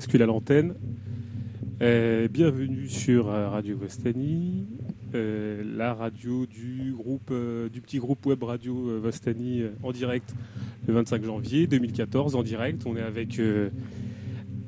bascule 0.00 0.22
à 0.22 0.26
l'antenne. 0.26 0.76
Euh, 1.82 2.26
bienvenue 2.26 2.88
sur 2.88 3.28
euh, 3.28 3.50
Radio 3.50 3.76
Vostani, 3.76 4.66
euh, 5.14 5.62
la 5.76 5.92
radio 5.92 6.46
du 6.46 6.94
groupe, 6.96 7.28
euh, 7.30 7.68
du 7.68 7.82
petit 7.82 7.98
groupe 7.98 8.24
web 8.24 8.42
radio 8.42 8.98
Vostani 8.98 9.62
en 9.82 9.92
direct 9.92 10.34
le 10.88 10.94
25 10.94 11.22
janvier 11.22 11.66
2014 11.66 12.34
en 12.34 12.42
direct. 12.42 12.86
On 12.86 12.96
est 12.96 13.02
avec 13.02 13.38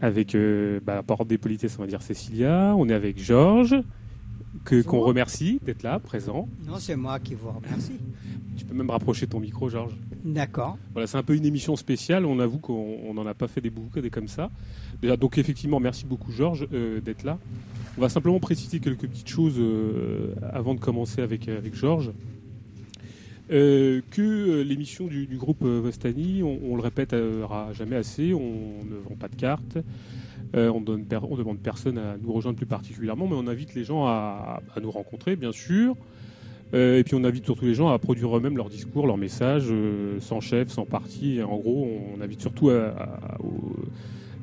avec 0.02 0.36
bah, 0.84 1.02
porte 1.02 1.28
des 1.28 1.38
politesses, 1.38 1.78
on 1.78 1.80
va 1.80 1.88
dire 1.88 2.02
Cécilia. 2.02 2.74
On 2.76 2.86
est 2.90 2.94
avec 2.94 3.18
Georges 3.18 3.76
que 4.66 4.82
qu'on 4.82 5.00
remercie 5.00 5.60
d'être 5.64 5.82
là, 5.82 5.98
présent. 5.98 6.46
Non, 6.66 6.76
c'est 6.78 6.96
moi 6.96 7.18
qui 7.20 7.34
vous 7.34 7.50
remercie. 7.50 7.98
Tu 8.56 8.66
peux 8.66 8.74
même 8.74 8.90
rapprocher 8.90 9.26
ton 9.26 9.40
micro, 9.40 9.70
Georges. 9.70 9.96
D'accord. 10.24 10.78
Voilà, 10.92 11.06
c'est 11.06 11.16
un 11.16 11.22
peu 11.22 11.34
une 11.34 11.46
émission 11.46 11.74
spéciale. 11.76 12.26
On 12.26 12.38
avoue 12.38 12.58
qu'on 12.58 13.12
n'en 13.14 13.26
a 13.26 13.34
pas 13.34 13.48
fait 13.48 13.60
des 13.60 13.70
des 13.70 14.10
comme 14.10 14.28
ça. 14.28 14.50
Déjà, 15.02 15.16
donc 15.16 15.36
effectivement, 15.36 15.80
merci 15.80 16.06
beaucoup 16.06 16.30
Georges 16.30 16.68
euh, 16.72 17.00
d'être 17.00 17.24
là. 17.24 17.36
On 17.98 18.00
va 18.00 18.08
simplement 18.08 18.38
préciser 18.38 18.78
quelques 18.78 19.08
petites 19.08 19.28
choses 19.28 19.56
euh, 19.58 20.32
avant 20.52 20.74
de 20.74 20.80
commencer 20.80 21.20
avec, 21.20 21.48
euh, 21.48 21.58
avec 21.58 21.74
Georges. 21.74 22.12
Que 23.50 24.62
l'émission 24.62 25.08
du, 25.08 25.26
groupe 25.36 25.62
Vostani, 25.62 26.42
on, 26.42 26.74
le 26.74 26.80
répétera 26.80 27.70
jamais 27.74 27.96
assez, 27.96 28.32
on 28.32 28.82
ne 28.82 28.94
vend 29.06 29.14
pas 29.20 29.28
de 29.28 29.34
cartes, 29.36 29.76
on, 30.54 30.82
on 30.86 31.36
demande 31.36 31.58
personne 31.58 31.98
à 31.98 32.16
nous 32.16 32.32
rejoindre 32.32 32.56
plus 32.56 32.64
particulièrement, 32.64 33.28
mais 33.28 33.34
on 33.36 33.46
invite 33.48 33.74
les 33.74 33.84
gens 33.84 34.06
à, 34.06 34.62
à 34.74 34.80
nous 34.80 34.90
rencontrer, 34.90 35.36
bien 35.36 35.52
sûr. 35.52 35.96
Et 36.72 37.02
puis 37.04 37.14
on 37.14 37.24
invite 37.24 37.44
surtout 37.44 37.66
les 37.66 37.74
gens 37.74 37.90
à 37.90 37.98
produire 37.98 38.34
eux-mêmes 38.34 38.56
leurs 38.56 38.70
discours, 38.70 39.06
leurs 39.06 39.18
messages, 39.18 39.70
sans 40.20 40.40
chef, 40.40 40.70
sans 40.70 40.86
parti. 40.86 41.42
En 41.42 41.58
gros, 41.58 41.86
on 42.16 42.22
invite 42.22 42.40
surtout 42.40 42.70
à, 42.70 42.86
à- 42.86 43.36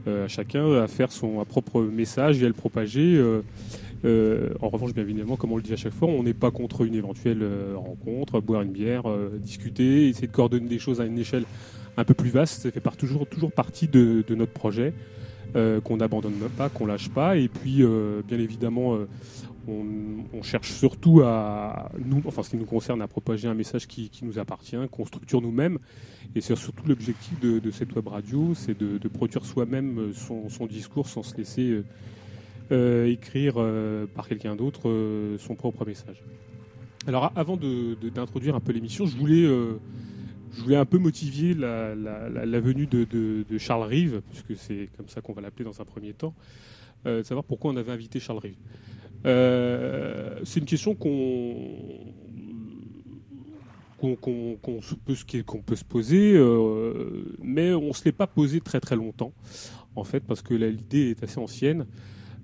à 0.08 0.28
chacun 0.28 0.74
à 0.82 0.88
faire 0.88 1.12
son 1.12 1.44
propre 1.46 1.82
message 1.82 2.42
et 2.42 2.46
à 2.46 2.48
le 2.48 2.54
propager. 2.54 3.16
euh, 3.18 3.42
euh, 4.06 4.50
en 4.62 4.70
revanche, 4.70 4.94
bien 4.94 5.04
évidemment, 5.04 5.36
comme 5.36 5.52
on 5.52 5.58
le 5.58 5.62
dit 5.62 5.74
à 5.74 5.78
chaque 5.78 5.94
fois, 5.94 6.08
on 6.08 6.24
n'est 6.24 6.34
pas 6.34 6.52
contre 6.52 6.86
une 6.86 6.96
éventuelle 6.96 7.40
euh, 7.42 7.74
rencontre, 7.76 8.40
boire 8.40 8.62
une 8.62 8.72
bière, 8.72 9.10
euh, 9.10 9.38
discuter, 9.38 10.08
essayer 10.08 10.28
de 10.28 10.32
coordonner 10.32 10.68
des 10.70 10.80
choses 10.80 11.02
à 11.02 11.06
une 11.06 11.20
échelle 11.20 11.44
un 11.98 12.06
peu 12.06 12.14
plus 12.14 12.30
vaste. 12.30 12.62
Ça 12.62 12.72
fait 12.72 12.82
toujours, 12.98 13.28
toujours 13.28 13.52
partie 13.52 13.88
de, 13.88 14.24
de 14.26 14.36
notre 14.36 14.54
projet, 14.54 14.94
euh, 15.56 15.82
qu'on 15.82 15.98
n'abandonne 15.98 16.34
pas, 16.58 16.70
qu'on 16.70 16.86
lâche 16.86 17.10
pas. 17.10 17.36
Et 17.36 17.50
puis, 17.50 17.84
euh, 17.84 18.22
bien 18.26 18.40
évidemment, 18.40 18.96
euh, 18.96 19.08
on, 20.34 20.44
cherche 20.44 20.72
surtout 20.72 21.22
à, 21.22 21.92
nous, 22.04 22.22
enfin, 22.26 22.44
ce 22.44 22.52
qui 22.52 22.58
nous 22.58 22.66
concerne, 22.66 23.02
à 23.02 23.08
propager 23.08 23.48
un 23.48 23.54
message 23.54 23.88
qui, 23.88 24.10
nous 24.24 24.40
appartient, 24.40 24.78
qu'on 24.92 25.06
structure 25.06 25.42
nous-mêmes. 25.42 25.80
Et 26.36 26.42
c'est 26.42 26.56
surtout 26.56 26.88
l'objectif 26.88 27.40
de, 27.40 27.72
cette 27.72 27.96
web 27.96 28.08
radio, 28.08 28.54
c'est 28.56 28.78
de, 28.78 29.08
produire 29.08 29.46
soi-même 29.46 30.12
son, 30.14 30.66
discours 30.68 31.08
sans 31.08 31.24
se 31.24 31.36
laisser 31.36 31.70
euh, 31.70 31.86
euh, 32.72 33.08
écrire 33.08 33.56
euh, 33.58 34.06
par 34.06 34.28
quelqu'un 34.28 34.56
d'autre 34.56 34.92
son 35.40 35.56
propre 35.56 35.86
message. 35.86 36.24
Alors 37.08 37.32
avant 37.36 37.58
d'introduire 37.58 38.56
un 38.56 38.60
peu 38.60 38.72
l'émission, 38.72 39.06
je 39.06 39.18
voulais, 39.18 39.44
je 39.44 40.62
voulais 40.62 40.76
un 40.76 40.86
peu 40.86 40.98
motiver 40.98 41.54
la, 41.54 42.60
venue 42.60 42.86
de, 42.86 43.58
Charles 43.58 43.88
Rive, 43.88 44.22
puisque 44.30 44.62
c'est 44.62 44.90
comme 44.98 45.10
ça 45.10 45.22
qu'on 45.22 45.34
va 45.34 45.42
l'appeler 45.42 45.66
dans 45.66 45.82
un 45.82 45.86
premier 45.86 46.14
temps, 46.14 46.34
de 47.06 47.24
savoir 47.24 47.44
pourquoi 47.44 47.72
on 47.72 47.78
avait 47.78 47.92
invité 47.92 48.20
Charles 48.20 48.40
Rive. 48.40 48.58
C'est 49.24 50.60
une 50.60 50.66
question 50.66 50.96
qu'on 50.96 51.12
peut, 55.66 55.76
se 55.76 55.84
poser, 55.84 56.34
mais 57.42 57.74
on 57.74 57.88
ne 57.88 57.94
se 57.94 58.06
l'est 58.06 58.12
pas 58.12 58.28
posé 58.28 58.62
très 58.62 58.80
très 58.80 58.96
longtemps, 58.96 59.34
en 59.96 60.04
fait, 60.04 60.22
parce 60.22 60.42
que 60.42 60.54
l'idée 60.54 61.12
est 61.12 61.24
assez 61.24 61.40
ancienne. 61.40 61.86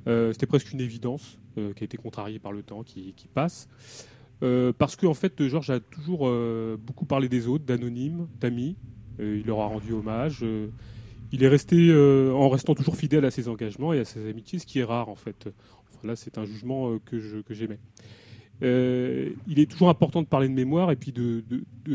C'était 0.05 0.47
presque 0.47 0.71
une 0.71 0.81
évidence. 0.81 1.37
Euh, 1.57 1.71
qui 1.71 1.83
a 1.83 1.85
été 1.85 1.95
contrarié 1.95 2.37
par 2.37 2.51
le 2.51 2.63
temps 2.63 2.83
qui, 2.83 3.13
passe. 3.33 3.69
Euh, 4.43 4.73
parce 4.77 4.97
qu'en 4.97 5.11
en 5.11 5.13
fait, 5.13 5.47
Georges 5.47 5.69
a 5.69 5.79
toujours 5.79 6.27
euh, 6.27 6.75
beaucoup 6.77 7.05
parlé 7.05 7.29
des 7.29 7.47
autres, 7.47 7.63
d'anonymes, 7.63 8.27
d'amis. 8.41 8.75
il 9.19 9.43
leur 9.45 9.61
a 9.61 9.67
rendu 9.67 9.93
hommage. 9.93 10.43
il 11.31 11.43
est 11.43 11.47
resté, 11.47 11.93
en 12.33 12.49
restant 12.49 12.75
toujours 12.75 12.97
fidèle 12.97 13.23
à 13.23 13.31
ses 13.31 13.47
engagements 13.47 13.93
et 13.93 13.99
à 13.99 14.05
ses 14.05 14.29
amitiés, 14.29 14.59
ce 14.59 14.65
qui 14.65 14.79
est 14.79 14.83
rare 14.83 15.07
en 15.07 15.15
fait. 15.15 15.47
Là, 16.03 16.15
c'est 16.15 16.37
un 16.37 16.45
jugement 16.45 16.97
que 17.05 17.19
j'aimais. 17.49 17.79
il 18.61 19.59
est 19.59 19.69
toujours 19.69 19.89
important 19.89 20.21
de 20.21 20.27
parler 20.27 20.47
de 20.47 20.53
mémoire 20.53 20.91
et 20.91 20.95
puis 20.95 21.11
de, 21.11 21.43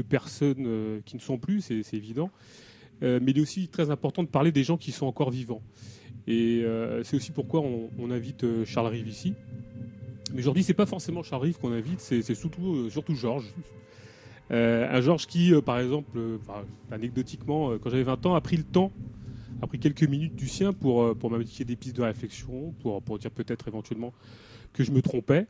personnes 0.09 1.01
qui 1.05 1.17
ne 1.17 1.21
sont 1.21 1.39
plus, 1.39 1.61
c'est 1.61 1.95
évident. 1.95 2.31
mais 3.03 3.21
il 3.27 3.39
est 3.39 3.43
aussi 3.43 3.69
très 3.69 3.91
important 3.91 4.23
de 4.23 4.29
parler 4.29 4.53
des 4.53 4.65
gens 4.65 4.77
qui 4.77 4.93
sont 4.93 5.07
encore 5.07 5.31
vivants. 5.31 5.63
Et 6.27 6.63
euh, 6.65 7.03
c'est 7.03 7.17
aussi 7.17 7.33
pourquoi 7.33 7.61
on, 7.61 8.11
invite 8.11 8.45
euh, 8.45 8.65
Charles 8.65 8.89
Rive 8.89 9.09
ici. 9.09 9.35
Mais 10.33 10.41
aujourd'hui, 10.41 10.63
c'est 10.63 10.75
pas 10.75 10.87
forcément 10.87 11.23
Charles 11.23 11.43
Rive 11.43 11.59
qu'on 11.59 11.73
invite, 11.73 12.01
c'est 12.01 12.31
euh, 12.31 12.89
surtout 12.89 13.15
Georges. 13.15 13.53
un 14.51 15.01
Georges 15.01 15.27
qui, 15.27 15.53
par 15.65 15.81
exemple, 15.81 16.19
anecdotiquement, 16.91 17.79
quand 17.79 17.91
j'avais 17.91 18.05
20 18.05 18.27
ans, 18.27 18.35
a 18.35 18.41
pris 18.41 18.57
le 18.57 18.65
temps, 18.65 18.93
a 19.63 19.67
pris 19.67 19.79
quelques 19.79 20.05
minutes 20.05 20.35
du 20.35 20.49
sien 20.49 20.73
pour, 20.73 21.17
pour 21.17 21.31
m'indiquer 21.31 21.65
des 21.65 21.77
pistes 21.77 21.97
de 21.97 22.03
réflexion, 22.03 22.75
pour, 22.81 23.03
pour 23.03 23.19
dire 23.19 23.31
peut-être 23.31 23.69
éventuellement 23.69 24.13
que 24.73 24.85
je 24.85 24.91
me 24.91 25.03
trompais. 25.03 25.47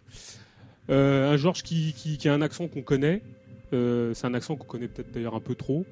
un 0.89 1.37
Georges 1.37 1.63
qui, 1.63 1.93
qui, 1.93 2.29
a 2.29 2.35
un 2.35 2.43
accent 2.43 2.69
qu'on 2.69 2.83
connaît, 2.83 3.23
c'est 3.71 4.25
un 4.25 4.35
accent 4.35 4.57
qu'on 4.57 4.67
connaît 4.67 4.89
peut-être 4.89 5.13
d'ailleurs 5.13 5.35
un 5.35 5.41
peu 5.41 5.55
trop, 5.55 5.85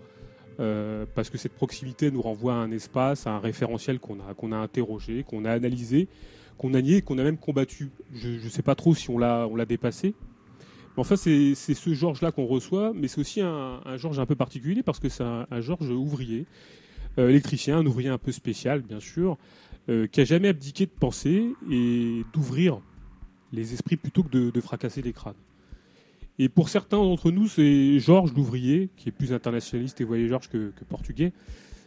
euh, 0.60 1.06
parce 1.14 1.30
que 1.30 1.38
cette 1.38 1.52
proximité 1.52 2.10
nous 2.10 2.20
renvoie 2.20 2.54
à 2.54 2.56
un 2.56 2.72
espace, 2.72 3.28
à 3.28 3.30
un 3.30 3.38
référentiel 3.38 4.00
qu'on 4.00 4.18
a, 4.18 4.56
a 4.56 4.60
interrogé, 4.60 5.22
qu'on 5.22 5.44
a 5.44 5.52
analysé, 5.52 6.08
qu'on 6.56 6.74
a 6.74 6.82
nié, 6.82 7.00
qu'on 7.00 7.18
a 7.18 7.22
même 7.22 7.38
combattu. 7.38 7.90
Je 8.12 8.44
ne 8.44 8.48
sais 8.48 8.62
pas 8.62 8.74
trop 8.74 8.94
si 8.94 9.08
on 9.10 9.18
l'a, 9.18 9.48
dépassé. 9.68 10.14
Mais 10.96 11.00
enfin, 11.00 11.14
c'est, 11.14 11.54
ce 11.54 11.94
Georges-là 11.94 12.32
qu'on 12.32 12.46
reçoit, 12.46 12.92
mais 12.92 13.06
c'est 13.06 13.20
aussi 13.20 13.40
un, 13.40 13.80
un 13.84 13.96
Georges 13.96 14.18
un 14.18 14.26
peu 14.26 14.34
particulier 14.34 14.82
parce 14.82 14.98
que 14.98 15.08
c'est 15.08 15.22
un, 15.22 15.46
Georges 15.60 15.90
ouvrier, 15.90 16.40
euh, 16.40 16.44
électricien, 17.26 17.78
un 17.78 17.86
ouvrier 17.86 18.08
un 18.08 18.18
peu 18.18 18.32
spécial, 18.32 18.82
bien 18.82 19.00
sûr, 19.00 19.36
euh, 19.88 20.06
qui 20.06 20.20
a 20.20 20.24
jamais 20.24 20.48
abdiqué 20.48 20.86
de 20.86 20.90
penser 20.90 21.52
et 21.70 22.22
d'ouvrir 22.32 22.80
les 23.52 23.72
esprits 23.72 23.96
plutôt 23.96 24.22
que 24.22 24.50
de, 24.50 24.60
fracasser 24.60 25.00
les 25.00 25.12
crânes. 25.12 25.34
Et 26.38 26.48
pour 26.48 26.68
certains 26.68 26.98
d'entre 26.98 27.30
nous, 27.30 27.48
c'est 27.48 27.98
Georges 27.98 28.34
l'ouvrier, 28.34 28.90
qui 28.96 29.08
est 29.08 29.12
plus 29.12 29.32
internationaliste 29.32 30.00
et 30.00 30.04
voyageur 30.04 30.40
que, 30.48 30.72
que, 30.76 30.84
portugais. 30.84 31.32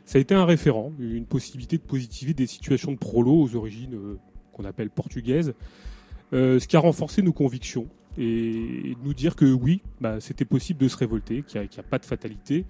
Ça 0.06 0.18
a 0.18 0.22
été 0.22 0.34
un 0.34 0.46
référent, 0.46 0.92
une 1.00 1.26
possibilité 1.26 1.78
de 1.78 1.84
positiver 1.84 2.34
des 2.34 2.48
situations 2.48 2.92
de 2.92 2.98
prolo 2.98 3.40
aux 3.40 3.56
origines 3.56 3.94
euh, 3.94 4.18
qu'on 4.52 4.66
appelle 4.66 4.90
portugaises, 4.90 5.54
euh, 6.34 6.60
ce 6.60 6.68
qui 6.68 6.76
a 6.76 6.80
renforcé 6.80 7.22
nos 7.22 7.34
convictions 7.34 7.88
et, 8.18 8.96
de 9.00 9.04
nous 9.04 9.14
dire 9.14 9.36
que 9.36 9.46
oui, 9.46 9.82
bah, 10.00 10.20
c'était 10.20 10.46
possible 10.46 10.80
de 10.80 10.88
se 10.88 10.98
révolter, 10.98 11.44
qu'il 11.44 11.62
n'y 11.62 11.68
a, 11.78 11.84
pas 11.84 12.00
de 12.00 12.06
fatalité, 12.06 12.66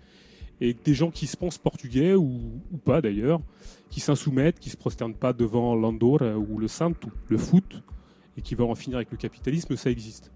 et 0.62 0.74
des 0.74 0.94
gens 0.94 1.12
qui 1.12 1.28
se 1.28 1.36
pensent 1.36 1.58
portugais, 1.58 2.14
ou, 2.14 2.40
pas 2.86 3.02
d'ailleurs, 3.02 3.42
qui 3.90 4.00
s'insoumettent, 4.00 4.60
qui 4.60 4.70
se 4.70 4.78
prosternent 4.78 5.16
pas 5.16 5.34
devant 5.34 5.76
l'Andorre 5.76 6.38
ou 6.50 6.60
le 6.60 6.68
Santo, 6.68 7.10
le 7.28 7.38
foot, 7.38 7.82
et 8.38 8.42
qui 8.42 8.56
veulent 8.56 8.70
en 8.70 8.76
finir 8.76 8.98
avec 8.98 9.12
le 9.12 9.18
capitalisme, 9.18 9.76
ça 9.76 9.90
existe. 9.90 10.32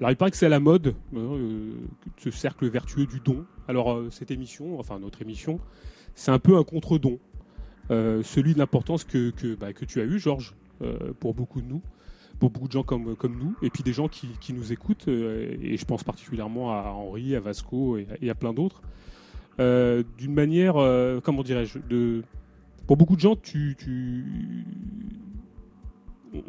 Alors 0.00 0.10
il 0.10 0.16
paraît 0.16 0.30
que 0.30 0.36
c'est 0.36 0.46
à 0.46 0.50
la 0.50 0.60
mode, 0.60 0.88
hein, 1.14 1.18
euh, 1.18 1.72
ce 2.16 2.30
cercle 2.30 2.66
vertueux 2.68 3.06
du 3.06 3.20
don. 3.20 3.44
Alors 3.68 3.92
euh, 3.92 4.10
cette 4.10 4.30
émission, 4.30 4.80
enfin 4.80 4.98
notre 4.98 5.22
émission, 5.22 5.60
c'est 6.14 6.32
un 6.32 6.40
peu 6.40 6.56
un 6.56 6.64
contre-don. 6.64 7.18
Euh, 7.90 8.22
celui 8.22 8.54
de 8.54 8.58
l'importance 8.58 9.04
que, 9.04 9.30
que, 9.30 9.54
bah, 9.54 9.72
que, 9.72 9.84
tu 9.84 10.00
as 10.00 10.04
eu, 10.04 10.18
Georges, 10.18 10.54
pour 11.20 11.32
beaucoup 11.32 11.62
de 11.62 11.66
nous, 11.66 11.80
pour 12.38 12.50
beaucoup 12.50 12.66
de 12.66 12.72
gens 12.72 12.82
comme, 12.82 13.16
comme 13.16 13.38
nous, 13.38 13.54
et 13.62 13.70
puis 13.70 13.82
des 13.82 13.92
gens 13.92 14.08
qui, 14.08 14.28
qui 14.40 14.52
nous 14.52 14.72
écoutent, 14.72 15.08
et 15.08 15.76
je 15.76 15.84
pense 15.84 16.04
particulièrement 16.04 16.72
à 16.72 16.90
Henri, 16.90 17.34
à 17.36 17.40
Vasco 17.40 17.96
et, 17.96 18.30
à 18.30 18.34
plein 18.34 18.52
d'autres, 18.52 18.82
d'une 19.58 20.34
manière, 20.34 20.74
comment 21.22 21.42
dirais-je, 21.42 21.78
pour 22.86 22.96
beaucoup 22.96 23.16
de 23.16 23.20
gens, 23.20 23.36
tu, 23.36 23.76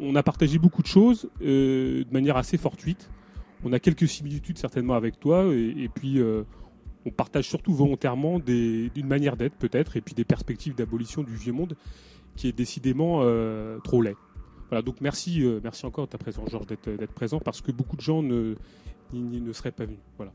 on 0.00 0.16
a 0.16 0.22
partagé 0.22 0.58
beaucoup 0.58 0.82
de 0.82 0.88
choses 0.88 1.28
de 1.40 2.06
manière 2.12 2.36
assez 2.36 2.58
fortuite 2.58 3.08
on 3.64 3.72
a 3.72 3.78
quelques 3.78 4.08
similitudes 4.08 4.58
certainement 4.58 4.94
avec 4.94 5.18
toi, 5.18 5.44
et, 5.52 5.88
puis 5.92 6.20
euh, 6.20 6.44
on 7.04 7.10
partage 7.10 7.48
surtout 7.48 7.74
volontairement 7.74 8.38
d'une 8.38 9.06
manière 9.06 9.36
d'être 9.36 9.56
peut-être, 9.56 9.96
et 9.96 10.00
puis 10.00 10.14
des 10.14 10.24
perspectives 10.24 10.74
d'abolition 10.74 11.22
du 11.22 11.34
vieux 11.34 11.52
monde 11.52 11.76
qui 12.36 12.48
est 12.48 12.52
décidément 12.52 13.20
euh, 13.22 13.78
trop 13.80 14.02
laid. 14.02 14.16
Voilà, 14.68 14.82
donc 14.82 15.00
merci, 15.00 15.44
euh, 15.44 15.60
merci 15.62 15.86
encore 15.86 16.06
de 16.06 16.10
ta 16.10 16.18
présence, 16.18 16.50
Georges, 16.50 16.66
d'être 16.66 17.12
présent, 17.12 17.38
parce 17.38 17.60
que 17.60 17.72
beaucoup 17.72 17.96
de 17.96 18.00
gens 18.00 18.22
ne, 18.22 18.54
seraient 19.52 19.72
pas 19.72 19.84
venus. 19.84 20.00
Voilà. 20.16 20.32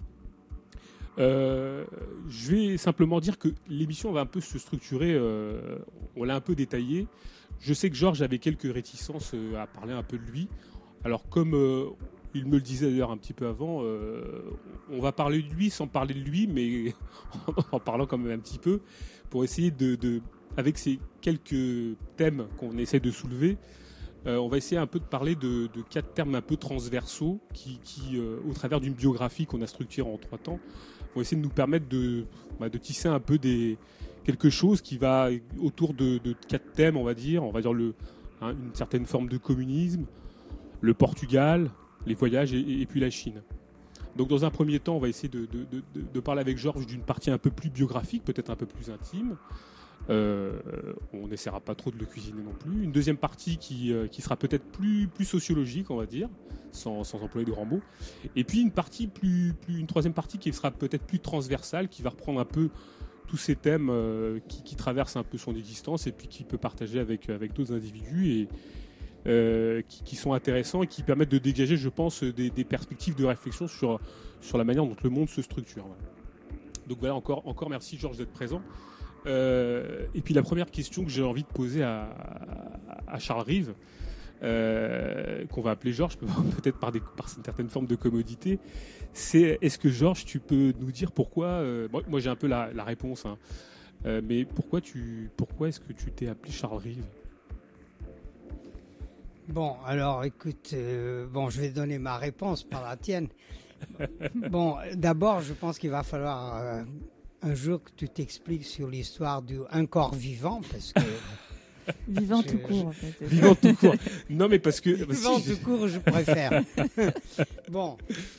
je 1.17 2.51
vais 2.51 2.77
simplement 2.77 3.19
dire 3.19 3.37
que 3.37 3.49
l'émission 3.67 4.11
va 4.11 4.21
un 4.21 4.25
peu 4.25 4.41
se 4.41 4.57
structurer, 4.57 5.19
on 6.15 6.23
l'a 6.23 6.35
un 6.35 6.41
peu 6.41 6.55
détaillé. 6.55 7.07
Je 7.59 7.73
sais 7.73 7.89
que 7.89 7.95
Georges 7.95 8.21
avait 8.21 8.39
quelques 8.39 8.71
réticences 8.73 9.35
à 9.57 9.67
parler 9.67 9.93
un 9.93 10.03
peu 10.03 10.17
de 10.17 10.23
lui. 10.23 10.47
Alors 11.03 11.27
comme 11.29 11.53
il 12.33 12.45
me 12.45 12.55
le 12.55 12.61
disait 12.61 12.89
d'ailleurs 12.89 13.11
un 13.11 13.17
petit 13.17 13.33
peu 13.33 13.47
avant, 13.47 13.81
euh, 13.83 14.41
on 14.89 14.99
va 14.99 15.11
parler 15.11 15.41
de 15.41 15.53
lui 15.53 15.69
sans 15.69 15.87
parler 15.87 16.13
de 16.13 16.19
lui, 16.19 16.47
mais 16.47 16.93
en 17.71 17.79
parlant 17.79 18.05
quand 18.05 18.17
même 18.17 18.39
un 18.39 18.41
petit 18.41 18.59
peu, 18.59 18.81
pour 19.29 19.43
essayer 19.43 19.71
de, 19.71 20.21
avec 20.57 20.77
ces 20.77 20.99
quelques 21.19 21.97
thèmes 22.15 22.47
qu'on 22.57 22.77
essaie 22.77 22.99
de 22.99 23.11
soulever, 23.11 23.57
euh, 24.27 24.38
on 24.38 24.47
va 24.47 24.57
essayer 24.57 24.79
un 24.79 24.88
peu 24.88 25.00
de 25.00 25.06
parler 25.06 25.35
de, 25.35 25.68
quatre 25.89 26.13
termes 26.13 26.35
un 26.35 26.41
peu 26.41 26.56
transversaux 26.56 27.39
qui, 27.53 27.79
euh, 28.13 28.38
au 28.47 28.53
travers 28.53 28.79
d'une 28.79 28.94
biographie 28.94 29.45
qu'on 29.45 29.62
a 29.62 29.67
structurée 29.67 30.10
en 30.10 30.17
trois 30.17 30.38
temps, 30.38 30.60
vont 31.15 31.22
essayer 31.22 31.38
de 31.38 31.41
nous 31.41 31.50
permettre 31.53 31.88
de, 31.89 32.25
bah, 32.60 32.69
de 32.69 32.77
tisser 32.77 33.07
un 33.07 33.19
peu 33.19 33.39
quelque 34.24 34.50
chose 34.50 34.81
qui 34.81 34.98
va 34.98 35.29
autour 35.60 35.93
de, 35.93 36.19
quatre 36.48 36.72
thèmes, 36.74 36.98
on 36.98 37.03
va 37.03 37.13
dire, 37.13 37.43
on 37.43 37.51
va 37.51 37.62
dire 37.62 37.72
hein, 38.41 38.51
une 38.51 38.75
certaine 38.75 39.05
forme 39.05 39.27
de 39.27 39.38
communisme, 39.38 40.05
le 40.81 40.93
Portugal, 40.93 41.72
les 42.05 42.13
voyages 42.13 42.53
et, 42.53 42.86
puis 42.86 43.00
la 43.00 43.10
Chine. 43.10 43.41
Donc 44.15 44.27
dans 44.27 44.45
un 44.45 44.50
premier 44.50 44.79
temps, 44.79 44.98
on 44.98 45.00
va 45.00 45.07
essayer 45.07 45.29
de, 45.29 46.19
parler 46.19 46.41
avec 46.41 46.57
Georges 46.57 46.86
d'une 46.86 47.01
partie 47.01 47.31
un 47.31 47.38
peu 47.39 47.50
plus 47.50 47.69
biographique, 47.69 48.24
peut-être 48.24 48.51
un 48.51 48.55
peu 48.55 48.67
plus 48.67 48.91
intime. 48.91 49.36
Euh, 50.10 50.60
on 51.13 51.27
n'essaiera 51.27 51.60
pas 51.60 51.75
trop 51.75 51.91
de 51.91 51.98
le 51.98 52.05
cuisiner 52.05 52.41
non 52.41 52.53
plus. 52.53 52.84
Une 52.84 52.91
deuxième 52.91 53.17
partie 53.17 53.58
qui, 53.58 53.93
euh, 53.93 54.08
qui 54.08 54.22
sera 54.22 54.36
peut-être 54.36 54.65
plus, 54.65 55.08
plus 55.08 55.25
sociologique, 55.25 55.91
on 55.91 55.96
va 55.96 56.05
dire, 56.05 56.29
sans, 56.72 57.03
sans, 57.03 57.22
employer 57.22 57.46
de 57.46 57.51
grands 57.51 57.65
mots. 57.65 57.81
Et 58.36 58.43
puis 58.43 58.62
une 58.62 58.72
partie 58.72 59.08
plus, 59.08 59.53
plus 59.53 59.79
une 59.79 59.88
troisième 59.88 60.13
partie 60.13 60.38
qui 60.38 60.51
sera 60.53 60.72
peut-être 60.72 61.05
plus 61.05 61.20
transversale, 61.20 61.88
qui 61.88 62.01
va 62.01 62.10
reprendre 62.10 62.39
un 62.39 62.46
peu 62.46 62.70
tous 63.27 63.38
ces 63.38 63.55
thèmes 63.55 63.89
euh, 63.89 64.39
qui, 64.48 64.75
traversent 64.75 65.15
un 65.15 65.24
peu 65.24 65.38
son 65.38 65.55
existence 65.55 66.08
et 66.08 66.12
puis 66.12 66.27
qui 66.27 66.43
peut 66.43 66.58
partager 66.58 67.00
avec, 67.00 67.29
avec 67.29 67.53
d'autres 67.53 67.74
individus 67.74 68.27
et, 68.29 68.48
qui, 69.88 70.15
sont 70.15 70.34
intéressants 70.34 70.81
et 70.81 70.88
qui 70.88 71.03
permettent 71.03 71.29
de 71.29 71.38
dégager, 71.38 71.77
je 71.77 71.89
pense, 71.89 72.24
des, 72.24 72.50
perspectives 72.65 73.15
de 73.15 73.24
réflexion 73.24 73.67
sur, 73.67 74.00
sur 74.41 74.58
la 74.58 74.63
manière 74.63 74.84
dont 74.84 74.96
le 75.03 75.10
monde 75.12 75.29
se 75.29 75.43
structure. 75.43 75.86
Donc 76.88 76.98
voilà, 77.00 77.13
encore, 77.13 77.48
encore 77.48 77.70
merci 77.70 77.98
Georges 77.98 78.17
d'être 78.17 78.34
présent. 78.34 78.63
Euh, 79.27 80.05
et 80.15 80.21
puis 80.21 80.33
la 80.33 80.41
première 80.41 80.71
question 80.71 81.03
que 81.03 81.09
j'ai 81.09 81.23
envie 81.23 81.43
de 81.43 81.47
poser 81.47 81.83
à, 81.83 82.09
à 83.07 83.19
Charles 83.19 83.43
Rive, 83.43 83.73
euh, 84.43 85.45
qu'on 85.47 85.61
va 85.61 85.71
appeler 85.71 85.93
Georges, 85.93 86.17
peut-être 86.17 86.79
par, 86.79 86.91
des, 86.91 86.99
par 86.99 87.27
une 87.37 87.43
certaine 87.43 87.69
forme 87.69 87.85
de 87.85 87.95
commodité, 87.95 88.59
c'est 89.13 89.59
est-ce 89.61 89.77
que 89.77 89.89
Georges, 89.89 90.25
tu 90.25 90.39
peux 90.39 90.73
nous 90.79 90.91
dire 90.91 91.11
pourquoi 91.11 91.63
Moi, 92.07 92.19
j'ai 92.19 92.29
un 92.29 92.35
peu 92.35 92.47
la, 92.47 92.83
réponse, 92.83 93.25
hein, 93.25 93.37
mais 94.05 94.45
pourquoi, 94.45 94.81
tu, 94.81 95.29
pourquoi 95.37 95.69
est-ce 95.69 95.79
que 95.79 95.93
tu 95.93 96.11
t'es 96.11 96.27
appelé 96.27 96.51
Charles 96.51 96.79
Rive 96.79 97.05
Bon, 99.51 99.75
alors 99.85 100.23
écoute, 100.23 100.69
euh, 100.73 101.27
bon, 101.27 101.49
je 101.49 101.59
vais 101.59 101.71
donner 101.71 101.99
ma 101.99 102.17
réponse 102.17 102.63
par 102.63 102.83
la 102.83 102.95
tienne. 102.95 103.27
bon, 104.49 104.77
d'abord, 104.93 105.41
je 105.41 105.51
pense 105.51 105.77
qu'il 105.77 105.89
va 105.89 106.03
falloir 106.03 106.57
euh, 106.57 106.83
un 107.41 107.55
jour 107.55 107.83
que 107.83 107.91
tu 107.95 108.07
t'expliques 108.10 108.65
sur 108.65 108.88
l'histoire 108.88 109.41
d'un 109.41 109.86
corps 109.86 110.13
vivant, 110.15 110.62
parce 110.71 110.93
que 110.93 111.01
Vivant 112.07 112.41
Je- 112.43 112.48
tout 112.51 112.57
court, 112.60 112.88
en 112.88 112.91
fait. 112.91 113.25
Vivant 113.25 113.55
tout 113.55 113.74
court. 113.75 113.95
Non, 114.29 114.48
mais 114.48 114.60
parce 114.60 114.79
que. 114.79 114.95
si, 114.98 115.03
Vivant 115.05 115.39
tout 115.39 115.57
court, 115.63 115.88
je 115.88 115.98
préfère. 116.00 116.63
bon, 117.71 117.98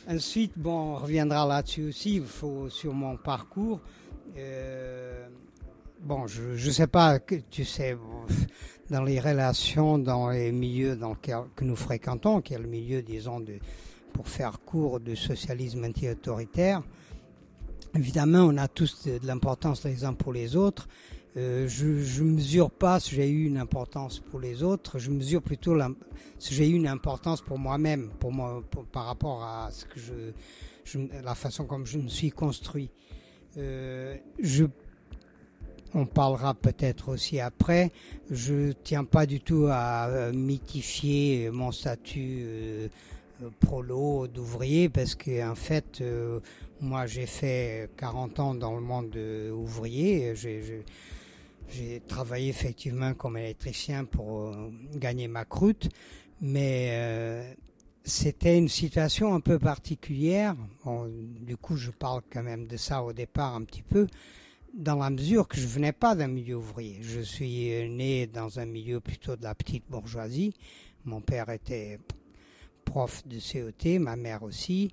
ensuite, 0.08 0.52
bon, 0.56 0.94
on 0.94 0.96
reviendra 0.96 1.46
là-dessus 1.46 1.88
aussi. 1.88 2.16
Il 2.16 2.24
faut 2.24 2.68
sur 2.68 2.94
mon 2.94 3.16
parcours. 3.16 3.80
Euh, 4.38 5.26
bon, 6.00 6.26
je 6.26 6.56
je 6.56 6.70
sais 6.70 6.86
pas 6.86 7.18
que 7.18 7.34
tu 7.50 7.64
sais 7.64 7.94
bon, 7.94 8.26
dans 8.90 9.02
les 9.02 9.18
relations, 9.20 9.98
dans 9.98 10.30
les 10.30 10.52
milieux 10.52 10.96
dans 10.96 11.10
lesquels 11.10 11.44
que 11.56 11.64
nous 11.64 11.76
fréquentons, 11.76 12.40
qui 12.40 12.54
est 12.54 12.58
le 12.58 12.68
milieu, 12.68 13.02
disons, 13.02 13.40
de 13.40 13.54
pour 14.12 14.28
faire 14.28 14.60
court 14.60 15.00
du 15.00 15.16
socialisme 15.16 15.84
anti-autoritaire. 15.84 16.82
Évidemment, 17.94 18.44
on 18.44 18.56
a 18.56 18.68
tous 18.68 19.06
de, 19.06 19.18
l'importance 19.26 19.84
les 19.84 20.04
uns 20.04 20.14
pour 20.14 20.32
les 20.32 20.56
autres. 20.56 20.88
Euh, 21.36 21.66
je 21.68 22.22
ne 22.22 22.30
mesure 22.30 22.70
pas 22.70 23.00
si 23.00 23.14
j'ai 23.14 23.28
eu 23.28 23.46
une 23.46 23.56
importance 23.58 24.18
pour 24.18 24.38
les 24.38 24.62
autres, 24.62 24.98
je 24.98 25.10
mesure 25.10 25.40
plutôt 25.42 25.74
si 26.38 26.54
j'ai 26.54 26.68
eu 26.68 26.74
une 26.74 26.86
importance 26.88 27.40
pour 27.40 27.58
moi-même, 27.58 28.10
pour 28.18 28.32
moi, 28.32 28.62
par 28.92 29.06
rapport 29.06 29.42
à 29.42 29.70
ce 29.70 29.86
que 29.86 29.98
je, 29.98 30.32
je- 30.84 30.98
la 31.24 31.34
façon 31.34 31.64
comme 31.64 31.86
je 31.86 31.98
me 31.98 32.08
suis 32.08 32.30
construit. 32.30 32.90
Euh, 33.56 34.16
je, 34.38 34.64
on 35.94 36.04
parlera 36.06 36.52
peut-être 36.54 37.08
aussi 37.10 37.40
après. 37.40 37.92
Je 38.30 38.72
tiens 38.84 39.04
pas 39.04 39.24
du 39.26 39.40
tout 39.40 39.66
à 39.70 40.08
euh, 40.08 40.32
mythifier 40.32 41.50
mon 41.50 41.72
statut 41.72 42.42
euh, 42.44 42.88
prolo 43.60 44.26
d'ouvrier 44.28 44.88
parce 44.90 45.14
que 45.14 45.46
en 45.50 45.54
fait, 45.54 46.00
euh, 46.00 46.40
moi 46.82 47.06
j'ai 47.06 47.26
fait 47.26 47.90
40 47.96 48.40
ans 48.40 48.54
dans 48.54 48.74
le 48.74 48.80
monde 48.80 49.16
ouvrier. 49.54 50.34
J'ai, 50.34 50.84
travaillé 52.06 52.50
effectivement 52.50 53.14
comme 53.14 53.38
électricien 53.38 54.04
pour 54.04 54.48
euh, 54.48 54.70
gagner 54.94 55.26
ma 55.26 55.46
croûte, 55.46 55.88
mais 56.42 56.88
euh, 56.90 57.54
c'était 58.04 58.58
une 58.58 58.68
situation 58.68 59.32
un 59.32 59.40
peu 59.40 59.58
particulière. 59.58 60.54
Du 61.40 61.56
coup, 61.56 61.76
je 61.76 61.90
parle 61.90 62.20
quand 62.30 62.42
même 62.42 62.66
de 62.66 62.76
ça 62.76 63.02
au 63.02 63.14
départ 63.14 63.54
un 63.54 63.62
petit 63.62 63.82
peu, 63.82 64.06
dans 64.74 64.96
la 64.96 65.08
mesure 65.08 65.48
que 65.48 65.56
je 65.56 65.66
venais 65.66 65.92
pas 65.92 66.14
d'un 66.14 66.28
milieu 66.28 66.56
ouvrier. 66.56 66.98
Je 67.00 67.20
suis 67.20 67.88
né 67.88 68.26
dans 68.26 68.58
un 68.58 68.66
milieu 68.66 69.00
plutôt 69.00 69.36
de 69.36 69.44
la 69.44 69.54
petite 69.54 69.84
bourgeoisie. 69.88 70.52
Mon 71.06 71.22
père 71.22 71.48
était 71.48 71.98
prof 72.84 73.26
de 73.26 73.38
CET, 73.38 73.98
ma 73.98 74.16
mère 74.16 74.42
aussi. 74.42 74.90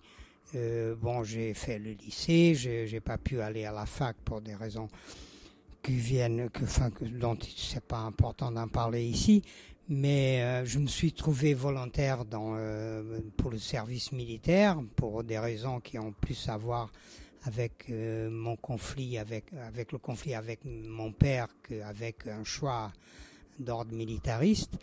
Euh, 0.56 0.96
bon, 0.96 1.24
j'ai 1.24 1.54
fait 1.54 1.78
le 1.78 1.92
lycée, 1.92 2.56
j'ai 2.56 3.00
pas 3.00 3.18
pu 3.18 3.40
aller 3.40 3.66
à 3.66 3.72
la 3.72 3.86
fac 3.86 4.18
pour 4.26 4.42
des 4.42 4.56
raisons 4.56 4.88
qui 5.84 5.94
viennent, 5.94 6.50
que, 6.50 6.64
enfin, 6.64 6.90
que, 6.90 7.06
dont 7.06 7.38
c'est 7.56 7.84
pas 7.84 8.00
important 8.00 8.52
d'en 8.52 8.68
parler 8.68 9.06
ici, 9.06 9.44
mais 9.88 10.42
euh, 10.42 10.66
je 10.66 10.80
me 10.80 10.88
suis 10.88 11.14
trouvé 11.14 11.54
volontaire 11.54 12.24
euh, 12.34 13.22
pour 13.38 13.52
le 13.52 13.60
service 13.60 14.12
militaire 14.12 14.80
pour 14.96 15.24
des 15.24 15.38
raisons 15.38 15.80
qui 15.80 16.00
ont 16.00 16.14
plus 16.14 16.50
à 16.50 16.58
voir 16.58 16.92
avec 17.44 17.88
mon 17.88 18.58
conflit, 18.58 19.18
avec, 19.18 19.46
avec 19.54 19.94
le 19.94 19.98
conflit 19.98 20.36
avec 20.36 20.60
mon 20.66 21.14
père 21.14 21.48
qu'avec 21.64 22.28
un 22.28 22.44
choix 22.44 22.92
d'ordre 23.58 23.94
militariste 23.94 24.74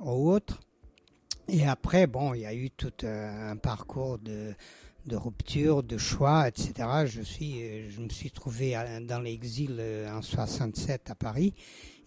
ou 0.00 0.30
autre. 0.30 0.60
Et 1.48 1.66
après, 1.66 2.06
bon, 2.06 2.34
il 2.34 2.42
y 2.42 2.46
a 2.46 2.52
eu 2.52 2.70
tout 2.70 2.92
un 3.04 3.56
parcours 3.56 4.18
de, 4.18 4.54
de 5.06 5.16
rupture, 5.16 5.82
de 5.82 5.98
choix, 5.98 6.48
etc. 6.48 6.72
Je 7.06 7.20
suis, 7.20 7.62
euh, 7.62 7.90
je 7.90 8.00
me 8.00 8.08
suis 8.08 8.30
trouvé 8.30 8.76
dans 9.02 9.20
l'exil 9.20 9.76
euh, 9.78 10.10
en 10.10 10.22
67 10.22 11.10
à 11.10 11.14
Paris, 11.14 11.52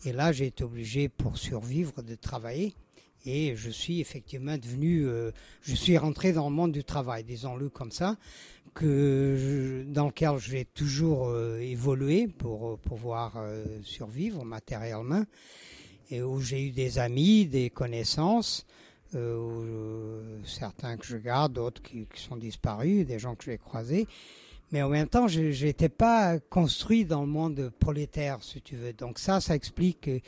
et 0.05 0.13
là 0.13 0.31
j'ai 0.31 0.47
été 0.47 0.63
obligé 0.63 1.09
pour 1.09 1.37
survivre 1.37 2.01
de 2.01 2.15
travailler. 2.15 2.73
Et 3.25 3.55
je 3.55 3.69
suis 3.69 3.99
effectivement 3.99 4.57
devenu, 4.57 5.05
euh, 5.05 5.31
je 5.61 5.75
suis 5.75 5.97
rentré 5.97 6.31
dans 6.31 6.49
le 6.49 6.55
monde 6.55 6.71
du 6.71 6.83
travail, 6.83 7.23
disons-le 7.23 7.69
comme 7.69 7.91
ça, 7.91 8.15
que 8.73 9.83
dans 9.87 10.07
lequel 10.07 10.37
j'ai 10.37 10.65
toujours 10.65 11.35
évolué 11.59 12.27
pour 12.27 12.77
pouvoir 12.77 13.43
survivre 13.81 14.45
matériellement, 14.45 15.23
et 16.11 16.21
où 16.21 16.39
j'ai 16.39 16.67
eu 16.67 16.71
des 16.71 16.99
amis, 16.99 17.47
des 17.47 17.71
connaissances 17.71 18.67
euh, 19.17 20.39
certains 20.45 20.97
que 20.97 21.05
je 21.05 21.17
garde, 21.17 21.53
d'autres 21.53 21.81
qui, 21.81 22.07
sont 22.15 22.38
disparus, 22.38 23.05
des 23.05 23.19
gens 23.19 23.36
que 23.36 23.43
j'ai 23.43 23.57
croisés. 23.57 24.07
Mais 24.71 24.81
en 24.81 24.89
même 24.89 25.07
temps, 25.07 25.27
je 25.29 25.65
n'étais 25.65 25.89
pas 25.89 26.39
construit 26.39 27.05
dans 27.05 27.21
le 27.21 27.27
monde 27.27 27.71
prolétaire, 27.79 28.39
si 28.41 28.62
tu 28.62 28.75
veux. 28.75 28.91
Donc 28.93 29.17
ça, 29.17 29.39
ça 29.39 29.55
explique 29.55 30.09
euh, 30.09 30.19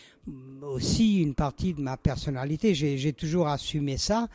aussi 0.61 1.21
une 1.21 1.35
partie 1.35 1.73
de 1.73 1.81
ma 1.81 1.97
personnalité. 1.97 2.73
J'ai 2.73 3.13
toujours 3.13 3.49
assumé 3.49 3.97
ça, 3.97 4.29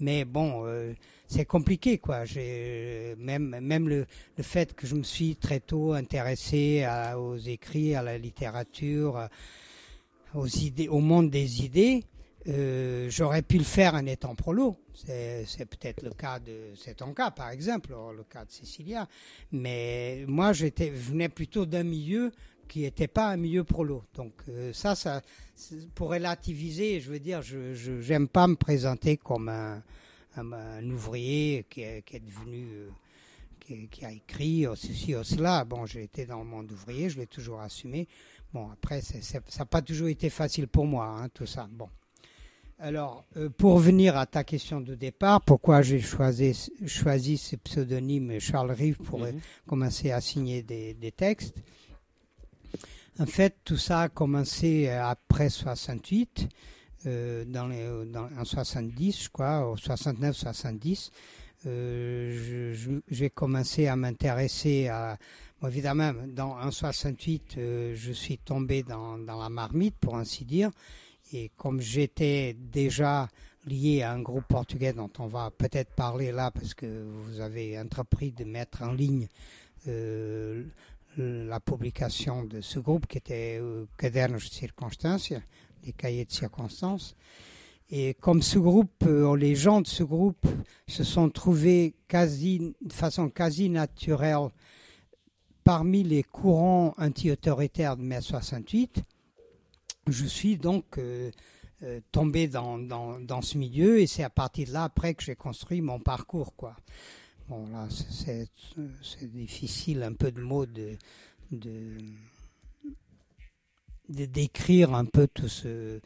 mais 0.00 0.24
bon, 0.24 0.64
euh, 0.66 0.92
c'est 1.28 1.44
compliqué, 1.44 1.98
quoi. 1.98 2.24
Même 3.16 3.88
le, 3.88 4.06
fait 4.42 4.74
que 4.74 4.86
je 4.86 4.96
me 4.96 5.04
suis 5.04 5.36
très 5.36 5.60
tôt 5.60 5.92
intéressé 5.92 6.82
à- 6.82 7.20
aux 7.20 7.36
écrits, 7.36 7.94
à 7.94 8.02
la 8.02 8.18
littérature, 8.18 9.28
aux 10.34 10.48
idées, 10.48 10.88
au 10.88 10.98
monde 10.98 11.30
des 11.30 11.64
idées. 11.64 12.02
Euh, 12.46 13.08
J'aurais 13.08 13.42
pu 13.42 13.58
le 13.58 13.64
faire 13.64 13.94
en 13.94 14.04
étant 14.06 14.34
prolo. 14.34 14.76
C'est 14.94 15.66
peut-être 15.66 16.02
le 16.02 16.10
cas 16.10 16.38
de, 16.38 16.72
c'est 16.76 16.94
ton 16.94 17.12
cas 17.14 17.30
par 17.30 17.50
exemple, 17.50 17.92
ou 17.92 18.12
le 18.12 18.24
cas 18.24 18.44
de 18.44 18.50
Cécilia. 18.50 19.08
Mais 19.52 20.24
moi, 20.28 20.52
j'étais, 20.52 20.90
venais 20.90 21.28
plutôt 21.28 21.66
d'un 21.66 21.84
milieu 21.84 22.32
qui 22.68 22.80
n'était 22.82 23.08
pas 23.08 23.28
un 23.28 23.36
milieu 23.36 23.64
prolo. 23.64 24.04
Donc 24.14 24.32
euh, 24.48 24.72
ça, 24.72 25.22
pour 25.94 26.10
relativiser, 26.10 27.00
je 27.00 27.10
veux 27.10 27.18
dire, 27.18 27.42
je, 27.42 27.74
j'aime 28.00 28.28
pas 28.28 28.46
me 28.46 28.56
présenter 28.56 29.16
comme 29.16 29.48
un, 29.48 29.82
ouvrier 30.90 31.64
qui 31.68 31.82
est, 31.82 32.22
devenu, 32.24 32.66
euh, 33.70 33.86
qui, 33.90 34.04
a 34.04 34.12
écrit 34.12 34.66
oh, 34.66 34.76
ceci, 34.76 35.14
oh, 35.14 35.24
cela. 35.24 35.64
Bon, 35.64 35.86
j'ai 35.86 36.02
été 36.02 36.26
dans 36.26 36.38
le 36.38 36.44
monde 36.44 36.70
ouvrier, 36.70 37.08
je 37.08 37.18
l'ai 37.18 37.26
toujours 37.26 37.60
assumé. 37.60 38.06
Bon, 38.52 38.70
après, 38.70 39.00
ça 39.00 39.40
n'a 39.58 39.64
pas 39.66 39.82
toujours 39.82 40.08
été 40.08 40.30
facile 40.30 40.68
pour 40.68 40.86
moi, 40.86 41.06
hein, 41.06 41.28
tout 41.30 41.46
ça. 41.46 41.66
Bon. 41.70 41.88
Alors, 42.78 43.24
euh, 43.36 43.48
pour 43.48 43.78
venir 43.78 44.16
à 44.16 44.26
ta 44.26 44.42
question 44.44 44.80
de 44.80 44.94
départ, 44.94 45.40
pourquoi 45.40 45.80
j'ai 45.82 46.00
choisi, 46.00 46.70
choisi 46.86 47.38
ce 47.38 47.56
pseudonyme 47.56 48.38
Charles 48.40 48.72
Rive 48.72 48.98
pour 48.98 49.22
euh, 49.24 49.32
Mhm. 49.32 49.40
commencer 49.66 50.10
à 50.10 50.20
signer 50.20 50.62
des, 50.62 50.92
des 50.94 51.12
textes? 51.12 51.54
En 53.20 53.26
fait, 53.26 53.54
tout 53.64 53.76
ça 53.76 54.00
a 54.02 54.08
commencé 54.08 54.88
euh, 54.88 55.04
après 55.06 55.48
68, 55.48 56.48
euh, 57.06 57.44
dans 57.44 57.68
les, 57.68 57.86
dans, 58.06 58.28
en 58.36 58.44
70, 58.44 59.24
je 59.24 59.28
crois, 59.30 59.70
au 59.70 59.76
69-70. 59.76 61.10
Euh, 61.66 62.36
je- 62.36 62.74
je- 62.74 63.00
j'ai 63.08 63.30
commencé 63.30 63.86
à 63.86 63.96
m'intéresser 63.96 64.88
à... 64.88 65.16
Bon, 65.60 65.68
évidemment, 65.68 66.12
dans, 66.26 66.58
en 66.58 66.70
68, 66.72 67.54
euh, 67.56 67.94
je 67.96 68.12
suis 68.12 68.36
tombé 68.38 68.82
dans, 68.82 69.16
dans 69.16 69.40
la 69.40 69.48
marmite, 69.48 69.94
pour 70.00 70.16
ainsi 70.16 70.44
dire. 70.44 70.70
Et 71.32 71.50
comme 71.56 71.80
j'étais 71.80 72.54
déjà 72.54 73.28
lié 73.66 74.02
à 74.02 74.12
un 74.12 74.20
groupe 74.20 74.44
portugais 74.44 74.92
dont 74.92 75.10
on 75.18 75.26
va 75.26 75.50
peut-être 75.50 75.94
parler 75.94 76.32
là, 76.32 76.50
parce 76.50 76.74
que 76.74 77.04
vous 77.04 77.40
avez 77.40 77.78
entrepris 77.78 78.32
de 78.32 78.44
mettre 78.44 78.82
en 78.82 78.92
ligne 78.92 79.28
euh, 79.88 80.64
la 81.16 81.60
publication 81.60 82.44
de 82.44 82.60
ce 82.60 82.78
groupe 82.78 83.06
qui 83.06 83.18
était 83.18 83.58
euh, 83.60 83.86
Cadernos 83.96 84.48
de 84.48 84.54
Circonstância, 84.54 85.40
les 85.84 85.92
cahiers 85.92 86.24
de 86.24 86.32
circonstances. 86.32 87.14
Et 87.90 88.14
comme 88.14 88.42
ce 88.42 88.58
groupe, 88.58 89.04
euh, 89.06 89.36
les 89.36 89.54
gens 89.54 89.80
de 89.80 89.86
ce 89.86 90.02
groupe 90.02 90.46
se 90.88 91.04
sont 91.04 91.28
trouvés 91.28 91.94
de 92.10 92.92
façon 92.92 93.28
quasi 93.28 93.68
naturelle 93.68 94.48
parmi 95.62 96.02
les 96.02 96.22
courants 96.22 96.94
anti-autoritaires 96.98 97.96
de 97.96 98.02
mai 98.02 98.20
68, 98.20 99.02
je 100.08 100.24
suis 100.26 100.56
donc 100.56 100.98
euh, 100.98 101.30
euh, 101.82 102.00
tombé 102.12 102.48
dans, 102.48 102.78
dans, 102.78 103.18
dans 103.20 103.42
ce 103.42 103.58
milieu 103.58 104.00
et 104.00 104.06
c'est 104.06 104.22
à 104.24 104.30
partir 104.30 104.68
de 104.68 104.72
là 104.72 104.84
après 104.84 105.14
que 105.14 105.22
j'ai 105.22 105.36
construit 105.36 105.80
mon 105.80 105.98
parcours 106.00 106.54
quoi. 106.56 106.76
Bon 107.48 107.66
là 107.68 107.88
c'est 107.90 108.48
difficile 109.22 110.02
un 110.02 110.12
peu 110.14 110.32
de 110.32 110.40
mots 110.40 110.66
de 110.66 110.96
de, 111.50 111.98
décrire 114.26 114.94
un 114.94 115.04
peu 115.04 115.26
tout 115.26 115.48
ce 115.48 116.00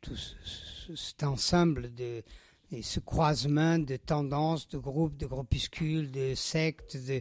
tout 0.00 0.16
ce- 0.16 0.34
ce- 0.44 0.96
cet 0.96 1.22
ensemble 1.22 1.94
de 1.94 2.22
et 2.72 2.82
ce 2.82 2.98
croisement 2.98 3.78
de 3.78 3.96
tendances, 3.96 4.66
de 4.68 4.78
groupes, 4.78 5.16
de 5.16 5.26
groupuscules, 5.26 6.10
de 6.10 6.34
sectes, 6.34 6.96
de, 6.96 7.20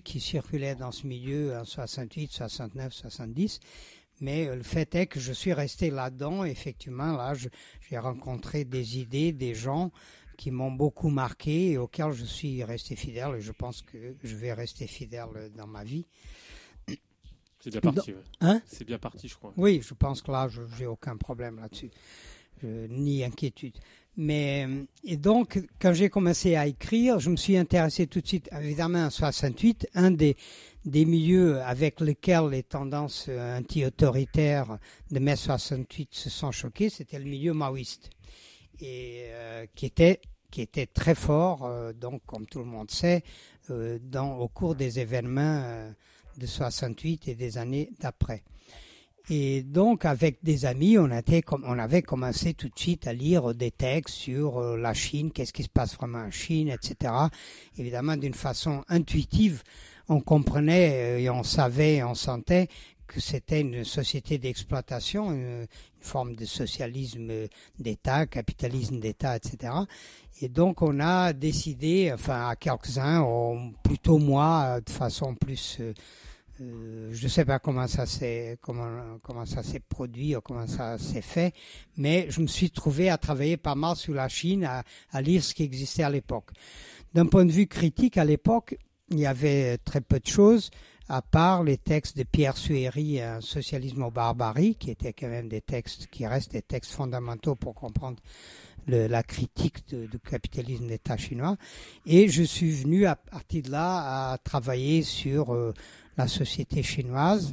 qui 0.00 0.18
circulaient 0.20 0.74
dans 0.74 0.90
ce 0.90 1.06
milieu 1.06 1.56
en 1.56 1.64
68, 1.64 2.32
69, 2.32 2.92
70. 2.92 3.60
Mais 4.20 4.46
euh, 4.46 4.56
le 4.56 4.62
fait 4.62 4.94
est 4.94 5.06
que 5.06 5.20
je 5.20 5.32
suis 5.32 5.52
resté 5.52 5.90
là-dedans. 5.90 6.44
Effectivement, 6.44 7.16
là, 7.16 7.34
j'ai 7.34 7.98
rencontré 7.98 8.64
des 8.64 8.98
idées, 8.98 9.32
des 9.32 9.54
gens 9.54 9.90
qui 10.36 10.50
m'ont 10.50 10.70
beaucoup 10.70 11.10
marqué 11.10 11.72
et 11.72 11.78
auxquels 11.78 12.12
je 12.12 12.24
suis 12.24 12.64
resté 12.64 12.96
fidèle. 12.96 13.36
Et 13.36 13.40
je 13.40 13.52
pense 13.52 13.82
que 13.82 14.16
je 14.22 14.36
vais 14.36 14.52
rester 14.52 14.86
fidèle 14.86 15.50
dans 15.54 15.66
ma 15.66 15.84
vie. 15.84 16.06
C'est 17.58 17.70
bien 17.70 17.80
parti. 17.80 18.14
Hein? 18.40 18.62
C'est 18.64 18.86
bien 18.86 18.98
parti, 18.98 19.28
je 19.28 19.34
crois. 19.34 19.52
Oui, 19.56 19.82
je 19.86 19.92
pense 19.92 20.22
que 20.22 20.30
là, 20.30 20.48
je 20.48 20.62
j'ai 20.78 20.86
aucun 20.86 21.16
problème 21.18 21.60
là-dessus, 21.60 21.90
ni 22.62 23.22
inquiétude. 23.22 23.76
Mais 24.16 24.66
et 25.04 25.16
donc, 25.16 25.62
quand 25.80 25.92
j'ai 25.92 26.10
commencé 26.10 26.56
à 26.56 26.66
écrire, 26.66 27.20
je 27.20 27.30
me 27.30 27.36
suis 27.36 27.56
intéressé 27.56 28.06
tout 28.06 28.20
de 28.20 28.26
suite, 28.26 28.50
évidemment, 28.60 29.06
en 29.06 29.10
68, 29.10 29.88
un 29.94 30.10
des 30.10 30.36
des 30.86 31.04
milieux 31.04 31.60
avec 31.60 32.00
lesquels 32.00 32.48
les 32.50 32.62
tendances 32.62 33.28
anti-autoritaires 33.28 34.78
de 35.10 35.18
mai 35.18 35.36
68 35.36 36.08
se 36.12 36.30
sont 36.30 36.52
choquées, 36.52 36.88
c'était 36.88 37.18
le 37.18 37.26
milieu 37.26 37.52
maoïste, 37.52 38.08
et 38.80 39.24
euh, 39.28 39.66
qui 39.74 39.84
était 39.86 40.20
qui 40.50 40.60
était 40.60 40.86
très 40.86 41.14
fort, 41.14 41.64
euh, 41.64 41.92
donc 41.92 42.22
comme 42.26 42.46
tout 42.46 42.58
le 42.58 42.64
monde 42.64 42.90
sait, 42.90 43.22
euh, 43.70 43.98
au 44.38 44.48
cours 44.48 44.74
des 44.74 44.98
événements 44.98 45.62
euh, 45.64 45.90
de 46.36 46.46
68 46.46 47.28
et 47.28 47.34
des 47.34 47.58
années 47.58 47.90
d'après. 48.00 48.42
Et 49.32 49.62
donc, 49.62 50.06
avec 50.06 50.42
des 50.42 50.64
amis, 50.64 50.98
on, 50.98 51.08
avait 51.78 52.02
commencé 52.02 52.52
tout 52.52 52.68
de 52.68 52.76
suite 52.76 53.06
à 53.06 53.12
lire 53.12 53.54
des 53.54 53.70
textes 53.70 54.16
sur 54.16 54.58
euh, 54.58 54.76
la 54.76 54.92
Chine, 54.92 55.30
qu'est-ce 55.30 55.52
qui 55.52 55.62
se 55.62 55.68
passe 55.68 55.94
vraiment 55.94 56.18
en 56.18 56.32
Chine, 56.32 56.68
etc. 56.68 57.12
Évidemment, 57.78 58.16
d'une 58.16 58.34
façon 58.34 58.82
intuitive, 58.88 59.62
on 60.08 60.20
comprenait 60.20 60.90
euh, 60.94 61.18
et 61.20 61.30
on 61.30 61.44
savait, 61.44 62.02
on 62.02 62.16
sentait 62.16 62.66
que 63.06 63.20
c'était 63.20 63.60
une 63.60 63.84
société 63.84 64.38
d'exploitation, 64.38 65.30
une, 65.30 65.66
forme 66.00 66.34
de 66.34 66.46
socialisme 66.46 67.30
d'État, 67.78 68.26
capitalisme 68.26 69.00
d'État, 69.00 69.36
etc. 69.36 69.72
Et 70.40 70.48
donc 70.48 70.80
on 70.80 70.98
a 70.98 71.34
décidé, 71.34 72.10
enfin 72.12 72.48
à 72.48 72.56
quelques-uns, 72.56 73.22
plutôt 73.82 74.18
moi, 74.18 74.80
de 74.80 74.90
façon 74.90 75.34
plus, 75.34 75.76
euh, 75.80 75.92
euh, 76.60 77.08
je 77.12 77.24
ne 77.24 77.28
sais 77.28 77.44
pas 77.44 77.58
comment 77.58 77.86
ça 77.86 78.04
s'est 78.04 78.58
comment 78.60 79.18
comment 79.22 79.46
ça 79.46 79.62
s'est 79.62 79.80
produit 79.80 80.36
ou 80.36 80.40
comment 80.40 80.66
ça 80.66 80.98
s'est 80.98 81.22
fait, 81.22 81.54
mais 81.96 82.26
je 82.30 82.40
me 82.40 82.46
suis 82.46 82.70
trouvé 82.70 83.08
à 83.08 83.16
travailler 83.16 83.56
pas 83.56 83.74
mal 83.74 83.96
sur 83.96 84.12
la 84.12 84.28
Chine, 84.28 84.64
à, 84.64 85.22
lire 85.22 85.42
ce 85.42 85.54
qui 85.54 85.62
existait 85.62 86.02
à 86.02 86.10
l'époque. 86.10 86.50
D'un 87.14 87.26
point 87.26 87.44
de 87.44 87.52
vue 87.52 87.66
critique, 87.66 88.18
à 88.18 88.24
l'époque, 88.24 88.76
il 89.10 89.20
y 89.20 89.26
avait 89.26 89.78
très 89.78 90.00
peu 90.00 90.20
de 90.20 90.26
choses 90.26 90.70
à 91.08 91.22
part 91.22 91.64
les 91.64 91.76
textes 91.76 92.16
de 92.16 92.22
Pierre 92.22 92.56
Suéry, 92.56 93.20
un 93.20 93.40
socialisme 93.40 94.02
au 94.04 94.12
barbarie, 94.12 94.76
qui 94.76 94.92
étaient 94.92 95.12
quand 95.12 95.26
même 95.28 95.48
des 95.48 95.60
textes 95.60 96.06
qui 96.06 96.24
restent 96.24 96.52
des 96.52 96.62
textes 96.62 96.92
fondamentaux 96.92 97.56
pour 97.56 97.74
comprendre 97.74 98.22
la 98.86 99.22
critique 99.22 99.84
du 99.88 100.18
capitalisme 100.18 100.86
d'État 100.86 101.16
chinois. 101.16 101.56
Et 102.06 102.28
je 102.28 102.42
suis 102.42 102.70
venu 102.70 103.06
à 103.06 103.16
partir 103.16 103.62
de 103.62 103.70
là 103.70 104.32
à 104.32 104.38
travailler 104.38 105.02
sur 105.02 105.52
euh, 105.52 105.72
la 106.20 106.28
société 106.28 106.82
chinoise. 106.82 107.52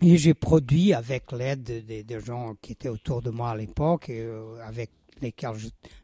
Et 0.00 0.16
j'ai 0.16 0.34
produit 0.34 0.94
avec 0.94 1.30
l'aide 1.30 1.84
des 1.86 2.02
de, 2.02 2.18
gens 2.18 2.54
qui 2.60 2.72
étaient 2.72 2.88
autour 2.88 3.22
de 3.22 3.30
moi 3.30 3.50
à 3.50 3.56
l'époque, 3.56 4.08
et 4.08 4.20
euh, 4.20 4.56
avec 4.66 4.90
lesquels 5.20 5.52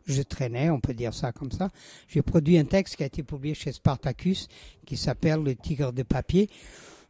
je, 0.06 0.22
traînais, 0.22 0.70
on 0.70 0.80
peut 0.80 0.94
dire 0.94 1.14
ça 1.14 1.32
comme 1.32 1.50
ça. 1.50 1.70
J'ai 2.08 2.22
produit 2.22 2.58
un 2.58 2.64
texte 2.64 2.96
qui 2.96 3.02
a 3.02 3.06
été 3.06 3.22
publié 3.22 3.54
chez 3.54 3.72
Spartacus 3.72 4.48
qui 4.86 4.96
s'appelle 4.96 5.42
Le 5.42 5.56
tigre 5.56 5.92
de 5.92 6.04
papier. 6.04 6.48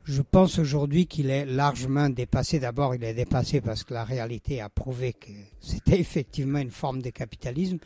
Je 0.05 0.23
pense 0.23 0.59
aujourd'hui 0.59 1.07
qu'il 1.07 1.29
est 1.29 1.45
largement 1.45 2.09
dépassé. 2.09 2.59
D'abord, 2.59 2.95
il 2.95 3.05
est 3.05 3.13
dépassé 3.13 3.61
parce 3.61 3.85
que 3.85 3.93
la 3.93 4.05
réalité 4.05 4.63
a 4.63 4.71
prouvé 4.71 5.13
que 5.13 5.33
c'était 5.61 6.01
effectivement 6.01 6.61
une 6.61 6.71
forme 6.71 7.03
de 7.03 7.11
capitalisme, 7.11 7.79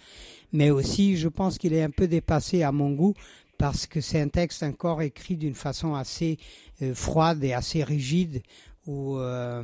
mais 0.53 0.71
aussi 0.71 1.17
je 1.17 1.29
pense 1.29 1.59
qu'il 1.59 1.73
est 1.73 1.83
un 1.83 1.91
peu 1.91 2.07
dépassé 2.07 2.63
à 2.63 2.71
mon 2.71 2.93
goût 2.93 3.15
parce 3.59 3.87
que 3.87 4.01
c'est 4.01 4.21
un 4.21 4.29
texte 4.29 4.63
encore 4.63 5.03
écrit 5.03 5.37
d'une 5.37 5.55
façon 5.55 5.95
assez 5.95 6.39
euh, 6.83 6.95
froide 6.95 7.43
et 7.45 7.53
assez 7.53 7.85
rigide 7.85 8.43
où 8.87 9.17
euh, 9.17 9.63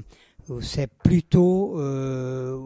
c'est 0.62 0.90
plutôt 1.02 1.78
euh, 1.78 2.57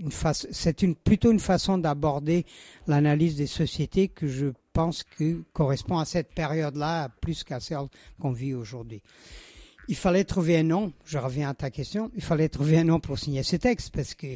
une 0.00 0.12
face, 0.12 0.46
c'est 0.50 0.82
une 0.82 0.94
plutôt 0.94 1.32
une 1.32 1.40
façon 1.40 1.78
d'aborder 1.78 2.46
l'analyse 2.86 3.36
des 3.36 3.46
sociétés 3.46 4.08
que 4.08 4.28
je 4.28 4.46
pense 4.72 5.02
que 5.02 5.42
correspond 5.52 5.98
à 5.98 6.04
cette 6.04 6.34
période-là 6.34 7.08
plus 7.20 7.42
qu'à 7.42 7.60
celle 7.60 7.88
qu'on 8.20 8.32
vit 8.32 8.54
aujourd'hui. 8.54 9.02
Il 9.88 9.96
fallait 9.96 10.24
trouver 10.24 10.58
un 10.58 10.64
nom. 10.64 10.92
Je 11.04 11.18
reviens 11.18 11.50
à 11.50 11.54
ta 11.54 11.70
question. 11.70 12.10
Il 12.14 12.22
fallait 12.22 12.48
trouver 12.48 12.78
un 12.78 12.84
nom 12.84 13.00
pour 13.00 13.18
signer 13.18 13.42
ce 13.42 13.56
texte 13.56 13.94
parce 13.94 14.14
que 14.14 14.26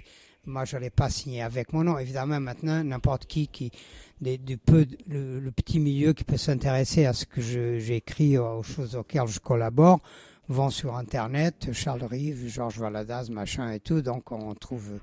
moi 0.46 0.64
je 0.64 0.76
n'allais 0.76 0.90
pas 0.90 1.10
signer 1.10 1.42
avec 1.42 1.72
mon 1.72 1.84
nom. 1.84 1.98
Évidemment, 1.98 2.40
maintenant 2.40 2.82
n'importe 2.82 3.26
qui 3.26 3.48
qui 3.48 3.70
des, 4.20 4.38
du 4.38 4.58
peu 4.58 4.86
le, 5.08 5.40
le, 5.40 5.50
petit 5.50 5.78
milieu 5.78 6.12
qui 6.12 6.24
peut 6.24 6.36
s'intéresser 6.36 7.06
à 7.06 7.12
ce 7.12 7.24
que 7.24 7.40
j'écris 7.40 8.38
aux 8.38 8.62
choses 8.62 8.96
auxquelles 8.96 9.28
je 9.28 9.40
collabore 9.40 10.00
vont 10.50 10.70
sur 10.70 10.96
Internet, 10.96 11.68
Charles 11.72 12.04
Rive, 12.04 12.48
Georges 12.48 12.78
Valadas, 12.80 13.28
machin 13.30 13.70
et 13.70 13.78
tout, 13.78 14.02
donc 14.02 14.32
on 14.32 14.54
trouve, 14.54 14.98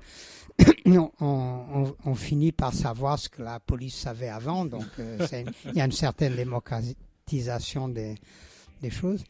on, 0.86 1.10
on, 1.20 1.94
on, 2.04 2.14
finit 2.14 2.52
par 2.52 2.74
savoir 2.74 3.18
ce 3.18 3.30
que 3.30 3.42
la 3.42 3.58
police 3.58 3.96
savait 3.96 4.28
avant, 4.28 4.66
donc 4.66 4.84
euh, 4.98 5.26
il 5.64 5.74
y 5.74 5.80
a 5.80 5.86
une 5.86 5.92
certaine 5.92 6.36
démocratisation 6.36 7.88
des, 7.88 8.14
des 8.82 8.90
choses. 8.90 9.24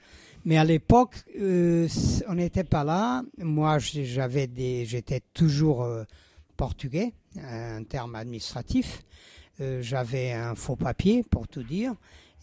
Mais 0.45 0.57
à 0.57 0.65
l'époque, 0.65 1.15
euh, 1.39 1.89
on 2.27 2.35
n'était 2.35 2.65
pas 2.65 2.85
là. 2.85 3.23
Moi, 3.39 3.79
j'avais 3.79 4.47
des, 4.47 4.87
j'étais 4.87 5.21
toujours 5.35 5.83
euh, 5.83 6.05
portugais, 6.57 7.13
un 7.41 7.83
terme 7.85 8.15
administratif. 8.15 9.03
Euh, 9.61 9.83
j'avais 9.83 10.33
un 10.33 10.55
faux 10.55 10.77
papier, 10.77 11.25
pour 11.29 11.49
tout 11.49 11.63
dire. 11.63 11.95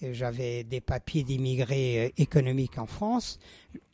J'avais 0.01 0.63
des 0.65 0.81
papiers 0.81 1.23
d'immigrés 1.23 2.13
économiques 2.17 2.77
en 2.77 2.85
France. 2.85 3.39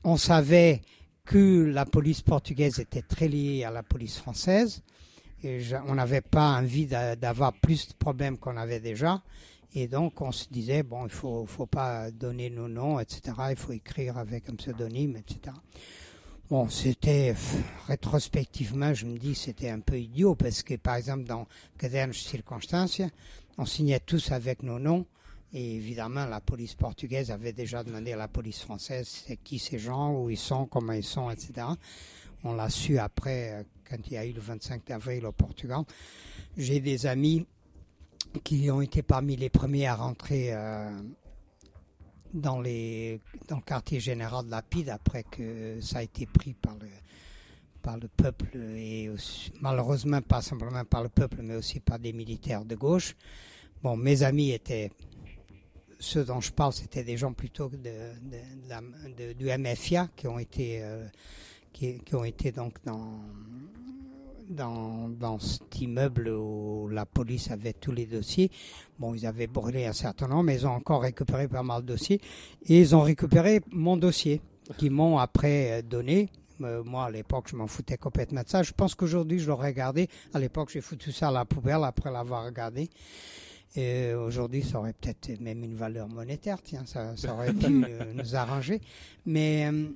On 0.04 0.18
savait 0.18 0.82
que 1.26 1.66
la 1.66 1.86
police 1.86 2.22
portugaise 2.22 2.80
était 2.80 3.04
très 3.04 3.28
liée 3.28 3.64
à 3.64 3.72
la 3.72 3.84
police 3.84 4.18
française. 4.18 4.82
On 5.88 5.96
n'avait 5.96 6.22
pas 6.22 6.58
envie 6.58 6.88
d'avoir 6.88 7.54
plus 7.54 7.88
de 7.88 7.94
problèmes 7.94 8.38
qu'on 8.38 8.58
avait 8.58 8.80
déjà. 8.80 9.22
Et 9.74 9.88
donc 9.88 10.22
on 10.22 10.32
se 10.32 10.48
disait, 10.50 10.84
bon, 10.84 11.06
il 11.06 11.12
faut, 11.12 11.46
faut 11.46 11.68
pas 11.68 12.12
donner 12.12 12.50
nos 12.50 12.68
noms, 12.68 13.00
etc. 13.00 13.22
Il 13.52 13.56
faut 13.56 13.72
écrire 13.72 14.18
avec 14.18 14.50
un 14.50 14.56
pseudonyme, 14.56 15.16
etc. 15.18 15.56
Bon, 16.52 16.68
c'était 16.68 17.34
rétrospectivement, 17.88 18.94
je 18.94 19.06
me 19.06 19.18
dis, 19.18 19.36
c'était 19.36 19.70
un 19.70 19.80
peu 19.80 19.98
idiot 19.98 20.36
parce 20.36 20.64
que, 20.64 20.74
par 20.74 20.96
exemple, 20.96 21.24
dans 21.24 21.48
Cadernes 21.78 22.12
Circonstances, 22.12 23.02
on 23.58 23.66
signait 23.66 24.02
tous 24.02 24.34
avec 24.34 24.62
nos 24.62 24.78
noms. 24.78 25.06
Et 25.54 25.76
évidemment, 25.76 26.26
la 26.26 26.42
police 26.42 26.76
portugaise 26.76 27.32
avait 27.32 27.54
déjà 27.54 27.86
demandé 27.86 28.12
à 28.12 28.18
la 28.18 28.28
police 28.28 28.64
française 28.64 29.08
c'est 29.08 29.38
qui 29.38 29.60
ces 29.60 29.80
gens, 29.80 30.14
où 30.14 30.30
ils 30.30 30.36
sont, 30.36 30.66
comment 30.66 30.92
ils 30.92 31.06
sont, 31.06 31.32
etc. 31.32 31.68
On 32.44 32.54
l'a 32.54 32.70
su 32.70 33.00
après, 33.00 33.66
quand 33.90 34.00
il 34.08 34.12
y 34.12 34.18
a 34.18 34.26
eu 34.26 34.34
le 34.34 34.42
25 34.42 34.92
avril 34.92 35.26
au 35.28 35.32
Portugal. 35.32 35.84
J'ai 36.58 36.82
des 36.82 37.06
amis 37.06 37.48
qui 38.44 38.70
ont 38.70 38.82
été 38.82 39.04
parmi 39.04 39.38
les 39.38 39.50
premiers 39.50 39.88
à 39.88 39.96
rentrer 39.96 40.50
euh, 40.52 40.92
dans, 42.34 42.60
le 42.62 43.20
quartier 43.66 44.00
général 44.00 44.46
de 44.46 44.52
la 44.52 44.62
PID 44.62 44.90
après 44.90 45.24
que 45.24 45.80
ça 45.82 46.00
a 46.00 46.04
été 46.04 46.26
pris 46.26 46.54
par 46.54 46.76
le, 46.76 46.88
par 47.82 47.98
le 47.98 48.08
peuple 48.08 48.58
et 48.58 49.10
malheureusement 49.62 50.22
pas 50.22 50.42
simplement 50.42 50.84
par 50.86 51.04
le 51.04 51.10
peuple 51.10 51.38
mais 51.42 51.56
aussi 51.56 51.80
par 51.80 52.00
des 52.00 52.14
militaires 52.14 52.66
de 52.66 52.76
gauche. 52.76 53.16
Bon, 53.84 53.98
mes 53.98 54.24
amis 54.24 54.52
étaient 54.52 54.92
ceux 56.00 56.26
dont 56.26 56.42
je 56.42 56.52
parle, 56.52 56.74
c'était 56.74 57.04
des 57.04 57.18
gens 57.18 57.32
plutôt 57.34 57.70
de, 57.70 59.34
du 59.34 59.46
MFIA 59.46 60.10
qui 60.16 60.28
ont 60.28 60.40
été, 60.40 60.84
euh, 60.84 61.08
qui, 61.72 62.00
qui, 62.00 62.16
ont 62.16 62.24
été 62.24 62.52
donc 62.52 62.74
dans, 62.84 63.20
dans, 64.50 65.10
dans 65.10 65.40
cet 65.40 65.82
immeuble 65.82 66.30
où 66.30 66.88
la 66.90 67.06
police 67.06 67.52
avait 67.52 67.74
tous 67.74 67.92
les 67.92 68.06
dossiers. 68.06 68.52
Bon, 69.00 69.14
ils 69.14 69.26
avaient 69.26 69.48
brûlé 69.48 69.86
un 69.86 69.94
certain 69.94 70.28
nombre, 70.28 70.44
mais 70.44 70.56
ils 70.56 70.68
ont 70.68 70.72
encore 70.72 71.02
récupéré 71.02 71.48
pas 71.48 71.64
mal 71.64 71.82
de 71.82 71.88
dossiers. 71.88 72.22
Et 72.66 72.80
ils 72.80 72.96
ont 72.96 73.02
récupéré 73.02 73.62
mon 73.72 73.98
dossier, 73.98 74.42
qui 74.78 74.90
m'ont 74.90 75.18
après 75.18 75.84
donné. 75.84 76.30
Euh, 76.62 76.84
moi, 76.84 77.06
à 77.06 77.12
l'époque, 77.12 77.48
je 77.50 77.56
m'en 77.56 77.68
foutais 77.68 77.98
complètement 77.98 78.44
de 78.44 78.48
ça. 78.50 78.64
Je 78.64 78.72
pense 78.72 78.96
qu'aujourd'hui, 78.96 79.40
je 79.40 79.48
l'aurais 79.48 79.70
regardé. 79.70 80.08
À 80.34 80.40
l'époque, 80.40 80.70
j'ai 80.72 80.82
foutu 80.82 81.12
ça 81.12 81.30
à 81.30 81.32
la 81.32 81.46
poubelle 81.46 81.84
après 81.84 82.12
l'avoir 82.12 82.46
regardé. 82.46 82.90
Et 83.76 84.14
aujourd'hui, 84.14 84.64
ça 84.64 84.80
aurait 84.80 84.94
peut-être 84.94 85.40
même 85.40 85.64
une 85.64 85.76
valeur 85.76 86.10
monétaire, 86.10 86.62
tiens, 86.62 86.84
ça, 86.86 87.16
ça 87.16 87.34
aurait 87.34 87.54
pu 87.54 87.70
nous 87.70 88.36
arranger. 88.36 88.82
Mais 89.26 89.70
euh, 89.72 89.88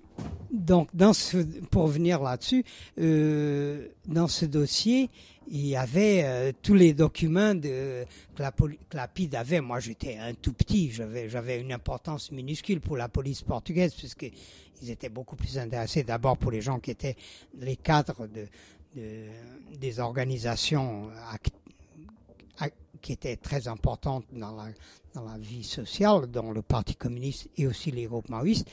donc, 0.52 0.96
dans 0.96 1.12
ce, 1.12 1.38
pour 1.70 1.88
venir 1.88 2.22
là-dessus, 2.22 2.64
euh, 3.00 3.90
dans 4.08 4.30
ce 4.30 4.46
dossier, 4.46 5.10
il 5.50 5.66
y 5.68 5.76
avait 5.76 6.24
euh, 6.24 6.52
tous 6.62 6.74
les 6.74 6.94
documents 6.94 7.54
de, 7.54 8.06
que, 8.36 8.42
la, 8.42 8.52
que 8.52 8.96
la 8.96 9.08
PID 9.10 9.36
avait. 9.36 9.60
Moi, 9.60 9.82
j'étais 9.82 10.18
un 10.18 10.34
tout 10.34 10.54
petit, 10.54 10.92
j'avais, 10.92 11.60
une 11.60 11.74
importance 11.74 12.32
minuscule 12.32 12.80
pour 12.80 12.96
la 12.96 13.10
police 13.10 13.42
portugaise, 13.42 13.94
puisque 13.94 14.32
ils 14.82 14.90
étaient 14.90 15.10
beaucoup 15.10 15.36
plus 15.36 15.58
intéressés 15.58 16.04
d'abord 16.04 16.38
pour 16.38 16.52
les 16.52 16.62
gens 16.62 16.80
qui 16.80 16.92
étaient 16.92 17.18
les 17.60 17.76
cadres 17.76 18.28
de, 18.28 18.48
de 18.96 19.26
des 19.78 20.00
organisations 20.00 21.10
actives 21.34 21.65
qui 23.06 23.14
était 23.14 23.36
très 23.36 23.68
importante 23.68 24.26
dans 24.34 24.56
la, 24.56 24.66
dans 25.14 25.26
la 25.26 25.38
vie 25.38 25.64
sociale, 25.64 26.26
dans 26.26 26.52
le 26.52 26.64
Parti 26.64 26.96
communiste 26.96 27.48
et 27.56 27.68
aussi 27.68 27.92
les 27.92 28.06
groupes 28.06 28.30
maoïstes. 28.30 28.68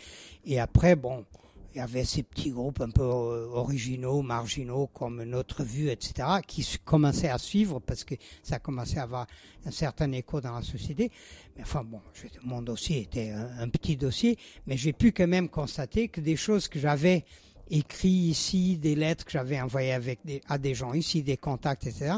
Et 0.46 0.58
après, 0.58 0.96
bon, 0.96 1.26
il 1.74 1.76
y 1.76 1.80
avait 1.82 2.06
ces 2.06 2.22
petits 2.22 2.48
groupes 2.48 2.80
un 2.80 2.88
peu 2.88 3.02
euh, 3.02 3.46
originaux, 3.52 4.22
marginaux, 4.22 4.86
comme 4.86 5.22
Notre 5.24 5.64
Vue, 5.64 5.90
etc., 5.90 6.40
qui 6.46 6.66
commençaient 6.82 7.28
à 7.28 7.36
suivre 7.36 7.78
parce 7.80 8.04
que 8.04 8.14
ça 8.42 8.58
commençait 8.58 9.00
à 9.00 9.02
avoir 9.02 9.26
un 9.66 9.70
certain 9.70 10.10
écho 10.12 10.40
dans 10.40 10.54
la 10.54 10.62
société. 10.62 11.10
Mais 11.54 11.64
enfin, 11.64 11.84
bon, 11.84 12.00
mon 12.42 12.62
dossier 12.62 13.02
était 13.02 13.32
un, 13.32 13.68
petit 13.68 13.98
dossier, 13.98 14.38
mais 14.66 14.78
j'ai 14.78 14.94
pu 14.94 15.12
quand 15.12 15.28
même 15.28 15.50
constater 15.50 16.08
que 16.08 16.22
des 16.22 16.36
choses 16.36 16.68
que 16.68 16.78
j'avais 16.78 17.26
écrites 17.70 18.30
ici, 18.30 18.78
des 18.78 18.94
lettres 18.94 19.26
que 19.26 19.32
j'avais 19.32 19.60
envoyées 19.60 19.92
avec 19.92 20.20
à 20.48 20.56
des 20.56 20.74
gens 20.74 20.94
ici, 20.94 21.22
des 21.22 21.36
contacts, 21.36 21.86
etc., 21.86 22.14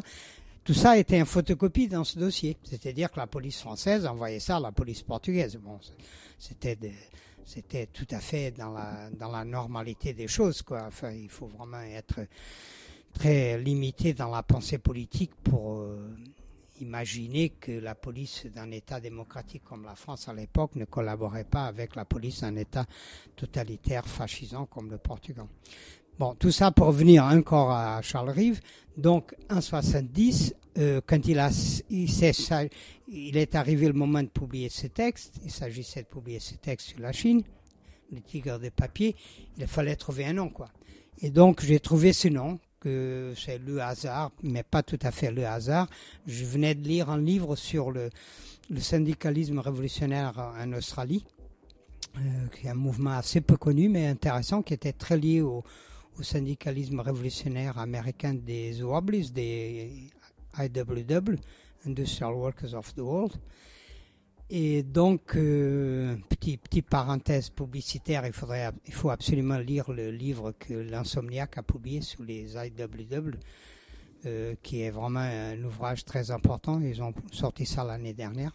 tout 0.64 0.74
ça 0.74 0.96
était 0.96 1.20
en 1.20 1.26
photocopie 1.26 1.88
dans 1.88 2.04
ce 2.04 2.18
dossier. 2.18 2.56
C'est-à-dire 2.64 3.12
que 3.12 3.20
la 3.20 3.26
police 3.26 3.60
française 3.60 4.06
envoyait 4.06 4.40
ça 4.40 4.56
à 4.56 4.60
la 4.60 4.72
police 4.72 5.02
portugaise. 5.02 5.56
Bon, 5.56 5.78
c'était 6.38 7.86
tout 7.92 8.06
à 8.10 8.20
fait 8.20 8.50
dans 8.50 8.72
la, 8.72 9.10
dans 9.10 9.30
la 9.30 9.44
normalité 9.44 10.14
des 10.14 10.26
choses, 10.26 10.62
quoi. 10.62 10.84
Enfin, 10.88 11.10
il 11.10 11.28
faut 11.28 11.46
vraiment 11.46 11.82
être 11.82 12.20
très 13.12 13.58
limité 13.58 14.14
dans 14.14 14.30
la 14.30 14.42
pensée 14.42 14.78
politique 14.78 15.34
pour 15.42 15.80
euh, 15.80 16.16
imaginer 16.80 17.50
que 17.50 17.72
la 17.72 17.94
police 17.94 18.46
d'un 18.46 18.70
État 18.70 19.00
démocratique 19.00 19.62
comme 19.64 19.84
la 19.84 19.94
France 19.94 20.28
à 20.28 20.34
l'époque 20.34 20.74
ne 20.76 20.86
collaborait 20.86 21.44
pas 21.44 21.66
avec 21.66 21.94
la 21.94 22.04
police 22.04 22.40
d'un 22.40 22.56
État 22.56 22.86
totalitaire 23.36 24.06
fascisant 24.06 24.66
comme 24.66 24.90
le 24.90 24.98
Portugal. 24.98 25.46
Bon, 26.16 26.36
tout 26.36 26.52
ça 26.52 26.70
pour 26.70 26.86
revenir 26.86 27.24
encore 27.24 27.72
à 27.72 28.00
Charles 28.00 28.30
Rive. 28.30 28.60
Donc, 28.96 29.34
en 29.50 29.60
70, 29.60 30.54
euh, 30.78 31.00
quand 31.04 31.26
il, 31.26 31.40
a, 31.40 31.50
il, 31.90 32.08
il 33.08 33.36
est 33.36 33.54
arrivé 33.56 33.88
le 33.88 33.94
moment 33.94 34.22
de 34.22 34.28
publier 34.28 34.68
ce 34.68 34.86
texte, 34.86 35.40
il 35.44 35.50
s'agissait 35.50 36.02
de 36.02 36.06
publier 36.06 36.38
ce 36.38 36.54
texte 36.54 36.90
sur 36.90 37.00
la 37.00 37.10
Chine, 37.10 37.42
le 38.12 38.20
tigre 38.20 38.60
de 38.60 38.68
papier, 38.68 39.16
il 39.58 39.66
fallait 39.66 39.96
trouver 39.96 40.26
un 40.26 40.34
nom, 40.34 40.50
quoi. 40.50 40.68
Et 41.20 41.30
donc, 41.30 41.64
j'ai 41.64 41.80
trouvé 41.80 42.12
ce 42.12 42.28
nom, 42.28 42.60
que 42.78 43.32
c'est 43.36 43.58
le 43.58 43.82
hasard, 43.82 44.30
mais 44.44 44.62
pas 44.62 44.84
tout 44.84 44.98
à 45.02 45.10
fait 45.10 45.32
le 45.32 45.44
hasard. 45.46 45.88
Je 46.28 46.44
venais 46.44 46.76
de 46.76 46.86
lire 46.86 47.10
un 47.10 47.18
livre 47.18 47.56
sur 47.56 47.90
le, 47.90 48.10
le 48.70 48.80
syndicalisme 48.80 49.58
révolutionnaire 49.58 50.52
en 50.60 50.72
Australie, 50.74 51.24
euh, 52.18 52.20
qui 52.54 52.68
est 52.68 52.70
un 52.70 52.74
mouvement 52.74 53.14
assez 53.14 53.40
peu 53.40 53.56
connu, 53.56 53.88
mais 53.88 54.06
intéressant, 54.06 54.62
qui 54.62 54.74
était 54.74 54.92
très 54.92 55.16
lié 55.16 55.40
au, 55.40 55.64
au 56.18 56.22
syndicalisme 56.22 57.00
révolutionnaire 57.00 57.78
américain 57.78 58.34
des 58.34 58.82
OWLs, 58.82 59.32
des 59.32 60.08
IWW, 60.58 61.36
Industrial 61.86 62.32
Workers 62.32 62.74
of 62.74 62.94
the 62.94 63.00
World. 63.00 63.32
Et 64.50 64.82
donc, 64.82 65.36
euh, 65.36 66.16
petit, 66.28 66.58
petite 66.58 66.88
parenthèse 66.88 67.48
publicitaire, 67.50 68.26
il, 68.26 68.32
faudrait, 68.32 68.70
il 68.86 68.92
faut 68.92 69.10
absolument 69.10 69.58
lire 69.58 69.90
le 69.90 70.10
livre 70.10 70.52
que 70.52 70.74
l'Insomniac 70.74 71.58
a 71.58 71.62
publié 71.62 72.02
sur 72.02 72.22
les 72.22 72.54
IWW, 72.54 73.32
euh, 74.26 74.54
qui 74.62 74.82
est 74.82 74.90
vraiment 74.90 75.20
un 75.20 75.62
ouvrage 75.64 76.04
très 76.04 76.30
important. 76.30 76.80
Ils 76.80 77.02
ont 77.02 77.14
sorti 77.32 77.64
ça 77.64 77.84
l'année 77.84 78.12
dernière. 78.12 78.52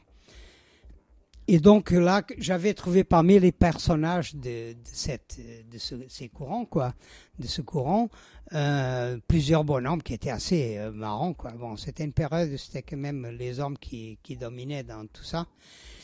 Et 1.52 1.60
donc 1.60 1.90
là, 1.90 2.22
j'avais 2.38 2.76
trouvé 2.76 3.04
parmi 3.04 3.40
les 3.40 3.52
personnages 3.52 4.36
de, 4.36 4.76
cette, 4.84 5.40
de 5.72 5.80
ce, 5.80 5.96
ces 6.08 6.30
courants, 6.30 6.66
quoi, 6.66 6.94
de 7.40 7.48
ce 7.48 7.64
courant, 7.64 8.10
euh, 8.54 9.18
plusieurs 9.28 9.64
bonhommes 9.64 10.04
qui 10.04 10.14
étaient 10.14 10.30
assez 10.30 10.78
euh, 10.78 10.92
marrants, 10.92 11.34
quoi. 11.34 11.50
Bon, 11.54 11.76
c'était 11.76 12.04
une 12.04 12.14
période, 12.14 12.56
c'était 12.56 12.84
quand 12.84 12.98
même 12.98 13.26
les 13.26 13.60
hommes 13.60 13.80
qui, 13.80 14.20
qui 14.22 14.38
dominaient 14.38 14.84
dans 14.84 15.08
tout 15.08 15.24
ça. 15.24 15.48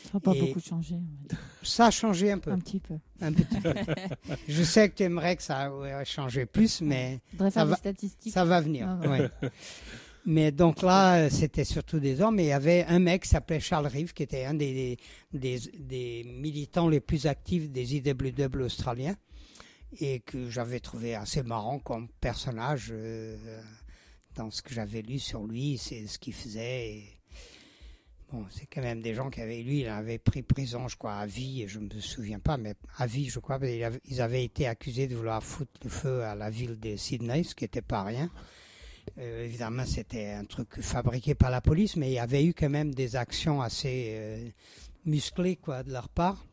Ça 0.02 0.10
n'a 0.14 0.20
pas 0.20 0.34
beaucoup 0.34 0.58
changé. 0.58 0.96
Ça 1.62 1.86
a 1.86 1.90
changé 1.92 2.32
un 2.32 2.38
peu. 2.38 2.50
Un 2.50 2.58
petit 2.58 2.80
peu. 2.80 2.94
Un 3.20 3.32
petit 3.32 3.60
peu. 3.60 3.72
Je 4.48 4.64
sais 4.64 4.90
que 4.90 4.96
tu 4.96 5.04
aimerais 5.04 5.36
que 5.36 5.44
ça 5.44 5.70
ait 5.70 6.04
changé 6.04 6.46
plus, 6.46 6.80
mais 6.80 7.20
ça 7.50 7.64
va, 7.64 7.78
ça 8.28 8.44
va 8.44 8.60
venir. 8.60 8.88
Ah, 8.88 9.08
ouais. 9.08 9.30
Mais 10.28 10.50
donc 10.50 10.82
là, 10.82 11.30
c'était 11.30 11.64
surtout 11.64 12.00
des 12.00 12.20
hommes. 12.20 12.40
Et 12.40 12.44
il 12.44 12.48
y 12.48 12.52
avait 12.52 12.84
un 12.86 12.98
mec 12.98 13.22
qui 13.22 13.28
s'appelait 13.28 13.60
Charles 13.60 13.86
Rive, 13.86 14.12
qui 14.12 14.24
était 14.24 14.44
un 14.44 14.54
des, 14.54 14.98
militants 15.32 16.88
les 16.88 17.00
plus 17.00 17.26
actifs 17.26 17.70
des 17.70 17.94
IWW 17.94 18.64
australiens. 18.64 19.14
Et 20.00 20.20
que 20.20 20.50
j'avais 20.50 20.80
trouvé 20.80 21.14
assez 21.14 21.44
marrant 21.44 21.78
comme 21.78 22.08
personnage 22.20 22.88
euh, 22.90 23.62
dans 24.34 24.50
ce 24.50 24.62
que 24.62 24.74
j'avais 24.74 25.00
lu 25.00 25.20
sur 25.20 25.46
lui, 25.46 25.78
c'est 25.78 26.08
ce 26.08 26.18
qu'il 26.18 26.34
faisait. 26.34 27.04
bon, 28.32 28.44
c'est 28.50 28.66
quand 28.66 28.82
même 28.82 29.00
des 29.00 29.14
gens 29.14 29.30
qui 29.30 29.40
avaient, 29.40 29.62
lui, 29.62 29.82
il 29.82 29.88
avait 29.88 30.18
pris 30.18 30.42
prison, 30.42 30.88
je 30.88 30.96
crois, 30.96 31.14
à 31.14 31.26
vie, 31.26 31.68
je 31.68 31.78
ne 31.78 31.94
me 31.94 32.00
souviens 32.00 32.40
pas, 32.40 32.56
mais 32.56 32.74
à 32.98 33.06
vie, 33.06 33.30
je 33.30 33.38
crois, 33.38 33.60
ils 33.62 34.20
avaient 34.20 34.44
été 34.44 34.66
accusés 34.66 35.06
de 35.06 35.14
vouloir 35.14 35.42
foutre 35.42 35.80
le 35.84 35.88
feu 35.88 36.24
à 36.24 36.34
la 36.34 36.50
ville 36.50 36.80
de 36.80 36.96
Sydney, 36.96 37.44
ce 37.44 37.54
qui 37.54 37.62
n'était 37.62 37.80
pas 37.80 38.02
rien. 38.02 38.28
Euh, 39.18 39.44
évidemment, 39.44 39.84
c'était 39.86 40.30
un 40.30 40.44
truc 40.44 40.80
fabriqué 40.80 41.34
par 41.34 41.50
la 41.50 41.60
police, 41.60 41.96
mais 41.96 42.10
il 42.10 42.14
y 42.14 42.18
avait 42.18 42.44
eu 42.44 42.54
quand 42.54 42.68
même 42.68 42.94
des 42.94 43.16
actions 43.16 43.62
assez 43.62 44.10
euh, 44.10 44.48
musclées 45.04 45.56
quoi, 45.56 45.82
de 45.82 45.92
leur 45.92 46.08
part. 46.08 46.44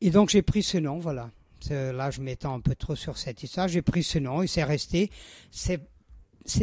Et 0.00 0.10
donc 0.10 0.30
j'ai 0.30 0.42
pris 0.42 0.62
ce 0.62 0.78
nom, 0.78 0.98
voilà. 0.98 1.30
Là, 1.70 2.10
je 2.10 2.20
m'étends 2.20 2.54
un 2.54 2.60
peu 2.60 2.74
trop 2.74 2.94
sur 2.94 3.16
cette 3.16 3.42
histoire. 3.42 3.68
J'ai 3.68 3.80
pris 3.80 4.02
ce 4.02 4.18
nom 4.18 4.42
et 4.42 4.46
c'est 4.46 4.64
resté. 4.64 5.10
C'est, 5.50 5.80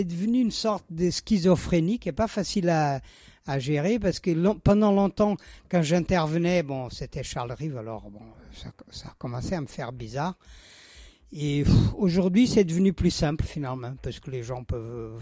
devenu 0.03 0.41
une 0.41 0.51
sorte 0.51 0.85
de 0.91 1.09
schizophrénie 1.09 1.97
qui 1.97 2.07
n'est 2.07 2.13
pas 2.13 2.27
facile 2.27 2.69
à, 2.69 3.01
à 3.47 3.57
gérer 3.57 3.97
parce 3.97 4.19
que 4.19 4.53
pendant 4.59 4.91
longtemps, 4.91 5.37
quand 5.69 5.81
j'intervenais, 5.81 6.61
bon, 6.61 6.91
c'était 6.91 7.23
Charles 7.23 7.53
Rive, 7.53 7.77
alors 7.77 8.11
bon, 8.11 8.21
ça, 8.53 8.71
ça 8.91 9.07
a 9.07 9.15
commencé 9.17 9.55
à 9.55 9.61
me 9.61 9.65
faire 9.65 9.91
bizarre. 9.91 10.35
Et 11.33 11.63
aujourd'hui, 11.97 12.47
c'est 12.47 12.65
devenu 12.65 12.91
plus 12.91 13.11
simple 13.11 13.45
finalement, 13.45 13.95
parce 14.01 14.19
que 14.19 14.29
les 14.31 14.43
gens 14.43 14.65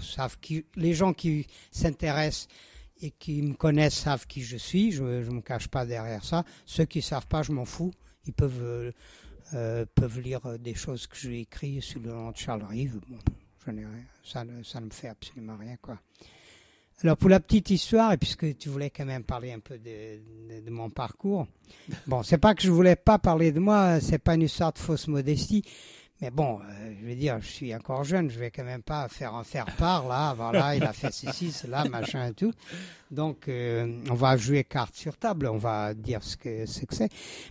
savent 0.02 0.39
qui, 0.39 0.65
les 0.76 0.93
gens 0.93 1.13
qui 1.13 1.45
s'intéressent 1.72 2.48
et 3.02 3.12
qui 3.12 3.41
me 3.41 3.54
connaissent 3.54 3.95
savent 3.95 4.26
qui 4.26 4.41
je 4.41 4.58
suis. 4.58 4.91
Je 4.91 5.04
ne 5.04 5.30
me 5.30 5.41
cache 5.41 5.67
pas 5.67 5.86
derrière 5.86 6.24
ça. 6.24 6.43
Ceux 6.65 6.86
qui 6.86 7.02
savent 7.02 7.28
pas, 7.28 7.43
je 7.43 7.52
m'en 7.52 7.65
fous. 7.65 7.93
Ils 8.26 8.34
peuvent 8.34 8.62
euh, 8.62 8.91
euh 9.54 9.86
peuvent 9.93 10.19
lire 10.19 10.60
des 10.60 10.74
choses 10.74 11.06
que 11.08 11.15
j'ai 11.15 11.41
écrites 11.41 11.82
sur 11.82 12.00
le 12.00 12.10
nom 12.10 12.32
de 12.32 12.38
Charles 12.38 12.63
Rive. 12.63 13.00
Bon, 13.08 13.17
je 13.65 13.72
n'ai 13.72 13.86
rien. 13.86 14.04
Ça, 14.24 14.43
ça 14.63 14.80
ne 14.80 14.86
me 14.86 14.91
fait 14.91 15.10
absolument 15.10 15.58
rien, 15.58 15.78
quoi. 15.82 16.00
Alors 17.02 17.15
pour 17.15 17.30
la 17.30 17.39
petite 17.39 17.69
histoire, 17.69 18.12
et 18.12 18.17
puisque 18.17 18.58
tu 18.58 18.67
voulais 18.67 18.89
quand 18.89 19.06
même 19.06 19.24
parler 19.24 19.54
un 19.54 19.60
peu 19.60 19.78
de, 19.78 20.19
de, 20.50 20.65
de 20.65 20.69
mon 20.69 20.89
parcours, 20.89 21.48
bon, 22.08 22.24
c'est 22.24 22.38
pas 22.38 22.54
que 22.54 22.62
je 22.62 22.69
voulais 22.69 22.98
pas 22.98 23.17
parler 23.17 23.54
de 23.54 23.60
moi, 23.62 24.02
c'est 24.02 24.19
pas 24.19 24.36
une 24.36 24.41
histoire 24.41 24.74
de 24.74 24.80
fausse 24.80 25.08
modestie, 25.08 25.63
mais 26.21 26.32
bon, 26.32 26.60
euh, 26.60 26.93
je 26.99 27.05
veux 27.08 27.15
dire, 27.15 27.39
je 27.39 27.47
suis 27.47 27.73
encore 27.73 28.03
jeune, 28.03 28.29
je 28.29 28.38
vais 28.39 28.51
quand 28.51 28.63
même 28.63 28.82
pas 28.82 29.08
faire 29.08 29.34
en 29.34 29.43
faire 29.43 29.65
part 29.77 30.08
là, 30.08 30.34
voilà, 30.34 30.75
il 30.75 30.84
a 30.84 30.91
fait 30.91 31.12
ceci, 31.12 31.51
cela, 31.51 31.86
machin 31.86 32.27
et 32.27 32.34
tout. 32.34 32.51
Donc, 33.10 33.47
euh, 33.47 34.01
on 34.10 34.15
va 34.15 34.36
jouer 34.36 34.63
carte 34.65 34.95
sur 34.95 35.17
table, 35.17 35.47
on 35.47 35.58
va 35.58 35.93
dire 35.93 36.23
ce 36.23 36.36
que 36.36 36.65
c'est 36.65 36.86
que. 36.86 36.95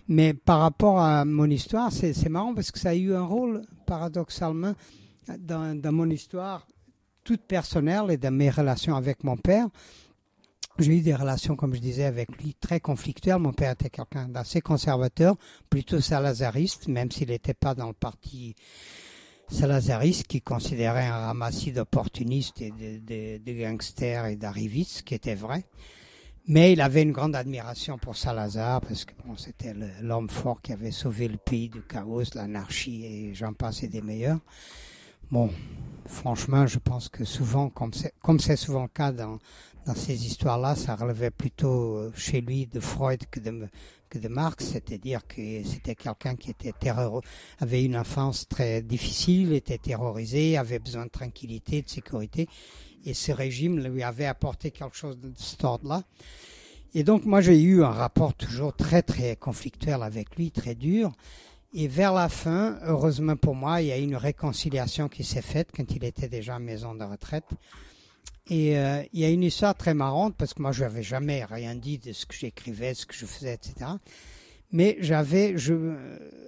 Mais 0.07 0.33
par 0.33 0.59
rapport 0.59 0.99
à 0.99 1.25
mon 1.25 1.49
histoire, 1.49 1.91
c'est 1.91 2.29
marrant 2.29 2.53
parce 2.53 2.71
que 2.71 2.79
ça 2.79 2.89
a 2.89 2.95
eu 2.95 3.13
un 3.13 3.25
rôle 3.25 3.63
paradoxalement 3.85 4.73
dans 5.37 5.91
mon 5.91 6.09
histoire 6.09 6.67
toute 7.23 7.41
personnelle 7.41 8.09
et 8.09 8.17
dans 8.17 8.33
mes 8.33 8.49
relations 8.49 8.95
avec 8.95 9.23
mon 9.23 9.37
père. 9.37 9.67
J'ai 10.79 10.99
eu 10.99 11.01
des 11.01 11.13
relations, 11.13 11.57
comme 11.57 11.75
je 11.75 11.81
disais, 11.81 12.05
avec 12.05 12.41
lui 12.41 12.53
très 12.53 12.79
conflictuelles. 12.79 13.37
Mon 13.37 13.51
père 13.51 13.73
était 13.73 13.89
quelqu'un 13.89 14.29
d'assez 14.29 14.61
conservateur, 14.61 15.35
plutôt 15.69 15.99
salazariste, 15.99 16.87
même 16.87 17.11
s'il 17.11 17.27
n'était 17.27 17.53
pas 17.53 17.75
dans 17.75 17.87
le 17.87 17.93
parti 17.93 18.55
salazariste, 19.49 20.25
qui 20.27 20.41
considérait 20.41 21.07
un 21.07 21.17
ramassis 21.17 21.73
d'opportunistes 21.73 22.61
et 22.61 22.71
de, 22.71 23.59
gangsters 23.61 24.27
et 24.27 24.37
d'arrivistes, 24.37 24.99
ce 24.99 25.03
qui 25.03 25.15
était 25.15 25.35
vrai. 25.35 25.65
Mais 26.47 26.71
il 26.71 26.79
avait 26.79 27.01
une 27.03 27.11
grande 27.11 27.35
admiration 27.35 27.97
pour 27.97 28.15
Salazar, 28.15 28.79
parce 28.79 29.03
que 29.03 29.11
bon, 29.25 29.35
c'était 29.35 29.75
l'homme 30.01 30.29
fort 30.29 30.61
qui 30.61 30.71
avait 30.71 30.91
sauvé 30.91 31.27
le 31.27 31.37
pays 31.37 31.67
du 31.67 31.81
chaos, 31.81 32.23
l'anarchie, 32.35 33.05
et 33.05 33.35
j'en 33.35 33.51
passe 33.51 33.83
et 33.83 33.89
des 33.89 34.01
meilleurs. 34.01 34.39
Bon, 35.29 35.51
franchement, 36.05 36.65
je 36.65 36.79
pense 36.79 37.09
que 37.09 37.25
souvent, 37.25 37.69
comme 37.69 37.91
c'est 38.39 38.55
souvent 38.55 38.83
le 38.83 38.87
cas 38.87 39.11
dans, 39.11 39.37
dans 39.89 39.95
ces 39.95 40.27
histoires-là, 40.27 40.75
ça 40.75 40.95
relevait 40.95 41.31
plutôt 41.31 41.95
euh, 41.95 42.11
chez 42.15 42.41
lui 42.41 42.67
de 42.67 42.79
Freud 42.79 43.21
que 43.31 43.39
de, 43.39 44.27
Marx, 44.27 44.65
c'est-à-dire 44.73 45.25
que 45.27 45.63
c'était 45.63 45.95
quelqu'un 45.95 46.35
qui 46.35 46.51
était 46.51 46.73
avait 47.59 47.83
une 47.83 47.97
enfance 47.97 48.47
très 48.47 48.83
difficile, 48.83 49.51
était 49.53 49.79
terrorisé, 49.79 50.57
avait 50.57 50.77
besoin 50.77 51.05
de 51.05 51.09
tranquillité, 51.09 51.81
de 51.81 51.89
sécurité, 51.89 52.47
et 53.03 53.15
ce 53.15 53.31
régime 53.31 53.79
lui 53.79 54.03
avait 54.03 54.27
apporté 54.27 54.69
quelque 54.69 54.95
chose 54.95 55.17
de 55.17 55.31
cet 55.35 55.63
ordre-là. 55.63 56.03
Et 56.93 57.03
donc 57.03 57.25
moi 57.25 57.41
j'ai 57.41 57.59
eu 57.59 57.83
un 57.83 57.91
rapport 57.91 58.35
toujours 58.35 58.75
très 58.75 59.01
très 59.01 59.37
conflictuel 59.37 60.03
avec 60.03 60.35
lui, 60.35 60.51
très 60.51 60.75
dur. 60.75 61.11
Et 61.73 61.87
vers 61.87 62.13
la 62.13 62.29
fin, 62.29 62.77
heureusement 62.83 63.35
pour 63.35 63.55
moi, 63.55 63.81
il 63.81 63.87
y 63.87 63.91
a 63.91 63.97
eu 63.97 64.03
une 64.03 64.15
réconciliation 64.15 65.07
qui 65.07 65.23
s'est 65.23 65.41
faite 65.41 65.69
quand 65.75 65.89
il 65.89 66.03
était 66.03 66.29
déjà 66.29 66.57
en 66.57 66.59
maison 66.59 66.93
de 66.93 67.03
retraite 67.03 67.45
Et 68.49 68.77
euh, 68.77 69.03
il 69.13 69.19
y 69.19 69.25
a 69.25 69.29
une 69.29 69.43
histoire 69.43 69.75
très 69.75 69.93
marrante 69.93 70.35
parce 70.35 70.53
que 70.53 70.61
moi, 70.61 70.71
je 70.71 70.83
n'avais 70.83 71.03
jamais 71.03 71.45
rien 71.45 71.75
dit 71.75 71.99
de 71.99 72.13
ce 72.13 72.25
que 72.25 72.35
j'écrivais, 72.35 72.93
ce 72.93 73.05
que 73.05 73.13
je 73.13 73.25
faisais, 73.25 73.53
etc. 73.53 73.91
Mais 74.71 74.97
j'avais 74.99 75.55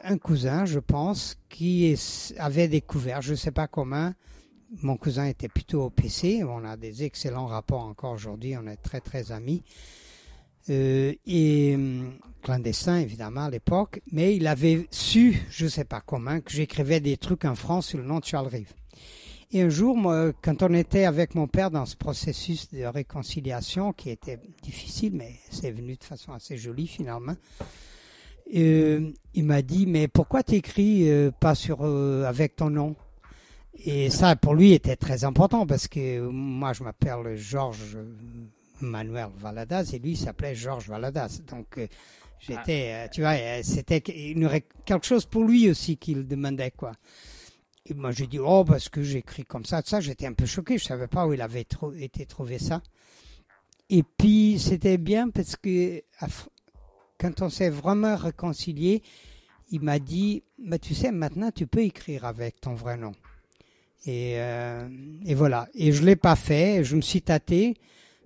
un 0.03 0.17
cousin, 0.17 0.65
je 0.65 0.79
pense, 0.79 1.37
qui 1.49 1.95
avait 2.37 2.67
découvert, 2.67 3.21
je 3.21 3.31
ne 3.31 3.35
sais 3.35 3.51
pas 3.51 3.67
comment, 3.67 4.13
mon 4.81 4.95
cousin 4.95 5.25
était 5.25 5.47
plutôt 5.47 5.83
au 5.83 5.89
PC, 5.89 6.43
on 6.43 6.63
a 6.63 6.77
des 6.77 7.03
excellents 7.03 7.47
rapports 7.47 7.83
encore 7.83 8.13
aujourd'hui, 8.13 8.55
on 8.57 8.67
est 8.67 8.77
très 8.77 9.01
très 9.01 9.31
amis. 9.31 9.63
Euh, 10.69 11.13
et 11.25 11.73
hum, 11.73 12.13
clandestin 12.43 12.97
évidemment 12.99 13.45
à 13.45 13.49
l'époque, 13.49 14.01
mais 14.11 14.35
il 14.35 14.45
avait 14.45 14.87
su, 14.91 15.41
je 15.49 15.65
ne 15.65 15.69
sais 15.69 15.85
pas 15.85 16.01
comment, 16.01 16.39
que 16.39 16.51
j'écrivais 16.51 16.99
des 16.99 17.17
trucs 17.17 17.45
en 17.45 17.55
France 17.55 17.87
sous 17.87 17.97
le 17.97 18.03
nom 18.03 18.19
de 18.19 18.25
Charles 18.25 18.47
Rive. 18.47 18.73
Et 19.53 19.61
un 19.61 19.69
jour, 19.69 19.97
quand 20.41 20.63
on 20.63 20.73
était 20.73 21.03
avec 21.03 21.35
mon 21.35 21.47
père 21.47 21.71
dans 21.71 21.85
ce 21.85 21.97
processus 21.97 22.69
de 22.71 22.85
réconciliation 22.85 23.91
qui 23.91 24.09
était 24.09 24.39
difficile, 24.61 25.13
mais 25.13 25.33
c'est 25.49 25.71
venu 25.71 25.97
de 25.97 26.03
façon 26.03 26.31
assez 26.31 26.55
jolie 26.55 26.87
finalement, 26.87 27.35
euh, 28.55 29.11
il 29.33 29.45
m'a 29.45 29.61
dit 29.61 29.87
mais 29.87 30.07
pourquoi 30.07 30.43
t'écris 30.43 31.09
euh, 31.09 31.31
pas 31.31 31.55
sur 31.55 31.79
euh, 31.81 32.23
avec 32.25 32.55
ton 32.55 32.69
nom? 32.69 32.95
Et 33.83 34.09
ça 34.09 34.37
pour 34.37 34.55
lui 34.55 34.71
était 34.71 34.95
très 34.95 35.25
important 35.25 35.65
parce 35.67 35.87
que 35.87 36.19
moi 36.19 36.71
je 36.71 36.83
m'appelle 36.83 37.35
Georges 37.35 37.97
Manuel 38.79 39.29
Valadas 39.37 39.91
et 39.93 39.99
lui 39.99 40.15
s'appelait 40.15 40.55
Georges 40.55 40.87
Valadas. 40.87 41.41
Donc 41.49 41.77
j'étais, 42.39 43.09
tu 43.09 43.21
vois, 43.21 43.35
c'était 43.63 43.99
quelque 43.99 45.05
chose 45.05 45.25
pour 45.25 45.43
lui 45.43 45.69
aussi 45.69 45.97
qu'il 45.97 46.25
demandait 46.25 46.71
quoi. 46.71 46.93
Et 47.85 47.93
moi 47.93 48.11
j'ai 48.11 48.27
dit 48.27 48.39
oh 48.39 48.63
parce 48.63 48.89
que 48.89 49.01
j'écris 49.01 49.43
comme 49.43 49.65
ça, 49.65 49.81
ça 49.83 49.99
j'étais 49.99 50.27
un 50.27 50.33
peu 50.33 50.45
choqué, 50.45 50.77
je 50.77 50.85
savais 50.85 51.07
pas 51.07 51.25
où 51.25 51.33
il 51.33 51.41
avait 51.41 51.65
été 51.99 52.25
trouvé 52.25 52.59
ça. 52.59 52.81
Et 53.89 54.03
puis 54.03 54.59
c'était 54.59 54.97
bien 54.97 55.29
parce 55.29 55.55
que 55.55 56.03
quand 57.17 57.41
on 57.41 57.49
s'est 57.49 57.69
vraiment 57.69 58.15
réconcilié, 58.15 59.03
il 59.71 59.81
m'a 59.81 59.99
dit, 59.99 60.43
bah, 60.59 60.79
tu 60.79 60.93
sais, 60.93 61.11
maintenant 61.11 61.51
tu 61.51 61.65
peux 61.65 61.81
écrire 61.81 62.25
avec 62.25 62.59
ton 62.59 62.73
vrai 62.73 62.97
nom. 62.97 63.13
Et, 64.05 64.33
euh, 64.37 64.87
et 65.25 65.35
voilà. 65.35 65.67
Et 65.73 65.91
je 65.91 66.03
l'ai 66.03 66.15
pas 66.15 66.35
fait. 66.35 66.83
Je 66.83 66.95
me 66.95 67.01
suis 67.01 67.21
tâté. 67.21 67.75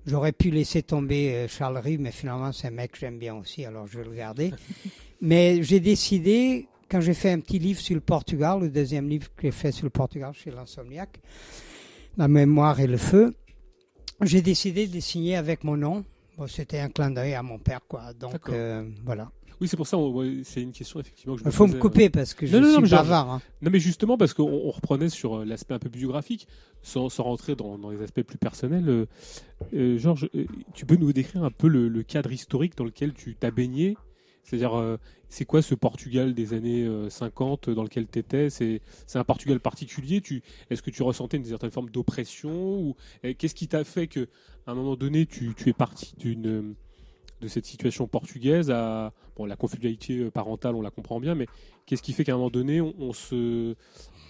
J'aurais 0.06 0.32
pu 0.32 0.52
laisser 0.52 0.84
tomber 0.84 1.34
euh, 1.34 1.48
Charles 1.48 1.78
Rive, 1.78 2.00
mais 2.00 2.12
finalement 2.12 2.52
c'est 2.52 2.68
un 2.68 2.72
mec 2.72 2.92
que 2.92 3.00
j'aime 3.00 3.18
bien 3.18 3.36
aussi, 3.36 3.66
alors 3.66 3.88
je 3.88 3.98
vais 3.98 4.06
le 4.06 4.14
garder. 4.14 4.54
mais 5.22 5.64
j'ai 5.64 5.80
décidé, 5.80 6.68
quand 6.90 7.02
j'ai 7.02 7.14
fait 7.14 7.32
un 7.32 7.40
petit 7.40 7.60
livre 7.60 7.80
sur 7.80 7.96
le 7.96 8.02
Portugal, 8.02 8.60
le 8.62 8.70
deuxième 8.70 9.10
livre 9.10 9.28
que 9.36 9.44
j'ai 9.44 9.52
fait 9.52 9.72
sur 9.72 9.86
le 9.86 9.90
Portugal 9.90 10.34
chez 10.34 10.52
l'Insomniac, 10.52 11.20
La 12.18 12.28
mémoire 12.28 12.80
et 12.80 12.88
le 12.88 12.98
feu, 12.98 13.34
j'ai 14.22 14.42
décidé 14.42 14.88
de 14.88 15.00
signer 15.00 15.36
avec 15.36 15.64
mon 15.64 15.78
nom 15.78 16.06
c'était 16.48 16.80
un 16.80 16.90
clin 16.90 17.12
d'œil 17.12 17.34
à 17.34 17.44
mon 17.44 17.58
père, 17.58 17.82
quoi. 17.88 18.14
Donc 18.14 18.50
euh, 18.50 18.88
voilà. 19.06 19.32
Oui, 19.62 19.70
c'est 19.70 19.78
pour 19.78 19.88
ça. 19.88 19.98
C'est 20.44 20.62
une 20.62 20.74
question 20.74 21.00
effectivement. 21.00 21.38
Il 21.46 21.52
faut 21.52 21.68
me 21.68 21.80
couper 21.80 22.10
parce 22.10 22.34
que 22.34 22.46
je 22.46 22.58
suis 22.58 22.90
bavard. 22.90 23.32
Hein. 23.32 23.42
Non, 23.62 23.72
mais 23.72 23.80
justement 23.80 24.18
parce 24.18 24.34
qu'on 24.34 24.70
reprenait 24.70 25.10
sur 25.10 25.38
euh, 25.38 25.46
l'aspect 25.46 25.74
un 25.74 25.80
peu 25.80 25.88
biographique, 25.88 26.48
sans, 26.82 27.08
sans 27.08 27.24
rentrer 27.24 27.56
dans, 27.56 27.78
dans, 27.78 27.90
les 27.90 28.02
aspects 28.02 28.24
plus 28.24 28.38
personnels. 28.38 29.08
Euh 29.74 29.98
Georges, 29.98 30.30
tu 30.74 30.86
peux 30.86 30.98
nous 30.98 31.14
décrire 31.14 31.46
un 31.46 31.52
peu 31.52 31.70
le, 31.70 31.88
le 31.88 32.04
cadre 32.04 32.32
historique 32.34 32.78
dans 32.78 32.84
lequel 32.84 33.14
tu 33.14 33.36
t'as 33.36 33.52
baigné 33.52 33.96
c'est-à-dire, 34.46 34.98
c'est 35.28 35.44
quoi 35.44 35.62
ce 35.62 35.76
Portugal 35.76 36.34
des 36.34 36.54
années 36.54 36.88
50 37.10 37.70
dans 37.72 37.84
lequel 37.84 38.08
tu 38.08 38.20
étais 38.20 38.50
C'est 38.50 38.82
un 39.16 39.24
Portugal 39.24 39.60
particulier? 39.60 40.22
Est-ce 40.70 40.82
que 40.82 40.92
tu 40.92 41.04
ressentais 41.04 41.38
une 41.38 41.46
certaine 41.46 41.72
forme 41.72 41.90
d'oppression 41.90 42.80
ou 42.80 42.96
Qu'est-ce 43.38 43.56
qui 43.56 43.68
t'a 43.68 43.84
fait 43.84 44.08
que 44.08 44.28
à 44.68 44.72
un 44.72 44.76
moment 44.76 44.96
donné, 44.96 45.26
tu, 45.26 45.54
es 45.66 45.74
parti 45.74 46.16
d'une 46.18 46.76
de 47.42 47.48
cette 47.50 47.66
situation 47.66 48.08
portugaise 48.08 48.74
bon 49.36 49.46
la 49.46 49.56
confidentialité 49.56 50.30
parentale, 50.32 50.76
on 50.76 50.82
la 50.82 50.92
comprend 50.92 51.20
bien, 51.20 51.36
mais 51.36 51.48
qu'est-ce 51.86 52.02
qui 52.02 52.14
fait 52.14 52.24
qu'à 52.24 52.34
un 52.34 52.38
moment 52.38 52.50
donné, 52.50 52.82
on, 52.82 53.14
se 53.14 53.76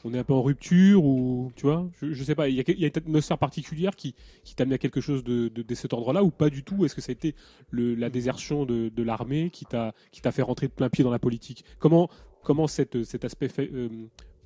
on 0.05 0.13
est 0.13 0.19
un 0.19 0.23
peu 0.23 0.33
en 0.33 0.43
rupture 0.43 1.03
ou 1.03 1.51
tu 1.55 1.65
vois, 1.65 1.89
je, 1.99 2.05
ne 2.07 2.13
sais 2.13 2.35
pas, 2.35 2.47
il 2.47 2.55
y 2.55 2.59
a, 2.59 2.63
y 2.67 2.85
a 2.85 2.87
une 2.87 2.93
atmosphère 2.95 3.39
particulière 3.39 3.95
qui 3.95 4.13
qui 4.43 4.53
t'amène 4.55 4.73
à 4.73 4.77
quelque 4.77 5.01
chose 5.01 5.23
de, 5.23 5.51
cet 5.73 5.93
ordre-là 5.93 6.23
ou 6.23 6.29
pas 6.29 6.51
du 6.51 6.63
tout? 6.63 6.85
Est-ce 6.85 6.93
que 6.93 7.01
ça 7.01 7.09
a 7.09 7.13
été 7.13 7.33
la 7.73 8.09
désertion 8.09 8.65
de, 8.65 9.03
l'armée 9.03 9.49
qui 9.49 9.65
t'a 9.65 9.93
qui 10.11 10.21
t'a 10.21 10.31
fait 10.31 10.43
rentrer 10.43 10.67
de 10.67 10.71
plein 10.71 10.89
pied 10.89 11.03
dans 11.03 11.11
la 11.11 11.19
politique? 11.19 11.65
Comment 11.79 12.09
comment 12.43 12.67
cette 12.67 13.03
cet 13.03 13.25
aspect 13.25 13.49
euh, 13.59 13.89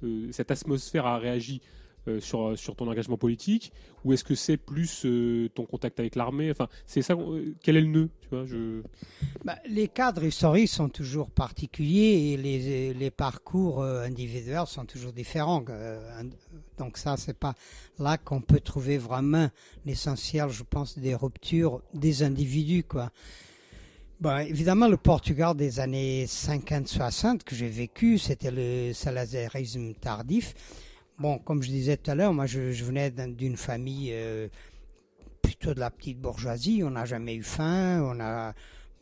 euh, 0.04 0.32
cette 0.32 0.50
atmosphère 0.50 1.06
a 1.06 1.18
réagi 1.18 1.62
euh, 2.10 2.20
sur, 2.56 2.76
ton 2.76 2.88
engagement 2.88 3.18
politique 3.18 3.72
Ou 4.04 4.14
est-ce 4.14 4.24
que 4.24 4.36
c'est 4.36 4.58
plus 4.58 5.06
euh, 5.06 5.50
ton 5.50 5.66
contact 5.66 6.00
avec 6.00 6.16
l'armée? 6.16 6.52
Enfin, 6.52 6.68
c'est 6.86 7.02
ça. 7.02 7.14
Euh, 7.14 7.54
quel 7.62 7.78
est 7.78 7.82
le 7.82 7.88
nœud 7.88 8.10
tu 8.22 8.30
vois, 8.30 8.46
je... 8.46 8.82
Bah, 9.44 9.58
les 9.68 9.88
cadres 9.88 10.24
historiques 10.24 10.70
sont 10.70 10.90
toujours 10.90 11.30
particuliers 11.30 12.34
et 12.34 12.94
les, 12.94 13.12
parcours 13.12 13.84
individuels 13.84 14.68
sont 14.68 14.86
toujours 14.86 15.14
différents. 15.14 15.64
donc 16.78 16.98
ça, 16.98 17.18
c'est 17.18 17.38
pas 17.38 17.56
là 17.98 18.18
qu'on 18.18 18.42
peut 18.42 18.60
trouver 18.60 18.98
vraiment 18.98 19.50
l'essentiel, 19.86 20.50
je 20.50 20.64
pense, 20.64 20.98
des 20.98 21.16
ruptures 21.16 21.82
des 21.94 22.24
individus, 22.24 22.84
quoi. 22.84 23.12
Bah, 24.20 24.44
évidemment, 24.44 24.88
le 24.88 24.98
Portugal 24.98 25.56
des 25.56 25.80
années 25.80 26.26
50-60 26.26 27.44
que 27.44 27.56
j'ai 27.56 27.70
vécu, 27.70 28.18
c'était 28.18 28.52
le 28.52 28.92
salazarisme 28.94 29.94
tardif. 29.94 30.54
Bon, 31.20 31.38
comme 31.38 31.62
je 31.62 31.68
disais 31.68 31.98
tout 31.98 32.12
à 32.12 32.16
l'heure, 32.16 32.34
moi 32.34 32.46
je, 32.46 32.82
venais 32.82 33.12
d'une 33.12 33.58
famille 33.58 34.12
euh, 34.14 34.48
plutôt 35.42 35.74
de 35.74 35.80
la 35.82 35.92
petite 35.92 36.18
bourgeoisie. 36.18 36.82
On 36.82 36.92
n'a 36.92 37.04
jamais 37.04 37.36
eu 37.36 37.44
faim. 37.44 38.02
On 38.02 38.22
a, 38.22 38.54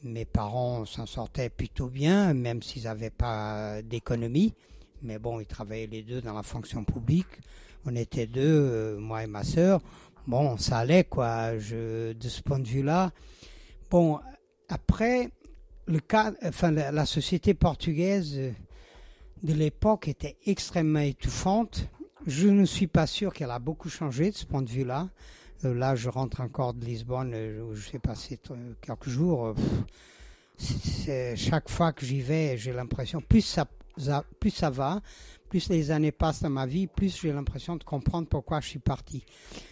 mes 0.01 0.25
parents 0.25 0.84
s'en 0.86 1.06
sortaient 1.06 1.51
plutôt 1.51 1.89
bien, 1.89 2.34
même 2.34 2.63
s'ils 2.63 2.86
n'avaient 2.86 3.12
pas 3.12 3.84
d'économie. 3.84 4.56
Mais 5.03 5.19
bon, 5.19 5.39
ils 5.39 5.45
travaillaient 5.45 5.86
les 5.86 6.01
deux 6.01 6.19
dans 6.21 6.34
la 6.34 6.41
fonction 6.41 6.84
publique. 6.84 7.27
On 7.86 7.95
était 7.95 8.25
deux, 8.25 8.41
euh, 8.41 8.97
moi 8.97 9.23
et 9.23 9.27
ma 9.27 9.43
sœur. 9.43 9.80
Bon, 10.25 10.58
ça 10.58 10.80
allait 10.80 11.03
quoi. 11.03 11.51
De 11.53 12.15
ce 12.19 12.41
point 12.41 12.58
de 12.58 12.67
vue-là. 12.67 13.12
Bon, 13.91 14.19
après, 14.69 15.30
le 15.86 15.99
cas, 15.99 16.34
enfin 16.43 16.71
la, 16.71 16.91
la 16.91 17.06
société 17.06 17.53
portugaise 17.53 18.39
de 19.43 19.53
l'époque 19.53 20.08
était 20.08 20.36
extrêmement 20.47 21.01
étouffante 21.01 21.88
je 22.28 22.50
ne 22.50 22.66
suis 22.66 22.88
pas 22.88 23.08
sûr 23.08 23.34
qu'elle 23.34 23.52
a 23.52 23.60
beaucoup 23.60 23.90
changé 23.90 24.32
de 24.32 24.36
ce 24.36 24.46
point 24.46 24.62
de 24.62 24.70
vue-là. 24.70 25.10
Euh, 25.63 25.74
là, 25.74 25.96
je 25.96 26.10
rentre 26.10 26.42
encore 26.42 26.74
de 26.74 26.84
Lisbonne, 26.86 27.32
euh, 27.34 27.63
où 27.63 27.74
j'ai 27.74 28.00
passé 28.00 28.38
quelques 28.82 29.10
jours. 29.10 29.56
Euh, 31.08 31.34
chaque 31.36 31.70
fois 31.70 31.94
que 31.94 32.06
j'y 32.06 32.20
vais, 32.20 32.58
j'ai 32.58 32.74
l'impression, 32.74 33.22
plus 33.22 33.42
ça 33.42 33.66
va, 33.96 35.02
plus 35.50 35.70
les 35.70 35.92
années 35.92 36.12
passent 36.12 36.42
dans 36.42 36.50
ma 36.50 36.66
vie, 36.66 36.88
plus 36.88 37.22
j'ai 37.22 37.32
l'impression 37.32 37.78
de 37.78 37.84
comprendre 37.84 38.28
pourquoi 38.28 38.60
je 38.60 38.68
suis 38.68 38.80
parti. 38.80 39.24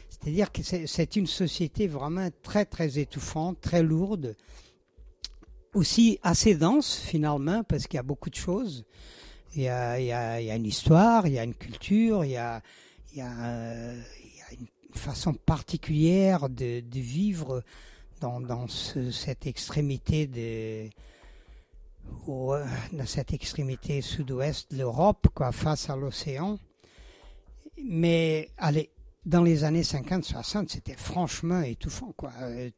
C'est-à-dire 0.10 0.52
que 0.52 0.62
c'est 0.64 1.16
une 1.16 1.28
société 1.28 1.88
vraiment 1.88 2.30
très, 2.42 2.66
très 2.66 3.00
étouffante, 3.00 3.60
très 3.60 3.84
lourde, 3.84 4.36
aussi 5.74 6.20
assez 6.24 6.56
dense 6.56 6.96
finalement, 6.96 7.64
parce 7.64 7.88
qu'il 7.88 7.98
y 7.98 8.00
a 8.00 8.04
beaucoup 8.04 8.30
de 8.30 8.36
choses. 8.36 8.86
Il 9.56 9.62
y 9.62 9.70
a, 9.70 10.00
y 10.00 10.12
a, 10.12 10.42
y 10.42 10.52
a 10.52 10.56
une 10.56 10.66
histoire, 10.66 11.28
il 11.28 11.34
y 11.34 11.40
a 11.40 11.44
une 11.44 11.56
culture, 11.56 12.26
il 12.26 12.32
y 12.32 12.38
a, 12.38 12.62
il 13.14 13.20
y 13.20 13.22
a, 13.22 13.94
une 14.52 14.68
façon 14.94 15.34
particulière 15.34 16.50
de, 16.50 16.84
vivre 16.92 17.64
dans, 18.20 18.42
dans 18.42 18.68
ce, 18.68 19.12
cette 19.12 19.48
extrémité 19.48 20.28
de 20.28 20.90
dans 22.28 23.06
cette 23.06 23.34
extrémité 23.34 24.02
sud-ouest 24.02 24.72
de 24.72 24.78
l'Europe, 24.78 25.28
quoi, 25.34 25.52
face 25.52 25.90
à 25.90 25.96
l'océan. 25.96 26.58
Mais 27.84 28.50
allez, 28.58 28.90
dans 29.26 29.42
les 29.42 29.64
années 29.64 29.82
50-60, 29.82 30.70
c'était 30.70 30.96
franchement 30.96 31.62
étouffant, 31.62 32.14
quoi. 32.16 32.32
Euh, 32.42 32.70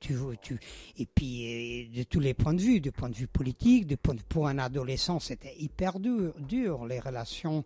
et 0.97 1.05
puis, 1.05 1.89
euh, 1.91 1.97
de 1.97 2.03
tous 2.03 2.21
les 2.21 2.33
points 2.33 2.53
de 2.53 2.61
vue, 2.61 2.79
du 2.79 2.91
point 2.91 3.09
de 3.09 3.15
vue 3.15 3.27
politique, 3.27 3.95
pour 4.29 4.47
un 4.47 4.57
adolescent, 4.57 5.19
c'était 5.19 5.55
hyper 5.59 5.99
dur, 5.99 6.33
dur. 6.39 6.85
Les 6.85 6.99
relations 6.99 7.65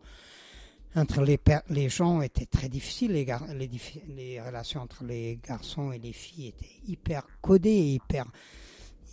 entre 0.96 1.22
les, 1.22 1.90
gens 1.90 2.22
étaient 2.22 2.48
très 2.48 2.70
difficiles. 2.70 3.12
Les, 3.12 3.26
les, 3.54 3.70
les, 4.16 4.42
relations 4.42 4.82
entre 4.82 5.04
les 5.04 5.40
garçons 5.48 5.92
et 5.92 6.00
les 6.00 6.12
filles 6.12 6.48
étaient 6.48 6.82
hyper 6.88 7.28
codées, 7.40 7.94
hyper, 7.94 8.26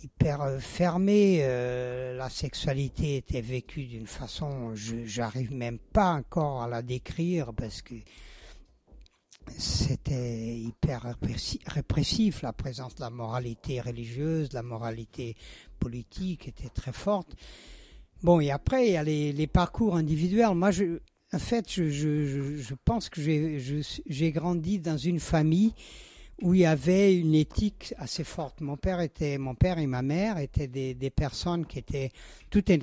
hyper 0.03 0.41
euh, 0.41 0.59
fermées. 0.59 1.41
la 2.17 2.29
sexualité 2.29 3.17
était 3.17 3.41
vécue 3.41 3.85
d'une 3.85 4.07
façon, 4.07 4.73
j'arrive 4.73 5.53
même 5.53 5.77
pas 5.77 6.09
encore 6.13 6.63
à 6.63 6.67
la 6.67 6.81
décrire 6.81 7.53
parce 7.53 7.83
que 7.83 7.93
c'était 9.57 10.57
hyper 10.57 11.15
répressif, 11.67 12.41
la 12.41 12.53
présence 12.53 12.95
de 12.95 13.01
la 13.01 13.09
moralité 13.09 13.81
religieuse, 13.81 14.49
de 14.49 14.55
la 14.55 14.63
moralité 14.63 15.35
politique 15.79 16.47
était 16.47 16.69
très 16.69 16.93
forte. 16.93 17.35
Bon, 18.21 18.39
et 18.39 18.51
après, 18.51 18.87
il 18.87 18.93
y 18.93 18.97
a 18.97 19.03
les, 19.03 19.47
parcours 19.47 19.95
individuels. 19.95 20.53
Moi, 20.53 20.71
en 21.31 21.39
fait, 21.39 21.71
je, 21.71 21.89
je, 21.89 22.73
pense 22.83 23.09
que 23.09 23.21
j'ai 23.21 24.31
grandi 24.31 24.79
dans 24.79 24.97
une 24.97 25.19
famille 25.19 25.73
où 26.41 26.53
il 26.53 26.61
y 26.61 26.65
avait 26.65 27.15
une 27.15 27.35
éthique 27.35 27.93
assez 27.97 28.23
forte. 28.23 28.61
Mon 28.61 28.77
père 28.77 29.01
était, 29.01 29.37
mon 29.37 29.55
père 29.55 29.77
et 29.77 29.87
ma 29.87 30.01
mère 30.01 30.37
étaient 30.37 30.67
des, 30.67 30.93
des 30.93 31.09
personnes 31.09 31.65
qui 31.65 31.79
étaient, 31.79 32.11
tout, 32.49 32.71
en, 32.71 32.77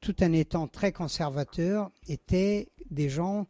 tout 0.00 0.22
en 0.22 0.32
étant 0.32 0.66
très 0.66 0.92
conservateurs, 0.92 1.90
étaient 2.08 2.68
des 2.90 3.08
gens 3.08 3.46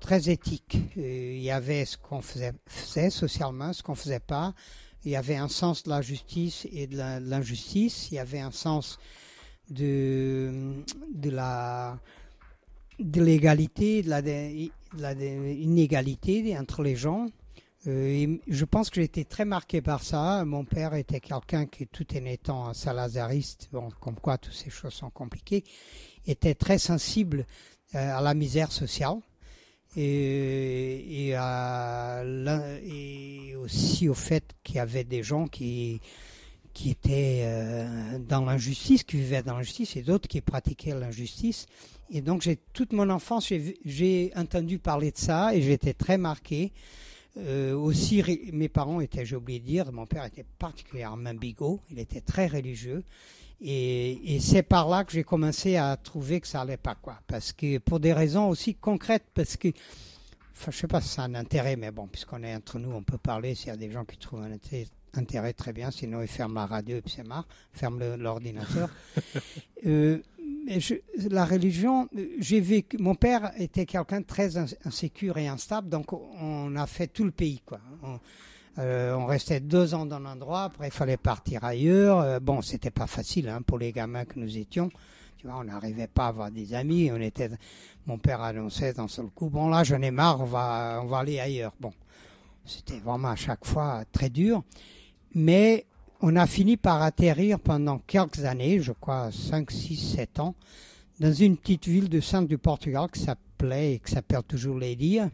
très 0.00 0.30
éthiques. 0.30 0.78
Euh, 0.96 1.34
il 1.36 1.42
y 1.42 1.50
avait 1.50 1.84
ce 1.84 1.96
qu'on 1.96 2.22
faisait, 2.22 3.10
socialement, 3.10 3.72
ce 3.72 3.82
qu'on 3.82 3.94
faisait 3.94 4.20
pas. 4.20 4.54
Il 5.04 5.12
y 5.12 5.16
avait 5.16 5.36
un 5.36 5.48
sens 5.48 5.84
de 5.84 5.90
la 5.90 6.02
justice 6.02 6.66
et 6.72 6.86
de 6.86 6.96
l'injustice. 6.96 8.10
Il 8.10 8.16
y 8.16 8.18
avait 8.18 8.40
un 8.40 8.50
sens 8.50 8.98
de, 9.70 10.82
la 11.24 11.98
l'égalité, 12.98 14.02
de 14.02 14.10
la, 14.10 14.20
entre 16.60 16.82
les 16.82 16.96
gens. 16.96 17.26
Euh, 17.86 18.36
je 18.46 18.64
pense 18.66 18.90
que 18.90 18.96
j'ai 18.96 19.04
été 19.04 19.24
très 19.24 19.46
marqué 19.46 19.80
par 19.80 20.02
ça. 20.02 20.44
Mon 20.44 20.64
père 20.66 20.92
était 20.94 21.20
quelqu'un 21.20 21.64
qui, 21.64 21.86
tout 21.86 22.06
en 22.14 22.24
étant 22.26 22.66
un 22.66 22.74
salazariste, 22.74 23.70
bon, 23.72 23.88
comme 24.00 24.16
quoi 24.16 24.36
toutes 24.36 24.52
ces 24.52 24.68
choses 24.68 24.92
sont 24.92 25.08
compliquées, 25.08 25.64
était 26.26 26.54
très 26.54 26.78
sensible 26.78 27.46
euh, 27.94 28.18
à 28.18 28.20
la 28.20 28.34
misère 28.34 28.70
sociale 28.70 29.16
et, 29.96 31.34
aussi 33.62 34.08
au 34.08 34.14
fait 34.14 34.44
qu'il 34.62 34.76
y 34.76 34.78
avait 34.78 35.04
des 35.04 35.22
gens 35.22 35.46
qui 35.46 36.00
qui 36.72 36.90
étaient 36.90 37.42
euh, 37.44 38.18
dans 38.20 38.44
l'injustice, 38.44 39.02
qui 39.02 39.16
vivaient 39.16 39.42
dans 39.42 39.56
l'injustice, 39.56 39.96
et 39.96 40.02
d'autres 40.02 40.28
qui 40.28 40.40
pratiquaient 40.40 40.94
l'injustice. 40.94 41.66
Et 42.10 42.20
donc, 42.20 42.48
toute 42.72 42.92
mon 42.92 43.10
enfance, 43.10 43.52
j'ai 43.84 44.32
entendu 44.36 44.78
parler 44.78 45.10
de 45.10 45.18
ça, 45.18 45.54
et 45.54 45.62
j'étais 45.62 45.94
très 45.94 46.16
marqué. 46.16 46.72
Euh, 47.36 47.74
aussi, 47.74 48.22
mes 48.52 48.68
parents 48.68 49.00
étaient, 49.00 49.24
j'ai 49.24 49.36
oublié 49.36 49.60
de 49.60 49.64
dire, 49.64 49.92
mon 49.92 50.06
père 50.06 50.24
était 50.24 50.46
particulièrement 50.58 51.34
bigot, 51.34 51.80
il 51.90 51.98
était 51.98 52.20
très 52.20 52.46
religieux. 52.46 53.04
Et, 53.62 54.34
et 54.36 54.40
c'est 54.40 54.62
par 54.62 54.88
là 54.88 55.04
que 55.04 55.12
j'ai 55.12 55.24
commencé 55.24 55.76
à 55.76 55.96
trouver 55.96 56.40
que 56.40 56.46
ça 56.46 56.62
allait 56.62 56.76
pas, 56.76 56.94
quoi. 56.94 57.18
Parce 57.26 57.52
que, 57.52 57.78
pour 57.78 58.00
des 58.00 58.12
raisons 58.12 58.48
aussi 58.48 58.74
concrètes, 58.74 59.26
parce 59.34 59.56
que, 59.56 59.68
enfin, 60.52 60.70
je 60.70 60.78
sais 60.78 60.86
pas 60.86 61.00
si 61.00 61.08
c'est 61.08 61.20
un 61.20 61.34
intérêt, 61.34 61.76
mais 61.76 61.90
bon, 61.90 62.06
puisqu'on 62.06 62.42
est 62.42 62.54
entre 62.54 62.78
nous, 62.78 62.90
on 62.92 63.02
peut 63.02 63.18
parler 63.18 63.54
s'il 63.54 63.68
y 63.68 63.72
a 63.72 63.76
des 63.76 63.90
gens 63.90 64.04
qui 64.04 64.16
trouvent 64.16 64.42
un 64.42 64.52
intérêt, 64.52 64.86
intérêt 65.14 65.52
très 65.52 65.72
bien, 65.72 65.90
sinon 65.90 66.22
ils 66.22 66.28
ferment 66.28 66.54
la 66.54 66.66
radio 66.66 66.96
et 66.96 67.02
puis 67.02 67.12
c'est 67.14 67.26
marre, 67.26 67.46
ferment 67.72 68.16
l'ordinateur. 68.16 68.88
euh, 69.86 70.18
je, 70.68 70.94
la 71.28 71.44
religion, 71.44 72.08
j'ai 72.38 72.60
vécu. 72.60 72.96
Mon 72.98 73.14
père 73.14 73.52
était 73.58 73.86
quelqu'un 73.86 74.20
de 74.20 74.26
très 74.26 74.56
insécure 74.56 75.36
et 75.38 75.48
instable, 75.48 75.88
donc 75.88 76.12
on 76.12 76.74
a 76.76 76.86
fait 76.86 77.08
tout 77.08 77.24
le 77.24 77.30
pays, 77.30 77.60
quoi. 77.64 77.80
On, 78.02 78.20
euh, 78.78 79.14
on 79.14 79.26
restait 79.26 79.60
deux 79.60 79.94
ans 79.94 80.06
dans 80.06 80.20
l'endroit, 80.20 80.64
après 80.64 80.88
il 80.88 80.92
fallait 80.92 81.16
partir 81.16 81.64
ailleurs. 81.64 82.20
Euh, 82.20 82.40
bon, 82.40 82.62
c'était 82.62 82.90
pas 82.90 83.06
facile 83.06 83.48
hein, 83.48 83.62
pour 83.62 83.78
les 83.78 83.92
gamins 83.92 84.24
que 84.24 84.38
nous 84.38 84.56
étions. 84.58 84.90
Tu 85.38 85.46
vois, 85.46 85.58
on 85.58 85.64
n'arrivait 85.64 86.06
pas 86.06 86.26
à 86.26 86.28
avoir 86.28 86.50
des 86.50 86.74
amis. 86.74 87.10
On 87.12 87.20
était, 87.20 87.50
mon 88.06 88.18
père 88.18 88.42
annonçait 88.42 88.92
d'un 88.92 89.08
seul 89.08 89.26
coup, 89.26 89.48
bon 89.48 89.68
là, 89.68 89.84
j'en 89.84 90.00
ai 90.02 90.10
marre, 90.10 90.40
on 90.40 90.44
va, 90.44 91.00
on 91.02 91.06
va 91.06 91.18
aller 91.18 91.40
ailleurs. 91.40 91.72
Bon, 91.80 91.92
c'était 92.64 92.98
vraiment 92.98 93.28
à 93.28 93.36
chaque 93.36 93.64
fois 93.64 94.04
très 94.12 94.30
dur, 94.30 94.62
mais 95.34 95.86
on 96.20 96.36
a 96.36 96.46
fini 96.46 96.76
par 96.76 97.02
atterrir 97.02 97.58
pendant 97.58 97.98
quelques 97.98 98.44
années, 98.44 98.80
je 98.80 98.92
crois 98.92 99.30
5, 99.32 99.70
6, 99.70 100.14
7 100.16 100.40
ans, 100.40 100.54
dans 101.18 101.32
une 101.32 101.56
petite 101.56 101.86
ville 101.86 102.08
de 102.08 102.20
centre 102.20 102.48
du 102.48 102.58
Portugal 102.58 103.08
qui 103.12 103.20
s'appelait 103.20 103.94
et 103.94 103.98
qui 103.98 104.12
s'appelle 104.12 104.42
toujours 104.42 104.78
Leiria, 104.78 105.30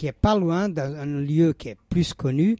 qui 0.00 0.06
est 0.06 0.12
pas 0.12 0.34
loin 0.34 0.70
d'un 0.70 1.04
lieu 1.04 1.52
qui 1.52 1.68
est 1.68 1.76
plus 1.90 2.14
connu, 2.14 2.56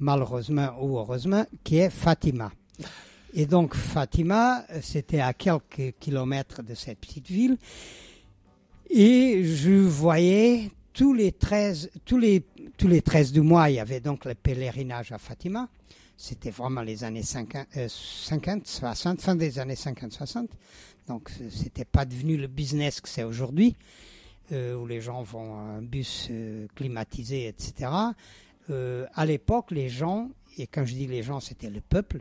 malheureusement 0.00 0.76
ou 0.82 0.98
heureusement, 0.98 1.46
qui 1.64 1.78
est 1.78 1.88
Fatima. 1.88 2.52
Et 3.32 3.46
donc 3.46 3.74
Fatima, 3.74 4.66
c'était 4.82 5.20
à 5.20 5.32
quelques 5.32 5.94
kilomètres 5.98 6.62
de 6.62 6.74
cette 6.74 6.98
petite 6.98 7.28
ville. 7.28 7.56
Et 8.90 9.44
je 9.44 9.70
voyais 9.70 10.70
tous 10.92 11.14
les 11.14 11.32
13, 11.32 11.90
tous 12.04 12.18
les, 12.18 12.44
tous 12.76 12.86
les 12.86 13.00
13 13.00 13.32
du 13.32 13.40
mois, 13.40 13.70
il 13.70 13.76
y 13.76 13.80
avait 13.80 14.00
donc 14.00 14.26
le 14.26 14.34
pèlerinage 14.34 15.10
à 15.10 15.16
Fatima. 15.16 15.70
C'était 16.18 16.50
vraiment 16.50 16.82
les 16.82 17.02
années 17.02 17.22
50, 17.22 17.66
50, 17.88 18.66
60, 18.66 19.22
fin 19.22 19.36
des 19.36 19.58
années 19.58 19.74
50, 19.74 20.12
60. 20.12 20.50
Donc, 21.06 21.30
c'était 21.50 21.86
pas 21.86 22.04
devenu 22.04 22.36
le 22.36 22.46
business 22.46 23.00
que 23.00 23.08
c'est 23.08 23.22
aujourd'hui, 23.22 23.74
euh, 23.74 24.17
où 24.52 24.86
les 24.86 25.00
gens 25.00 25.22
vont 25.22 25.58
un 25.58 25.82
bus 25.82 26.28
euh, 26.30 26.66
climatisé, 26.74 27.46
etc. 27.48 27.90
Euh, 28.70 29.06
à 29.14 29.26
l'époque, 29.26 29.70
les 29.70 29.88
gens, 29.88 30.30
et 30.56 30.66
quand 30.66 30.84
je 30.84 30.94
dis 30.94 31.06
les 31.06 31.22
gens, 31.22 31.40
c'était 31.40 31.70
le 31.70 31.80
peuple, 31.80 32.20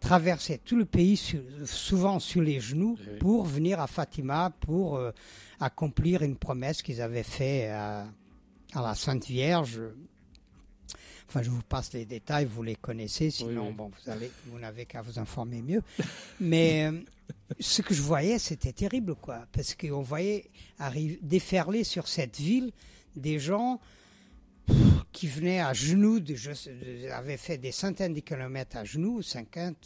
traversaient 0.00 0.58
tout 0.58 0.76
le 0.76 0.84
pays, 0.84 1.16
sur, 1.16 1.40
souvent 1.64 2.18
sur 2.18 2.42
les 2.42 2.60
genoux, 2.60 2.96
oui. 3.00 3.18
pour 3.18 3.44
venir 3.44 3.80
à 3.80 3.86
Fatima, 3.86 4.52
pour 4.60 4.96
euh, 4.96 5.12
accomplir 5.60 6.22
une 6.22 6.36
promesse 6.36 6.82
qu'ils 6.82 7.00
avaient 7.00 7.22
faite 7.22 7.70
à, 7.70 8.06
à 8.74 8.82
la 8.82 8.94
Sainte 8.94 9.26
Vierge 9.26 9.80
Enfin, 11.28 11.42
je 11.42 11.50
vous 11.50 11.62
passe 11.62 11.92
les 11.92 12.04
détails, 12.04 12.44
vous 12.44 12.62
les 12.62 12.76
connaissez, 12.76 13.30
sinon, 13.30 13.62
oui, 13.62 13.68
oui. 13.68 13.74
bon, 13.74 13.90
vous, 13.90 14.10
allez, 14.10 14.30
vous 14.46 14.58
n'avez 14.58 14.86
qu'à 14.86 15.02
vous 15.02 15.18
informer 15.18 15.60
mieux. 15.60 15.82
Mais 16.40 16.86
euh, 16.86 17.00
ce 17.58 17.82
que 17.82 17.94
je 17.94 18.02
voyais, 18.02 18.38
c'était 18.38 18.72
terrible, 18.72 19.16
quoi, 19.16 19.46
parce 19.52 19.74
qu'on 19.74 20.02
voyait 20.02 20.48
arriver, 20.78 21.18
déferler 21.22 21.82
sur 21.84 22.06
cette 22.06 22.36
ville 22.36 22.70
des 23.16 23.38
gens 23.38 23.80
qui 25.12 25.26
venaient 25.26 25.60
à 25.60 25.72
genoux, 25.72 26.20
de, 26.20 26.34
je, 26.34 26.50
de, 26.50 27.10
avaient 27.10 27.36
fait 27.36 27.58
des 27.58 27.72
centaines 27.72 28.12
de 28.14 28.20
kilomètres 28.20 28.76
à 28.76 28.84
genoux, 28.84 29.22
50, 29.22 29.76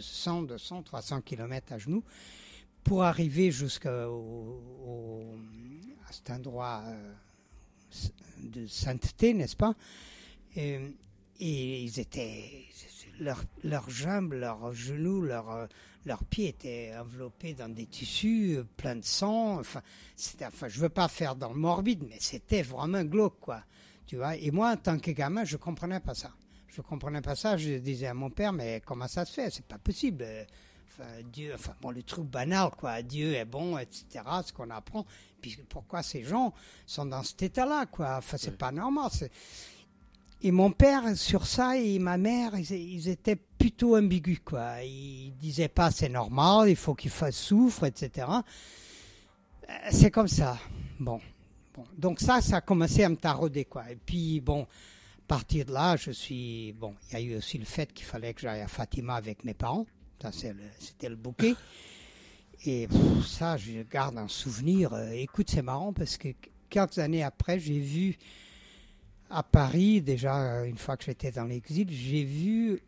100, 0.00 0.42
200, 0.42 0.82
300 0.82 1.20
kilomètres 1.22 1.72
à 1.72 1.78
genoux, 1.78 2.04
pour 2.84 3.02
arriver 3.02 3.50
jusqu'à 3.50 4.06
cet 6.10 6.30
endroit 6.30 6.84
euh, 6.86 7.14
de 8.38 8.66
sainteté, 8.66 9.34
n'est-ce 9.34 9.56
pas? 9.56 9.74
Et, 10.56 10.80
et, 11.40 11.82
ils 11.82 12.00
étaient 12.00 12.64
leurs 13.20 13.44
leur 13.62 13.88
jambes, 13.90 14.32
leurs 14.32 14.72
genoux, 14.72 15.22
leurs 15.22 15.68
leurs 16.06 16.24
pieds 16.24 16.48
étaient 16.48 16.92
enveloppés 16.98 17.54
dans 17.54 17.68
des 17.68 17.86
tissus 17.86 18.60
pleins 18.76 18.96
de 18.96 19.04
sang. 19.04 19.58
Enfin, 19.58 19.82
c'était, 20.14 20.46
enfin, 20.46 20.68
je 20.68 20.80
veux 20.80 20.88
pas 20.88 21.08
faire 21.08 21.34
dans 21.34 21.48
le 21.48 21.58
morbide, 21.58 22.04
mais 22.08 22.18
c'était 22.20 22.62
vraiment 22.62 23.04
glauque, 23.04 23.40
quoi. 23.40 23.62
Tu 24.06 24.16
vois? 24.16 24.36
Et 24.36 24.52
moi, 24.52 24.70
en 24.70 24.76
tant 24.76 24.98
que 24.98 25.10
gamin, 25.10 25.44
je 25.44 25.56
comprenais 25.56 26.00
pas 26.00 26.14
ça. 26.14 26.30
Je 26.68 26.80
comprenais 26.80 27.20
pas 27.20 27.34
ça. 27.34 27.56
Je 27.56 27.78
disais 27.78 28.06
à 28.06 28.14
mon 28.14 28.30
père, 28.30 28.52
mais 28.52 28.80
comment 28.86 29.08
ça 29.08 29.24
se 29.24 29.32
fait? 29.32 29.50
C'est 29.50 29.66
pas 29.66 29.78
possible. 29.78 30.24
Enfin, 30.86 31.08
Dieu, 31.32 31.52
enfin 31.54 31.74
bon, 31.80 31.90
le 31.90 32.04
truc 32.04 32.24
banal, 32.26 32.70
quoi. 32.70 33.02
Dieu 33.02 33.34
est 33.34 33.44
bon, 33.44 33.76
etc. 33.76 34.06
Ce 34.46 34.52
qu'on 34.52 34.70
apprend. 34.70 35.04
Puis 35.40 35.58
pourquoi 35.68 36.02
ces 36.04 36.22
gens 36.22 36.54
sont 36.86 37.06
dans 37.06 37.24
cet 37.24 37.42
état-là, 37.42 37.86
quoi? 37.86 38.16
Enfin, 38.18 38.36
c'est 38.36 38.56
pas 38.56 38.70
normal. 38.70 39.10
C'est 39.12 39.32
et 40.42 40.50
mon 40.50 40.70
père, 40.70 41.16
sur 41.16 41.46
ça, 41.46 41.78
et 41.78 41.98
ma 41.98 42.18
mère, 42.18 42.52
ils, 42.58 43.08
étaient 43.08 43.36
plutôt 43.36 43.96
ambigus, 43.96 44.40
quoi. 44.44 44.82
Ils 44.82 45.32
disaient 45.40 45.68
pas 45.68 45.90
c'est 45.90 46.10
normal, 46.10 46.68
il 46.68 46.76
faut 46.76 46.94
qu'il 46.94 47.10
fasse 47.10 47.36
souffre, 47.36 47.84
etc. 47.84 48.26
C'est 49.90 50.10
comme 50.10 50.28
ça. 50.28 50.58
Bon. 51.00 51.20
Donc 51.96 52.20
ça, 52.20 52.40
ça 52.40 52.56
a 52.56 52.60
commencé 52.60 53.02
à 53.04 53.08
me 53.08 53.16
tarauder, 53.16 53.64
quoi. 53.64 53.90
Et 53.90 53.96
puis, 53.96 54.40
bon, 54.40 54.62
à 54.62 55.26
partir 55.26 55.64
de 55.64 55.72
là, 55.72 55.96
je 55.96 56.10
suis... 56.10 56.72
Bon, 56.72 56.94
il 57.10 57.12
y 57.14 57.16
a 57.16 57.20
eu 57.20 57.36
aussi 57.36 57.58
le 57.58 57.64
fait 57.64 57.92
qu'il 57.92 58.06
fallait 58.06 58.34
que 58.34 58.42
j'aille 58.42 58.60
à 58.60 58.68
Fatima 58.68 59.14
avec 59.16 59.42
mes 59.44 59.54
parents. 59.54 59.86
Ça, 60.20 60.30
c'était 60.32 61.08
le, 61.08 61.16
bouquet. 61.16 61.54
Et 62.64 62.88
pff, 62.88 63.26
ça, 63.26 63.56
je 63.56 63.82
garde 63.82 64.16
un 64.16 64.28
souvenir. 64.28 64.96
Écoute, 65.12 65.50
c'est 65.50 65.62
marrant 65.62 65.92
parce 65.92 66.16
que 66.16 66.28
quelques 66.70 66.98
années 66.98 67.22
après, 67.22 67.58
j'ai 67.58 67.78
vu 67.78 68.16
à 69.30 69.42
Paris, 69.42 70.02
déjà 70.02 70.64
une 70.64 70.78
fois 70.78 70.96
que 70.96 71.04
j'étais 71.04 71.32
dans 71.32 71.44
l'exil, 71.44 71.88
j'ai 71.90 72.24
vu 72.24 72.80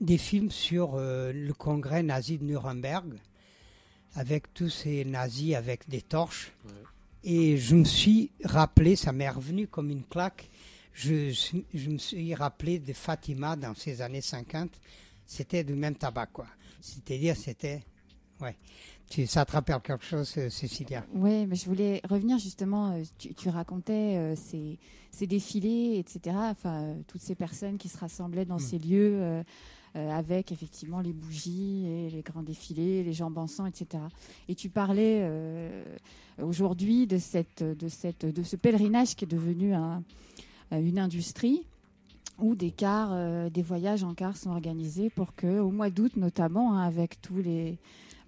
des 0.00 0.18
films 0.18 0.50
sur 0.50 0.94
euh, 0.94 1.32
le 1.32 1.52
congrès 1.54 2.02
nazi 2.02 2.38
de 2.38 2.44
Nuremberg, 2.44 3.14
avec 4.14 4.52
tous 4.54 4.70
ces 4.70 5.04
nazis 5.04 5.54
avec 5.54 5.88
des 5.88 6.02
torches. 6.02 6.52
Ouais. 6.64 6.72
Et 7.24 7.56
je 7.56 7.74
me 7.74 7.84
suis 7.84 8.30
rappelé, 8.44 8.96
ça 8.96 9.12
m'est 9.12 9.28
revenu 9.28 9.66
comme 9.66 9.90
une 9.90 10.04
claque, 10.04 10.48
je, 10.92 11.30
je, 11.74 11.90
me 11.90 11.98
suis 11.98 12.34
rappelé 12.34 12.78
de 12.78 12.92
Fatima 12.94 13.54
dans 13.54 13.74
ces 13.74 14.00
années 14.00 14.22
50. 14.22 14.70
C'était 15.26 15.62
du 15.62 15.74
même 15.74 15.96
tabac, 15.96 16.26
quoi. 16.26 16.46
C'est-à-dire, 16.80 17.36
c'était... 17.36 17.82
Ouais. 18.40 18.56
Tu, 19.08 19.26
te 19.26 19.52
rappelle 19.52 19.80
quelque 19.80 20.04
chose, 20.04 20.28
Cécilia 20.50 21.04
Oui, 21.14 21.46
mais 21.46 21.54
je 21.54 21.66
voulais 21.66 22.02
revenir 22.08 22.38
justement, 22.38 23.00
tu, 23.18 23.34
tu 23.34 23.48
racontais 23.48 24.16
euh, 24.16 24.34
ces, 24.36 24.78
ces, 25.10 25.26
défilés, 25.26 25.98
etc., 25.98 26.36
enfin, 26.36 26.82
euh, 26.82 26.94
toutes 27.06 27.20
ces 27.22 27.34
personnes 27.34 27.78
qui 27.78 27.88
se 27.88 27.98
rassemblaient 27.98 28.44
dans 28.44 28.56
mmh. 28.56 28.60
ces 28.60 28.78
lieux 28.78 29.44
euh, 29.96 30.10
avec 30.10 30.52
effectivement 30.52 31.00
les 31.00 31.14
bougies 31.14 31.86
et 31.86 32.10
les 32.10 32.20
grands 32.20 32.42
défilés, 32.42 33.02
les 33.02 33.14
jambes 33.14 33.38
en 33.38 33.46
sang, 33.46 33.64
etc. 33.64 34.02
Et 34.46 34.54
tu 34.54 34.68
parlais 34.68 35.20
euh, 35.22 35.84
aujourd'hui 36.42 37.06
de, 37.06 37.16
cette, 37.16 37.62
de, 37.62 37.88
cette, 37.88 38.26
de 38.26 38.42
ce 38.42 38.56
pèlerinage 38.56 39.14
qui 39.14 39.24
est 39.24 39.28
devenu 39.28 39.72
un, 39.72 40.02
une 40.70 40.98
industrie. 40.98 41.64
où 42.38 42.54
des 42.54 42.72
cars, 42.72 43.08
euh, 43.12 43.48
des 43.48 43.62
voyages 43.62 44.04
en 44.04 44.12
car 44.12 44.36
sont 44.36 44.50
organisés 44.50 45.08
pour 45.08 45.34
que, 45.34 45.60
au 45.60 45.70
mois 45.70 45.88
d'août 45.88 46.12
notamment, 46.16 46.74
hein, 46.74 46.82
avec 46.82 47.22
tous 47.22 47.38
les 47.38 47.78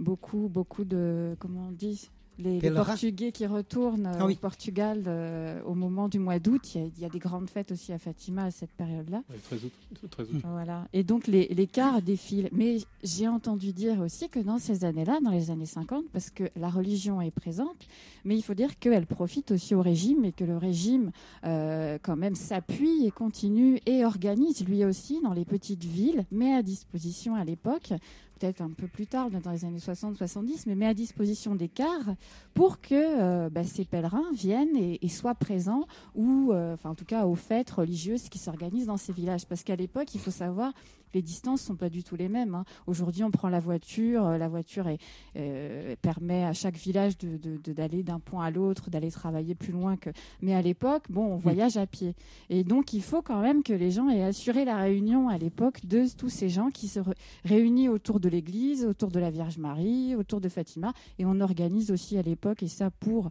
beaucoup, 0.00 0.48
beaucoup 0.48 0.84
de 0.84 1.36
comment 1.38 1.66
on 1.68 1.72
dit 1.72 2.08
les. 2.40 2.60
Portugais 2.70 3.32
qui 3.32 3.46
retournent 3.46 4.12
Ah 4.16 4.24
oui. 4.24 4.34
au 4.34 4.36
Portugal 4.36 5.02
euh, 5.08 5.60
au 5.64 5.74
moment 5.74 6.08
du 6.08 6.20
mois 6.20 6.38
d'août. 6.38 6.72
Il 6.76 6.80
y, 6.80 6.84
a, 6.84 6.86
il 6.96 7.02
y 7.02 7.04
a 7.04 7.08
des 7.08 7.18
grandes 7.18 7.50
fêtes 7.50 7.72
aussi 7.72 7.92
à 7.92 7.98
Fatima 7.98 8.44
à 8.44 8.50
cette 8.52 8.70
période-là. 8.70 9.24
Ouais, 9.28 9.38
13 9.42 9.64
août. 9.64 9.72
13 10.08 10.28
août. 10.34 10.42
Voilà. 10.44 10.86
Et 10.92 11.02
donc 11.02 11.26
les, 11.26 11.48
les 11.48 11.66
cars 11.66 12.00
défilent. 12.00 12.48
Mais 12.52 12.78
j'ai 13.02 13.26
entendu 13.26 13.72
dire 13.72 13.98
aussi 14.00 14.28
que 14.28 14.38
dans 14.38 14.58
ces 14.58 14.84
années-là, 14.84 15.18
dans 15.20 15.32
les 15.32 15.50
années 15.50 15.66
50, 15.66 16.04
parce 16.12 16.30
que 16.30 16.44
la 16.54 16.68
religion 16.68 17.20
est 17.20 17.32
présente, 17.32 17.88
mais 18.24 18.36
il 18.36 18.42
faut 18.42 18.54
dire 18.54 18.78
qu'elle 18.78 19.06
profite 19.06 19.50
aussi 19.50 19.74
au 19.74 19.82
régime 19.82 20.24
et 20.24 20.30
que 20.30 20.44
le 20.44 20.56
régime 20.58 21.10
euh, 21.44 21.98
quand 22.00 22.16
même 22.16 22.36
s'appuie 22.36 23.04
et 23.04 23.10
continue 23.10 23.80
et 23.84 24.04
organise 24.04 24.64
lui 24.64 24.84
aussi 24.84 25.20
dans 25.24 25.32
les 25.32 25.44
petites 25.44 25.82
villes, 25.84 26.24
met 26.30 26.54
à 26.54 26.62
disposition 26.62 27.34
à 27.34 27.44
l'époque, 27.44 27.92
peut-être 28.38 28.60
un 28.60 28.70
peu 28.70 28.86
plus 28.86 29.06
tard, 29.06 29.30
dans 29.30 29.50
les 29.50 29.64
années 29.64 29.78
60-70, 29.78 30.64
mais 30.66 30.74
met 30.74 30.86
à 30.86 30.94
disposition 30.94 31.54
des 31.54 31.68
cars 31.68 32.14
pour 32.54 32.80
que 32.80 32.94
euh, 32.94 33.50
bah, 33.50 33.64
ces 33.64 33.84
pèlerins 33.84 34.30
viennent 34.32 34.76
et, 34.76 35.08
soient 35.08 35.34
présents 35.34 35.86
ou, 36.14 36.52
euh, 36.52 36.74
enfin 36.74 36.90
en 36.90 36.94
tout 36.94 37.04
cas 37.04 37.26
aux 37.26 37.34
fêtes 37.34 37.70
religieuses 37.70 38.28
qui 38.28 38.38
s'organisent 38.38 38.86
dans 38.86 38.96
ces 38.96 39.12
villages. 39.12 39.46
Parce 39.46 39.64
qu'à 39.64 39.76
l'époque, 39.76 40.14
il 40.14 40.20
faut 40.20 40.30
savoir, 40.30 40.72
les 41.14 41.22
distances 41.22 41.62
sont 41.62 41.76
pas 41.76 41.88
du 41.88 42.02
tout 42.02 42.16
les 42.16 42.28
mêmes. 42.28 42.54
hein. 42.54 42.64
Aujourd'hui, 42.86 43.24
on 43.24 43.30
prend 43.30 43.48
la 43.48 43.60
voiture, 43.60 44.26
euh, 44.26 44.38
la 44.38 44.48
voiture 44.48 44.88
est, 44.88 44.98
euh, 45.36 45.96
permet 46.02 46.44
à 46.44 46.52
chaque 46.52 46.76
village 46.76 47.16
de- 47.18 47.36
de- 47.36 47.56
de- 47.56 47.72
d'aller 47.72 48.02
d'un 48.02 48.20
point 48.20 48.44
à 48.44 48.50
l'autre, 48.50 48.90
d'aller 48.90 49.10
travailler 49.10 49.54
plus 49.54 49.72
loin 49.72 49.96
que. 49.96 50.10
Mais 50.42 50.54
à 50.54 50.62
l'époque, 50.62 51.04
bon, 51.10 51.26
on 51.26 51.36
voyage 51.36 51.76
à 51.76 51.86
pied. 51.86 52.14
Et 52.50 52.64
donc, 52.64 52.92
il 52.92 53.02
faut 53.02 53.22
quand 53.22 53.40
même 53.40 53.62
que 53.62 53.72
les 53.72 53.90
gens 53.90 54.08
aient 54.08 54.22
assuré 54.24 54.64
la 54.64 54.76
réunion 54.76 55.28
à 55.28 55.38
l'époque 55.38 55.84
de 55.86 56.04
tous 56.16 56.28
ces 56.28 56.48
gens 56.48 56.70
qui 56.70 56.88
se 56.88 57.00
réunissent 57.44 57.88
autour 57.88 58.20
de 58.20 58.28
l'église, 58.28 58.84
autour 58.84 59.10
de 59.10 59.18
la 59.20 59.30
Vierge 59.30 59.58
Marie, 59.58 60.14
autour 60.16 60.40
de 60.40 60.48
Fatima. 60.48 60.92
Et 61.18 61.24
on 61.26 61.40
organise 61.40 61.90
aussi 61.90 62.16
à 62.18 62.22
l'époque, 62.22 62.62
et 62.62 62.68
ça 62.68 62.90
pour 62.90 63.30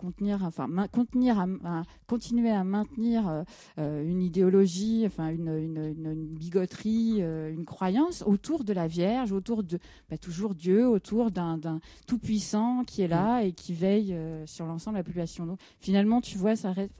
contenir, 0.00 0.42
enfin, 0.44 0.66
contenir, 0.90 1.38
à- 1.38 1.46
à- 1.64 1.82
continuer 2.06 2.50
à 2.50 2.64
maintenir 2.64 3.28
euh, 3.28 3.42
euh, 3.78 4.02
une 4.12 4.22
idéologie, 4.22 5.04
enfin, 5.06 5.28
une, 5.28 5.48
une, 5.48 5.76
une- 5.94 6.10
une 6.12 6.26
bigoterie, 6.44 7.18
euh, 7.20 7.52
une 7.52 7.64
croyance 7.66 8.22
autour 8.26 8.64
de 8.64 8.72
la 8.72 8.86
Vierge, 8.88 9.30
autour 9.32 9.62
de 9.62 9.78
bah, 10.08 10.16
toujours 10.18 10.54
Dieu, 10.54 10.88
autour 10.88 11.30
d'un 11.30 11.80
tout-puissant 12.06 12.84
qui 12.84 13.02
est 13.02 13.08
là 13.08 13.42
et 13.42 13.52
qui 13.52 13.72
veille 13.74 14.12
euh, 14.14 14.46
sur 14.46 14.64
l'ensemble 14.66 14.94
de 14.96 15.00
la 15.00 15.04
population. 15.04 15.46
Donc, 15.46 15.58
finalement, 15.80 16.20
tu 16.20 16.38
vois, 16.38 16.56
ça 16.56 16.72
reste. 16.72 16.94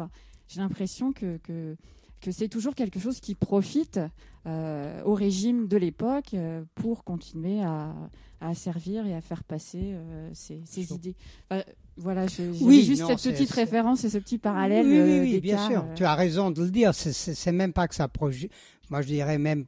J'ai 0.49 0.61
l'impression 0.61 1.13
que, 1.13 1.39
que 1.39 1.77
que 2.21 2.33
c'est 2.33 2.49
toujours 2.49 2.75
quelque 2.75 3.01
chose 3.01 3.19
qui 3.19 3.35
profite 3.35 3.99
euh, 4.45 5.03
au 5.05 5.15
régime 5.15 5.69
de 5.69 5.79
l'époque 5.79 6.35
euh, 6.35 6.63
pour 6.75 7.03
continuer 7.03 7.63
à, 7.63 7.95
à 8.43 8.53
servir 8.55 9.07
et 9.07 9.15
à 9.15 9.23
faire 9.23 9.43
passer 9.43 9.81
euh, 9.95 10.29
ces, 10.35 10.61
ces 10.67 10.85
Sûr. 10.85 10.97
idées. 10.97 11.17
Enfin, 11.51 11.63
voilà, 12.01 12.27
je- 12.27 12.43
Oui, 12.63 12.85
juste 12.85 13.03
non, 13.03 13.17
cette 13.17 13.33
petite 13.35 13.53
référence 13.53 14.05
et 14.05 14.11
ce 14.11 14.19
petit 14.19 14.39
parallèle. 14.39 14.87
Oui, 14.87 14.93
oui, 14.93 14.99
euh, 15.19 15.21
oui, 15.23 15.41
bien 15.41 15.57
d'écart, 15.57 15.71
sûr. 15.71 15.85
euh. 15.85 15.95
Tu 15.95 16.05
as 16.05 16.15
raison 16.15 16.51
de 16.51 16.63
le 16.65 16.71
dire. 16.71 16.95
C'est- 16.95 17.53
même 17.53 17.73
pas 17.73 17.87
que 17.89 17.95
ça 17.95 18.09
profite. 18.09 18.51
Moi, 18.91 19.03
je 19.03 19.07
dirais 19.09 19.39
même, 19.39 19.67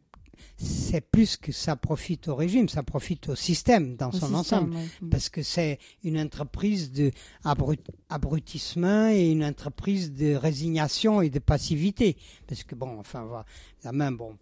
c'est 0.57 1.01
plus 1.01 1.37
que 1.37 1.51
ça 1.53 1.76
profite 1.76 2.28
au 2.28 2.35
régime, 2.37 2.68
ça 2.68 2.83
profite 2.83 3.28
au 3.30 3.35
système 3.35 3.97
dans 3.97 4.09
au 4.09 4.12
son 4.12 4.18
système, 4.20 4.35
ensemble. 4.37 4.74
ouais. 4.76 4.85
Mm. 5.01 5.09
Parce 5.11 5.28
que 5.28 5.43
c'est 5.43 5.78
une 6.05 6.18
entreprise 6.18 6.93
de 6.93 7.11
abrut- 7.45 7.89
abrutissement 8.09 9.09
et 9.09 9.30
une 9.30 9.45
entreprise 9.45 10.12
de 10.12 10.35
résignation 10.35 11.20
et 11.20 11.30
de 11.30 11.39
passivité. 11.39 12.16
Parce 12.47 12.62
que 12.64 12.74
bon, 12.74 12.99
enfin, 12.99 13.24
voilà, 13.24 13.45
la 13.85 13.93
même, 13.93 14.16
bon, 14.16 14.37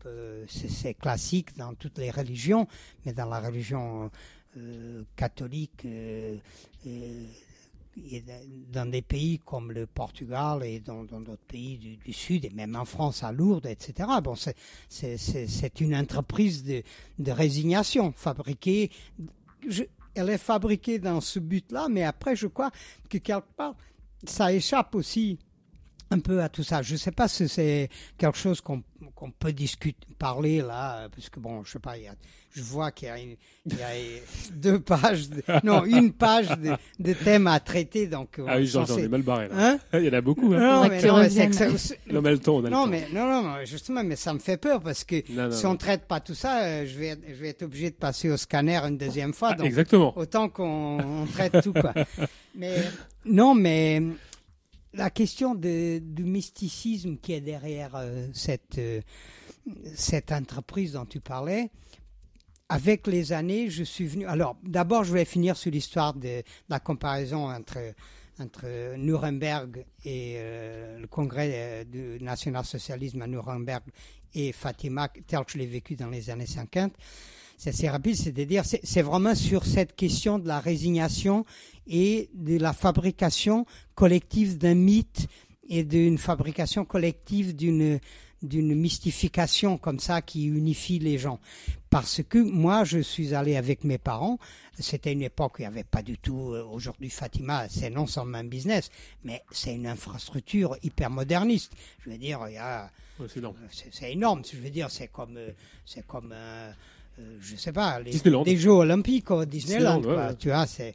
c'est 0.48 0.94
classique 0.94 1.56
dans 1.56 1.74
toutes 1.74 1.98
les 1.98 2.10
religions, 2.10 2.66
mais 3.04 3.12
dans 3.12 3.26
la 3.28 3.40
religion 3.40 4.10
euh, 4.56 5.04
catholique, 5.16 5.82
euh, 5.84 6.36
euh, 6.86 7.24
dans 8.72 8.88
des 8.88 9.02
pays 9.02 9.40
comme 9.44 9.72
le 9.72 9.86
Portugal 9.86 10.62
et 10.64 10.80
dans 10.80 11.04
d'autres 11.04 11.36
pays 11.48 11.98
du, 12.04 12.12
Sud, 12.12 12.44
et 12.44 12.50
même 12.50 12.76
en 12.76 12.84
France, 12.84 13.22
à 13.22 13.32
Lourdes, 13.32 13.66
etc. 13.66 14.08
Bon, 14.22 14.34
c'est- 14.36 15.80
une 15.80 15.94
entreprise 15.96 16.62
de, 16.64 16.82
de 17.18 17.32
résignation 17.32 18.12
fabriquée. 18.12 18.90
Elle 20.14 20.30
est 20.30 20.38
fabriquée 20.38 20.98
dans 20.98 21.20
ce 21.20 21.38
but-là, 21.38 21.88
mais 21.88 22.02
après, 22.04 22.36
je 22.36 22.46
crois 22.46 22.70
que 23.08 23.18
quelque 23.18 23.52
part, 23.56 23.74
ça 24.24 24.52
échappe 24.52 24.94
aussi 24.94 25.38
un 26.10 26.18
peu 26.20 26.42
à 26.42 26.48
tout 26.48 26.62
ça. 26.64 26.82
Je 26.82 26.92
ne 26.94 26.98
sais 26.98 27.12
pas 27.12 27.28
si 27.28 27.48
c'est 27.48 27.88
quelque 28.18 28.38
chose 28.38 28.60
qu'on 28.60 28.82
qu'on 29.14 29.30
peut 29.30 29.52
discuter, 29.52 29.96
parler 30.18 30.58
là, 30.60 31.08
parce 31.14 31.28
que 31.30 31.40
bon, 31.40 31.62
je 31.64 31.72
sais 31.72 31.78
pas, 31.78 31.96
il 31.98 32.04
y 32.04 32.06
a, 32.08 32.14
je 32.54 32.62
vois 32.62 32.90
qu'il 32.90 33.08
y 33.08 33.10
a, 33.10 33.18
une- 33.18 33.36
il 33.66 33.74
y 33.78 33.82
a 33.82 33.88
deux 34.54 34.78
pages, 34.80 35.28
de- 35.30 35.42
non, 35.64 35.84
une 35.84 36.12
page 36.12 36.48
de, 36.58 36.72
de 36.98 37.12
thèmes 37.14 37.46
à 37.46 37.60
traiter, 37.60 38.06
donc. 38.06 38.40
Ah 38.46 38.56
oui, 38.58 38.66
j'en 38.66 38.84
ai 38.86 39.08
mal 39.08 39.22
barré 39.22 39.48
là. 39.48 39.54
Hein 39.58 39.78
Il 39.98 40.04
y 40.04 40.08
en 40.08 40.12
a 40.12 40.20
beaucoup. 40.20 40.52
Hein. 40.54 40.58
non, 40.58 40.88
mais, 40.88 41.02
non, 41.02 41.16
mais 41.18 41.48
que 41.48 41.52
ça- 41.54 41.94
Non, 42.10 42.20
mais 42.22 42.30
le 42.30 42.38
temps, 42.38 42.56
on 42.56 42.60
a 42.60 42.62
le 42.64 42.70
non, 42.70 42.86
mais 42.86 43.08
non, 43.12 43.42
non, 43.42 43.56
justement, 43.64 44.02
mais 44.04 44.16
ça 44.16 44.32
me 44.34 44.38
fait 44.38 44.56
peur 44.58 44.80
parce 44.80 45.04
que 45.04 45.16
Non, 45.32 45.44
non, 45.48 45.50
si 45.50 45.64
non. 45.64 45.72
on 45.72 45.76
traite 45.76 46.06
pas 46.06 46.20
tout 46.20 46.34
ça, 46.34 46.62
euh, 46.62 46.86
je 46.86 46.98
vais, 46.98 47.06
être- 47.08 47.24
je 47.28 47.34
vais 47.34 47.48
être 47.48 47.62
obligé 47.62 47.90
de 47.90 47.96
passer 47.96 48.30
au 48.30 48.36
scanner 48.36 48.76
une 48.78 48.98
deuxième 48.98 49.32
fois. 49.34 49.50
Ah, 49.52 49.56
donc, 49.56 49.66
exactement. 49.66 50.16
autant 50.16 50.48
qu'on 50.48 50.98
on 51.22 51.26
traite 51.26 51.62
tout, 51.62 51.72
quoi. 51.72 51.94
Mais 52.54 52.76
non, 53.24 53.54
mais 53.54 54.02
la 54.94 55.10
question 55.10 55.54
du 55.54 56.24
mysticisme 56.24 57.16
qui 57.16 57.32
est 57.32 57.40
derrière 57.40 57.94
euh, 57.94 58.26
cette 58.32 58.78
euh, 58.78 59.00
cette 59.94 60.32
entreprise 60.32 60.92
dont 60.92 61.06
tu 61.06 61.20
parlais. 61.20 61.70
Avec 62.68 63.06
les 63.06 63.32
années, 63.32 63.68
je 63.68 63.84
suis 63.84 64.06
venu. 64.06 64.26
Alors, 64.26 64.56
d'abord, 64.62 65.04
je 65.04 65.12
vais 65.12 65.24
finir 65.24 65.56
sur 65.56 65.70
l'histoire 65.70 66.14
de 66.14 66.42
la 66.68 66.80
comparaison 66.80 67.48
entre 67.48 67.78
entre 68.38 68.96
Nuremberg 68.96 69.84
et 70.04 70.36
euh, 70.36 70.98
le 70.98 71.06
congrès 71.06 71.84
du 71.84 72.18
national-socialisme 72.22 73.20
à 73.20 73.26
Nuremberg 73.26 73.82
et 74.32 74.52
Fatima, 74.52 75.08
tel 75.26 75.44
que 75.44 75.52
je 75.52 75.58
l'ai 75.58 75.66
vécu 75.66 75.94
dans 75.94 76.08
les 76.08 76.30
années 76.30 76.46
50. 76.46 76.94
C'est 77.60 77.68
assez 77.70 77.90
rapide, 77.90 78.16
c'est-à-dire, 78.16 78.62
c'est 78.64 79.02
vraiment 79.02 79.34
sur 79.34 79.66
cette 79.66 79.94
question 79.94 80.38
de 80.38 80.48
la 80.48 80.60
résignation 80.60 81.44
et 81.86 82.30
de 82.32 82.56
la 82.58 82.72
fabrication 82.72 83.66
collective 83.94 84.56
d'un 84.56 84.72
mythe 84.74 85.26
et 85.68 85.84
d'une 85.84 86.16
fabrication 86.16 86.86
collective 86.86 87.54
d'une 87.54 88.00
d'une 88.42 88.74
mystification 88.74 89.76
comme 89.76 90.00
ça 90.00 90.22
qui 90.22 90.46
unifie 90.46 90.98
les 90.98 91.18
gens. 91.18 91.38
Parce 91.90 92.22
que 92.26 92.38
moi, 92.38 92.84
je 92.84 92.98
suis 93.00 93.34
allé 93.34 93.54
avec 93.56 93.84
mes 93.84 93.98
parents. 93.98 94.38
C'était 94.78 95.12
une 95.12 95.20
époque 95.20 95.56
où 95.58 95.58
il 95.58 95.64
n'y 95.64 95.66
avait 95.66 95.84
pas 95.84 96.00
du 96.00 96.16
tout. 96.16 96.54
euh, 96.54 96.64
Aujourd'hui, 96.64 97.10
Fatima, 97.10 97.68
c'est 97.68 97.90
non 97.90 98.06
seulement 98.06 98.38
un 98.38 98.44
business, 98.44 98.88
mais 99.24 99.42
c'est 99.50 99.74
une 99.74 99.86
infrastructure 99.86 100.78
hyper 100.82 101.10
moderniste. 101.10 101.72
Je 102.06 102.08
veux 102.08 102.16
dire, 102.16 102.40
il 102.48 102.54
y 102.54 102.56
a 102.56 102.90
Ouais, 103.18 103.26
c'est 103.28 103.40
énorme. 103.40 103.56
c'est 103.70 103.92
c'est 103.92 104.12
énorme. 104.12 104.40
Je 104.50 104.56
veux 104.56 104.70
dire, 104.70 104.90
c'est 104.90 105.08
comme, 105.08 105.36
euh, 105.36 105.50
c'est 105.84 106.06
comme, 106.06 106.32
euh, 106.34 106.70
euh, 106.70 106.72
je 107.40 107.56
sais 107.56 107.72
pas, 107.72 108.00
les, 108.00 108.12
des 108.44 108.56
Jeux 108.56 108.70
Olympiques 108.70 109.30
au 109.30 109.44
Disneyland. 109.44 109.98
Disneyland, 109.98 110.10
ouais, 110.10 110.14
quoi. 110.14 110.26
ouais. 110.28 110.36
Tu 110.36 110.48
vois, 110.48 110.66
c'est 110.66 110.94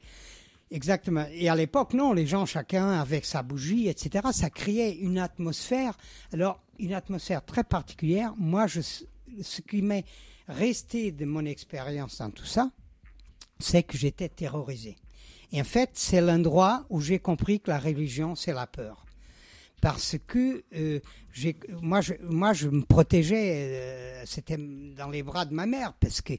exactement. 0.72 1.26
Et 1.34 1.50
à 1.50 1.56
l'époque, 1.56 1.94
non, 1.94 2.14
les 2.14 2.26
gens, 2.28 2.46
chacun 2.46 2.90
avec 3.00 3.26
sa 3.26 3.44
bougie, 3.44 3.88
etc. 3.88 4.28
Ça 4.32 4.50
créait 4.50 4.96
une 4.96 5.18
atmosphère. 5.18 5.98
Alors, 6.34 6.62
une 6.80 6.94
atmosphère 6.94 7.44
très 7.44 7.64
particulière. 7.64 8.34
Moi, 8.38 8.68
je, 8.68 8.82
ce 8.82 9.62
qui 9.62 9.82
m'est 9.82 10.06
resté 10.48 11.12
de 11.12 11.26
mon 11.26 11.46
expérience 11.46 12.20
dans 12.20 12.30
tout 12.30 12.46
ça, 12.46 12.70
c'est 13.60 13.84
que 13.84 13.98
j'étais 13.98 14.30
terrorisé. 14.30 14.96
Et 15.52 15.62
en 15.62 15.66
fait, 15.66 15.92
c'est 15.94 16.22
l'endroit 16.22 16.86
où 16.90 17.00
j'ai 17.02 17.20
compris 17.20 17.60
que 17.60 17.72
la 17.72 17.80
religion, 17.80 18.36
c'est 18.36 18.54
la 18.54 18.68
peur 18.68 19.06
parce 19.86 20.16
que 20.26 20.64
euh, 20.76 21.00
moi, 21.84 22.02
je, 22.02 22.14
moi, 22.24 22.54
je 22.54 22.70
me 22.70 22.82
protégeais. 22.82 23.52
euh, 23.54 24.24
c'était 24.26 24.58
dans 24.58 25.12
les 25.12 25.22
bras 25.22 25.46
de 25.46 25.54
ma 25.54 25.68
mère 25.68 25.94
parce 25.94 26.22
que 26.22 26.34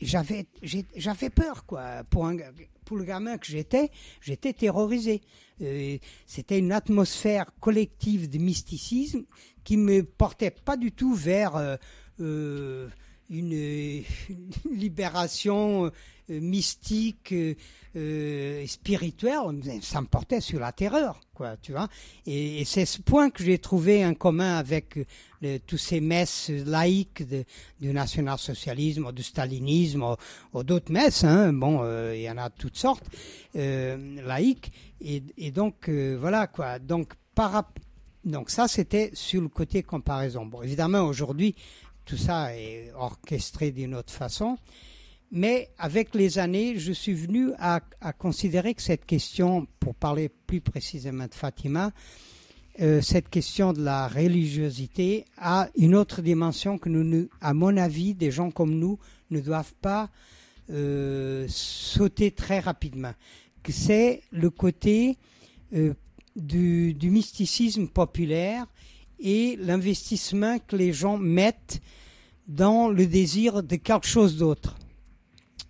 j'avais 0.00 1.30
peur, 1.30 1.66
quoi. 1.66 2.04
Pour 2.08 2.24
un, 2.24 2.38
pour 2.86 2.96
le 2.96 3.04
gamin 3.04 3.36
que 3.36 3.44
j'étais, 3.44 3.90
j'étais 4.22 4.54
terrorisé. 4.54 5.20
Euh, 5.60 5.98
c'était 6.24 6.58
une 6.58 6.72
atmosphère 6.72 7.50
collective 7.60 8.30
de 8.30 8.38
mysticisme 8.38 9.24
qui 9.62 9.76
me 9.76 10.02
portait 10.02 10.50
pas 10.50 10.78
du 10.78 10.90
tout 10.90 11.14
vers 11.14 11.56
euh, 11.56 11.76
euh, 12.20 12.88
une, 13.28 13.52
une 14.30 14.50
libération 14.72 15.84
euh, 15.84 15.90
mystique, 16.28 17.32
euh, 17.32 17.54
euh, 17.96 18.66
spirituelle. 18.66 19.80
Ça 19.82 20.00
me 20.00 20.06
portait 20.06 20.40
sur 20.40 20.60
la 20.60 20.72
terreur, 20.72 21.20
quoi, 21.34 21.56
tu 21.56 21.72
vois. 21.72 21.88
Et, 22.26 22.60
et 22.60 22.64
c'est 22.64 22.86
ce 22.86 23.00
point 23.00 23.30
que 23.30 23.44
j'ai 23.44 23.58
trouvé 23.58 24.04
en 24.04 24.14
commun 24.14 24.56
avec 24.56 24.98
euh, 25.44 25.58
tous 25.66 25.78
ces 25.78 26.00
messes 26.00 26.50
laïques 26.50 27.22
du 27.80 27.92
national-socialisme, 27.92 29.12
du 29.12 29.22
stalinisme, 29.22 30.16
ou, 30.52 30.62
d'autres 30.62 30.92
messes. 30.92 31.24
Hein. 31.24 31.52
Bon, 31.52 31.80
euh, 31.82 32.16
il 32.16 32.22
y 32.22 32.30
en 32.30 32.38
a 32.38 32.50
toutes 32.50 32.76
sortes 32.76 33.06
euh, 33.56 34.20
laïques. 34.22 34.72
Et, 35.00 35.22
et 35.36 35.50
donc 35.50 35.88
euh, 35.88 36.16
voilà 36.18 36.46
quoi. 36.46 36.78
Donc 36.78 37.14
ça, 38.50 38.68
c'était 38.68 39.10
sur 39.12 39.42
le 39.42 39.48
côté 39.48 39.82
comparaison. 39.82 40.50
Évidemment, 40.62 41.02
aujourd'hui, 41.02 41.54
tout 42.04 42.16
ça 42.16 42.56
est 42.56 42.90
orchestré 42.96 43.70
d'une 43.70 43.94
autre 43.94 44.12
façon. 44.12 44.56
Mais 45.36 45.68
avec 45.78 46.14
les 46.14 46.38
années, 46.38 46.78
je 46.78 46.92
suis 46.92 47.12
venu 47.12 47.50
à, 47.58 47.80
considérer 48.16 48.72
que 48.72 48.80
cette 48.80 49.04
question, 49.04 49.66
pour 49.80 49.96
parler 49.96 50.28
plus 50.28 50.60
précisément 50.60 51.26
de 51.26 51.34
Fatima, 51.34 51.90
euh, 52.80 53.00
cette 53.00 53.28
question 53.28 53.72
de 53.72 53.82
la 53.82 54.06
religiosité 54.06 55.24
a 55.36 55.68
une 55.74 55.96
autre 55.96 56.22
dimension 56.22 56.78
que 56.78 56.88
nous, 56.88 57.28
à 57.40 57.52
mon 57.52 57.76
avis, 57.76 58.14
des 58.14 58.30
gens 58.30 58.52
comme 58.52 58.78
nous 58.78 59.00
ne 59.30 59.40
doivent 59.40 59.74
pas 59.82 60.08
euh, 60.70 61.46
sauter 61.48 62.30
très 62.30 62.60
rapidement. 62.60 63.12
C'est 63.68 64.22
le 64.30 64.50
côté 64.50 65.18
euh, 65.74 65.94
du, 66.36 66.94
du, 66.94 67.10
mysticisme 67.10 67.88
populaire 67.88 68.66
et 69.18 69.56
l'investissement 69.56 70.60
que 70.60 70.76
les 70.76 70.92
gens 70.92 71.18
mettent 71.18 71.80
dans 72.46 72.88
le 72.88 73.04
désir 73.08 73.64
de 73.64 73.74
quelque 73.74 74.06
chose 74.06 74.36
d'autre. 74.36 74.76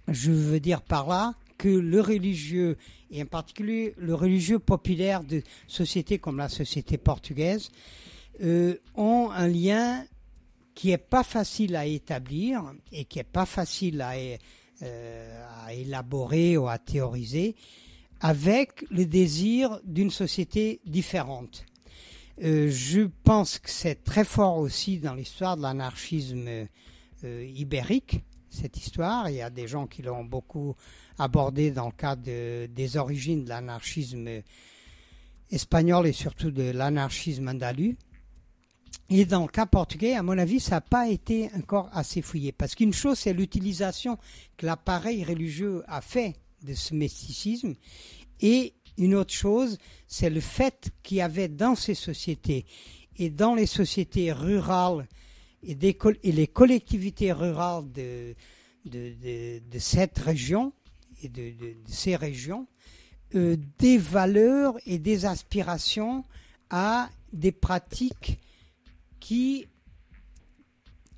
Je 0.08 0.32
veux 0.32 0.60
dire 0.60 0.82
par 0.82 1.08
là 1.08 1.34
que 1.56 1.68
le 1.68 2.00
religieux, 2.00 2.76
et 3.10 3.22
en 3.22 3.26
particulier 3.26 3.94
le 3.96 4.14
religieux 4.14 4.58
populaire 4.58 5.24
de 5.24 5.42
sociétés 5.66 6.18
comme 6.18 6.38
la 6.38 6.48
société 6.48 6.98
portugaise, 6.98 7.70
euh, 8.42 8.76
ont 8.96 9.30
un 9.30 9.46
lien 9.46 10.04
qui 10.74 10.90
est 10.90 10.98
pas 10.98 11.22
facile 11.22 11.76
à 11.76 11.86
établir 11.86 12.62
et 12.90 13.04
qui 13.04 13.20
est 13.20 13.22
pas 13.22 13.46
facile 13.46 14.00
à, 14.02 14.14
euh, 14.82 15.46
à 15.64 15.72
élaborer 15.72 16.56
ou 16.56 16.66
à 16.66 16.78
théoriser 16.78 17.54
avec 18.20 18.84
le 18.90 19.06
désir 19.06 19.80
d'une 19.84 20.10
société 20.10 20.80
différente. 20.84 21.64
Euh, 22.42 22.68
je 22.70 23.02
pense 23.22 23.60
que 23.60 23.70
c'est 23.70 24.02
très 24.02 24.24
fort 24.24 24.58
aussi 24.58 24.98
dans 24.98 25.14
l'histoire 25.14 25.56
de 25.56 25.62
l'anarchisme 25.62 26.66
ibérique, 27.22 28.22
cette 28.54 28.76
histoire. 28.76 29.28
Il 29.28 29.36
y 29.36 29.42
a 29.42 29.50
des 29.50 29.68
gens 29.68 29.86
qui 29.86 30.02
l'ont 30.02 30.24
beaucoup 30.24 30.74
abordé 31.18 31.70
dans 31.70 31.86
le 31.86 31.92
cadre 31.92 32.22
des 32.66 32.96
origines 32.96 33.44
de 33.44 33.48
l'anarchisme 33.48 34.28
espagnol 35.50 36.06
et 36.06 36.12
surtout 36.12 36.50
de 36.50 36.70
l'anarchisme 36.70 37.48
andalou. 37.48 37.94
Et 39.10 39.24
dans 39.26 39.42
le 39.42 39.48
cas 39.48 39.66
portugais, 39.66 40.14
à 40.14 40.22
mon 40.22 40.38
avis, 40.38 40.60
ça 40.60 40.76
n'a 40.76 40.80
pas 40.80 41.08
été 41.08 41.50
encore 41.56 41.90
assez 41.92 42.22
fouillé. 42.22 42.52
Parce 42.52 42.74
qu'une 42.74 42.94
chose, 42.94 43.18
c'est 43.18 43.34
l'utilisation 43.34 44.18
que 44.56 44.66
l'appareil 44.66 45.24
religieux 45.24 45.82
a 45.88 46.00
fait 46.00 46.34
de 46.62 46.74
ce 46.74 46.94
mysticisme. 46.94 47.74
Et 48.40 48.72
une 48.96 49.14
autre 49.14 49.34
chose, 49.34 49.78
c'est 50.06 50.30
le 50.30 50.40
fait 50.40 50.90
qu'il 51.02 51.18
y 51.18 51.20
avait 51.20 51.48
dans 51.48 51.74
ces 51.74 51.94
sociétés 51.94 52.64
et 53.16 53.30
dans 53.30 53.54
les 53.54 53.66
sociétés 53.66 54.32
rurales 54.32 55.06
et, 55.66 56.32
les 56.32 56.46
collectivités 56.46 57.32
rurales 57.32 57.90
de, 57.92 58.34
cette 59.78 60.18
région 60.18 60.72
et 61.22 61.28
de, 61.28 61.52
ces 61.86 62.16
régions, 62.16 62.66
euh, 63.34 63.56
des 63.78 63.98
valeurs 63.98 64.76
et 64.86 64.98
des 64.98 65.24
aspirations 65.26 66.24
à 66.70 67.08
des 67.32 67.52
pratiques 67.52 68.38
qui 69.20 69.66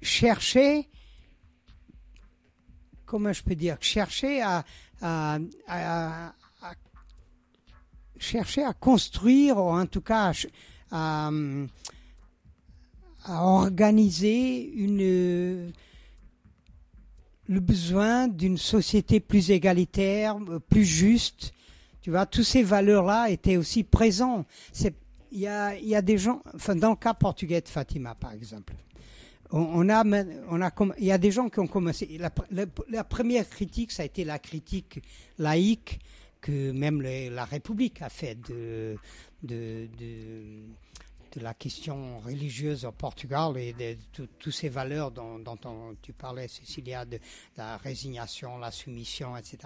cherchaient, 0.00 0.88
comment 3.04 3.32
je 3.32 3.42
peux 3.42 3.54
dire, 3.54 3.76
cherchaient 3.80 4.40
à, 4.42 4.64
chercher 8.18 8.64
à 8.64 8.72
construire, 8.72 9.58
ou 9.58 9.70
en 9.70 9.86
tout 9.86 10.00
cas 10.00 10.32
à, 10.90 11.30
organiser 13.28 14.72
une, 14.74 15.72
le 17.48 17.60
besoin 17.60 18.28
d'une 18.28 18.58
société 18.58 19.20
plus 19.20 19.50
égalitaire, 19.50 20.36
plus 20.68 20.84
juste. 20.84 21.52
Tu 22.02 22.10
vois, 22.10 22.26
toutes 22.26 22.44
ces 22.44 22.62
valeurs-là 22.62 23.30
étaient 23.30 23.56
aussi 23.56 23.84
présentes. 23.84 24.46
Il 25.32 25.40
y 25.40 25.46
a, 25.46 25.76
y 25.78 25.94
a 25.94 26.02
des 26.02 26.18
gens, 26.18 26.42
enfin, 26.54 26.76
dans 26.76 26.90
le 26.90 26.96
cas 26.96 27.14
portugais 27.14 27.60
de 27.60 27.68
Fatima, 27.68 28.14
par 28.14 28.32
exemple, 28.32 28.74
on, 29.50 29.88
a, 29.88 30.04
on 30.48 30.60
a, 30.60 30.70
il 30.98 31.04
y 31.04 31.12
a 31.12 31.18
des 31.18 31.30
gens 31.30 31.48
qui 31.48 31.60
ont 31.60 31.66
commencé. 31.66 32.18
La, 32.18 33.04
première 33.04 33.48
critique, 33.48 33.92
ça 33.92 34.02
a 34.02 34.06
été 34.06 34.24
la 34.24 34.38
critique 34.38 35.02
laïque 35.38 36.00
que 36.40 36.72
même 36.72 37.02
la 37.02 37.44
République 37.44 38.02
a 38.02 38.08
fait 38.08 38.36
de, 38.48 38.96
de, 39.42 39.88
de, 39.98 40.38
la 41.40 41.54
question 41.54 42.18
religieuse 42.20 42.84
au 42.84 42.92
Portugal 42.92 43.56
et 43.56 43.72
de, 43.72 43.96
toutes 44.38 44.52
ces 44.52 44.68
valeurs 44.68 45.10
dont, 45.10 45.40
tu 46.02 46.12
parlais, 46.12 46.48
Cécilia, 46.48 47.04
de, 47.04 47.18
la 47.56 47.76
résignation, 47.76 48.58
la 48.58 48.70
soumission, 48.70 49.36
etc. 49.36 49.58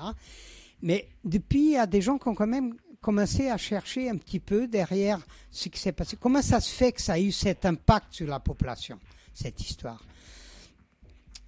Mais 0.82 1.08
depuis, 1.24 1.60
il 1.60 1.72
y 1.72 1.76
a 1.76 1.86
des 1.86 2.00
gens 2.00 2.18
qui 2.18 2.28
ont 2.28 2.34
quand 2.34 2.46
même 2.46 2.74
commencé 3.00 3.48
à 3.48 3.56
chercher 3.56 4.10
un 4.10 4.16
petit 4.16 4.40
peu 4.40 4.66
derrière 4.66 5.20
ce 5.50 5.68
qui 5.68 5.78
s'est 5.78 5.92
passé. 5.92 6.16
Comment 6.20 6.42
ça 6.42 6.60
se 6.60 6.70
fait 6.70 6.92
que 6.92 7.00
ça 7.00 7.14
a 7.14 7.18
eu 7.18 7.32
cet 7.32 7.64
impact 7.64 8.14
sur 8.14 8.26
la 8.26 8.40
population, 8.40 8.98
cette 9.32 9.60
histoire? 9.60 10.02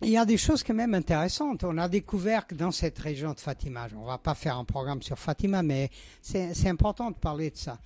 Il 0.05 0.11
y 0.11 0.17
a 0.17 0.25
des 0.25 0.37
choses 0.37 0.65
quand 0.65 0.75
même 0.75 0.95
intéressantes. 0.95 1.63
On 1.63 1.79
a 1.79 1.89
découvert 1.89 2.47
que 2.47 2.57
dans 2.57 2.73
cette 2.73 2.99
région 2.99 3.35
de 3.35 3.41
Fatima, 3.41 3.87
on 3.97 4.05
va 4.05 4.19
pas 4.19 4.35
faire 4.35 4.57
un 4.57 4.65
programme 4.65 5.01
sur 5.01 5.17
Fatima, 5.17 5.63
mais 5.63 5.91
c'est 6.21 6.67
important 6.67 7.11
de 7.11 7.17
parler 7.17 7.51
de 7.51 7.57
ça. 7.57 7.79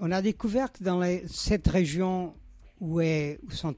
On 0.00 0.10
a 0.12 0.22
découvert 0.22 0.72
que 0.72 0.82
dans 0.82 1.02
cette 1.26 1.66
région 1.68 2.34
où, 2.80 3.00
est, 3.00 3.40
où, 3.42 3.50
sont, 3.50 3.74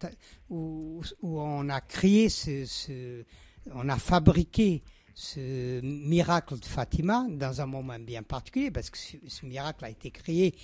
où, 0.51 1.03
on 1.23 1.69
a 1.69 1.81
créé 1.81 2.29
ce, 2.29 2.65
ce, 2.67 3.25
on 3.73 3.89
a 3.89 3.97
fabriqué 3.97 4.83
ce 5.15 5.81
miracle 5.81 6.59
de 6.59 6.65
Fatima 6.65 7.27
dans 7.29 7.61
un 7.61 7.67
moment 7.67 7.99
bien 7.99 8.23
particulier, 8.23 8.71
parce 8.71 8.91
que 8.91 8.99
ce, 8.99 9.47
miracle 9.47 9.85
a 9.85 9.91
été 9.91 10.11
créé 10.11 10.55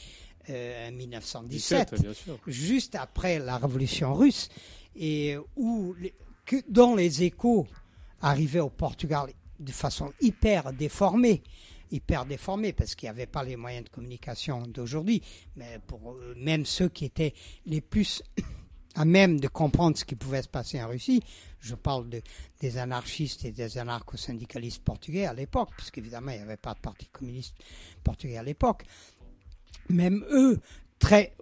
euh, 0.48 0.88
en 0.88 0.92
1917, 0.92 1.96
juste 2.46 2.94
après 2.94 3.38
la 3.38 3.59
révolution 3.59 4.14
russe, 4.14 4.48
et 4.94 5.36
où 5.57 5.94
que, 6.44 6.57
dont 6.68 6.94
les 6.94 7.22
échos 7.22 7.66
arrivaient 8.22 8.61
au 8.61 8.70
Portugal 8.70 9.30
de 9.59 9.72
façon 9.72 10.12
hyper 10.20 10.72
déformée, 10.72 11.42
hyper 11.91 12.24
déformée 12.26 12.72
parce 12.72 12.95
qu'il 12.95 13.07
n'y 13.07 13.11
avait 13.11 13.26
pas 13.26 13.45
les 13.45 13.57
moyens 13.57 13.84
de 13.84 13.91
communication 13.91 14.62
d'aujourd'hui, 14.66 15.22
mais 15.57 15.80
pour 15.87 16.12
euh, 16.12 16.34
même 16.37 16.64
ceux 16.64 16.89
qui 16.89 17.05
étaient 17.05 17.34
les 17.64 17.80
plus 17.80 18.22
à 18.95 19.05
même 19.05 19.39
de 19.41 19.49
comprendre 19.49 19.97
ce 19.97 20.05
qui 20.05 20.16
pouvait 20.16 20.43
se 20.43 20.49
passer 20.49 20.82
en 20.82 20.89
Russie, 20.89 21.22
je 21.61 21.74
parle 21.74 22.09
de, 22.09 22.22
des 22.61 22.78
anarchistes 22.78 23.45
et 23.45 23.53
des 23.53 23.78
anarcho-syndicalistes 23.78 24.82
portugais 24.82 25.26
à 25.26 25.34
l'époque, 25.34 25.70
parce 25.76 25.91
qu'évidemment 25.91 26.30
il 26.30 26.39
n'y 26.39 26.45
avait 26.45 26.57
pas 26.57 26.74
de 26.74 26.80
parti 26.80 27.07
communiste 27.07 27.55
portugais 28.03 28.39
à 28.39 28.43
l'époque, 28.43 28.84
même 29.89 30.24
eux, 30.30 30.61
très 30.99 31.37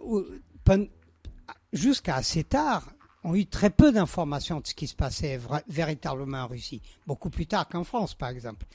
jusqu'à 1.72 2.16
assez 2.16 2.44
tard, 2.44 2.94
ont 3.24 3.34
eu 3.34 3.46
très 3.46 3.70
peu 3.70 3.90
d'informations 3.90 4.60
de 4.60 4.66
ce 4.66 4.74
qui 4.74 4.86
se 4.86 4.94
passait 4.94 5.40
véritablement 5.66 6.42
en 6.42 6.46
Russie, 6.46 6.82
beaucoup 7.06 7.30
plus 7.30 7.46
tard 7.46 7.68
qu'en 7.68 7.84
France, 7.84 8.14
par 8.14 8.28
exemple. 8.28 8.66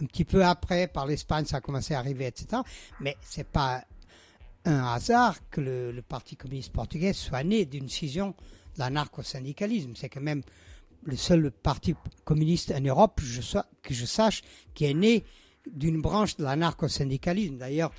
Un 0.00 0.06
petit 0.06 0.24
peu 0.24 0.44
après, 0.44 0.86
par 0.86 1.06
l'Espagne, 1.06 1.44
ça 1.44 1.58
a 1.58 1.60
commencé 1.60 1.94
à 1.94 1.98
arriver, 1.98 2.26
etc. 2.26 2.62
Mais 3.00 3.16
c'est 3.22 3.46
pas 3.46 3.84
un 4.64 4.84
hasard 4.84 5.36
que 5.50 5.60
le, 5.60 6.02
Parti 6.02 6.36
communiste 6.36 6.72
portugais 6.72 7.12
soit 7.12 7.44
né 7.44 7.64
d'une 7.64 7.88
scission 7.88 8.34
de 8.74 8.80
l'anarcho-syndicalisme. 8.80 9.92
C'est 9.94 10.08
quand 10.08 10.20
même 10.20 10.42
le 11.04 11.16
seul 11.16 11.50
parti 11.50 11.94
communiste 12.24 12.72
en 12.72 12.80
Europe 12.80 13.20
je 13.22 13.40
que 13.82 13.94
je 13.94 14.04
sache 14.04 14.42
qui 14.74 14.86
est 14.86 14.94
né 14.94 15.24
d'une 15.66 16.00
branche 16.02 16.36
de 16.36 16.44
l'anarcho-syndicalisme. 16.44 17.58
D'ailleurs, 17.58 17.92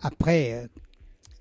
après 0.00 0.52
euh, 0.52 0.66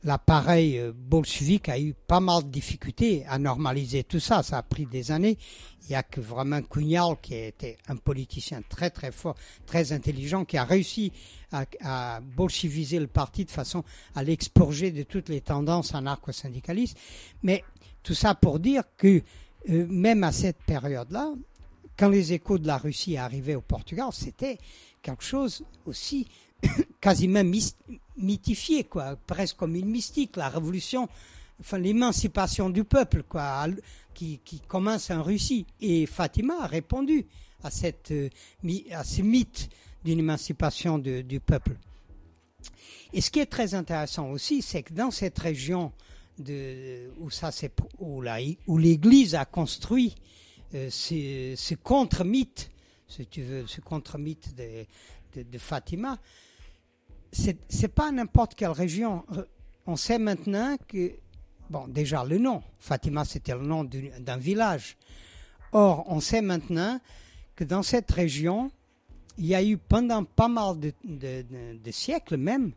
l'appareil 0.05 0.77
euh, 0.77 0.93
bolchevique 0.95 1.67
a 1.67 1.79
eu 1.79 1.93
pas 1.93 2.19
mal 2.19 2.43
de 2.43 2.49
difficultés 2.49 3.25
à 3.27 3.39
normaliser 3.39 4.03
tout 4.03 4.19
ça. 4.19 4.43
Ça 4.43 4.59
a 4.59 4.63
pris 4.63 4.85
des 4.85 5.11
années. 5.11 5.37
Il 5.83 5.89
n'y 5.89 5.95
a 5.95 6.03
que 6.03 6.21
vraiment 6.21 6.61
Cugnal, 6.61 7.15
qui 7.21 7.33
était 7.33 7.77
un 7.87 7.95
politicien 7.95 8.61
très 8.69 8.91
très 8.91 9.11
fort, 9.11 9.35
très 9.65 9.91
intelligent, 9.91 10.45
qui 10.45 10.57
a 10.57 10.63
réussi 10.63 11.11
à, 11.51 11.65
à 11.81 12.21
bolcheviser 12.21 12.99
le 12.99 13.07
parti 13.07 13.45
de 13.45 13.51
façon 13.51 13.83
à 14.13 14.23
l'expurger 14.23 14.91
de 14.91 15.03
toutes 15.03 15.29
les 15.29 15.41
tendances 15.41 15.93
anarcho-syndicalistes. 15.93 16.97
Mais 17.41 17.63
tout 18.03 18.13
ça 18.13 18.35
pour 18.35 18.59
dire 18.59 18.83
que 18.97 19.21
euh, 19.69 19.87
même 19.89 20.23
à 20.23 20.31
cette 20.31 20.61
période-là, 20.63 21.33
quand 21.97 22.09
les 22.09 22.33
échos 22.33 22.59
de 22.59 22.67
la 22.67 22.77
Russie 22.77 23.17
arrivaient 23.17 23.55
au 23.55 23.61
Portugal, 23.61 24.09
c'était 24.11 24.59
quelque 25.01 25.23
chose 25.23 25.63
aussi 25.85 26.27
quasiment 27.01 27.43
mythifié, 28.17 28.83
quoi, 28.83 29.15
presque 29.27 29.57
comme 29.57 29.75
une 29.75 29.89
mystique, 29.89 30.35
la 30.37 30.49
révolution, 30.49 31.07
enfin 31.59 31.77
l'émancipation 31.77 32.69
du 32.69 32.83
peuple, 32.83 33.23
quoi, 33.23 33.67
qui, 34.13 34.39
qui, 34.43 34.59
commence 34.59 35.11
en 35.11 35.23
Russie. 35.23 35.65
Et 35.81 36.05
Fatima 36.05 36.55
a 36.61 36.67
répondu 36.67 37.25
à, 37.63 37.71
cette, 37.71 38.11
euh, 38.11 38.29
à 38.91 39.03
ce 39.03 39.21
mythe 39.21 39.69
d'une 40.03 40.19
émancipation 40.19 40.99
du 40.99 41.39
peuple. 41.39 41.77
Et 43.13 43.21
ce 43.21 43.31
qui 43.31 43.39
est 43.39 43.45
très 43.45 43.73
intéressant 43.73 44.29
aussi, 44.31 44.61
c'est 44.61 44.83
que 44.83 44.93
dans 44.93 45.11
cette 45.11 45.39
région 45.39 45.91
de, 46.37 47.09
où, 47.19 47.29
ça, 47.29 47.49
où, 47.99 48.23
où 48.67 48.77
l'Église 48.77 49.35
a 49.35 49.45
construit 49.45 50.15
euh, 50.73 50.89
ce, 50.89 51.75
contre-mythe, 51.75 52.69
si 53.07 53.25
tu 53.27 53.41
veux, 53.43 53.67
ce 53.67 53.81
contre-mythe 53.81 54.53
de, 54.55 55.43
de, 55.43 55.57
Fatima, 55.57 56.17
c'est 57.35 57.87
pas 57.89 58.11
n'importe 58.11 58.55
quelle 58.55 58.71
région. 58.71 59.25
On 59.85 59.95
sait 59.95 60.17
maintenant 60.17 60.77
que, 60.87 61.11
bon, 61.69 61.87
déjà 61.87 62.23
le 62.23 62.37
nom, 62.37 62.63
Fatima 62.79 63.25
c'était 63.25 63.53
le 63.53 63.61
nom 63.65 63.83
d'un 63.83 64.37
village. 64.37 64.97
Or, 65.71 66.05
on 66.07 66.19
sait 66.19 66.41
maintenant 66.41 66.99
que 67.55 67.63
dans 67.63 67.83
cette 67.83 68.09
région, 68.11 68.71
il 69.37 69.47
y 69.47 69.55
a 69.55 69.63
eu 69.63 69.77
pendant 69.77 70.23
pas 70.23 70.47
mal 70.47 70.79
de, 70.79 71.91
siècles 71.91 72.37
même, 72.37 72.71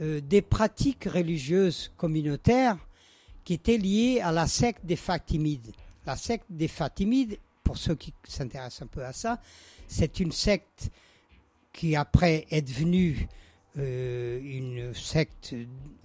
euh, 0.00 0.20
des 0.20 0.42
pratiques 0.42 1.04
religieuses 1.04 1.90
communautaires 1.96 2.76
qui 3.44 3.54
étaient 3.54 3.78
liées 3.78 4.20
à 4.20 4.32
la 4.32 4.46
secte 4.46 4.84
des 4.84 4.96
Fatimides. 4.96 5.72
La 6.04 6.16
secte 6.16 6.46
des 6.50 6.68
Fatimides, 6.68 7.38
pour 7.62 7.78
ceux 7.78 7.94
qui 7.94 8.12
s'intéressent 8.28 8.82
un 8.82 8.86
peu 8.86 9.04
à 9.04 9.12
ça, 9.12 9.40
c'est 9.88 10.20
une 10.20 10.32
secte 10.32 10.90
qui 11.72 11.96
après 11.96 12.46
est 12.50 12.62
devenue 12.62 13.16
euh, 13.22 13.43
une 13.76 14.92
secte 14.94 15.54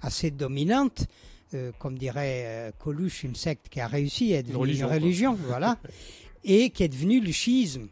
assez 0.02 0.32
dominante, 0.32 1.06
euh, 1.54 1.72
comme 1.80 1.98
dirait 1.98 2.44
euh, 2.46 2.72
Coluche, 2.78 3.24
une 3.24 3.36
secte 3.36 3.70
qui 3.70 3.80
a 3.80 3.88
réussi 3.88 4.34
à 4.34 4.40
être 4.40 4.50
une 4.50 4.86
religion, 4.86 5.34
voilà, 5.48 5.78
et 6.44 6.70
qui 6.70 6.84
est 6.84 6.90
devenue 6.90 7.22
le 7.22 7.32
chiisme. 7.32 7.88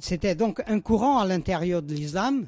C'était 0.00 0.34
donc 0.34 0.62
un 0.66 0.80
courant 0.80 1.18
à 1.18 1.26
l'intérieur 1.26 1.82
de 1.82 1.94
l'islam 1.94 2.46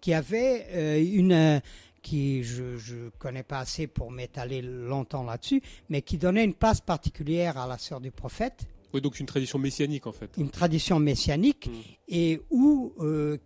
qui 0.00 0.12
avait 0.14 1.02
une 1.02 1.60
qui 2.02 2.42
je 2.42 2.62
ne 2.94 3.10
connais 3.18 3.42
pas 3.42 3.58
assez 3.58 3.86
pour 3.86 4.10
m'étaler 4.10 4.62
longtemps 4.62 5.24
là-dessus, 5.24 5.62
mais 5.88 6.02
qui 6.02 6.18
donnait 6.18 6.44
une 6.44 6.54
place 6.54 6.80
particulière 6.80 7.58
à 7.58 7.66
la 7.66 7.78
sœur 7.78 8.00
du 8.00 8.10
prophète. 8.10 8.66
Oui, 8.92 9.00
donc 9.00 9.20
une 9.20 9.26
tradition 9.26 9.58
messianique 9.58 10.06
en 10.06 10.12
fait. 10.12 10.30
Une 10.36 10.50
tradition 10.50 10.98
messianique 10.98 11.68
hmm. 11.68 11.92
et 12.08 12.40
où 12.50 12.92
euh, 13.00 13.38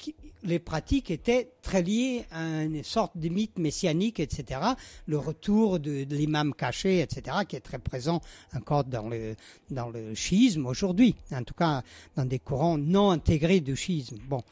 les 0.45 0.59
pratiques 0.59 1.11
étaient 1.11 1.51
très 1.63 1.83
liées 1.83 2.25
à 2.31 2.63
une 2.63 2.85
sorte 2.85 3.17
de 3.17 3.29
mythe 3.29 3.59
messianique, 3.59 4.21
etc. 4.21 4.61
Le 5.07 5.19
retour 5.19 5.81
de, 5.81 6.05
l'imam 6.11 6.55
caché, 6.55 7.01
etc., 7.01 7.39
qui 7.49 7.57
est 7.57 7.61
très 7.61 7.79
présent 7.79 8.21
encore 8.55 8.85
dans 8.85 9.09
le, 9.09 9.35
dans 9.71 9.89
le 9.89 10.15
chiisme 10.15 10.67
aujourd'hui, 10.67 11.17
en 11.33 11.43
tout 11.43 11.55
cas 11.55 11.83
dans 12.15 12.27
des 12.27 12.39
courants 12.39 12.79
non 12.79 13.11
intégrés 13.11 13.61
du 13.61 13.75
chiisme. 13.75 14.19
Bon 14.29 14.43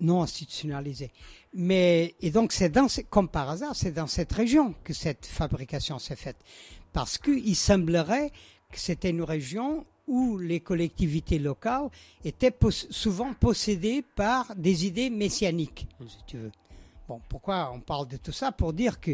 non 0.00 0.22
institutionnalisé. 0.22 1.12
Mais, 1.52 2.14
et 2.20 2.30
donc, 2.30 2.52
c'est 2.52 2.70
dans, 2.70 2.86
comme 3.10 3.28
par 3.28 3.50
hasard, 3.50 3.76
c'est 3.76 3.92
dans 3.92 4.06
cette 4.06 4.32
région 4.32 4.74
que 4.84 4.92
cette 4.92 5.26
fabrication 5.26 5.98
s'est 5.98 6.16
faite. 6.16 6.38
Parce 6.92 7.18
qu'il 7.18 7.54
semblerait 7.54 8.30
que 8.72 8.78
c'était 8.78 9.10
une 9.10 9.22
région 9.22 9.84
où 10.06 10.38
les 10.38 10.60
collectivités 10.60 11.38
locales 11.38 11.88
étaient 12.24 12.54
souvent 12.90 13.32
possédées 13.34 14.02
par 14.02 14.54
des 14.54 14.86
idées 14.86 15.10
messianiques. 15.10 15.86
Bon, 17.08 17.20
pourquoi 17.28 17.70
on 17.72 17.80
parle 17.80 18.08
de 18.08 18.16
tout 18.16 18.32
ça? 18.32 18.52
Pour 18.52 18.72
dire 18.72 19.00
que 19.00 19.12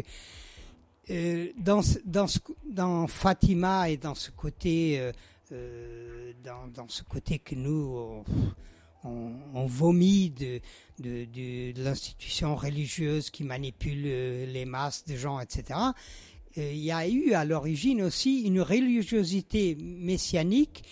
euh, 1.09 1.51
dans, 1.57 3.07
Fatima 3.07 3.89
et 3.89 3.97
dans 3.97 4.15
ce 4.15 4.31
côté, 4.31 4.99
euh, 4.99 5.11
euh 5.51 6.33
dans, 6.43 6.87
ce 6.87 7.03
côté 7.03 7.39
que 7.39 7.55
nous, 7.55 8.23
on, 9.03 9.65
vomit 9.65 10.29
de, 10.29 10.59
de, 10.99 11.83
l'institution 11.83 12.55
religieuse 12.55 13.29
qui 13.29 13.43
manipule 13.43 14.03
les 14.03 14.65
masses 14.65 15.05
de 15.05 15.15
gens, 15.15 15.39
etc. 15.39 15.79
Euh, 16.57 16.71
il 16.71 16.83
y 16.83 16.91
a 16.91 17.07
eu 17.07 17.33
à 17.33 17.45
l'origine 17.45 18.01
aussi 18.01 18.41
une 18.41 18.61
religiosité 18.61 19.75
messianique 19.79 20.83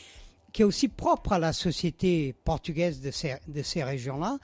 qui 0.52 0.64
est 0.64 0.66
aussi 0.66 0.88
propre 0.88 1.34
à 1.34 1.40
la 1.40 1.54
société 1.54 2.34
portugaise 2.44 3.02
de 3.02 3.12
ces, 3.12 3.36
de 3.48 3.62
ces 3.62 3.84
régions-là 3.84 4.38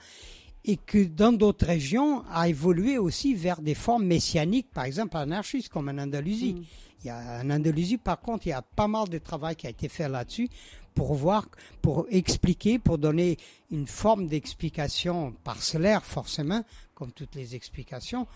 et 0.64 0.76
que 0.76 1.04
dans 1.04 1.32
d'autres 1.32 1.66
régions 1.66 2.24
a 2.30 2.48
évolué 2.48 2.98
aussi 2.98 3.34
vers 3.34 3.60
des 3.60 3.74
formes 3.74 4.04
messianiques, 4.04 4.70
par 4.72 4.84
exemple 4.84 5.16
anarchistes 5.16 5.68
comme 5.68 5.88
en 5.88 5.98
Andalousie. 5.98 6.54
Mm. 6.54 6.64
Il 7.04 7.06
y 7.06 7.10
a, 7.10 7.40
en 7.42 7.50
Andalousie, 7.50 7.96
par 7.96 8.20
contre, 8.20 8.46
il 8.46 8.50
y 8.50 8.52
a 8.52 8.62
pas 8.62 8.88
mal 8.88 9.08
de 9.08 9.18
travail 9.18 9.54
qui 9.54 9.66
a 9.66 9.70
été 9.70 9.88
fait 9.88 10.08
là-dessus 10.08 10.48
pour 10.94 11.14
voir, 11.14 11.48
pour 11.80 12.06
expliquer, 12.10 12.78
pour 12.80 12.98
donner 12.98 13.36
une 13.70 13.86
forme 13.86 14.26
d'explication 14.26 15.32
parcellaire, 15.44 16.04
forcément, 16.04 16.64
comme 16.94 17.12
toutes 17.12 17.36
les 17.36 17.54
explications, 17.54 18.26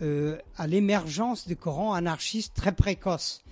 euh, 0.00 0.38
à 0.56 0.66
l'émergence 0.66 1.46
de 1.46 1.54
courants 1.54 1.94
anarchistes 1.94 2.54
très 2.54 2.72
précoces, 2.72 3.42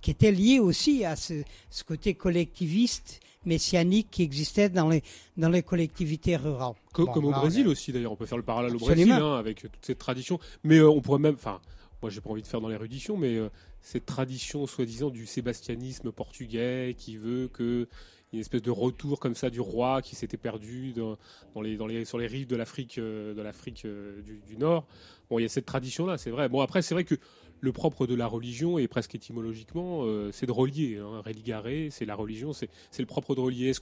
qui 0.00 0.10
étaient 0.10 0.32
liés 0.32 0.60
aussi 0.60 1.04
à 1.04 1.16
ce, 1.16 1.42
ce, 1.70 1.82
côté 1.82 2.14
collectiviste 2.14 3.20
messianique 3.46 4.08
qui 4.10 4.22
existait 4.22 4.68
dans 4.68 4.88
les, 4.88 5.02
dans 5.36 5.48
les 5.48 5.62
collectivités 5.62 6.36
rurales. 6.36 6.74
comme 6.92 7.24
au 7.24 7.30
Brésil 7.30 7.66
aussi, 7.68 7.92
d'ailleurs, 7.92 8.12
on 8.12 8.16
peut 8.16 8.26
faire 8.26 8.38
le 8.38 8.44
parallèle 8.44 8.76
au 8.76 8.78
Brésil, 8.78 9.10
hein, 9.10 9.36
avec 9.36 9.60
toute 9.60 9.72
cette 9.80 9.98
tradition. 9.98 10.38
Mais 10.62 10.78
euh, 10.78 10.90
on 10.90 11.00
pourrait 11.00 11.18
même, 11.18 11.34
enfin, 11.34 11.60
moi 12.02 12.10
j'ai 12.10 12.20
pas 12.20 12.30
envie 12.30 12.42
de 12.42 12.46
faire 12.46 12.60
dans 12.60 12.68
l'érudition, 12.68 13.16
mais 13.16 13.36
euh, 13.36 13.48
cette 13.80 14.06
tradition 14.06 14.66
soi-disant 14.66 15.10
du 15.10 15.26
sébastianisme 15.26 16.12
portugais 16.12 16.94
qui 16.98 17.16
veut 17.16 17.48
que 17.48 17.88
une 18.32 18.40
espèce 18.40 18.62
de 18.62 18.70
retour 18.70 19.20
comme 19.20 19.34
ça 19.34 19.50
du 19.50 19.60
roi 19.60 20.02
qui 20.02 20.16
s'était 20.16 20.36
perdu 20.36 20.92
dans, 20.92 21.16
les, 21.60 22.04
sur 22.04 22.18
les 22.18 22.26
rives 22.26 22.46
de 22.46 22.56
l'Afrique 22.56 22.98
euh, 22.98 23.34
de 23.34 23.86
euh, 23.86 24.22
du, 24.22 24.56
Nord. 24.56 24.86
Bon, 25.30 25.38
il 25.38 25.42
y 25.42 25.44
a 25.44 25.48
cette 25.48 25.66
tradition-là, 25.66 26.18
c'est 26.18 26.30
vrai. 26.30 26.48
Bon, 26.48 26.60
après, 26.60 26.82
c'est 26.82 26.94
vrai 26.94 27.04
que 27.04 27.16
le 27.60 27.72
propre 27.72 28.06
de 28.06 28.14
la 28.14 28.26
religion, 28.26 28.78
et 28.78 28.86
presque 28.86 29.14
étymologiquement, 29.14 30.04
c'est 30.30 30.46
de 30.46 30.52
relier. 30.52 30.98
Hein. 30.98 31.22
C'est 31.90 32.04
la 32.04 32.14
religion, 32.14 32.52
c'est 32.52 32.68
le 32.98 33.06
propre 33.06 33.34
de 33.34 33.40
relier. 33.40 33.68
Est-ce 33.68 33.80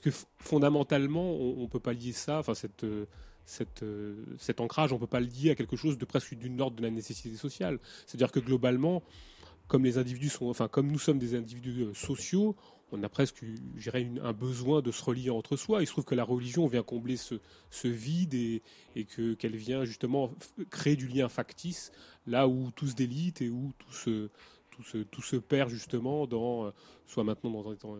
que, 0.00 0.10
fondamentalement, 0.38 1.34
on 1.34 1.62
ne 1.62 1.66
peut 1.66 1.80
pas 1.80 1.92
lier 1.92 2.12
ça, 2.12 2.38
enfin, 2.38 2.54
cette 2.54 2.86
euh, 3.82 4.14
cet 4.38 4.60
ancrage, 4.60 4.92
on 4.92 4.96
ne 4.96 5.00
peut 5.00 5.06
pas 5.06 5.20
le 5.20 5.26
lier 5.26 5.50
à 5.50 5.54
quelque 5.54 5.76
chose 5.76 5.98
de 5.98 6.04
presque 6.04 6.34
d'une 6.34 6.60
ordre 6.60 6.76
de 6.76 6.82
la 6.82 6.90
nécessité 6.90 7.36
sociale? 7.36 7.78
C'est-à-dire 8.06 8.32
que 8.32 8.40
globalement, 8.40 9.02
comme 9.68 9.84
les 9.84 9.98
individus 9.98 10.30
sont, 10.30 10.46
enfin, 10.46 10.68
comme 10.68 10.90
nous 10.90 10.98
sommes 10.98 11.18
des 11.18 11.34
individus 11.34 11.82
euh, 11.82 11.94
sociaux, 11.94 12.56
on 12.94 13.02
a 13.02 13.08
presque, 13.08 13.44
un 14.22 14.32
besoin 14.32 14.80
de 14.80 14.90
se 14.92 15.02
relier 15.02 15.30
entre 15.30 15.56
soi. 15.56 15.82
Il 15.82 15.86
se 15.86 15.92
trouve 15.92 16.04
que 16.04 16.14
la 16.14 16.24
religion 16.24 16.66
vient 16.66 16.82
combler 16.82 17.16
ce, 17.16 17.38
vide 17.84 18.34
et, 18.34 18.62
et 18.94 19.04
que 19.04 19.34
qu'elle 19.34 19.56
vient 19.56 19.84
justement 19.84 20.32
créer 20.70 20.96
du 20.96 21.08
lien 21.08 21.28
factice 21.28 21.92
là 22.26 22.48
où 22.48 22.70
tout 22.70 22.86
se 22.86 22.94
délite 22.94 23.42
et 23.42 23.50
où 23.50 23.72
tout 23.78 23.92
se 23.92 24.30
tout 24.74 24.82
se, 24.82 24.98
tout 24.98 25.22
se 25.22 25.36
perd 25.36 25.70
justement 25.70 26.26
dans, 26.26 26.66
euh, 26.66 26.70
soit 27.06 27.24
maintenant 27.24 27.50
dans, 27.50 27.74
dans, 27.74 27.96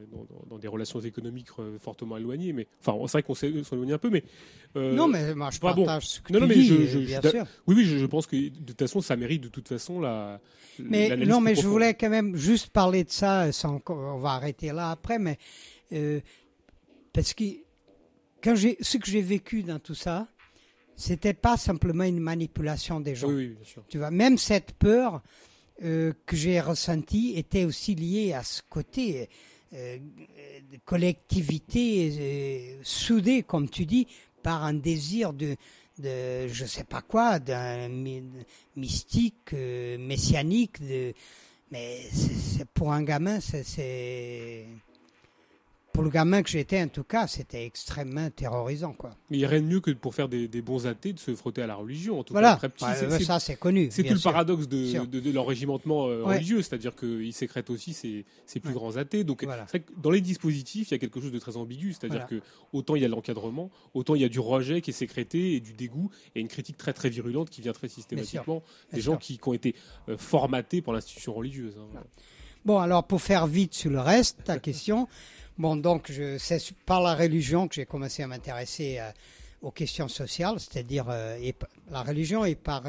dans, 0.48 0.58
des 0.58 0.68
relations 0.68 1.00
économiques 1.00 1.48
euh, 1.58 1.78
fortement 1.78 2.16
éloignées, 2.16 2.52
mais 2.52 2.66
enfin 2.80 2.98
c'est 3.06 3.12
vrai 3.12 3.22
qu'on 3.22 3.34
s'éloigne 3.34 3.92
un 3.92 3.98
peu, 3.98 4.10
mais 4.10 4.24
euh, 4.76 4.92
non 4.92 5.06
mais 5.06 5.34
moi 5.34 5.50
je 5.50 5.60
partage 5.60 5.84
bon. 5.86 6.00
ce 6.00 6.20
que 6.20 6.32
non, 6.32 6.40
tu 6.40 6.42
non, 6.42 6.48
mais 6.48 6.62
je, 6.62 6.86
je, 6.86 6.98
bien 6.98 7.22
sûr. 7.22 7.46
Oui 7.66 7.76
oui, 7.76 7.84
je, 7.84 8.06
pense 8.06 8.26
que 8.26 8.36
de 8.36 8.72
toute 8.72 8.78
façon 8.78 9.00
ça 9.00 9.16
mérite 9.16 9.42
de 9.42 9.48
toute 9.48 9.68
façon 9.68 10.00
la. 10.00 10.40
Mais 10.78 11.16
non 11.16 11.40
mais 11.40 11.54
je 11.54 11.66
voulais 11.66 11.94
quand 11.94 12.10
même 12.10 12.34
juste 12.34 12.70
parler 12.70 13.04
de 13.04 13.10
ça, 13.10 13.52
sans, 13.52 13.80
on 13.88 14.18
va 14.18 14.30
arrêter 14.30 14.72
là 14.72 14.90
après, 14.90 15.18
mais 15.18 15.38
parce 17.12 17.34
que 17.34 17.44
quand 18.42 18.56
ce 18.56 18.98
que 18.98 19.06
j'ai 19.06 19.22
vécu 19.22 19.62
dans 19.62 19.78
tout 19.78 19.94
ça, 19.94 20.26
c'était 20.96 21.34
pas 21.34 21.56
simplement 21.56 22.04
une 22.04 22.20
manipulation 22.20 23.00
des 23.00 23.14
gens. 23.14 23.28
Oui, 23.28 23.34
oui, 23.34 23.48
bien 23.48 23.64
sûr. 23.64 23.84
Tu 23.88 23.98
vois, 23.98 24.10
même 24.10 24.38
cette 24.38 24.72
peur 24.72 25.22
euh, 25.82 26.12
que 26.24 26.36
j'ai 26.36 26.60
ressenti 26.60 27.32
était 27.36 27.64
aussi 27.64 27.96
lié 27.96 28.32
à 28.32 28.44
ce 28.44 28.62
côté 28.68 29.28
euh, 29.72 29.98
de 29.98 30.78
collectivité 30.84 32.76
euh, 32.76 32.80
soudée, 32.84 33.42
comme 33.42 33.68
tu 33.68 33.84
dis, 33.84 34.06
par 34.44 34.62
un 34.62 34.74
désir 34.74 35.32
de, 35.32 35.56
de 35.98 36.46
je 36.46 36.64
sais 36.64 36.84
pas 36.84 37.02
quoi, 37.02 37.40
d'un 37.40 37.88
mystique, 38.76 39.52
messianique. 39.52 40.76
Mais 41.72 42.02
c'est, 42.12 42.68
pour 42.68 42.92
un 42.92 43.02
gamin, 43.02 43.40
c'est 43.40 44.66
pour 45.94 46.02
le 46.02 46.10
gamin 46.10 46.42
que 46.42 46.50
j'étais, 46.50 46.82
en 46.82 46.88
tout 46.88 47.04
cas, 47.04 47.28
c'était 47.28 47.64
extrêmement 47.64 48.28
terrorisant. 48.28 48.94
Quoi. 48.94 49.10
Mais 49.30 49.36
il 49.36 49.38
n'y 49.38 49.44
a 49.44 49.48
rien 49.48 49.60
de 49.60 49.66
mieux 49.66 49.80
que 49.80 49.92
pour 49.92 50.12
faire 50.12 50.28
des, 50.28 50.48
bons 50.60 50.88
athées 50.88 51.12
de 51.12 51.20
se 51.20 51.36
frotter 51.36 51.62
à 51.62 51.68
la 51.68 51.76
religion. 51.76 52.18
En 52.18 52.24
tout 52.24 52.32
voilà. 52.32 52.58
cas, 52.60 52.68
c'est, 52.96 53.22
ça, 53.22 53.38
c'est 53.38 53.54
connu. 53.54 53.86
C'est 53.92 54.02
tout 54.02 54.14
le 54.14 54.20
paradoxe 54.20 54.66
de, 54.66 55.06
de, 55.06 55.30
l'enrégimentement 55.30 56.08
euh, 56.08 56.24
religieux, 56.24 56.62
c'est-à-dire 56.62 56.96
qu'il 56.96 57.32
sécrète 57.32 57.70
aussi 57.70 57.92
ses, 57.92 58.24
plus 58.60 58.74
grands 58.74 58.96
athées. 58.96 59.22
Donc, 59.22 59.46
dans 59.96 60.10
les 60.10 60.20
dispositifs, 60.20 60.88
il 60.90 60.94
y 60.94 60.96
a 60.96 60.98
quelque 60.98 61.20
chose 61.20 61.30
de 61.30 61.38
très 61.38 61.56
ambigu, 61.56 61.92
c'est-à-dire 61.92 62.26
que 62.26 62.40
autant 62.72 62.96
il 62.96 63.02
y 63.02 63.04
a 63.04 63.08
l'encadrement, 63.08 63.70
autant 63.94 64.16
il 64.16 64.22
y 64.22 64.24
a 64.24 64.28
du 64.28 64.40
rejet 64.40 64.80
qui 64.80 64.90
est 64.90 64.94
sécrété 64.94 65.54
et 65.54 65.60
du 65.60 65.74
dégoût 65.74 66.10
et 66.34 66.40
une 66.40 66.48
critique 66.48 66.76
très 66.76 66.92
très 66.92 67.08
virulente 67.08 67.50
qui 67.50 67.60
vient 67.60 67.72
très 67.72 67.88
systématiquement 67.88 68.64
des 68.92 69.00
gens 69.00 69.16
qui, 69.16 69.38
ont 69.46 69.52
été 69.52 69.76
euh, 70.08 70.16
formatés 70.18 70.82
par 70.82 70.92
l'institution 70.92 71.34
religieuse. 71.34 71.78
Hein. 71.78 72.00
Bon, 72.64 72.78
alors 72.78 73.04
pour 73.04 73.20
faire 73.20 73.46
vite 73.46 73.74
sur 73.74 73.90
le 73.90 74.00
reste, 74.00 74.42
ta 74.44 74.58
question. 74.58 75.06
Bon, 75.56 75.76
donc 75.76 76.12
c'est 76.38 76.72
par 76.84 77.00
la 77.00 77.14
religion 77.14 77.68
que 77.68 77.74
j'ai 77.76 77.86
commencé 77.86 78.22
à 78.22 78.26
m'intéresser 78.26 78.98
euh, 78.98 79.10
aux 79.62 79.70
questions 79.70 80.08
sociales, 80.08 80.58
c'est-à-dire 80.58 81.06
euh, 81.08 81.38
la 81.90 82.02
religion 82.02 82.44
et 82.44 82.54
par 82.56 82.82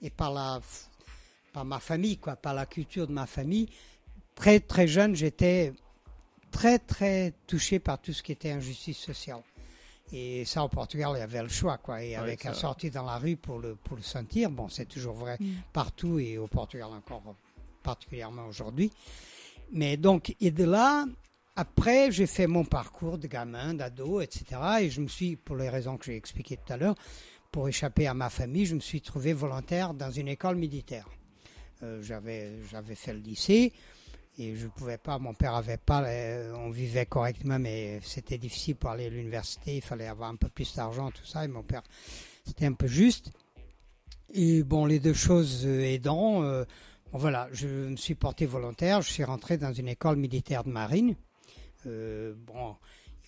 et 0.00 0.10
par 0.10 0.32
la 0.32 0.60
par 1.52 1.64
ma 1.64 1.80
famille, 1.80 2.16
quoi, 2.18 2.36
par 2.36 2.54
la 2.54 2.66
culture 2.66 3.06
de 3.06 3.12
ma 3.12 3.26
famille. 3.26 3.68
Très 4.34 4.60
très 4.60 4.86
jeune, 4.86 5.14
j'étais 5.14 5.72
très 6.50 6.78
très 6.78 7.34
touché 7.46 7.78
par 7.78 8.00
tout 8.00 8.12
ce 8.12 8.22
qui 8.22 8.32
était 8.32 8.52
injustice 8.52 8.98
sociale. 8.98 9.42
Et 10.14 10.44
ça, 10.44 10.62
au 10.62 10.68
Portugal, 10.68 11.12
il 11.14 11.20
y 11.20 11.22
avait 11.22 11.42
le 11.42 11.48
choix, 11.48 11.78
quoi. 11.78 12.02
Et 12.02 12.16
avec 12.16 12.44
un 12.44 12.52
sortie 12.52 12.90
dans 12.90 13.04
la 13.04 13.16
rue 13.18 13.36
pour 13.36 13.58
le 13.58 13.74
pour 13.74 13.96
le 13.96 14.02
sentir, 14.02 14.50
bon, 14.50 14.68
c'est 14.68 14.86
toujours 14.86 15.14
vrai 15.14 15.36
Mm. 15.40 15.46
partout 15.72 16.18
et 16.18 16.38
au 16.38 16.46
Portugal 16.46 16.88
encore 16.92 17.22
particulièrement 17.82 18.46
aujourd'hui. 18.46 18.90
Mais 19.72 19.96
donc, 19.96 20.36
et 20.40 20.50
de 20.50 20.64
là, 20.64 21.06
après, 21.56 22.10
j'ai 22.10 22.26
fait 22.26 22.46
mon 22.46 22.64
parcours 22.64 23.18
de 23.18 23.26
gamin, 23.26 23.74
d'ado, 23.74 24.20
etc. 24.20 24.44
Et 24.80 24.90
je 24.90 25.00
me 25.00 25.08
suis, 25.08 25.36
pour 25.36 25.56
les 25.56 25.68
raisons 25.68 25.96
que 25.98 26.06
j'ai 26.06 26.16
expliquées 26.16 26.56
tout 26.56 26.72
à 26.72 26.76
l'heure, 26.76 26.94
pour 27.50 27.68
échapper 27.68 28.06
à 28.06 28.14
ma 28.14 28.30
famille, 28.30 28.64
je 28.64 28.74
me 28.74 28.80
suis 28.80 29.02
trouvé 29.02 29.34
volontaire 29.34 29.92
dans 29.92 30.10
une 30.10 30.28
école 30.28 30.56
militaire. 30.56 31.06
Euh, 31.82 32.02
j'avais, 32.02 32.52
fait 32.94 33.12
le 33.12 33.18
lycée 33.18 33.72
et 34.38 34.56
je 34.56 34.66
pouvais 34.66 34.96
pas, 34.96 35.18
mon 35.18 35.34
père 35.34 35.54
avait 35.54 35.76
pas, 35.76 36.06
on 36.56 36.70
vivait 36.70 37.04
correctement, 37.04 37.58
mais 37.58 38.00
c'était 38.02 38.38
difficile 38.38 38.76
pour 38.76 38.88
aller 38.88 39.06
à 39.06 39.10
l'université, 39.10 39.76
il 39.76 39.82
fallait 39.82 40.06
avoir 40.06 40.30
un 40.30 40.36
peu 40.36 40.48
plus 40.48 40.74
d'argent, 40.74 41.10
tout 41.10 41.26
ça, 41.26 41.44
et 41.44 41.48
mon 41.48 41.62
père, 41.62 41.82
c'était 42.46 42.64
un 42.64 42.72
peu 42.72 42.86
juste. 42.86 43.30
Et 44.32 44.62
bon, 44.62 44.86
les 44.86 45.00
deux 45.00 45.12
choses 45.12 45.66
euh, 45.66 45.82
aidant, 45.82 46.42
euh, 46.42 46.64
voilà, 47.12 47.48
je 47.52 47.68
me 47.68 47.96
suis 47.96 48.14
porté 48.14 48.46
volontaire, 48.46 49.02
je 49.02 49.10
suis 49.10 49.24
rentré 49.24 49.58
dans 49.58 49.74
une 49.74 49.88
école 49.88 50.16
militaire 50.16 50.64
de 50.64 50.70
marine. 50.70 51.14
Euh, 51.86 52.34
bon, 52.36 52.76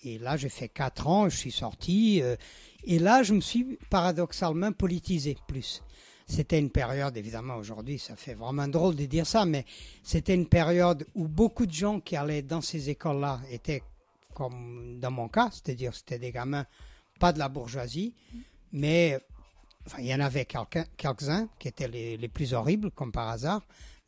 et 0.03 0.19
là, 0.19 0.37
j'ai 0.37 0.49
fait 0.49 0.69
quatre 0.69 1.07
ans, 1.07 1.29
je 1.29 1.37
suis 1.37 1.51
sorti. 1.51 2.21
euh, 2.21 2.35
et 2.83 2.99
là, 2.99 3.23
je 3.23 3.33
me 3.33 3.41
suis 3.41 3.77
paradoxalement 3.89 4.71
politisé 4.71 5.37
plus. 5.47 5.81
C'était 6.27 6.59
une 6.59 6.71
période, 6.71 7.15
évidemment, 7.17 7.55
aujourd'hui, 7.55 7.99
ça 7.99 8.15
fait 8.15 8.33
vraiment 8.33 8.67
drôle 8.67 8.95
de 8.95 9.05
dire 9.05 9.27
ça, 9.27 9.45
mais 9.45 9.63
c'était 10.03 10.33
une 10.33 10.47
période 10.47 11.05
où 11.13 11.27
beaucoup 11.27 11.65
de 11.67 11.73
gens 11.73 11.99
qui 11.99 12.15
allaient 12.15 12.41
dans 12.41 12.61
ces 12.61 12.89
écoles-là 12.89 13.41
étaient 13.51 13.83
comme 14.33 14.99
dans 14.99 15.11
mon 15.11 15.29
cas, 15.29 15.49
c'est-à-dire 15.51 15.93
c'était 15.95 16.19
des 16.19 16.31
gamins 16.31 16.65
pas 17.19 17.31
de 17.31 17.39
la 17.39 17.47
bourgeoisie, 17.47 18.13
mais 18.73 19.17
enfin, 19.85 19.99
il 20.01 20.07
y 20.07 20.13
en 20.13 20.19
avait 20.19 20.45
quelques-uns 20.45 21.47
qui 21.57 21.69
étaient 21.69 21.87
les, 21.87 22.17
les 22.17 22.27
plus 22.27 22.53
horribles, 22.53 22.91
comme 22.91 23.11
par 23.11 23.29
hasard, 23.29 23.61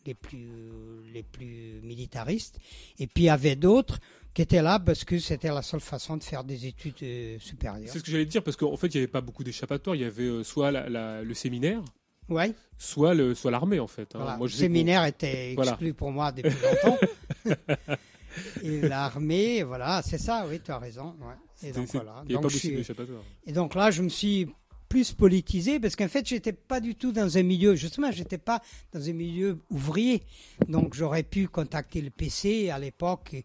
les 0.05 0.13
plus, 0.13 1.03
les 1.13 1.23
plus 1.23 1.79
militaristes, 1.83 2.59
et 2.99 3.07
puis 3.07 3.25
il 3.25 3.27
y 3.27 3.29
avait 3.29 3.55
d'autres 3.55 3.99
qui 4.37 4.43
étaient 4.43 4.61
là 4.61 4.77
parce 4.77 5.03
que 5.03 5.17
c'était 5.17 5.47
la 5.49 5.63
seule 5.63 5.79
façon 5.79 6.15
de 6.15 6.23
faire 6.23 6.43
des 6.43 6.67
études 6.67 6.93
euh, 7.01 7.39
supérieures. 7.39 7.89
C'est 7.91 7.97
ce 7.97 8.03
que 8.03 8.11
j'allais 8.11 8.27
dire, 8.27 8.43
parce 8.43 8.55
qu'en 8.55 8.77
fait, 8.77 8.85
il 8.93 8.97
n'y 8.97 9.03
avait 9.03 9.07
pas 9.11 9.19
beaucoup 9.21 9.43
d'échappatoires. 9.43 9.95
Il 9.95 10.03
y 10.03 10.05
avait 10.05 10.25
euh, 10.25 10.43
soit 10.43 10.69
la- 10.69 10.87
la- 10.89 11.23
le 11.23 11.33
séminaire, 11.33 11.81
Ouais, 12.29 12.53
soit 12.77 13.15
le- 13.15 13.33
soit 13.33 13.49
l'armée, 13.49 13.79
en 13.79 13.87
fait. 13.87 14.03
hein. 14.13 14.19
voilà. 14.19 14.37
Moi, 14.37 14.45
le 14.45 14.51
que- 14.51 14.57
séminaire 14.59 15.05
était 15.05 15.53
Voilà. 15.55 15.71
exclu 15.71 15.95
pour 15.95 16.11
moi 16.11 16.31
depuis 16.31 16.51
longtemps. 16.51 16.97
et 18.63 18.81
l'armée, 18.81 19.63
voilà, 19.63 20.01
c'est 20.03 20.19
ça, 20.19 20.45
oui, 20.47 20.59
tu 20.63 20.69
as 20.71 20.77
raison. 20.77 21.15
ouais. 21.21 21.67
Et 21.67 21.71
donc 21.71 21.87
voilà. 21.87 22.21
Il 22.25 22.27
n'y 22.29 22.35
avait 22.35 22.43
Donc, 22.43 22.51
pas 22.51 22.57
je. 22.59 23.49
Et 23.49 23.51
donc 23.53 23.73
là, 23.73 23.89
je 23.89 24.03
me 24.03 24.09
suis 24.09 24.47
plus 24.87 25.13
politisé 25.13 25.79
parce 25.79 25.95
qu'en 25.95 26.07
fait, 26.07 26.27
j'étais 26.27 26.53
pas 26.53 26.79
du 26.79 26.95
tout 26.95 27.11
dans 27.11 27.37
un 27.37 27.43
milieu, 27.43 27.75
justement, 27.75 28.11
j'étais 28.11 28.37
pas 28.37 28.61
dans 28.93 29.09
un 29.09 29.13
milieu 29.13 29.59
ouvrier. 29.69 30.23
Donc 30.67 30.93
j'aurais 30.93 31.23
pu 31.23 31.47
contacter 31.47 32.01
le 32.01 32.09
PC 32.09 32.69
à 32.69 32.79
l'époque, 32.79 33.35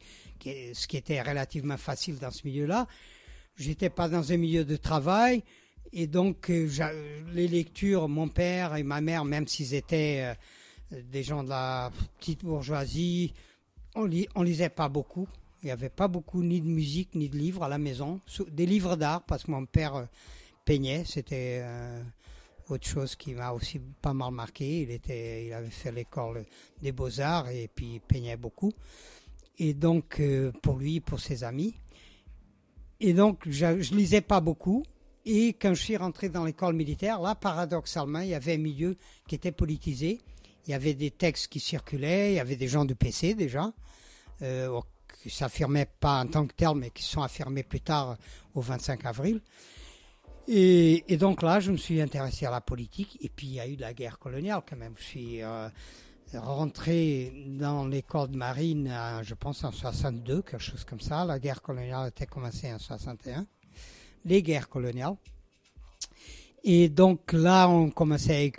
ce 0.44 0.86
qui 0.86 0.96
était 0.96 1.20
relativement 1.20 1.76
facile 1.76 2.18
dans 2.18 2.30
ce 2.30 2.46
milieu-là. 2.46 2.86
J'étais 3.56 3.90
pas 3.90 4.08
dans 4.08 4.32
un 4.32 4.36
milieu 4.36 4.64
de 4.64 4.76
travail. 4.76 5.42
Et 5.92 6.06
donc, 6.06 6.48
euh, 6.48 6.68
les 7.34 7.48
lectures, 7.48 8.08
mon 8.08 8.28
père 8.28 8.76
et 8.76 8.82
ma 8.82 9.00
mère, 9.00 9.24
même 9.26 9.46
s'ils 9.46 9.74
étaient 9.74 10.34
euh, 10.92 11.00
des 11.12 11.22
gens 11.22 11.44
de 11.44 11.50
la 11.50 11.90
petite 12.18 12.44
bourgeoisie, 12.44 13.34
on, 13.94 14.04
lit, 14.06 14.26
on 14.34 14.42
lisait 14.42 14.70
pas 14.70 14.88
beaucoup. 14.88 15.28
Il 15.62 15.66
n'y 15.66 15.70
avait 15.70 15.90
pas 15.90 16.08
beaucoup 16.08 16.42
ni 16.42 16.60
de 16.60 16.66
musique 16.66 17.14
ni 17.14 17.28
de 17.28 17.36
livres 17.36 17.62
à 17.62 17.68
la 17.68 17.78
maison. 17.78 18.20
Des 18.50 18.64
livres 18.64 18.96
d'art, 18.96 19.22
parce 19.22 19.44
que 19.44 19.50
mon 19.50 19.66
père 19.66 19.96
euh, 19.96 20.04
peignait. 20.64 21.04
C'était 21.04 21.60
euh, 21.62 22.02
autre 22.68 22.86
chose 22.86 23.16
qui 23.16 23.34
m'a 23.34 23.52
aussi 23.52 23.78
pas 23.78 24.12
mal 24.12 24.32
marqué. 24.32 24.82
Il, 24.82 24.90
était, 24.90 25.46
il 25.46 25.52
avait 25.52 25.70
fait 25.70 25.92
l'école 25.92 26.44
des 26.80 26.92
beaux-arts 26.92 27.48
et 27.50 27.68
puis 27.74 27.94
il 27.94 28.00
peignait 28.00 28.36
beaucoup. 28.36 28.72
Et 29.58 29.74
donc, 29.74 30.20
euh, 30.20 30.50
pour 30.62 30.78
lui, 30.78 31.00
pour 31.00 31.20
ses 31.20 31.44
amis. 31.44 31.74
Et 33.00 33.12
donc, 33.12 33.40
je, 33.46 33.80
je 33.80 33.94
lisais 33.94 34.20
pas 34.20 34.40
beaucoup. 34.40 34.82
Et 35.24 35.54
quand 35.54 35.74
je 35.74 35.82
suis 35.82 35.96
rentré 35.96 36.28
dans 36.28 36.44
l'école 36.44 36.74
militaire, 36.74 37.20
là, 37.20 37.34
paradoxalement, 37.34 38.20
il 38.20 38.30
y 38.30 38.34
avait 38.34 38.54
un 38.54 38.58
milieu 38.58 38.96
qui 39.28 39.36
était 39.36 39.52
politisé. 39.52 40.20
Il 40.66 40.70
y 40.70 40.74
avait 40.74 40.94
des 40.94 41.10
textes 41.10 41.48
qui 41.48 41.60
circulaient, 41.60 42.32
il 42.32 42.36
y 42.36 42.40
avait 42.40 42.56
des 42.56 42.68
gens 42.68 42.84
du 42.84 42.94
PC 42.94 43.34
déjà, 43.34 43.72
euh, 44.42 44.80
qui 45.22 45.30
s'affirmaient 45.30 45.88
pas 46.00 46.20
en 46.20 46.26
tant 46.26 46.46
que 46.46 46.54
tels, 46.54 46.74
mais 46.76 46.90
qui 46.90 47.02
sont 47.02 47.22
affirmés 47.22 47.64
plus 47.64 47.80
tard 47.80 48.16
au 48.54 48.60
25 48.60 49.04
avril. 49.04 49.40
Et, 50.48 51.16
donc 51.18 51.42
là, 51.42 51.60
je 51.60 51.70
me 51.70 51.76
suis 51.76 52.00
intéressé 52.00 52.46
à 52.46 52.50
la 52.50 52.60
politique. 52.60 53.18
Et 53.20 53.28
puis, 53.28 53.46
il 53.46 53.54
y 53.54 53.60
a 53.60 53.66
eu 53.66 53.76
la 53.76 53.94
guerre 53.94 54.18
coloniale 54.18 54.62
quand 54.68 54.76
même. 54.76 54.94
Je 54.98 55.02
suis 55.04 55.42
euh, 55.42 55.68
rentré 56.34 57.32
dans 57.46 57.86
l'école 57.86 58.30
de 58.30 58.36
marine, 58.36 58.92
je 59.22 59.34
pense, 59.34 59.64
en 59.64 59.72
62, 59.72 60.42
quelque 60.42 60.58
chose 60.58 60.84
comme 60.84 61.00
ça. 61.00 61.24
La 61.24 61.38
guerre 61.38 61.62
coloniale 61.62 62.08
était 62.08 62.26
commencée 62.26 62.72
en 62.72 62.78
61. 62.78 63.46
Les 64.24 64.42
guerres 64.42 64.68
coloniales. 64.68 65.16
Et 66.64 66.88
donc 66.88 67.32
là, 67.32 67.68
on 67.68 67.90
commençait, 67.90 68.52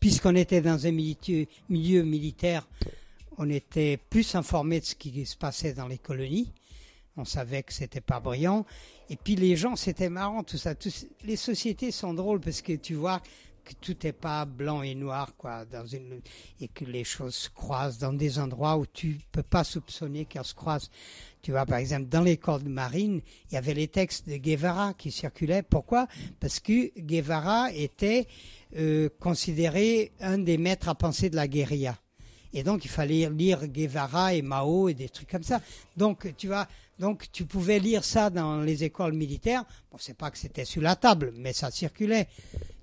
puisqu'on 0.00 0.34
était 0.36 0.62
dans 0.62 0.86
un 0.86 0.90
milieu, 0.90 1.46
milieu 1.68 2.02
militaire, 2.02 2.66
on 3.38 3.50
était 3.50 3.98
plus 3.98 4.34
informé 4.34 4.80
de 4.80 4.86
ce 4.86 4.94
qui 4.94 5.26
se 5.26 5.36
passait 5.36 5.74
dans 5.74 5.86
les 5.86 5.98
colonies. 5.98 6.52
On 7.18 7.24
savait 7.24 7.62
que 7.62 7.72
c'était 7.72 8.00
pas 8.00 8.20
brillant. 8.20 8.64
Et 9.08 9.16
puis 9.16 9.36
les 9.36 9.56
gens, 9.56 9.76
c'était 9.76 10.10
marrant 10.10 10.42
tout 10.42 10.58
ça. 10.58 10.74
Les 11.24 11.36
sociétés 11.36 11.90
sont 11.90 12.14
drôles 12.14 12.40
parce 12.40 12.60
que 12.60 12.72
tu 12.72 12.94
vois 12.94 13.20
que 13.66 13.74
tout 13.80 13.96
n'est 14.04 14.12
pas 14.12 14.44
blanc 14.44 14.82
et 14.82 14.94
noir, 14.94 15.34
quoi, 15.36 15.64
dans 15.64 15.84
une, 15.86 16.20
et 16.60 16.68
que 16.68 16.84
les 16.84 17.04
choses 17.04 17.34
se 17.34 17.50
croisent 17.50 17.98
dans 17.98 18.12
des 18.12 18.38
endroits 18.38 18.76
où 18.76 18.86
tu 18.86 19.18
peux 19.32 19.42
pas 19.42 19.64
soupçonner 19.64 20.24
qu'elles 20.24 20.44
se 20.44 20.54
croisent. 20.54 20.90
Tu 21.42 21.50
vois, 21.50 21.66
par 21.66 21.78
exemple, 21.78 22.06
dans 22.06 22.22
l'école 22.22 22.62
de 22.62 22.68
marine, 22.68 23.20
il 23.50 23.54
y 23.54 23.56
avait 23.56 23.74
les 23.74 23.88
textes 23.88 24.28
de 24.28 24.36
Guevara 24.36 24.94
qui 24.94 25.10
circulaient. 25.10 25.62
Pourquoi? 25.62 26.06
Parce 26.38 26.60
que 26.60 26.96
Guevara 26.98 27.72
était 27.72 28.28
euh, 28.76 29.08
considéré 29.20 30.12
un 30.20 30.38
des 30.38 30.58
maîtres 30.58 30.88
à 30.88 30.94
penser 30.94 31.28
de 31.28 31.36
la 31.36 31.48
guérilla. 31.48 31.98
Et 32.52 32.62
donc, 32.62 32.84
il 32.84 32.90
fallait 32.90 33.28
lire 33.28 33.66
Guevara 33.66 34.32
et 34.32 34.42
Mao 34.42 34.88
et 34.88 34.94
des 34.94 35.08
trucs 35.08 35.30
comme 35.30 35.42
ça. 35.42 35.60
Donc, 35.96 36.32
tu 36.38 36.46
vois, 36.46 36.66
donc 36.98 37.30
tu 37.32 37.44
pouvais 37.44 37.78
lire 37.78 38.04
ça 38.04 38.30
dans 38.30 38.60
les 38.60 38.84
écoles 38.84 39.12
militaires. 39.12 39.64
Bon, 39.90 39.98
c'est 39.98 40.16
pas 40.16 40.30
que 40.30 40.38
c'était 40.38 40.64
sur 40.64 40.82
la 40.82 40.96
table, 40.96 41.32
mais 41.36 41.52
ça 41.52 41.70
circulait. 41.70 42.28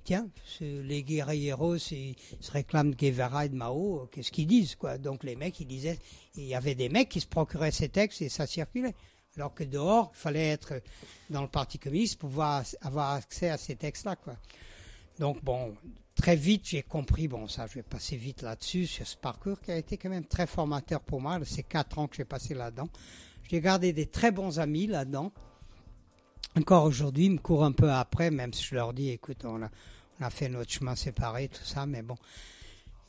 Tiens, 0.03 0.27
les 0.59 1.01
guerrilleros, 1.01 1.77
ils 1.77 2.15
se 2.41 2.51
réclament 2.51 2.91
de 2.91 2.95
Guevara 2.95 3.45
et 3.45 3.49
de 3.49 3.55
Mao, 3.55 4.09
qu'est-ce 4.11 4.33
qu'ils 4.33 4.47
disent, 4.47 4.75
quoi? 4.75 4.97
Donc, 4.97 5.23
les 5.23 5.37
mecs, 5.37 5.57
ils 5.61 5.65
disaient, 5.65 5.97
il 6.35 6.43
y 6.43 6.55
avait 6.55 6.75
des 6.75 6.89
mecs 6.89 7.07
qui 7.07 7.21
se 7.21 7.27
procuraient 7.27 7.71
ces 7.71 7.87
textes 7.87 8.21
et 8.21 8.27
ça 8.27 8.45
circulait. 8.45 8.95
Alors 9.37 9.53
que 9.53 9.63
dehors, 9.63 10.11
il 10.13 10.19
fallait 10.19 10.49
être 10.49 10.81
dans 11.29 11.41
le 11.41 11.47
Parti 11.47 11.79
communiste 11.79 12.19
pour 12.19 12.29
pouvoir 12.29 12.63
avoir 12.81 13.13
accès 13.13 13.49
à 13.49 13.57
ces 13.57 13.77
textes-là. 13.77 14.17
Donc, 15.19 15.41
bon, 15.41 15.73
très 16.15 16.35
vite, 16.35 16.63
j'ai 16.65 16.83
compris, 16.83 17.29
bon, 17.29 17.47
ça, 17.47 17.65
je 17.67 17.75
vais 17.75 17.83
passer 17.83 18.17
vite 18.17 18.41
là-dessus, 18.41 18.87
sur 18.87 19.07
ce 19.07 19.15
parcours 19.15 19.61
qui 19.61 19.71
a 19.71 19.77
été 19.77 19.97
quand 19.97 20.09
même 20.09 20.25
très 20.25 20.47
formateur 20.47 20.99
pour 20.99 21.21
moi, 21.21 21.39
ces 21.45 21.63
quatre 21.63 21.97
ans 21.97 22.07
que 22.07 22.17
j'ai 22.17 22.25
passé 22.25 22.53
là-dedans. 22.53 22.89
J'ai 23.49 23.61
gardé 23.61 23.93
des 23.93 24.05
très 24.05 24.31
bons 24.31 24.59
amis 24.59 24.87
là-dedans. 24.87 25.31
Encore 26.57 26.85
aujourd'hui, 26.85 27.25
ils 27.25 27.31
me 27.31 27.37
courent 27.37 27.63
un 27.65 27.71
peu 27.71 27.91
après, 27.91 28.31
même 28.31 28.53
si 28.53 28.63
je 28.63 28.75
leur 28.75 28.93
dis, 28.93 29.09
écoute, 29.09 29.43
on 29.45 29.61
a, 29.63 30.29
fait 30.29 30.49
notre 30.49 30.71
chemin 30.71 30.95
séparé, 30.95 31.49
tout 31.49 31.63
ça, 31.63 31.85
mais 31.85 32.01
bon. 32.01 32.15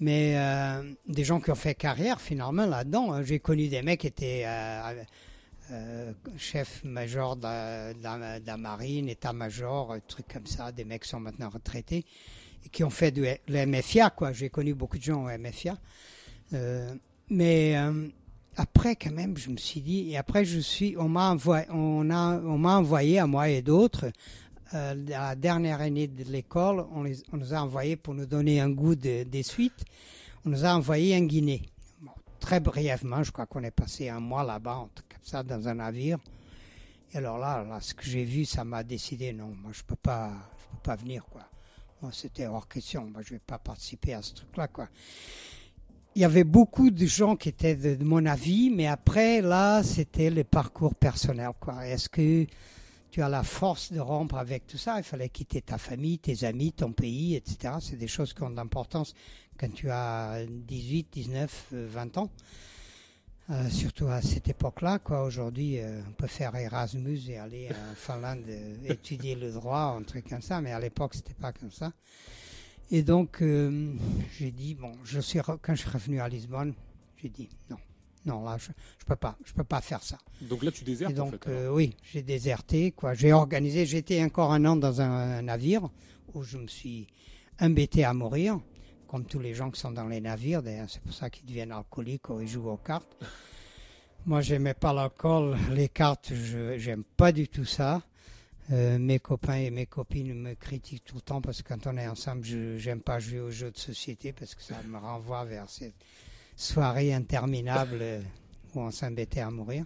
Mais 0.01 0.37
euh, 0.37 0.82
des 1.07 1.24
gens 1.24 1.41
qui 1.41 1.51
ont 1.51 1.57
fait 1.57 1.74
carrière 1.74 2.20
finalement 2.20 2.66
là-dedans. 2.66 3.12
hein. 3.12 3.22
J'ai 3.22 3.39
connu 3.39 3.68
des 3.68 3.82
mecs 3.82 4.01
qui 4.01 4.07
étaient 4.09 4.43
euh, 4.45 5.05
euh, 5.70 6.12
chef 6.37 6.82
major 6.85 7.37
de 7.37 7.43
la, 7.45 7.93
de 7.95 8.45
de 8.45 8.57
marine, 8.57 9.09
état-major, 9.09 9.97
trucs 10.09 10.26
comme 10.28 10.47
ça. 10.47 10.72
Des 10.72 10.85
mecs 10.85 11.03
qui 11.03 11.11
sont 11.11 11.20
maintenant 11.20 11.49
retraités 11.49 12.05
et 12.64 12.68
qui 12.70 12.82
ont 12.82 12.91
fait 12.91 13.12
de 13.12 13.39
MFIA, 13.49 14.11
quoi. 14.11 14.32
J'ai 14.32 14.49
connu 14.51 14.74
beaucoup 14.74 14.99
de 14.99 15.03
gens 15.03 15.24
au 15.24 15.39
MFIA. 15.39 15.78
Euh, 16.53 16.95
mais 17.30 17.76
euh, 17.76 18.09
après, 18.57 18.96
quand 18.96 19.12
même, 19.12 19.36
je 19.36 19.50
me 19.50 19.57
suis 19.57 19.80
dit, 19.80 20.11
et 20.11 20.16
après, 20.16 20.44
je 20.44 20.59
suis, 20.61 20.96
on 20.98 21.09
m'a 21.09 21.30
envoyé, 21.30 21.66
on 21.70 22.11
a, 22.11 22.38
on 22.40 22.59
m'a 22.59 22.76
envoyé 22.78 23.18
à 23.18 23.26
moi 23.26 23.48
et 23.48 23.62
d'autres. 23.62 24.07
Euh, 24.74 24.94
la 25.07 25.34
dernière 25.36 25.80
année 25.80 26.09
de 26.09 26.24
l'école, 26.24 26.84
on, 26.92 27.02
les- 27.05 27.22
on 27.32 27.36
nous 27.36 27.55
a 27.55 27.59
envoyé 27.59 27.96
pour 27.96 28.14
nous 28.14 28.26
donner 28.26 28.61
un 28.61 28.70
goût 28.70 28.94
de- 28.94 29.24
des 29.24 29.42
suites. 29.42 29.84
On 30.44 30.50
nous 30.50 30.64
a 30.64 30.74
envoyé 30.74 31.16
en 31.16 31.20
Guinée. 31.20 31.62
Très 32.40 32.61
brièvement, 32.61 33.22
je 33.22 33.30
crois 33.32 33.46
qu'on 33.46 33.62
est 33.62 33.70
passé 33.70 34.09
un 34.09 34.20
mois 34.20 34.42
là-bas, 34.44 34.88
cas, 35.09 35.16
ça, 35.22 35.42
dans 35.42 35.66
un 35.68 35.74
navire. 35.74 36.18
Et 37.12 37.18
alors 37.18 37.38
là, 37.38 37.64
là 37.64 37.80
ce 37.80 37.94
que 37.94 38.05
j'ai 38.05 38.24
vu, 38.24 38.44
ça 38.44 38.64
m'a 38.64 38.82
décidé, 38.82 39.32
non, 39.32 39.55
moi 39.62 39.70
je 39.72 39.82
peux 39.82 39.96
pas, 39.96 40.30
je 40.59 40.76
peux 40.76 40.82
pas 40.82 40.96
venir, 40.96 41.24
quoi. 41.26 41.42
Moi, 42.02 42.11
c'était 42.12 42.46
hors 42.46 42.68
question. 42.68 43.07
Moi, 43.07 43.22
je 43.22 43.30
vais 43.34 43.38
pas 43.38 43.59
participer 43.59 44.12
à 44.12 44.20
ce 44.20 44.34
truc-là, 44.34 44.68
quoi. 44.68 44.88
Il 46.16 46.22
y 46.22 46.24
avait 46.24 46.44
beaucoup 46.44 46.90
de 46.90 47.06
gens 47.06 47.34
qui 47.34 47.48
étaient 47.48 47.74
de, 47.74 47.96
de 47.96 48.04
mon 48.04 48.24
avis, 48.24 48.70
mais 48.70 48.86
après, 48.86 49.40
là, 49.40 49.82
c'était 49.82 50.30
le 50.30 50.44
parcours 50.44 50.94
personnel, 50.94 51.50
quoi. 51.58 51.86
Est-ce 51.86 52.08
que 52.08 52.46
tu 53.10 53.20
as 53.20 53.28
la 53.28 53.42
force 53.42 53.92
de 53.92 53.98
rompre 53.98 54.36
avec 54.36 54.66
tout 54.66 54.78
ça? 54.78 54.98
Il 54.98 55.02
fallait 55.02 55.28
quitter 55.28 55.60
ta 55.60 55.76
famille, 55.76 56.18
tes 56.18 56.44
amis, 56.44 56.72
ton 56.72 56.92
pays, 56.92 57.34
etc. 57.34 57.74
C'est 57.80 57.96
des 57.96 58.06
choses 58.06 58.32
qui 58.32 58.42
ont 58.44 58.50
de 58.50 58.56
l'importance 58.56 59.12
quand 59.58 59.72
tu 59.74 59.90
as 59.90 60.44
18, 60.48 61.08
19, 61.12 61.66
20 61.72 62.18
ans. 62.18 62.30
Euh, 63.50 63.68
surtout 63.68 64.06
à 64.06 64.22
cette 64.22 64.48
époque-là, 64.48 65.00
quoi. 65.00 65.22
Aujourd'hui, 65.24 65.78
euh, 65.78 66.00
on 66.08 66.12
peut 66.12 66.26
faire 66.26 66.56
Erasmus 66.56 67.20
et 67.28 67.36
aller 67.36 67.68
en 67.68 67.94
Finlande 67.94 68.44
euh, 68.48 68.76
étudier 68.88 69.34
le 69.34 69.52
droit, 69.52 69.96
un 69.98 70.02
truc 70.02 70.28
comme 70.30 70.40
ça, 70.40 70.62
mais 70.62 70.72
à 70.72 70.80
l'époque, 70.80 71.14
c'était 71.14 71.34
pas 71.34 71.52
comme 71.52 71.70
ça. 71.70 71.92
Et 72.91 73.03
donc, 73.03 73.43
euh, 73.43 73.93
j'ai 74.39 74.51
dit, 74.51 74.74
bon, 74.74 74.93
je 75.05 75.20
suis 75.20 75.39
re- 75.39 75.59
quand 75.61 75.74
je 75.74 75.80
suis 75.80 75.91
revenu 75.91 76.20
à 76.20 76.28
Lisbonne, 76.28 76.74
j'ai 77.16 77.28
dit, 77.28 77.49
non, 77.70 77.78
non, 78.26 78.45
là, 78.45 78.57
je, 78.59 78.70
je 79.01 79.05
peux 79.05 79.16
pas, 79.16 79.37
je 79.45 79.53
peux 79.53 79.64
pas 79.64 79.80
faire 79.80 80.03
ça. 80.03 80.18
Donc 80.43 80.62
là, 80.62 80.70
tu 80.70 80.85
désertes 80.85 81.12
Et 81.16 81.20
en 81.20 81.24
donc, 81.30 81.45
fait. 81.45 81.51
euh, 81.51 81.70
oui, 81.72 81.97
j'ai 82.03 82.22
déserté, 82.22 82.93
quoi. 82.93 83.14
J'ai 83.14 83.32
organisé, 83.32 83.87
j'étais 83.87 84.22
encore 84.22 84.53
un 84.53 84.64
an 84.66 84.76
dans 84.76 85.01
un, 85.01 85.39
un 85.39 85.43
navire 85.43 85.89
où 86.35 86.43
je 86.43 86.59
me 86.59 86.66
suis 86.68 87.07
embêté 87.61 88.05
à 88.05 88.12
mourir, 88.12 88.61
comme 89.09 89.24
tous 89.24 89.39
les 89.41 89.55
gens 89.55 89.70
qui 89.70 89.80
sont 89.80 89.93
dans 89.93 90.07
les 90.09 90.20
navires. 90.20 90.62
D'ailleurs, 90.62 90.91
c'est 90.91 91.03
pour 91.03 91.14
ça 91.14 91.30
qu'ils 91.30 91.47
deviennent 91.47 91.72
alcooliques 91.72 92.28
ou 92.30 92.41
ils 92.41 92.49
jouent 92.49 92.68
aux 92.68 92.76
cartes. 92.76 93.16
Moi, 94.26 94.41
j'aimais 94.41 94.74
pas 94.74 94.93
l'alcool, 94.93 95.57
les 95.72 95.89
cartes, 95.89 96.32
je 96.35 96.78
j'aime 96.78 97.05
pas 97.05 97.30
du 97.32 97.47
tout 97.49 97.64
ça. 97.66 98.03
Euh, 98.72 98.98
mes 98.98 99.18
copains 99.18 99.56
et 99.56 99.70
mes 99.70 99.84
copines 99.86 100.32
me 100.32 100.54
critiquent 100.54 101.04
tout 101.04 101.16
le 101.16 101.20
temps 101.20 101.42
parce 101.42 101.62
que 101.62 101.68
quand 101.68 101.86
on 101.86 101.96
est 101.98 102.08
ensemble, 102.08 102.44
je 102.44 102.78
j'aime 102.78 103.00
pas 103.00 103.18
jouer 103.18 103.40
aux 103.40 103.50
jeux 103.50 103.70
de 103.70 103.76
société 103.76 104.32
parce 104.32 104.54
que 104.54 104.62
ça 104.62 104.76
me 104.86 104.96
renvoie 104.96 105.44
vers 105.44 105.68
cette 105.68 105.94
soirée 106.56 107.12
interminable 107.12 107.98
euh, 108.00 108.22
où 108.74 108.80
on 108.80 108.90
s'embêtait 108.90 109.40
à 109.40 109.50
mourir. 109.50 109.84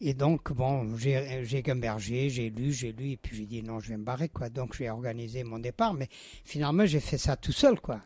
Et 0.00 0.14
donc, 0.14 0.50
bon, 0.52 0.96
j'ai 0.96 1.62
gambergé, 1.62 2.30
j'ai 2.30 2.48
lu, 2.48 2.72
j'ai 2.72 2.90
lu, 2.90 3.10
et 3.10 3.16
puis 3.18 3.36
j'ai 3.36 3.46
dit 3.46 3.62
non, 3.62 3.80
je 3.80 3.90
vais 3.90 3.98
me 3.98 4.04
barrer, 4.04 4.30
quoi. 4.30 4.48
Donc, 4.48 4.74
j'ai 4.74 4.88
organisé 4.88 5.44
mon 5.44 5.58
départ, 5.58 5.92
mais 5.92 6.08
finalement, 6.42 6.86
j'ai 6.86 7.00
fait 7.00 7.18
ça 7.18 7.36
tout 7.36 7.52
seul, 7.52 7.78
quoi. 7.78 8.00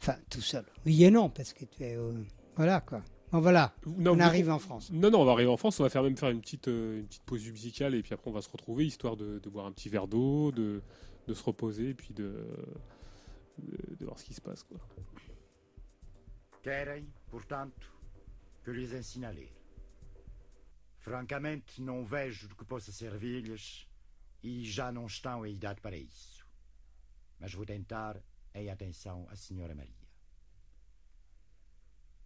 Enfin, 0.00 0.16
tout 0.30 0.40
seul. 0.40 0.64
Oui 0.86 1.04
et 1.04 1.10
non, 1.10 1.28
parce 1.28 1.52
que 1.52 1.66
tu 1.66 1.84
es. 1.84 1.98
voilà, 2.56 2.80
quoi. 2.80 3.02
Bon, 3.34 3.40
voilà, 3.40 3.74
Non, 3.84 4.12
on 4.12 4.20
arrive 4.20 4.48
en 4.48 4.60
France. 4.60 4.92
Non, 4.92 5.10
non, 5.10 5.22
on 5.22 5.24
va 5.24 5.32
arriver 5.32 5.50
en 5.50 5.56
France, 5.56 5.80
on 5.80 5.82
va 5.82 5.90
faire 5.90 6.04
même 6.04 6.16
faire 6.16 6.30
une 6.30 6.40
petite, 6.40 6.68
euh, 6.68 7.00
une 7.00 7.06
petite 7.08 7.24
pause 7.24 7.44
musicale 7.50 7.96
et 7.96 8.00
puis 8.00 8.14
après 8.14 8.30
on 8.30 8.32
va 8.32 8.40
se 8.40 8.48
retrouver 8.48 8.86
histoire 8.86 9.16
de, 9.16 9.40
de 9.40 9.50
boire 9.50 9.66
un 9.66 9.72
petit 9.72 9.88
verre 9.88 10.06
d'eau, 10.06 10.52
de, 10.52 10.80
de 11.26 11.34
se 11.34 11.42
reposer 11.42 11.88
et 11.88 11.94
puis 11.94 12.14
de, 12.14 12.46
de, 13.58 13.96
de 13.96 14.04
voir 14.04 14.20
ce 14.20 14.24
qui 14.24 14.34
se 14.34 14.40
passe. 14.40 14.62
Quoi. 14.62 14.78
Querem, 16.62 17.08
portanto, 17.28 17.92
que 18.62 18.70
lhes 18.70 18.92
ler. 19.16 19.52
Francamente, 21.00 21.82
não 21.82 22.04
vejo 22.04 22.46
de 22.46 22.54
que 22.54 22.64
possa 22.64 22.92
servir-lhes 22.92 23.88
e 24.44 24.64
já 24.64 24.92
não 24.92 25.06
estão 25.06 25.44
em 25.44 25.54
idade 25.54 25.80
para 25.80 25.96
isso. 25.96 26.46
Mas 27.40 27.52
vou 27.52 27.66
tentar 27.66 28.22
em 28.54 28.70
atenção 28.70 29.26
à 29.28 29.34
Senhora 29.34 29.74
Maria. 29.74 30.03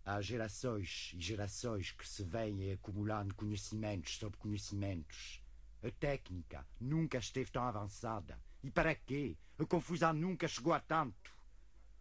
Há 0.08 0.22
gerações 0.22 1.12
e 1.14 1.20
gerações 1.20 1.92
que 1.92 2.08
se 2.08 2.24
vêm 2.24 2.72
acumulando 2.72 3.34
conhecimentos 3.34 4.16
sobre 4.16 4.38
conhecimentos. 4.38 5.42
A 5.82 5.90
técnica 5.90 6.66
nunca 6.80 7.18
esteve 7.18 7.50
tão 7.50 7.62
avançada. 7.62 8.40
E 8.64 8.70
para 8.70 8.94
quê? 8.94 9.36
A 9.58 9.66
confusão 9.66 10.14
nunca 10.14 10.48
chegou 10.48 10.72
a 10.72 10.80
tanto. 10.80 11.30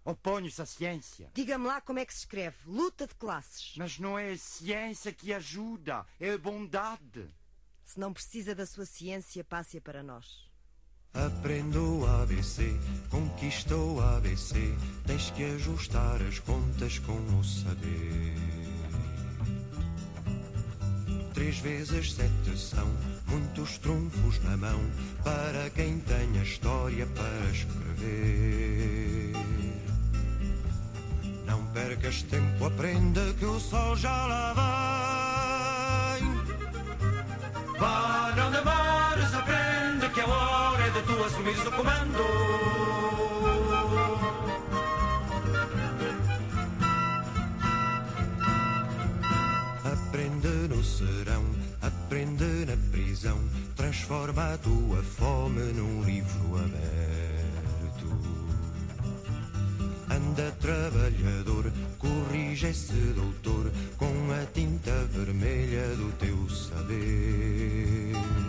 Oponho-se 0.05 0.61
à 0.61 0.65
ciência. 0.65 1.29
Diga-me 1.33 1.67
lá 1.67 1.81
como 1.81 1.99
é 1.99 2.05
que 2.05 2.13
se 2.13 2.19
escreve. 2.19 2.55
Luta 2.65 3.05
de 3.05 3.13
classes. 3.13 3.75
Mas 3.75 3.99
não 3.99 4.17
é 4.17 4.31
a 4.31 4.37
ciência 4.37 5.11
que 5.11 5.33
ajuda, 5.33 6.05
é 6.17 6.31
a 6.31 6.37
bondade. 6.37 7.29
Se 7.83 7.99
não 7.99 8.13
precisa 8.13 8.55
da 8.55 8.65
sua 8.65 8.85
ciência, 8.85 9.43
passe-a 9.43 9.81
para 9.81 10.01
nós. 10.01 10.46
Aprendeu 11.13 11.99
o 11.99 12.21
ABC, 12.21 12.75
conquistou 13.09 13.95
o 13.95 14.01
ABC. 14.01 14.73
Tens 15.05 15.29
que 15.31 15.43
ajustar 15.55 16.21
as 16.21 16.39
contas 16.39 16.99
com 16.99 17.13
o 17.13 17.43
saber. 17.43 18.35
Três 21.33 21.59
vezes 21.59 22.13
sete 22.13 22.57
são 22.57 22.87
muitos 23.27 23.77
trunfos 23.77 24.43
na 24.43 24.57
mão 24.57 24.79
para 25.23 25.69
quem 25.69 25.99
tem 25.99 26.39
a 26.39 26.43
história 26.43 27.05
para 27.05 27.49
escrever. 27.51 29.33
Não 31.45 31.63
percas 31.67 32.23
tempo, 32.23 32.65
aprenda 32.65 33.33
que 33.33 33.45
o 33.45 33.59
sol 33.59 33.95
já 33.95 34.25
lá 34.25 34.53
vem. 36.17 36.25
Vá, 37.79 38.33
não 38.35 38.51
demores, 38.51 39.33
aprende 39.33 40.09
que 40.13 40.21
a 40.21 40.27
hora 40.27 40.46
de 40.97 41.03
tu 41.03 41.23
assumires 41.23 41.65
o 41.65 41.71
comando. 41.71 42.23
Aprende 49.85 50.47
no 50.69 50.83
serão, 50.83 51.45
aprende 51.81 52.65
na 52.65 52.77
prisão, 52.91 53.37
transforma 53.75 54.53
a 54.53 54.57
tua 54.57 55.03
fome 55.03 55.73
num 55.73 56.03
livro 56.03 56.57
aberto. 56.57 58.07
Anda 60.09 60.51
trabalhador, 60.59 61.71
corrige 61.99 62.67
esse 62.67 63.13
doutor 63.13 63.71
com 63.97 64.31
a 64.31 64.45
tinta 64.51 64.91
vermelha 65.11 65.95
do 65.95 66.11
teu 66.13 66.49
saber. 66.49 68.46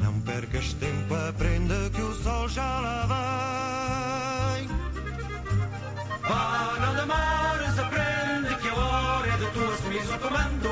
Não 0.00 0.20
percas 0.20 0.72
tempo, 0.74 1.14
aprenda 1.14 1.90
que 1.90 2.00
o 2.00 2.14
sol 2.14 2.48
já 2.48 2.80
lá 2.80 3.06
vem. 4.54 4.68
Vá, 6.28 6.76
não 6.80 6.94
demores, 6.94 7.78
aprende 7.78 8.54
que 8.62 8.68
a 8.68 8.74
hora 8.74 9.28
é 9.28 9.36
de 9.36 9.46
tu 9.50 9.64
assumires 9.64 10.10
o 10.10 10.18
comando. 10.18 10.68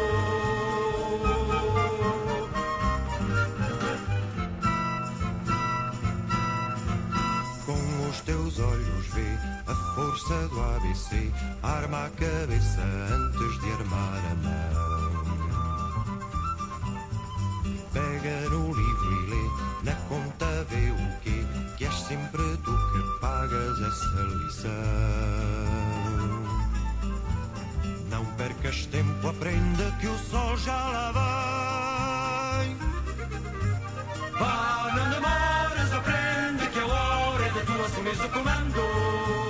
Com 7.67 8.09
os 8.09 8.21
teus 8.21 8.59
olhos 8.61 9.07
vê 9.15 9.39
a 9.67 9.75
força 9.95 10.49
do 10.49 10.61
ABC. 10.61 11.33
Arma 11.63 12.07
a 12.07 12.11
cabeça 12.11 12.83
antes 12.83 13.61
de 13.61 13.73
armar 13.73 14.23
a 14.31 14.35
mão. 14.37 14.97
Pega 17.93 18.51
no 18.51 18.73
livro 18.75 18.96
vê 20.77 20.91
o 20.91 21.21
quê? 21.23 21.45
Que 21.77 21.85
és 21.87 21.95
sempre 21.95 22.43
tu 22.65 22.73
que 22.93 23.21
pagas 23.21 23.81
essa 23.81 24.23
lição. 24.41 24.71
Não 28.11 28.25
percas 28.37 28.87
tempo, 28.87 29.29
aprenda 29.29 29.91
que 30.01 30.07
o 30.07 30.19
sol 30.19 30.57
já 30.59 30.77
lá 30.77 32.63
vem. 32.63 32.77
Vá, 34.39 34.93
não 34.97 35.11
demores, 35.11 35.93
aprende 35.93 36.67
que 36.73 36.79
a 36.79 36.87
hora 36.87 37.47
é 37.47 37.51
de 37.51 37.61
tu 37.61 37.73
assumires 37.85 38.21
o 38.21 38.29
comando. 38.29 39.46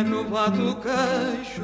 é 0.00 0.02
nublado 0.02 0.70
o 0.70 0.76
queixo, 0.76 1.62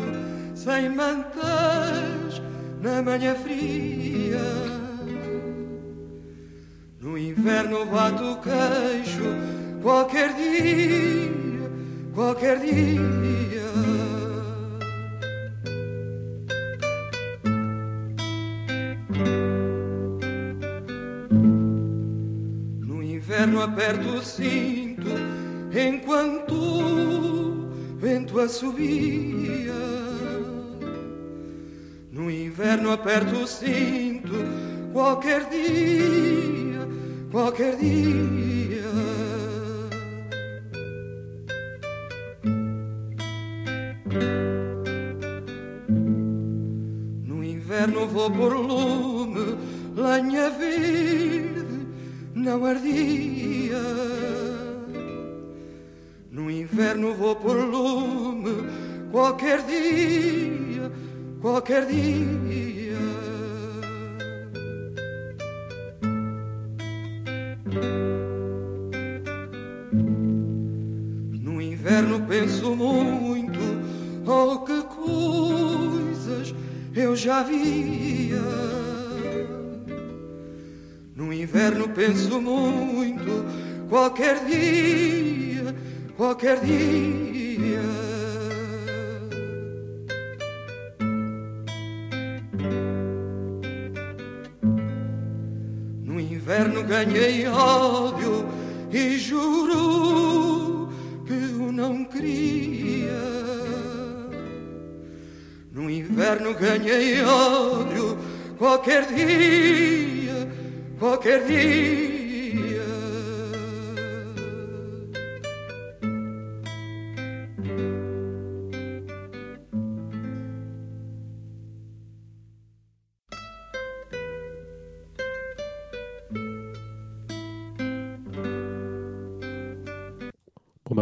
sem 0.54 0.90
mantas 0.90 2.42
na 2.82 3.02
manhã 3.02 3.34
fria. 3.34 4.38
No 7.00 7.16
inverno 7.16 7.86
bato 7.86 8.32
o 8.32 8.36
queixo, 8.36 9.24
qualquer 9.80 10.34
dia, 10.34 11.70
qualquer 12.14 12.60
dia. 12.60 13.62
No 22.80 23.02
inverno 23.02 23.62
aperto 23.62 24.08
o 24.08 24.22
cinto, 24.22 25.08
enquanto 25.72 27.65
vento 27.96 28.38
assobia. 28.38 29.74
No 32.12 32.30
inverno 32.30 32.92
aperto 32.92 33.36
o 33.36 33.46
cinto 33.46 34.32
qualquer 34.92 35.48
dia, 35.48 36.88
qualquer 37.30 37.76
dia. 37.76 38.82
No 47.24 47.44
inverno 47.44 48.06
vou 48.06 48.30
por 48.30 48.56
lume, 48.56 49.56
lenha 49.94 50.50
verde 50.50 51.66
não 52.34 52.64
ardia. 52.64 53.82
No 56.30 56.50
inverno 56.50 57.14
vou 57.14 57.34
por 57.34 57.56
qualquer 59.26 59.60
dia, 59.62 60.92
qualquer 61.40 61.86
dia. 61.86 62.96
No 71.42 71.60
inverno 71.60 72.20
penso 72.28 72.76
muito, 72.76 73.58
oh 74.24 74.58
que 74.60 74.80
coisas 74.82 76.54
eu 76.94 77.16
já 77.16 77.42
via. 77.42 78.36
No 81.16 81.32
inverno 81.32 81.88
penso 81.88 82.40
muito, 82.40 83.44
qualquer 83.88 84.44
dia, 84.44 85.74
qualquer 86.16 86.60
dia. 86.60 88.15
Ganhei 97.36 97.46
ódio 97.48 98.46
e 98.90 99.18
juro 99.18 100.88
que 101.26 101.32
eu 101.32 101.72
não 101.72 102.04
queria. 102.04 103.12
No 105.72 105.90
inverno 105.90 106.54
ganhei 106.54 107.22
ódio 107.22 108.16
qualquer 108.56 109.06
dia, 109.06 110.48
qualquer 110.98 111.44
dia. 111.44 112.05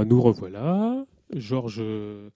Bah 0.05 0.11
nous 0.11 0.21
revoilà. 0.21 1.07
Georges, 1.35 1.79
euh, 1.81 2.29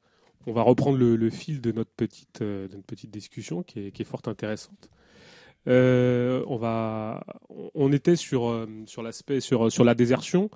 on 0.47 0.53
va 0.53 0.63
reprendre 0.63 0.97
le, 0.97 1.31
fil 1.31 1.61
de 1.61 1.71
notre 1.71 1.91
petite, 1.91 2.41
euh, 2.41 2.67
de 2.67 2.77
notre 2.77 2.87
petite 2.87 3.11
discussion 3.11 3.63
qui 3.63 3.81
est, 3.81 4.05
fort 4.05 4.23
intéressante. 4.25 4.89
Euh, 5.67 6.43
on 6.47 7.93
était 7.93 8.17
sur, 8.17 8.67
sur 8.87 9.03
l'aspect, 9.03 9.41
sur, 9.41 9.71
sur 9.71 9.85
la 9.85 9.95
désertion. 9.95 10.49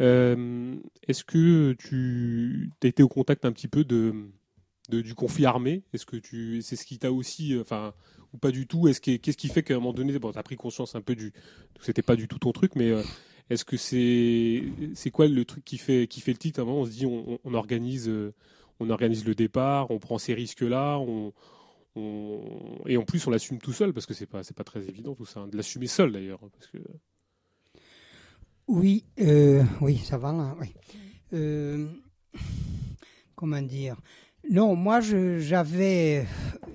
Est-ce 0.00 1.24
que 1.24 1.72
tu 1.72 2.70
as 2.82 2.86
été 2.86 3.02
au 3.02 3.08
contact 3.08 3.46
un 3.46 3.52
petit 3.52 3.68
peu 3.68 3.84
de, 3.84 4.12
du 4.90 5.14
conflit 5.14 5.46
armé? 5.46 5.82
Est-ce 5.94 6.04
que 6.04 6.18
c'est 6.60 6.76
ce 6.76 6.84
qui 6.84 6.98
t'a 6.98 7.10
aussi, 7.10 7.56
enfin, 7.58 7.94
ou 8.34 8.38
pas 8.38 8.50
du 8.50 8.66
tout? 8.66 8.86
Est-ce 8.86 9.00
que, 9.00 9.16
qu'est-ce 9.16 9.38
qui 9.38 9.48
fait 9.48 9.62
qu'à 9.62 9.74
un 9.74 9.78
moment 9.78 9.94
donné, 9.94 10.18
bon, 10.18 10.30
t'as 10.30 10.42
pris 10.42 10.56
conscience 10.56 10.94
un 10.94 11.00
peu 11.00 11.14
du, 11.14 11.32
c'était 11.80 12.02
pas 12.02 12.16
du 12.16 12.28
tout 12.28 12.38
ton 12.38 12.52
truc, 12.52 12.76
mais 12.76 12.92
est-ce 13.50 13.64
que 13.64 13.76
c'est 13.76 14.62
c'est 14.94 15.10
quoi 15.10 15.26
le 15.28 15.44
truc 15.44 15.64
qui 15.64 15.76
fait 15.78 16.06
qui 16.06 16.20
fait 16.20 16.32
le 16.32 16.38
titre? 16.38 16.60
À 16.60 16.62
un 16.62 16.66
moment, 16.66 16.80
on 16.80 16.86
se 16.86 16.90
dit 16.90 17.06
on, 17.06 17.54
organise 17.54 18.08
euh, 18.08 18.32
on 18.78 18.88
organise 18.90 19.24
le 19.24 19.34
départ, 19.34 19.90
on 19.90 19.98
prend 19.98 20.18
ces 20.18 20.34
risques 20.34 20.62
là, 20.62 20.98
on, 20.98 21.32
et 22.86 22.96
en 22.96 23.02
plus 23.02 23.26
on 23.26 23.30
l'assume 23.30 23.58
tout 23.58 23.72
seul 23.72 23.92
parce 23.92 24.06
que 24.06 24.14
c'est 24.14 24.26
pas 24.26 24.42
c'est 24.44 24.56
pas 24.56 24.64
très 24.64 24.88
évident 24.88 25.14
tout 25.14 25.26
ça, 25.26 25.40
hein, 25.40 25.48
de 25.48 25.56
l'assumer 25.56 25.88
seul 25.88 26.12
d'ailleurs 26.12 26.38
parce 26.38 26.68
que 26.68 26.78
Oui, 28.68 29.04
euh, 29.20 29.64
oui, 29.80 29.98
ça 29.98 30.16
va 30.16 30.32
là, 30.32 30.56
oui. 30.60 30.68
Euh, 31.32 31.88
comment 33.34 33.60
dire? 33.60 33.96
Non, 34.48 34.74
moi 34.74 35.00
j'avais 35.00 36.26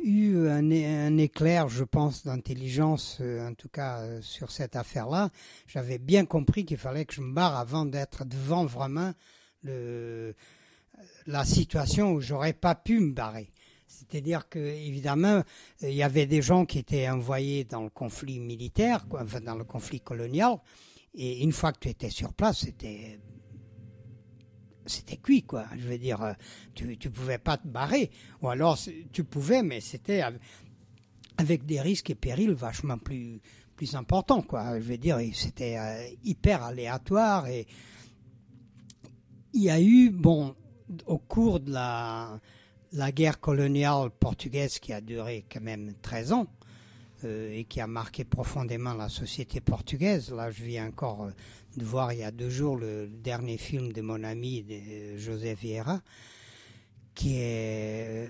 eu 0.04 0.48
un, 0.48 1.18
éclair, 1.18 1.68
je 1.68 1.84
pense, 1.84 2.24
d'intelligence, 2.24 3.18
euh, 3.22 3.48
en 3.48 3.54
tout 3.54 3.70
cas 3.70 4.02
euh, 4.02 4.22
sur 4.22 4.52
cette 4.52 4.76
affaire-là. 4.76 5.30
J'avais 5.68 5.98
bien 5.98 6.26
compris 6.26 6.64
qu'il 6.64 6.78
fallait 6.78 7.06
que 7.06 7.14
je 7.14 7.22
me 7.22 7.34
barre 7.34 7.58
avant 7.58 7.86
d'être 7.86 8.24
devant 8.24 8.66
vraiment 8.66 9.14
la 11.26 11.44
situation 11.44 12.12
où 12.14 12.22
j'aurais 12.22 12.54
pas 12.54 12.76
pu 12.76 13.00
me 13.00 13.14
barrer. 13.14 13.50
C'est-à-dire 13.88 14.50
que 14.50 14.60
évidemment, 14.60 15.42
euh, 15.84 15.90
il 15.90 15.96
y 15.96 16.04
avait 16.04 16.26
des 16.26 16.42
gens 16.42 16.66
qui 16.66 16.80
étaient 16.80 17.10
envoyés 17.10 17.64
dans 17.64 17.84
le 17.84 17.90
conflit 17.90 18.40
militaire, 18.40 19.06
enfin 19.12 19.42
dans 19.42 19.56
le 19.56 19.64
conflit 19.64 20.02
colonial. 20.02 20.58
Et 21.14 21.44
une 21.44 21.54
fois 21.54 21.72
que 21.72 21.80
tu 21.80 21.90
étais 21.90 22.10
sur 22.10 22.34
place, 22.34 22.60
c'était 22.60 23.20
c'était 24.86 25.18
cuit, 25.18 25.44
quoi. 25.44 25.66
Je 25.78 25.88
veux 25.88 25.98
dire, 25.98 26.22
euh, 26.22 26.34
tu 26.74 26.98
tu 26.98 27.10
pouvais 27.10 27.38
pas 27.38 27.58
te 27.58 27.68
barrer, 27.68 28.12
ou 28.42 28.50
alors 28.50 28.78
tu 29.12 29.24
pouvais, 29.24 29.64
mais 29.64 29.82
c'était 29.82 30.22
av- 30.22 30.38
avec 31.38 31.66
des 31.66 31.82
risques 31.82 32.10
et 32.12 32.16
périls 32.16 32.54
vachement 32.54 32.98
plus 32.98 33.42
plus 33.76 33.96
importants, 33.96 34.42
quoi. 34.42 34.80
Je 34.80 34.86
veux 34.86 34.98
dire, 34.98 35.20
c'était 35.34 35.78
euh, 35.78 36.08
hyper 36.24 36.64
aléatoire 36.64 37.48
et 37.48 37.68
il 39.54 39.62
y 39.64 39.70
a 39.70 39.80
eu, 39.82 40.10
bon, 40.10 40.56
au 41.06 41.18
cours 41.18 41.60
de 41.60 41.72
la 41.72 42.40
la 42.92 43.12
guerre 43.12 43.42
coloniale 43.42 44.10
portugaise 44.12 44.80
qui 44.80 44.94
a 44.94 45.02
duré 45.02 45.44
quand 45.52 45.60
même 45.62 45.94
13 46.02 46.32
ans 46.32 46.48
et 47.26 47.66
qui 47.66 47.82
a 47.82 47.88
marqué 47.88 48.24
profondément 48.24 48.94
la 48.94 49.10
société 49.10 49.60
portugaise. 49.62 50.32
Là, 50.32 50.52
je 50.52 50.64
viens 50.64 50.88
encore 50.88 51.24
euh, 51.26 51.32
de 51.78 51.84
voir 51.84 52.14
il 52.14 52.20
y 52.20 52.24
a 52.24 52.32
deux 52.32 52.50
jours 52.50 52.78
le 52.78 53.08
dernier 53.08 53.58
film 53.58 53.92
de 53.94 54.02
mon 54.02 54.24
ami 54.24 54.64
de 54.64 55.18
José 55.18 55.54
Vieira, 55.56 56.02
qui 57.14 57.36
est, 57.38 58.30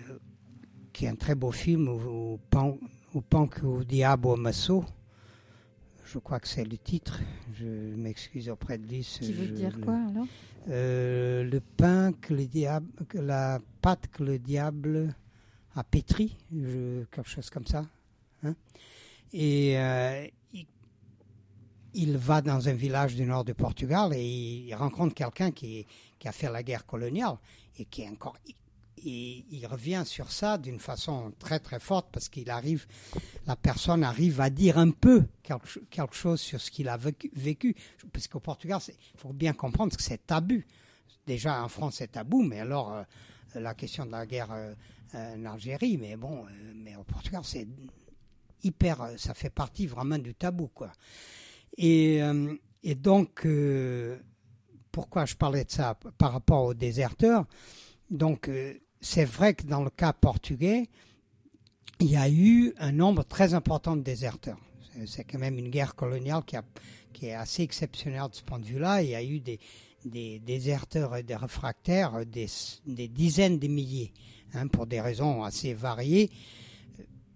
qui 0.94 1.06
est 1.06 1.10
un 1.10 1.16
très 1.16 1.36
beau 1.36 1.52
film, 1.52 1.88
au 1.90 2.40
Pan, 2.50 2.78
au 3.14 3.22
Pan 3.22 3.48
o 3.64 3.84
Diabo 3.84 4.34
Amassou. 4.34 4.84
Je 6.06 6.20
crois 6.20 6.40
que 6.40 6.48
c'est 6.48 6.64
le 6.64 6.78
titre. 6.78 7.20
Je 7.54 7.66
m'excuse 7.66 8.48
auprès 8.50 8.78
de 8.78 8.88
lui. 8.88 9.02
Qui 9.02 9.34
veut 9.34 9.48
je 9.48 9.52
dire 9.54 9.76
le- 9.78 9.84
quoi 9.84 9.96
alors? 9.96 10.28
Euh, 10.70 11.44
le 11.44 11.60
pain 11.60 12.12
que 12.14 12.34
le 12.34 12.46
diable, 12.46 12.88
la 13.14 13.60
pâte 13.82 14.08
que 14.12 14.24
le 14.24 14.40
diable 14.40 15.14
a 15.76 15.84
pétri, 15.84 16.38
je- 16.56 17.04
quelque 17.12 17.30
chose 17.30 17.50
comme 17.50 17.66
ça. 17.68 17.86
Hein. 18.46 18.56
Et 19.34 19.78
euh, 19.78 20.28
il, 21.94 22.18
va 22.18 22.42
dans 22.42 22.70
un 22.70 22.74
village 22.74 23.16
du 23.16 23.26
nord 23.26 23.44
du 23.44 23.54
Portugal 23.54 24.14
et 24.14 24.24
il 24.24 24.74
rencontre 24.76 25.14
quelqu'un 25.14 25.52
qui, 25.52 25.86
a 26.24 26.32
fait 26.32 26.50
la 26.50 26.64
guerre 26.64 26.86
coloniale 26.86 27.38
et 27.78 27.86
qui 27.86 28.04
est 28.04 28.10
encore. 28.10 28.38
Il 29.04 29.68
revient 29.68 30.04
sur 30.06 30.32
ça 30.32 30.58
d'une 30.58 30.80
façon 30.80 31.32
très 31.38 31.60
très 31.60 31.80
forte 31.80 32.08
parce 32.12 32.30
qu'il 32.30 32.50
arrive, 32.50 32.88
la 33.46 33.56
personne 33.56 34.04
arrive 34.04 34.42
à 34.42 34.50
dire 34.50 34.80
un 34.80 34.92
peu 34.92 35.26
quelque, 35.44 35.68
cho- 35.68 35.82
quelque 35.92 36.16
chose 36.16 36.42
sur 36.42 36.60
ce 36.60 36.72
qu'il 36.72 36.88
a 36.88 36.98
vécu. 36.98 37.76
Parce 38.12 38.28
qu'au 38.28 38.40
Portugal, 38.40 38.80
il 38.88 39.20
faut 39.20 39.34
bien 39.34 39.54
comprendre 39.54 39.96
que 39.96 40.02
c'est 40.02 40.26
tabou. 40.26 40.64
Déjà 41.28 41.62
en 41.64 41.68
France 41.68 41.96
c'est 41.98 42.14
tabou, 42.14 42.42
mais 42.42 42.62
alors 42.62 42.94
euh, 42.94 43.04
la 43.56 43.76
question 43.76 44.06
de 44.06 44.12
la 44.12 44.26
guerre 44.26 44.52
euh, 44.52 44.74
en 45.14 45.46
Algérie, 45.46 45.98
mais 45.98 46.16
bon, 46.16 46.46
mais 46.76 46.96
au 46.96 47.04
Portugal 47.04 47.42
c'est 47.44 47.68
hyper, 48.66 49.02
euh, 49.02 49.14
ça 49.18 49.34
fait 49.34 49.50
partie 49.50 49.88
vraiment 49.88 50.18
du 50.18 50.34
tabou 50.34 50.68
quoi. 50.68 50.92
Et, 51.78 52.22
euh, 52.22 52.54
et 52.84 52.96
donc 52.96 53.46
euh, 53.46 54.18
pourquoi 54.92 55.26
je 55.26 55.36
parlais 55.36 55.64
de 55.64 55.72
ça 55.72 55.98
par 56.18 56.32
rapport 56.34 56.64
aux 56.66 56.74
déserteurs? 56.74 57.46
Donc 58.10 58.50
c'est 59.02 59.26
vrai 59.26 59.54
que 59.56 59.64
dans 59.66 59.84
le 59.84 59.90
cas 59.90 60.14
portugais, 60.14 60.90
il 62.00 62.08
y 62.08 62.16
a 62.18 62.30
eu 62.30 62.74
un 62.78 62.92
nombre 62.92 63.24
très 63.24 63.54
important 63.54 63.96
de 63.96 64.02
déserteurs. 64.04 64.60
C'est- 65.06 65.24
quand 65.26 65.40
même 65.40 65.58
une 65.60 65.70
guerre 65.70 65.96
coloniale 65.96 66.44
qui, 66.46 66.56
a, 66.56 66.64
qui 67.14 67.28
est 67.28 67.34
assez 67.34 67.64
exceptionnelle 67.64 68.30
de 68.30 68.36
ce 68.36 68.44
point 68.44 68.60
de 68.60 68.66
vue-là. 68.66 69.02
Il 69.02 69.10
y 69.10 69.16
a 69.16 69.24
eu 69.24 69.40
des, 69.40 69.60
des 70.06 70.40
déserteurs 70.40 71.16
et 71.16 71.24
des 71.24 71.36
réfractaires, 71.36 72.26
des, 72.26 72.48
des 72.86 73.08
dizaines 73.08 73.60
de 73.60 73.68
milliers, 73.68 74.14
hein, 74.54 74.68
pour 74.68 74.86
des 74.88 75.02
raisons 75.02 75.44
assez 75.44 75.74
variées. 75.74 76.30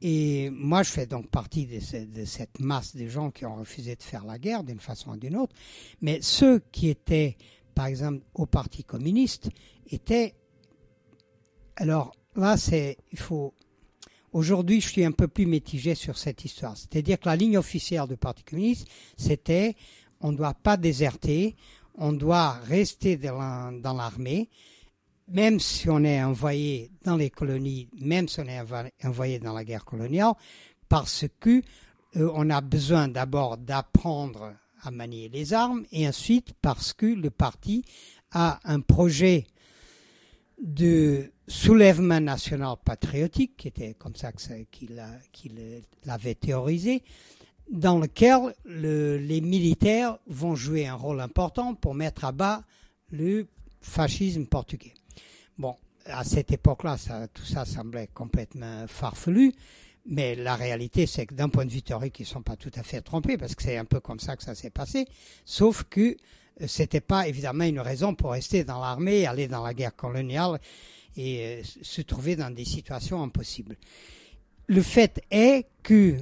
Et 0.01 0.49
moi, 0.51 0.83
je 0.83 0.91
fais 0.91 1.05
donc 1.05 1.29
partie 1.29 1.65
de, 1.65 1.79
ce- 1.79 1.97
de 2.05 2.25
cette 2.25 2.59
masse 2.59 2.95
de 2.95 3.07
gens 3.07 3.31
qui 3.31 3.45
ont 3.45 3.55
refusé 3.55 3.95
de 3.95 4.03
faire 4.03 4.25
la 4.25 4.37
guerre 4.39 4.63
d'une 4.63 4.79
façon 4.79 5.11
ou 5.11 5.17
d'une 5.17 5.35
autre. 5.35 5.53
Mais 6.01 6.19
ceux 6.21 6.59
qui 6.71 6.89
étaient, 6.89 7.37
par 7.75 7.87
exemple, 7.87 8.21
au 8.33 8.45
Parti 8.45 8.83
communiste, 8.83 9.49
étaient. 9.89 10.35
Alors 11.75 12.13
là, 12.35 12.57
c'est. 12.57 12.97
Il 13.11 13.19
faut. 13.19 13.53
Aujourd'hui, 14.31 14.79
je 14.79 14.87
suis 14.89 15.03
un 15.03 15.11
peu 15.11 15.27
plus 15.27 15.45
mitigé 15.47 15.95
sur 15.95 16.17
cette 16.17 16.45
histoire. 16.45 16.77
C'est-à-dire 16.77 17.19
que 17.19 17.27
la 17.27 17.35
ligne 17.35 17.57
officielle 17.57 18.07
du 18.07 18.15
Parti 18.15 18.43
communiste, 18.43 18.87
c'était 19.17 19.75
on 20.21 20.31
ne 20.31 20.37
doit 20.37 20.53
pas 20.53 20.77
déserter, 20.77 21.55
on 21.95 22.13
doit 22.13 22.51
rester 22.51 23.17
dans 23.17 23.93
l'armée, 23.97 24.49
même 25.31 25.59
si 25.59 25.89
on 25.89 26.03
est 26.03 26.21
envoyé 26.23 26.91
dans 27.03 27.15
les 27.17 27.29
colonies, 27.29 27.87
même 27.99 28.27
si 28.27 28.39
on 28.39 28.45
est 28.47 28.61
envoyé 29.03 29.39
dans 29.39 29.53
la 29.53 29.63
guerre 29.63 29.85
coloniale, 29.85 30.33
parce 30.87 31.25
que 31.39 31.61
euh, 32.17 32.31
on 32.33 32.49
a 32.49 32.61
besoin 32.61 33.07
d'abord 33.07 33.57
d'apprendre 33.57 34.53
à 34.81 34.91
manier 34.91 35.29
les 35.29 35.53
armes, 35.53 35.85
et 35.91 36.07
ensuite 36.07 36.53
parce 36.61 36.93
que 36.93 37.05
le 37.05 37.29
parti 37.29 37.83
a 38.31 38.59
un 38.63 38.79
projet 38.79 39.45
de 40.61 41.31
soulèvement 41.47 42.19
national 42.19 42.75
patriotique, 42.83 43.55
qui 43.57 43.67
était 43.69 43.93
comme 43.93 44.15
ça 44.15 44.31
qu'il 44.71 45.01
l'avait 46.05 46.35
théorisé, 46.35 47.03
dans 47.71 47.99
lequel 47.99 48.55
le- 48.65 49.17
les 49.17 49.41
militaires 49.41 50.17
vont 50.27 50.55
jouer 50.55 50.87
un 50.87 50.95
rôle 50.95 51.21
important 51.21 51.75
pour 51.75 51.93
mettre 51.93 52.25
à 52.25 52.31
bas 52.31 52.63
le 53.11 53.47
fascisme 53.81 54.45
portugais. 54.45 54.93
Bon, 55.59 55.75
à 56.05 56.23
cette 56.23 56.53
époque-là, 56.53 56.95
tout 57.33 57.43
ça 57.43 57.65
semblait 57.65 58.07
complètement 58.13 58.87
farfelu, 58.87 59.51
mais 60.05 60.33
la 60.33 60.55
réalité, 60.55 61.05
c'est 61.05 61.25
que 61.25 61.33
d'un 61.33 61.49
point 61.49 61.65
de 61.65 61.71
vue 61.71 61.81
théorique, 61.81 62.17
ils 62.19 62.23
ne 62.23 62.27
sont 62.27 62.41
pas 62.41 62.55
tout 62.55 62.71
à 62.75 62.83
fait 62.83 63.01
trompés, 63.01 63.37
parce 63.37 63.55
que 63.55 63.63
c'est 63.63 63.75
un 63.75 63.83
peu 63.83 63.99
comme 63.99 64.21
ça 64.21 64.37
que 64.37 64.43
ça 64.43 64.55
s'est 64.55 64.69
passé, 64.69 65.05
sauf 65.43 65.83
que 65.89 66.15
euh, 66.61 66.67
c'était 66.67 67.01
pas 67.01 67.27
évidemment 67.27 67.65
une 67.65 67.81
raison 67.81 68.15
pour 68.15 68.31
rester 68.31 68.63
dans 68.63 68.79
l'armée, 68.79 69.27
aller 69.27 69.49
dans 69.49 69.61
la 69.61 69.73
guerre 69.73 69.93
coloniale 69.93 70.61
et 71.17 71.43
euh, 71.43 71.61
se 71.81 72.01
trouver 72.03 72.37
dans 72.37 72.51
des 72.55 72.63
situations 72.63 73.21
impossibles. 73.21 73.75
Le 74.67 74.81
fait 74.81 75.21
est 75.29 75.67
que 75.83 76.15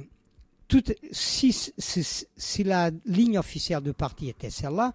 si, 1.12 1.72
si 1.78 2.64
la 2.64 2.90
ligne 3.06 3.38
officielle 3.38 3.82
du 3.82 3.92
parti 3.92 4.30
était 4.30 4.50
celle-là, 4.50 4.94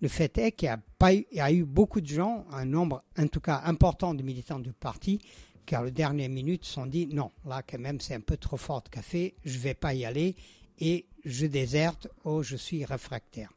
le 0.00 0.08
fait 0.08 0.36
est 0.38 0.52
qu'il 0.52 0.66
y 0.66 0.70
a, 0.70 0.80
pas 0.98 1.14
eu, 1.14 1.64
beaucoup 1.64 2.00
de 2.00 2.06
gens, 2.06 2.44
un 2.52 2.64
nombre 2.64 3.02
en 3.18 3.26
tout 3.26 3.40
cas 3.40 3.62
important 3.64 4.14
de 4.14 4.22
militants 4.22 4.58
du 4.58 4.72
parti, 4.72 5.20
qui 5.66 5.74
à 5.74 5.82
la 5.82 5.90
dernière 5.90 6.28
minute 6.28 6.64
se 6.64 6.74
sont 6.74 6.86
dit 6.86 7.06
non, 7.06 7.30
là 7.46 7.62
quand 7.62 7.78
même 7.78 8.00
c'est 8.00 8.14
un 8.14 8.20
peu 8.20 8.36
trop 8.36 8.56
fort 8.56 8.82
de 8.82 8.88
café, 8.88 9.34
je 9.44 9.58
vais 9.58 9.74
pas 9.74 9.94
y 9.94 10.04
aller 10.04 10.34
et 10.78 11.06
je 11.24 11.46
déserte 11.46 12.08
ou 12.24 12.42
je 12.42 12.56
suis 12.56 12.84
réfractaire. 12.84 13.50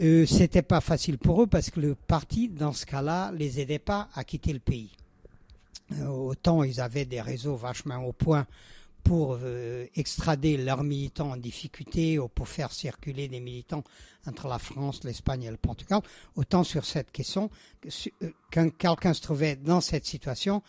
Euh, 0.00 0.24
c'était 0.24 0.62
pas 0.62 0.80
facile 0.80 1.18
pour 1.18 1.42
eux 1.42 1.46
parce 1.46 1.68
que 1.70 1.80
le 1.80 1.94
parti, 1.94 2.48
dans 2.48 2.72
ce 2.72 2.86
cas-là, 2.86 3.32
les 3.32 3.60
aidait 3.60 3.80
pas 3.80 4.08
à 4.14 4.24
quitter 4.24 4.52
le 4.52 4.60
pays. 4.60 4.92
Euh, 5.98 6.06
autant 6.06 6.62
ils 6.62 6.80
avaient 6.80 7.04
des 7.04 7.20
réseaux 7.20 7.56
vachement 7.56 7.98
au 7.98 8.12
point 8.12 8.46
pour 9.02 9.38
euh, 9.42 9.86
extrader 9.94 10.56
leurs 10.56 10.82
militants 10.84 11.30
en 11.32 11.36
difficulté 11.36 12.18
ou 12.18 12.28
pour 12.28 12.48
faire 12.48 12.72
circuler 12.72 13.28
des 13.28 13.40
militants 13.40 13.84
entre 14.26 14.48
la 14.48 14.58
France, 14.58 15.02
l'Espagne 15.04 15.44
et 15.44 15.50
le 15.50 15.56
Portugal, 15.56 16.00
autant 16.36 16.64
sur 16.64 16.84
cette 16.84 17.10
question, 17.10 17.50
que 17.80 17.90
su- 17.90 18.12
euh, 18.22 18.30
quand 18.52 18.68
quelqu'un 18.76 19.14
se 19.14 19.22
trouvait 19.22 19.56
dans 19.56 19.80
cette 19.80 20.04
situation, 20.06 20.62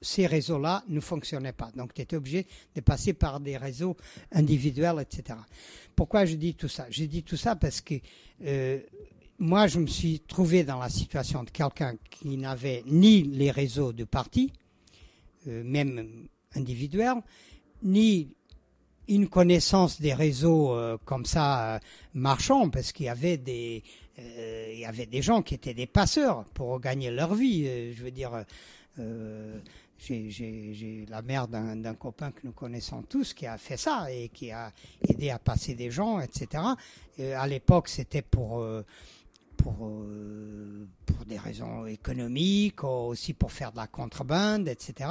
ces 0.00 0.26
réseaux-là 0.26 0.82
ne 0.88 1.00
fonctionnaient 1.00 1.52
pas. 1.52 1.70
Donc, 1.76 1.94
tu 1.94 2.02
étais 2.02 2.16
obligé 2.16 2.46
de 2.74 2.80
passer 2.80 3.12
par 3.12 3.38
des 3.40 3.56
réseaux 3.56 3.96
individuels, 4.32 5.00
etc. 5.00 5.38
Pourquoi 5.94 6.24
je 6.24 6.34
dis 6.34 6.54
tout 6.54 6.68
ça? 6.68 6.86
Je 6.90 7.04
dis 7.04 7.22
tout 7.22 7.36
ça 7.36 7.54
parce 7.54 7.80
que 7.80 7.94
euh, 8.44 8.80
moi, 9.38 9.66
je 9.68 9.78
me 9.78 9.86
suis 9.86 10.20
trouvé 10.20 10.64
dans 10.64 10.78
la 10.78 10.88
situation 10.88 11.44
de 11.44 11.50
quelqu'un 11.50 11.94
qui 12.10 12.36
n'avait 12.36 12.82
ni 12.86 13.22
les 13.22 13.50
réseaux 13.50 13.92
de 13.92 14.04
parti, 14.04 14.52
euh, 15.48 15.62
même 15.64 16.26
individuels, 16.54 17.22
ni 17.82 18.28
une 19.08 19.28
connaissance 19.28 20.00
des 20.00 20.14
réseaux 20.14 20.72
euh, 20.72 20.96
comme 21.04 21.24
ça 21.24 21.74
euh, 21.74 21.78
marchands, 22.14 22.70
parce 22.70 22.92
qu'il 22.92 23.06
y 23.06 23.08
avait 23.08 23.36
des 23.36 23.82
euh, 24.18 24.70
il 24.72 24.78
y 24.80 24.84
avait 24.84 25.06
des 25.06 25.22
gens 25.22 25.42
qui 25.42 25.54
étaient 25.54 25.74
des 25.74 25.86
passeurs 25.86 26.44
pour 26.54 26.78
gagner 26.80 27.10
leur 27.10 27.34
vie. 27.34 27.64
euh, 27.66 27.92
je 27.96 28.02
veux 28.04 28.10
dire, 28.10 28.44
j'ai- 29.98 31.06
la 31.08 31.22
mère 31.22 31.48
d'un 31.48 31.94
copain 31.94 32.30
que 32.30 32.40
nous 32.44 32.52
connaissons 32.52 33.02
tous 33.02 33.32
qui 33.34 33.46
a 33.46 33.56
fait 33.58 33.76
ça 33.76 34.12
et 34.12 34.28
qui 34.28 34.50
a 34.50 34.72
aidé 35.08 35.30
à 35.30 35.38
passer 35.38 35.74
des 35.74 35.90
gens, 35.90 36.20
etc. 36.20 36.62
À 37.18 37.46
l'époque, 37.46 37.88
c'était 37.88 38.22
pour 38.22 38.66
pour, 39.62 39.86
euh, 39.86 40.88
pour 41.06 41.24
des 41.24 41.38
raisons 41.38 41.86
économiques, 41.86 42.82
aussi 42.84 43.32
pour 43.32 43.52
faire 43.52 43.70
de 43.70 43.76
la 43.76 43.86
contrebande, 43.86 44.68
etc. 44.68 45.08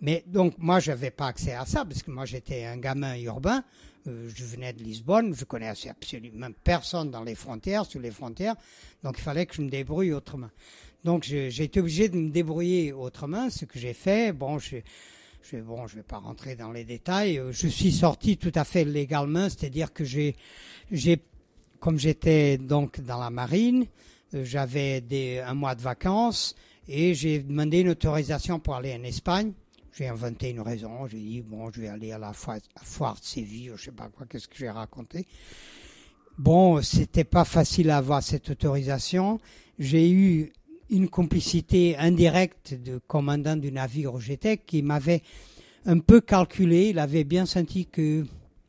Mais 0.00 0.24
donc 0.26 0.54
moi, 0.58 0.80
je 0.80 0.90
n'avais 0.90 1.10
pas 1.10 1.28
accès 1.28 1.52
à 1.52 1.64
ça 1.64 1.84
parce 1.84 2.02
que 2.02 2.10
moi, 2.10 2.24
j'étais 2.24 2.64
un 2.64 2.76
gamin 2.76 3.16
urbain. 3.16 3.62
Euh, 4.06 4.28
je 4.34 4.44
venais 4.44 4.72
de 4.72 4.82
Lisbonne, 4.82 5.34
je 5.34 5.44
connaissais 5.44 5.88
absolument 5.88 6.48
personne 6.62 7.10
dans 7.10 7.22
les 7.22 7.34
frontières, 7.34 7.86
sur 7.86 8.00
les 8.00 8.10
frontières, 8.10 8.54
donc 9.02 9.14
il 9.16 9.22
fallait 9.22 9.46
que 9.46 9.54
je 9.54 9.62
me 9.62 9.70
débrouille 9.70 10.12
autrement. 10.12 10.50
Donc 11.04 11.24
j'ai 11.24 11.62
été 11.62 11.80
obligé 11.80 12.08
de 12.08 12.16
me 12.16 12.30
débrouiller 12.30 12.92
autrement, 12.92 13.48
ce 13.48 13.64
que 13.64 13.78
j'ai 13.78 13.94
fait. 13.94 14.32
Bon, 14.32 14.58
je, 14.58 14.76
je, 15.42 15.56
bon, 15.58 15.86
je 15.86 15.96
vais 15.96 16.02
pas 16.02 16.18
rentrer 16.18 16.54
dans 16.54 16.72
les 16.72 16.84
détails. 16.84 17.38
Euh, 17.38 17.52
Je 17.52 17.68
suis 17.68 17.92
sorti 17.92 18.36
tout 18.36 18.52
à 18.54 18.64
fait 18.64 18.84
légalement, 18.84 19.48
c'est-à-dire 19.48 19.92
que 19.92 20.04
j'ai, 20.04 20.34
j'ai, 20.90 21.18
comme 21.84 21.98
j'étais 21.98 22.56
donc 22.56 23.02
dans 23.02 23.20
la 23.20 23.28
marine, 23.28 23.84
euh, 24.32 24.42
j'avais 24.42 25.04
un 25.46 25.52
mois 25.52 25.74
de 25.74 25.82
vacances 25.82 26.56
et 26.88 27.12
j'ai 27.12 27.40
demandé 27.40 27.80
une 27.80 27.90
autorisation 27.90 28.58
pour 28.58 28.76
aller 28.76 28.96
en 28.98 29.02
Espagne. 29.02 29.52
J'ai 29.92 30.08
inventé 30.08 30.48
une 30.48 30.62
raison. 30.62 31.06
J'ai 31.06 31.18
dit 31.18 31.42
bon, 31.42 31.70
je 31.70 31.82
vais 31.82 31.88
aller 31.88 32.10
à 32.10 32.16
la 32.16 32.32
foire, 32.32 32.56
de 33.16 33.20
Séville, 33.20 33.72
je 33.76 33.82
sais 33.84 33.92
pas 33.92 34.08
quoi, 34.08 34.24
qu'est-ce 34.24 34.48
que 34.48 34.56
j'ai 34.56 34.70
raconté. 34.70 35.26
Bon, 36.38 36.80
c'était 36.80 37.22
pas 37.22 37.44
facile 37.44 37.90
à 37.90 37.98
avoir 37.98 38.22
cette 38.22 38.48
autorisation. 38.48 39.38
J'ai 39.78 40.10
eu 40.10 40.54
une 40.88 41.10
complicité 41.10 41.98
indirecte 41.98 42.72
de 42.82 42.98
commandant 43.06 43.56
du 43.56 43.70
navire 43.70 44.14
où 44.14 44.20
j'étais 44.20 44.56
qui 44.56 44.80
m'avait 44.80 45.20
un 45.84 45.98
peu 45.98 46.22
calculé. 46.22 46.88
Il 46.88 46.98
avait 46.98 47.24
bien 47.24 47.44
senti 47.44 47.84
que 47.84 48.24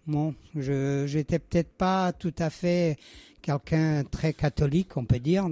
bon, 0.08 0.36
je 0.56 1.06
j'étais 1.08 1.40
peut-être 1.40 1.72
pas 1.72 2.14
tout 2.14 2.34
à 2.38 2.50
fait 2.50 2.98
quelqu'un 3.42 4.04
très 4.04 4.34
catholique, 4.34 4.98
on 4.98 5.06
peut 5.06 5.20
dire, 5.20 5.48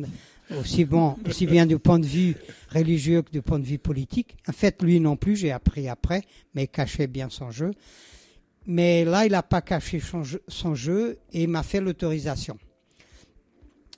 aussi 0.58 0.86
bon, 0.86 1.16
aussi 1.28 1.46
bien 1.46 1.66
du 1.66 1.78
point 1.78 2.00
de 2.00 2.06
vue 2.06 2.36
religieux 2.70 3.22
que 3.22 3.32
du 3.32 3.42
point 3.42 3.60
de 3.60 3.66
vue 3.66 3.78
politique. 3.78 4.36
En 4.48 4.52
fait, 4.52 4.82
lui 4.82 5.00
non 5.00 5.16
plus, 5.16 5.36
j'ai 5.36 5.52
appris 5.52 5.88
après, 5.88 6.24
mais 6.54 6.68
cachait 6.68 7.08
bien 7.08 7.30
son 7.30 7.52
jeu. 7.52 7.72
Mais 8.66 9.04
là, 9.06 9.26
il 9.26 9.32
n'a 9.32 9.44
pas 9.44 9.62
caché 9.62 10.02
son 10.48 10.76
jeu, 10.76 11.20
et 11.34 11.48
m'a 11.48 11.64
fait 11.64 11.82
l'autorisation. 11.82 12.58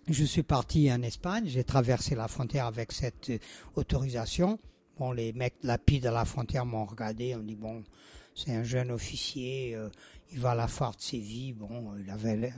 Je 0.07 0.23
suis 0.23 0.43
parti 0.43 0.91
en 0.91 1.01
Espagne, 1.01 1.45
j'ai 1.47 1.63
traversé 1.63 2.13
la 2.13 2.27
frontière 2.27 2.67
avec 2.67 2.91
cette 2.91 3.31
euh, 3.31 3.39
autorisation. 3.75 4.59
Bon, 4.99 5.11
les 5.11 5.34
mecs 5.34 5.55
lapides 5.63 6.05
à 6.05 6.11
la 6.11 6.25
frontière 6.25 6.63
m'ont 6.63 6.85
regardé, 6.85 7.34
on 7.34 7.39
dit 7.39 7.55
bon, 7.55 7.84
c'est 8.35 8.53
un 8.53 8.63
jeune 8.63 8.91
officier, 8.91 9.73
euh, 9.73 9.89
il 10.31 10.39
va 10.39 10.52
à 10.52 10.56
la 10.56 10.68
foire 10.68 10.95
de 10.95 11.02
Séville, 11.02 11.53
bon, 11.53 11.93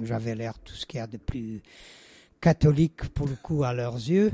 j'avais 0.01 0.35
l'air 0.35 0.57
tout 0.59 0.73
ce 0.73 0.85
qu'il 0.85 0.99
y 0.99 1.01
a 1.01 1.07
de 1.07 1.17
plus 1.17 1.61
catholique 2.41 3.09
pour 3.09 3.27
le 3.27 3.35
coup 3.35 3.63
à 3.63 3.73
leurs 3.73 3.95
yeux. 3.95 4.31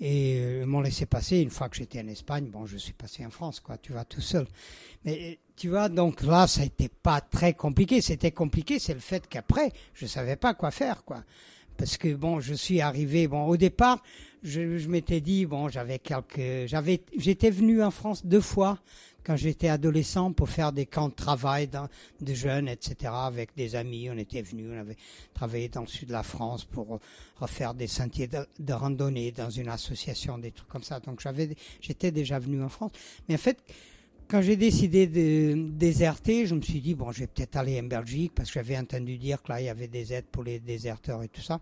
Et 0.00 0.38
euh, 0.38 0.60
ils 0.62 0.66
m'ont 0.66 0.80
laissé 0.80 1.04
passer. 1.04 1.40
Une 1.40 1.50
fois 1.50 1.68
que 1.68 1.76
j'étais 1.76 2.00
en 2.00 2.06
Espagne, 2.06 2.46
bon, 2.46 2.64
je 2.64 2.78
suis 2.78 2.94
passé 2.94 3.24
en 3.26 3.30
France, 3.30 3.60
quoi. 3.60 3.76
Tu 3.76 3.92
vas 3.92 4.04
tout 4.04 4.22
seul. 4.22 4.46
Mais 5.04 5.18
euh, 5.20 5.34
tu 5.56 5.68
vois, 5.68 5.90
donc 5.90 6.22
là, 6.22 6.46
ça 6.46 6.62
n'était 6.62 6.88
pas 6.88 7.20
très 7.20 7.52
compliqué. 7.52 8.00
C'était 8.00 8.30
compliqué, 8.30 8.78
c'est 8.78 8.94
le 8.94 9.00
fait 9.00 9.26
qu'après, 9.28 9.72
je 9.92 10.06
savais 10.06 10.36
pas 10.36 10.54
quoi 10.54 10.70
faire, 10.70 11.04
quoi. 11.04 11.22
Parce 11.76 11.98
que 11.98 12.14
bon, 12.14 12.40
je 12.40 12.54
suis 12.54 12.80
arrivé. 12.80 13.28
Bon, 13.28 13.44
au 13.44 13.58
départ, 13.58 14.02
je, 14.42 14.78
je 14.78 14.88
m'étais 14.88 15.20
dit, 15.20 15.44
bon, 15.44 15.68
j'avais 15.68 15.98
quelques, 15.98 16.66
j'étais 17.16 17.50
venu 17.50 17.82
en 17.82 17.90
France 17.90 18.24
deux 18.24 18.40
fois 18.40 18.78
quand 19.24 19.36
j'étais 19.36 19.68
adolescent 19.68 20.32
pour 20.32 20.48
faire 20.48 20.72
des 20.72 20.86
camps 20.86 21.08
de 21.08 21.14
travail 21.14 21.68
de 22.20 22.34
jeunes, 22.34 22.68
etc. 22.68 23.12
Avec 23.12 23.50
des 23.56 23.76
amis, 23.76 24.08
on 24.10 24.18
était 24.18 24.42
venus, 24.42 24.70
on 24.72 24.78
avait 24.78 24.96
travaillé 25.34 25.68
dans 25.68 25.82
le 25.82 25.86
sud 25.86 26.08
de 26.08 26.12
la 26.12 26.22
France 26.22 26.64
pour 26.64 27.00
refaire 27.36 27.74
des 27.74 27.86
sentiers 27.86 28.28
de, 28.28 28.46
de 28.58 28.72
randonnée 28.72 29.32
dans 29.32 29.50
une 29.50 29.68
association, 29.68 30.38
des 30.38 30.52
trucs 30.52 30.68
comme 30.68 30.82
ça. 30.82 31.00
Donc 31.00 31.20
j'avais, 31.20 31.54
j'étais 31.80 32.10
déjà 32.10 32.38
venu 32.38 32.62
en 32.62 32.68
France. 32.68 32.92
Mais 33.28 33.34
en 33.34 33.38
fait, 33.38 33.58
quand 34.30 34.42
j'ai 34.42 34.56
décidé 34.56 35.08
de 35.08 35.70
déserter, 35.70 36.46
je 36.46 36.54
me 36.54 36.62
suis 36.62 36.80
dit, 36.80 36.94
bon, 36.94 37.10
je 37.10 37.20
vais 37.20 37.26
peut-être 37.26 37.56
aller 37.56 37.80
en 37.80 37.84
Belgique 37.84 38.32
parce 38.34 38.48
que 38.48 38.54
j'avais 38.54 38.78
entendu 38.78 39.18
dire 39.18 39.42
que 39.42 39.50
là, 39.50 39.60
il 39.60 39.64
y 39.66 39.68
avait 39.68 39.88
des 39.88 40.12
aides 40.12 40.26
pour 40.30 40.44
les 40.44 40.60
déserteurs 40.60 41.22
et 41.24 41.28
tout 41.28 41.40
ça. 41.40 41.60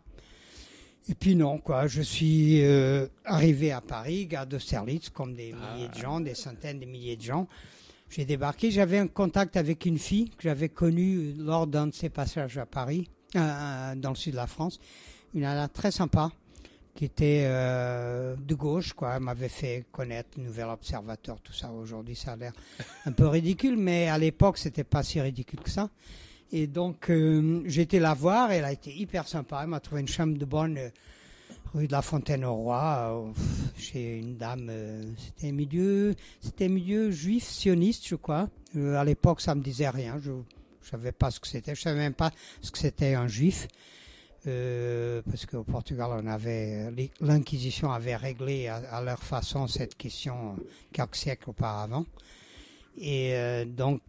Et 1.11 1.15
puis 1.15 1.35
non, 1.35 1.59
quoi. 1.59 1.87
Je 1.87 2.03
suis 2.03 2.63
euh, 2.63 3.07
arrivé 3.25 3.73
à 3.73 3.81
Paris, 3.81 4.27
gare 4.27 4.47
d'Austerlitz, 4.47 5.09
comme 5.09 5.35
des 5.35 5.53
milliers 5.55 5.89
de 5.89 5.99
gens, 5.99 6.21
des 6.21 6.35
centaines 6.35 6.81
de 6.81 6.85
milliers 6.85 7.17
de 7.17 7.23
gens. 7.23 7.49
j'ai 8.11 8.27
débarqué. 8.27 8.71
J'avais 8.71 8.99
un 8.99 9.07
contact 9.07 9.57
avec 9.57 9.87
une 9.87 9.99
fille 9.99 10.29
que 10.31 10.43
j'avais 10.43 10.69
connue 10.69 11.33
lors 11.39 11.67
d'un 11.67 11.87
de 11.87 11.95
ses 11.95 12.11
passages 12.11 12.59
à 12.59 12.67
Paris, 12.67 13.09
euh, 13.37 13.95
dans 13.95 14.11
le 14.11 14.17
sud 14.17 14.33
de 14.33 14.37
la 14.37 14.47
France. 14.47 14.79
Une 15.35 15.43
nana 15.43 15.69
très 15.69 15.91
sympa 15.91 16.31
qui 16.95 17.07
était 17.07 17.45
euh, 17.47 18.35
de 18.37 18.55
gauche, 18.55 18.93
quoi. 18.93 19.15
Elle 19.15 19.23
m'avait 19.23 19.49
fait 19.49 19.87
connaître 19.91 20.39
Nouvel 20.39 20.67
Observateur, 20.67 21.41
tout 21.41 21.53
ça. 21.53 21.71
Aujourd'hui, 21.71 22.17
ça 22.17 22.33
a 22.33 22.37
l'air 22.37 22.53
un 23.07 23.13
peu 23.13 23.29
ridicule, 23.29 23.77
mais 23.79 24.09
à 24.09 24.19
l'époque, 24.19 24.59
c'était 24.59 24.85
pas 24.85 25.03
si 25.03 25.21
ridicule 25.21 25.61
que 25.61 25.71
ça. 25.71 25.89
Et 26.51 26.67
donc, 26.67 27.11
euh, 27.11 27.63
été 27.69 27.99
la 27.99 28.15
voir. 28.15 28.51
Elle 28.53 28.65
a 28.65 28.73
été 28.73 28.95
hyper 28.95 29.29
sympa. 29.29 29.61
Elle 29.63 29.69
m'a 29.69 29.81
trouvé 29.81 30.01
une 30.01 30.09
chambre 30.09 30.39
de 30.39 30.45
bonne 30.45 30.79
euh, 30.79 30.89
rue 31.75 31.87
de 31.87 31.93
la 31.93 32.01
Fontaine 32.03 32.45
au 32.45 32.55
Roi, 32.55 33.13
euh, 33.13 33.33
chez 33.77 34.19
une 34.19 34.37
dame. 34.37 34.69
euh, 34.71 35.03
c'était 35.19 35.53
milieu, 35.53 36.15
milieu 36.61 37.11
juif 37.11 37.45
sioniste, 37.45 38.09
je 38.09 38.15
crois. 38.15 38.49
À 38.75 39.05
l'époque, 39.05 39.41
ça 39.41 39.55
me 39.55 39.63
disait 39.63 39.91
rien. 39.91 40.19
Je, 40.23 40.33
je 40.83 40.89
savais 40.89 41.13
pas 41.13 41.31
ce 41.31 41.39
que 41.39 41.47
c'était. 41.47 41.75
Je 41.75 41.83
savais 41.83 41.99
même 41.99 42.15
pas 42.15 42.31
ce 42.63 42.71
que 42.71 42.79
c'était 42.79 43.15
un 43.15 43.29
juif. 43.29 43.69
Parce 44.45 45.45
qu'au 45.45 45.63
Portugal, 45.63 46.09
l'Inquisition 47.21 47.93
avait 47.93 48.17
réglé 48.17 48.69
à, 48.69 48.77
à 48.77 49.03
leur 49.03 49.23
façon 49.23 49.67
cette 49.67 49.95
question 49.95 50.57
quelques 50.91 51.17
siècles 51.17 51.51
auparavant. 51.51 52.07
Et 52.97 53.35
donc, 53.67 54.01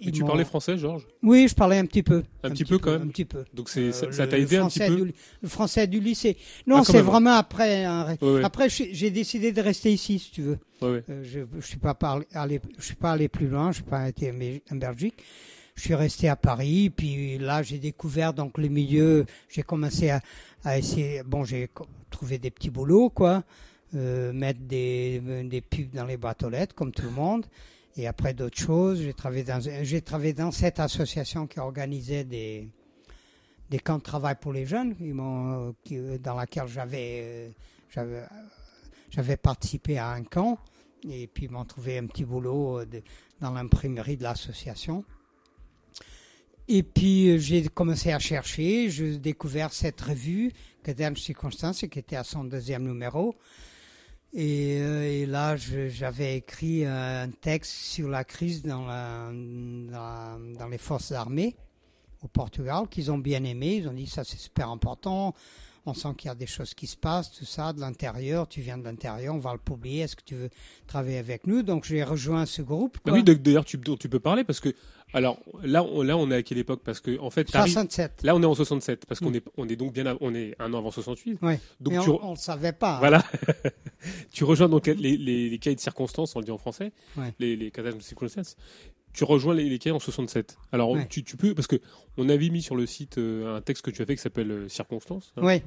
Et 0.00 0.10
tu 0.10 0.24
parlais 0.24 0.44
français, 0.44 0.76
Georges? 0.76 1.06
Oui, 1.22 1.46
je 1.48 1.54
parlais 1.54 1.78
un 1.78 1.86
petit 1.86 2.02
peu. 2.02 2.24
Un 2.42 2.50
petit 2.50 2.64
peu, 2.64 2.78
quand 2.78 2.90
même 2.90 3.02
Un 3.02 3.06
petit 3.08 3.24
peu. 3.24 3.44
Donc 3.54 3.68
c'est, 3.68 3.84
Euh, 3.88 3.92
ça 3.92 4.06
le- 4.06 4.28
t'a 4.28 4.38
aidé 4.38 4.56
un 4.56 4.66
petit 4.68 4.80
peu 4.80 4.96
du- 4.96 5.14
Le 5.42 5.48
français 5.48 5.86
du 5.86 6.00
lycée. 6.00 6.36
Non, 6.66 6.76
Ah, 6.76 6.78
quand 6.84 6.92
c'est 6.92 7.00
vraiment 7.00 7.34
après. 7.34 7.84
un- 7.84 8.16
Ouais, 8.20 8.32
ouais. 8.34 8.44
Après, 8.44 8.68
j'ai 8.68 9.10
décidé 9.10 9.52
de 9.52 9.60
rester 9.62 9.92
ici, 9.92 10.18
si 10.18 10.30
tu 10.32 10.42
veux. 10.42 10.58
Ouais. 10.82 11.02
Euh, 11.08 11.22
je 11.22 11.40
je 11.60 11.66
suis 11.66 11.78
pas 11.78 11.94
parlé- 11.94 12.26
allé, 12.34 12.60
je 12.78 12.84
suis 12.84 12.96
pas 12.96 13.12
allé 13.12 13.28
plus 13.28 13.46
loin. 13.48 13.70
Je 13.70 13.76
suis 13.76 13.84
pas 13.84 14.08
été 14.08 14.30
en 14.30 14.34
Bel- 14.34 14.60
en 14.72 14.76
Belgique. 14.76 15.22
Je 15.76 15.82
suis 15.82 15.94
resté 15.94 16.28
à 16.28 16.36
Paris. 16.36 16.90
Puis 16.90 17.38
là, 17.38 17.62
j'ai 17.62 17.78
découvert 17.78 18.34
donc 18.34 18.58
les 18.58 18.68
milieux. 18.68 19.24
J'ai 19.48 19.62
commencé 19.62 20.10
à, 20.10 20.20
à 20.64 20.76
essayer. 20.76 21.22
Bon, 21.24 21.44
j'ai 21.44 21.68
trouvé 22.10 22.38
des 22.38 22.50
petits 22.50 22.70
boulots, 22.70 23.10
quoi. 23.10 23.42
Euh, 23.94 24.32
mettre 24.32 24.60
des, 24.60 25.20
des 25.44 25.60
pubs 25.60 25.90
dans 25.94 26.04
les 26.04 26.16
boîtes 26.16 26.42
aux 26.42 26.50
lettres, 26.50 26.74
comme 26.74 26.90
tout 26.90 27.04
le 27.04 27.10
monde. 27.10 27.46
Et 27.96 28.06
après 28.06 28.34
d'autres 28.34 28.58
choses, 28.58 29.00
j'ai 29.00 30.02
travaillé 30.02 30.32
dans, 30.32 30.50
cette 30.50 30.80
association 30.80 31.46
qui 31.46 31.60
organisait 31.60 32.24
des, 32.24 32.68
des 33.70 33.78
camps 33.78 33.98
de 33.98 34.02
travail 34.02 34.34
pour 34.40 34.52
les 34.52 34.66
jeunes, 34.66 34.94
dans 36.20 36.34
laquelle 36.34 36.66
j'avais, 36.66 37.52
participé 39.36 39.98
à 39.98 40.10
un 40.10 40.24
camp. 40.24 40.58
Et 41.08 41.26
puis 41.26 41.44
ils 41.44 41.50
m'ont 41.50 41.64
trouvé 41.64 41.98
un 41.98 42.06
petit 42.06 42.24
boulot 42.24 42.80
euh, 42.80 42.86
dans 43.40 43.50
l'imprimerie 43.50 44.16
de 44.16 44.22
l'association. 44.22 45.04
Et 46.66 46.82
puis 46.82 47.28
euh, 47.28 47.38
j'ai 47.38 47.68
commencé 47.68 48.10
à 48.10 48.18
chercher, 48.18 48.88
j'ai 48.88 49.18
découvert 49.18 49.74
cette 49.74 50.00
revue, 50.00 50.50
Cadence 50.82 51.18
Circonstance, 51.18 51.84
qui 51.90 51.98
était 51.98 52.16
à 52.16 52.24
son 52.24 52.44
deuxième 52.44 52.84
numéro. 52.84 53.36
Et, 54.36 54.78
euh, 54.80 55.04
et 55.04 55.26
là, 55.26 55.56
j'avais 55.56 56.36
écrit 56.38 56.84
un 56.84 57.30
texte 57.30 57.70
sur 57.72 58.08
la 58.08 58.24
crise 58.24 58.62
dans, 58.62 58.84
la- 58.86 59.30
dans 60.58 60.68
les 60.68 60.78
forces 60.78 61.12
armées 61.12 61.54
au 62.22 62.26
Portugal, 62.28 62.88
qu'ils 62.90 63.12
ont 63.12 63.18
bien 63.18 63.44
aimé. 63.44 63.76
Ils 63.76 63.88
ont 63.88 63.92
dit 63.92 64.06
ça 64.06 64.24
c'est 64.24 64.38
super 64.38 64.70
important. 64.70 65.34
On 65.86 65.92
sent 65.94 66.08
qu'il 66.16 66.28
y 66.28 66.30
a 66.30 66.34
des 66.34 66.46
choses 66.46 66.72
qui 66.72 66.86
se 66.86 66.96
passent, 66.96 67.30
tout 67.30 67.44
ça, 67.44 67.72
de 67.74 67.80
l'intérieur. 67.80 68.48
Tu 68.48 68.60
viens 68.62 68.78
de 68.78 68.84
l'intérieur, 68.84 69.34
on 69.34 69.38
va 69.38 69.52
le 69.52 69.58
publier. 69.58 70.00
Est-ce 70.02 70.16
que 70.16 70.22
tu 70.24 70.34
veux 70.34 70.48
travailler 70.86 71.18
avec 71.18 71.46
nous? 71.46 71.62
Donc 71.62 71.84
j'ai 71.84 72.02
rejoint 72.02 72.46
ce 72.46 72.62
groupe. 72.62 72.96
Bah 73.04 73.12
oui, 73.12 73.22
d'ailleurs, 73.22 73.64
tu, 73.66 73.78
tu 73.98 74.08
peux 74.08 74.20
parler 74.20 74.44
parce 74.44 74.60
que, 74.60 74.70
alors, 75.12 75.38
là, 75.62 75.84
on, 75.84 76.02
là, 76.02 76.16
on 76.16 76.28
est 76.30 76.36
à 76.36 76.42
quelle 76.42 76.58
époque? 76.58 76.80
Parce 76.84 77.00
que, 77.00 77.18
en 77.20 77.30
fait, 77.30 77.44
t'arrives- 77.44 77.72
67. 77.74 78.22
là, 78.24 78.34
on 78.34 78.42
est 78.42 78.46
en 78.46 78.54
67, 78.54 79.04
parce 79.06 79.20
qu'on 79.20 79.30
Mm. 79.30 79.36
est, 79.36 79.44
on 79.58 79.68
est 79.68 79.76
donc 79.76 79.92
bien, 79.92 80.06
à- 80.06 80.16
on 80.20 80.34
est 80.34 80.56
un 80.58 80.72
an 80.74 80.78
avant 80.78 80.90
68. 80.90 81.38
Ouais. 81.42 81.60
Donc, 81.80 81.92
Mais 81.94 82.00
tu, 82.02 82.08
on 82.10 82.30
ne 82.30 82.34
le 82.34 82.36
savait 82.36 82.72
pas. 82.72 82.96
hein. 82.96 82.98
voilà. 82.98 83.22
tu 84.32 84.44
rejoins 84.44 84.68
donc 84.68 84.86
les, 84.86 84.94
les, 84.94 85.50
les 85.50 85.58
cahiers 85.58 85.76
de 85.76 85.80
circonstances, 85.80 86.34
on 86.34 86.40
le 86.40 86.44
dit 86.44 86.50
en 86.50 86.58
français, 86.58 86.92
Ouais. 87.16 87.32
les, 87.38 87.56
les 87.56 87.70
cahiers 87.70 87.92
de 87.92 88.00
circonstances. 88.00 88.56
Tu 89.14 89.24
rejoins 89.24 89.54
les, 89.54 89.68
les 89.68 89.90
en 89.92 89.98
67. 90.00 90.56
Alors, 90.72 90.90
Ouais. 90.90 91.06
tu, 91.08 91.22
tu 91.24 91.36
peux, 91.36 91.54
parce 91.54 91.66
que 91.68 91.76
on 92.16 92.28
avait 92.28 92.48
mis 92.48 92.62
sur 92.62 92.76
le 92.76 92.84
site 92.86 93.18
euh, 93.18 93.56
un 93.56 93.60
texte 93.60 93.84
que 93.84 93.90
tu 93.90 94.00
as 94.02 94.06
fait 94.06 94.14
qui 94.16 94.22
s'appelle 94.22 94.50
euh, 94.50 94.68
Circonstances. 94.68 95.32
hein. 95.36 95.42
Oui. 95.44 95.62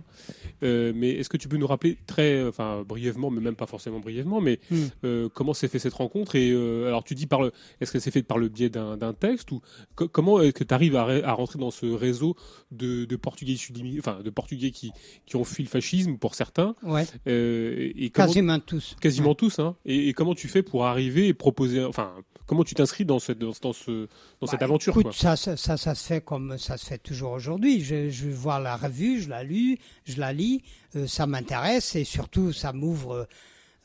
Euh, 0.64 0.91
mais 0.95 1.11
est-ce 1.11 1.30
que 1.30 1.38
tu 1.38 1.48
peux 1.48 1.57
nous 1.57 1.68
rappeler 1.68 1.98
très, 2.07 2.44
enfin 2.45 2.84
brièvement, 2.88 3.30
mais 3.30 3.41
même 3.41 3.56
pas 3.56 3.65
forcément 3.65 3.99
brièvement, 3.99 4.41
mais 4.41 4.60
Mm. 4.72 4.76
euh, 5.03 5.30
comment 5.34 5.53
s'est 5.53 5.68
fait 5.68 5.80
cette 5.80 5.94
rencontre 5.94 6.36
Et 6.36 6.52
alors 6.52 7.03
tu 7.03 7.15
dis 7.15 7.26
par 7.28 7.41
le, 7.41 7.52
est-ce 7.82 7.91
que 7.91 7.99
c'est 7.99 8.11
fait 8.11 8.24
par 8.24 8.38
le 8.38 8.48
biais 8.49 8.69
d'un 8.69 8.98
d'un 8.98 9.14
texte 9.14 9.52
ou 9.52 9.61
co- 9.95 10.07
comment 10.07 10.41
est-ce 10.41 10.52
que 10.53 10.64
tu 10.64 10.74
arrives 10.74 10.95
à, 10.95 11.03
à 11.03 11.34
rentrer 11.34 11.60
dans 11.60 11.72
ce 11.72 11.86
réseau 11.86 12.36
de, 12.72 13.06
de 13.06 13.15
Portugais 13.15 13.56
enfin 13.99 14.19
de 14.24 14.30
Portugais 14.30 14.72
qui 14.72 14.91
qui 15.26 15.36
ont 15.36 15.44
fui 15.44 15.64
le 15.64 15.69
fascisme 15.69 16.18
pour 16.18 16.36
certains 16.36 16.76
Ouais. 16.84 17.06
et 17.26 18.10
comment- 18.14 18.28
Quasiment 18.28 18.60
tous. 18.60 18.95
quasiment 18.99 19.36
tous, 19.36 19.60
hein. 19.60 19.76
Et, 19.86 20.10
et 20.10 20.14
comment 20.14 20.36
tu 20.36 20.48
fais 20.48 20.64
pour 20.64 20.86
arriver 20.86 21.28
et 21.28 21.34
proposer, 21.34 21.84
enfin 21.84 22.11
comment 22.45 22.64
tu 22.64 22.76
t'inscris 22.76 23.06
dans 23.06 23.19
cette 23.19 23.36
dans, 23.38 23.51
dans 23.61 23.73
ce 23.73 24.07
dans 24.41 24.47
cette 24.47 24.59
Bah, 24.59 24.65
aventure 24.65 24.91
écoute, 24.93 25.03
quoi. 25.03 25.14
ça, 25.14 25.35
ça, 25.35 25.55
ça, 25.57 25.77
ça 25.77 25.95
se 25.95 26.05
fait 26.07 26.22
comme 26.23 26.57
ça 26.57 26.77
se 26.77 26.85
fait 26.85 26.97
toujours 26.97 27.31
aujourd'hui. 27.31 27.81
Je, 27.81 28.09
je 28.09 28.30
vois 28.30 28.59
la 28.59 28.76
revue, 28.76 29.22
je 29.22 29.30
la 29.30 29.43
lis, 29.43 29.80
je 30.05 30.19
la 30.19 30.34
lis, 30.34 30.64
euh, 30.95 31.07
ça 31.07 31.26
m'intéresse 31.27 31.95
et 31.95 32.03
surtout 32.03 32.51
ça 32.53 32.73
m'ouvre 32.73 33.27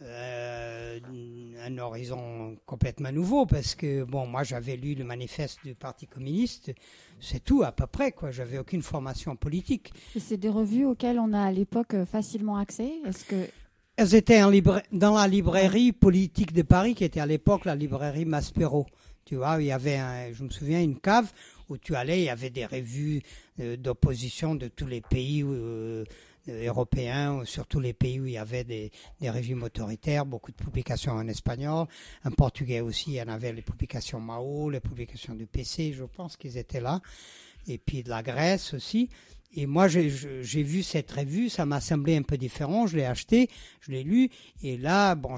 euh, 0.02 0.98
un 1.64 1.78
horizon 1.78 2.56
complètement 2.66 3.12
nouveau 3.12 3.46
parce 3.46 3.74
que 3.74 4.02
bon, 4.04 4.26
moi 4.26 4.42
j'avais 4.42 4.76
lu 4.76 4.94
le 4.94 5.04
manifeste 5.04 5.60
du 5.64 5.74
Parti 5.74 6.06
communiste, 6.06 6.72
c'est 7.20 7.42
tout 7.44 7.62
à 7.62 7.70
peu 7.72 7.86
près 7.86 8.12
quoi. 8.12 8.30
J'avais 8.30 8.58
aucune 8.58 8.82
formation 8.82 9.36
politique. 9.36 9.92
Et 10.16 10.20
c'est 10.20 10.36
des 10.36 10.48
revues 10.48 10.84
auxquelles 10.86 11.18
on 11.20 11.32
a 11.32 11.42
à 11.42 11.52
l'époque 11.52 11.94
facilement 12.10 12.56
accès? 12.56 12.90
Est-ce 13.06 13.24
que 13.24 13.46
Elles 13.96 14.14
étaient 14.14 14.42
en 14.42 14.50
libra- 14.50 14.82
dans 14.90 15.14
la 15.14 15.28
librairie 15.28 15.92
politique 15.92 16.52
de 16.52 16.62
Paris, 16.62 16.94
qui 16.94 17.04
était 17.04 17.20
à 17.20 17.26
l'époque 17.26 17.64
la 17.64 17.76
librairie 17.76 18.24
Maspero. 18.24 18.86
Tu 19.24 19.36
vois, 19.36 19.60
il 19.60 19.66
y 19.66 19.72
avait, 19.72 20.32
je 20.34 20.42
me 20.42 20.50
souviens, 20.50 20.82
une 20.82 20.98
cave 20.98 21.30
où 21.68 21.78
tu 21.78 21.94
allais, 21.94 22.20
il 22.20 22.24
y 22.24 22.28
avait 22.28 22.50
des 22.50 22.66
revues 22.66 23.22
euh, 23.60 23.76
d'opposition 23.76 24.54
de 24.54 24.68
tous 24.68 24.86
les 24.86 25.00
pays 25.00 25.42
euh, 25.42 26.04
euh, 26.48 26.66
européens, 26.66 27.42
sur 27.44 27.66
tous 27.66 27.80
les 27.80 27.92
pays 27.92 28.20
où 28.20 28.26
il 28.26 28.32
y 28.32 28.38
avait 28.38 28.64
des, 28.64 28.90
régimes 29.22 29.62
autoritaires, 29.62 30.26
beaucoup 30.26 30.50
de 30.50 30.56
publications 30.56 31.12
en 31.12 31.26
espagnol, 31.28 31.86
en 32.24 32.30
portugais 32.30 32.80
aussi, 32.80 33.12
il 33.12 33.14
y 33.14 33.22
en 33.22 33.28
avait 33.28 33.52
les 33.52 33.62
publications 33.62 34.20
Mao, 34.20 34.70
les 34.70 34.80
publications 34.80 35.34
du 35.34 35.46
PC, 35.46 35.92
je 35.92 36.04
pense 36.04 36.36
qu'ils 36.36 36.58
étaient 36.58 36.80
là, 36.80 37.00
et 37.68 37.78
puis 37.78 38.02
de 38.02 38.10
la 38.10 38.22
Grèce 38.22 38.74
aussi. 38.74 39.08
Et 39.54 39.66
moi, 39.66 39.86
j'ai- 39.86 40.08
vu 40.08 40.82
cette 40.82 41.12
revue, 41.12 41.50
ça 41.50 41.66
m'a 41.66 41.82
semblé 41.82 42.16
un 42.16 42.22
peu 42.22 42.38
différent. 42.38 42.86
Je 42.86 42.96
l'ai 42.96 43.04
acheté, 43.04 43.50
je 43.82 43.90
l'ai 43.92 44.02
lu, 44.02 44.30
et 44.62 44.78
là, 44.78 45.14
bon, 45.14 45.36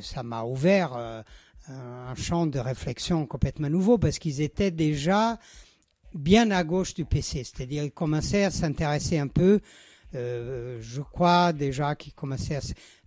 ça 0.00 0.22
m'a 0.22 0.44
ouvert 0.44 1.24
un 1.70 2.14
champ 2.14 2.46
de 2.46 2.58
réflexion 2.58 3.26
complètement 3.26 3.70
nouveau 3.70 3.98
parce 3.98 4.18
qu'ils 4.18 4.40
étaient 4.40 4.70
déjà 4.70 5.38
bien 6.14 6.50
à 6.50 6.64
gauche 6.64 6.94
du 6.94 7.04
PC, 7.04 7.44
c'est-à-dire 7.44 7.84
ils 7.84 7.92
commençaient 7.92 8.44
à 8.44 8.50
s'intéresser 8.50 9.18
un 9.18 9.28
peu. 9.28 9.60
euh, 10.14 10.78
je 10.80 11.00
crois 11.02 11.52
déjà 11.52 11.94
qu'ils 11.94 12.14
commençaient 12.14 12.58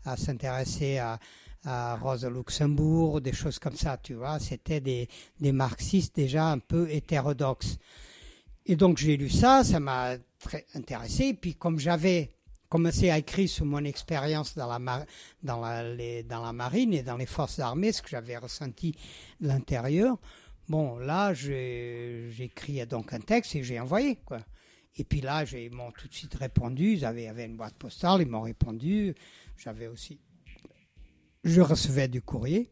à, 0.06 0.16
s'intéresser 0.16 0.98
à, 1.00 1.20
à 1.66 1.96
Rosa 1.98 2.30
Luxembourg, 2.30 3.20
des 3.22 3.34
choses 3.34 3.60
comme 3.60 3.76
ça, 3.76 3.98
tu 3.98 4.14
vois. 4.14 4.40
C'était 4.40 4.80
des, 4.80 5.10
des 5.40 5.52
marxistes 5.52 6.16
déjà 6.16 6.48
un 6.48 6.60
peu 6.60 6.90
hétérodoxes. 6.90 7.78
Et 8.66 8.76
donc 8.78 8.98
j'ai 8.98 9.18
lu 9.18 9.30
ça, 9.30 9.64
ça 9.64 9.80
m'a 9.82 10.16
très 10.40 10.66
intéressé. 10.76 11.26
Et 11.26 11.34
puis 11.34 11.56
comme 11.56 11.80
j'avais 11.80 12.30
commencé 12.74 13.12
à 13.12 13.20
écrire 13.20 13.48
sur 13.48 13.66
mon 13.66 13.84
expérience 13.84 14.56
dans 14.56 14.68
la, 14.68 16.54
marine 16.54 16.92
et 16.92 17.04
dans 17.04 17.18
les 17.18 17.28
forces 17.28 17.60
armées, 17.60 17.92
ce 17.92 18.02
que 18.02 18.10
j'avais 18.10 18.36
ressenti 18.36 18.96
de 19.40 19.48
l'intérieur, 19.48 20.18
bon 20.68 20.98
là 20.98 21.34
écrit 22.40 22.84
donc 22.88 23.14
un 23.14 23.20
texte 23.20 23.56
et 23.56 23.64
j'ai 23.64 23.80
envoyé. 23.80 24.18
Et 24.96 25.04
puis 25.04 25.22
là 25.22 25.44
ils 25.44 25.72
m'ont 25.72 25.92
tout 25.92 26.08
de 26.08 26.14
suite 26.16 26.34
répondu, 26.34 26.94
ils 26.94 27.06
avaient, 27.06 27.28
avaient 27.28 27.46
une 27.46 27.58
boîte 27.58 27.76
postale, 27.76 28.24
ils 28.24 28.28
m'ont 28.28 28.42
répondu. 28.42 29.14
J'avais 29.56 29.86
aussi, 29.86 30.20
je 31.44 31.62
recevais 31.62 32.08
du 32.08 32.24
courrier 32.24 32.72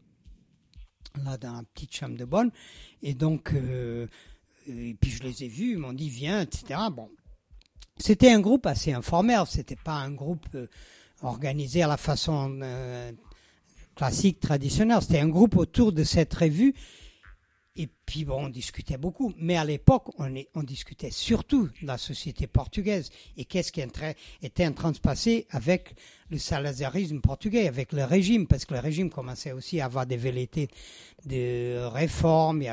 là 1.24 1.38
dans 1.38 1.52
la 1.52 1.62
petite 1.74 1.94
chambre 1.94 2.16
de 2.16 2.24
bonne 2.24 2.50
et 3.02 3.14
donc 3.14 3.52
euh, 3.52 4.08
et 4.66 4.96
puis 5.00 5.12
je 5.12 5.22
les 5.22 5.44
ai 5.44 5.48
vus, 5.48 5.72
ils 5.72 5.78
m'ont 5.78 5.92
dit 5.92 6.08
viens, 6.08 6.40
etc. 6.40 6.80
Bon, 6.90 7.08
c'était 8.02 8.32
un 8.32 8.40
groupe 8.40 8.66
assez 8.66 8.92
informel, 8.92 9.42
c'était 9.48 9.76
pas 9.76 9.94
un 9.94 10.10
groupe 10.10 10.46
euh, 10.56 10.66
organisé 11.22 11.82
à 11.82 11.86
la 11.86 11.96
façon 11.96 12.58
euh, 12.60 13.12
classique, 13.94 14.40
traditionnelle. 14.40 14.98
C'était 15.02 15.20
un 15.20 15.28
groupe 15.28 15.56
autour 15.56 15.92
de 15.92 16.02
cette 16.02 16.34
revue 16.34 16.74
Et 17.76 17.86
puis 17.86 18.24
bon, 18.24 18.46
on 18.46 18.48
discutait 18.48 18.96
beaucoup. 18.96 19.32
Mais 19.38 19.56
à 19.56 19.64
l'époque, 19.64 20.10
on, 20.18 20.62
discutait 20.64 21.12
surtout 21.12 21.70
de 21.80 21.86
la 21.86 21.96
société 21.96 22.48
portugaise 22.48 23.10
et 23.36 23.44
qu'est-ce 23.44 23.70
qui 23.70 23.80
était 24.42 24.66
en 24.66 24.72
train 24.72 24.90
de 24.90 24.96
se 24.96 25.00
passer 25.00 25.46
avec 25.50 25.94
le 26.28 26.38
salazarisme 26.38 27.20
portugais, 27.20 27.68
avec 27.68 27.92
le 27.92 28.02
régime, 28.02 28.48
parce 28.48 28.64
que 28.64 28.74
le 28.74 28.80
régime 28.80 29.10
commençait 29.10 29.52
aussi 29.52 29.80
à 29.80 29.84
avoir 29.84 30.06
des 30.06 30.16
velléités 30.16 30.68
de 31.24 31.86
réforme. 31.86 32.62
Il 32.62 32.64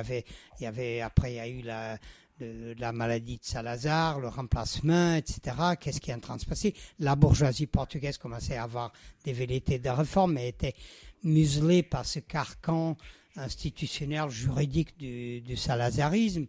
y 0.60 0.66
avait 0.66 1.02
après, 1.02 1.34
il 1.34 1.36
y 1.36 1.40
a 1.40 1.48
eu 1.48 1.62
la, 1.62 2.00
de 2.40 2.76
la 2.80 2.92
maladie 2.92 3.38
de 3.38 3.44
Salazar, 3.44 4.20
le 4.20 4.28
remplacement, 4.28 5.16
etc. 5.16 5.56
Qu'est-ce 5.80 6.00
qui 6.00 6.12
est 6.12 6.14
en 6.14 6.20
train 6.20 6.36
de 6.36 6.42
se 6.42 6.46
passer? 6.46 6.74
La 7.00 7.16
bourgeoisie 7.16 7.68
portugaise 7.68 8.18
commençait 8.18 8.58
à 8.58 8.64
avoir 8.64 8.92
des 9.24 9.34
velléités 9.34 9.80
de 9.80 9.90
réforme, 9.90 10.34
mais 10.34 10.50
était 10.50 10.76
muselée 11.24 11.84
par 11.84 12.06
ce 12.06 12.20
carcan 12.20 12.96
institutionnel 13.36 14.30
juridique 14.30 14.98
du, 14.98 15.42
du 15.42 15.56
salazarisme. 15.56 16.48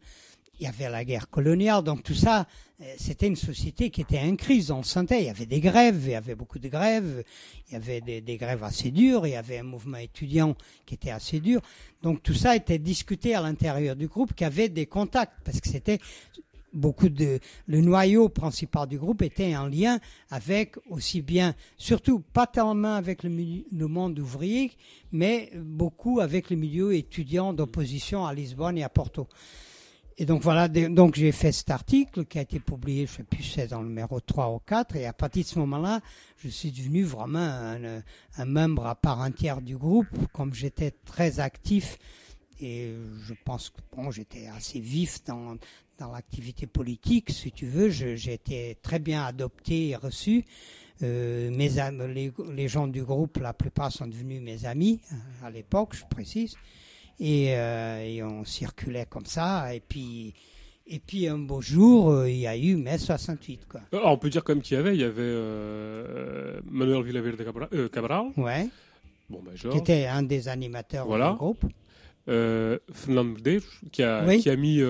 Il 0.61 0.65
y 0.65 0.67
avait 0.67 0.91
la 0.91 1.07
guerre 1.07 1.31
coloniale, 1.31 1.83
donc 1.83 2.03
tout 2.03 2.15
ça, 2.15 2.47
euh, 2.83 2.95
c'était 2.99 3.29
une 3.29 3.37
société 3.37 3.89
qui 3.89 4.03
était 4.03 4.21
en 4.21 4.37
crise, 4.37 4.71
on 4.71 4.79
le 4.79 4.85
sentait. 4.85 5.23
Il 5.23 5.27
y 5.27 5.31
avait 5.31 5.47
des 5.47 5.61
grèves, 5.61 6.03
il 6.05 6.11
y 6.11 6.15
avait 6.15 6.35
beaucoup 6.35 6.59
de 6.59 6.69
grèves, 6.69 7.25
il 7.69 7.73
y 7.73 7.77
avait 7.77 8.03
des, 8.03 8.37
grèves 8.37 8.63
assez 8.63 8.91
dures, 8.91 9.27
il 9.27 9.31
y 9.31 9.37
avait 9.37 9.57
un 9.57 9.63
mouvement 9.63 9.97
étudiant 9.97 10.55
qui 10.85 10.95
était 10.95 11.13
assez 11.13 11.41
dur. 11.41 11.63
Donc 12.03 12.23
tout 12.23 12.35
ça 12.35 12.55
était 12.57 12.79
discuté 12.79 13.35
à 13.35 13.41
l'intérieur 13.41 13.97
du 13.97 14.07
groupe, 14.07 14.35
qui 14.35 14.45
avait 14.45 14.69
des 14.69 14.85
contacts, 14.85 15.33
parce 15.45 15.63
que 15.63 15.69
c'était 15.71 15.99
beaucoup 16.75 17.09
de 17.09 17.41
le 17.67 17.81
noyau 17.81 18.29
principal 18.29 18.87
du 18.87 18.99
groupe 18.99 19.23
était 19.23 19.57
en 19.57 19.67
lien 19.67 19.99
avec 20.31 20.77
aussi 20.89 21.21
bien 21.21 21.55
surtout 21.77 22.21
pas 22.21 22.47
tellement 22.47 22.95
avec 22.95 23.25
le 23.25 23.89
monde 23.89 24.17
ouvrier 24.21 24.71
mais 25.11 25.51
beaucoup 25.57 26.21
avec 26.21 26.49
le 26.49 26.55
milieu 26.55 26.95
étudiant 26.95 27.53
d'opposition 27.53 28.25
à 28.25 28.33
Lisbonne 28.33 28.79
et 28.79 28.85
à 28.85 28.89
Porto 28.89 29.27
et 30.21 30.27
donc 30.27 30.43
voilà 30.43 30.69
donc 30.69 31.17
j'ai 31.17 31.33
fait 31.33 31.51
cet 31.51 31.71
article 31.71 32.27
qui 32.27 32.39
a 32.39 32.43
été 32.43 32.61
publié 32.61 33.07
je 33.07 33.17
sais 33.17 33.23
plus 33.25 33.43
si 33.43 33.55
c'est 33.55 33.69
dans 33.69 33.81
le 33.81 33.89
numéro 33.89 34.21
3 34.21 34.51
ou 34.55 34.59
4 34.59 34.95
et 34.97 35.07
à 35.07 35.13
partir 35.13 35.43
de 35.43 35.49
ce 35.49 35.59
moment-là 35.59 36.01
je 36.39 36.49
suis 36.49 36.71
devenu 36.71 37.03
vraiment 37.03 37.75
un, 38.39 38.45
membre 38.45 38.87
à 38.87 38.95
part 38.95 39.21
entière 39.21 39.63
du 39.63 39.77
groupe 39.77 40.07
comme 40.33 40.53
j'étais 40.55 40.93
très 41.05 41.41
actif 41.41 41.99
et 42.61 42.95
je 43.27 43.35
pense 43.45 43.71
que 43.71 43.81
bon, 43.97 44.11
j'étais 44.11 44.47
assez 44.49 44.81
vif 44.81 45.25
dans, 45.25 45.57
dans 45.99 46.13
l'activité 46.13 46.67
politique, 46.67 47.31
si 47.31 47.53
tu 47.53 47.67
veux. 47.67 47.89
J'ai 47.89 48.35
été 48.35 48.77
très 48.83 48.99
bien 48.99 49.25
adopté 49.25 49.89
et 49.89 49.97
reçu. 49.97 50.45
Euh, 51.03 51.51
mes 51.51 51.71
les, 52.09 52.33
les 52.53 52.69
gens 52.69 52.87
du 52.87 53.03
groupe, 53.03 53.39
la 53.39 53.55
plupart 53.55 53.91
sont 53.91 54.07
devenus 54.07 54.43
mes 54.43 54.67
amis 54.67 55.01
euh, 55.13 55.47
à 55.47 55.51
l'époque, 55.51 55.97
je 55.97 56.05
précise. 56.05 56.57
Et, 57.21 57.55
euh, 57.57 58.03
et 58.03 58.23
on 58.23 58.45
circulait 58.45 59.07
comme 59.09 59.27
ça. 59.27 59.75
Et 59.75 59.81
puis, 59.81 60.33
et 60.87 60.99
puis 60.99 61.29
un 61.29 61.39
beau 61.39 61.61
jour, 61.61 62.11
euh, 62.11 62.31
il 62.31 62.39
y 62.39 62.47
a 62.47 62.57
eu 62.57 62.77
mai 62.77 62.97
68. 62.99 63.67
Quoi. 63.69 63.81
Alors, 63.93 64.13
on 64.13 64.17
peut 64.19 64.31
dire 64.31 64.43
quand 64.43 64.55
même 64.55 64.63
qu'il 64.63 64.77
y 64.77 64.81
avait, 64.81 64.95
il 64.95 65.01
y 65.01 65.05
avait 65.05 65.21
euh, 65.21 66.61
Manuel 66.65 67.03
Villaverde 67.03 67.45
Cabral, 67.45 67.89
Cabral. 67.91 68.27
Ouais, 68.37 68.69
bon 69.29 69.41
ben 69.45 69.53
qui 69.53 69.59
Georges, 69.59 69.77
était 69.77 70.07
un 70.07 70.23
des 70.23 70.49
animateurs 70.49 71.07
Voilà. 71.07 71.31
du 71.33 71.37
groupe. 71.37 71.65
euh, 72.29 72.79
Fernandes, 72.93 73.39
qui 73.93 74.03
a, 74.03 74.25
Oui. 74.27 74.41
qui 74.41 74.51
a 74.51 74.57
mis, 74.57 74.81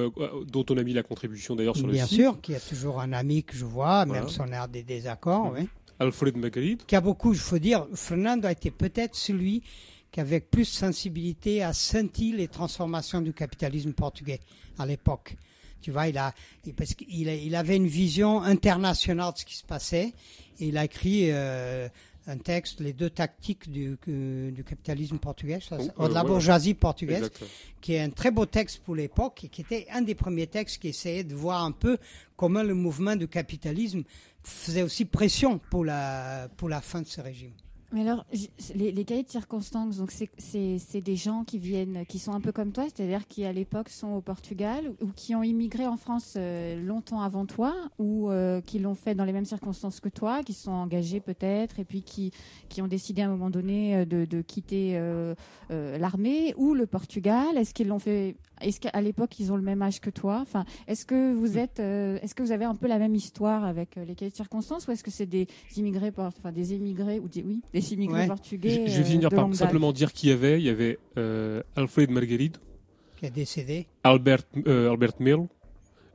dont 0.47 0.65
on 0.71 0.77
a 0.77 0.83
mis 0.83 0.93
la 0.93 1.03
contribution 1.03 1.57
d'ailleurs 1.57 1.77
sur 1.77 1.87
Bien 1.89 2.03
le 2.03 2.09
site. 2.09 2.19
sûr, 2.21 2.41
qui 2.41 2.53
est 2.53 2.69
toujours 2.69 3.01
un 3.01 3.13
ami 3.13 3.43
que 3.45 3.57
je 3.57 3.65
vois, 3.65 4.05
Voilà. 4.05 4.21
même 4.23 4.29
si 4.31 4.41
on 4.41 4.53
a 4.53 4.67
des 4.69 4.83
désaccords. 4.83 5.53
Mhm. 5.53 5.59
oui. 5.61 5.69
Alfred 5.99 6.35
Marguerite. 6.37 6.87
qui 6.87 6.97
a 6.97 7.01
beaucoup, 7.03 7.33
il 7.35 7.39
faut 7.39 7.59
dire, 7.59 7.87
Fernando 7.95 8.47
a 8.49 8.53
été 8.53 8.71
peut-être 8.71 9.15
celui 9.15 9.63
qui 10.11 10.21
avait 10.21 10.41
plus 10.41 10.65
sensibilité 10.65 11.63
à 11.63 11.73
sentir 11.73 12.37
les 12.37 12.49
transformations 12.49 13.21
du 13.21 13.33
capitalisme 13.33 13.93
portugais 13.93 14.41
à 14.79 14.87
l'époque. 14.87 15.37
Tu 15.81 15.91
vois, 15.93 16.09
il 16.09 16.19
a, 16.19 16.35
parce 16.77 16.95
qu'il 16.95 17.29
a- 17.29 17.35
il 17.35 17.55
avait 17.55 17.77
une 17.77 17.87
vision 17.87 18.43
internationale 18.43 19.33
de 19.33 19.39
ce 19.39 19.45
qui 19.45 19.57
se 19.57 19.65
passait. 19.65 20.13
Et 20.59 20.69
il 20.69 20.77
a 20.77 20.85
écrit 20.85 21.31
euh, 21.31 21.89
un 22.27 22.37
texte, 22.37 22.81
les 22.81 22.93
deux 22.93 23.09
tactiques 23.09 23.71
du, 23.71 23.97
capitalisme 24.67 25.19
portugais, 25.19 25.59
ça, 25.61 25.79
Oh, 25.97 26.07
de 26.09 26.13
la 26.13 26.21
euh, 26.21 26.23
ouais, 26.23 26.29
bourgeoisie 26.29 26.75
portugaise 26.75 27.31
qui 27.81 27.95
est 27.95 28.01
un 28.01 28.11
très 28.11 28.31
beau 28.31 28.45
texte 28.45 28.81
pour 28.85 28.95
l'époque 28.95 29.45
et 29.45 29.49
qui 29.49 29.63
était 29.63 29.87
un 29.91 30.03
des 30.03 30.15
premiers 30.15 30.47
textes 30.47 30.79
qui 30.83 30.89
essayait 30.89 31.25
de 31.25 31.35
voir 31.35 31.65
un 31.65 31.73
peu 31.73 31.97
comment 32.37 32.63
le 32.63 32.75
mouvement 32.75 33.17
du 33.17 33.27
capitalisme 33.27 34.03
faisait 34.43 34.83
aussi 34.83 35.07
pression 35.07 35.59
pour 35.71 35.85
la, 35.85 36.49
pour 36.59 36.69
la 36.69 36.83
fin 36.83 37.01
de 37.01 37.07
ce 37.07 37.23
régime. 37.23 37.53
Mais 37.93 38.03
alors, 38.03 38.25
les, 38.75 38.93
les 38.93 39.05
cahiers 39.05 39.25
de 39.25 39.31
circonstances, 39.31 40.01
c'est- 40.39 41.01
des 41.01 41.17
gens 41.17 41.45
qui 41.45 41.59
viennent, 41.59 42.05
qui 42.07 42.19
sont 42.19 42.33
un 42.33 42.41
peu 42.41 42.53
comme 42.53 42.73
toi, 42.73 42.85
c'est-à-dire 42.85 43.27
qui 43.27 43.45
à 43.45 43.53
l'époque 43.53 43.89
sont 43.89 44.13
au 44.13 44.21
Portugal 44.21 44.93
ou 45.03 45.09
qui 45.17 45.35
ont 45.35 45.43
immigré 45.43 45.87
en 45.87 45.97
France 45.97 46.35
euh, 46.37 46.81
longtemps 46.81 47.21
avant 47.23 47.47
toi 47.47 47.75
ou 47.99 48.31
euh, 48.31 48.61
qui 48.61 48.79
l'ont 48.79 48.95
fait 48.95 49.15
dans 49.15 49.25
les 49.25 49.33
mêmes 49.33 49.45
circonstances 49.45 49.99
que 49.99 50.09
toi, 50.09 50.43
qui 50.43 50.53
sont 50.53 50.71
engagés 50.71 51.21
peut-être 51.21 51.81
et 51.81 51.85
puis 51.85 52.03
qui, 52.03 52.33
qui 52.69 52.83
ont 52.83 52.87
décidé 52.87 53.23
à 53.23 53.27
un 53.27 53.31
moment 53.31 53.51
donné 53.51 53.97
euh, 53.97 54.05
de, 54.05 54.43
quitter 54.43 55.01
l'armée 55.71 56.55
ou 56.57 56.75
le 56.75 56.87
Portugal. 56.87 57.57
Est-ce 57.57 57.75
qu'ils 57.75 57.89
l'ont 57.89 57.99
fait 57.99 58.37
Est-ce 58.61 58.81
qu'à 58.81 59.01
l'époque 59.01 59.39
ils 59.39 59.53
ont 59.53 59.57
le 59.57 59.63
même 59.63 59.83
âge 59.83 60.01
que 60.01 60.11
toi? 60.11 60.39
Enfin, 60.43 60.65
est-ce 60.87 61.05
que 61.07 61.35
vous 61.35 61.59
êtes, 61.59 61.81
euh, 61.81 62.19
est-ce 62.23 62.35
que 62.35 62.43
vous 62.43 62.53
avez 62.53 62.65
un 62.65 62.75
peu 62.75 62.87
la 62.89 62.99
même 62.99 63.15
histoire 63.15 63.65
avec 63.65 63.97
euh, 63.97 64.05
les 64.05 64.15
de 64.15 64.35
circonstances 64.35 64.87
ou 64.87 64.91
est-ce 64.93 65.03
que 65.05 65.11
c'est 65.11 65.27
des 65.27 65.47
immigrés, 65.77 66.13
enfin 66.19 66.53
des 66.53 66.75
émigrés 66.75 67.19
ou 67.19 67.29
des 67.29 67.43
oui, 67.43 67.63
des 67.73 67.93
immigrés 67.95 68.21
Ouais. 68.23 68.27
portugais 68.27 68.87
Je 68.87 68.93
je 68.93 68.97
vais 68.99 69.03
euh, 69.03 69.05
finir 69.05 69.31
de 69.31 69.35
par 69.37 69.55
simplement 69.55 69.93
dire 69.93 70.13
qui 70.13 70.29
y 70.29 70.33
avait. 70.33 70.61
Il 70.61 70.65
y 70.67 70.69
avait 70.69 70.99
euh, 71.19 71.63
Alfred 71.77 72.11
Marguerite, 72.11 72.61
qui 73.17 73.27
est 73.27 73.31
décédé. 73.31 73.87
Albert, 74.05 74.43
euh, 74.67 74.91
Albert 74.91 75.15
Melo, 75.21 75.49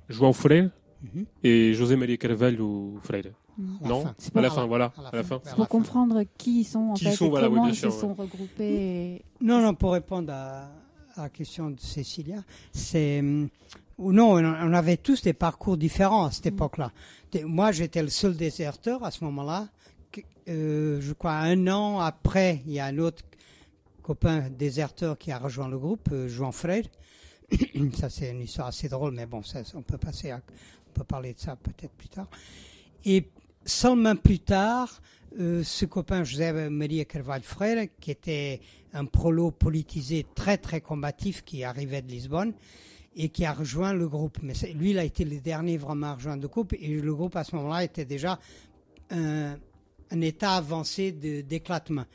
João 0.10 0.34
Freire 0.34 0.70
Mhm. 1.04 1.26
et 1.44 1.74
José 1.74 1.96
Maria 1.98 2.18
Carvalho 2.18 2.96
Freire. 3.04 3.32
Mm. 3.58 3.64
À 3.64 3.84
la 3.84 3.90
non 3.90 4.02
fin. 4.02 4.16
À 4.36 4.42
la 4.42 4.50
fin, 4.50 4.66
voilà. 4.66 4.94
à 4.98 5.02
la 5.02 5.08
À 5.10 5.16
la 5.18 5.24
fin. 5.24 5.40
C'est 5.44 5.56
pour 5.56 5.68
comprendre 5.68 6.24
qui 6.38 6.62
ils 6.62 6.64
sont 6.64 6.80
en 6.80 6.94
Qui 6.94 7.06
fait 7.06 7.12
sont, 7.12 7.28
et 7.28 7.30
voilà, 7.30 7.48
oui, 7.50 7.56
comment 7.56 7.68
ils 7.68 7.76
se 7.76 7.90
sont 7.90 8.14
regroupés. 8.14 8.74
et- 8.74 9.22
Non, 9.42 9.62
non, 9.62 9.74
pour 9.76 9.92
répondre 9.94 10.34
à, 10.34 10.70
à 11.18 11.24
la 11.24 11.30
question 11.30 11.70
de 11.72 11.80
Cécilia, 11.80 12.44
c'est. 12.72 13.20
hum, 13.20 13.50
ou 13.98 14.12
non, 14.12 14.32
on 14.34 14.74
avait 14.74 14.98
tous 14.98 15.22
des 15.22 15.32
parcours 15.32 15.78
différents 15.78 16.26
à 16.26 16.32
cette 16.32 16.48
époque-là. 16.48 16.92
T'es- 17.32 17.46
Moi, 17.46 17.72
j'étais 17.72 18.02
le 18.02 18.10
seul 18.10 18.36
déserteur 18.36 19.06
à 19.06 19.12
ce 19.12 19.24
moment-là. 19.24 19.70
Euh, 20.50 21.00
je 21.02 21.14
crois 21.14 21.32
un 21.38 21.66
an 21.68 22.00
après, 22.02 22.62
il 22.68 22.74
y 22.74 22.80
a 22.80 22.86
un 22.88 22.98
autre 23.00 23.24
copain 24.04 24.50
déserteur 24.50 25.18
qui 25.18 25.32
a 25.32 25.40
rejoint 25.40 25.70
le 25.70 25.80
groupe, 25.80 26.10
euh, 26.12 26.28
Jean 26.28 26.52
Frère. 26.52 26.84
ça, 27.94 28.10
c'est 28.10 28.32
une 28.32 28.42
histoire 28.42 28.68
assez 28.68 28.90
drôle, 28.90 29.14
mais 29.14 29.26
bon, 29.26 29.42
ça, 29.44 29.60
on 29.76 29.82
peut 29.82 29.98
passer 29.98 30.32
à, 30.32 30.42
on 30.90 30.92
peut 30.94 31.06
parler 31.06 31.34
de 31.34 31.40
ça 31.40 31.56
peut-être 31.56 31.94
plus 31.94 32.10
tard. 32.10 32.28
Et 33.06 33.30
seulement 33.66 34.16
plus 34.18 34.40
tard, 34.40 35.02
euh, 35.40 35.64
ce 35.64 35.86
copain 35.86 36.24
José 36.24 36.70
Maria 36.70 37.04
Carvalho 37.06 37.44
Freire, 37.44 37.88
qui 38.00 38.12
était 38.12 38.62
un 38.94 39.06
prolo 39.06 39.52
politisé 39.52 40.26
très 40.34 40.58
très 40.58 40.80
combatif 40.82 41.44
qui 41.44 41.64
arrivait 41.64 42.02
de 42.02 42.10
Lisbonne 42.10 42.54
et 43.16 43.30
qui 43.30 43.46
a 43.46 43.54
rejoint 43.54 43.94
le 43.94 44.08
groupe. 44.08 44.38
Mais 44.42 44.54
lui, 44.74 44.92
il 44.92 45.00
a 45.00 45.04
été 45.04 45.26
le 45.26 45.40
dernier 45.40 45.78
vraiment 45.78 46.08
à 46.08 46.16
rejoindre 46.16 46.42
le 46.42 46.48
groupe 46.48 46.74
et 46.80 46.88
le 46.88 47.14
groupe 47.14 47.36
à 47.36 47.44
ce 47.44 47.56
moment-là 47.56 47.84
était 47.84 48.06
déjà 48.06 48.40
un, 49.10 49.56
état 50.22 50.56
avancé 50.56 51.12
d'éclatement. 51.12 52.06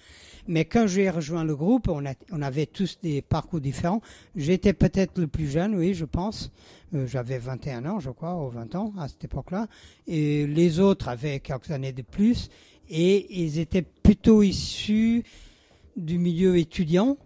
Mais 0.47 0.65
quand 0.65 0.87
j'ai 0.87 1.11
rejoint 1.11 1.45
le 1.45 1.55
groupe, 1.55 1.89
on 1.89 2.43
avait 2.43 2.67
tous 2.67 2.99
des 3.03 3.21
parcours 3.21 3.61
différents. 3.61 4.01
J'étais 4.35 4.73
peut-être 4.73 5.19
le 5.19 5.27
plus 5.27 5.51
jeune, 5.51 5.75
oui, 5.75 5.93
je 5.93 6.07
pense. 6.07 6.51
Euh, 6.95 7.07
J'avais 7.07 7.39
21 7.39 7.85
ans, 7.85 8.01
je 8.01 8.11
crois, 8.11 8.35
ou 8.37 8.49
20 8.49 8.75
ans 8.75 8.93
à 8.99 9.09
cette 9.09 9.25
époque-là. 9.25 9.69
Et 10.07 10.47
les 10.47 10.81
autres 10.81 11.09
avaient 11.09 11.41
quelques 11.41 11.71
années 11.71 11.93
de 11.93 12.03
plus. 12.03 12.49
Et 12.91 13.43
ils 13.43 13.59
étaient 13.61 13.83
plutôt 13.83 14.43
issus 14.43 15.23
du 15.97 16.19
milieu 16.19 16.59
étudiant 16.59 17.17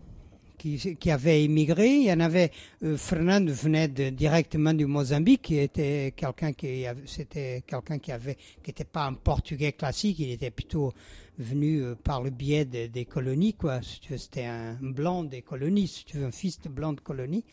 qui, 0.59 0.97
qui 0.97 1.11
avait 1.11 1.43
immigré. 1.45 1.89
Il 1.97 2.05
y 2.05 2.13
en 2.13 2.21
avait, 2.21 2.51
euh, 2.83 2.97
Fernando 2.99 3.53
venait 3.53 3.89
directement 3.89 4.75
du 4.75 4.85
Mozambique, 4.87 5.43
qui 5.43 5.59
était 5.59 6.13
quelqu'un 6.17 6.53
qui 6.53 6.85
c'était 7.07 7.63
quelqu'un 7.67 7.99
qui 7.99 8.13
avait, 8.13 8.35
qui 8.63 8.69
n'était 8.71 8.85
pas 8.85 9.07
un 9.07 9.15
portugais 9.15 9.73
classique, 9.73 10.19
il 10.19 10.31
était 10.33 10.51
plutôt 10.51 10.93
venu 11.39 11.83
euh, 11.83 11.95
par 11.95 12.23
le 12.23 12.31
biais 12.31 12.65
de- 12.67 12.87
des 12.87 13.05
colonies, 13.07 13.55
quoi. 13.55 13.81
C'était 13.83 14.45
un 14.45 14.75
blanc 14.81 15.25
des 15.25 15.43
colonies, 15.43 15.89
si 15.89 16.05
un 16.19 16.31
fils 16.31 16.61
de 16.61 16.69
blanc 16.69 16.93
de 16.93 17.01
colonie. 17.01 17.45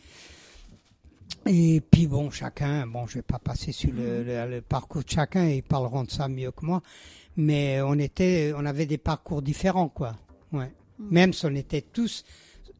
Et 1.45 1.81
puis 1.89 2.07
bon, 2.07 2.29
chacun, 2.29 2.85
bon, 2.85 3.07
je 3.07 3.15
vais 3.15 3.21
pas 3.23 3.39
passer 3.39 3.71
sur 3.71 3.91
le- 3.91 4.23
le 4.23 4.61
parcours 4.61 5.03
de 5.03 5.09
chacun, 5.09 5.47
ils 5.47 5.63
parleront 5.63 6.03
de 6.03 6.11
ça 6.11 6.27
mieux 6.27 6.51
que 6.51 6.65
moi, 6.65 6.81
mais 7.37 7.81
on 7.81 7.95
était, 7.95 8.53
on 8.55 8.65
avait 8.65 8.85
des 8.85 8.97
parcours 8.97 9.41
différents, 9.41 9.89
quoi. 9.89 10.15
Ouais. 10.51 10.71
Même 10.99 11.33
si 11.33 11.45
on 11.45 11.55
était 11.55 11.81
tous, 11.81 12.23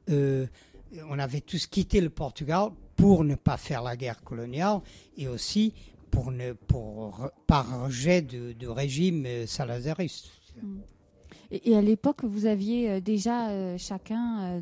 euh, 0.09 0.45
on 1.09 1.17
avait 1.17 1.41
tous 1.41 1.67
quitté 1.67 2.01
le 2.01 2.09
Portugal 2.09 2.69
pour 2.95 3.23
ne 3.23 3.35
pas 3.35 3.57
faire 3.57 3.81
la 3.81 3.95
guerre 3.95 4.21
coloniale 4.21 4.79
et 5.17 5.27
aussi 5.27 5.73
pour 6.11 6.31
ne, 6.31 6.53
pour 6.53 7.31
par 7.47 7.85
rejet 7.85 8.21
de, 8.21 8.51
de 8.53 8.67
régime 8.67 9.25
euh, 9.25 9.47
salazariste. 9.47 10.29
Et, 11.51 11.71
et 11.71 11.75
à 11.77 11.81
l'époque, 11.81 12.23
vous 12.23 12.45
aviez 12.45 12.89
euh, 12.89 12.99
déjà 13.01 13.49
euh, 13.49 13.77
chacun 13.77 14.41
euh, 14.41 14.59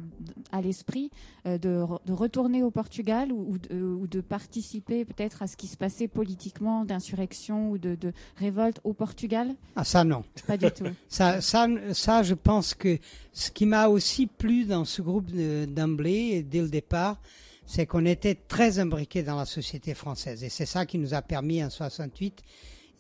à 0.52 0.62
l'esprit 0.62 1.12
de, 1.46 1.82
re- 1.82 2.00
de 2.06 2.14
retourner 2.14 2.64
au 2.64 2.70
Portugal 2.72 3.32
ou, 3.32 3.54
ou 3.54 3.58
de, 3.58 3.82
ou 3.82 4.08
de 4.08 4.22
participer 4.22 5.06
peut-être 5.06 5.42
à 5.42 5.48
ce 5.48 5.56
qui 5.56 5.68
se 5.68 5.78
passait 5.78 6.08
politiquement, 6.08 6.86
d'insurrection 6.86 7.72
ou 7.72 7.78
de, 7.78 7.96
de 7.96 8.12
révolte 8.36 8.80
au 8.84 8.94
Portugal? 8.94 9.56
Ah 9.76 9.84
ça 9.84 10.04
non. 10.04 10.24
Pas 10.48 10.58
du 10.58 10.70
tout. 10.72 10.86
Ça, 11.08 11.42
ça, 11.42 11.68
ça, 11.94 12.24
je 12.24 12.34
pense 12.36 12.74
que 12.74 12.98
ce 13.34 13.52
qui 13.52 13.66
m'a 13.66 13.88
aussi 13.88 14.28
plu 14.28 14.66
dans 14.66 14.86
ce 14.86 15.02
groupe 15.02 15.32
de- 15.32 15.66
d'emblée, 15.66 16.44
dès 16.44 16.62
le 16.62 16.70
départ, 16.70 17.20
c'est 17.66 17.86
qu'on 17.86 18.06
était 18.06 18.36
très 18.36 18.80
imbriqués 18.80 19.24
dans 19.24 19.38
la 19.38 19.46
société 19.46 19.94
française. 19.94 20.44
Et 20.44 20.50
c'est 20.50 20.66
ça 20.66 20.86
qui 20.86 20.98
nous 20.98 21.14
a 21.14 21.22
permis 21.22 21.64
en 21.64 21.70
68 21.70 22.42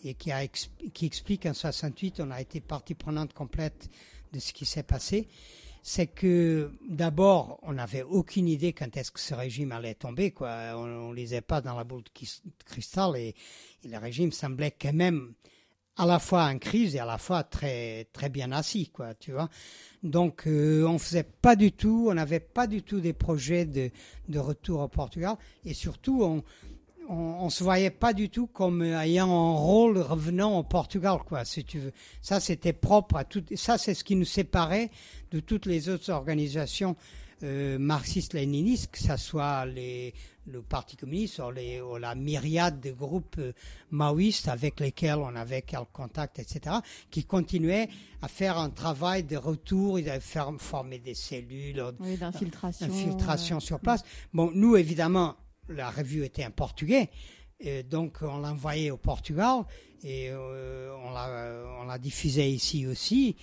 et 0.03 0.13
qui, 0.13 0.31
explique 1.05 1.43
qu'en 1.43 1.53
68, 1.53 2.21
on 2.21 2.31
a 2.31 2.41
été 2.41 2.61
partie 2.61 2.95
prenante 2.95 3.33
complète 3.33 3.89
de 4.33 4.39
ce 4.39 4.53
qui 4.53 4.65
s'est 4.65 4.83
passé. 4.83 5.27
C'est 5.81 6.07
que 6.07 6.71
d'abord, 6.87 7.59
on 7.63 7.73
n'avait 7.73 8.03
aucune 8.03 8.47
idée 8.47 8.73
quand 8.73 8.95
est-ce 8.97 9.11
que 9.11 9.19
ce 9.19 9.33
régime 9.33 9.71
allait 9.71 9.95
tomber. 9.95 10.31
Quoi. 10.31 10.49
On 10.75 11.09
ne 11.09 11.15
lisait 11.15 11.41
pas 11.41 11.61
dans 11.61 11.75
la 11.75 11.83
boule 11.83 12.03
de 12.03 12.09
cristal 12.65 13.15
et, 13.15 13.35
le 13.85 13.97
régime 13.97 14.31
semblait 14.31 14.75
quand 14.79 14.93
même 14.93 15.33
à 15.95 16.05
la 16.05 16.19
fois 16.19 16.45
en 16.45 16.57
crise 16.59 16.95
et 16.95 16.99
à 16.99 17.05
la 17.05 17.17
fois 17.17 17.43
très 17.43 18.07
très 18.13 18.29
bien 18.29 18.51
assis 18.53 18.87
quoi 18.87 19.13
tu 19.15 19.33
vois 19.33 19.49
donc 20.01 20.47
euh, 20.47 20.85
on 20.85 20.97
faisait 20.97 21.23
pas 21.23 21.57
du 21.57 21.73
tout 21.73 22.07
on 22.09 22.13
n'avait 22.13 22.39
pas 22.39 22.67
du 22.67 22.83
tout 22.83 23.01
des 23.01 23.11
projets 23.11 23.65
de 23.65 24.39
retour 24.39 24.79
au 24.79 24.87
Portugal 24.87 25.35
et 25.65 25.73
surtout 25.73 26.23
on 26.23 26.43
on, 27.09 27.13
on 27.45 27.49
se 27.49 27.63
voyait 27.63 27.89
pas 27.89 28.13
du 28.13 28.29
tout 28.29 28.47
comme 28.47 28.81
ayant 28.81 29.29
un 29.29 29.57
rôle 29.57 29.97
revenant 29.97 30.57
au 30.57 30.63
Portugal 30.63 31.17
quoi 31.25 31.43
si 31.43 31.63
tu 31.65 31.79
veux 31.79 31.91
ça 32.21 32.39
c'était 32.39 32.73
propre 32.73 33.17
à 33.17 33.23
tout 33.25 33.43
ça 33.55 33.77
c'est 33.77 33.93
ce 33.93 34.03
qui 34.03 34.15
nous 34.15 34.25
séparait 34.25 34.89
de 35.31 35.39
toutes 35.39 35.65
les 35.65 35.89
autres 35.89 36.11
organisations 36.11 36.95
euh, 37.41 37.79
marxistes-léninistes, 37.79 38.91
que 38.91 38.99
ce 38.99 39.15
soit 39.15 39.65
les, 39.65 40.13
le 40.45 40.61
Parti 40.61 40.97
communiste 40.97 41.39
ou, 41.39 41.51
les, 41.51 41.79
ou 41.79 41.95
la 41.95 42.13
myriade 42.13 42.81
de 42.81 42.91
groupes 42.91 43.37
euh, 43.39 43.53
maoïstes 43.91 44.49
avec 44.49 44.81
lesquels 44.81 45.19
on 45.19 45.33
avait 45.37 45.61
quelques 45.61 45.93
contacts, 45.93 46.39
etc., 46.39 46.75
qui 47.09 47.23
continuaient 47.23 47.87
à 48.21 48.27
faire 48.27 48.57
un 48.57 48.69
travail 48.69 49.23
de 49.23 49.37
retour, 49.37 49.99
ils 49.99 50.09
avaient 50.09 50.19
former 50.57 50.99
des 50.99 51.13
cellules, 51.13 51.81
Oui, 52.01 52.17
d'infiltration. 52.17 52.85
infiltration 52.87 53.57
euh, 53.57 53.61
sur 53.61 53.79
place. 53.79 54.03
Bon, 54.33 54.51
nous, 54.53 54.75
évidemment, 54.75 55.37
la 55.69 55.89
revue 55.89 56.23
était 56.23 56.45
en 56.45 56.51
portugais, 56.51 57.09
donc 57.89 58.19
on 58.21 58.39
l'a 58.39 58.51
envoyée 58.51 58.91
au 58.91 58.97
Portugal 58.97 59.65
et 60.03 60.29
euh, 60.29 60.95
on 61.81 61.85
l'a 61.85 61.97
diffusée 61.97 62.49
ici 62.49 62.87
aussi. 62.87 63.35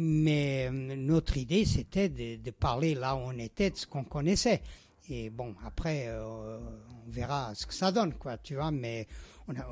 Mais 0.00 0.66
euh, 0.66 0.70
notre 0.70 1.36
idée, 1.36 1.64
c'était 1.64 2.08
de, 2.08 2.50
parler 2.50 2.94
là 2.94 3.14
où 3.14 3.20
on 3.20 3.38
était, 3.38 3.70
de 3.70 3.76
ce 3.76 3.86
qu'on 3.86 4.04
connaissait. 4.04 4.62
Et 5.08 5.30
bon, 5.30 5.54
après, 5.64 6.06
euh, 6.08 6.58
on 7.06 7.10
verra 7.10 7.54
ce 7.54 7.66
que 7.66 7.74
ça 7.74 7.92
donne, 7.92 8.14
quoi, 8.14 8.36
tu 8.38 8.56
vois. 8.56 8.72
Mais 8.72 9.06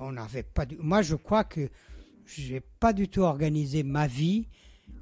on 0.01 0.12
n'avait 0.12 0.45
pas. 0.45 0.66
Du... 0.66 0.77
Moi, 0.77 1.03
je 1.03 1.16
crois 1.16 1.45
que 1.45 1.69
j'ai 2.27 2.61
pas 2.61 2.93
du 2.93 3.09
tout 3.09 3.23
organisé 3.23 3.83
ma 3.83 4.07
vie. 4.07 4.47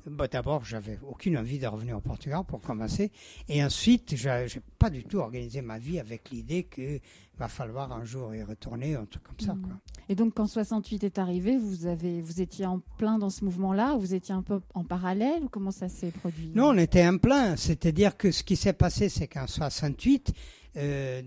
Bon, 0.06 0.28
D'abord, 0.30 0.64
j'avais 0.64 0.98
aucune 1.08 1.38
envie 1.38 1.58
de 1.58 1.66
revenir 1.66 1.96
au 1.96 2.00
Portugal 2.00 2.42
pour 2.46 2.60
commencer, 2.60 3.10
et 3.48 3.62
ensuite, 3.62 4.16
j'ai 4.16 4.46
j'ai 4.48 4.60
pas 4.78 4.90
du 4.90 5.04
tout 5.04 5.18
organisé 5.18 5.62
ma 5.62 5.78
vie 5.78 5.98
avec 6.00 6.30
l'idée 6.30 6.64
que 6.64 7.00
va 7.38 7.48
falloir 7.48 7.92
un 7.92 8.04
jour 8.04 8.34
y 8.34 8.42
retourner, 8.42 8.94
un 8.94 9.04
truc 9.04 9.22
comme 9.22 9.40
ça. 9.40 9.54
Quoi. 9.62 9.76
Et 10.08 10.14
donc, 10.14 10.34
quand 10.34 10.46
68 10.46 11.04
est 11.04 11.18
arrivé, 11.18 11.56
vous, 11.56 11.86
avez, 11.86 12.20
vous 12.20 12.40
étiez 12.40 12.66
en 12.66 12.80
plein 12.98 13.18
dans 13.18 13.30
ce 13.30 13.44
mouvement-là 13.44 13.96
Vous 13.96 14.14
étiez 14.14 14.34
un 14.34 14.42
peu 14.42 14.60
en 14.74 14.84
parallèle? 14.84 15.44
Ou 15.44 15.48
comment 15.48 15.70
ça 15.70 15.88
s'est 15.88 16.10
produit? 16.10 16.52
Non, 16.54 16.70
on 16.70 16.78
était 16.78 17.06
en 17.06 17.18
plein. 17.18 17.56
C'est-à-dire 17.56 18.16
que 18.16 18.30
ce 18.30 18.42
qui 18.42 18.56
s'est 18.56 18.72
passé, 18.72 19.08
c'est 19.08 19.26
qu'en 19.26 19.46
68, 19.46 20.32
euh, 20.76 21.22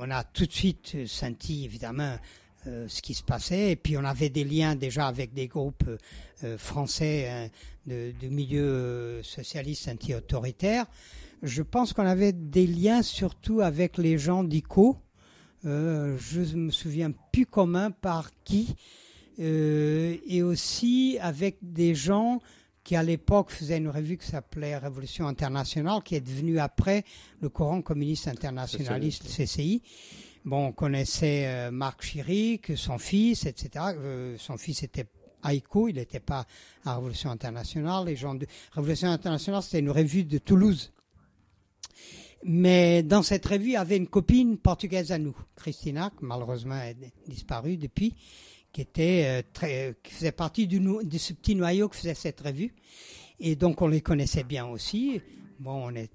on 0.00 0.10
a 0.10 0.24
tout 0.24 0.46
de 0.46 0.52
suite 0.52 1.06
senti, 1.06 1.64
évidemment, 1.64 2.16
euh, 2.68 2.86
ce 2.88 3.02
qui 3.02 3.14
se 3.14 3.22
passait. 3.22 3.72
Et 3.72 3.76
puis, 3.76 3.96
on 3.96 4.04
avait 4.04 4.28
des 4.28 4.44
liens 4.44 4.76
déjà 4.76 5.06
avec 5.06 5.34
des 5.34 5.48
groupes 5.48 5.88
euh, 6.44 6.58
français 6.58 7.28
hein, 7.28 7.48
de, 7.86 8.12
de 8.20 8.28
milieu 8.28 8.62
euh, 8.62 9.22
socialiste 9.22 9.88
anti-autoritaire. 9.88 10.86
Je 11.42 11.62
pense 11.62 11.92
qu'on 11.92 12.06
avait 12.06 12.32
des 12.32 12.66
liens 12.66 13.02
surtout 13.02 13.60
avec 13.60 13.96
les 13.96 14.18
gens 14.18 14.44
d'ICO. 14.44 14.96
Euh, 15.64 16.16
je 16.18 16.56
me 16.56 16.70
souviens 16.70 17.12
plus 17.32 17.46
comment, 17.46 17.90
par 17.90 18.30
qui. 18.44 18.74
Euh, 19.40 20.16
et 20.26 20.42
aussi 20.42 21.18
avec 21.20 21.58
des 21.62 21.94
gens 21.94 22.40
qui 22.82 22.96
à 22.96 23.02
l'époque 23.02 23.50
faisait 23.50 23.76
une 23.76 23.88
revue 23.88 24.16
qui 24.16 24.26
s'appelait 24.26 24.76
Révolution 24.76 25.28
internationale, 25.28 26.02
qui 26.02 26.16
est 26.16 26.20
devenue 26.20 26.58
après 26.58 27.04
le 27.40 27.48
courant 27.48 27.82
communiste 27.82 28.26
internationaliste 28.28 29.24
CCI. 29.24 29.82
Bon, 30.48 30.68
on 30.68 30.72
connaissait 30.72 31.46
euh, 31.46 31.70
Marc 31.70 32.00
Chirac, 32.00 32.72
son 32.74 32.96
fils, 32.96 33.44
etc. 33.44 33.84
Euh, 33.98 34.34
son 34.38 34.56
fils 34.56 34.82
était 34.82 35.04
Aïko, 35.42 35.88
il 35.88 35.96
n'était 35.96 36.20
pas 36.20 36.46
à 36.86 36.94
Révolution 36.94 37.30
internationale. 37.30 38.06
Les 38.06 38.16
gens 38.16 38.34
de 38.34 38.46
Révolution 38.72 39.10
internationale, 39.10 39.62
c'était 39.62 39.80
une 39.80 39.90
revue 39.90 40.24
de 40.24 40.38
Toulouse. 40.38 40.90
Mais 42.44 43.02
dans 43.02 43.22
cette 43.22 43.44
revue, 43.44 43.66
il 43.66 43.72
y 43.72 43.76
avait 43.76 43.98
une 43.98 44.06
copine 44.06 44.56
portugaise 44.56 45.12
à 45.12 45.18
nous, 45.18 45.36
Christina, 45.54 46.10
qui 46.18 46.24
malheureusement 46.24 46.80
est 46.80 46.96
disparue 47.26 47.76
depuis, 47.76 48.14
qui 48.72 48.80
était 48.80 49.24
euh, 49.26 49.42
très, 49.52 49.96
faisait 50.02 50.32
partie 50.32 50.66
du 50.66 50.80
de 50.80 51.18
ce 51.18 51.34
petit 51.34 51.56
noyau 51.56 51.90
qui 51.90 51.98
faisait 51.98 52.14
cette 52.14 52.40
revue. 52.40 52.74
Et 53.38 53.54
donc 53.54 53.82
on 53.82 53.88
les 53.88 54.00
connaissait 54.00 54.44
bien 54.44 54.64
aussi. 54.64 55.20
Bon, 55.60 55.88
on 55.88 55.94
est, 55.94 56.10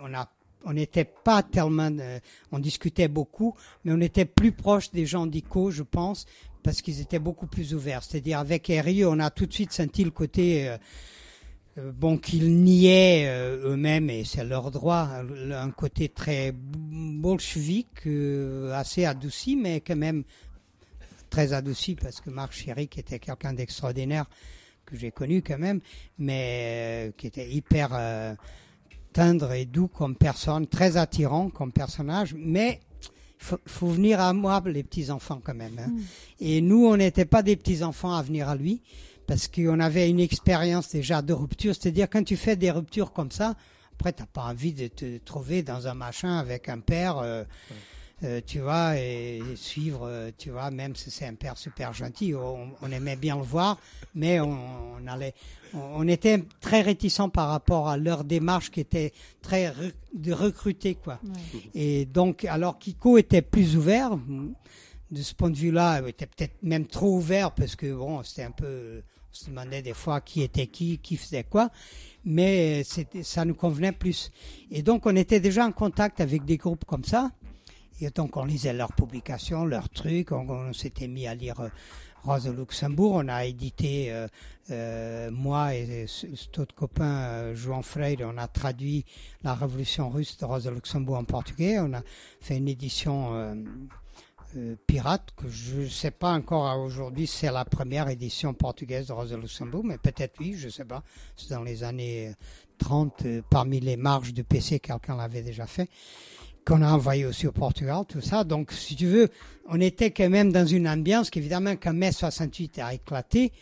on 0.00 0.12
a, 0.14 0.28
on 0.64 0.72
n'était 0.72 1.04
pas 1.04 1.42
tellement, 1.42 1.90
euh, 2.00 2.18
on 2.52 2.58
discutait 2.58 3.08
beaucoup, 3.08 3.54
mais 3.84 3.92
on 3.92 4.00
était 4.00 4.24
plus 4.24 4.52
proche 4.52 4.90
des 4.90 5.06
gens 5.06 5.26
d'ICO, 5.26 5.70
je 5.70 5.82
pense, 5.82 6.26
parce 6.62 6.82
qu'ils 6.82 7.00
étaient 7.00 7.18
beaucoup 7.18 7.46
plus 7.46 7.74
ouverts. 7.74 8.02
C'est-à-dire 8.02 8.38
avec 8.38 8.66
RI, 8.66 9.04
on 9.04 9.18
a 9.18 9.30
tout 9.30 9.46
de 9.46 9.52
suite 9.52 9.72
senti 9.72 10.04
le 10.04 10.10
côté, 10.10 10.68
euh, 10.68 10.76
euh, 11.78 11.92
bon, 11.92 12.18
qu'ils 12.18 12.62
niaient 12.62 13.28
eux-mêmes, 13.64 14.10
et 14.10 14.24
c'est 14.24 14.44
leur 14.44 14.70
droit, 14.70 15.08
un, 15.52 15.70
côté 15.70 16.08
très 16.08 16.52
bolchevique, 16.52 18.06
assez 18.72 19.04
adouci, 19.04 19.56
mais 19.56 19.80
quand 19.80 19.96
même 19.96 20.24
très 21.30 21.52
adouci, 21.52 21.94
parce 21.94 22.20
que 22.20 22.30
Marc 22.30 22.52
Chirac 22.52 22.98
était 22.98 23.18
quelqu'un 23.18 23.52
d'extraordinaire 23.52 24.26
que 24.86 24.96
j'ai 24.96 25.10
connu 25.10 25.42
quand 25.42 25.58
même, 25.58 25.80
mais 26.18 27.12
qui 27.18 27.26
était 27.26 27.48
hyper 27.48 28.36
tendre 29.18 29.52
et 29.52 29.64
doux 29.64 29.88
comme 29.88 30.14
personne, 30.14 30.66
très 30.66 30.96
attirant 30.96 31.50
comme 31.50 31.72
personnage, 31.72 32.34
mais 32.38 32.80
il 33.40 33.44
faut, 33.44 33.58
faut 33.66 33.88
venir 33.88 34.20
à 34.20 34.32
moi 34.32 34.62
les 34.66 34.82
petits 34.84 35.10
enfants 35.10 35.40
quand 35.42 35.54
même. 35.54 35.78
hein. 35.78 35.88
Mm. 35.88 36.00
Et 36.40 36.60
nous, 36.60 36.86
on 36.86 36.96
n'était 36.96 37.24
pas 37.24 37.42
des 37.42 37.56
petits 37.56 37.82
enfants 37.82 38.14
à 38.14 38.22
venir 38.22 38.48
à 38.48 38.54
lui, 38.54 38.80
parce 39.26 39.48
qu'on 39.48 39.80
avait 39.80 40.08
une 40.08 40.20
expérience 40.20 40.90
déjà 40.90 41.20
de 41.20 41.32
rupture, 41.32 41.74
c'est-à-dire 41.74 42.08
quand 42.08 42.24
tu 42.24 42.36
fais 42.36 42.56
des 42.56 42.70
ruptures 42.70 43.12
comme 43.12 43.30
ça, 43.30 43.56
après 43.92 44.12
t'as 44.12 44.26
pas 44.26 44.42
envie 44.44 44.72
de 44.72 44.86
te 44.86 45.18
trouver 45.18 45.62
dans 45.62 45.88
un 45.88 45.94
machin 45.94 46.38
avec 46.38 46.68
un 46.68 46.78
père. 46.78 47.18
euh, 47.18 47.44
euh, 48.24 48.40
tu 48.44 48.58
vois, 48.60 48.96
et 48.98 49.40
suivre, 49.54 50.06
euh, 50.06 50.30
tu 50.36 50.50
vois, 50.50 50.70
même 50.70 50.96
si 50.96 51.10
c'est 51.10 51.26
un 51.26 51.34
père 51.34 51.56
super 51.56 51.92
gentil, 51.92 52.34
on, 52.34 52.70
on 52.82 52.90
aimait 52.90 53.16
bien 53.16 53.36
le 53.36 53.42
voir, 53.42 53.78
mais 54.14 54.40
on, 54.40 54.58
on 55.00 55.06
allait, 55.06 55.34
on, 55.72 55.78
on 55.78 56.08
était 56.08 56.42
très 56.60 56.82
réticents 56.82 57.28
par 57.28 57.48
rapport 57.48 57.88
à 57.88 57.96
leur 57.96 58.24
démarche 58.24 58.70
qui 58.70 58.80
était 58.80 59.12
très 59.40 59.72
de 60.14 60.32
recruter, 60.32 60.96
quoi. 60.96 61.20
Ouais. 61.22 61.60
Et 61.74 62.06
donc, 62.06 62.44
alors 62.44 62.78
Kiko 62.78 63.18
était 63.18 63.42
plus 63.42 63.76
ouvert, 63.76 64.18
de 65.10 65.22
ce 65.22 65.34
point 65.34 65.50
de 65.50 65.56
vue-là, 65.56 66.00
il 66.02 66.08
était 66.08 66.26
peut-être 66.26 66.62
même 66.62 66.86
trop 66.86 67.16
ouvert 67.16 67.52
parce 67.52 67.76
que 67.76 67.94
bon, 67.94 68.22
c'était 68.22 68.42
un 68.42 68.50
peu, 68.50 69.02
on 69.30 69.34
se 69.34 69.46
demandait 69.48 69.82
des 69.82 69.94
fois 69.94 70.20
qui 70.20 70.42
était 70.42 70.66
qui, 70.66 70.98
qui 70.98 71.16
faisait 71.16 71.44
quoi, 71.44 71.70
mais 72.24 72.82
ça 73.22 73.44
nous 73.44 73.54
convenait 73.54 73.92
plus. 73.92 74.30
Et 74.70 74.82
donc, 74.82 75.06
on 75.06 75.16
était 75.16 75.40
déjà 75.40 75.64
en 75.64 75.72
contact 75.72 76.20
avec 76.20 76.44
des 76.44 76.56
groupes 76.56 76.84
comme 76.84 77.04
ça. 77.04 77.30
Et 78.00 78.10
donc, 78.10 78.36
on 78.36 78.44
lisait 78.44 78.72
leurs 78.72 78.92
publications, 78.92 79.64
leurs 79.64 79.88
trucs. 79.88 80.30
On, 80.32 80.72
s'était 80.72 81.08
mis 81.08 81.26
à 81.26 81.34
lire 81.34 81.58
euh, 81.60 81.68
Rose 82.24 82.48
Luxembourg. 82.48 83.12
On 83.14 83.28
a 83.28 83.44
édité, 83.44 84.12
euh, 84.12 84.28
euh, 84.70 85.30
moi 85.32 85.74
et 85.74 86.06
ce- 86.06 86.32
cet 86.36 86.58
autre 86.60 86.74
copain, 86.74 87.04
euh, 87.22 87.54
Joan 87.56 87.82
Freire, 87.82 88.18
on 88.22 88.38
a 88.38 88.46
traduit 88.46 89.04
La 89.42 89.54
Révolution 89.54 90.10
russe 90.10 90.36
de 90.38 90.44
Rose 90.44 90.68
Luxembourg 90.68 91.16
en 91.16 91.24
portugais. 91.24 91.78
On 91.80 91.92
a 91.92 92.02
fait 92.40 92.56
une 92.58 92.68
édition 92.68 93.34
euh, 93.34 93.54
euh, 94.56 94.76
pirate 94.86 95.30
que 95.36 95.48
je 95.48 95.80
ne 95.80 95.88
sais 95.88 96.12
pas 96.12 96.32
encore 96.32 96.78
aujourd'hui 96.80 97.26
si 97.26 97.38
c'est 97.38 97.52
la 97.52 97.64
première 97.64 98.08
édition 98.08 98.54
portugaise 98.54 99.08
de 99.08 99.12
Rose 99.12 99.32
Luxembourg, 99.34 99.82
mais 99.84 99.98
peut-être 99.98 100.36
oui, 100.38 100.54
je 100.56 100.66
ne 100.66 100.70
sais 100.72 100.84
pas. 100.84 101.02
C'est 101.36 101.50
dans 101.50 101.62
les 101.64 101.82
années 101.82 102.32
30, 102.78 103.22
euh, 103.26 103.42
parmi 103.50 103.80
les 103.80 103.96
marges 103.96 104.32
du 104.32 104.44
PC, 104.44 104.78
quelqu'un 104.78 105.16
l'avait 105.16 105.42
déjà 105.42 105.66
fait 105.66 105.90
qu'on 106.68 106.82
a 106.82 106.92
envoyé 106.92 107.24
aussi 107.24 107.46
au 107.46 107.52
Portugal, 107.52 108.02
tout 108.06 108.20
ça. 108.20 108.44
Donc, 108.44 108.72
si 108.72 108.94
tu 108.94 109.06
veux, 109.06 109.30
on 109.68 109.80
était 109.80 110.10
quand 110.10 110.28
même 110.28 110.52
dans 110.52 110.66
une 110.66 110.86
ambiance 110.86 111.30
qu'évidemment, 111.30 111.76
quand 111.82 111.94
mai 111.94 112.12
68 112.12 112.78
a 112.80 112.92
éclaté, 112.92 113.52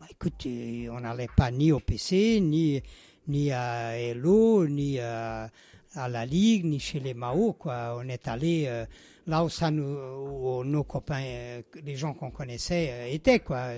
Bah, 0.00 0.06
écoute, 0.10 0.46
euh, 0.46 0.88
on 0.90 1.00
n'allait 1.00 1.28
pas 1.36 1.50
ni 1.50 1.70
au 1.70 1.80
PC, 1.80 2.40
ni, 2.40 2.82
ni 3.28 3.52
à 3.52 3.98
Hello, 3.98 4.66
ni 4.66 4.98
à, 4.98 5.50
à 5.96 6.08
la 6.08 6.24
Ligue, 6.24 6.64
ni 6.64 6.78
chez 6.78 6.98
les 6.98 7.12
Mao. 7.12 7.52
Quoi. 7.52 7.98
On 7.98 8.08
est 8.08 8.26
allé 8.26 8.64
euh, 8.68 8.86
là 9.26 9.44
où, 9.44 9.50
ça 9.50 9.70
nous, 9.70 9.84
où 9.84 10.64
nos 10.64 10.84
copains, 10.84 11.24
euh, 11.24 11.62
les 11.84 11.96
gens 11.96 12.14
qu'on 12.14 12.30
connaissait 12.30 12.88
euh, 12.90 13.12
étaient. 13.12 13.40
Quoi. 13.40 13.68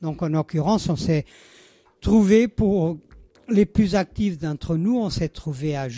Donc 0.00 0.22
en 0.22 0.28
l'occurrence, 0.28 0.88
on 0.88 0.96
s'est 0.96 1.24
trouvé 2.00 2.46
pour 2.46 2.98
les 3.48 3.66
plus 3.66 3.96
actifs 3.96 4.38
d'entre 4.38 4.76
nous, 4.76 4.96
on 4.96 5.10
s'est 5.10 5.30
trouvé 5.30 5.74
à 5.74 5.88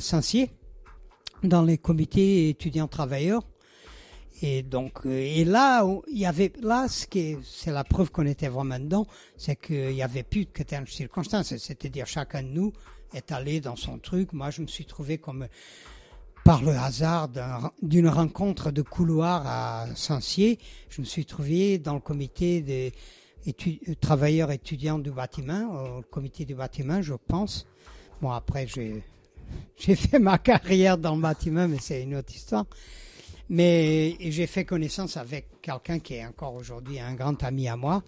Saint-Cyr, 0.00 0.48
dans 1.44 1.62
les 1.62 1.78
comités 1.78 2.48
étudiants 2.48 2.88
travailleurs. 2.88 3.42
Et 4.42 4.62
donc, 4.62 5.06
euh, 5.06 5.10
et 5.10 5.44
là, 5.44 5.86
il 6.10 6.18
y 6.18 6.26
avait, 6.26 6.52
là, 6.60 6.88
ce 6.88 7.06
qui 7.06 7.20
est, 7.20 7.38
c'est 7.44 7.70
la 7.70 7.84
preuve 7.84 8.10
qu'on 8.10 8.26
était 8.26 8.48
vraiment 8.48 8.78
dedans, 8.80 9.06
c'est 9.36 9.56
qu'il 9.56 9.92
y 9.92 10.02
avait 10.02 10.24
plus 10.24 10.44
de 10.46 10.50
de 10.82 10.88
circonstances. 10.88 11.56
C'est-à-dire, 11.56 12.06
chacun 12.06 12.42
de 12.42 12.48
nous 12.48 12.72
est 13.14 13.30
allé 13.30 13.60
dans 13.60 13.76
son 13.76 13.98
truc. 13.98 14.32
Moi, 14.32 14.50
je 14.50 14.62
me 14.62 14.66
suis 14.66 14.84
trouvé 14.86 15.18
comme, 15.18 15.46
par 16.44 16.62
le 16.62 16.72
hasard 16.72 17.28
d'un- 17.28 17.70
d'une 17.80 18.08
rencontre 18.08 18.70
de 18.72 18.82
couloir 18.82 19.46
à 19.46 19.86
Saint-Cyr, 19.94 20.56
je 20.90 21.00
me 21.00 21.06
suis 21.06 21.24
trouvé 21.24 21.78
dans 21.78 21.94
le 21.94 22.00
comité 22.00 22.60
des 22.60 22.92
euh, 23.46 23.94
travailleurs 24.00 24.50
étudiants 24.50 24.98
du 24.98 25.10
bâtiment, 25.12 25.98
au 25.98 26.02
comité 26.02 26.44
du 26.44 26.54
bâtiment, 26.54 27.00
je 27.00 27.14
pense. 27.14 27.66
Bon, 28.20 28.30
après, 28.30 28.66
j'ai, 28.66 29.02
j'ai 29.76 29.96
fait 29.96 30.18
ma 30.18 30.38
carrière 30.38 30.98
dans 30.98 31.14
le 31.14 31.22
bâtiment, 31.22 31.68
mais 31.68 31.78
c'est 31.80 32.02
une 32.02 32.16
autre 32.16 32.34
histoire. 32.34 32.66
Mais 33.48 34.16
j'ai 34.20 34.46
fait 34.46 34.64
connaissance 34.64 35.16
avec 35.16 35.60
quelqu'un 35.60 35.98
qui 35.98 36.14
est 36.14 36.24
encore 36.24 36.54
aujourd'hui 36.54 36.98
un 36.98 37.14
grand 37.14 37.42
ami 37.42 37.68
à 37.68 37.76
moi, 37.76 38.02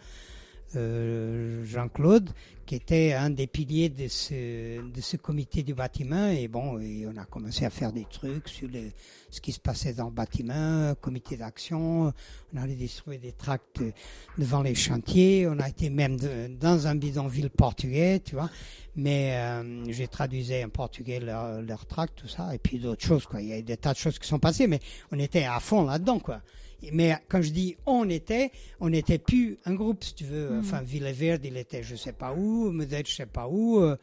euh, 0.77 1.65
Jean-Claude, 1.65 2.31
qui 2.67 2.75
était 2.75 3.13
un 3.13 3.31
des 3.31 3.47
piliers 3.47 3.89
de 3.89 4.09
ce, 4.09 4.81
de 4.83 5.01
ce 5.01 5.17
comité 5.17 5.63
du 5.63 5.75
bâtiment. 5.75 6.29
Et 6.29 6.49
bon, 6.49 6.79
et 6.81 7.07
on 7.07 7.17
a 7.17 7.25
commencé 7.25 7.65
à 7.65 7.71
faire 7.71 7.93
des 7.93 8.05
trucs 8.05 8.49
sur 8.49 8.69
ce 9.31 9.41
qui 9.41 9.53
se 9.53 9.61
passait 9.61 9.93
dans 9.93 10.07
le 10.07 10.11
bâtiment, 10.11 10.95
comité 11.01 11.37
d'action. 11.37 12.13
On 12.53 12.57
allait 12.57 12.75
distribuer 12.75 13.19
des 13.19 13.33
tracts 13.33 13.83
devant 14.37 14.63
les 14.63 14.75
chantiers. 14.75 15.47
On 15.49 15.59
a 15.61 15.69
été 15.69 15.91
même 15.91 16.17
dans 16.61 16.87
un 16.87 16.95
bidonville 16.95 17.51
portugais, 17.51 18.21
tu 18.25 18.35
vois. 18.35 18.51
Mais 18.97 19.37
euh, 19.37 19.85
j'ai 19.93 20.09
traduisé 20.09 20.65
en 20.65 20.71
portugais 20.71 21.21
leur, 21.21 21.63
leur 21.63 21.87
tract, 21.87 22.19
tout 22.21 22.29
ça, 22.29 22.55
et 22.55 22.59
puis 22.59 22.79
d'autres 22.79 23.05
choses, 23.05 23.27
quoi. 23.27 23.43
Il 23.43 23.49
y 23.49 23.53
a 23.53 23.61
des 23.61 23.77
tas 23.77 23.93
de 23.93 23.99
choses 23.99 24.19
qui 24.19 24.27
sont 24.27 24.39
passées, 24.39 24.67
mais 24.67 24.81
on 25.13 25.19
était 25.19 25.45
à 25.45 25.61
fond 25.61 25.85
là-dedans, 25.85 26.19
quoi. 26.19 26.41
Mais 26.93 27.17
quand 27.29 27.43
je 27.43 27.51
dis 27.51 27.77
on 27.87 28.09
était, 28.09 28.51
on 28.81 28.91
n'était 28.91 29.19
plus 29.19 29.59
un 29.65 29.75
groupe, 29.75 30.05
si 30.05 30.15
tu 30.15 30.25
veux. 30.25 30.59
Enfin, 30.61 30.83
Villeverde, 30.83 31.45
il 31.45 31.57
était 31.57 31.83
je 31.83 31.97
sais 31.97 32.13
pas 32.13 32.33
où, 32.35 32.71
Medellin, 32.71 33.03
je 33.07 33.15
sais 33.15 33.27
pas 33.27 33.49
où, 33.49 33.79
euh, 33.81 33.97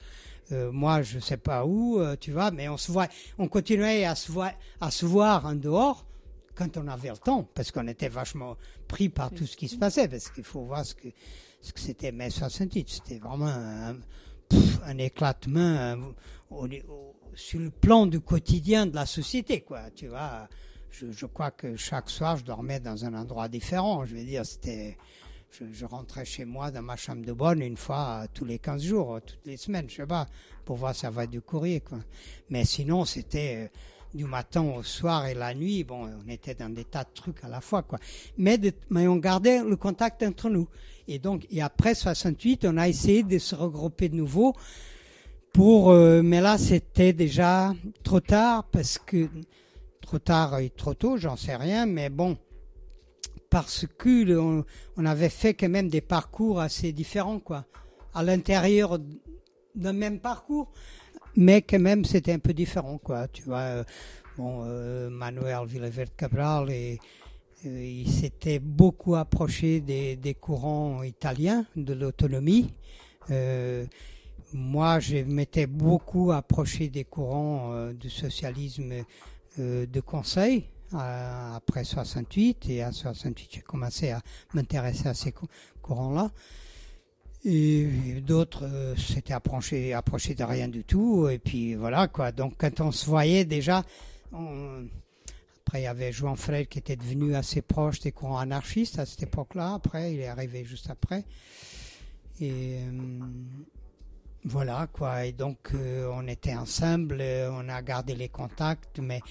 euh, 0.51 0.71
moi, 0.71 1.01
je 1.03 1.19
sais 1.19 1.37
pas 1.37 1.65
où, 1.65 1.99
euh, 1.99 2.15
tu 2.19 2.31
vois. 2.31 2.51
Mais 2.51 2.67
on 2.69 2.77
se 2.77 2.91
voit, 2.91 3.07
on 3.37 3.47
continuait 3.47 4.05
à 4.05 4.15
se 4.15 4.31
voir, 4.31 4.51
à 4.81 4.91
se 4.91 5.05
voir 5.05 5.45
en 5.45 5.53
dehors 5.55 6.05
quand 6.55 6.77
on 6.77 6.87
avait 6.87 7.09
le 7.09 7.17
temps, 7.17 7.47
parce 7.55 7.71
qu'on 7.71 7.87
était 7.87 8.09
vachement 8.09 8.57
pris 8.87 9.09
par 9.09 9.31
tout 9.31 9.45
ce 9.45 9.55
qui 9.57 9.67
se 9.67 9.75
passait, 9.77 10.07
parce 10.07 10.29
qu'il 10.29 10.43
faut 10.43 10.61
voir 10.63 10.85
ce 10.85 10.93
que 10.95 11.07
ce 11.61 11.71
que 11.73 11.79
c'était 11.79 12.11
mai 12.11 12.29
68. 12.29 12.89
C'était 12.89 13.19
vraiment 13.19 13.47
un, 13.47 13.95
pff, 14.49 14.79
un 14.85 14.97
éclatement 14.97 15.95
au- 16.51 16.65
au- 16.67 17.15
sur 17.35 17.59
le 17.59 17.69
plan 17.71 18.05
du 18.05 18.19
quotidien 18.19 18.85
de 18.85 18.93
la 18.95 19.05
société, 19.05 19.61
quoi. 19.61 19.89
Tu 19.95 20.07
vois, 20.07 20.47
je, 20.93 21.11
je 21.11 21.25
crois 21.25 21.51
que 21.51 21.75
chaque 21.75 22.09
soir, 22.09 22.37
je 22.37 22.43
dormais 22.43 22.79
dans 22.79 23.03
un 23.05 23.13
endroit 23.13 23.47
différent. 23.47 24.05
Je 24.05 24.15
veux 24.15 24.23
dire, 24.23 24.45
c'était, 24.45 24.95
je, 25.51 25.65
je 25.73 25.85
rentrais 25.85 26.23
chez 26.25 26.45
moi 26.45 26.69
dans 26.71 26.81
ma 26.83 26.95
chambre 26.95 27.25
de 27.25 27.33
bonne 27.33 27.61
une 27.61 27.77
fois 27.77 28.25
tous 28.33 28.45
les 28.45 28.59
15 28.59 28.81
jours, 28.83 29.19
toutes 29.25 29.45
les 29.45 29.57
semaines, 29.57 29.89
je 29.89 29.95
sais 29.97 30.05
pas, 30.05 30.27
pour 30.65 30.77
voir 30.77 30.95
ça 30.95 31.09
va 31.09 31.25
du 31.27 31.41
courrier, 31.41 31.81
quoi. 31.81 31.97
Mais 32.49 32.63
sinon, 32.63 33.05
c'était 33.05 33.65
euh, 33.65 33.67
du 34.13 34.25
matin 34.25 34.61
au 34.61 34.83
soir 34.83 35.25
et 35.25 35.33
la 35.33 35.55
nuit. 35.55 35.83
Bon, 35.83 36.07
on 36.25 36.29
était 36.29 36.53
dans 36.53 36.69
des 36.71 36.85
tas 36.85 37.03
de 37.03 37.09
trucs 37.13 37.43
à 37.43 37.49
la 37.49 37.59
fois, 37.59 37.81
quoi. 37.81 37.97
Mais, 38.37 38.57
de- 38.59 38.71
mais 38.91 39.07
on 39.07 39.17
gardait 39.17 39.63
le 39.63 39.75
contact 39.75 40.21
entre 40.23 40.49
nous. 40.49 40.69
Et 41.07 41.17
donc, 41.19 41.45
et 41.49 41.61
après 41.61 41.95
68, 41.95 42.65
on 42.65 42.77
a 42.77 42.87
essayé 42.87 43.23
de 43.23 43.37
se 43.39 43.55
regrouper 43.55 44.09
de 44.09 44.15
nouveau 44.15 44.53
pour, 45.51 45.89
euh, 45.91 46.21
mais 46.23 46.39
là, 46.41 46.57
c'était 46.57 47.13
déjà 47.13 47.73
trop 48.03 48.19
tard 48.19 48.63
parce 48.71 48.97
que 48.99 49.27
trop 50.03 50.19
tard 50.19 50.59
et 50.59 50.69
trop 50.69 50.93
tôt, 50.93 51.17
j'en 51.17 51.35
sais 51.35 51.55
rien, 51.55 51.85
mais 51.85 52.09
bon, 52.09 52.37
parce 53.49 53.85
que 53.97 54.37
on, 54.97 55.05
avait 55.05 55.29
fait 55.29 55.53
quand 55.53 55.69
même 55.69 55.87
des 55.87 56.01
parcours 56.01 56.59
assez 56.59 56.91
différents, 56.91 57.39
quoi, 57.39 57.65
à 58.13 58.21
l'intérieur 58.23 58.99
d'un 59.75 59.93
même 59.93 60.19
parcours, 60.19 60.71
mais 61.35 61.61
quand 61.61 61.79
même 61.79 62.05
c'était 62.05 62.33
un 62.33 62.39
peu 62.39 62.53
différent, 62.53 62.97
quoi. 62.97 63.27
Tu 63.27 63.43
vois, 63.43 63.83
bon, 64.37 64.63
euh, 64.65 65.09
Manuel 65.09 65.65
Villaverde 65.65 66.11
Cabral 66.17 66.69
et 66.69 66.99
euh, 67.65 67.83
il 67.83 68.09
s'était 68.09 68.59
beaucoup 68.59 69.15
approché 69.15 69.79
des, 69.79 70.37
courants 70.39 71.01
italiens 71.03 71.65
de 71.75 71.93
l'autonomie. 71.93 72.73
Euh, 73.31 73.85
moi, 74.51 74.99
je 74.99 75.17
m'étais 75.17 75.65
beaucoup 75.65 76.31
approché 76.31 76.89
des 76.89 77.05
courants 77.05 77.91
du 77.93 78.09
socialisme 78.09 78.93
de 79.57 79.99
conseil 80.01 80.65
euh, 80.93 81.55
après 81.55 81.83
68 81.83 82.69
et 82.69 82.83
à 82.83 82.91
68 82.91 83.49
j'ai 83.51 83.61
commencé 83.61 84.11
à 84.11 84.21
m'intéresser 84.53 85.07
à 85.07 85.13
ces 85.13 85.31
cou- 85.31 85.47
courants-là. 85.81 86.31
Et 87.45 88.21
d'autres 88.25 88.63
euh, 88.65 88.95
s'étaient 88.95 89.33
approchés, 89.33 89.91
de 89.91 90.43
rien 90.43 90.67
du 90.69 90.83
tout. 90.83 91.27
Et 91.27 91.39
puis 91.39 91.75
voilà 91.75 92.07
quoi. 92.07 92.31
Donc 92.31 92.53
quand 92.57 92.79
on 92.79 92.91
se 92.91 93.05
voyait 93.05 93.43
déjà, 93.45 93.83
après 94.31 95.81
il 95.81 95.83
y 95.83 95.87
avait 95.87 96.11
Joan 96.13 96.35
Fred 96.37 96.67
qui 96.67 96.79
était 96.79 96.95
devenu 96.95 97.35
assez 97.35 97.61
proche 97.61 97.99
des 97.99 98.11
courants 98.11 98.37
anarchistes 98.37 98.97
à 98.99 99.05
cette 99.05 99.23
époque-là. 99.23 99.73
Après 99.73 100.13
il 100.13 100.19
est 100.19 100.27
arrivé 100.27 100.63
juste 100.63 100.89
après. 100.89 101.25
Euh, 102.41 103.19
voilà 104.45 104.87
quoi. 104.91 105.25
Et 105.25 105.31
donc 105.31 105.71
euh, 105.73 106.09
on 106.13 106.27
était 106.27 106.55
ensemble, 106.55 107.17
euh, 107.21 107.49
on 107.51 107.69
a 107.69 107.81
gardé 107.81 108.15
les 108.15 108.29
contacts, 108.29 108.99
mais 108.99 109.21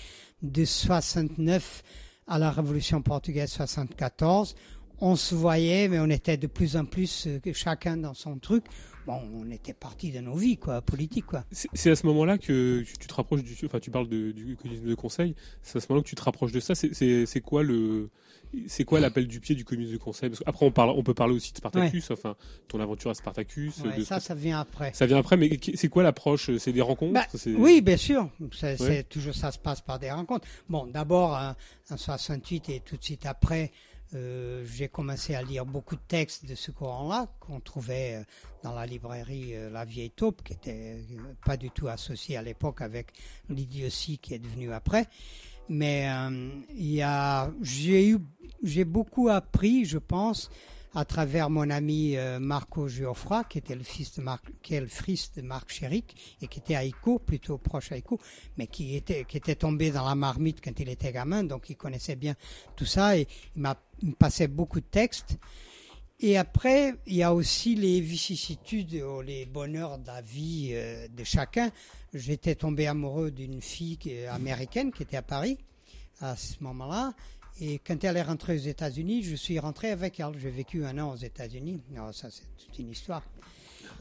de 0.42 0.64
69 0.64 1.82
à 2.26 2.38
la 2.38 2.50
Révolution 2.50 3.02
portugaise 3.02 3.50
74, 3.50 4.54
on 5.00 5.16
se 5.16 5.34
voyait, 5.34 5.88
mais 5.88 5.98
on 5.98 6.08
était 6.10 6.36
de 6.36 6.46
plus 6.46 6.76
en 6.76 6.84
plus 6.84 7.26
euh, 7.26 7.40
chacun 7.52 7.96
dans 7.96 8.14
son 8.14 8.38
truc. 8.38 8.64
Bon, 9.04 9.20
on 9.34 9.50
était 9.50 9.74
parti 9.74 10.12
de 10.12 10.20
nos 10.20 10.36
vies 10.36 10.56
quoi, 10.58 10.80
politiques 10.80 11.26
quoi. 11.26 11.44
C'est 11.50 11.90
à 11.90 11.96
ce 11.96 12.06
moment-là 12.06 12.38
que 12.38 12.82
tu, 12.82 12.96
te 13.08 13.14
rapproches 13.14 13.42
du. 13.42 13.56
Enfin, 13.66 13.80
tu 13.80 13.90
parles 13.90 14.08
de- 14.08 14.30
du 14.30 14.56
de 14.56 14.94
conseil. 14.94 15.34
C'est 15.60 15.78
à 15.78 15.80
ce 15.80 15.86
moment-là 15.88 16.04
que 16.04 16.08
tu 16.08 16.14
te 16.14 16.22
rapproches 16.22 16.52
de 16.52 16.60
ça. 16.60 16.74
C'est 16.76 17.40
quoi 17.44 17.64
le. 17.64 18.10
C'est 18.68 18.84
quoi 18.84 19.00
l'appel 19.00 19.26
du 19.26 19.40
pied 19.40 19.54
du 19.54 19.64
communisme 19.64 19.92
de 19.94 19.98
conseil? 19.98 20.28
Parce 20.30 20.40
qu'après, 20.44 20.66
on, 20.66 20.70
parle, 20.70 20.90
on 20.90 21.02
peut 21.02 21.14
parler 21.14 21.34
aussi 21.34 21.52
de 21.52 21.58
Spartacus, 21.58 22.10
enfin, 22.10 22.36
ton 22.68 22.80
aventure 22.80 23.10
à 23.10 23.14
Spartacus. 23.14 23.78
Ouais, 23.78 23.96
de 23.98 24.04
ça, 24.04 24.20
ça 24.20 24.34
vient 24.34 24.60
après. 24.60 24.92
Ça 24.94 25.06
vient 25.06 25.18
après, 25.18 25.36
mais 25.36 25.58
c'est 25.74 25.88
quoi 25.88 26.02
l'approche? 26.02 26.50
C'est 26.58 26.72
des 26.72 26.82
rencontres? 26.82 27.14
Bah, 27.14 27.26
oui, 27.46 27.80
bien 27.80 27.96
sûr. 27.96 28.28
C'est 28.52 28.80
Ouais. 28.80 29.02
toujours 29.04 29.34
ça 29.34 29.52
se 29.52 29.58
passe 29.58 29.80
par 29.80 29.98
des 29.98 30.10
rencontres. 30.10 30.46
Bon, 30.68 30.86
d'abord 30.86 31.32
en, 31.32 31.54
en 31.94 31.96
68 31.96 32.68
et 32.68 32.80
tout 32.80 32.96
de 32.96 33.02
suite 33.04 33.24
après, 33.26 33.72
euh, 34.14 34.62
j'ai 34.66 34.88
commencé 34.88 35.34
à 35.34 35.42
lire 35.42 35.64
beaucoup 35.64 35.96
de 35.96 36.02
textes 36.06 36.44
de 36.44 36.54
ce 36.54 36.70
courant-là 36.70 37.28
qu'on 37.40 37.60
trouvait 37.60 38.16
euh, 38.16 38.24
dans 38.62 38.74
la 38.74 38.84
librairie 38.84 39.54
euh, 39.54 39.70
La 39.70 39.86
Vieille 39.86 40.10
Taupe, 40.10 40.42
qui 40.44 40.52
était 40.52 40.98
pas 41.46 41.56
du 41.56 41.70
tout 41.70 41.88
associée 41.88 42.36
à 42.36 42.42
l'époque 42.42 42.82
avec 42.82 43.06
l'idiotie 43.48 44.18
qui 44.18 44.34
est 44.34 44.38
devenue 44.38 44.70
après. 44.72 45.06
Mais 45.68 46.08
euh, 46.08 47.50
j'ai 47.62 48.08
eu, 48.08 48.18
j'ai 48.62 48.84
beaucoup 48.84 49.28
appris, 49.28 49.84
je 49.84 49.98
pense, 49.98 50.50
à 50.94 51.04
travers 51.04 51.48
mon 51.48 51.70
ami 51.70 52.16
euh, 52.16 52.38
Marco 52.38 52.88
Geoffroy, 52.88 53.44
qui 53.44 53.58
était 53.58 53.74
le 53.74 53.82
fils 53.82 54.14
de 54.16 54.22
Marc, 54.22 54.44
qui 54.62 54.74
est 54.74 54.80
le 54.80 54.86
fils 54.86 55.32
de 55.32 55.42
Marc 55.42 55.70
Chéric 55.70 56.36
et 56.42 56.48
qui 56.48 56.58
était 56.58 56.86
Ico, 56.86 57.18
plutôt 57.18 57.58
proche 57.58 57.90
Ico, 57.92 58.20
mais 58.58 58.66
qui 58.66 58.94
était, 58.94 59.24
qui 59.24 59.38
était 59.38 59.54
tombé 59.54 59.90
dans 59.90 60.06
la 60.06 60.14
marmite 60.14 60.60
quand 60.62 60.78
il 60.78 60.88
était 60.88 61.12
gamin, 61.12 61.44
donc 61.44 61.70
il 61.70 61.76
connaissait 61.76 62.16
bien 62.16 62.34
tout 62.76 62.84
ça 62.84 63.16
et 63.16 63.26
il 63.56 63.62
m'a 63.62 63.76
passait 64.18 64.48
beaucoup 64.48 64.80
de 64.80 64.86
textes. 64.86 65.38
Et 66.22 66.38
après, 66.38 66.94
il 67.06 67.16
y 67.16 67.22
a 67.22 67.34
aussi 67.34 67.74
les 67.74 68.00
vicissitudes, 68.00 68.94
euh, 68.94 69.22
les 69.22 69.44
bonheurs 69.44 69.98
de 69.98 70.06
la 70.06 70.22
vie 70.22 70.70
euh, 70.72 71.08
de 71.08 71.24
chacun. 71.24 71.70
J'étais 72.14 72.54
tombé 72.54 72.86
amoureux 72.86 73.30
d'une 73.30 73.60
fille 73.60 73.98
américaine 74.30 74.92
qui 74.92 75.02
était 75.02 75.16
à 75.16 75.22
Paris 75.22 75.58
à 76.20 76.36
ce 76.36 76.54
moment-là. 76.60 77.12
Et 77.60 77.78
quand 77.78 78.02
elle 78.04 78.16
est 78.16 78.22
rentrée 78.22 78.54
aux 78.54 78.66
États-Unis, 78.66 79.22
je 79.22 79.36
suis 79.36 79.58
rentré 79.58 79.90
avec 79.90 80.20
elle. 80.20 80.38
J'ai 80.38 80.50
vécu 80.50 80.84
un 80.84 80.98
an 80.98 81.12
aux 81.12 81.16
États-Unis. 81.16 81.82
Non, 81.94 82.12
ça, 82.12 82.30
c'est 82.30 82.44
toute 82.56 82.78
une 82.78 82.90
histoire. 82.90 83.22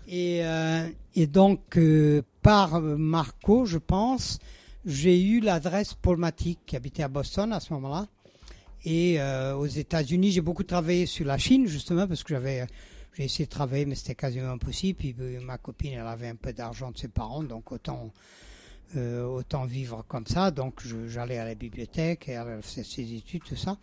Et, 0.08 0.40
euh, 0.44 0.88
donc, 1.28 1.78
euh, 1.78 2.22
par 2.42 2.82
Marco, 2.82 3.66
je 3.66 3.78
pense, 3.78 4.40
j'ai 4.86 5.22
eu 5.22 5.42
l'adresse 5.42 5.94
Paul 5.94 6.18
Matic, 6.18 6.60
qui 6.66 6.76
habitait 6.76 7.04
à 7.04 7.08
Boston 7.08 7.52
à 7.54 7.60
ce 7.60 7.74
moment-là. 7.74 8.08
Et 8.84 9.20
euh, 9.20 9.56
aux 9.56 9.68
États-Unis, 9.68 10.32
j'ai 10.32 10.42
beaucoup 10.42 10.64
travaillé 10.64 11.06
sur 11.06 11.26
la 11.26 11.38
Chine, 11.38 11.68
justement, 11.68 12.08
parce 12.08 12.24
que 12.24 12.34
j'avais 12.34 12.66
j'ai 13.14 13.26
essayé 13.26 13.46
de 13.46 13.50
travailler, 13.50 13.86
mais 13.86 13.96
c'était 13.96 14.16
quasiment 14.16 14.52
impossible. 14.52 14.98
Puis 14.98 15.16
euh, 15.20 15.42
ma 15.42 15.58
copine, 15.58 15.94
elle 15.94 16.08
avait 16.08 16.30
un 16.30 16.36
peu 16.36 16.54
d'argent 16.54 16.92
de 16.92 16.98
ses 16.98 17.10
parents, 17.10 17.44
donc 17.44 17.72
autant, 17.72 18.12
euh, 18.96 19.26
autant 19.26 19.66
vivre 19.66 20.04
comme 20.08 20.26
ça. 20.26 20.50
Donc 20.52 20.82
j'allais 21.08 21.38
à 21.38 21.46
la 21.46 21.56
bibliothèque, 21.56 22.30
et 22.30 22.34
elle 22.34 22.62
faisait 22.62 22.84
ses 22.84 23.14
études, 23.14 23.44
tout 23.44 23.56
ça. 23.56 23.78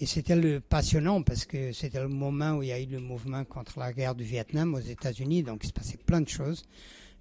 Et 0.00 0.06
c'était 0.06 0.36
le 0.36 0.60
passionnant 0.60 1.22
parce 1.22 1.44
que 1.44 1.72
c'était 1.72 2.00
le 2.00 2.08
moment 2.08 2.52
où 2.52 2.62
il 2.62 2.68
y 2.68 2.72
a 2.72 2.78
eu 2.78 2.86
le 2.86 3.00
mouvement 3.00 3.44
contre 3.44 3.80
la 3.80 3.92
guerre 3.92 4.14
du 4.14 4.22
Vietnam 4.22 4.74
aux 4.74 4.80
États-Unis, 4.80 5.42
donc 5.42 5.64
il 5.64 5.68
se 5.68 5.72
passait 5.72 5.96
plein 5.96 6.20
de 6.20 6.28
choses. 6.28 6.64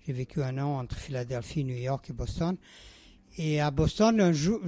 J'ai 0.06 0.14
vécu 0.14 0.44
un 0.44 0.60
an 0.60 0.78
entre 0.78 0.96
Philadelphie, 0.96 1.64
New 1.64 1.76
York 1.76 2.12
et 2.12 2.14
Boston. 2.14 2.56
Et 3.40 3.62
à 3.62 3.70
Boston, 3.70 4.20
un 4.20 4.32
jour, 4.32 4.60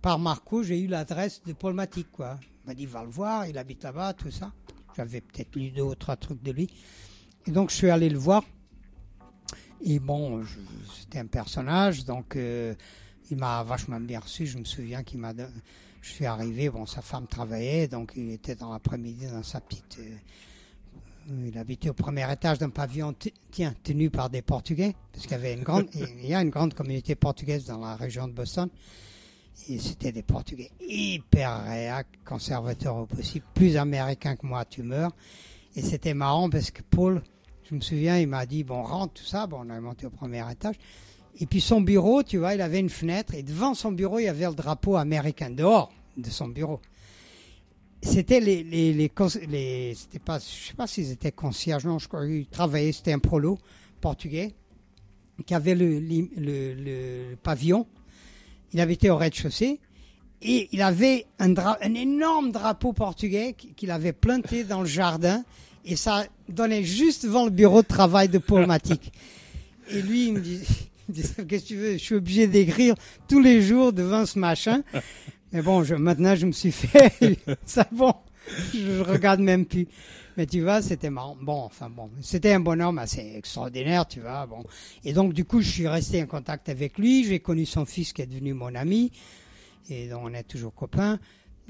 par 0.00 0.18
Marco, 0.18 0.64
j'ai 0.64 0.80
eu 0.80 0.88
l'adresse 0.88 1.40
de 1.46 1.52
Paul 1.52 1.74
Matic, 1.74 2.10
quoi. 2.10 2.38
Il 2.42 2.68
m'a 2.68 2.74
dit, 2.74 2.84
va 2.86 3.04
le 3.04 3.10
voir, 3.10 3.46
il 3.46 3.56
habite 3.56 3.84
là-bas, 3.84 4.12
tout 4.14 4.30
ça. 4.30 4.52
J'avais 4.96 5.20
peut-être 5.20 5.54
lu 5.54 5.70
deux 5.70 5.82
ou 5.82 5.94
trois 5.94 6.16
trucs 6.16 6.42
de 6.42 6.50
lui. 6.50 6.68
Et 7.46 7.52
donc, 7.52 7.70
je 7.70 7.76
suis 7.76 7.90
allé 7.90 8.08
le 8.08 8.18
voir. 8.18 8.42
Et 9.84 10.00
bon, 10.00 10.42
c'était 10.98 11.20
un 11.20 11.26
personnage, 11.26 12.04
donc 12.04 12.36
euh, 12.36 12.74
il 13.30 13.36
m'a 13.36 13.62
vachement 13.62 14.00
bien 14.00 14.20
reçu. 14.20 14.46
Je 14.46 14.58
me 14.58 14.64
souviens 14.64 15.02
qu'il 15.02 15.18
m'a. 15.20 15.32
Je 16.00 16.10
suis 16.10 16.26
arrivé, 16.26 16.70
bon, 16.70 16.86
sa 16.86 17.02
femme 17.02 17.26
travaillait, 17.28 17.86
donc 17.86 18.12
il 18.16 18.30
était 18.30 18.56
dans 18.56 18.72
l'après-midi 18.72 19.26
dans 19.26 19.42
sa 19.44 19.60
petite. 19.60 19.98
euh, 20.00 20.16
il 21.28 21.56
habitait 21.58 21.90
au 21.90 21.94
premier 21.94 22.30
étage 22.32 22.58
d'un 22.58 22.70
pavillon, 22.70 23.14
tiens, 23.50 23.74
tenu 23.82 24.10
par 24.10 24.30
des 24.30 24.42
Portugais, 24.42 24.94
parce 25.12 25.24
qu'il 25.24 25.32
y 25.32 25.34
avait 25.34 25.54
une 25.54 25.62
grande, 25.62 25.88
il 25.94 26.26
y 26.26 26.34
a 26.34 26.42
une 26.42 26.50
grande 26.50 26.74
communauté 26.74 27.14
portugaise 27.14 27.66
dans 27.66 27.78
la 27.78 27.96
région 27.96 28.28
de 28.28 28.32
Boston. 28.32 28.68
Et 29.68 29.78
c'était 29.78 30.12
des 30.12 30.22
Portugais 30.22 30.70
hyper 30.80 31.64
réac, 31.64 32.06
conservateurs 32.24 32.96
au 32.96 33.06
possible, 33.06 33.44
plus 33.54 33.76
américains 33.76 34.36
que 34.36 34.46
moi, 34.46 34.64
tu 34.64 34.82
meurs. 34.82 35.12
Et 35.76 35.82
c'était 35.82 36.14
marrant 36.14 36.50
parce 36.50 36.70
que 36.70 36.82
Paul, 36.82 37.22
je 37.68 37.74
me 37.74 37.80
souviens, 37.80 38.18
il 38.18 38.28
m'a 38.28 38.46
dit, 38.46 38.64
bon, 38.64 38.82
rentre, 38.82 39.14
tout 39.14 39.24
ça. 39.24 39.46
Bon, 39.46 39.60
on 39.60 39.70
est 39.70 39.80
monté 39.80 40.06
au 40.06 40.10
premier 40.10 40.42
étage. 40.50 40.76
Et 41.40 41.46
puis 41.46 41.60
son 41.60 41.80
bureau, 41.80 42.22
tu 42.22 42.38
vois, 42.38 42.54
il 42.54 42.60
avait 42.60 42.80
une 42.80 42.90
fenêtre 42.90 43.34
et 43.34 43.42
devant 43.42 43.74
son 43.74 43.92
bureau, 43.92 44.18
il 44.18 44.24
y 44.24 44.28
avait 44.28 44.46
le 44.46 44.54
drapeau 44.54 44.96
américain 44.96 45.50
dehors 45.50 45.92
de 46.16 46.28
son 46.28 46.48
bureau. 46.48 46.80
C'était 48.02 48.40
les, 48.40 48.64
les, 48.64 48.92
les, 48.92 49.10
les- 49.48 49.94
c'était 49.94 50.18
pas, 50.18 50.38
je 50.40 50.68
sais 50.68 50.74
pas 50.74 50.86
s'ils 50.88 51.10
étaient 51.12 51.30
concierges, 51.30 51.84
non, 51.84 51.98
je 52.00 52.08
crois 52.08 52.26
qu'ils 52.26 52.46
travaillaient, 52.46 52.90
c'était 52.92 53.12
un 53.12 53.20
prolo 53.20 53.58
portugais 54.00 54.54
qui 55.46 55.54
avait 55.54 55.74
le, 55.76 56.00
le, 56.00 56.74
le- 56.74 57.36
pavillon. 57.42 57.86
Il 58.72 58.80
habitait 58.80 59.10
au 59.10 59.16
rez-de-chaussée 59.16 59.78
et 60.42 60.68
il 60.72 60.82
avait 60.82 61.26
un, 61.38 61.50
dra- 61.50 61.78
un 61.80 61.94
énorme 61.94 62.50
drapeau 62.50 62.92
portugais 62.92 63.54
qui- 63.56 63.72
qu'il 63.74 63.90
avait 63.92 64.12
planté 64.12 64.64
dans 64.64 64.80
le 64.80 64.86
jardin 64.86 65.44
et 65.84 65.94
ça 65.94 66.26
donnait 66.48 66.82
juste 66.84 67.24
devant 67.24 67.44
le 67.44 67.50
bureau 67.50 67.82
de 67.82 67.86
travail 67.86 68.28
de 68.28 68.38
Paul. 68.38 68.66
Et 69.90 70.02
lui, 70.02 70.26
il 70.28 70.32
me 70.34 70.40
dit, 70.40 70.60
qu'est-ce 71.14 71.42
que 71.42 71.56
tu 71.66 71.76
veux, 71.76 71.92
je 71.92 71.98
suis 71.98 72.14
obligé 72.16 72.46
d'écrire 72.48 72.94
tous 73.28 73.40
les 73.40 73.62
jours 73.62 73.92
devant 73.92 74.26
ce 74.26 74.38
machin. 74.40 74.82
Mais 75.52 75.62
bon, 75.62 75.84
je, 75.84 75.94
maintenant, 75.94 76.34
je 76.34 76.46
me 76.46 76.52
suis 76.52 76.72
fait, 76.72 77.12
ça 77.66 77.86
bon, 77.92 78.14
je 78.74 79.00
regarde 79.00 79.40
même 79.40 79.66
plus. 79.66 79.86
Mais 80.36 80.46
tu 80.46 80.62
vois, 80.62 80.80
c'était 80.80 81.10
marrant. 81.10 81.36
Bon, 81.40 81.60
enfin 81.60 81.90
bon, 81.90 82.10
c'était 82.22 82.52
un 82.52 82.60
bonhomme 82.60 82.98
assez 82.98 83.34
extraordinaire, 83.36 84.06
tu 84.06 84.20
vois. 84.20 84.46
Bon, 84.46 84.64
et 85.04 85.12
donc 85.12 85.34
du 85.34 85.44
coup, 85.44 85.60
je 85.60 85.68
suis 85.68 85.88
resté 85.88 86.22
en 86.22 86.26
contact 86.26 86.68
avec 86.68 86.98
lui. 86.98 87.24
J'ai 87.24 87.40
connu 87.40 87.66
son 87.66 87.84
fils 87.84 88.12
qui 88.12 88.22
est 88.22 88.26
devenu 88.26 88.54
mon 88.54 88.74
ami, 88.74 89.12
et 89.90 90.08
donc 90.08 90.22
on 90.24 90.32
est 90.32 90.44
toujours 90.44 90.74
copains. 90.74 91.18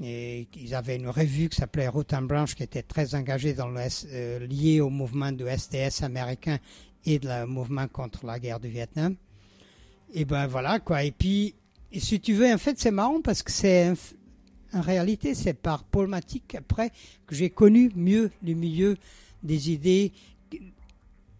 Et 0.01 0.47
ils 0.55 0.73
avaient 0.73 0.95
une 0.95 1.09
revue 1.09 1.49
qui 1.49 1.57
s'appelait 1.57 1.87
Route 1.87 2.13
and 2.13 2.23
Branch, 2.23 2.55
qui 2.55 2.63
était 2.63 2.83
très 2.83 3.15
engagée 3.15 3.53
dans 3.53 3.67
le 3.67 3.81
euh, 4.11 4.39
lié 4.47 4.81
au 4.81 4.89
mouvement 4.89 5.31
du 5.31 5.45
SDS 5.45 6.03
américain 6.03 6.57
et 7.05 7.19
de 7.19 7.45
mouvement 7.45 7.87
contre 7.87 8.25
la 8.25 8.39
guerre 8.39 8.59
du 8.59 8.69
Vietnam. 8.69 9.15
Et 10.13 10.25
ben 10.25 10.47
voilà 10.47 10.79
quoi. 10.79 11.03
Et 11.03 11.11
puis, 11.11 11.55
et 11.93 11.99
si 11.99 12.19
tu 12.19 12.33
veux, 12.33 12.51
en 12.51 12.57
fait, 12.57 12.79
c'est 12.79 12.91
marrant 12.91 13.21
parce 13.21 13.43
que 13.43 13.51
c'est 13.51 13.93
en 14.73 14.81
réalité, 14.81 15.35
c'est 15.35 15.53
par 15.53 15.85
Matic 15.95 16.55
après 16.55 16.91
que 17.27 17.35
j'ai 17.35 17.51
connu 17.51 17.91
mieux 17.95 18.31
le 18.41 18.53
milieu 18.53 18.97
des 19.43 19.71
idées 19.71 20.11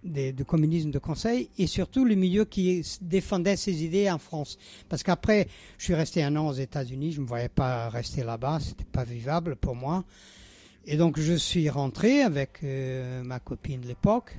du 0.04 0.46
communisme 0.46 0.92
de 0.92 1.00
conseil 1.00 1.50
et 1.58 1.66
surtout 1.66 2.06
le 2.06 2.14
milieu 2.14 2.46
qui 2.46 2.86
défendait 3.02 3.56
ces 3.56 3.84
idées 3.84 4.12
en 4.12 4.20
France. 4.20 4.60
Parce 4.90 5.02
qu'après, 5.02 5.48
je 5.80 5.86
suis 5.86 5.96
resté 5.96 6.22
un 6.24 6.36
an 6.36 6.50
aux 6.50 6.54
États-Unis, 6.54 7.14
je 7.14 7.18
ne 7.18 7.24
me 7.24 7.28
voyais 7.28 7.50
pas 7.50 7.90
rester 7.90 8.24
là-bas, 8.24 8.60
c'était 8.60 8.84
pas 8.84 9.06
vivable 9.06 9.56
pour 9.56 9.76
moi. 9.76 10.04
Et 10.86 10.98
donc 10.98 11.20
je 11.20 11.34
suis 11.34 11.68
rentré 11.70 12.22
avec 12.22 12.60
euh, 12.64 13.24
ma 13.24 13.40
copine 13.40 13.82
de 13.82 13.88
l'époque. 13.88 14.38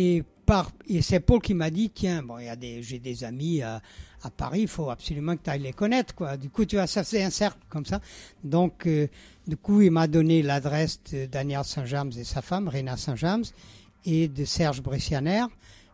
Et, 0.00 0.22
par, 0.46 0.70
et 0.88 1.02
c'est 1.02 1.18
Paul 1.18 1.42
qui 1.42 1.54
m'a 1.54 1.70
dit, 1.70 1.90
tiens, 1.90 2.22
bon, 2.22 2.38
y 2.38 2.48
a 2.48 2.56
j'ai 2.80 3.00
des 3.00 3.24
amis 3.24 3.62
à, 3.62 3.82
à 4.22 4.30
Paris, 4.30 4.60
il 4.62 4.68
faut 4.68 4.90
absolument 4.90 5.36
que 5.36 5.42
tu 5.42 5.50
ailles 5.50 5.62
les 5.62 5.72
connaître, 5.72 6.14
quoi. 6.14 6.36
Du 6.36 6.50
coup, 6.50 6.64
tu 6.64 6.76
vois, 6.76 6.86
ça 6.86 7.02
faisait 7.02 7.24
un 7.24 7.30
cercle 7.30 7.58
comme 7.68 7.84
ça. 7.84 8.00
Donc, 8.44 8.86
euh, 8.86 9.08
du 9.48 9.56
coup, 9.56 9.82
il 9.82 9.90
m'a 9.90 10.06
donné 10.06 10.42
l'adresse 10.42 11.00
de 11.12 11.26
Daniel 11.26 11.64
Saint-James 11.64 12.12
et 12.16 12.22
sa 12.22 12.42
femme, 12.42 12.68
Rena 12.68 12.96
Saint-James, 12.96 13.42
et 14.04 14.28
de 14.28 14.44
Serge 14.44 14.82
Brissianer, 14.82 15.46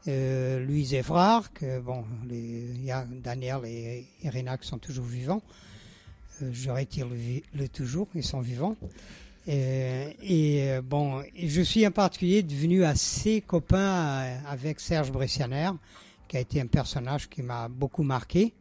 euh, 0.07 0.63
Louise 0.67 0.93
Évrard, 0.93 1.51
que 1.55 1.81
bon, 1.81 2.05
les, 2.29 2.77
y 2.85 2.91
a 2.91 3.07
Daniel 3.11 3.61
et, 3.65 4.07
et 4.23 4.29
Rena 4.29 4.59
qui 4.59 4.69
sont 4.69 4.79
toujours 4.79 5.07
vivants. 5.07 5.41
Euh, 6.43 6.51
je 6.53 6.69
retire 6.69 7.09
le 7.09 7.69
toujours, 7.69 8.09
ils 8.15 8.23
sont 8.23 8.43
vivants. 8.43 8.77
Euh, 9.49 10.11
et 10.23 10.71
euh, 10.71 10.83
bon, 10.83 11.23
je 11.37 11.61
suis 11.61 11.87
en 11.87 11.91
particulier 11.91 12.43
devenu 12.43 12.85
assez 12.85 13.43
copain 13.43 13.79
euh, 13.79 14.39
avec 14.49 14.81
Serge 14.81 15.13
Brissianer, 15.13 15.71
qui 16.29 16.37
a 16.39 16.41
été 16.41 16.61
un 16.61 16.67
personnage 16.67 17.29
qui 17.29 17.43
m'a 17.43 17.69
beaucoup 17.69 18.03
marqué. 18.03 18.53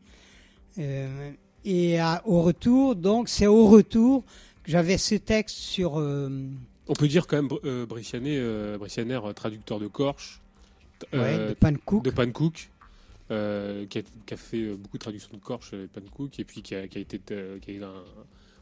Et 1.65 1.99
à- 1.99 2.21
au 2.25 2.41
retour, 2.41 2.95
donc 2.95 3.29
c'est 3.29 3.47
au 3.47 3.67
retour 3.67 4.23
que 4.63 4.71
j'avais 4.71 4.97
ce 4.97 5.15
texte 5.15 5.55
sur 5.55 5.93
On 6.87 6.93
peut 6.93 7.07
dire 7.07 7.27
quand 7.27 7.37
même 7.37 7.49
euh, 7.63 7.85
euh, 7.85 8.77
Brissianer, 8.77 9.19
euh, 9.23 9.33
traducteur 9.33 9.79
de 9.79 9.87
ouais, 11.13 11.19
euh, 11.19 11.49
de 11.49 11.53
Pankouk. 11.53 12.03
de 12.03 12.09
Pankouk, 12.11 12.69
euh, 13.31 13.85
qui, 13.85 13.99
a, 13.99 14.01
qui 14.25 14.33
a 14.33 14.37
fait 14.37 14.73
beaucoup 14.73 14.97
de 14.97 15.01
traductions 15.03 15.29
de 15.33 15.41
Korch 15.41 15.71
et 15.73 15.77
de 15.77 15.85
Pankouk, 15.87 16.37
et 16.39 16.43
puis 16.43 16.61
qui 16.61 16.75
a, 16.75 16.87
qui 16.87 16.97
a 16.97 17.01
été, 17.01 17.19
qui 17.61 17.71
a 17.71 17.73
eu 17.73 17.83
un- 17.83 18.03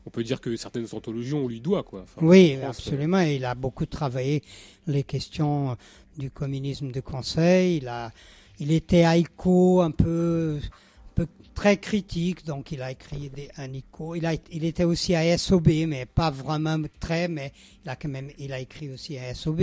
on 0.06 0.10
peut 0.10 0.23
dire 0.23 0.41
que 0.41 0.56
certaines 0.56 0.88
anthologies 0.94 1.34
on 1.34 1.48
lui 1.48 1.61
doit 1.61 1.84
quoi. 1.84 2.02
Enfin, 2.03 2.26
Oui, 2.26 2.56
France, 2.60 2.78
absolument. 2.80 3.19
Il 3.22 3.45
a 3.45 3.56
beaucoup 3.56 3.86
travaillé 3.86 4.41
les 4.88 5.03
questions 5.03 5.78
du 6.18 6.32
communisme 6.32 6.91
de 6.91 6.99
conseil. 7.02 7.78
Il 7.78 7.88
a, 7.88 8.11
il 8.60 8.72
était 8.72 9.03
haïko 9.03 9.82
un 9.82 9.91
peu, 9.91 10.60
un 10.61 11.14
peu 11.15 11.28
très 11.53 11.78
critique, 11.78 12.45
donc 12.45 12.72
il 12.72 12.82
a 12.82 12.91
écrit 12.91 13.30
des, 13.30 13.49
un 13.57 13.72
ICO. 13.73 14.15
Il 14.15 14.26
a, 14.26 14.34
il 14.52 14.65
était 14.65 14.84
aussi 14.84 15.14
à 15.15 15.38
SOB, 15.38 15.68
mais 15.88 16.06
pas 16.06 16.32
vraiment 16.32 16.78
très, 16.99 17.28
mais 17.28 17.52
il 17.86 17.90
a 17.90 17.95
quand 17.95 18.10
même, 18.10 18.30
il 18.40 18.52
a 18.53 18.60
écrit 18.60 18.90
aussi 18.90 19.18
à 19.18 19.34
SOB. 19.34 19.61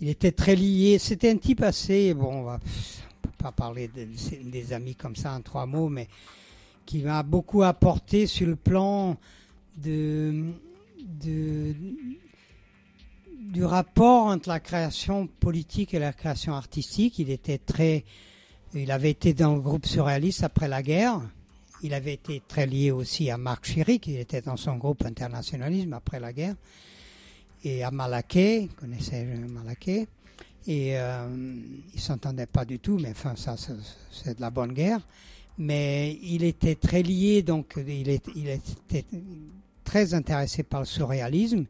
Il 0.00 0.08
était 0.08 0.32
très 0.32 0.54
lié. 0.54 0.98
C'était 0.98 1.30
un 1.30 1.36
type 1.38 1.62
assez, 1.62 2.12
bon, 2.12 2.46
on 2.48 2.54
on 2.54 2.58
peut 3.22 3.30
pas 3.38 3.52
parler 3.52 3.88
de- 3.88 4.50
des 4.50 4.72
amis 4.74 4.94
comme 4.94 5.16
ça 5.16 5.32
en 5.32 5.40
trois 5.40 5.64
mots, 5.66 5.88
mais 5.88 6.08
qui 6.84 6.98
m'a 7.02 7.22
beaucoup 7.22 7.62
apporté 7.62 8.26
sur 8.26 8.46
le 8.46 8.56
plan 8.56 9.16
du 9.76 10.54
rapport 13.64 14.26
entre 14.26 14.48
la 14.48 14.60
création 14.60 15.26
politique 15.26 15.94
et 15.94 15.98
la 15.98 16.12
création 16.12 16.54
artistique. 16.54 17.18
Il 17.18 17.30
était 17.30 17.58
très, 17.58 18.04
il 18.74 18.90
avait 18.90 19.10
été 19.10 19.34
dans 19.34 19.54
le 19.54 19.60
groupe 19.60 19.86
surréaliste 19.86 20.42
après 20.44 20.68
la 20.68 20.82
guerre. 20.82 21.20
Il 21.82 21.92
avait 21.92 22.14
été 22.14 22.42
très 22.48 22.66
lié 22.66 22.90
aussi 22.90 23.30
à 23.30 23.36
Marc 23.36 23.66
Chirac, 23.66 24.06
il 24.06 24.18
était 24.18 24.40
dans 24.40 24.56
son 24.56 24.76
groupe 24.76 25.04
internationalisme 25.04 25.92
après 25.92 26.18
la 26.18 26.32
guerre, 26.32 26.54
et 27.62 27.84
à 27.84 27.90
vous 27.90 28.68
connaissez 28.80 29.24
Malaquais, 29.24 30.08
et 30.66 30.98
euh, 30.98 31.28
ils 31.92 32.00
s'entendaient 32.00 32.46
pas 32.46 32.64
du 32.64 32.78
tout, 32.78 32.98
mais 32.98 33.10
enfin 33.10 33.36
ça, 33.36 33.56
c'est 34.10 34.36
de 34.36 34.40
la 34.40 34.48
bonne 34.50 34.72
guerre. 34.72 35.00
Mais 35.58 36.18
il 36.22 36.44
était 36.44 36.76
très 36.76 37.02
lié, 37.02 37.42
donc 37.42 37.74
il 37.76 38.08
était 38.08 39.04
très 39.86 40.12
intéressé 40.14 40.62
par 40.64 40.80
le 40.80 40.86
surréalisme. 40.86 41.64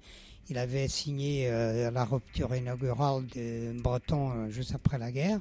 Il 0.48 0.58
avait 0.58 0.88
signé 0.88 1.48
euh, 1.48 1.90
la 1.90 2.04
rupture 2.04 2.54
inaugurale 2.54 3.26
de 3.34 3.80
Breton 3.80 4.30
euh, 4.30 4.50
juste 4.50 4.74
après 4.74 4.98
la 4.98 5.12
guerre. 5.12 5.38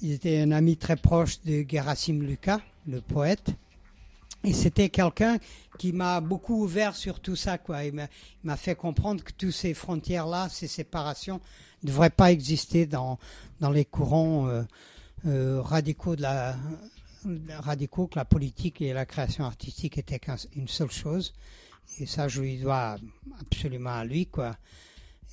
Il 0.00 0.12
était 0.12 0.40
un 0.40 0.50
ami 0.50 0.76
très 0.76 0.96
proche 0.96 1.40
de 1.42 1.64
Gerasim 1.68 2.20
Lucas, 2.20 2.60
le 2.88 3.00
poète. 3.00 3.50
Et 4.42 4.52
c'était 4.52 4.88
quelqu'un 4.88 5.38
qui 5.78 5.92
m'a 5.92 6.20
beaucoup 6.20 6.62
ouvert 6.62 6.94
sur 6.96 7.20
tout 7.20 7.36
ça. 7.36 7.58
Quoi. 7.58 7.84
Il 7.84 7.94
m'a- 8.42 8.56
fait 8.56 8.74
comprendre 8.74 9.22
que 9.22 9.32
toutes 9.32 9.52
ces 9.52 9.74
frontières-là, 9.74 10.48
ces 10.50 10.66
séparations, 10.68 11.40
ne 11.82 11.88
devraient 11.88 12.10
pas 12.10 12.30
exister 12.32 12.86
dans, 12.86 13.18
dans 13.60 13.70
les 13.70 13.84
courants 13.84 14.48
euh, 15.26 15.60
radicaux 15.62 16.16
de 16.16 16.22
la 16.22 16.56
radicaux 17.60 18.06
que 18.06 18.18
la 18.18 18.26
politique 18.26 18.82
et 18.82 18.92
la 18.92 19.06
création 19.06 19.44
artistique 19.44 19.96
étaient 19.96 20.20
une 20.54 20.68
seule 20.68 20.90
chose. 20.90 21.32
Et 22.00 22.06
ça, 22.06 22.28
je 22.28 22.40
lui 22.40 22.58
dois 22.58 22.96
absolument 23.40 23.94
à 23.94 24.04
lui, 24.04 24.26
quoi. 24.26 24.56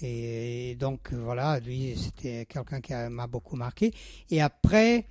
Et 0.02 0.76
donc 0.80 1.14
voilà, 1.14 1.60
lui 1.60 1.96
c'était 1.96 2.46
quelqu'un 2.48 2.82
qui 2.82 2.94
m'a 3.10 3.28
beaucoup 3.28 3.56
marqué. 3.56 3.94
Et 4.30 4.42
après, 4.42 5.06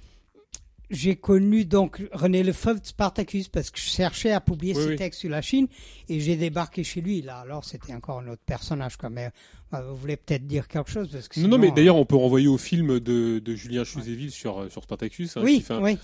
j'ai 0.91 1.15
connu 1.17 1.65
donc 1.65 2.03
René 2.13 2.43
Lefebvre 2.43 2.81
de 2.81 2.87
Spartacus 2.87 3.49
parce 3.49 3.71
que 3.71 3.79
je 3.79 3.85
cherchais 3.85 4.33
à 4.33 4.41
publier 4.41 4.75
Oui, 4.77 4.83
ses 4.83 4.89
oui. 4.91 4.97
textes 4.97 5.21
sur 5.21 5.31
la 5.31 5.41
Chine 5.41 5.69
et 6.09 6.19
j'ai 6.21 6.37
débarqué 6.37 6.83
chez 6.85 7.01
lui. 7.01 7.23
Là, 7.23 7.39
alors 7.39 7.65
c'était 7.65 7.95
encore 7.95 8.19
un 8.19 8.27
autre 8.29 8.43
personnage. 8.45 8.97
Quoi. 8.97 9.09
Mais 9.09 9.31
euh, 9.73 9.83
vous 9.89 9.97
voulez 9.97 10.17
peut-être 10.17 10.47
dire 10.47 10.67
quelque 10.67 10.91
chose 10.91 11.09
parce 11.13 11.29
que 11.29 11.39
Non, 11.41 11.59
mais 11.59 11.71
d'ailleurs, 11.71 11.97
on 11.97 12.05
peut 12.05 12.17
renvoyer 12.17 12.49
au 12.49 12.59
film 12.59 12.99
de, 12.99 13.39
de 13.39 13.55
Julien 13.55 13.85
Chuzéville 13.85 14.33
sur, 14.33 14.59
euh, 14.59 14.69
sur 14.69 14.83
Spartacus. 14.83 15.37
hein, 15.37 15.41
euh, 15.41 15.45
oui, 15.45 15.65
oui. 15.81 15.97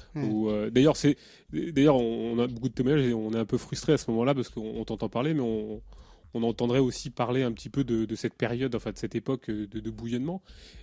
euh, 0.48 0.70
d'ailleurs, 0.70 0.96
c'est, 0.96 1.16
d'ailleurs, 1.52 1.96
on 1.96 2.38
a 2.38 2.46
beaucoup 2.46 2.68
de 2.68 2.74
témoignages 2.74 3.06
et 3.06 3.12
on 3.12 3.32
est 3.32 3.38
un 3.38 3.44
peu 3.44 3.58
frustré 3.58 3.92
à 3.92 3.98
ce 3.98 4.10
moment-là 4.12 4.34
parce 4.34 4.48
qu'on 4.50 4.62
on 4.76 4.84
t'entend 4.84 5.08
parler, 5.08 5.34
mais 5.34 5.40
on, 5.40 5.82
on 6.34 6.42
entendrait 6.44 6.78
aussi 6.78 7.10
parler 7.10 7.42
un 7.42 7.50
petit 7.50 7.70
peu 7.70 7.82
de, 7.82 8.04
de 8.04 8.14
cette 8.14 8.34
période, 8.34 8.74
enfin 8.76 8.92
de 8.92 8.98
cette 8.98 9.16
époque 9.16 9.50
euh, 9.50 9.66
de, 9.66 9.80
de 9.80 9.90
bouillonnement. 9.90 10.42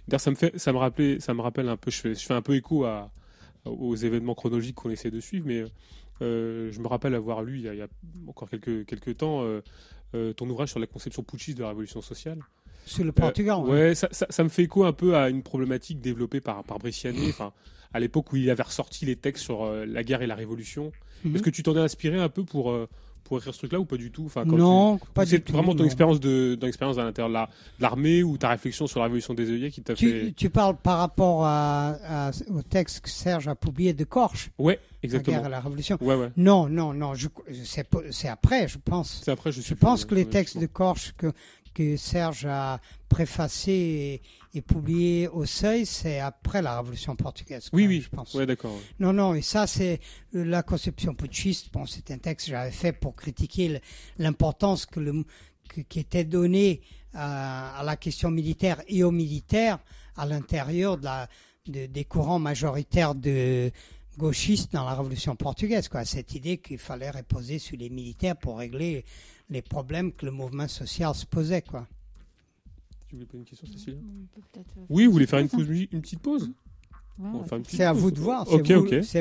D'ailleurs, 0.09 0.19
ça 0.21 0.31
me 0.31 0.35
fait, 0.35 0.57
ça 0.59 0.73
me 0.73 0.77
rappelait, 0.77 1.21
ça 1.21 1.33
me 1.33 1.41
rappelle 1.41 1.69
un 1.69 1.77
peu, 1.77 1.89
je 1.89 1.97
fais, 2.01 2.15
je 2.15 2.25
fais 2.25 2.33
un 2.33 2.41
peu 2.41 2.55
écho 2.55 2.83
à, 2.83 3.11
aux 3.65 3.95
événements 3.95 4.35
chronologiques 4.35 4.75
qu'on 4.75 4.89
essaie 4.89 5.11
de 5.11 5.19
suivre, 5.19 5.45
mais 5.47 5.63
euh, 6.21 6.71
je 6.71 6.79
me 6.79 6.87
rappelle 6.87 7.15
avoir 7.15 7.41
lu 7.41 7.57
il 7.57 7.63
y 7.63 7.69
a, 7.69 7.73
il 7.73 7.79
y 7.79 7.81
a 7.81 7.87
encore 8.27 8.49
quelques, 8.49 8.85
quelques 8.85 9.17
temps 9.17 9.43
euh, 9.43 9.61
euh, 10.15 10.33
ton 10.33 10.49
ouvrage 10.49 10.69
sur 10.69 10.79
la 10.79 10.87
conception 10.87 11.23
putschiste 11.23 11.57
de 11.57 11.63
la 11.63 11.69
révolution 11.69 12.01
sociale. 12.01 12.39
Sur 12.85 13.03
le 13.03 13.11
Portugal. 13.11 13.59
Euh, 13.59 13.69
ouais, 13.69 13.95
ça, 13.95 14.09
ça, 14.11 14.27
ça 14.29 14.43
me 14.43 14.49
fait 14.49 14.63
écho 14.63 14.83
un 14.83 14.93
peu 14.93 15.15
à 15.15 15.29
une 15.29 15.41
problématique 15.41 16.01
développée 16.01 16.41
par, 16.41 16.63
par 16.63 16.79
Bresciani, 16.79 17.29
enfin, 17.29 17.53
à 17.93 17.99
l'époque 17.99 18.31
où 18.33 18.35
il 18.35 18.49
avait 18.49 18.63
ressorti 18.63 19.05
les 19.05 19.15
textes 19.15 19.43
sur 19.43 19.65
la 19.65 20.03
guerre 20.03 20.21
et 20.21 20.27
la 20.27 20.35
révolution. 20.35 20.91
Mhm. 21.23 21.35
Est-ce 21.35 21.43
que 21.43 21.49
tu 21.49 21.63
t'en 21.63 21.75
es 21.75 21.79
inspiré 21.79 22.19
un 22.19 22.29
peu 22.29 22.43
pour, 22.43 22.75
pour 23.23 23.37
écrire 23.37 23.53
ce 23.53 23.59
truc-là 23.59 23.79
ou 23.79 23.85
pas 23.85 23.95
du 23.97 24.11
tout 24.11 24.23
enfin, 24.25 24.43
quand 24.45 24.57
non, 24.57 24.97
tu... 24.97 25.05
pas 25.13 25.25
C'est 25.25 25.37
du 25.37 25.43
tout. 25.43 25.53
vraiment 25.53 25.73
ton 25.75 25.85
expérience 25.85 26.19
de, 26.19 26.57
expérience 26.63 26.97
à 26.97 27.03
l'intérieur 27.03 27.29
de 27.29 27.33
la- 27.33 27.49
l'armée 27.79 28.21
ou 28.23 28.37
ta 28.37 28.49
réflexion 28.49 28.85
sur 28.87 28.99
la 28.99 29.05
révolution 29.05 29.33
des 29.33 29.49
œillets 29.49 29.71
qui 29.71 29.81
t'a 29.81 29.95
fait. 29.95 30.33
tu 30.35 30.49
parles 30.49 30.75
par 30.75 30.97
rapport 30.99 31.45
à, 31.45 32.27
à- 32.27 32.31
au 32.49 32.61
texte 32.61 33.01
que 33.01 33.09
Serge 33.09 33.47
a 33.47 33.55
publié 33.55 33.93
de 33.93 34.03
Corche, 34.03 34.49
Ouais, 34.57 34.79
la 35.01 35.07
exactement. 35.07 35.37
guerre 35.37 35.45
et 35.47 35.49
la 35.51 35.59
révolution. 35.61 35.97
Ouais, 36.01 36.15
ouais. 36.15 36.31
Non, 36.37 36.67
non, 36.67 36.93
non, 36.93 37.13
c'est 37.63 37.87
c'est 38.11 38.27
après, 38.27 38.67
je 38.67 38.77
pense. 38.83 39.21
C'est 39.23 39.31
après, 39.31 39.51
je, 39.51 39.61
Je 39.61 39.73
pense 39.73 40.05
que 40.05 40.15
les 40.15 40.25
textes 40.25 40.57
de 40.57 40.65
Corche 40.65 41.13
que, 41.17 41.31
que 41.73 41.97
Serge 41.97 42.45
a 42.45 42.79
préfacés 43.09 44.21
et, 44.53 44.57
et 44.57 44.61
publiés 44.61 45.27
au 45.27 45.45
Seuil, 45.45 45.85
c'est 45.85 46.19
après 46.19 46.61
la 46.61 46.77
Révolution 46.77 47.15
portugaise. 47.15 47.69
Oui, 47.73 47.87
oui. 47.87 48.01
je 48.01 48.09
pense. 48.09 48.33
Ouais, 48.33 48.45
d'accord. 48.45 48.77
Non, 48.99 49.13
non, 49.13 49.33
et 49.35 49.41
ça, 49.41 49.67
c'est 49.67 49.99
euh, 50.35 50.43
la 50.45 50.63
conception 50.63 51.13
putschiste. 51.13 51.71
Bon, 51.71 51.85
c'est 51.85 52.11
un 52.11 52.17
texte 52.17 52.47
que 52.47 52.51
j'avais 52.51 52.71
fait 52.71 52.91
pour 52.93 53.15
critiquer 53.15 53.79
l'importance 54.17 54.85
que 54.85 54.99
le, 54.99 55.23
que- 55.69 55.81
qui 55.81 55.99
était 55.99 56.23
donnée 56.25 56.81
à, 57.13 57.79
à 57.79 57.83
la 57.83 57.95
question 57.97 58.31
militaire 58.31 58.81
et 58.87 59.03
aux 59.03 59.11
militaires 59.11 59.79
à 60.15 60.25
l'intérieur 60.25 60.97
de 60.97 61.05
la, 61.05 61.27
de- 61.67 61.85
des 61.87 62.05
courants 62.05 62.39
majoritaires 62.39 63.15
de 63.15 63.71
gauchistes 64.17 64.73
dans 64.73 64.85
la 64.85 64.93
Révolution 64.93 65.35
portugaise. 65.35 65.87
Quoi. 65.87 66.05
Cette 66.05 66.35
idée 66.35 66.57
qu'il 66.57 66.77
fallait 66.77 67.09
reposer 67.09 67.57
sur 67.59 67.77
les 67.77 67.89
militaires 67.89 68.37
pour 68.37 68.57
régler 68.59 69.05
les 69.49 69.61
problèmes 69.61 70.11
que 70.13 70.25
le 70.25 70.31
mouvement 70.31 70.67
social 70.67 71.13
se 71.15 71.25
posait. 71.25 71.61
Quoi. 71.61 71.87
Tu 73.07 73.15
voulais 73.15 73.25
poser 73.25 73.39
une 73.39 73.45
question, 73.45 73.67
peut 74.33 74.41
peut-être, 74.51 74.77
euh, 74.77 74.85
Oui, 74.89 75.05
vous 75.05 75.11
voulez 75.11 75.27
faire 75.27 75.39
une, 75.39 75.49
pause, 75.49 75.67
petite 76.01 76.19
pause. 76.19 76.51
Ouais, 77.19 77.61
C'est 77.67 77.83
à 77.83 77.93
vous 77.93 78.09
de 78.09 78.19
voir. 78.19 78.47
C'est 78.47 78.55
Ok, 78.55 78.71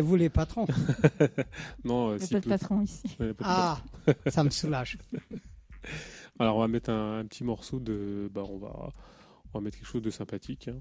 vous, 0.00 0.16
les 0.16 0.30
patrons. 0.30 0.66
Non, 1.84 2.10
euh, 2.12 2.18
Il 2.18 2.22
n'y 2.22 2.24
a 2.24 2.28
pas 2.28 2.38
de 2.38 2.44
peu. 2.44 2.48
patron 2.50 2.80
ici. 2.80 3.02
Ouais, 3.20 3.34
Ah, 3.40 3.82
ça 4.28 4.42
me 4.44 4.50
soulage. 4.50 4.96
Alors 6.38 6.56
on 6.56 6.60
va 6.60 6.68
mettre 6.68 6.90
un, 6.90 7.18
un 7.18 7.26
petit 7.26 7.44
morceau 7.44 7.78
de, 7.80 8.30
bah 8.32 8.42
on 8.48 8.56
va, 8.56 8.90
on 9.52 9.58
va 9.58 9.60
mettre 9.60 9.76
quelque 9.76 9.86
chose 9.88 10.02
de 10.02 10.10
sympathique. 10.10 10.68
hein. 10.68 10.78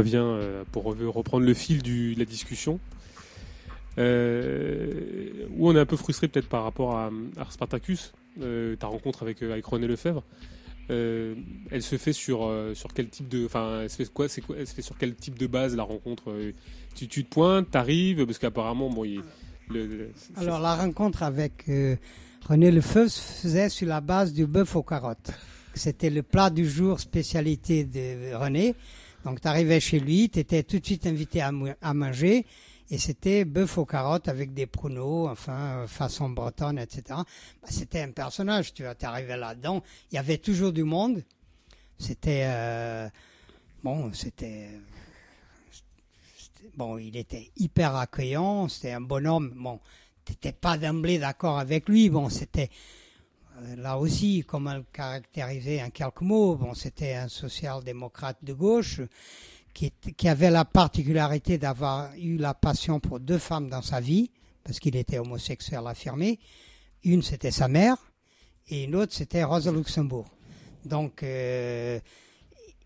Revient 0.00 0.22
euh, 0.22 0.64
pour 0.72 0.94
re- 0.94 1.06
reprendre 1.06 1.44
le 1.46 1.54
fil 1.54 1.82
de 1.82 2.18
la 2.18 2.24
discussion. 2.24 2.80
Euh, 3.98 5.46
où 5.56 5.68
on 5.68 5.76
est 5.76 5.80
un 5.80 5.86
peu 5.86 5.96
frustré 5.96 6.28
peut-être 6.28 6.48
par 6.48 6.64
rapport 6.64 6.96
à, 6.96 7.10
Spartacus, 7.50 8.12
euh, 8.40 8.76
ta 8.76 8.86
rencontre 8.86 9.22
avec, 9.22 9.42
avec 9.42 9.64
René 9.66 9.86
Lefebvre. 9.86 10.22
Elle 10.88 11.82
se 11.82 11.96
fait 11.96 12.12
sur, 12.12 12.52
sur 12.74 12.92
quel 12.92 13.08
type 13.08 13.28
de. 13.28 13.46
Enfin, 13.46 13.82
elle 13.82 13.90
se 13.90 13.96
fait 13.96 14.12
quoi, 14.12 14.26
quoi 14.44 14.56
Elle 14.58 14.66
se 14.66 14.74
fait 14.74 14.82
sur 14.82 14.98
quel 14.98 15.14
type 15.14 15.38
de 15.38 15.46
base 15.46 15.76
la 15.76 15.84
rencontre 15.84 16.34
tu, 16.96 17.06
tu 17.06 17.24
te 17.24 17.30
pointes, 17.32 17.70
t'arrives, 17.70 18.26
parce 18.26 18.38
qu'apparemment, 18.38 18.90
bon, 18.90 19.04
il, 19.04 19.22
Alors, 20.34 20.58
la 20.58 20.74
rencontre 20.74 21.22
avec 21.22 21.70
René 22.48 22.72
Lefebvre 22.72 23.08
se 23.08 23.20
faisait 23.20 23.68
sur 23.68 23.86
la 23.86 24.00
base 24.00 24.32
du 24.32 24.46
bœuf 24.46 24.74
aux 24.74 24.82
carottes. 24.82 25.30
C'était 25.74 26.10
le 26.10 26.22
plat 26.22 26.50
du 26.50 26.68
jour, 26.68 26.98
spécialité 26.98 27.84
de 27.84 28.34
René. 28.34 28.74
Donc, 29.24 29.40
tu 29.40 29.48
arrivais 29.48 29.80
chez 29.80 30.00
lui, 30.00 30.30
tu 30.30 30.38
étais 30.38 30.62
tout 30.62 30.78
de 30.78 30.86
suite 30.86 31.06
invité 31.06 31.42
à, 31.42 31.52
manger. 31.94 32.46
Et 32.92 32.98
c'était 32.98 33.44
bœuf 33.44 33.78
aux 33.78 33.84
carottes 33.84 34.28
avec 34.28 34.52
des 34.52 34.66
pruneaux, 34.66 35.28
enfin, 35.28 35.82
euh, 35.82 35.86
façon 35.86 36.28
bretonne, 36.28 36.78
etc. 36.78 37.02
Bah, 37.08 37.68
c'était 37.68 38.00
un 38.00 38.10
personnage, 38.10 38.74
tu 38.74 38.82
vois, 38.82 38.96
arrivé 39.02 39.36
là-dedans. 39.36 39.82
Il 40.10 40.16
y 40.16 40.18
avait 40.18 40.38
toujours 40.38 40.72
du 40.72 40.82
monde. 40.82 41.22
C'était, 41.98 42.46
euh, 42.46 43.08
bon, 43.84 44.12
c'était, 44.12 44.70
bon, 46.76 46.98
il 46.98 47.16
était 47.16 47.52
hyper 47.58 47.94
accueillant, 47.94 48.66
c'était 48.66 48.92
un 48.92 49.00
bonhomme. 49.00 49.52
Bon, 49.54 49.78
t'étais 50.24 50.52
pas 50.52 50.76
d'emblée 50.76 51.18
d'accord 51.18 51.60
avec 51.60 51.88
lui. 51.88 52.10
Bon, 52.10 52.28
c'était, 52.28 52.70
là 53.76 53.98
aussi, 53.98 54.44
comment 54.46 54.74
le 54.74 54.84
caractériser 54.92 55.82
en 55.82 55.90
quelques 55.90 56.20
mots, 56.20 56.56
bon, 56.56 56.74
c'était 56.74 57.14
un 57.14 57.28
social-démocrate 57.28 58.38
de 58.42 58.52
gauche 58.52 59.00
qui 59.72 60.28
avait 60.28 60.50
la 60.50 60.64
particularité 60.64 61.56
d'avoir 61.56 62.14
eu 62.16 62.36
la 62.36 62.54
passion 62.54 63.00
pour 63.00 63.20
deux 63.20 63.38
femmes 63.38 63.68
dans 63.68 63.82
sa 63.82 64.00
vie, 64.00 64.30
parce 64.64 64.80
qu'il 64.80 64.96
était 64.96 65.18
homosexuel 65.18 65.86
affirmé. 65.86 66.38
Une, 67.04 67.22
c'était 67.22 67.50
sa 67.50 67.68
mère, 67.68 67.96
et 68.68 68.84
une 68.84 68.94
autre, 68.96 69.12
c'était 69.12 69.44
Rosa 69.44 69.72
Luxembourg. 69.72 70.26
Donc, 70.84 71.22
euh, 71.22 72.00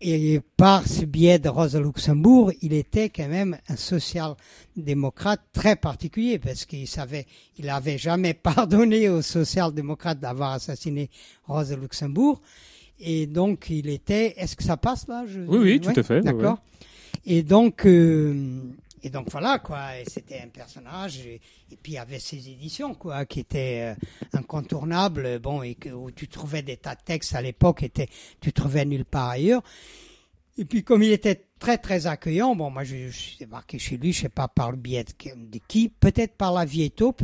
et 0.01 0.41
par 0.57 0.87
ce 0.87 1.05
biais 1.05 1.39
de 1.39 1.49
Rosa 1.49 1.79
Luxembourg, 1.79 2.51
il 2.61 2.73
était 2.73 3.09
quand 3.09 3.27
même 3.29 3.57
un 3.69 3.75
social-démocrate 3.75 5.41
très 5.53 5.75
particulier 5.75 6.37
parce 6.39 6.65
qu'il 6.65 6.87
savait, 6.87 7.25
il 7.57 7.65
n'avait 7.65 7.97
jamais 7.97 8.33
pardonné 8.43 9.09
aux 9.09 9.21
social-démocrates 9.21 10.19
d'avoir 10.19 10.51
assassiné 10.51 11.09
Rosa 11.47 11.75
Luxembourg. 11.75 12.41
Et 12.99 13.25
donc, 13.27 13.67
il 13.69 13.89
était, 13.89 14.33
est-ce 14.37 14.55
que 14.55 14.63
ça 14.63 14.77
passe 14.77 15.07
là? 15.07 15.25
Je- 15.27 15.41
Oui, 15.41 15.57
oui, 15.59 15.79
tout 15.81 15.89
à 15.99 16.03
fait, 16.03 16.15
ouais, 16.15 16.21
D'accord. 16.21 16.59
Et 17.25 17.43
donc, 17.43 17.85
euh, 17.85 18.61
et 19.05 19.11
donc 19.11 19.29
voilà 19.29 19.59
quoi. 19.59 19.99
Et 19.99 20.03
c'était 20.07 20.41
un 20.43 20.47
personnage. 20.47 21.19
Et, 21.19 21.39
et 21.71 21.77
puis 21.77 21.91
il 21.91 21.95
y 21.95 21.99
avait 21.99 22.17
ces 22.17 22.49
éditions 22.49 22.95
quoi, 22.95 23.25
qui 23.25 23.39
étaient 23.39 23.93
euh, 23.93 24.37
incontournables. 24.37 25.37
Bon, 25.37 25.61
et 25.61 25.77
où 25.93 26.09
tu 26.09 26.27
trouvais 26.27 26.63
des 26.63 26.77
tas 26.77 26.95
de 26.95 27.01
textes 27.05 27.35
à 27.35 27.41
l'époque, 27.41 27.83
était, 27.83 28.09
tu 28.41 28.51
trouvais 28.51 28.83
nulle 28.83 29.05
part 29.05 29.29
ailleurs. 29.29 29.61
Et 30.57 30.65
puis 30.65 30.83
comme 30.83 31.03
il 31.03 31.11
était 31.11 31.45
très 31.59 31.77
très 31.77 32.07
accueillant, 32.07 32.55
bon 32.55 32.71
moi 32.71 32.83
je, 32.83 33.09
je 33.09 33.17
suis 33.17 33.37
débarqué 33.37 33.77
chez 33.77 33.97
lui, 33.97 34.11
je 34.11 34.21
sais 34.21 34.29
pas 34.29 34.47
par 34.47 34.71
le 34.71 34.77
biais 34.77 35.03
de, 35.03 35.59
qui, 35.67 35.89
peut-être 35.89 36.35
par 36.35 36.51
la 36.53 36.65
vieille 36.65 36.91
taupe, 36.91 37.21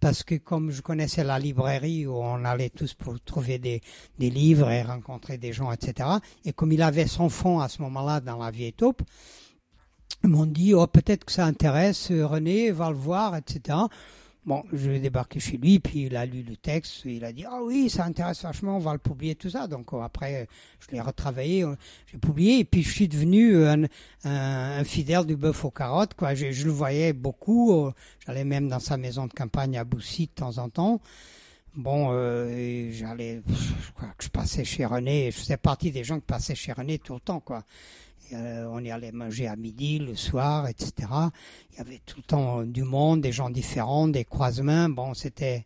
parce 0.00 0.24
que 0.24 0.34
comme 0.34 0.72
je 0.72 0.82
connaissais 0.82 1.22
la 1.22 1.38
librairie 1.38 2.06
où 2.06 2.16
on 2.16 2.44
allait 2.44 2.70
tous 2.70 2.94
pour 2.94 3.20
trouver 3.20 3.60
des, 3.60 3.80
des 4.18 4.30
livres 4.30 4.70
et 4.70 4.82
rencontrer 4.82 5.38
des 5.38 5.52
gens, 5.52 5.70
etc. 5.70 6.08
Et 6.44 6.52
comme 6.52 6.72
il 6.72 6.82
avait 6.82 7.06
son 7.06 7.28
fond 7.28 7.60
à 7.60 7.68
ce 7.68 7.80
moment-là 7.82 8.20
dans 8.20 8.38
la 8.38 8.50
vieille 8.50 8.72
taupe, 8.72 9.02
m'ont 10.28 10.46
dit 10.46 10.74
oh 10.74 10.86
peut-être 10.86 11.24
que 11.24 11.32
ça 11.32 11.44
intéresse 11.46 12.10
euh, 12.10 12.26
René, 12.26 12.70
va 12.70 12.90
le 12.90 12.96
voir, 12.96 13.36
etc. 13.36 13.78
Bon, 14.44 14.64
je 14.72 14.90
vais 14.90 14.98
débarquer 14.98 15.38
chez 15.38 15.56
lui, 15.56 15.78
puis 15.78 16.06
il 16.06 16.16
a 16.16 16.26
lu 16.26 16.42
le 16.42 16.56
texte, 16.56 17.04
il 17.04 17.24
a 17.24 17.32
dit 17.32 17.44
ah 17.44 17.60
oui, 17.62 17.88
ça 17.88 18.04
intéresse 18.04 18.42
vachement, 18.42 18.76
on 18.76 18.80
va 18.80 18.92
le 18.92 18.98
publier, 18.98 19.34
tout 19.36 19.50
ça. 19.50 19.68
Donc 19.68 19.92
euh, 19.92 20.00
après, 20.00 20.48
je 20.80 20.94
l'ai 20.94 21.00
retravaillé, 21.00 21.62
euh, 21.62 21.76
j'ai 22.10 22.18
publié, 22.18 22.58
et 22.58 22.64
puis 22.64 22.82
je 22.82 22.90
suis 22.90 23.08
devenu 23.08 23.64
un, 23.64 23.84
un, 24.24 24.78
un 24.80 24.84
fidèle 24.84 25.26
du 25.26 25.36
bœuf 25.36 25.64
aux 25.64 25.70
carottes, 25.70 26.14
quoi. 26.14 26.34
Je, 26.34 26.50
je 26.50 26.64
le 26.64 26.72
voyais 26.72 27.12
beaucoup, 27.12 27.90
j'allais 28.26 28.44
même 28.44 28.68
dans 28.68 28.80
sa 28.80 28.96
maison 28.96 29.26
de 29.26 29.32
campagne 29.32 29.78
à 29.78 29.84
Boussy 29.84 30.26
de 30.26 30.32
temps 30.32 30.58
en 30.58 30.68
temps. 30.68 31.00
Bon, 31.74 32.10
euh, 32.10 32.90
j'allais, 32.92 33.40
je 33.48 33.92
crois 33.92 34.08
que 34.18 34.24
je 34.24 34.28
passais 34.28 34.62
chez 34.62 34.84
René, 34.84 35.30
je 35.30 35.38
faisais 35.38 35.56
partie 35.56 35.90
des 35.90 36.04
gens 36.04 36.16
qui 36.16 36.26
passaient 36.26 36.54
chez 36.54 36.72
René 36.72 36.98
tout 36.98 37.14
le 37.14 37.20
temps, 37.20 37.40
quoi. 37.40 37.64
Euh, 38.32 38.66
on 38.70 38.82
y 38.82 38.90
allait 38.90 39.12
manger 39.12 39.46
à 39.46 39.56
midi, 39.56 39.98
le 39.98 40.14
soir, 40.16 40.68
etc. 40.68 41.08
Il 41.72 41.78
y 41.78 41.80
avait 41.80 42.00
tout 42.06 42.16
le 42.18 42.22
temps 42.22 42.60
euh, 42.60 42.64
du 42.64 42.82
monde, 42.82 43.20
des 43.20 43.32
gens 43.32 43.50
différents, 43.50 44.08
des 44.08 44.24
croisements. 44.24 44.88
Bon, 44.88 45.12
c'était, 45.14 45.64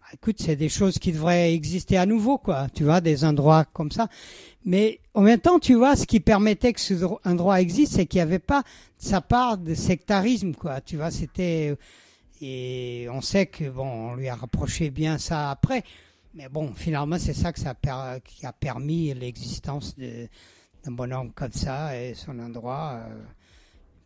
bah, 0.00 0.08
écoute, 0.14 0.36
c'est 0.40 0.56
des 0.56 0.68
choses 0.68 0.98
qui 0.98 1.12
devraient 1.12 1.54
exister 1.54 1.96
à 1.96 2.06
nouveau, 2.06 2.38
quoi. 2.38 2.68
Tu 2.74 2.84
vois, 2.84 3.00
des 3.00 3.24
endroits 3.24 3.64
comme 3.64 3.90
ça. 3.90 4.08
Mais 4.64 5.00
en 5.14 5.22
même 5.22 5.40
temps, 5.40 5.58
tu 5.58 5.74
vois, 5.74 5.96
ce 5.96 6.06
qui 6.06 6.20
permettait 6.20 6.72
que 6.72 6.80
ce 6.80 6.94
dro- 6.94 7.20
endroit 7.24 7.60
existe, 7.60 7.94
c'est 7.94 8.06
qu'il 8.06 8.18
n'y 8.18 8.22
avait 8.22 8.38
pas 8.38 8.62
de 8.62 9.04
sa 9.06 9.20
part 9.20 9.56
de 9.58 9.74
sectarisme, 9.74 10.54
quoi. 10.54 10.80
Tu 10.80 10.96
vois, 10.96 11.10
c'était 11.10 11.76
et 12.42 13.06
on 13.12 13.20
sait 13.20 13.46
que 13.46 13.68
bon, 13.68 13.86
on 14.12 14.14
lui 14.14 14.28
a 14.28 14.34
rapproché 14.34 14.90
bien 14.90 15.18
ça 15.18 15.50
après. 15.50 15.82
Mais 16.34 16.48
bon, 16.48 16.72
finalement, 16.74 17.18
c'est 17.18 17.34
ça 17.34 17.52
que 17.52 17.60
ça 17.60 17.74
qui 18.24 18.46
a 18.46 18.52
permis 18.52 19.12
l'existence 19.14 19.96
de- 19.96 20.28
d'un 20.84 20.92
bonhomme 20.92 21.32
comme 21.32 21.52
ça 21.52 21.98
et 22.00 22.14
son 22.14 22.38
endroit. 22.38 23.02
euh. 23.08 23.22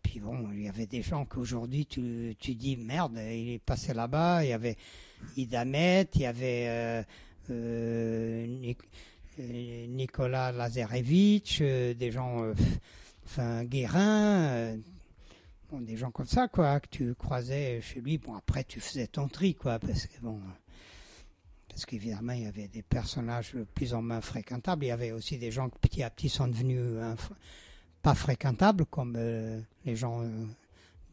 Puis 0.03 0.21
bon, 0.21 0.51
il 0.53 0.63
y 0.63 0.69
avait 0.69 0.87
des 0.87 1.03
gens 1.03 1.25
qu'aujourd'hui 1.25 1.87
tu, 1.87 2.37
tu 2.39 2.55
dis 2.55 2.77
merde, 2.77 3.19
il 3.19 3.55
est 3.55 3.59
passé 3.59 3.95
là-bas. 3.95 4.45
Il 4.45 4.51
y 4.51 4.53
avait 4.53 4.77
Idamet, 5.37 6.07
il 6.15 6.21
y 6.21 6.27
avait 6.27 6.67
euh, 6.69 7.03
euh, 7.51 8.47
Nic- 8.47 8.79
Nicolas 9.89 10.53
Lazarevitch, 10.53 11.61
des 11.61 12.11
gens, 12.13 12.53
enfin 13.25 13.65
Guérin, 13.65 14.77
bon, 15.71 15.81
des 15.81 15.97
gens 15.97 16.11
comme 16.11 16.27
ça 16.27 16.47
quoi, 16.49 16.79
que 16.81 16.89
tu 16.91 17.15
croisais 17.15 17.81
chez 17.81 18.01
lui. 18.01 18.19
Bon 18.19 18.35
après 18.35 18.63
tu 18.65 18.81
faisais 18.81 19.07
ton 19.07 19.27
tri 19.29 19.55
quoi, 19.55 19.79
parce 19.79 20.07
que 20.07 20.21
bon. 20.21 20.39
Parce 21.75 21.87
qu'évidemment, 21.87 22.35
il 22.35 22.45
y 22.45 22.47
avait 22.47 22.69
des 22.69 22.83
personnages 22.83 23.53
plus 23.75 23.95
ou 23.95 24.01
moins 24.01 24.21
fréquentables. 24.21 24.85
Il 24.85 24.89
y 24.89 24.93
avait 24.93 25.11
aussi 25.11 25.39
des 25.39 25.51
gens 25.51 25.69
qui 25.69 25.79
petit 25.81 26.03
à 26.05 26.11
petit 26.11 26.29
sont 26.29 26.47
devenus 26.47 26.79
inf- 26.79 27.33
pas 28.01 28.15
fréquentables, 28.15 28.87
comme 28.87 29.15
euh, 29.17 29.61
les 29.85 29.97
gens 29.97 30.23
euh, 30.23 30.29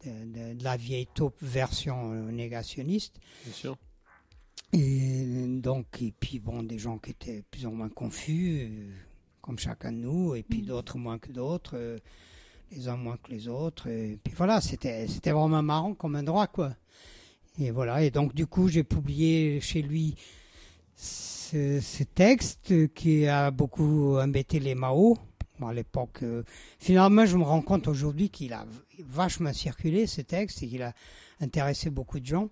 de, 0.05 0.11
de- 0.51 0.53
de 0.59 0.63
la 0.63 0.77
vieille 0.77 1.07
taupe 1.07 1.35
version 1.41 2.11
euh, 2.13 2.31
négationniste. 2.31 3.15
Bien 3.43 3.53
sûr. 3.53 3.77
Et 4.73 5.45
donc, 5.47 5.99
et 6.01 6.13
puis 6.19 6.37
bon, 6.39 6.61
des 6.61 6.77
gens 6.77 6.99
qui 6.99 7.09
étaient 7.11 7.43
plus 7.49 7.65
ou 7.65 7.71
moins 7.71 7.89
confus, 7.89 8.67
euh, 8.69 8.91
comme 9.41 9.57
chacun 9.57 9.91
de 9.91 9.97
nous, 9.97 10.35
et 10.35 10.43
puis 10.43 10.61
d'autres 10.61 10.97
moins 10.99 11.17
que 11.17 11.31
d'autres, 11.31 11.75
euh, 11.75 11.97
les 12.71 12.87
uns 12.87 12.97
moins 12.97 13.17
que 13.17 13.31
les 13.31 13.47
autres. 13.47 13.87
Et 13.87 14.19
puis 14.23 14.33
voilà, 14.37 14.61
c'était 14.61 15.07
c'était 15.07 15.31
vraiment 15.31 15.63
marrant 15.63 15.95
comme 15.95 16.15
un 16.15 16.23
droit, 16.23 16.45
quoi. 16.45 16.75
Et 17.59 17.71
voilà, 17.71 18.03
et 18.03 18.11
donc 18.11 18.35
du 18.35 18.45
coup, 18.45 18.69
j'ai 18.69 18.83
publié 18.83 19.59
chez 19.59 19.81
lui 19.81 20.15
ce, 21.01 21.79
ce 21.81 22.03
texte 22.03 22.93
qui 22.93 23.27
a 23.27 23.51
beaucoup 23.51 24.17
embêté 24.17 24.59
les 24.59 24.75
Mao. 24.75 25.17
À 25.63 25.73
l'époque, 25.73 26.23
euh, 26.23 26.43
finalement, 26.79 27.25
je 27.27 27.37
me 27.37 27.43
rends 27.43 27.61
compte 27.61 27.87
aujourd'hui 27.87 28.29
qu'il 28.29 28.53
a 28.53 28.65
vachement 28.97 29.53
circulé 29.53 30.07
ce 30.07 30.21
texte 30.21 30.63
et 30.63 30.67
qu'il 30.67 30.81
a 30.81 30.93
intéressé 31.39 31.91
beaucoup 31.91 32.19
de 32.19 32.25
gens. 32.25 32.49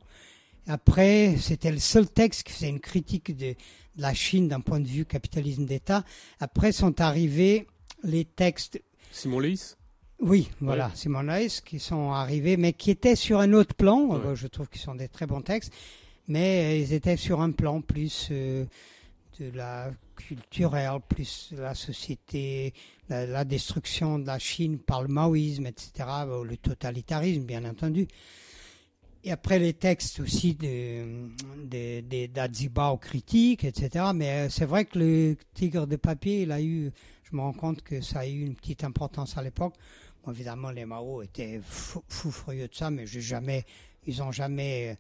Après, 0.68 1.36
c'était 1.40 1.72
le 1.72 1.80
seul 1.80 2.08
texte 2.08 2.44
qui 2.44 2.54
faisait 2.54 2.70
une 2.70 2.80
critique 2.80 3.36
de, 3.36 3.56
de 3.96 4.02
la 4.02 4.14
Chine 4.14 4.48
d'un 4.48 4.60
point 4.60 4.80
de 4.80 4.88
vue 4.88 5.06
capitalisme 5.06 5.66
d'État. 5.66 6.04
Après 6.40 6.72
sont 6.72 7.02
arrivés 7.02 7.66
les 8.04 8.26
textes 8.26 8.80
Simon 9.12 9.40
Leys? 9.40 9.76
Oui, 10.22 10.50
voilà, 10.62 10.92
Simon 10.94 11.22
Leys, 11.22 11.62
qui 11.66 11.80
sont 11.80 12.12
arrivés, 12.12 12.58
mais 12.58 12.74
qui 12.74 12.92
étaient 12.92 13.16
sur 13.16 13.40
un 13.40 13.54
autre 13.54 13.74
plan. 13.74 14.02
Ouais. 14.06 14.20
Euh, 14.24 14.36
Je 14.36 14.48
trouve 14.48 14.68
qu'ils 14.70 14.82
sont 14.82 14.94
des 14.94 15.08
très 15.08 15.26
bons 15.26 15.42
textes, 15.42 15.74
mais 16.30 16.80
ils 16.80 16.94
étaient 16.94 17.18
sur 17.18 17.42
un 17.42 17.52
plan 17.52 17.82
plus 17.82 18.30
euh, 18.32 18.66
de 19.40 19.52
la 19.58 19.92
culturelle, 20.16 21.00
plus 21.08 21.54
la 21.58 21.74
société, 21.74 22.74
la, 23.10 23.44
destruction 23.44 24.20
de 24.20 24.28
la 24.28 24.38
Chine 24.38 24.78
par 24.78 25.02
le 25.02 25.08
maoïsme, 25.08 25.66
etc., 25.66 25.92
euh, 26.28 26.44
le 26.44 26.56
totalitarisme, 26.56 27.44
bien 27.44 27.66
entendu. 27.66 28.08
Et 29.24 29.32
après 29.32 29.60
les 29.60 29.74
textes 29.74 30.22
aussi 30.22 30.56
de, 30.56 31.30
critiques, 33.02 33.64
etc. 33.66 34.06
Mais 34.16 34.30
euh, 34.30 34.50
c'est 34.50 34.66
vrai 34.66 34.86
que 34.86 35.00
le 35.00 35.36
tigre 35.54 35.88
de 35.88 35.96
papier, 35.96 36.44
il 36.44 36.52
a 36.52 36.62
eu, 36.62 36.92
je 37.24 37.36
me 37.36 37.42
rends 37.42 37.54
compte 37.54 37.82
que 37.82 38.02
ça 38.02 38.20
a 38.20 38.28
eu 38.28 38.42
une 38.42 38.56
petite 38.56 38.84
importance 38.84 39.36
à 39.36 39.42
l'époque. 39.42 39.74
Bon, 40.24 40.32
évidemment, 40.32 40.70
les 40.70 40.86
Mao 40.86 41.22
étaient 41.22 41.60
fou, 41.64 42.04
fou 42.08 42.32
furieux 42.32 42.68
de 42.68 42.76
ça, 42.76 42.92
mais 42.92 43.06
ils 44.06 44.22
ont 44.22 44.32
jamais 44.32 44.92
euh, 44.92 44.96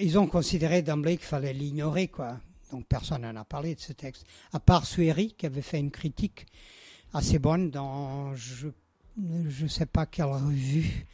ils 0.00 0.18
ont 0.18 0.26
considéré 0.26 0.82
d'emblée 0.82 1.16
qu'il 1.16 1.26
fallait 1.26 1.52
l'ignorer, 1.52 2.08
quoi. 2.08 2.40
Donc 2.70 2.86
personne 2.86 3.22
n'en 3.22 3.36
a 3.36 3.44
parlé 3.44 3.74
de 3.74 3.80
ce 3.80 3.92
texte, 3.92 4.24
à 4.52 4.60
part 4.60 4.86
Sueri 4.86 5.34
qui 5.36 5.46
avait 5.46 5.62
fait 5.62 5.78
une 5.78 5.90
critique 5.90 6.46
assez 7.12 7.38
bonne 7.38 7.70
dans, 7.70 8.34
je, 8.36 8.68
je 9.48 9.66
sais 9.66 9.86
pas 9.86 10.06
quelle 10.06 10.26
revue, 10.26 11.06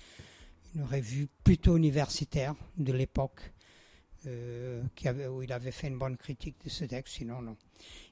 une 0.75 0.85
revue 0.85 1.29
plutôt 1.45 1.77
universitaire 1.77 2.55
de 2.77 2.93
l'époque, 2.93 3.41
euh, 4.27 4.83
où 5.31 5.43
il 5.43 5.53
avait 5.53 5.71
fait 5.71 5.89
une 5.89 5.99
bonne 5.99 6.17
critique 6.17 6.57
de 6.65 6.69
ce 6.69 6.85
texte, 6.85 7.15
sinon 7.15 7.41
non. 7.41 7.57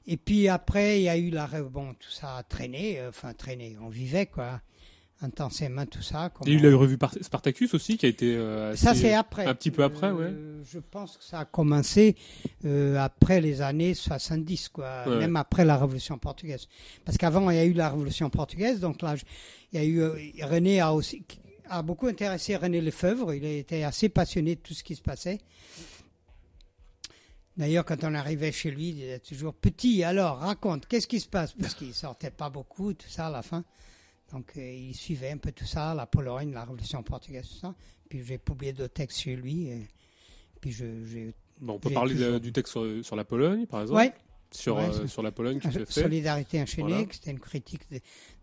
Et 0.07 0.17
puis 0.17 0.47
après, 0.47 0.99
il 0.99 1.03
y 1.03 1.09
a 1.09 1.17
eu 1.17 1.29
la... 1.29 1.47
Bon, 1.63 1.93
tout 1.93 2.09
ça 2.09 2.37
a 2.37 2.43
traîné, 2.43 2.99
euh, 2.99 3.09
enfin 3.09 3.33
traîné, 3.33 3.77
on 3.81 3.89
vivait 3.89 4.25
quoi. 4.25 4.61
Intensément 5.21 5.85
tout 5.85 6.01
ça. 6.01 6.31
Et 6.45 6.51
il 6.51 6.65
a 6.65 6.69
eu 6.69 6.73
revu 6.75 6.97
par 6.97 7.13
Spartacus 7.21 7.73
aussi, 7.73 7.97
qui 7.97 8.05
a 8.05 8.09
été 8.09 8.35
euh, 8.35 8.75
Ça, 8.75 8.93
c'est 8.93 9.13
après. 9.13 9.45
un 9.45 9.55
petit 9.55 9.71
peu 9.71 9.83
après, 9.83 10.11
ouais. 10.11 10.25
Euh, 10.29 10.61
Je 10.65 10.79
pense 10.79 11.17
que 11.17 11.23
ça 11.23 11.39
a 11.39 11.45
commencé 11.45 12.15
euh, 12.65 12.97
après 12.97 13.41
les 13.41 13.61
années 13.61 13.93
70, 13.93 14.69
quoi, 14.69 15.03
Ouais. 15.07 15.17
même 15.17 15.35
après 15.35 15.65
la 15.65 15.77
Révolution 15.77 16.17
portugaise. 16.17 16.67
Parce 17.05 17.17
qu'avant, 17.17 17.49
il 17.49 17.55
y 17.57 17.59
a 17.59 17.65
eu 17.65 17.73
la 17.73 17.89
Révolution 17.89 18.29
portugaise, 18.29 18.79
donc 18.79 19.01
là, 19.01 19.15
il 19.71 19.79
y 19.79 19.81
a 19.81 19.85
eu 19.85 20.03
René 20.43 20.79
a 20.79 20.93
aussi 20.93 21.23
a 21.67 21.81
beaucoup 21.81 22.05
intéressé 22.07 22.55
René 22.55 22.79
Lefebvre. 22.79 23.33
Il 23.33 23.43
était 23.43 23.83
assez 23.83 24.09
passionné 24.09 24.55
de 24.55 24.59
tout 24.61 24.73
ce 24.75 24.83
qui 24.83 24.95
se 24.95 25.01
passait. 25.01 25.39
D'ailleurs, 27.57 27.85
quand 27.85 28.03
on 28.03 28.13
arrivait 28.13 28.51
chez 28.51 28.69
lui, 28.69 28.89
il 28.89 29.01
était 29.03 29.19
toujours 29.19 29.53
petit. 29.53 30.03
Alors, 30.03 30.39
raconte, 30.39 30.87
qu'est-ce 30.87 31.07
qui 31.07 31.19
se 31.19 31.27
passe? 31.27 31.53
Parce 31.53 31.73
qu'il 31.73 31.93
sortait 31.93 32.29
pas 32.29 32.49
beaucoup, 32.49 32.93
tout 32.93 33.07
ça 33.09 33.27
à 33.27 33.29
la 33.31 33.41
fin. 33.41 33.63
Donc, 34.31 34.53
euh, 34.57 34.73
il 34.73 34.95
suivait 34.95 35.31
un 35.31 35.37
peu 35.37 35.51
tout 35.51 35.65
ça, 35.65 35.93
la 35.93 36.05
Pologne, 36.05 36.51
la 36.53 36.61
Révolution 36.61 37.01
portugaise, 37.03 37.47
tout 37.47 37.55
ça. 37.59 37.75
Puis 38.09 38.23
j'ai 38.23 38.37
publié 38.37 38.73
d'autres 38.73 38.93
textes 38.93 39.19
chez 39.19 39.35
lui. 39.35 39.67
Et 39.69 39.87
puis 40.61 40.71
je, 40.71 40.85
j'ai 41.05 41.33
Bon, 41.61 41.73
on 41.75 41.79
peut 41.79 41.89
parler 41.91 42.15
de- 42.15 42.37
du 42.39 42.51
texte 42.51 42.71
sur, 42.73 42.85
sur 43.05 43.15
la 43.15 43.23
Pologne, 43.23 43.65
par 43.65 43.81
exemple. 43.81 43.99
Ouais. 43.99 44.13
Sur, 44.51 44.75
Ouais, 44.77 44.83
euh, 44.89 45.07
sur 45.07 45.21
la 45.23 45.31
Pologne 45.31 45.59
qui 45.59 45.71
se 45.71 45.85
fait? 45.85 46.01
Solidarité 46.01 46.61
enchaînée, 46.61 46.89
Voilà. 46.93 47.07
c'était 47.11 47.31
une 47.31 47.39
critique 47.39 47.81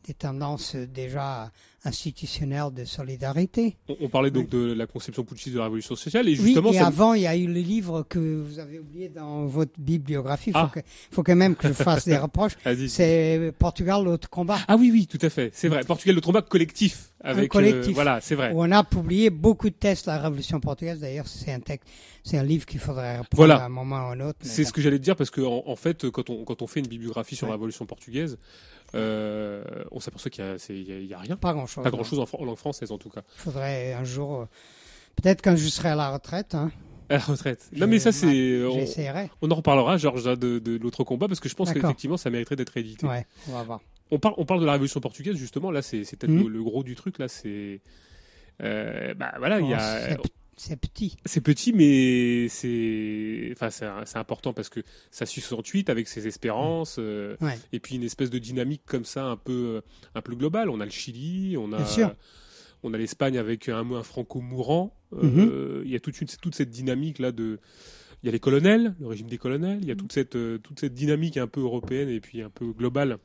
des 0.04 0.14
tendances 0.14 0.74
déjà 0.76 1.50
institutionnelles 1.84 2.72
de 2.72 2.84
solidarité. 2.84 3.76
On, 3.88 3.96
on 4.02 4.08
parlait 4.08 4.30
donc 4.30 4.48
de 4.48 4.72
la 4.72 4.86
conception 4.86 5.24
putschiste 5.24 5.54
de 5.54 5.58
la 5.58 5.64
révolution 5.64 5.96
sociale. 5.96 6.28
Et 6.28 6.32
Oui, 6.32 6.36
justement, 6.46 6.70
et 6.72 6.76
ça- 6.78 6.86
avant, 6.86 7.14
il 7.14 7.22
y 7.22 7.26
a 7.26 7.36
eu 7.36 7.46
le 7.46 7.60
livre 7.60 8.02
que 8.08 8.18
vous 8.40 8.58
avez 8.58 8.78
oublié 8.78 9.08
dans 9.08 9.46
votre 9.46 9.72
bibliographie. 9.78 10.50
Il 10.50 10.52
faut, 10.52 10.58
Ah. 10.58 10.70
que, 10.72 10.80
faut 11.10 11.22
quand 11.22 11.36
même 11.36 11.56
que 11.56 11.68
je 11.68 11.72
fasse 11.72 12.04
des 12.06 12.16
reproches. 12.18 12.52
Vas-y. 12.64 12.88
C'est 12.88 13.52
Portugal, 13.58 14.04
l'autre 14.04 14.28
combat. 14.30 14.58
Ah 14.68 14.76
oui, 14.76 14.90
oui, 14.92 15.06
tout 15.06 15.18
à 15.22 15.28
fait. 15.30 15.50
C'est 15.54 15.68
vrai. 15.68 15.82
Portugal, 15.84 16.14
le 16.14 16.20
combat 16.20 16.42
collectif. 16.42 17.08
Avec, 17.24 17.52
collectif. 17.52 17.90
euh, 17.90 17.94
voilà, 17.94 18.20
c'est 18.20 18.34
vrai. 18.34 18.50
Où 18.52 18.62
on 18.64 18.70
a 18.72 18.82
publié 18.82 19.30
beaucoup 19.30 19.70
de 19.70 19.74
textes 19.74 20.06
de 20.06 20.10
la 20.10 20.18
Révolution 20.18 20.58
portugaise. 20.58 20.98
D'ailleurs, 21.00 21.28
c'est 21.28 21.52
un 21.52 21.60
texte, 21.60 21.88
c'est 22.24 22.36
un 22.36 22.42
livre 22.42 22.66
qu'il 22.66 22.80
faudrait 22.80 23.18
reprendre 23.18 23.28
Voilà. 23.36 23.56
à 23.62 23.66
un 23.66 23.68
moment 23.68 23.96
ou 23.96 23.98
à 23.98 24.12
un 24.12 24.20
autre. 24.20 24.38
C'est 24.42 24.64
ce 24.64 24.72
que 24.72 24.80
j'allais 24.80 24.98
dire 24.98 25.14
parce 25.14 25.30
que 25.30 25.40
en, 25.40 25.62
en 25.66 25.76
fait, 25.76 26.10
quand 26.10 26.30
on 26.30 26.44
quand 26.44 26.62
on 26.62 26.66
fait 26.66 26.80
une 26.80 26.88
bibliographie 26.88 27.36
sur 27.36 27.46
Ouais. 27.46 27.50
la 27.50 27.54
Révolution 27.54 27.86
portugaise, 27.86 28.38
euh, 28.94 29.62
on 29.90 30.00
s'aperçoit 30.00 30.30
qu'il 30.30 30.44
y 30.44 31.14
a, 31.14 31.18
rien, 31.18 31.36
Pas 31.36 31.52
grand-chose. 31.52 31.82
pas 31.84 31.90
non. 31.90 31.96
grand 31.96 32.04
chose 32.04 32.18
en, 32.20 32.44
langue 32.44 32.56
française 32.56 32.90
en 32.92 32.98
tout 32.98 33.08
cas. 33.10 33.22
Il 33.36 33.40
faudrait 33.40 33.92
un 33.94 34.04
jour, 34.04 34.40
euh, 34.40 34.44
peut-être 35.20 35.42
quand 35.42 35.56
je 35.56 35.68
serai 35.68 35.90
à 35.90 35.94
la 35.94 36.10
retraite, 36.10 36.54
hein, 36.54 36.70
À 37.08 37.14
la 37.14 37.18
retraite. 37.20 37.68
Non 37.76 37.86
mais 37.86 37.98
ça 37.98 38.12
c'est, 38.12 38.62
on, 38.64 38.72
j'essaierai. 38.72 39.30
on 39.40 39.50
en 39.50 39.54
reparlera, 39.54 39.96
Georges, 39.96 40.24
de, 40.38 40.58
de 40.58 40.76
l'autre 40.78 41.04
combat 41.04 41.28
parce 41.28 41.40
que 41.40 41.48
je 41.48 41.54
pense 41.54 41.72
qu'effectivement 41.72 42.16
ça 42.16 42.30
mériterait 42.30 42.56
d'être 42.56 42.76
édité. 42.76 43.06
Ouais, 43.06 43.26
on 43.48 43.52
va 43.52 43.62
voir. 43.62 43.80
On 44.10 44.18
parle 44.18 44.34
on 44.36 44.44
parle 44.44 44.60
de 44.60 44.66
la 44.66 44.72
Révolution 44.72 45.00
portugaise 45.00 45.36
justement. 45.36 45.70
Là, 45.70 45.80
c'est 45.80 46.00
peut-être 46.02 46.28
Mhm. 46.30 46.42
le, 46.42 46.48
le 46.48 46.62
gros 46.62 46.82
du 46.82 46.94
truc 46.94 47.18
là. 47.18 47.28
C'est 47.28 47.80
euh, 48.62 49.14
bah 49.14 49.32
voilà, 49.38 49.58
il 49.60 49.68
y 49.68 49.74
a 49.74 50.16
c'est- 50.56 50.76
petit. 50.76 51.16
C'est 51.24 51.40
petit, 51.40 51.72
mais 51.72 52.48
c'est 52.48 53.50
enfin, 53.52 53.70
c'est 53.70 54.18
important 54.18 54.52
parce 54.52 54.68
que 54.68 54.80
ça 55.10 55.26
suit 55.26 55.40
68 55.40 55.90
avec 55.90 56.08
ses 56.08 56.26
espérances, 56.26 56.96
euh, 56.98 57.36
Ouais. 57.40 57.58
et 57.72 57.80
puis 57.80 57.96
une 57.96 58.02
espèce 58.04 58.30
de 58.30 58.38
dynamique 58.38 58.82
comme 58.86 59.04
ça, 59.04 59.24
un 59.26 59.36
peu, 59.36 59.82
un 60.14 60.20
peu 60.22 60.34
globale. 60.34 60.70
On 60.70 60.80
a 60.80 60.84
le 60.84 60.90
Chili, 60.90 61.56
on 61.56 61.72
a, 61.72 61.78
on 62.82 62.92
a 62.94 62.98
l'Espagne 62.98 63.38
avec 63.38 63.68
un, 63.68 63.90
un 63.92 64.02
Franco 64.02 64.40
mourant. 64.40 64.96
Euh, 65.14 65.22
Mhm. 65.22 65.82
Il 65.84 65.90
y 65.90 65.96
a 65.96 66.00
toute, 66.00 66.20
une, 66.20 66.28
toute 66.28 66.54
cette 66.54 66.70
dynamique 66.70 67.18
là 67.18 67.32
de. 67.32 67.58
Il 68.22 68.26
y 68.26 68.28
a 68.28 68.32
les 68.32 68.38
colonels, 68.40 68.94
le 69.00 69.06
régime 69.08 69.26
des 69.26 69.38
colonels. 69.38 69.76
Mhm. 69.78 69.82
Il 69.82 69.88
y 69.88 69.90
a 69.90 69.96
toute 69.96 70.12
cette, 70.12 70.36
euh, 70.36 70.58
toute 70.58 70.78
cette 70.80 70.94
dynamique 70.94 71.36
un 71.36 71.48
peu 71.48 71.60
européenne 71.60 72.08
et 72.08 72.20
puis 72.20 72.40
un 72.40 72.50
peu 72.50 72.72
globale 72.72 73.18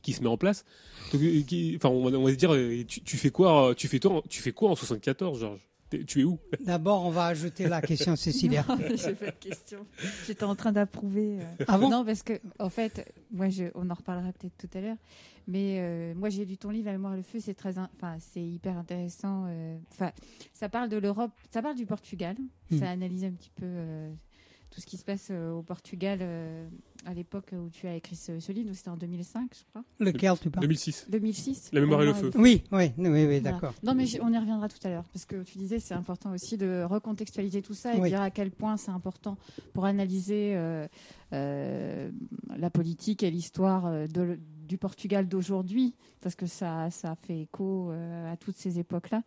qui 0.00 0.12
se 0.12 0.20
met 0.22 0.28
en 0.28 0.36
place. 0.36 0.64
Donc, 1.12 1.22
euh, 1.22 1.42
qui- 1.42 1.74
Enfin, 1.76 1.88
on, 1.88 2.08
va- 2.08 2.30
se 2.30 2.36
dire, 2.36 2.52
euh, 2.54 2.84
tu, 2.86 3.00
tu 3.02 3.16
fais 3.16 3.30
quoi 3.30 3.70
euh, 3.70 3.74
Tu 3.74 3.88
fais 3.88 3.98
toi, 3.98 4.22
tu 4.28 4.40
fais 4.42 4.52
quoi 4.52 4.70
en 4.70 4.74
74, 4.76 5.38
Georges? 5.40 5.60
Tu 6.06 6.20
es 6.20 6.24
où? 6.24 6.38
D'abord, 6.64 7.04
on 7.04 7.10
va 7.10 7.26
ajouter 7.26 7.68
la 7.68 7.80
question 7.82 8.16
Cécilia. 8.16 8.64
J'ai 8.96 9.14
pas 9.14 9.26
de 9.26 9.30
question. 9.32 9.86
J'étais 10.26 10.44
en 10.44 10.54
train 10.54 10.72
d'approuver. 10.72 11.38
euh. 11.40 11.64
Ah 11.68 11.78
bon? 11.78 11.90
Non, 11.90 12.04
parce 12.04 12.22
que, 12.22 12.34
en 12.58 12.68
fait, 12.70 13.12
moi, 13.30 13.48
je, 13.48 13.64
on 13.74 13.88
en 13.90 13.94
reparlera 13.94 14.32
peut-être 14.32 14.56
tout 14.58 14.78
à 14.78 14.80
l'heure. 14.80 14.96
Mais 15.48 15.78
euh, 15.80 16.14
moi, 16.14 16.28
j'ai 16.30 16.44
lu 16.44 16.56
ton 16.56 16.70
livre, 16.70 16.86
La 16.86 16.92
mémoire 16.92 17.16
le 17.16 17.22
feu. 17.22 17.38
C'est 17.40 17.54
très, 17.54 17.76
in- 17.78 17.90
enfin, 17.96 18.16
c'est 18.20 18.42
hyper 18.42 18.78
intéressant. 18.78 19.44
euh, 19.48 19.76
Enfin, 19.92 20.12
ça 20.54 20.68
parle 20.68 20.88
de 20.88 20.96
l'Europe, 20.98 21.32
ça 21.50 21.62
parle 21.62 21.74
du 21.76 21.84
Portugal. 21.86 22.36
Hmm. 22.70 22.78
Ça 22.78 22.90
analyse 22.90 23.24
un 23.24 23.32
petit 23.32 23.50
peu 23.50 23.64
euh, 23.66 24.12
tout 24.72 24.80
ce 24.80 24.86
qui 24.86 24.96
se 24.96 25.04
passe 25.04 25.28
euh, 25.30 25.52
au 25.52 25.62
Portugal 25.62 26.20
euh, 26.22 26.66
à 27.04 27.12
l'époque 27.12 27.50
où 27.52 27.68
tu 27.68 27.86
as 27.86 27.94
écrit 27.94 28.16
ce, 28.16 28.40
ce 28.40 28.52
livre. 28.52 28.70
C'était 28.72 28.88
en 28.88 28.96
2005, 28.96 29.50
je 29.54 29.64
crois. 29.70 29.84
Lequel 30.00 30.32
tu 30.40 30.48
parles 30.50 30.64
2006. 30.66 31.06
2006. 31.10 31.70
La 31.72 31.80
mémoire 31.82 32.02
et 32.02 32.06
le 32.06 32.14
feu. 32.14 32.30
Oui, 32.36 32.64
oui, 32.72 32.90
oui, 32.96 33.08
oui, 33.08 33.24
Voilà. 33.24 33.40
d'accord. 33.40 33.74
Non, 33.82 33.94
mais 33.94 34.04
on 34.22 34.32
y 34.32 34.38
reviendra 34.38 34.68
tout 34.68 34.78
à 34.84 34.88
l'heure, 34.88 35.04
parce 35.12 35.26
que 35.26 35.42
tu 35.42 35.58
disais 35.58 35.78
c'est 35.78 35.94
important 35.94 36.32
aussi 36.32 36.56
de 36.56 36.84
recontextualiser 36.88 37.60
tout 37.60 37.74
ça 37.74 37.94
et 37.94 38.00
Oui. 38.00 38.08
dire 38.08 38.22
à 38.22 38.30
quel 38.30 38.50
point 38.50 38.76
c'est 38.78 38.90
important 38.90 39.36
pour 39.74 39.84
analyser 39.84 40.54
euh, 40.56 40.86
euh, 41.34 42.10
la 42.56 42.70
politique 42.70 43.22
et 43.22 43.30
l'histoire 43.30 43.92
du 44.08 44.78
Portugal 44.78 45.28
d'aujourd'hui, 45.28 45.94
parce 46.22 46.34
que 46.34 46.46
ça, 46.46 46.90
ça 46.90 47.14
fait 47.14 47.40
écho 47.42 47.90
euh, 47.90 48.32
à 48.32 48.36
toutes 48.38 48.56
ces 48.56 48.78
époques-là. 48.78 49.22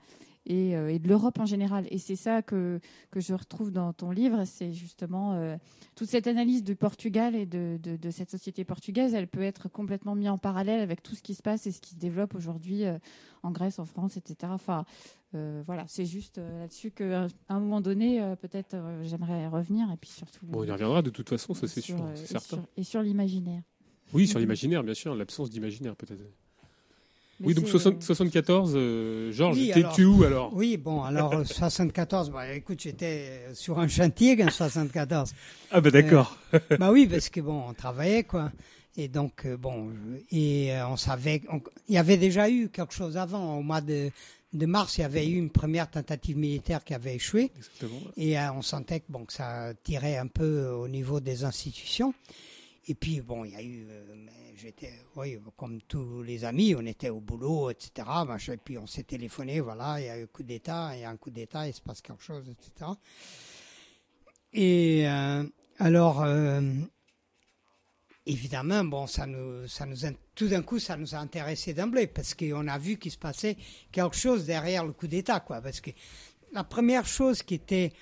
Et, 0.47 0.75
euh, 0.75 0.89
et 0.93 0.99
de 0.99 1.07
l'Europe 1.07 1.39
en 1.39 1.45
général. 1.47 1.87
Et 1.89 1.97
c'est 1.97 2.15
ça 2.15 2.43
que, 2.43 2.79
que 3.09 3.19
je 3.19 3.33
retrouve 3.33 3.71
dans 3.71 3.93
ton 3.93 4.11
livre, 4.11 4.43
c'est 4.45 4.73
justement 4.73 5.33
euh, 5.33 5.57
toute 5.95 6.07
cette 6.07 6.27
analyse 6.27 6.63
du 6.63 6.75
Portugal 6.75 7.35
et 7.35 7.47
de, 7.47 7.79
de, 7.81 7.95
de 7.95 8.09
cette 8.11 8.29
société 8.29 8.63
portugaise, 8.63 9.15
elle 9.15 9.27
peut 9.27 9.41
être 9.41 9.69
complètement 9.69 10.13
mise 10.13 10.29
en 10.29 10.37
parallèle 10.37 10.81
avec 10.81 11.01
tout 11.01 11.15
ce 11.15 11.23
qui 11.23 11.33
se 11.33 11.41
passe 11.41 11.65
et 11.65 11.71
ce 11.71 11.81
qui 11.81 11.95
se 11.95 11.99
développe 11.99 12.35
aujourd'hui 12.35 12.85
euh, 12.85 12.99
en 13.41 13.49
Grèce, 13.49 13.79
en 13.79 13.85
France, 13.85 14.17
etc. 14.17 14.35
Enfin, 14.53 14.85
euh, 15.33 15.63
voilà, 15.65 15.83
c'est 15.87 16.05
juste 16.05 16.37
euh, 16.37 16.59
là-dessus 16.59 16.91
qu'à 16.91 17.25
un 17.49 17.59
moment 17.59 17.81
donné, 17.81 18.21
euh, 18.21 18.35
peut-être 18.35 18.75
j'aimerais 19.01 19.47
revenir 19.47 19.91
et 19.91 19.97
puis 19.97 20.11
surtout. 20.11 20.45
Bon, 20.45 20.59
on 20.59 20.63
y 20.63 20.69
reviendra 20.71 21.01
de 21.01 21.09
toute 21.09 21.27
façon, 21.29 21.55
ça 21.55 21.67
c'est 21.67 21.81
sûr, 21.81 21.97
euh, 22.03 22.11
c'est 22.13 22.27
certain. 22.27 22.57
sur- 22.57 22.67
Et 22.77 22.83
sur 22.83 23.01
l'imaginaire. 23.01 23.63
Oui, 24.13 24.27
sur 24.27 24.37
l'imaginaire, 24.37 24.83
bien 24.83 24.93
sûr, 24.93 25.15
l'absence 25.15 25.49
d'imaginaire 25.49 25.95
peut-être. 25.95 26.21
Mais 27.39 27.47
Oui, 27.47 27.53
donc 27.53 27.65
c'est, 27.65 27.71
60 27.71 27.95
euh, 27.95 28.05
74, 28.05 28.73
euh, 28.75 29.31
Georges, 29.33 29.57
Oui, 29.57 29.71
alors- 29.73 29.93
tu 29.93 30.05
où 30.05 30.23
alors? 30.23 30.51
Oui, 30.53 30.77
bon, 30.77 31.03
alors 31.03 31.33
euh, 31.33 31.43
74, 31.43 32.29
bah, 32.31 32.53
écoute, 32.53 32.79
j'étais 32.81 33.27
euh, 33.49 33.53
sur 33.53 33.77
un 33.79 33.87
chantier 33.89 34.41
en 34.43 34.49
74. 34.49 35.33
Ah 35.71 35.81
bah 35.81 35.91
d'accord. 35.91 36.37
bah 36.79 36.91
oui, 36.91 37.07
parce 37.07 37.29
que 37.29 37.41
bon, 37.41 37.63
on 37.69 37.73
travaillait, 37.73 38.23
quoi. 38.23 38.51
Et 38.97 39.09
donc, 39.09 39.45
euh, 39.45 39.57
bon, 39.57 39.89
euh, 39.89 40.17
et 40.31 40.71
euh, 40.73 40.87
on 40.87 40.95
savait, 40.95 41.41
il 41.89 41.95
y 41.95 41.97
avait 41.97 42.15
déjà 42.15 42.49
eu 42.49 42.69
quelque 42.69 42.93
chose 42.93 43.17
avant. 43.17 43.57
Au 43.57 43.61
mois 43.61 43.81
de, 43.81 44.09
de 44.53 44.65
mars, 44.65 44.97
il 44.97 45.01
y 45.01 45.03
avait 45.03 45.27
eu 45.27 45.35
une 45.35 45.49
première 45.49 45.91
tentative 45.91 46.37
militaire 46.37 46.81
qui 46.85 46.93
avait 46.93 47.15
échoué. 47.15 47.51
Exactement. 47.57 47.99
Et 48.15 48.39
euh, 48.39 48.53
on 48.53 48.61
sentait 48.61 49.01
que, 49.01 49.07
bon, 49.09 49.25
que 49.25 49.33
ça 49.33 49.73
tirait 49.83 50.15
un 50.15 50.27
peu 50.27 50.67
au 50.69 50.87
niveau 50.87 51.19
des 51.19 51.43
institutions. 51.43 52.13
Et 52.87 52.93
puis, 52.93 53.21
bon, 53.21 53.45
il 53.45 53.51
y 53.51 53.55
a 53.55 53.63
eu, 53.63 53.87
euh, 53.89 54.27
j'étais, 54.55 54.93
oui, 55.15 55.39
comme 55.57 55.81
tous 55.81 56.21
les 56.21 56.45
amis, 56.45 56.75
on 56.75 56.85
était 56.85 57.09
au 57.09 57.19
boulot, 57.19 57.71
etc. 57.71 58.07
machin, 58.27 58.53
et 58.53 58.57
puis 58.57 58.77
on 58.77 58.85
s'est 58.85 59.03
téléphoné, 59.03 59.59
voilà, 59.59 59.99
il 59.99 60.05
y 60.05 60.09
a 60.09 60.19
eu 60.19 60.27
coup 60.27 60.43
d'État, 60.43 60.95
il 60.95 61.01
y 61.01 61.03
a 61.03 61.09
un 61.09 61.17
coup 61.17 61.31
d'État, 61.31 61.67
il 61.67 61.73
se 61.73 61.81
passe 61.81 62.01
quelque 62.01 62.21
chose, 62.21 62.47
etc. 62.47 62.91
Et 64.53 65.07
euh, 65.07 65.43
alors, 65.79 66.21
euh, 66.21 66.61
évidemment, 68.27 68.83
bon, 68.83 69.07
ça 69.07 69.25
nous, 69.25 69.67
ça 69.67 69.87
nous, 69.87 69.97
tout 70.35 70.47
d'un 70.47 70.61
coup, 70.61 70.77
ça 70.77 70.95
nous 70.95 71.15
a 71.15 71.17
intéressé 71.17 71.73
d'emblée 71.73 72.05
parce 72.05 72.35
qu'on 72.35 72.67
a 72.67 72.77
vu 72.77 72.97
qu'il 72.97 73.11
se 73.11 73.17
passait 73.17 73.57
quelque 73.91 74.15
chose 74.15 74.45
derrière 74.45 74.85
le 74.85 74.93
coup 74.93 75.07
d'État, 75.07 75.39
quoi. 75.39 75.59
Parce 75.59 75.81
que 75.81 75.89
la 76.53 76.63
première 76.63 77.07
chose 77.07 77.41
qui 77.41 77.55
était 77.55 77.93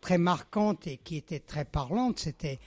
très 0.00 0.18
marquante 0.18 0.86
et 0.86 0.96
qui 0.96 1.16
était 1.16 1.40
très 1.40 1.64
parlante, 1.64 2.18
c'était 2.18 2.58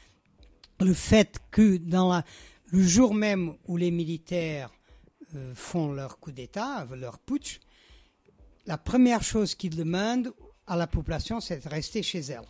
le 0.80 0.94
fait 0.94 1.40
que 1.52 1.78
dans 1.78 2.24
le 2.72 2.82
jour 2.82 3.14
même 3.14 3.56
où 3.68 3.78
les 3.78 3.92
militaires 3.92 4.72
euh, 5.36 5.54
font 5.56 5.92
leur 5.92 6.20
coup 6.20 6.32
d'État, 6.32 6.86
leur 6.96 7.20
putsch, 7.20 7.60
la 8.66 8.78
première 8.78 9.24
chose 9.24 9.56
qu'ils 9.56 9.76
demandent 9.76 10.34
à 10.68 10.76
la 10.76 10.88
population, 10.88 11.40
c'est 11.40 11.64
de 11.64 11.70
rester 11.70 12.02
chez 12.02 12.20
elle. 12.20 12.42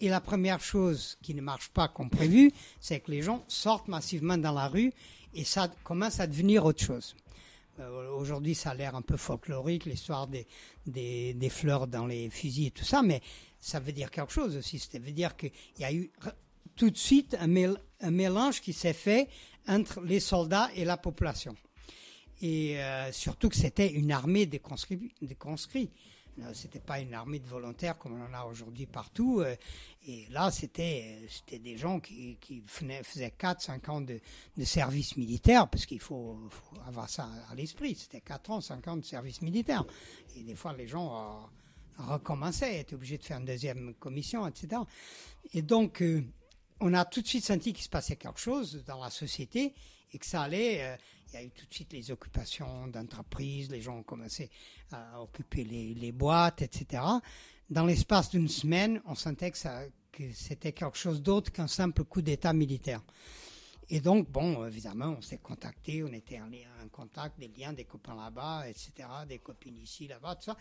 Et 0.00 0.08
la 0.08 0.20
première 0.20 0.60
chose 0.60 1.16
qui 1.22 1.34
ne 1.34 1.42
marche 1.42 1.68
pas 1.68 1.88
comme 1.88 2.10
prévu, 2.10 2.50
c'est 2.80 3.00
que 3.00 3.10
les 3.10 3.22
gens 3.22 3.44
sortent 3.46 3.88
massivement 3.88 4.36
dans 4.38 4.52
la 4.52 4.66
rue 4.66 4.92
et 5.34 5.44
ça 5.44 5.68
commence 5.84 6.18
à 6.18 6.26
devenir 6.26 6.64
autre 6.64 6.82
chose. 6.82 7.14
Euh, 7.78 8.10
Aujourd'hui, 8.16 8.54
ça 8.54 8.70
a 8.70 8.74
l'air 8.74 8.96
un 8.96 9.02
peu 9.02 9.16
folklorique, 9.16 9.84
l'histoire 9.84 10.26
des, 10.26 10.46
des, 10.86 11.34
des 11.34 11.48
fleurs 11.48 11.86
dans 11.86 12.06
les 12.06 12.30
fusils 12.30 12.66
et 12.66 12.70
tout 12.70 12.84
ça, 12.84 13.02
mais 13.02 13.20
ça 13.60 13.78
veut 13.78 13.92
dire 13.92 14.10
quelque 14.10 14.32
chose 14.32 14.56
aussi. 14.56 14.78
Ça 14.78 14.98
veut 14.98 15.12
dire 15.12 15.36
qu'il 15.36 15.52
y 15.78 15.84
a 15.84 15.92
eu 15.92 16.10
tout 16.76 16.90
de 16.90 16.96
suite 16.96 17.36
un, 17.40 17.46
mél- 17.48 17.78
un 18.00 18.10
mélange 18.10 18.60
qui 18.60 18.72
s'est 18.72 18.92
fait 18.92 19.28
entre 19.68 20.00
les 20.00 20.20
soldats 20.20 20.70
et 20.74 20.84
la 20.84 20.96
population. 20.96 21.54
Et 22.40 22.82
euh, 22.82 23.12
surtout 23.12 23.48
que 23.48 23.56
c'était 23.56 23.92
une 23.92 24.10
armée 24.10 24.46
des 24.46 24.58
conscrits. 24.58 25.12
Des 25.22 25.36
conscrits. 25.36 25.90
Euh, 26.40 26.50
C'était 26.54 26.80
pas 26.80 26.98
une 26.98 27.12
armée 27.14 27.38
de 27.38 27.46
volontaires 27.46 27.96
comme 27.98 28.20
on 28.20 28.24
en 28.24 28.34
a 28.34 28.44
aujourd'hui 28.46 28.86
partout. 28.86 29.40
euh, 29.40 29.54
Et 30.08 30.26
là, 30.30 30.50
c'était 30.50 31.20
des 31.52 31.76
gens 31.76 32.00
qui, 32.00 32.36
faisaient 32.66 33.30
4, 33.32 33.60
5 33.60 33.88
ans 33.90 34.00
de, 34.00 34.18
service 34.64 35.16
militaire, 35.16 35.68
parce 35.68 35.86
qu'il 35.86 36.00
faut, 36.00 36.38
faut 36.50 36.76
avoir 36.88 37.08
ça 37.08 37.28
à 37.50 37.54
l'esprit. 37.54 37.94
C'était 37.94 38.22
4 38.22 38.50
ans, 38.50 38.60
5 38.60 38.88
ans 38.88 38.96
de 38.96 39.04
service 39.04 39.42
militaire. 39.42 39.84
Et 40.34 40.42
des 40.42 40.54
fois, 40.56 40.72
les 40.72 40.88
gens 40.88 41.48
recommençaient, 41.98 42.80
étaient 42.80 42.94
obligés 42.94 43.18
de 43.18 43.24
faire 43.24 43.38
une 43.38 43.44
deuxième 43.44 43.94
commission, 43.94 44.46
etc. 44.48 44.82
Et 45.52 45.62
donc, 45.62 46.02
on 46.82 46.92
a 46.94 47.04
tout 47.04 47.22
de 47.22 47.26
suite 47.26 47.44
senti 47.44 47.72
qu'il 47.72 47.84
se 47.84 47.88
passait 47.88 48.16
quelque 48.16 48.40
chose 48.40 48.82
dans 48.86 49.02
la 49.02 49.10
société 49.10 49.72
et 50.12 50.18
que 50.18 50.26
ça 50.26 50.42
allait. 50.42 50.82
euh, 50.82 50.96
il 51.32 51.36
y 51.36 51.38
a 51.38 51.44
eu 51.44 51.50
tout 51.50 51.66
de 51.66 51.72
suite 51.72 51.92
les 51.94 52.10
occupations 52.10 52.88
d'entreprises, 52.88 53.70
les 53.70 53.80
gens 53.80 53.96
ont 53.96 54.02
commencé 54.02 54.50
à 54.90 55.22
occuper 55.22 55.64
les, 55.64 56.12
boîtes, 56.12 56.60
etc. 56.60 57.02
Dans 57.70 57.86
l'espace 57.86 58.28
d'une 58.28 58.48
semaine, 58.48 59.00
on 59.06 59.14
sentait 59.14 59.50
que, 59.50 59.56
c'était 60.34 60.72
quelque 60.72 60.98
chose 60.98 61.22
d'autre 61.22 61.50
qu'un 61.50 61.68
simple 61.68 62.04
coup 62.04 62.20
d'État 62.20 62.52
militaire. 62.52 63.00
Et 63.88 64.00
donc, 64.00 64.30
bon, 64.30 64.66
évidemment, 64.66 65.16
on 65.18 65.22
s'est 65.22 65.38
contacté, 65.38 66.02
on 66.02 66.12
était 66.12 66.38
en 66.38 66.88
contact, 66.90 67.38
des 67.38 67.48
liens, 67.48 67.72
des 67.72 67.84
copains 67.84 68.14
là-bas, 68.14 68.68
etc., 68.68 68.92
des 69.26 69.38
copines 69.38 69.78
ici, 69.78 70.08
là-bas, 70.08 70.36
tout 70.36 70.44
ça. 70.44 70.56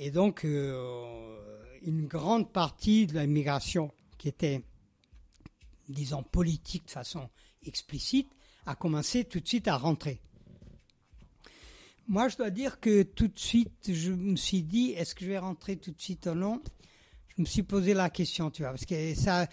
Et 0.00 0.10
donc, 0.10 0.44
euh, 0.44 1.38
une 1.82 2.06
grande 2.06 2.52
partie 2.52 3.06
de 3.06 3.18
l'immigration 3.18 3.92
qui 4.16 4.28
était, 4.28 4.62
disons, 5.88 6.22
politique 6.22 6.86
de 6.86 6.90
façon 6.90 7.28
explicite, 7.62 8.30
a 8.66 8.74
commencé 8.74 9.24
tout 9.24 9.40
de 9.40 9.48
suite 9.48 9.68
à 9.68 9.76
rentrer. 9.76 10.20
Moi, 12.06 12.28
je 12.28 12.36
dois 12.36 12.50
dire 12.50 12.80
que 12.80 13.02
tout 13.02 13.28
de 13.28 13.38
suite, 13.38 13.92
je 13.92 14.12
me 14.12 14.36
suis 14.36 14.62
dit, 14.62 14.92
est-ce 14.92 15.14
que 15.14 15.24
je 15.24 15.30
vais 15.30 15.38
rentrer 15.38 15.76
tout 15.76 15.90
de 15.90 16.00
suite 16.00 16.26
ou 16.26 16.34
non? 16.34 16.62
Je 17.36 17.42
me 17.42 17.46
suis 17.46 17.62
posé 17.62 17.94
la 17.94 18.10
question, 18.10 18.50
tu 18.50 18.62
vois, 18.62 18.70
parce 18.70 18.86
que 18.86 19.14
ça, 19.14 19.46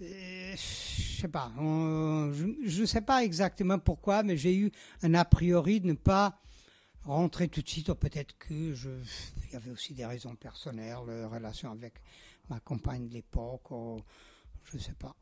euh, 0.00 0.54
je 0.56 1.20
sais 1.20 1.28
pas, 1.28 1.52
je 1.58 2.80
ne 2.80 2.86
sais 2.86 3.00
pas 3.00 3.24
exactement 3.24 3.78
pourquoi, 3.78 4.22
mais 4.22 4.36
j'ai 4.36 4.54
eu 4.56 4.70
un 5.02 5.14
a 5.14 5.24
priori 5.24 5.80
de 5.80 5.88
ne 5.88 5.92
pas 5.94 6.40
rentrer 7.02 7.48
tout 7.48 7.60
de 7.60 7.68
suite, 7.68 7.88
ou 7.88 7.94
peut-être 7.94 8.38
que 8.38 8.54
il 8.54 9.52
y 9.52 9.56
avait 9.56 9.70
aussi 9.70 9.92
des 9.92 10.06
raisons 10.06 10.36
personnelles, 10.36 10.96
euh, 11.08 11.26
relation 11.28 11.72
avec 11.72 11.94
ma 12.48 12.60
compagne 12.60 13.08
de 13.08 13.14
l'époque, 13.14 13.72
je 14.72 14.78
sais 14.78 14.94
pas. 14.98 15.14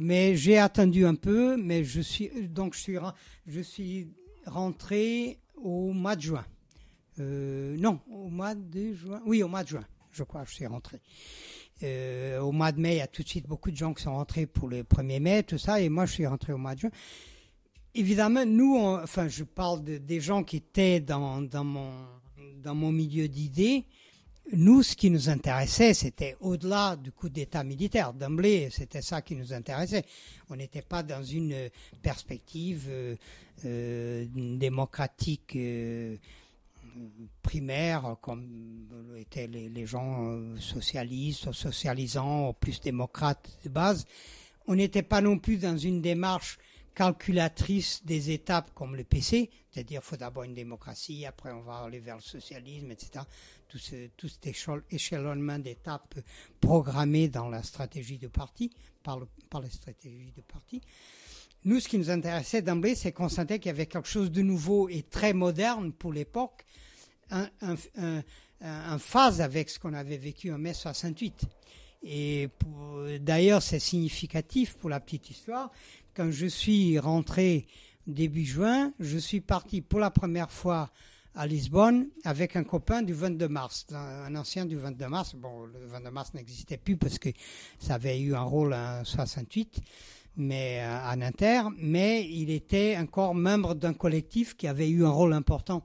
Mais 0.00 0.36
j'ai 0.36 0.58
attendu 0.58 1.06
un 1.06 1.14
peu, 1.14 1.56
mais 1.56 1.84
je 1.84 2.00
suis 2.00 2.48
donc 2.48 2.74
je 2.74 2.80
suis 2.80 2.96
je 3.46 3.60
suis 3.60 4.08
rentré 4.46 5.38
au 5.56 5.92
mois 5.92 6.16
de 6.16 6.22
juin. 6.22 6.44
Euh, 7.20 7.76
non, 7.78 8.00
au 8.10 8.28
mois 8.28 8.54
de 8.54 8.92
juin. 8.92 9.20
Oui, 9.26 9.42
au 9.42 9.48
mois 9.48 9.62
de 9.62 9.68
juin, 9.68 9.84
je 10.12 10.22
crois, 10.22 10.44
je 10.44 10.54
suis 10.54 10.66
rentré. 10.66 11.00
Euh, 11.82 12.40
au 12.40 12.52
mois 12.52 12.72
de 12.72 12.80
mai, 12.80 12.96
il 12.96 12.98
y 12.98 13.02
a 13.02 13.06
tout 13.06 13.22
de 13.22 13.28
suite 13.28 13.46
beaucoup 13.46 13.70
de 13.70 13.76
gens 13.76 13.92
qui 13.92 14.02
sont 14.02 14.14
rentrés 14.14 14.46
pour 14.46 14.68
le 14.68 14.82
1er 14.82 15.20
mai, 15.20 15.42
tout 15.42 15.58
ça, 15.58 15.80
et 15.80 15.88
moi 15.88 16.06
je 16.06 16.12
suis 16.12 16.26
rentré 16.26 16.52
au 16.52 16.58
mois 16.58 16.74
de 16.74 16.80
juin. 16.80 16.90
Évidemment, 17.94 18.46
nous, 18.46 18.76
enfin, 18.76 19.28
je 19.28 19.44
parle 19.44 19.84
de, 19.84 19.98
des 19.98 20.20
gens 20.20 20.44
qui 20.44 20.56
étaient 20.56 21.00
dans, 21.00 21.42
dans, 21.42 21.64
mon, 21.64 21.92
dans 22.56 22.74
mon 22.74 22.92
milieu 22.92 23.28
d'idées. 23.28 23.84
Nous, 24.50 24.82
ce 24.82 24.96
qui 24.96 25.08
nous 25.08 25.28
intéressait, 25.30 25.94
c'était 25.94 26.36
au-delà 26.40 26.96
du 26.96 27.12
coup 27.12 27.28
d'État 27.28 27.62
militaire. 27.62 28.12
D'emblée, 28.12 28.68
c'était 28.70 29.00
ça 29.00 29.22
qui 29.22 29.36
nous 29.36 29.52
intéressait. 29.52 30.04
On 30.50 30.56
n'était 30.56 30.82
pas 30.82 31.02
dans 31.02 31.22
une 31.22 31.70
perspective 32.02 32.86
euh, 32.90 33.16
euh, 33.64 34.26
démocratique 34.34 35.54
euh, 35.54 36.16
primaire, 37.42 38.16
comme 38.20 38.88
étaient 39.16 39.46
les, 39.46 39.86
gens 39.86 40.38
socialistes, 40.58 41.52
socialisants, 41.52 42.52
plus 42.52 42.80
démocrates 42.80 43.58
de 43.64 43.70
base. 43.70 44.04
On 44.66 44.74
n'était 44.74 45.02
pas 45.02 45.22
non 45.22 45.38
plus 45.38 45.56
dans 45.56 45.78
une 45.78 46.02
démarche 46.02 46.58
calculatrice 46.94 48.04
des 48.04 48.30
étapes 48.30 48.70
comme 48.74 48.96
le 48.96 49.04
PC, 49.04 49.50
c'est-à-dire 49.70 50.00
il 50.04 50.06
faut 50.06 50.16
d'abord 50.16 50.44
une 50.44 50.54
démocratie, 50.54 51.24
après 51.24 51.50
on 51.52 51.62
va 51.62 51.78
aller 51.78 52.00
vers 52.00 52.16
le 52.16 52.22
socialisme, 52.22 52.90
etc. 52.90 53.24
Tout, 53.72 53.78
ce, 53.78 54.08
tout 54.18 54.28
cet 54.28 54.46
échel- 54.48 54.82
échelonnement 54.90 55.58
d'étapes 55.58 56.18
programmées 56.60 57.28
dans 57.28 57.48
la 57.48 57.62
stratégie 57.62 58.18
de 58.18 58.28
parti, 58.28 58.70
par, 59.02 59.18
le, 59.18 59.26
par 59.48 59.62
la 59.62 59.70
stratégie 59.70 60.30
de 60.36 60.42
parti. 60.42 60.82
Nous, 61.64 61.80
ce 61.80 61.88
qui 61.88 61.96
nous 61.96 62.10
intéressait 62.10 62.60
d'emblée, 62.60 62.94
c'est 62.94 63.14
sentait 63.30 63.58
qu'il 63.58 63.68
y 63.68 63.74
avait 63.74 63.86
quelque 63.86 64.08
chose 64.08 64.30
de 64.30 64.42
nouveau 64.42 64.90
et 64.90 65.04
très 65.04 65.32
moderne 65.32 65.90
pour 65.94 66.12
l'époque, 66.12 66.66
en 67.30 67.46
en 68.60 68.98
phase 68.98 69.40
avec 69.40 69.70
ce 69.70 69.78
qu'on 69.78 69.94
avait 69.94 70.18
vécu 70.18 70.52
en 70.52 70.58
mai 70.58 70.74
68. 70.74 71.46
Et 72.02 72.48
d'ailleurs, 73.20 73.62
c'est 73.62 73.78
significatif 73.78 74.76
pour 74.76 74.90
la 74.90 75.00
petite 75.00 75.30
histoire. 75.30 75.70
Quand 76.14 76.30
je 76.30 76.46
suis 76.46 76.98
rentré 76.98 77.66
début 78.06 78.44
juin, 78.44 78.92
je 79.00 79.16
suis 79.16 79.40
parti 79.40 79.80
pour 79.80 79.98
la 79.98 80.10
première 80.10 80.50
fois 80.50 80.90
à 81.34 81.46
Lisbonne 81.46 82.08
avec 82.24 82.56
un 82.56 82.64
copain 82.64 83.02
du 83.02 83.12
22 83.12 83.48
mars, 83.48 83.86
un 83.92 84.34
ancien 84.36 84.66
du 84.66 84.76
22 84.76 85.08
mars. 85.08 85.34
Bon, 85.34 85.64
le 85.64 85.86
22 85.86 86.10
mars 86.10 86.34
n'existait 86.34 86.76
plus 86.76 86.96
parce 86.96 87.18
que 87.18 87.30
ça 87.78 87.94
avait 87.94 88.20
eu 88.20 88.34
un 88.34 88.42
rôle 88.42 88.74
en 88.74 89.04
68, 89.04 89.80
mais 90.36 90.80
euh, 90.80 91.10
en 91.10 91.20
inter, 91.22 91.62
mais 91.78 92.28
il 92.28 92.50
était 92.50 92.96
encore 92.98 93.34
membre 93.34 93.74
d'un 93.74 93.94
collectif 93.94 94.56
qui 94.56 94.66
avait 94.66 94.90
eu 94.90 95.04
un 95.04 95.10
rôle 95.10 95.32
important 95.32 95.82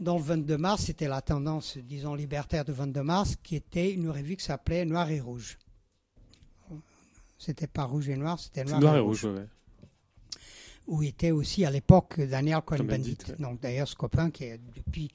dans 0.00 0.16
le 0.16 0.22
22 0.22 0.58
mars. 0.58 0.84
C'était 0.86 1.08
la 1.08 1.22
tendance, 1.22 1.78
disons, 1.78 2.14
libertaire 2.14 2.64
du 2.64 2.72
22 2.72 3.02
mars, 3.02 3.36
qui 3.42 3.56
était 3.56 3.92
une 3.92 4.08
revue 4.10 4.36
qui 4.36 4.44
s'appelait 4.44 4.84
Noir 4.84 5.10
et 5.10 5.20
Rouge. 5.20 5.58
C'était 7.38 7.66
pas 7.66 7.84
rouge 7.84 8.08
et 8.08 8.16
noir, 8.16 8.38
c'était 8.38 8.64
noir, 8.64 8.80
Noir 8.80 8.94
et 8.94 8.98
et 8.98 9.00
rouge 9.00 9.26
rouge, 9.26 9.36
ouais. 9.36 9.46
Où 10.86 11.02
était 11.02 11.30
aussi 11.30 11.64
à 11.64 11.70
l'époque 11.70 12.20
Daniel 12.20 12.60
Cohn-Bendit. 12.64 13.18
Donc 13.38 13.60
d'ailleurs 13.60 13.88
ce 13.88 13.94
copain 13.94 14.30
qui 14.30 14.44
est 14.44 14.60
depuis 14.76 15.10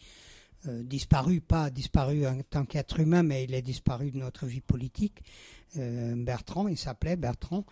euh, 0.67 0.83
disparu, 0.83 1.39
pas 1.39 1.69
disparu 1.69 2.27
en 2.27 2.41
tant 2.41 2.65
qu'être 2.65 2.99
humain, 2.99 3.23
mais 3.23 3.45
il 3.45 3.53
est 3.53 3.61
disparu 3.61 4.11
de 4.11 4.17
notre 4.17 4.45
vie 4.45 4.61
politique. 4.61 5.23
Euh, 5.77 6.15
Bertrand, 6.17 6.67
il 6.67 6.77
s'appelait 6.77 7.15
Bertrand. 7.15 7.65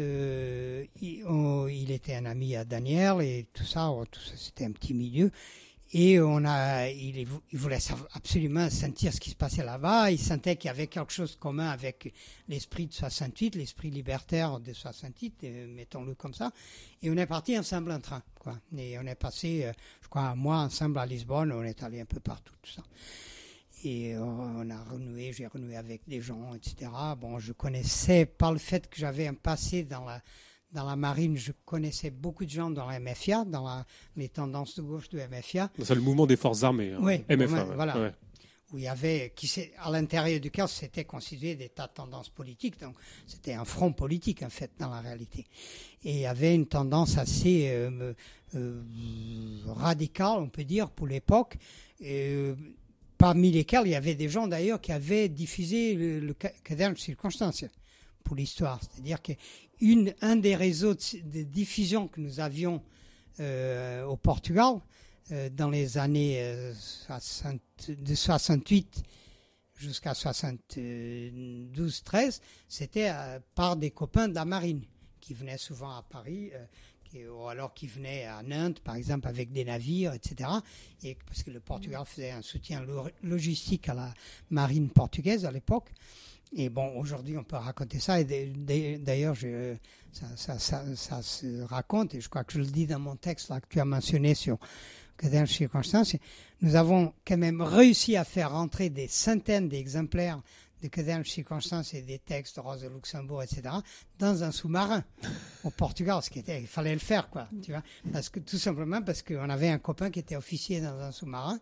Euh, 0.00 0.84
il, 1.00 1.24
oh, 1.24 1.68
il 1.68 1.92
était 1.92 2.16
un 2.16 2.24
ami 2.24 2.56
à 2.56 2.64
Daniel 2.64 3.20
et 3.20 3.46
tout 3.52 3.64
ça, 3.64 3.90
oh, 3.90 4.04
tout 4.10 4.20
ça 4.20 4.32
c'était 4.36 4.64
un 4.64 4.72
petit 4.72 4.94
milieu. 4.94 5.30
Et 5.96 6.20
on 6.20 6.44
a, 6.44 6.88
il, 6.88 7.24
voulait 7.52 7.78
absolument 8.14 8.68
sentir 8.68 9.12
ce 9.12 9.20
qui 9.20 9.30
se 9.30 9.36
passait 9.36 9.62
là-bas. 9.62 10.10
Il 10.10 10.18
sentait 10.18 10.56
qu'il 10.56 10.66
y 10.66 10.70
avait 10.70 10.88
quelque 10.88 11.12
chose 11.12 11.36
de 11.36 11.36
commun 11.36 11.70
avec 11.70 12.12
l'esprit 12.48 12.88
de 12.88 12.92
68, 12.92 13.54
l'esprit 13.54 13.90
libertaire 13.90 14.58
de 14.58 14.72
68, 14.72 15.44
euh, 15.44 15.66
mettons-le 15.68 16.16
comme 16.16 16.34
ça. 16.34 16.50
Et 17.00 17.10
on 17.10 17.16
est 17.16 17.26
parti 17.26 17.56
ensemble 17.56 17.92
en 17.92 18.00
train, 18.00 18.24
quoi. 18.40 18.58
Et 18.76 18.98
on 18.98 19.02
est 19.02 19.14
passé, 19.14 19.66
euh, 19.66 19.72
je 20.02 20.08
crois, 20.08 20.22
un 20.22 20.34
mois 20.34 20.56
ensemble 20.56 20.98
à 20.98 21.06
Lisbonne. 21.06 21.52
On 21.52 21.62
est 21.62 21.80
allé 21.84 22.00
un 22.00 22.06
peu 22.06 22.18
partout, 22.18 22.54
tout 22.60 22.72
ça. 22.72 22.82
Et 23.84 24.16
euh, 24.16 24.20
on 24.20 24.68
a 24.70 24.82
renoué, 24.82 25.32
j'ai 25.32 25.46
renoué 25.46 25.76
avec 25.76 26.08
des 26.08 26.20
gens, 26.20 26.54
etc. 26.54 26.90
Bon, 27.20 27.38
je 27.38 27.52
connaissais, 27.52 28.26
par 28.26 28.50
le 28.50 28.58
fait 28.58 28.90
que 28.90 28.96
j'avais 28.96 29.28
un 29.28 29.34
passé 29.34 29.84
dans 29.84 30.04
la, 30.04 30.20
dans 30.74 30.84
la 30.84 30.96
marine, 30.96 31.36
je 31.36 31.52
connaissais 31.64 32.10
beaucoup 32.10 32.44
de 32.44 32.50
gens 32.50 32.70
dans 32.70 32.86
la 32.86 32.98
MFIA, 33.00 33.44
dans 33.44 33.64
la- 33.64 33.86
les 34.16 34.28
tendances 34.28 34.74
de 34.76 34.82
gauche 34.82 35.08
de 35.08 35.18
MFIA. 35.20 35.70
C'est 35.82 35.94
le 35.94 36.00
mouvement 36.00 36.26
des 36.26 36.36
forces 36.36 36.62
armées. 36.64 36.92
hein. 36.92 36.98
Oui, 37.00 37.24
MFA. 37.28 37.64
ouais, 37.66 37.74
voilà. 37.76 37.98
Ouais. 38.00 38.12
où 38.72 38.78
il 38.78 38.84
y 38.84 38.88
avait, 38.88 39.32
qui 39.36 39.48
à 39.78 39.88
l'intérieur 39.88 40.40
duquel 40.40 40.66
c'était 40.66 41.04
constitué 41.04 41.54
des 41.54 41.68
tas 41.68 41.86
de 41.86 41.92
tendances 41.92 42.28
politiques. 42.28 42.80
Donc, 42.80 42.96
c'était 43.24 43.52
un 43.52 43.64
front 43.64 43.92
politique, 43.92 44.42
en 44.42 44.48
fait, 44.50 44.72
dans 44.80 44.88
la 44.90 45.00
réalité. 45.00 45.46
Et 46.02 46.10
il 46.14 46.18
y 46.20 46.26
avait 46.26 46.56
une 46.56 46.66
tendance 46.66 47.16
assez 47.16 47.68
euh, 47.68 48.12
euh, 48.56 48.82
radicale, 49.66 50.38
on 50.40 50.48
peut 50.48 50.64
dire, 50.64 50.90
pour 50.90 51.06
l'époque. 51.06 51.56
euh, 52.04 52.56
parmi 53.16 53.52
lesquels 53.52 53.82
il 53.86 53.90
y 53.92 53.94
avait 53.94 54.16
des 54.16 54.28
gens, 54.28 54.48
d'ailleurs, 54.48 54.80
qui 54.80 54.90
avaient 54.90 55.28
diffusé 55.28 55.94
le, 55.94 56.18
le 56.18 56.34
ca- 56.40 56.52
cadran 56.64 56.94
circonstance 56.96 57.64
pour 58.24 58.36
l'histoire. 58.36 58.80
C'est-à-dire 58.82 59.22
qu'un 59.22 59.34
un 60.22 60.36
des 60.36 60.56
réseaux 60.56 60.94
de, 60.94 61.42
diffusion 61.42 62.08
que 62.08 62.20
nous 62.20 62.40
avions 62.40 62.82
euh, 63.40 64.04
au 64.04 64.16
Portugal, 64.16 64.76
euh, 65.30 65.48
dans 65.50 65.70
les 65.70 65.98
années 65.98 66.42
euh, 66.42 66.74
60 66.74 67.60
de 67.88 68.14
68 68.14 69.02
jusqu'à 69.76 70.12
72-13, 70.12 72.40
c'était 72.68 73.12
par 73.54 73.76
des 73.76 73.90
copains 73.90 74.28
de 74.28 74.34
la 74.34 74.44
marine 74.44 74.84
qui 75.20 75.34
venaient 75.34 75.58
souvent 75.58 75.90
à 75.90 76.02
Paris, 76.02 76.52
ou 77.16 77.48
alors 77.48 77.74
qui 77.74 77.86
venaient 77.86 78.24
à 78.24 78.42
Nantes, 78.42 78.80
par 78.80 78.96
exemple, 78.96 79.28
avec 79.28 79.52
des 79.52 79.64
navires, 79.64 80.14
etc. 80.14 80.50
Et 81.02 81.16
parce 81.26 81.42
que 81.42 81.50
le 81.50 81.60
Portugal 81.60 82.04
faisait 82.06 82.30
un 82.30 82.42
soutien 82.42 82.82
lo- 82.82 83.08
logistique 83.22 83.88
à 83.88 83.94
la 83.94 84.14
marine 84.50 84.90
portugaise 84.90 85.44
à 85.44 85.50
l'époque. 85.50 85.90
Et 86.52 86.68
bon, 86.68 86.96
aujourd'hui, 86.96 87.36
on 87.36 87.44
peut 87.44 87.56
raconter 87.56 87.98
ça. 87.98 88.20
Et 88.20 88.24
d'ailleurs, 88.98 89.36
ça, 90.12 90.58
ça, 90.58 91.22
se 91.22 91.62
raconte, 91.62 92.14
et 92.14 92.20
je 92.20 92.28
crois 92.28 92.44
que 92.44 92.52
je 92.52 92.58
le 92.58 92.66
dis 92.66 92.86
dans 92.86 93.00
mon 93.00 93.16
texte 93.16 93.48
là, 93.48 93.60
que 93.60 93.66
tu 93.68 93.80
as 93.80 93.84
mentionné 93.84 94.34
sur 94.34 94.58
les 95.22 95.46
circonstances, 95.46 96.16
nous 96.60 96.76
avons 96.76 97.12
quand 97.26 97.36
même 97.36 97.62
réussi 97.62 98.16
à 98.16 98.24
faire 98.24 98.52
rentrer 98.52 98.90
des 98.90 99.08
centaines 99.08 99.68
d'exemplaires 99.68 100.40
de 100.82 101.02
les 101.02 101.24
circonstances 101.24 101.94
et 101.94 102.02
des 102.02 102.18
textes 102.18 102.56
de 102.56 102.60
Rose 102.60 102.82
de 102.82 102.88
Luxembourg, 102.88 103.42
etc., 103.42 103.62
dans 104.18 104.44
un 104.44 104.52
sous-marin 104.52 105.02
au 105.64 105.70
Portugal, 105.70 106.20
ce 106.22 106.28
qui 106.28 106.40
était, 106.40 106.60
il 106.60 106.66
fallait 106.66 106.92
le 106.92 106.98
faire, 106.98 107.30
quoi, 107.30 107.48
tu 107.62 107.70
vois, 107.72 107.82
parce 108.12 108.28
que 108.28 108.38
tout 108.40 108.58
simplement 108.58 109.00
parce 109.00 109.22
qu'on 109.22 109.48
avait 109.48 109.70
un 109.70 109.78
copain 109.78 110.10
qui 110.10 110.18
était 110.18 110.36
officier 110.36 110.80
dans 110.82 110.98
un 111.00 111.10
sous-marin 111.10 111.58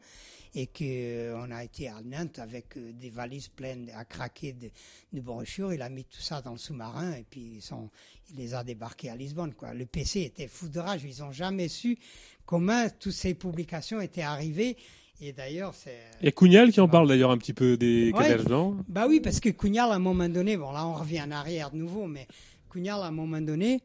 et 0.54 0.66
que 0.66 0.84
euh, 0.84 1.50
a 1.50 1.64
été 1.64 1.88
à 1.88 2.00
Nantes 2.04 2.38
avec 2.38 2.76
euh, 2.76 2.92
des 2.92 3.10
valises 3.10 3.48
pleines 3.48 3.90
à 3.96 4.04
craquer 4.04 4.52
de, 4.52 4.70
de 5.12 5.20
brochures. 5.20 5.72
Il 5.72 5.80
a 5.82 5.88
mis 5.88 6.04
tout 6.04 6.20
ça 6.20 6.42
dans 6.42 6.52
le 6.52 6.58
sous-marin 6.58 7.12
et 7.12 7.24
puis 7.28 7.54
ils 7.56 7.62
sont, 7.62 7.88
il 8.30 8.36
les 8.36 8.54
a 8.54 8.62
débarqués 8.62 9.08
à 9.08 9.16
Lisbonne. 9.16 9.54
Quoi. 9.54 9.72
Le 9.72 9.86
PC 9.86 10.22
était 10.22 10.48
fou 10.48 10.68
de 10.68 10.78
rage. 10.78 11.02
Ils 11.04 11.22
n'ont 11.22 11.32
jamais 11.32 11.68
su 11.68 11.98
comment 12.44 12.86
toutes 13.00 13.12
ces 13.12 13.34
publications 13.34 14.00
étaient 14.00 14.22
arrivées. 14.22 14.76
Et 15.20 15.32
d'ailleurs, 15.32 15.74
c'est. 15.74 16.00
Y 16.22 16.28
a 16.28 16.32
Cugnal 16.32 16.72
qui 16.72 16.80
en 16.80 16.88
parle 16.88 17.08
d'ailleurs 17.08 17.30
un 17.30 17.38
petit 17.38 17.52
peu 17.52 17.76
des 17.76 18.12
Ouais. 18.12 18.36
Non 18.48 18.76
Bah 18.88 19.06
oui, 19.08 19.20
parce 19.20 19.40
que 19.40 19.50
Cugnal, 19.50 19.90
à 19.90 19.94
un 19.94 20.00
moment 20.00 20.28
donné, 20.28 20.56
bon 20.56 20.72
là 20.72 20.86
on 20.86 20.94
revient 20.94 21.22
en 21.22 21.30
arrière 21.30 21.70
de 21.70 21.76
nouveau, 21.76 22.06
mais 22.06 22.26
Cugnal, 22.70 23.00
à 23.00 23.06
un 23.06 23.12
moment 23.12 23.40
donné, 23.40 23.80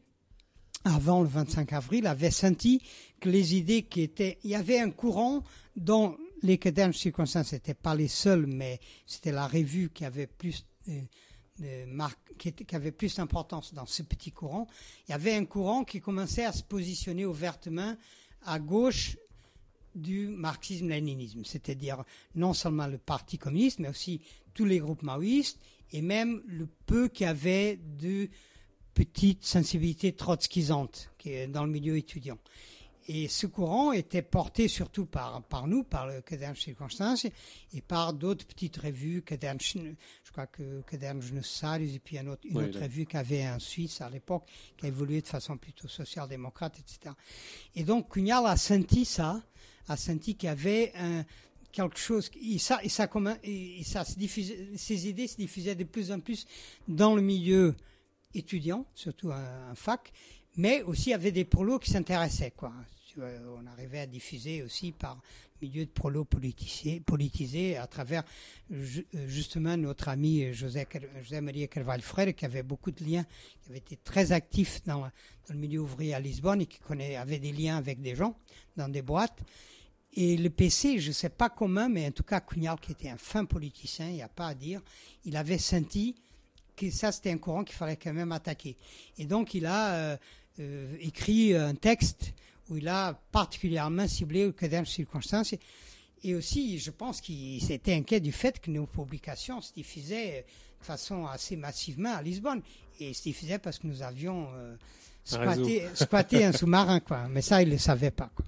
avant 0.84 1.22
le 1.22 1.28
25 1.28 1.72
avril, 1.72 2.06
avait 2.06 2.30
senti 2.30 2.82
que 3.20 3.28
les 3.28 3.54
idées 3.54 3.82
qui 3.82 4.02
étaient... 4.02 4.38
Il 4.44 4.50
y 4.50 4.54
avait 4.54 4.78
un 4.78 4.90
courant 4.90 5.44
dont 5.76 6.16
les 6.42 6.58
Cadènes 6.58 6.92
circonstances 6.92 7.52
n'étaient 7.52 7.74
pas 7.74 7.94
les 7.94 8.08
seuls, 8.08 8.46
mais 8.46 8.80
c'était 9.06 9.32
la 9.32 9.46
revue 9.46 9.90
qui 9.90 10.04
avait 10.04 10.26
plus... 10.26 10.64
euh, 10.88 11.00
de 11.58 11.84
marque, 11.86 12.18
qui, 12.38 12.54
avait 12.74 12.92
plus 12.92 13.16
d'importance 13.16 13.74
dans 13.74 13.86
ce 13.86 14.02
petit 14.02 14.32
courant. 14.32 14.66
Il 15.06 15.12
y 15.12 15.14
avait 15.14 15.34
un 15.34 15.44
courant 15.44 15.84
qui 15.84 16.00
commençait 16.00 16.44
à 16.44 16.52
se 16.52 16.62
positionner 16.62 17.26
ouvertement 17.26 17.96
à 18.42 18.58
gauche 18.58 19.16
du 19.94 20.28
marxisme-léninisme, 20.28 21.44
c'est-à-dire 21.44 22.04
non 22.34 22.54
seulement 22.54 22.86
le 22.86 22.98
Parti 22.98 23.38
communiste, 23.38 23.80
mais 23.80 23.88
aussi 23.88 24.20
tous 24.54 24.64
les 24.64 24.78
groupes 24.78 25.02
maoïstes 25.02 25.58
et 25.92 26.02
même 26.02 26.42
le 26.46 26.68
peu 26.86 27.08
qu'il 27.08 27.26
y 27.26 27.28
avait 27.28 27.76
de 27.76 28.28
petites 28.94 29.44
sensibilités 29.44 30.12
trotskisantes 30.12 31.10
qui 31.18 31.30
est 31.30 31.48
dans 31.48 31.64
le 31.64 31.70
milieu 31.70 31.96
étudiant. 31.96 32.38
Et 33.10 33.26
ce 33.26 33.46
courant 33.46 33.92
était 33.92 34.20
porté 34.20 34.68
surtout 34.68 35.06
par, 35.06 35.42
par 35.44 35.66
nous, 35.66 35.82
par 35.82 36.06
le 36.06 36.20
Cadern 36.20 36.54
Circonstance, 36.54 37.24
et 37.72 37.80
par 37.80 38.12
d'autres 38.12 38.46
petites 38.46 38.76
revues, 38.76 39.24
je 39.26 40.30
crois 40.30 40.46
que 40.46 40.82
Cadern 40.82 41.22
Genesarius, 41.22 41.94
et 41.94 41.98
puis 42.00 42.18
un 42.18 42.26
autre- 42.26 42.42
une 42.44 42.58
Oui, 42.58 42.64
autre 42.64 42.80
revue 42.80 43.06
qu'avait 43.06 43.48
en 43.48 43.58
Suisse 43.58 44.02
à 44.02 44.10
l'époque, 44.10 44.44
qui 44.76 44.84
a 44.84 44.88
évolué 44.88 45.22
de 45.22 45.26
façon 45.26 45.56
plutôt 45.56 45.88
social-démocrate, 45.88 46.78
etc. 46.80 47.14
Et 47.74 47.82
donc 47.82 48.12
Cugnal 48.12 48.44
a 48.46 48.58
senti 48.58 49.06
ça, 49.06 49.42
a 49.88 49.96
senti 49.96 50.36
qu'il 50.36 50.48
y 50.48 50.50
avait 50.50 50.92
un, 50.94 51.24
quelque 51.72 51.98
chose, 51.98 52.30
et 52.42 52.58
ça, 52.58 52.78
et 52.82 52.90
ça, 52.90 53.06
commun- 53.06 53.38
et 53.42 53.82
ça 53.84 54.04
se 54.04 54.18
diffusait, 54.18 54.72
ces 54.76 55.08
idées 55.08 55.28
se 55.28 55.36
diffusaient 55.36 55.74
de 55.74 55.84
plus 55.84 56.12
en 56.12 56.20
plus 56.20 56.46
dans 56.86 57.14
le 57.14 57.22
milieu 57.22 57.74
étudiant, 58.34 58.84
surtout 58.94 59.32
un, 59.32 59.70
un 59.70 59.74
fac, 59.74 60.12
mais 60.56 60.82
aussi 60.82 61.08
il 61.08 61.12
y 61.12 61.14
avait 61.14 61.32
des 61.32 61.46
prolos 61.46 61.78
qui 61.78 61.90
s'intéressaient, 61.90 62.50
quoi. 62.50 62.72
On 63.18 63.66
arrivait 63.66 64.00
à 64.00 64.06
diffuser 64.06 64.62
aussi 64.62 64.92
par 64.92 65.20
milieu 65.60 65.84
de 65.84 65.90
prolos 65.90 66.24
politisés, 66.24 67.76
à 67.76 67.86
travers 67.86 68.22
euh, 68.72 68.84
justement 69.26 69.76
notre 69.76 70.08
ami 70.08 70.52
José, 70.52 70.86
José 71.22 71.40
Maria 71.40 71.66
Carvalho 71.66 72.02
Freire, 72.02 72.34
qui 72.34 72.44
avait 72.44 72.62
beaucoup 72.62 72.90
de 72.90 73.04
liens, 73.04 73.24
qui 73.62 73.70
avait 73.70 73.78
été 73.78 73.96
très 73.96 74.32
actif 74.32 74.82
dans, 74.84 75.10
le 75.48 75.56
milieu 75.56 75.80
ouvrier 75.80 76.14
à 76.14 76.20
Lisbonne 76.20 76.62
et 76.62 76.66
qui 76.66 76.80
avait 77.16 77.38
des 77.38 77.52
liens 77.52 77.76
avec 77.76 78.00
des 78.00 78.14
gens 78.14 78.36
dans 78.76 78.88
des 78.88 79.02
boîtes. 79.02 79.38
Et 80.14 80.36
le 80.36 80.50
PC, 80.50 80.98
je 80.98 81.08
ne 81.08 81.12
sais 81.12 81.28
pas 81.28 81.50
comment, 81.50 81.88
mais 81.88 82.06
en 82.06 82.10
tout 82.10 82.22
cas, 82.22 82.40
Cugnal, 82.40 82.78
qui 82.80 82.92
était 82.92 83.10
un 83.10 83.18
fin 83.18 83.44
politicien, 83.44 84.08
il 84.08 84.14
n'y 84.14 84.22
a 84.22 84.28
pas 84.28 84.48
à 84.48 84.54
dire, 84.54 84.80
il 85.24 85.36
avait 85.36 85.58
senti 85.58 86.14
que 86.76 86.90
ça, 86.90 87.12
c'était 87.12 87.30
un 87.30 87.38
courant 87.38 87.64
qu'il 87.64 87.76
fallait 87.76 87.96
quand 87.96 88.12
même 88.12 88.32
attaquer. 88.32 88.76
Et 89.18 89.26
donc, 89.26 89.54
il 89.54 89.66
a 89.66 89.94
euh, 89.94 90.16
euh, 90.60 90.96
écrit 91.00 91.54
un 91.54 91.74
texte 91.74 92.32
où 92.70 92.76
il 92.76 92.88
a 92.88 93.14
particulièrement 93.32 94.06
ciblé 94.06 94.44
le 94.44 94.52
cadre 94.52 94.86
circonstances. 94.86 95.54
Et 96.24 96.34
aussi, 96.34 96.78
je 96.78 96.90
pense 96.90 97.20
qu'il 97.20 97.62
s'était 97.62 97.94
inquiet 97.94 98.20
du 98.20 98.32
fait 98.32 98.60
que 98.60 98.70
nos 98.70 98.86
publications 98.86 99.60
se 99.60 99.72
diffusaient 99.72 100.44
de 100.80 100.84
façon 100.84 101.26
assez 101.26 101.56
massivement 101.56 102.14
à 102.14 102.22
Lisbonne. 102.22 102.62
Et 103.00 103.14
se 103.14 103.22
diffusaient 103.22 103.58
parce 103.58 103.78
que 103.78 103.86
nous 103.86 104.02
avions 104.02 104.48
euh, 104.54 104.74
squatté, 105.24 105.86
squatté 105.94 106.44
un 106.44 106.52
sous-marin, 106.52 106.98
quoi. 107.00 107.28
Mais 107.30 107.42
ça, 107.42 107.62
il 107.62 107.68
ne 107.68 107.72
le 107.72 107.78
savait 107.78 108.10
pas, 108.10 108.30
quoi. 108.34 108.44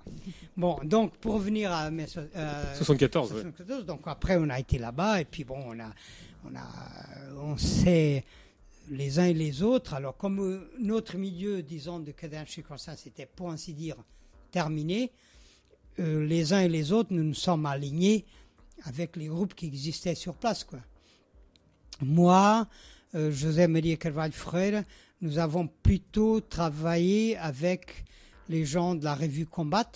Bon, 0.57 0.79
donc, 0.83 1.17
pour 1.19 1.35
revenir 1.35 1.73
à 1.73 1.87
euh, 1.87 2.75
74, 2.77 3.33
ouais. 3.33 3.43
74, 3.43 3.87
donc 3.87 4.01
après, 4.07 4.37
on 4.37 4.51
a 4.51 4.59
été 4.59 4.79
là-bas, 4.79 5.21
et 5.21 5.25
puis 5.25 5.45
bon, 5.45 5.59
on 5.65 5.79
a, 5.79 5.91
on 6.45 6.55
a, 6.57 6.67
on 7.41 7.57
sait 7.57 8.25
les 8.91 9.19
uns 9.19 9.27
et 9.27 9.35
les 9.35 9.63
autres. 9.63 9.95
Alors, 9.95 10.17
comme 10.17 10.41
euh, 10.41 10.71
notre 10.79 11.17
milieu, 11.17 11.63
disons, 11.63 12.01
de 12.01 12.11
cadence 12.11 12.49
circonstance 12.49 13.07
était, 13.07 13.27
pour 13.27 13.51
ainsi 13.51 13.73
dire, 13.73 13.97
terminé, 14.51 15.13
euh, 16.01 16.27
les 16.27 16.53
uns 16.53 16.61
et 16.61 16.69
les 16.69 16.93
autres, 16.93 17.13
nous 17.13 17.23
nous 17.23 17.35
sommes 17.35 17.67
alignés 17.67 18.27
avec 18.85 19.17
les 19.17 19.27
groupes 19.27 19.55
qui 19.55 19.67
existaient 19.67 20.15
sur 20.15 20.35
place. 20.35 20.67
Moi, 22.01 22.67
euh, 23.15 23.31
José 23.31 23.67
Maria 23.67 23.97
Carvalho 23.97 24.33
Freire, 24.33 24.85
nous 25.21 25.39
avons 25.39 25.69
plutôt 25.69 26.41
travaillé 26.41 27.37
avec 27.37 28.05
les 28.49 28.65
gens 28.65 28.95
de 28.95 29.05
la 29.05 29.15
revue 29.15 29.47
Combat, 29.47 29.91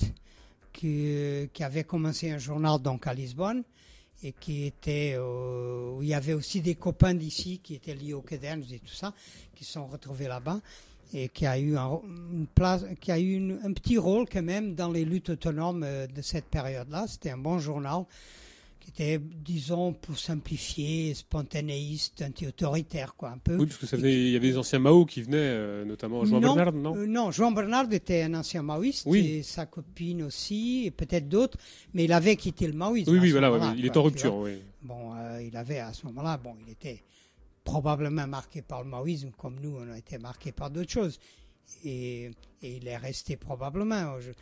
qui, 0.72 1.48
qui 1.52 1.64
avait 1.64 1.84
commencé 1.84 2.30
un 2.30 2.38
journal 2.38 2.80
donc 2.80 3.06
à 3.06 3.14
Lisbonne 3.14 3.64
et 4.24 4.32
qui 4.32 4.64
était 4.64 5.14
euh, 5.16 5.92
où 5.92 6.02
il 6.02 6.08
y 6.08 6.14
avait 6.14 6.32
aussi 6.32 6.62
des 6.62 6.74
copains 6.74 7.14
d'ici 7.14 7.60
qui 7.62 7.74
étaient 7.74 7.94
liés 7.94 8.14
au 8.14 8.22
Caderns 8.22 8.64
et 8.72 8.78
tout 8.78 8.94
ça, 8.94 9.12
qui 9.54 9.64
sont 9.64 9.86
retrouvés 9.86 10.26
là-bas 10.28 10.60
et 11.12 11.28
qui 11.28 11.46
a 11.46 11.58
eu 11.58 11.76
un, 11.76 12.00
une 12.32 12.46
place, 12.46 12.84
qui 13.00 13.12
a 13.12 13.20
eu 13.20 13.52
un 13.62 13.72
petit 13.72 13.98
rôle 13.98 14.26
quand 14.30 14.42
même 14.42 14.74
dans 14.74 14.90
les 14.90 15.04
luttes 15.04 15.30
autonomes 15.30 15.84
euh, 15.84 16.06
de 16.06 16.22
cette 16.22 16.46
période-là. 16.46 17.04
C'était 17.06 17.30
un 17.30 17.38
bon 17.38 17.58
journal 17.58 18.04
qui 18.84 18.90
était, 18.90 19.18
disons, 19.18 19.94
pour 19.94 20.18
simplifier, 20.18 21.14
spontanéiste, 21.14 22.22
anti-autoritaire, 22.22 23.14
quoi, 23.14 23.30
un 23.30 23.38
peu. 23.38 23.56
Oui, 23.56 23.64
parce 23.66 23.78
que 23.78 23.86
ça 23.86 23.96
venait- 23.96 24.12
il 24.12 24.30
y 24.32 24.36
avait 24.36 24.48
des 24.50 24.58
anciens 24.58 24.78
Mao 24.78 25.06
qui 25.06 25.22
venaient, 25.22 25.36
euh, 25.38 25.84
notamment 25.86 26.22
Non, 26.24 26.38
Bernard, 26.40 26.72
non 26.74 26.94
euh, 26.96 27.06
non, 27.06 27.30
Jean 27.30 27.50
Bernard 27.50 27.90
était 27.92 28.22
un 28.22 28.34
ancien 28.34 28.62
maoïste 28.62 29.04
Oui. 29.06 29.20
et 29.26 29.42
sa 29.42 29.64
copine 29.64 30.22
aussi, 30.24 30.82
et 30.84 30.90
peut-être 30.90 31.28
d'autres, 31.30 31.56
mais 31.94 32.04
il 32.04 32.12
avait 32.12 32.36
quitté 32.36 32.66
le 32.66 32.74
maoïsme. 32.74 33.10
Oui, 33.10 33.18
oui, 33.20 33.30
voilà, 33.30 33.50
ouais, 33.50 33.58
il 33.78 33.86
est 33.86 33.90
en 33.96 34.02
tu 34.02 34.06
rupture, 34.06 34.34
oui. 34.36 34.58
Bon, 34.82 35.14
euh, 35.16 35.40
il 35.42 35.56
avait 35.56 35.78
à 35.78 35.92
ce 35.94 36.04
moment-là, 36.06 36.36
bon, 36.36 36.54
il 36.66 36.70
était 36.72 37.02
probablement 37.64 38.26
marqué 38.26 38.60
par 38.60 38.82
le 38.82 38.90
maoïsme, 38.90 39.30
comme 39.38 39.56
nous, 39.60 39.76
on 39.78 39.90
a 39.90 39.96
été 39.96 40.18
marqués 40.18 40.52
par 40.52 40.70
d'autres 40.70 40.90
choses. 40.92 41.18
Et, 41.84 42.24
et 42.60 42.76
il 42.76 42.86
est 42.86 42.98
resté 42.98 43.36
probablement, 43.36 44.20
je- 44.20 44.32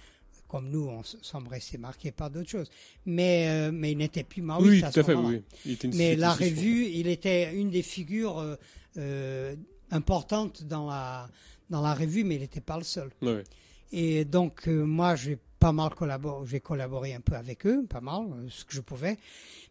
comme 0.53 0.69
nous, 0.69 0.87
on 0.87 1.01
s- 1.01 1.17
sommes 1.23 1.49
restés 1.49 1.79
marqués 1.79 2.13
par 2.13 2.31
d'autres 2.31 2.51
choses. 2.51 2.71
Mais, 3.07 3.47
euh, 3.49 3.71
mais 3.73 3.93
il 3.93 3.99
n'était 3.99 4.23
plus 4.23 4.43
maoïste 4.43 4.69
Oui, 4.71 4.83
à 4.85 4.89
tout 4.89 4.93
ce 4.93 5.01
à 5.01 5.05
fait, 5.05 5.15
oui. 5.15 5.25
oui. 5.37 5.43
Il 5.65 5.73
était 5.73 5.89
une 5.89 5.97
Mais 5.97 6.15
la 6.15 6.35
revue, 6.35 6.85
il 6.87 7.09
était 7.09 7.55
une 7.55 7.71
des 7.71 7.83
figures 7.83 8.39
euh, 8.39 8.57
euh, 8.99 9.57
importantes 9.91 10.63
dans 10.65 10.87
la, 10.87 11.29
dans 11.71 11.81
la 11.81 11.95
revue, 11.95 12.23
mais 12.25 12.35
il 12.37 12.41
n'était 12.43 12.61
pas 12.61 12.77
le 12.77 12.85
seul. 12.85 13.11
Ouais. 13.23 13.45
Et 13.93 14.25
donc, 14.27 14.69
euh, 14.69 14.85
moi, 14.85 15.17
j'ai 15.17 15.39
pas 15.59 15.73
mal 15.73 15.95
collaboré, 15.95 16.47
j'ai 16.47 16.61
collaboré 16.61 17.15
un 17.15 17.21
peu 17.21 17.35
avec 17.35 17.67
eux, 17.67 17.85
pas 17.89 18.01
mal, 18.03 18.25
ce 18.51 18.65
que 18.65 18.75
je 18.75 18.81
pouvais. 18.81 19.17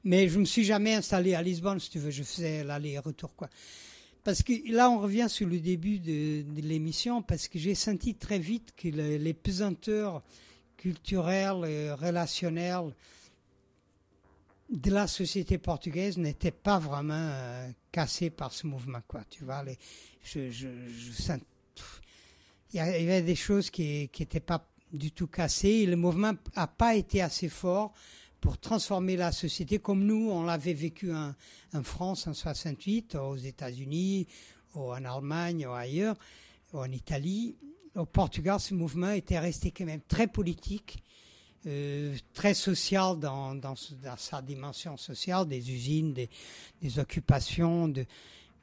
Mais 0.03 0.29
je 0.29 0.39
me 0.39 0.45
suis 0.45 0.63
jamais 0.63 0.93
installé 0.95 1.35
à 1.35 1.41
Lisbonne, 1.43 1.79
si 1.79 1.89
tu 1.91 1.99
veux, 1.99 2.09
je 2.11 2.23
faisais 2.23 2.63
l'aller-retour, 2.63 3.35
quoi. 3.35 3.49
Parce 4.23 4.43
que 4.43 4.53
là, 4.71 4.89
on 4.91 4.99
revient 4.99 5.25
sur 5.27 5.47
le 5.47 5.59
début 5.59 5.97
de, 5.99 6.43
de 6.43 6.61
l'émission, 6.61 7.21
parce 7.23 7.47
que 7.47 7.57
j'ai 7.59 7.73
senti 7.75 8.13
très 8.13 8.37
vite 8.39 8.71
que 8.77 8.87
le- 8.87 9.17
les 9.17 9.33
pesanteurs 9.33 10.21
culturelles 10.81 11.63
et 11.69 11.91
relationnelles 11.91 12.95
de 14.67 14.89
la 14.89 15.05
société 15.05 15.59
portugaise 15.59 16.17
n'étaient 16.17 16.49
pas 16.49 16.79
vraiment 16.79 17.13
euh, 17.13 17.69
cassées 17.91 18.31
par 18.31 18.51
ce 18.51 18.65
mouvement, 18.65 19.01
quoi. 19.07 19.21
Tu 19.29 19.43
vois, 19.43 19.63
les, 19.63 19.77
il 20.35 20.95
y 22.73 22.79
avait 22.79 23.21
des 23.21 23.35
choses 23.35 23.69
qui 23.69 24.09
n'étaient 24.19 24.39
pas 24.39 24.67
du 24.91 25.11
tout 25.11 25.27
cassées. 25.27 25.85
Le 25.85 25.97
mouvement 25.97 26.33
n'a 26.55 26.67
pas 26.67 26.95
été 26.95 27.21
assez 27.21 27.49
fort 27.49 27.93
pour 28.39 28.57
transformer 28.57 29.17
la 29.17 29.31
société 29.31 29.77
comme 29.77 30.03
nous, 30.03 30.31
on 30.31 30.43
l'avait 30.43 30.73
vécu 30.73 31.13
en, 31.13 31.35
en 31.73 31.83
France 31.83 32.25
en 32.25 32.33
68, 32.33 33.15
aux 33.15 33.35
États-Unis, 33.35 34.25
ou 34.73 34.91
en 34.91 35.05
Allemagne, 35.05 35.67
ou 35.67 35.73
ailleurs, 35.73 36.15
ou 36.73 36.79
en 36.79 36.91
Italie. 36.91 37.55
Au 37.95 38.05
Portugal, 38.05 38.59
ce 38.59 38.73
mouvement 38.73 39.11
était 39.11 39.39
resté 39.39 39.71
quand 39.71 39.85
même 39.85 40.01
très 40.07 40.27
politique, 40.27 41.03
euh, 41.67 42.15
très 42.33 42.53
social 42.53 43.19
dans, 43.19 43.53
dans, 43.55 43.75
ce- 43.75 43.93
dans 43.95 44.15
sa 44.17 44.41
dimension 44.41 44.95
sociale, 44.97 45.47
des 45.47 45.71
usines, 45.71 46.13
des, 46.13 46.29
des 46.81 46.99
occupations, 46.99 47.87
de, 47.89 48.05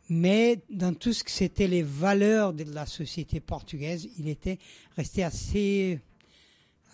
mais 0.09 0.61
dans 0.71 0.95
tout 0.95 1.13
ce 1.13 1.23
que 1.23 1.31
c'était 1.31 1.69
les 1.69 1.83
valeurs 1.83 2.55
de 2.55 2.65
la 2.73 2.87
société 2.87 3.41
portugaise, 3.41 4.09
il 4.19 4.29
était 4.29 4.59
resté 4.97 5.23
assez, 5.23 6.01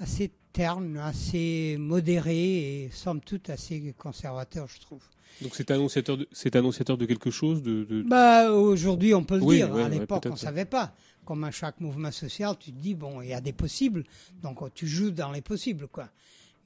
assez 0.01 0.33
terne, 0.53 0.97
assez 0.99 1.77
modéré 1.79 2.83
et 2.85 2.91
somme 2.91 3.21
toute 3.21 3.49
assez 3.51 3.95
conservateur, 3.97 4.67
je 4.69 4.81
trouve. 4.81 5.03
Donc 5.41 5.55
c'est 5.55 5.71
annonciateur, 5.71 6.17
de, 6.17 6.29
c'est 6.33 6.55
annonciateur 6.57 6.97
de 6.99 7.07
quelque 7.07 7.31
chose 7.31 7.63
de, 7.63 7.85
de- 7.85 8.03
Bah, 8.03 8.51
aujourd'hui, 8.53 9.15
on 9.15 9.25
peut 9.25 9.37
le 9.39 9.43
Oui, 9.45 9.57
dire. 9.57 9.73
ouais, 9.73 9.83
à 9.85 9.89
l'époque, 9.89 10.25
on 10.27 10.31
ouais. 10.31 10.37
savait 10.37 10.65
pas. 10.65 10.95
Comme 11.25 11.45
à 11.45 11.51
chaque 11.51 11.81
mouvement 11.81 12.11
social, 12.11 12.57
tu 12.59 12.73
te 12.73 12.79
dis, 12.79 12.95
bon, 12.95 13.21
il 13.23 13.29
y 13.29 13.35
a 13.35 13.41
des 13.41 13.53
possibles. 13.53 14.05
Donc, 14.43 14.63
oh, 14.63 14.69
tu 14.69 14.87
joues 14.87 15.11
dans 15.11 15.33
les 15.33 15.41
possibles, 15.41 15.89
quoi. 15.89 16.09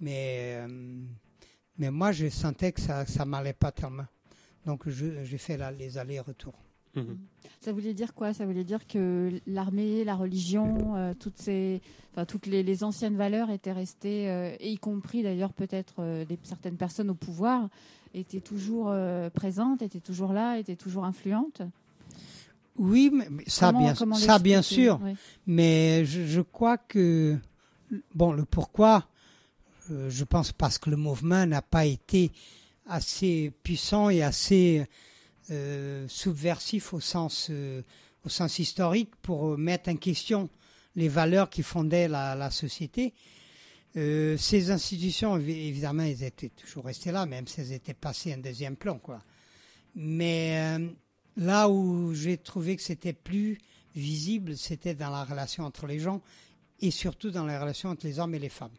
Mais, 0.01 0.57
euh, 0.61 0.69
mais 1.79 1.91
moi, 1.91 2.13
je 2.13 2.29
sentais 2.29 2.73
que 2.73 2.81
ça, 2.81 3.07
ça 3.07 3.25
m'allait 3.25 3.53
pas 3.53 3.73
tellement. 3.73 4.07
Donc, 4.67 4.89
j'ai 4.89 5.39
fait 5.39 5.57
là, 5.57 5.71
les 5.71 5.99
allers-retours. 5.99 6.59
Mhm. 6.95 7.19
Ça 7.61 7.73
voulait 7.73 7.95
dire 7.95 8.15
quoi? 8.15 8.33
Ça 8.33 8.47
voulait 8.47 8.65
dire 8.65 8.87
que 8.87 9.41
l'armée, 9.47 10.05
la 10.05 10.15
religion, 10.15 10.97
euh, 10.97 11.15
toutes 11.19 11.39
ces, 11.39 11.81
enfin 12.13 12.25
toutes 12.25 12.47
les, 12.47 12.63
les 12.63 12.85
anciennes 12.85 13.17
valeurs 13.17 13.51
étaient 13.51 13.73
restées, 13.73 14.31
euh, 14.31 14.55
et 14.61 14.71
y 14.71 14.79
compris 14.79 15.23
d'ailleurs 15.23 15.53
peut-être 15.53 15.97
euh, 16.01 16.25
certaines 16.43 16.77
personnes 16.77 17.11
au 17.11 17.15
pouvoir, 17.15 17.69
étaient 18.15 18.41
toujours 18.41 18.89
euh, 18.89 19.31
présentes, 19.31 19.83
étaient 19.83 20.01
toujours 20.01 20.33
là, 20.33 20.59
étaient 20.59 20.77
toujours 20.77 21.05
influentes? 21.05 21.63
Oui, 22.79 23.11
mais, 23.13 23.27
ça, 23.47 23.67
Comment- 23.69 23.81
bien, 23.81 23.95
comment 23.95 24.15
ça, 24.17 24.39
bien 24.39 24.57
l'expliquer 24.59 24.85
sûr. 24.85 25.01
Mais 25.47 26.05
je, 26.05 26.27
je 26.27 26.41
crois 26.41 26.79
que, 26.79 27.37
bon, 28.15 28.33
le 28.33 28.45
pourquoi, 28.45 29.09
euh, 29.91 30.09
je 30.11 30.25
pense 30.25 30.53
parce 30.53 30.79
que 30.79 30.91
le 30.91 30.97
mouvement 30.97 31.45
n'a 31.47 31.63
pas 31.63 31.87
été 31.87 32.31
assez 32.87 33.53
puissant 33.63 34.11
et 34.11 34.23
assez 34.23 34.87
euh, 35.51 36.07
subversif 36.09 36.93
au 36.95 37.01
sens, 37.01 37.49
euh, 37.51 37.83
au 38.25 38.29
sens 38.29 38.59
historique 38.59 39.11
pour 39.23 39.59
mettre 39.59 39.91
en 39.91 39.97
question 39.97 40.49
les 40.97 41.09
valeurs 41.09 41.51
qui 41.51 41.63
fondaient 41.63 42.09
la, 42.09 42.35
la 42.35 42.51
société. 42.51 43.13
Ces 43.95 44.71
institutions, 44.71 45.37
évi- 45.39 45.67
évidemment, 45.69 46.05
elles 46.05 46.23
étaient 46.23 46.51
toujours 46.51 46.85
restées 46.85 47.11
là, 47.11 47.27
même 47.27 47.49
si 47.49 47.61
elles 47.61 47.73
étaient 47.73 47.95
passées 47.95 48.33
en 48.33 48.39
deuxième 48.39 48.77
plan, 48.77 48.99
quoi. 48.99 49.21
Mais 49.97 50.79
là 51.39 51.69
où 51.71 52.13
j'ai 52.15 52.37
trouvé 52.37 52.77
que 52.77 52.83
c'était 52.83 53.13
plus 53.15 53.59
visible, 53.95 54.57
c'était 54.57 54.95
dans 54.95 55.11
la 55.11 55.25
relation 55.25 55.65
entre 55.65 55.87
les 55.87 55.99
gens 55.99 56.21
et 56.81 56.91
surtout 56.91 57.31
dans 57.31 57.45
la 57.47 57.59
relation 57.61 57.89
entre 57.91 58.07
les 58.07 58.19
hommes 58.21 58.35
et 58.35 58.39
les 58.39 58.49
femmes, 58.51 58.77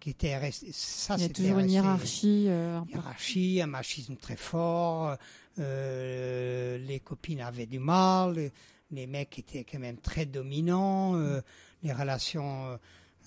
qui 0.00 0.10
était 0.10 0.36
resté. 0.36 0.68
Ça, 0.72 1.14
Il 1.16 1.22
y 1.22 1.24
a 1.24 1.28
toujours 1.28 1.58
une 1.60 1.70
hiérarchie. 1.70 2.44
euh, 2.48 2.80
hiérarchie, 2.90 3.60
un 3.62 3.66
machisme 3.66 4.16
très 4.16 4.36
fort. 4.36 5.16
euh, 5.58 6.78
les 6.78 7.00
copines 7.00 7.40
avaient 7.40 7.66
du 7.66 7.78
mal, 7.78 8.50
les 8.90 9.06
mecs 9.06 9.38
étaient 9.38 9.64
quand 9.64 9.78
même 9.80 9.98
très 9.98 10.24
dominants, 10.26 11.16
euh, 11.16 11.40
les 11.82 11.92
relations. 11.92 12.66
euh, 12.68 12.76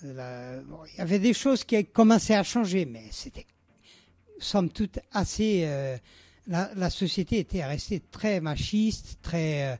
la- 0.02 0.60
bon, 0.62 0.78
il 0.92 0.98
y 0.98 1.00
avait 1.00 1.18
des 1.20 1.34
choses 1.34 1.62
qui 1.64 1.84
commençaient 1.86 2.34
à 2.34 2.42
changer, 2.42 2.84
mais 2.86 3.04
c'était 3.12 3.46
somme 4.40 4.70
toute 4.70 4.98
assez. 5.12 5.62
La, 6.48 6.70
la 6.76 6.90
société 6.90 7.38
était 7.38 7.64
restée 7.64 8.00
très 8.10 8.40
machiste, 8.40 9.18
très 9.22 9.72
euh, 9.72 9.76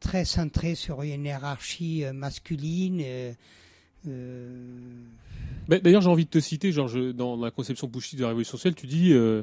très 0.00 0.24
centrée 0.24 0.74
sur 0.74 1.02
une 1.02 1.24
hiérarchie 1.24 2.04
euh, 2.04 2.12
masculine. 2.12 3.02
euh, 3.04 3.32
D'ailleurs, 5.68 6.02
j'ai 6.02 6.08
envie 6.08 6.24
de 6.24 6.30
te 6.30 6.40
citer, 6.40 6.72
Georges, 6.72 7.14
dans 7.14 7.36
la 7.36 7.50
conception 7.50 7.86
bouchiste 7.86 8.16
de 8.16 8.22
la 8.22 8.28
Révolution 8.28 8.52
sociale, 8.58 8.74
tu 8.74 8.86
dis 8.86 9.12
euh, 9.12 9.42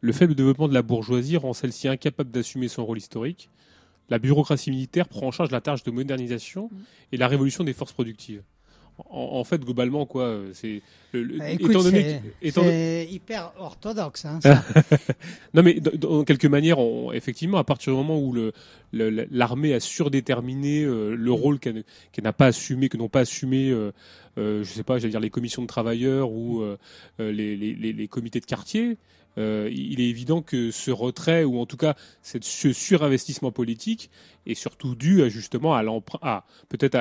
le 0.00 0.12
faible 0.12 0.34
développement 0.34 0.66
de 0.68 0.74
la 0.74 0.82
bourgeoisie 0.82 1.36
rend 1.36 1.52
celle-ci 1.52 1.86
incapable 1.88 2.30
d'assumer 2.30 2.66
son 2.68 2.84
rôle 2.84 2.98
historique. 2.98 3.48
La 4.08 4.18
bureaucratie 4.18 4.70
militaire 4.70 5.08
prend 5.08 5.28
en 5.28 5.30
charge 5.30 5.50
la 5.52 5.60
tâche 5.60 5.84
de 5.84 5.90
modernisation 5.92 6.68
Mm. 6.72 6.76
et 7.12 7.16
la 7.16 7.28
révolution 7.28 7.62
des 7.64 7.72
forces 7.72 7.92
productives. 7.92 8.42
En, 9.10 9.38
en 9.40 9.44
fait, 9.44 9.60
globalement, 9.64 10.04
quoi, 10.06 10.24
euh, 10.24 10.50
c'est 10.52 10.82
Bah, 11.12 11.18
étant 11.50 11.82
donné, 11.82 12.20
étant- 12.42 12.62
hyper 13.10 13.52
orthodoxe. 13.58 14.24
Hein, 14.26 14.38
ça. 14.42 14.62
non 15.54 15.62
mais 15.62 15.80
dans, 15.80 16.24
quelque 16.24 16.46
manière, 16.46 16.78
on- 16.78 17.10
effectivement, 17.12 17.58
à 17.58 17.64
partir 17.64 17.92
du 17.92 17.96
moment 17.98 18.18
où 18.20 18.32
le- 18.32 18.52
le- 18.92 19.26
l'armée 19.30 19.74
a 19.74 19.80
surdéterminé 19.80 20.84
euh, 20.84 21.14
le 21.16 21.32
rôle 21.32 21.58
qu'elle 21.58 21.84
n'a 22.22 22.32
pas 22.32 22.46
assumé, 22.46 22.88
que 22.88 22.96
n'ont 22.96 23.08
pas 23.08 23.20
assumé, 23.20 23.70
euh, 23.70 23.92
euh, 24.38 24.62
je 24.64 24.70
sais 24.72 24.82
pas, 24.84 24.98
j'allais 24.98 25.10
dire 25.10 25.20
les 25.20 25.30
commissions 25.30 25.62
de 25.62 25.66
travailleurs 25.66 26.30
ou 26.30 26.60
euh, 26.62 26.76
les, 27.18 27.56
les- 27.56 27.74
les- 27.74 27.92
les 27.92 28.08
comités 28.08 28.40
de 28.40 28.46
quartier. 28.46 28.96
Euh, 29.38 29.70
il 29.72 30.00
est 30.00 30.08
évident 30.08 30.42
que 30.42 30.70
ce 30.70 30.90
retrait 30.90 31.44
ou 31.44 31.58
en 31.58 31.66
tout 31.66 31.76
cas 31.76 31.94
cette, 32.22 32.44
ce 32.44 32.72
surinvestissement 32.72 33.50
politique 33.50 34.10
est 34.46 34.54
surtout 34.54 34.94
dû 34.94 35.22
à, 35.22 35.28
justement 35.28 35.74
à 35.74 35.82
l'emprunt, 35.82 36.18
à 36.22 36.44
peut-être 36.68 36.98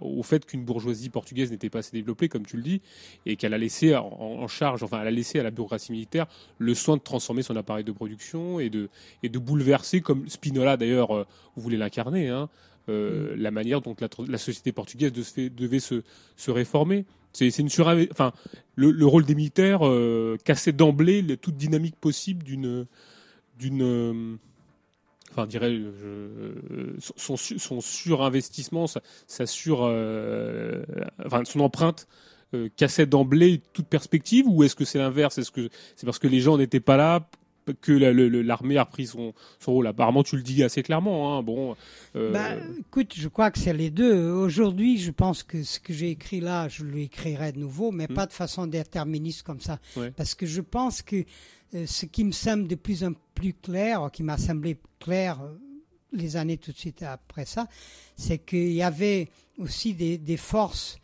au 0.00 0.22
fait 0.22 0.46
qu'une 0.46 0.64
bourgeoisie 0.64 1.10
portugaise 1.10 1.50
n'était 1.50 1.70
pas 1.70 1.80
assez 1.80 1.92
développée, 1.92 2.28
comme 2.28 2.46
tu 2.46 2.56
le 2.56 2.62
dis, 2.62 2.80
et 3.26 3.36
qu'elle 3.36 3.54
a 3.54 3.58
laissé 3.58 3.94
en, 3.94 4.06
en 4.06 4.48
charge, 4.48 4.82
enfin, 4.82 5.00
elle 5.00 5.08
a 5.08 5.10
laissé 5.10 5.38
à 5.38 5.42
la 5.42 5.50
bureaucratie 5.50 5.92
militaire 5.92 6.26
le 6.58 6.74
soin 6.74 6.96
de 6.96 7.02
transformer 7.02 7.42
son 7.42 7.56
appareil 7.56 7.84
de 7.84 7.92
production 7.92 8.60
et 8.60 8.70
de, 8.70 8.88
et 9.22 9.28
de 9.28 9.38
bouleverser, 9.38 10.00
comme 10.00 10.28
Spinola 10.28 10.76
d'ailleurs 10.76 11.14
euh, 11.14 11.26
voulait 11.56 11.76
l'incarner, 11.76 12.28
hein, 12.28 12.48
euh, 12.88 13.34
la 13.36 13.50
manière 13.50 13.80
dont 13.80 13.94
la, 14.26 14.38
société 14.38 14.72
portugaise 14.72 15.12
de 15.12 15.22
se 15.22 15.32
fait- 15.32 15.50
devait 15.50 15.80
se, 15.80 16.02
se 16.36 16.50
réformer. 16.50 17.04
C'est 17.32 17.56
une 17.58 17.68
surinve- 17.68 18.08
enfin, 18.10 18.32
le, 18.74 18.90
le 18.90 19.06
rôle 19.06 19.24
des 19.24 19.34
militaires 19.34 19.86
euh, 19.86 20.36
cassait 20.44 20.72
d'emblée 20.72 21.22
toute 21.36 21.56
dynamique 21.56 21.96
possible 21.96 22.42
d'une, 22.42 22.86
d'une, 23.58 23.82
euh, 23.82 24.36
enfin, 25.30 25.46
dirais, 25.46 25.76
je- 25.76 26.94
son, 27.16 27.36
son, 27.36 27.80
surinvestissement, 27.80 28.86
sur, 29.46 29.80
euh, 29.84 30.82
enfin, 31.24 31.44
son 31.44 31.60
empreinte 31.60 32.08
euh, 32.54 32.68
cassait 32.76 33.06
d'emblée 33.06 33.62
toute 33.72 33.86
perspective 33.86 34.44
ou 34.48 34.64
est-ce 34.64 34.74
que 34.74 34.84
c'est 34.84 34.98
l'inverse? 34.98 35.38
Est-ce 35.38 35.52
que 35.52 35.68
c'est 35.94 36.04
parce 36.04 36.18
que 36.18 36.26
les 36.26 36.40
gens 36.40 36.58
n'étaient 36.58 36.80
pas 36.80 36.96
là 36.96 37.28
que 37.80 37.92
l'armée 37.92 38.76
a 38.78 38.84
repris 38.84 39.06
son, 39.06 39.32
son 39.58 39.72
rôle 39.72 39.86
Apparemment, 39.86 40.22
tu 40.22 40.36
le 40.36 40.42
dis 40.42 40.62
assez 40.62 40.82
clairement. 40.82 41.36
Hein. 41.38 41.42
Bon, 41.42 41.76
euh, 42.16 42.32
Bah, 42.32 42.50
écoute, 42.78 43.12
je 43.16 43.28
crois 43.28 43.50
que 43.50 43.58
c'est 43.58 43.72
les 43.72 43.90
deux. 43.90 44.30
Aujourd'hui, 44.30 44.98
je 44.98 45.10
pense 45.10 45.42
que 45.42 45.62
ce 45.62 45.78
que 45.80 45.92
j'ai 45.92 46.10
écrit 46.10 46.40
là, 46.40 46.68
je 46.68 46.84
l'écrirai 46.84 47.52
de 47.52 47.58
nouveau, 47.58 47.90
mais 47.92 48.06
Mm. 48.08 48.14
pas 48.14 48.26
de 48.26 48.32
façon 48.32 48.66
déterministe 48.66 49.42
comme 49.42 49.60
ça. 49.60 49.78
Ouais. 49.96 50.10
Parce 50.10 50.34
que 50.34 50.46
je 50.46 50.60
pense 50.60 51.02
que 51.02 51.24
euh, 51.74 51.86
ce 51.86 52.06
qui 52.06 52.24
me 52.24 52.32
semble 52.32 52.66
de 52.66 52.74
plus 52.74 53.04
en 53.04 53.12
plus 53.34 53.52
clair, 53.54 54.10
qui 54.12 54.22
m'a 54.24 54.36
semblé 54.38 54.76
clair 54.98 55.40
euh, 55.40 55.54
les 56.12 56.36
années 56.36 56.56
tout 56.58 56.72
de 56.72 56.76
suite 56.76 57.02
après 57.04 57.44
ça, 57.44 57.68
c'est 58.16 58.38
qu'il 58.38 58.72
y 58.72 58.82
avait 58.82 59.28
aussi 59.58 59.94
des, 59.94 60.18
des 60.18 60.36
forces, 60.36 60.98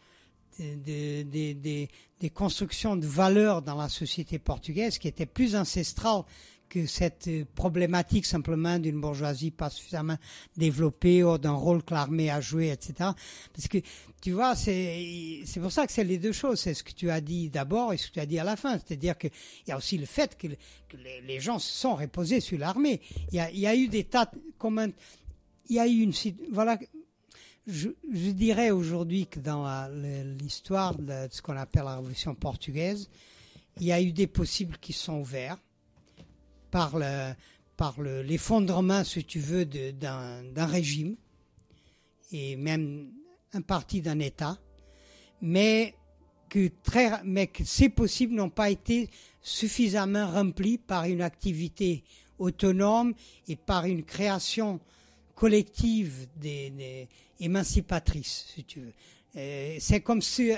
des, 0.58 1.22
des, 1.24 1.54
des- 1.54 1.88
des- 2.20 2.30
constructions 2.30 2.96
de 2.96 3.06
valeurs 3.06 3.62
dans 3.62 3.76
la 3.76 3.88
société 3.88 4.38
portugaise 4.38 4.98
qui 4.98 5.08
étaient 5.08 5.26
plus 5.26 5.54
ancestrales 5.56 6.22
que 6.68 6.84
cette 6.86 7.28
euh, 7.28 7.44
problématique 7.54 8.26
simplement 8.26 8.78
d'une 8.80 9.00
bourgeoisie 9.00 9.52
pas 9.52 9.70
suffisamment 9.70 10.16
développée 10.56 11.22
ou 11.22 11.38
d'un 11.38 11.52
rôle 11.52 11.84
que 11.84 11.94
l'armée 11.94 12.28
a 12.28 12.40
joué, 12.40 12.70
etc. 12.70 13.10
Parce 13.54 13.68
que, 13.68 13.78
tu 14.20 14.32
vois, 14.32 14.56
c'est 14.56 15.44
pour 15.60 15.70
ça 15.70 15.86
que 15.86 15.92
c'est 15.92 16.02
les 16.02 16.18
deux 16.18 16.32
choses. 16.32 16.58
C'est 16.58 16.74
ce 16.74 16.82
que 16.82 16.90
tu 16.90 17.08
as 17.08 17.20
dit 17.20 17.50
d'abord 17.50 17.92
et 17.92 17.96
ce 17.96 18.08
que 18.08 18.14
tu 18.14 18.20
as 18.20 18.26
dit 18.26 18.40
à 18.40 18.44
la 18.44 18.56
fin. 18.56 18.78
C'est-à-dire 18.78 19.16
qu'il 19.16 19.30
y 19.68 19.70
a 19.70 19.76
aussi 19.76 19.96
le 19.96 20.06
fait 20.06 20.36
que, 20.36 20.48
le- 20.48 20.56
que 20.88 20.96
les, 20.96 21.38
gens 21.38 21.60
se 21.60 21.70
sont 21.72 21.94
reposés 21.94 22.40
sur 22.40 22.58
l'armée. 22.58 23.00
Il 23.30 23.36
y 23.60 23.66
a, 23.66 23.76
eu 23.76 23.86
des 23.86 24.02
tas... 24.02 24.24
de- 24.26 24.92
il 25.68 25.76
y 25.76 25.78
a 25.78 25.86
eu 25.86 26.00
une... 26.00 26.12
Voilà... 26.50 26.78
Je, 27.66 27.88
dirais 28.30 28.70
aujourd'hui 28.70 29.26
que 29.26 29.40
dans 29.40 29.64
le- 29.92 30.34
l'histoire 30.38 30.94
de 30.94 31.26
ce 31.30 31.42
qu'on 31.42 31.56
appelle 31.56 31.84
la 31.84 31.96
Révolution 31.96 32.34
portugaise, 32.34 33.08
il 33.80 33.86
y 33.86 33.92
a 33.92 34.00
eu 34.00 34.12
des 34.12 34.28
possibles 34.28 34.76
qui 34.78 34.92
sont 34.92 35.20
ouverts 35.20 35.58
par 36.70 36.96
le 36.98 37.32
par 37.76 38.00
le- 38.00 38.22
l'effondrement, 38.22 39.04
si 39.04 39.22
tu 39.24 39.38
veux, 39.38 39.66
d'un 39.66 40.66
régime 40.66 41.16
et 42.32 42.56
même 42.56 43.10
un 43.52 43.60
parti 43.60 44.00
d'un 44.00 44.18
État, 44.20 44.58
mais 45.42 45.94
que 46.48 46.70
très 46.82 47.22
mais 47.24 47.48
que 47.48 47.64
ces 47.64 47.88
possibles 47.90 48.34
n'ont 48.34 48.48
pas 48.48 48.70
été 48.70 49.10
suffisamment 49.42 50.30
remplis 50.30 50.78
par 50.78 51.04
une 51.04 51.20
activité 51.20 52.02
autonome 52.38 53.12
et 53.48 53.56
par 53.56 53.84
une 53.86 54.04
création 54.04 54.80
collective 55.34 56.28
des 56.36 57.08
émancipatrices, 57.40 58.46
si 58.54 58.64
tu 58.64 58.80
veux. 58.80 58.92
Euh, 59.36 59.76
C'est 59.80 60.00
comme 60.00 60.22
si 60.22 60.52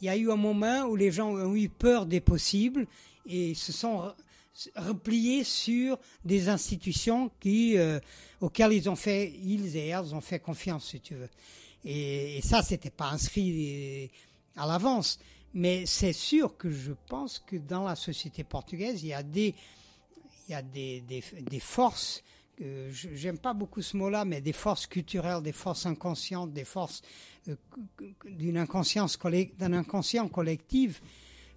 il 0.00 0.06
y 0.06 0.08
a 0.08 0.16
eu 0.16 0.30
un 0.30 0.36
moment 0.36 0.84
où 0.84 0.96
les 0.96 1.12
gens 1.12 1.30
ont 1.30 1.54
eu 1.54 1.68
peur 1.68 2.06
des 2.06 2.20
possibles 2.20 2.86
et 3.26 3.54
se 3.54 3.72
sont 3.72 3.98
re- 4.02 4.14
repliés 4.76 5.44
sur 5.44 5.98
des 6.24 6.48
institutions 6.48 7.30
qui, 7.40 7.76
euh, 7.78 8.00
auxquelles 8.40 8.72
ils 8.72 8.90
ont 8.90 8.96
fait, 8.96 9.30
ils 9.42 9.76
et 9.76 9.88
elles 9.88 10.14
ont 10.14 10.20
fait 10.20 10.40
confiance, 10.40 10.88
si 10.90 11.00
tu 11.00 11.14
veux. 11.14 11.28
Et, 11.84 12.38
et 12.38 12.40
ça, 12.42 12.62
c'était 12.62 12.90
pas 12.90 13.10
inscrit 13.10 14.10
à 14.56 14.66
l'avance. 14.66 15.18
Mais 15.54 15.84
c'est 15.86 16.14
sûr 16.14 16.56
que 16.56 16.70
je 16.70 16.92
pense 17.08 17.38
que 17.46 17.56
dans 17.56 17.84
la 17.84 17.94
société 17.94 18.42
portugaise, 18.42 19.02
il 19.02 19.08
y 19.08 19.12
a 19.14 19.22
des 19.22 19.54
forces. 21.60 22.22
Euh, 22.60 22.90
J'aime 22.92 23.38
pas 23.38 23.54
beaucoup 23.54 23.82
ce 23.82 23.96
mot-là, 23.96 24.24
mais 24.24 24.40
des 24.40 24.52
forces 24.52 24.86
culturelles, 24.86 25.42
des 25.42 25.52
forces 25.52 25.86
inconscientes, 25.86 26.52
des 26.52 26.64
forces 26.64 27.02
euh, 27.48 27.56
d'une 28.26 28.58
inconscience 28.58 29.18
d'un 29.58 29.72
inconscient 29.72 30.28
collectif. 30.28 31.00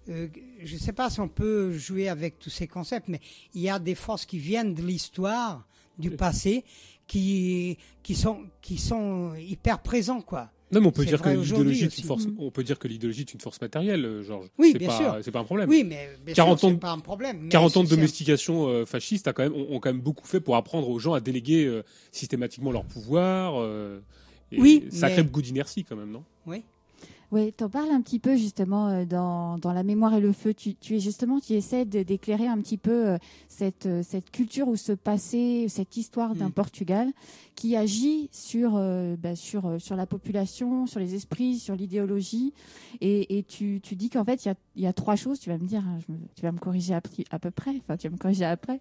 Euh, 0.08 0.28
je 0.62 0.74
ne 0.74 0.80
sais 0.80 0.92
pas 0.92 1.10
si 1.10 1.20
on 1.20 1.28
peut 1.28 1.72
jouer 1.72 2.08
avec 2.08 2.38
tous 2.38 2.50
ces 2.50 2.66
concepts, 2.66 3.08
mais 3.08 3.20
il 3.54 3.60
y 3.60 3.68
a 3.68 3.78
des 3.78 3.94
forces 3.94 4.24
qui 4.24 4.38
viennent 4.38 4.74
de 4.74 4.82
l'histoire, 4.82 5.66
du 5.98 6.10
passé, 6.10 6.64
qui 7.06 7.78
qui 8.02 8.14
sont 8.14 8.46
qui 8.60 8.78
sont 8.78 9.34
hyper 9.34 9.82
présents, 9.82 10.22
quoi. 10.22 10.50
Non, 10.72 10.80
mais 10.80 10.86
on 10.88 10.90
peut 10.92 11.04
dire 11.04 11.22
que 11.22 11.28
l'idéologie 11.28 11.84
est 11.84 11.86
aussi. 11.86 12.00
une 12.02 12.06
force. 12.08 12.26
Mm. 12.26 12.34
On 12.38 12.50
peut 12.50 12.64
dire 12.64 12.78
que 12.78 12.88
l'idéologie 12.88 13.20
est 13.20 13.32
une 13.34 13.40
force 13.40 13.60
matérielle, 13.60 14.04
euh, 14.04 14.22
Georges. 14.24 14.48
Oui, 14.58 14.74
bien 14.76 14.88
pas- 14.88 14.96
sûr. 14.96 15.16
C'est 15.22 15.30
pas 15.30 15.38
un 15.38 15.44
problème. 15.44 15.68
Oui, 15.68 15.84
mais 15.84 16.08
bien 16.24 16.34
40 16.34 16.58
sûr, 16.58 16.68
ans 16.68 16.76
pas 16.76 16.90
un 16.90 16.98
problème. 16.98 17.38
mais 17.42 17.48
40 17.50 17.76
ans 17.76 17.84
de 17.84 17.88
domestication 17.88 18.66
euh, 18.68 18.84
fasciste 18.84 19.28
a 19.28 19.32
quand 19.32 19.44
même, 19.44 19.54
ont, 19.54 19.66
ont 19.76 19.78
quand 19.80 19.90
même 19.92 20.00
beaucoup 20.02 20.26
fait 20.26 20.40
pour 20.40 20.56
apprendre 20.56 20.88
aux 20.88 20.98
gens 20.98 21.12
à 21.14 21.20
déléguer 21.20 21.66
euh, 21.66 21.82
systématiquement 22.10 22.72
leur 22.72 22.84
pouvoir. 22.84 23.54
euh, 23.60 24.00
et 24.50 24.60
Oui, 24.60 24.84
ça 24.90 25.06
mais- 25.06 25.12
crée 25.12 25.22
beaucoup 25.22 25.42
d'inertie 25.42 25.84
quand 25.84 25.96
même, 25.96 26.10
non? 26.10 26.24
Oui. 26.46 26.62
Oui, 27.32 27.52
t'en 27.52 27.68
parles 27.68 27.90
un 27.90 28.00
petit 28.02 28.20
peu 28.20 28.36
justement 28.36 28.86
euh, 28.88 29.04
dans, 29.04 29.58
dans 29.58 29.72
La 29.72 29.82
mémoire 29.82 30.14
et 30.14 30.20
le 30.20 30.32
feu. 30.32 30.54
Tu, 30.54 30.76
tu 30.76 30.96
es 30.96 31.00
justement, 31.00 31.40
tu 31.40 31.54
essaies 31.54 31.84
d'éclairer 31.84 32.46
un 32.46 32.58
petit 32.60 32.78
peu 32.78 33.08
euh, 33.08 33.18
cette, 33.48 33.86
euh, 33.86 34.02
cette 34.04 34.30
culture 34.30 34.68
ou 34.68 34.76
ce 34.76 34.92
passé, 34.92 35.66
cette 35.68 35.96
histoire 35.96 36.34
d'un 36.36 36.48
Mm. 36.48 36.52
Portugal 36.52 37.12
qui 37.56 37.74
agit 37.74 38.28
sur, 38.32 38.76
euh, 38.76 39.16
bah, 39.16 39.34
sur, 39.34 39.80
sur 39.80 39.96
la 39.96 40.06
population, 40.06 40.86
sur 40.86 41.00
les 41.00 41.14
esprits, 41.16 41.58
sur 41.58 41.74
l'idéologie. 41.74 42.52
Et, 43.00 43.38
et 43.38 43.42
tu, 43.42 43.80
tu 43.82 43.96
dis 43.96 44.08
qu'en 44.08 44.24
fait, 44.24 44.44
il 44.44 44.48
y 44.48 44.50
a, 44.52 44.54
y 44.76 44.86
a 44.86 44.92
trois 44.92 45.16
choses. 45.16 45.40
Tu 45.40 45.50
vas 45.50 45.58
me 45.58 45.66
dire, 45.66 45.82
hein, 45.84 45.98
je 46.06 46.12
me- 46.12 46.18
tu 46.36 46.42
vas 46.42 46.52
me 46.52 46.58
corriger 46.58 46.94
à, 46.94 47.00
à 47.32 47.38
peu 47.40 47.50
près. 47.50 47.72
Enfin, 47.78 47.96
tu 47.96 48.06
vas 48.08 48.12
me 48.12 48.18
corriger 48.18 48.44
après. 48.44 48.80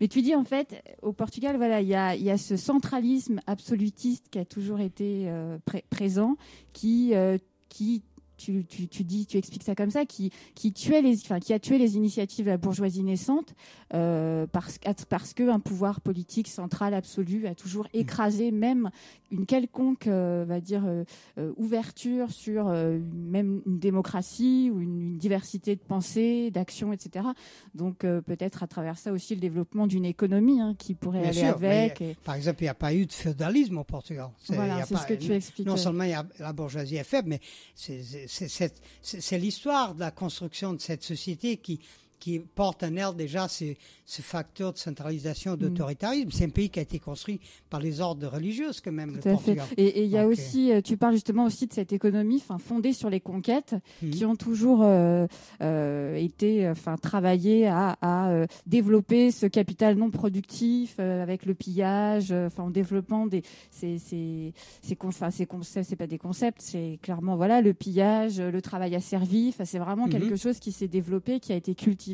Mais 0.00 0.08
tu 0.08 0.20
dis 0.20 0.34
en 0.34 0.44
fait, 0.44 0.82
au 1.00 1.12
Portugal, 1.12 1.56
voilà, 1.56 1.80
il 1.80 1.88
y 1.88 1.94
a, 1.94 2.14
y 2.16 2.28
a 2.30 2.36
ce 2.36 2.56
centralisme 2.58 3.40
absolutiste 3.46 4.26
qui 4.30 4.38
a 4.38 4.44
toujours 4.44 4.80
été 4.80 5.24
euh, 5.28 5.56
pré- 5.64 5.84
présent, 5.88 6.36
qui, 6.74 7.14
euh, 7.14 7.38
qui 7.68 8.02
tu, 8.38 8.64
tu, 8.64 8.88
tu 8.88 9.04
dis, 9.04 9.26
tu 9.26 9.36
expliques 9.36 9.64
ça 9.64 9.74
comme 9.74 9.90
ça, 9.90 10.06
qui, 10.06 10.30
qui 10.54 10.72
tuait 10.72 11.02
les, 11.02 11.16
enfin, 11.16 11.40
qui 11.40 11.52
a 11.52 11.58
tué 11.58 11.76
les 11.76 11.96
initiatives 11.96 12.46
de 12.46 12.50
la 12.50 12.56
bourgeoisie 12.56 13.02
naissante 13.02 13.54
euh, 13.92 14.46
parce, 14.50 14.78
parce 15.10 15.34
que 15.34 15.48
un 15.50 15.60
pouvoir 15.60 16.00
politique 16.00 16.48
central 16.48 16.94
absolu 16.94 17.46
a 17.46 17.54
toujours 17.54 17.86
écrasé 17.92 18.50
même 18.50 18.90
une 19.30 19.44
quelconque, 19.44 20.06
euh, 20.06 20.44
va 20.48 20.60
dire, 20.60 20.84
euh, 20.86 21.04
euh, 21.38 21.52
ouverture 21.58 22.30
sur 22.30 22.68
même 22.70 23.60
une 23.66 23.78
démocratie 23.78 24.70
ou 24.72 24.80
une, 24.80 25.00
une 25.00 25.18
diversité 25.18 25.74
de 25.76 25.80
pensée, 25.80 26.50
d'action, 26.50 26.92
etc. 26.92 27.26
Donc 27.74 27.98
peut-être 27.98 28.62
à 28.62 28.66
travers 28.66 28.96
ça 28.96 29.12
aussi 29.12 29.34
le 29.34 29.40
développement 29.40 29.86
d'une 29.86 30.04
économie 30.04 30.60
hein, 30.60 30.74
qui 30.78 30.94
pourrait 30.94 31.20
Bien 31.20 31.28
aller 31.30 31.38
sûr, 31.38 31.48
avec. 31.48 32.00
mais 32.00 32.10
et- 32.10 32.16
Par 32.24 32.36
exemple, 32.36 32.58
il 32.60 32.64
n'y 32.64 32.68
a 32.70 32.74
pas 32.74 32.94
eu 32.94 33.04
de 33.06 33.12
féodalisme 33.12 33.78
au 33.78 33.84
Portugal. 33.84 34.28
Voilà, 34.48 34.84
c'est 34.86 34.96
ce 34.96 35.06
que 35.06 35.14
tu 35.14 35.32
expliques. 35.32 35.66
Non 35.66 35.76
seulement 35.76 36.04
il 36.04 36.10
y 36.10 36.14
a, 36.14 36.24
la 36.38 36.52
bourgeoisie 36.52 36.96
est 36.96 37.04
faible, 37.04 37.28
mais 37.30 37.40
c'est- 37.74 38.27
c'est 38.28 39.38
l'histoire 39.38 39.94
de 39.94 40.00
la 40.00 40.10
construction 40.10 40.74
de 40.74 40.80
cette 40.80 41.02
société 41.02 41.56
qui, 41.56 41.80
qui 42.18 42.38
porte 42.40 42.82
en 42.82 42.94
elle 42.96 43.14
déjà 43.16 43.48
ce, 43.48 43.64
ce 44.04 44.22
facteur 44.22 44.72
de 44.72 44.78
centralisation, 44.78 45.52
Mm. 45.52 45.56
d'autoritarisme. 45.56 46.30
C'est 46.32 46.44
un 46.44 46.48
pays 46.50 46.68
qui 46.70 46.78
a 46.78 46.82
été 46.82 46.98
construit 46.98 47.40
par 47.70 47.80
les 47.80 48.00
ordres 48.00 48.26
religieuses, 48.28 48.80
quand 48.80 48.92
même, 48.92 49.14
le 49.16 49.20
Tout 49.22 49.28
à 49.28 49.36
fait. 49.36 49.54
Portugal. 49.54 49.66
Et 49.76 49.86
et 50.00 50.04
il 50.04 50.10
y 50.10 50.18
a 50.18 50.22
Donc, 50.24 50.32
aussi, 50.32 50.72
euh, 50.72 50.80
tu 50.80 50.96
parles 50.96 51.14
justement 51.14 51.44
aussi 51.44 51.66
de 51.66 51.72
cette 51.72 51.92
économie, 51.92 52.42
fondée 52.58 52.92
sur 52.92 53.10
les 53.10 53.20
conquêtes, 53.20 53.74
Mhm. 54.02 54.10
qui 54.10 54.24
ont 54.24 54.36
toujours 54.36 54.80
euh, 54.82 55.26
euh, 55.62 56.14
été, 56.16 56.68
enfin 56.68 56.96
travaillé 56.96 57.66
à, 57.66 57.96
à, 58.00 58.30
euh, 58.30 58.46
développer 58.66 59.30
ce 59.30 59.46
capital 59.46 59.96
non 59.96 60.10
productif 60.10 60.98
avec 60.98 61.46
le 61.46 61.54
pillage, 61.54 62.32
enfin 62.32 62.64
en 62.64 62.70
développant 62.70 63.26
des, 63.26 63.42
ces, 63.70 63.98
ces, 63.98 64.52
ces, 64.82 64.96
enfin, 65.04 65.30
ces 65.30 65.46
concepts, 65.46 65.88
c'est 65.88 65.96
pas 65.96 66.06
des 66.06 66.18
concepts, 66.18 66.60
c'est 66.60 66.98
clairement 67.02 67.36
voilà 67.36 67.60
le 67.60 67.74
pillage, 67.74 68.40
le 68.40 68.60
travail 68.62 68.94
asservi. 68.94 69.48
Enfin 69.50 69.64
c'est 69.64 69.78
vraiment 69.78 70.06
Mhm. 70.06 70.12
quelque 70.12 70.36
chose 70.36 70.58
qui 70.58 70.72
s'est 70.72 70.88
développé, 70.88 71.40
qui 71.40 71.52
a 71.52 71.56
été 71.56 71.74
cultivé, 71.74 72.07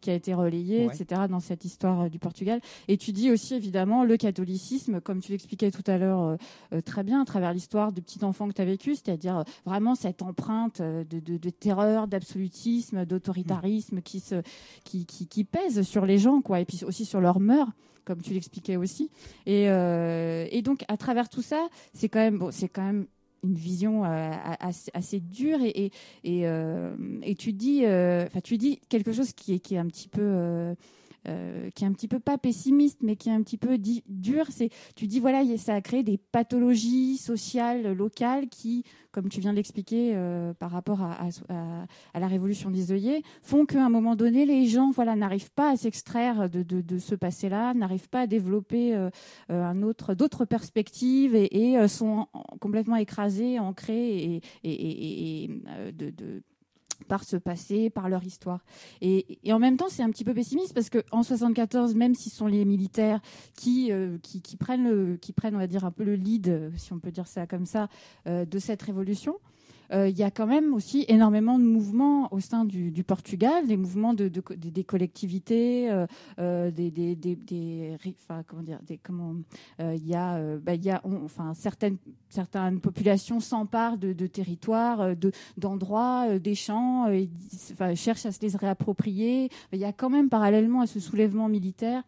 qui 0.00 0.10
a 0.10 0.14
été 0.14 0.34
relayé, 0.34 0.86
Ouais. 0.86 0.94
etc. 0.94 1.22
dans 1.28 1.40
cette 1.40 1.64
histoire 1.64 2.02
euh, 2.02 2.08
du 2.08 2.18
Portugal. 2.18 2.60
Et 2.88 2.96
tu 2.96 3.12
dis 3.12 3.30
aussi 3.30 3.54
évidemment 3.54 4.04
le 4.04 4.16
catholicisme, 4.16 5.00
comme 5.00 5.20
tu 5.20 5.32
l'expliquais 5.32 5.70
tout 5.70 5.82
à 5.90 5.98
l'heure 5.98 6.22
euh, 6.22 6.36
euh, 6.72 6.80
très 6.80 7.02
bien 7.02 7.20
à 7.20 7.24
travers 7.24 7.52
l'histoire 7.52 7.92
de 7.92 8.00
petit 8.00 8.24
enfant 8.24 8.48
que 8.48 8.54
tu 8.54 8.62
as 8.62 8.64
vécu, 8.64 8.94
c'est-à-dire 8.94 9.44
vraiment 9.64 9.94
cette 9.94 10.22
empreinte 10.22 10.80
de, 10.82 11.04
de- 11.20 11.36
de 11.38 11.50
terreur, 11.50 12.06
d'absolutisme, 12.08 13.04
d'autoritarisme 13.04 14.00
qui, 14.02 14.20
se, 14.20 14.42
qui, 14.84 15.06
qui, 15.06 15.26
qui 15.26 15.44
pèse 15.44 15.82
sur 15.82 16.06
les 16.06 16.18
gens, 16.18 16.40
quoi, 16.40 16.60
et 16.60 16.64
puis 16.64 16.80
aussi 16.84 17.04
sur 17.04 17.20
leurs 17.20 17.40
mœurs 17.40 17.68
comme 18.04 18.20
tu 18.20 18.34
l'expliquais 18.34 18.76
aussi. 18.76 19.08
Et, 19.46 19.70
euh, 19.70 20.46
et 20.50 20.60
donc, 20.60 20.84
à 20.88 20.98
travers 20.98 21.30
tout 21.30 21.40
ça, 21.40 21.68
c'est 21.94 22.10
quand 22.10 22.18
même, 22.18 22.36
bon, 22.38 22.50
c'est 22.52 22.68
quand 22.68 22.84
même 22.84 23.06
une 23.44 23.54
vision 23.54 24.04
euh, 24.04 24.32
assez, 24.92 25.20
dure 25.20 25.60
et, 25.62 25.68
et, 25.68 25.92
et, 26.24 26.46
euh, 26.48 26.94
tu 27.38 27.52
dis, 27.52 27.84
euh, 27.84 28.26
tu 28.42 28.56
dis 28.58 28.80
quelque 28.88 29.12
chose 29.12 29.32
qui 29.32 29.54
est 29.54 29.78
un 29.78 29.86
petit 29.86 30.08
peu. 30.08 30.74
Euh, 31.26 31.70
qui 31.70 31.84
est 31.84 31.86
un 31.86 31.92
petit 31.92 32.08
peu 32.08 32.20
pas 32.20 32.36
pessimiste, 32.36 32.98
mais 33.02 33.16
qui 33.16 33.30
est 33.30 33.32
un 33.32 33.42
petit 33.42 33.56
peu 33.56 33.78
dur. 33.78 34.46
C'est, 34.50 34.70
tu 34.94 35.06
dis 35.06 35.20
voilà, 35.20 35.42
ça 35.56 35.74
a 35.74 35.80
créé 35.80 36.02
des 36.02 36.18
pathologies 36.18 37.16
sociales 37.16 37.92
locales 37.92 38.48
qui, 38.48 38.84
comme 39.10 39.28
tu 39.28 39.40
viens 39.40 39.52
de 39.52 39.56
l'expliquer 39.56 40.12
euh, 40.14 40.52
par 40.54 40.70
rapport 40.70 41.00
à, 41.02 41.16
la 42.18 42.26
révolution 42.26 42.70
des 42.70 42.92
œillets, 42.92 43.22
font 43.42 43.64
qu'à 43.64 43.84
un 43.84 43.88
moment 43.88 44.16
donné, 44.16 44.44
les 44.44 44.66
gens 44.66 44.90
voilà 44.90 45.16
n'arrivent 45.16 45.52
pas 45.52 45.70
à 45.70 45.76
s'extraire 45.76 46.50
de, 46.50 46.98
ce 46.98 47.14
passé-là, 47.14 47.74
n'arrivent 47.74 48.10
pas 48.10 48.20
à 48.20 48.26
développer 48.26 48.94
euh, 48.94 50.14
d'autres 50.14 50.44
perspectives 50.44 51.34
et, 51.34 51.76
sont 51.88 52.26
en- 52.32 52.42
complètement 52.60 52.96
écrasés, 52.96 53.58
ancrés 53.58 54.42
et, 54.62 55.50
de 55.92 56.42
par 57.08 57.24
ce 57.24 57.36
passé, 57.36 57.90
par 57.90 58.08
leur 58.08 58.24
histoire. 58.24 58.64
Et, 59.00 59.38
en 59.50 59.58
même 59.58 59.76
temps, 59.76 59.88
c'est 59.88 60.02
un 60.02 60.10
petit 60.10 60.24
peu 60.24 60.34
pessimiste 60.34 60.74
parce 60.74 60.90
que 60.90 61.02
en 61.10 61.22
74, 61.22 61.94
même 61.94 62.14
si 62.14 62.30
ce 62.30 62.36
sont 62.36 62.46
les 62.46 62.64
militaires 62.64 63.20
qui, 63.56 63.92
euh, 63.92 64.18
qui, 64.22 64.40
qui 64.40 64.56
prennent 64.56 64.84
le, 64.84 65.16
qui 65.16 65.32
prennent, 65.32 65.54
on 65.54 65.58
va 65.58 65.66
dire 65.66 65.84
un 65.84 65.90
peu 65.90 66.04
le 66.04 66.14
lead, 66.14 66.48
euh, 66.48 66.70
si 66.76 66.92
on 66.92 66.98
peut 66.98 67.10
dire 67.10 67.26
ça 67.26 67.46
comme 67.46 67.66
ça, 67.66 67.88
euh, 68.26 68.44
de 68.44 68.58
cette 68.58 68.82
révolution. 68.82 69.38
Euh, 69.92 70.08
Il 70.08 70.16
y 70.18 70.22
a 70.22 70.30
quand 70.30 70.46
même 70.46 70.74
aussi 70.74 71.04
énormément 71.08 71.58
de 71.58 71.64
mouvements 71.64 72.32
au 72.32 72.40
sein 72.40 72.64
du, 72.64 73.04
Portugal, 73.04 73.66
des 73.66 73.76
mouvements 73.76 74.14
de, 74.14 74.28
de- 74.28 74.42
des, 74.56 74.84
collectivités, 74.84 75.90
des, 76.38 77.18
comment 78.46 78.62
dire, 78.62 78.78
euh, 79.80 79.94
il 79.96 80.06
y 80.06 80.14
a, 80.14 80.36
euh, 80.36 80.58
bah, 80.58 80.74
y 80.74 80.90
a, 80.90 81.00
enfin, 81.04 81.54
certaines, 81.54 81.96
certaines 82.28 82.80
populations 82.80 83.40
s'emparent 83.40 83.98
de, 83.98 84.26
territoires, 84.26 85.16
de, 85.16 85.32
d'endroits, 85.56 86.38
des 86.38 86.54
champs, 86.54 87.08
et, 87.08 87.28
enfin, 87.72 87.94
cherchent 87.94 88.26
à 88.26 88.32
se 88.32 88.40
les 88.40 88.56
réapproprier. 88.56 89.50
Il 89.72 89.78
y 89.78 89.84
a 89.84 89.92
quand 89.92 90.10
même 90.10 90.28
parallèlement 90.28 90.80
à 90.80 90.86
ce 90.86 91.00
soulèvement 91.00 91.48
militaire. 91.48 92.02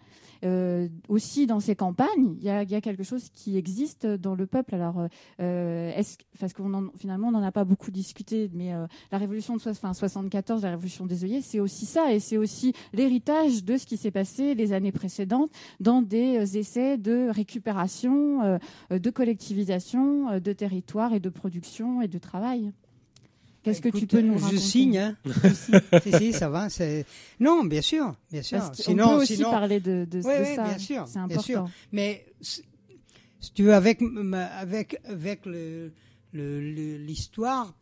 Euh, 0.45 0.89
aussi 1.09 1.47
dans 1.47 1.61
ces 1.61 1.75
campagnes, 1.77 2.37
il 2.39 2.45
y, 2.45 2.51
a, 2.51 2.65
quelque 2.81 3.03
chose 3.03 3.29
qui 3.33 3.57
existe 3.57 4.07
dans 4.07 4.35
le 4.35 4.47
peuple. 4.47 4.75
Alors, 4.75 5.07
euh, 5.41 5.93
est-ce, 5.95 6.17
parce 6.39 6.53
qu'on 6.53 6.73
en- 6.75 6.91
finalement, 6.99 7.29
on 7.29 7.33
n'en 7.33 7.43
a 7.43 7.53
pas 7.53 7.65
beaucoup 7.65 7.91
discuté, 7.91 8.51
mais 8.55 8.75
euh, 8.75 8.87
la 9.13 9.19
révolution 9.19 9.55
de 9.57 9.61
soix- 9.61 9.73
enfin, 9.73 9.93
74, 9.93 10.63
la 10.63 10.71
révolution 10.71 11.07
des 11.07 11.25
œillets, 11.25 11.41
c'est 11.43 11.61
aussi 11.61 11.87
ça, 11.87 12.13
et 12.13 12.21
c'est 12.21 12.37
aussi 12.37 12.73
l'héritage 12.93 13.65
de 13.65 13.77
ce 13.77 13.87
qui 13.87 13.97
s'est 13.97 14.11
passé 14.11 14.55
les 14.55 14.73
années 14.73 14.93
précédentes 14.93 15.51
dans 15.81 16.03
des 16.03 16.39
euh, 16.39 16.59
essais 16.59 16.99
de 16.99 17.29
récupération, 17.31 18.43
euh, 18.43 18.59
euh, 18.93 18.99
de 18.99 19.11
collectivisation, 19.11 20.29
euh, 20.31 20.41
de 20.41 20.53
territoire 20.53 21.13
et 21.15 21.21
de 21.21 21.29
production 21.29 22.03
et 22.03 22.09
de 22.09 22.19
travail. 22.19 22.73
Qu'est-ce 23.67 23.83
que 23.83 23.89
tu 23.99 24.07
peux 24.07 24.21
nous 24.21 24.39
Je 24.39 24.45
raconter 24.45 24.61
signe, 24.61 24.99
hein. 24.99 25.17
si, 26.03 26.13
si, 26.19 26.33
ça 26.33 26.49
va. 26.49 26.69
Non, 27.41 27.65
bien 27.65 27.83
sûr, 27.83 28.15
bien 28.31 28.43
sûr. 28.43 28.59
Parce 28.59 28.81
Sinon, 28.83 29.17
peut 29.17 29.23
aussi 29.23 29.37
sinon, 29.37 29.51
parler 29.51 29.81
de, 29.81 30.07
de, 30.11 30.19
Oui, 30.19 30.35
de 30.35 30.43
oui, 30.45 30.55
ça. 30.55 30.65
bien 30.65 30.79
sûr, 30.79 31.05
C'est 31.07 31.41
sûr. 31.41 31.59
important. 31.61 31.71
Mais 31.93 32.25
si 32.41 32.63
tu 33.55 33.65
veux, 33.65 33.75
avec 33.75 34.01
avec 34.59 34.99
avec 35.05 35.45
le 35.47 35.93
l'histoire, 36.33 37.75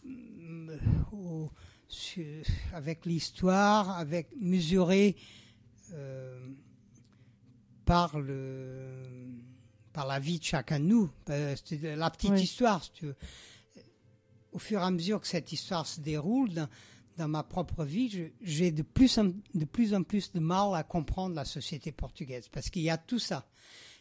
avec 2.73 3.06
l'histoire, 3.06 3.90
avec 3.98 4.28
mesuré 4.40 5.16
euh, 5.93 6.39
par 7.85 8.19
le 8.19 8.90
par 9.93 10.06
la 10.06 10.19
vie 10.19 10.39
de 10.40 10.44
chacun 10.44 10.81
de 10.81 10.85
nous, 10.86 11.11
euh, 11.31 11.55
la 11.97 12.11
petite 12.11 12.31
Oui. 12.32 12.43
histoire, 12.43 12.82
si 12.82 12.90
tu 12.93 13.06
veux. 13.06 13.15
Au 14.55 14.59
fur 14.59 14.81
et 14.81 14.85
à 14.85 14.90
mesure 14.90 15.20
que 15.20 15.26
cette 15.26 15.52
histoire 15.52 15.86
se 15.86 16.01
déroule 16.01 16.51
dans, 17.18 17.28
ma 17.28 17.43
propre 17.43 17.85
vie, 17.85 18.31
j'ai 18.40 18.70
de 18.70 18.82
plus, 18.82 19.18
en, 19.18 19.32
plus 20.02 20.32
de 20.32 20.40
mal 20.40 20.74
à 20.74 20.82
comprendre 20.82 21.35
la 21.35 21.44
société 21.44 21.93
portugaise 21.93 22.48
parce 22.48 22.70
qu'il 22.70 22.82
y 22.82 22.90
a 22.90 22.97
tout 22.97 23.18
ça. 23.18 23.47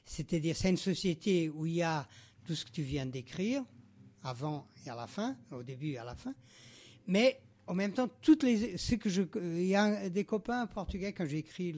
C'est-à-dire, 0.05 0.55
c'est 0.55 0.69
une 0.69 0.77
société 0.77 1.49
où 1.49 1.65
il 1.65 1.73
y 1.73 1.81
a 1.81 2.07
tout 2.45 2.55
ce 2.55 2.65
que 2.65 2.71
tu 2.71 2.84
viens 2.84 3.05
décrire, 3.05 3.63
avant 4.23 4.67
et 4.85 4.89
à 4.89 4.95
la 4.95 5.07
fin, 5.07 5.35
au 5.51 5.63
début 5.63 5.91
et 5.91 5.97
à 5.97 6.03
la 6.03 6.15
fin, 6.15 6.34
mais 7.07 7.41
en 7.67 7.73
même 7.73 7.93
temps, 7.93 8.09
toutes 8.21 8.43
les, 8.43 8.77
ce 8.77 8.95
que 8.95 9.09
je, 9.09 9.23
il 9.35 9.65
y 9.65 9.75
a 9.75 10.09
des 10.09 10.25
copains 10.25 10.67
portugais 10.67 11.13
quand 11.13 11.25
j'ai 11.25 11.38
écrit 11.38 11.73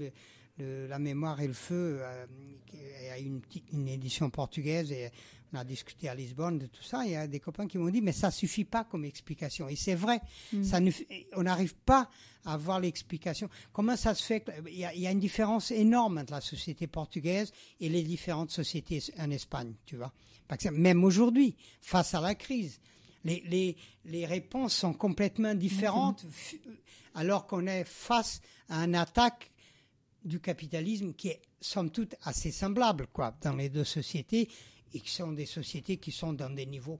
le, 0.57 0.87
la 0.87 0.99
mémoire 0.99 1.39
et 1.41 1.47
le 1.47 1.53
feu, 1.53 1.99
euh, 2.01 2.25
il 2.73 3.05
y 3.05 3.09
a 3.09 3.17
une, 3.19 3.41
une 3.71 3.87
édition 3.87 4.29
portugaise 4.29 4.91
et 4.91 5.11
on 5.55 5.59
a 5.59 5.63
discuté 5.63 6.09
à 6.09 6.15
Lisbonne 6.15 6.59
de 6.59 6.67
tout 6.67 6.83
ça. 6.83 7.05
Il 7.05 7.11
y 7.11 7.15
a 7.15 7.27
des 7.27 7.39
copains 7.39 7.67
qui 7.67 7.77
m'ont 7.77 7.89
dit 7.89 8.01
mais 8.01 8.11
ça 8.11 8.29
suffit 8.31 8.65
pas 8.65 8.83
comme 8.83 9.05
explication. 9.05 9.67
Et 9.69 9.75
c'est 9.75 9.95
vrai, 9.95 10.19
Mm. 10.53 10.63
ça 10.63 10.79
ne, 10.79 10.91
on 11.35 11.43
n'arrive 11.43 11.75
pas 11.75 12.09
à 12.43 12.53
avoir 12.53 12.79
l'explication. 12.79 13.49
Comment 13.73 13.95
ça 13.97 14.13
se 14.13 14.23
fait 14.23 14.41
que, 14.41 14.51
il, 14.69 14.77
y 14.77 14.85
a, 14.85 14.93
il 14.93 15.01
y 15.01 15.07
a 15.07 15.11
une 15.11 15.19
différence 15.19 15.71
énorme 15.71 16.17
entre 16.19 16.33
la 16.33 16.41
société 16.41 16.87
portugaise 16.87 17.51
et 17.79 17.89
les 17.89 18.03
différentes 18.03 18.51
sociétés 18.51 19.01
en 19.17 19.31
Espagne, 19.31 19.73
tu 19.85 19.95
vois. 19.95 20.11
Par 20.47 20.55
exemple, 20.55 20.75
même 20.77 21.03
aujourd'hui, 21.03 21.55
face 21.81 22.13
à 22.13 22.21
la 22.21 22.35
crise, 22.35 22.79
les, 23.23 23.41
les, 23.47 23.75
les 24.05 24.25
réponses 24.27 24.75
sont 24.75 24.93
complètement 24.93 25.55
différentes, 25.55 26.23
f- 26.25 26.59
alors 27.15 27.47
qu'on 27.47 27.65
est 27.65 27.83
face 27.85 28.41
à 28.69 28.83
une 28.83 28.93
attaque 28.95 29.49
du 30.23 30.39
capitalisme 30.39 31.13
qui 31.13 31.29
est 31.29 31.41
somme 31.61 31.89
toute 31.89 32.13
assez 32.23 32.51
semblable 32.51 33.07
quoi 33.07 33.35
dans 33.41 33.55
les 33.55 33.69
deux 33.69 33.83
sociétés 33.83 34.47
et 34.95 34.99
qui 34.99 35.11
sont 35.11 35.31
des 35.33 35.45
sociétés 35.45 35.97
qui 35.97 36.11
sont 36.11 36.33
dans 36.33 36.49
des 36.49 36.65
niveaux 36.65 36.99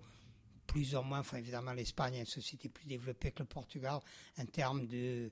plus 0.68 0.96
ou 0.96 1.02
moins, 1.02 1.20
enfin 1.20 1.38
évidemment 1.38 1.74
l'Espagne 1.74 2.16
est 2.16 2.20
une 2.22 2.26
société 2.26 2.70
plus 2.70 2.86
développée 2.86 3.32
que 3.32 3.40
le 3.40 3.46
Portugal 3.46 4.00
en 4.38 4.46
termes 4.46 4.86
de, 4.88 5.32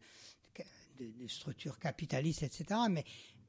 de, 1.00 1.06
de 1.24 1.28
structure 1.28 1.78
capitaliste, 1.80 2.44
etc. 2.44 2.66
Mais, 2.90 3.04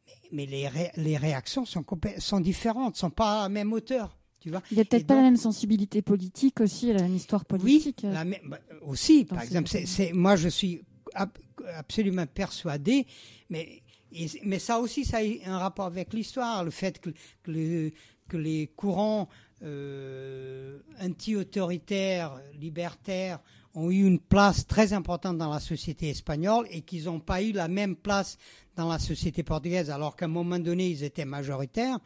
mais, 0.07 0.15
mais 0.33 0.47
les, 0.47 0.67
ré- 0.69 0.91
les 0.97 1.17
réactions 1.17 1.65
sont, 1.65 1.85
sont 2.19 2.41
différentes, 2.41 2.97
sont 2.97 3.11
pas 3.11 3.41
à 3.41 3.43
la 3.45 3.49
même 3.51 3.73
hauteur. 3.73 4.17
Tu 4.41 4.51
vois 4.51 4.63
Il 4.71 4.75
n'y 4.77 4.81
a 4.81 4.85
peut-être 4.85 5.07
pas 5.07 5.15
donc- 5.15 5.23
la 5.23 5.31
même 5.31 5.37
sensibilité 5.37 6.03
politique 6.03 6.61
aussi, 6.61 6.93
la 6.93 7.03
même 7.03 7.15
histoire 7.17 7.45
politique. 7.45 8.01
oui, 8.03 8.11
la 8.13 8.25
même- 8.25 8.41
bah, 8.49 8.59
aussi, 8.83 9.25
par 9.25 9.41
exemple, 9.43 9.69
c'est, 9.69 9.87
c'est- 9.87 10.13
moi 10.13 10.37
je 10.37 10.49
suis 10.49 10.83
ab- 11.15 11.39
absolument 11.77 12.27
persuadé, 12.27 13.07
mais, 13.49 13.83
et- 14.13 14.29
mais 14.43 14.59
ça 14.59 14.81
aussi, 14.81 15.05
ça 15.05 15.19
a 15.19 15.51
un 15.51 15.59
rapport 15.59 15.87
avec 15.87 16.13
l'histoire, 16.13 16.65
le 16.65 16.71
fait 16.71 16.99
que, 17.01 17.11
que, 17.43 17.51
le- 17.51 17.93
que 18.35 18.39
les 18.39 18.67
courants 18.75 19.29
euh, 19.63 20.79
anti-autoritaires, 21.01 22.41
libertaires, 22.61 23.39
ont 23.75 23.91
eu 23.91 24.05
une 24.07 24.19
place 24.21 24.67
très 24.67 24.93
importante 24.93 25.39
dans 25.39 25.51
la 25.53 25.61
société 25.61 26.09
espagnole 26.11 26.67
et 26.71 26.81
qu'ils 26.83 27.05
n'ont 27.05 27.21
pas 27.21 27.43
eu 27.43 27.53
la 27.53 27.69
même 27.69 27.95
place 27.97 28.39
dans 28.77 28.89
la 28.89 28.99
société 28.99 29.43
portugaise, 29.45 29.91
alors 29.91 30.17
qu'à 30.17 30.25
un 30.27 30.29
moment 30.29 30.59
donné, 30.59 30.89
ils 30.89 31.03
étaient 31.05 31.25
majoritaires. 31.25 31.99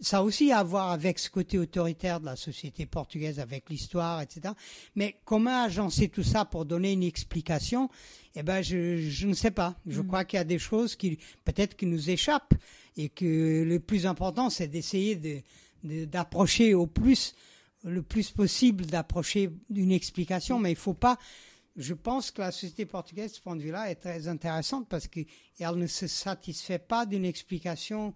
Ça 0.00 0.18
a 0.18 0.22
aussi 0.22 0.50
à 0.52 0.62
voir 0.64 0.90
avec 0.90 1.18
ce 1.20 1.30
côté 1.30 1.56
autoritaire 1.58 2.18
de 2.20 2.26
la 2.26 2.36
société 2.36 2.84
portugaise, 2.86 3.38
avec 3.38 3.70
l'histoire, 3.70 4.20
etc. 4.22 4.54
Mais 4.96 5.16
comment 5.24 5.62
agencer 5.64 6.08
tout 6.08 6.24
ça 6.24 6.44
pour 6.44 6.64
donner 6.64 6.92
une 6.92 7.04
explication? 7.04 7.88
Eh 8.34 8.42
ben, 8.42 8.60
je, 8.62 8.98
je 8.98 9.26
ne 9.28 9.34
sais 9.34 9.52
pas. 9.52 9.76
Je 9.86 10.00
Mm. 10.02 10.06
crois 10.08 10.24
qu'il 10.24 10.36
y 10.36 10.40
a 10.40 10.44
des 10.44 10.58
choses 10.58 10.94
qui 10.96 11.18
peut-être 11.44 11.76
qui 11.76 11.86
nous 11.86 12.10
échappent 12.10 12.54
et 12.96 13.08
que 13.08 13.62
le 13.64 13.78
plus 13.78 14.04
important, 14.06 14.50
c'est 14.50 14.66
d'essayer 14.66 15.14
de, 15.14 15.36
de- 15.36 15.42
d'approcher 15.84 16.74
au 16.74 16.86
plus, 16.86 17.34
le 17.84 18.02
plus 18.02 18.30
possible, 18.30 18.86
d'approcher 18.86 19.50
d'une 19.70 19.92
explication. 19.92 20.58
Mais 20.58 20.70
il 20.72 20.76
faut 20.76 20.94
pas. 20.94 21.18
Je 21.76 21.92
pense 21.94 22.30
que 22.30 22.40
la 22.40 22.52
société 22.52 22.86
portugaise, 22.86 23.32
de 23.32 23.36
ce 23.36 23.40
point 23.40 23.56
de 23.56 23.62
vue-là, 23.62 23.90
est 23.90 23.96
très 23.96 24.28
intéressante 24.28 24.88
parce 24.88 25.08
qu'elle 25.08 25.26
ne 25.76 25.86
se 25.86 26.06
satisfait 26.06 26.78
pas 26.78 27.04
d'une 27.04 27.24
explication 27.24 28.14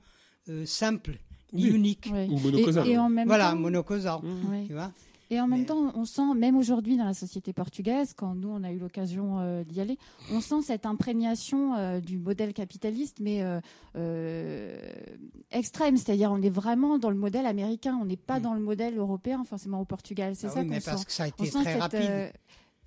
euh, 0.49 0.65
simple 0.65 1.19
ni 1.53 1.65
Oui. 1.65 1.71
unique. 1.77 2.07
Ou 2.31 2.39
monocausal. 2.39 2.87
Et, 2.87 2.93
et 2.93 2.99
en 2.99 3.09
même 3.09 3.27
Voilà, 3.27 3.51
temps, 3.51 3.57
monocausal. 3.57 4.21
Ouais. 4.51 4.65
Tu 4.67 4.75
vois? 4.75 4.93
Et 5.31 5.41
en 5.41 5.47
même 5.47 5.61
Mais- 5.61 5.67
temps, 5.67 5.93
on 5.95 6.05
sent, 6.07 6.35
même 6.35 6.57
aujourd'hui 6.57 6.97
dans 6.97 7.05
la 7.05 7.13
société 7.15 7.53
portugaise, 7.53 8.15
quand 8.17 8.35
nous 8.35 8.49
on 8.49 8.65
a 8.65 8.73
eu 8.73 8.79
l'occasion 8.79 9.39
euh, 9.41 9.63
d'y 9.63 9.81
aller, 9.81 9.99
on 10.33 10.41
sent 10.41 10.63
cette 10.63 10.87
imprégnation 10.87 11.75
euh, 11.77 12.01
du 12.01 12.19
modèle 12.19 12.55
capitaliste, 12.55 13.19
mais 13.21 13.41
euh, 13.43 13.61
extrême. 15.51 15.97
C'est-à-dire, 15.97 16.33
on 16.33 16.41
est 16.43 16.51
vraiment 16.51 16.99
dans 16.99 17.11
le 17.11 17.17
modèle 17.17 17.47
américain, 17.47 17.99
on 18.01 18.05
n'est 18.07 18.17
pas 18.17 18.39
Mm. 18.39 18.43
dans 18.43 18.55
le 18.55 18.61
modèle 18.61 18.97
européen, 18.97 19.45
forcément 19.45 19.81
au 19.81 19.85
Portugal. 19.85 20.35
C'est 20.35 20.47
Ah 20.47 20.51
ça 20.51 20.61
oui, 20.61 20.67
qu'on 20.67 20.71
mais 20.75 20.81
sent. 20.81 20.91
parce 20.91 21.05
que 21.05 21.13
ça 21.13 21.25
a 21.25 21.29
été 21.29 21.51
très 21.51 21.79
rapide. 21.79 22.33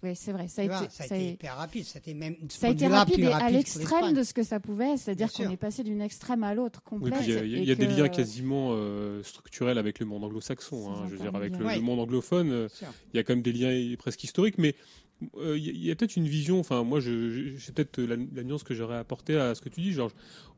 Oui, 0.03 0.15
c'est 0.15 0.31
vrai. 0.31 0.47
Ça 0.47 0.63
a 0.63 0.65
vois, 0.67 0.77
été, 0.83 0.89
ça 0.89 1.03
a 1.03 1.07
ça 1.07 1.15
été 1.15 1.27
a- 1.27 1.31
hyper 1.31 1.55
rapide. 1.57 1.85
C'était 1.85 2.13
même 2.15 2.35
ça 2.49 2.67
a 2.67 2.69
été 2.71 2.87
rapide 2.87 3.19
et 3.19 3.27
à 3.27 3.37
rapide 3.37 3.55
l'extrême 3.57 4.13
de 4.13 4.23
ce 4.23 4.33
que 4.33 4.41
ça 4.43 4.59
pouvait, 4.59 4.97
c'est-à-dire 4.97 5.31
qu'on 5.31 5.49
est 5.49 5.57
passé 5.57 5.83
d'une 5.83 6.01
extrême 6.01 6.43
à 6.43 6.55
l'autre 6.55 6.81
Oui, 6.91 6.99
complète. 7.01 7.19
puis 7.19 7.27
il 7.27 7.33
y 7.33 7.37
a, 7.37 7.43
il 7.43 7.51
y 7.51 7.55
a- 7.55 7.57
et 7.59 7.61
il 7.61 7.67
y 7.69 7.71
a 7.71 7.75
des 7.75 7.85
liens 7.87 8.09
quasiment 8.09 8.69
euh, 8.71 9.21
structurels 9.23 9.77
avec 9.77 9.99
le 9.99 10.07
monde 10.07 10.23
anglo-saxon. 10.23 10.91
hein. 10.91 11.03
Je 11.07 11.11
veux 11.15 11.19
dire, 11.19 11.35
avec 11.35 11.55
le, 11.55 11.79
monde 11.81 11.99
anglophone, 11.99 12.51
euh, 12.51 12.67
il 13.13 13.17
y 13.17 13.19
a 13.19 13.23
quand 13.23 13.33
même 13.33 13.43
des 13.43 13.53
liens 13.53 13.95
presque 13.97 14.23
historiques, 14.23 14.57
mais 14.57 14.73
euh, 15.38 15.57
il 15.57 15.64
y 15.65 15.69
a- 15.69 15.73
il 15.73 15.85
y 15.85 15.91
a, 15.91 15.95
peut-être 15.95 16.15
une 16.15 16.27
vision. 16.27 16.60
Enfin, 16.60 16.84
moi, 16.84 16.99
je, 16.99 17.56
c'est 17.60 17.73
peut-être 17.73 17.99
la, 18.02 18.18
nuance 18.43 18.64
que 18.64 18.73
j'aurais 18.73 18.98
apportée 18.98 19.35
à 19.38 19.56
ce 19.56 19.61
que 19.61 19.69
tu 19.69 19.81
dis, 19.81 19.91
Georges. 19.93 20.14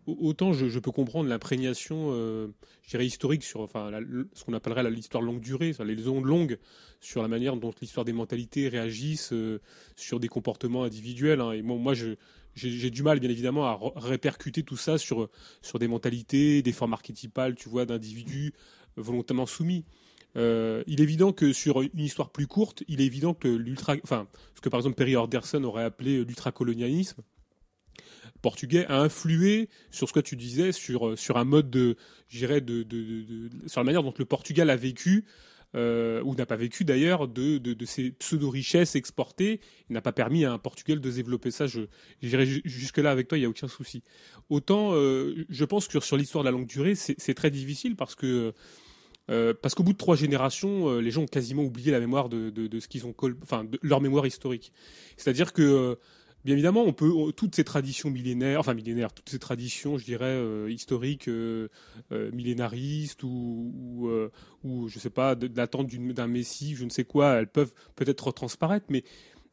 Au- 0.05 0.17
Autant 0.21 0.53
je, 0.53 0.79
peux 0.79 0.91
comprendre 0.91 1.29
l'imprégnation, 1.29 2.09
euh, 2.11 2.47
je 2.83 2.89
dirais 2.91 3.05
historique 3.05 3.43
sur, 3.43 3.61
enfin, 3.61 3.89
ce 4.33 4.43
qu'on 4.43 4.53
appellerait 4.53 4.89
l'histoire 4.91 5.23
longue 5.23 5.39
durée, 5.39 5.71
enfin, 5.71 5.85
les 5.85 6.07
ondes 6.07 6.25
longues 6.25 6.57
sur 6.99 7.21
la 7.21 7.27
manière 7.27 7.55
dont 7.57 7.71
l'histoire 7.81 8.05
des 8.05 8.13
mentalités 8.13 8.67
réagissent 8.69 9.33
euh, 9.33 9.59
sur 9.95 10.19
des 10.19 10.27
comportements 10.27 10.83
individuels. 10.83 11.41
hein. 11.41 11.51
Et 11.51 11.61
moi, 11.61 11.93
j'ai 11.93 12.89
du 12.91 13.03
mal, 13.03 13.19
bien 13.19 13.29
évidemment, 13.29 13.65
à 13.65 13.79
répercuter 13.95 14.63
tout 14.63 14.77
ça 14.77 14.97
sur 14.97 15.29
sur 15.61 15.79
des 15.79 15.87
mentalités, 15.87 16.61
des 16.61 16.71
formes 16.71 16.93
archétypales, 16.93 17.55
tu 17.55 17.69
vois, 17.69 17.85
d'individus 17.85 18.53
volontairement 18.97 19.45
soumis. 19.45 19.85
Euh, 20.35 20.83
il 20.87 20.99
est 20.99 21.03
évident 21.03 21.31
que 21.31 21.53
sur 21.53 21.81
une 21.81 21.89
histoire 21.99 22.31
plus 22.31 22.47
courte, 22.47 22.83
il 22.87 23.01
est 23.01 23.05
évident 23.05 23.33
que 23.33 23.47
l'ultra, 23.47 23.95
enfin, 24.03 24.27
ce 24.55 24.61
que 24.61 24.69
par 24.69 24.79
exemple 24.79 24.95
Perry 24.95 25.15
Anderson 25.15 25.63
aurait 25.63 25.83
appelé 25.83 26.23
l'ultracolonialisme 26.25 27.21
portugais 28.41 28.85
a 28.87 28.99
influé 28.99 29.69
sur 29.91 30.07
ce 30.09 30.13
que 30.13 30.19
tu 30.19 30.35
disais, 30.35 30.71
sur 30.71 31.17
sur 31.17 31.37
un 31.37 31.45
mode 31.45 31.69
de, 31.69 31.95
je 32.27 32.39
dirais, 32.39 32.61
de, 32.61 32.83
de, 32.83 33.03
de- 33.03 33.47
de- 33.47 33.67
sur 33.69 33.79
la 33.79 33.85
manière 33.85 34.03
dont 34.03 34.13
le 34.17 34.25
Portugal 34.25 34.69
a 34.69 34.75
vécu. 34.75 35.25
euh, 35.75 36.21
ou 36.23 36.35
n'a 36.35 36.45
pas 36.45 36.55
vécu 36.55 36.85
d'ailleurs 36.85 37.27
de, 37.27 37.57
de, 37.57 37.73
de 37.73 37.85
ces 37.85 38.11
pseudo-richesses 38.11 38.95
exportées, 38.95 39.59
n'a 39.89 40.01
pas 40.01 40.11
permis 40.11 40.45
à 40.45 40.53
un 40.53 40.59
Portugal 40.59 41.01
de 41.01 41.09
développer 41.09 41.49
ça. 41.49 41.65
Je 41.65 41.81
j'irai 42.21 42.45
ju- 42.45 42.61
jusque-là 42.63 43.09
avec 43.09 43.27
toi, 43.27 43.39
il 43.39 43.41
n'y 43.41 43.47
a 43.47 43.49
aucun 43.49 43.67
souci. 43.67 44.03
Autant, 44.51 44.91
euh, 44.93 45.45
je 45.49 45.65
pense 45.65 45.87
que 45.87 45.99
sur 45.99 46.15
l'histoire 46.15 46.43
de 46.43 46.49
la 46.49 46.51
longue 46.51 46.67
durée, 46.67 46.93
c'est 46.93 47.33
très 47.33 47.49
difficile 47.49 47.95
parce 47.95 48.13
que 48.13 48.53
euh, 49.29 49.53
parce 49.59 49.73
qu'au 49.75 49.83
bout 49.83 49.93
de 49.93 49.97
trois 49.97 50.15
générations, 50.15 50.89
euh, 50.89 50.99
les 50.99 51.11
gens 51.11 51.21
ont 51.23 51.27
quasiment 51.27 51.63
oublié 51.63 51.91
la 51.91 51.99
mémoire 51.99 52.29
de, 52.29 52.49
de, 52.49 52.79
ce 52.79 52.87
qu'ils 52.87 53.05
ont, 53.05 53.13
enfin, 53.41 53.65
leur 53.81 54.01
mémoire 54.01 54.25
historique. 54.27 54.73
C'est-à-dire 55.17 55.53
que, 55.53 55.61
euh, 55.61 55.95
bien 56.43 56.53
évidemment, 56.53 56.83
on 56.83 56.91
peut 56.91 57.11
toutes 57.35 57.55
ces 57.55 57.63
traditions 57.63 58.09
millénaires, 58.09 58.59
enfin 58.59 58.73
millénaires, 58.73 59.13
toutes 59.13 59.29
ces 59.29 59.39
traditions, 59.39 59.97
je 59.97 60.03
dirais 60.03 60.37
historiques, 60.69 61.29
millénaristes 62.11 63.23
ou, 63.23 63.71
ou, 63.73 64.09
ou, 64.63 64.87
je 64.89 64.99
sais 64.99 65.09
pas, 65.09 65.35
d'une- 65.35 66.11
d'un 66.13 66.27
messie, 66.27 66.75
je 66.75 66.83
ne 66.83 66.89
sais 66.89 67.05
quoi, 67.05 67.35
elles 67.35 67.47
peuvent 67.47 67.73
peut-être 67.95 68.31
transparaître, 68.31 68.87
mais 68.89 69.03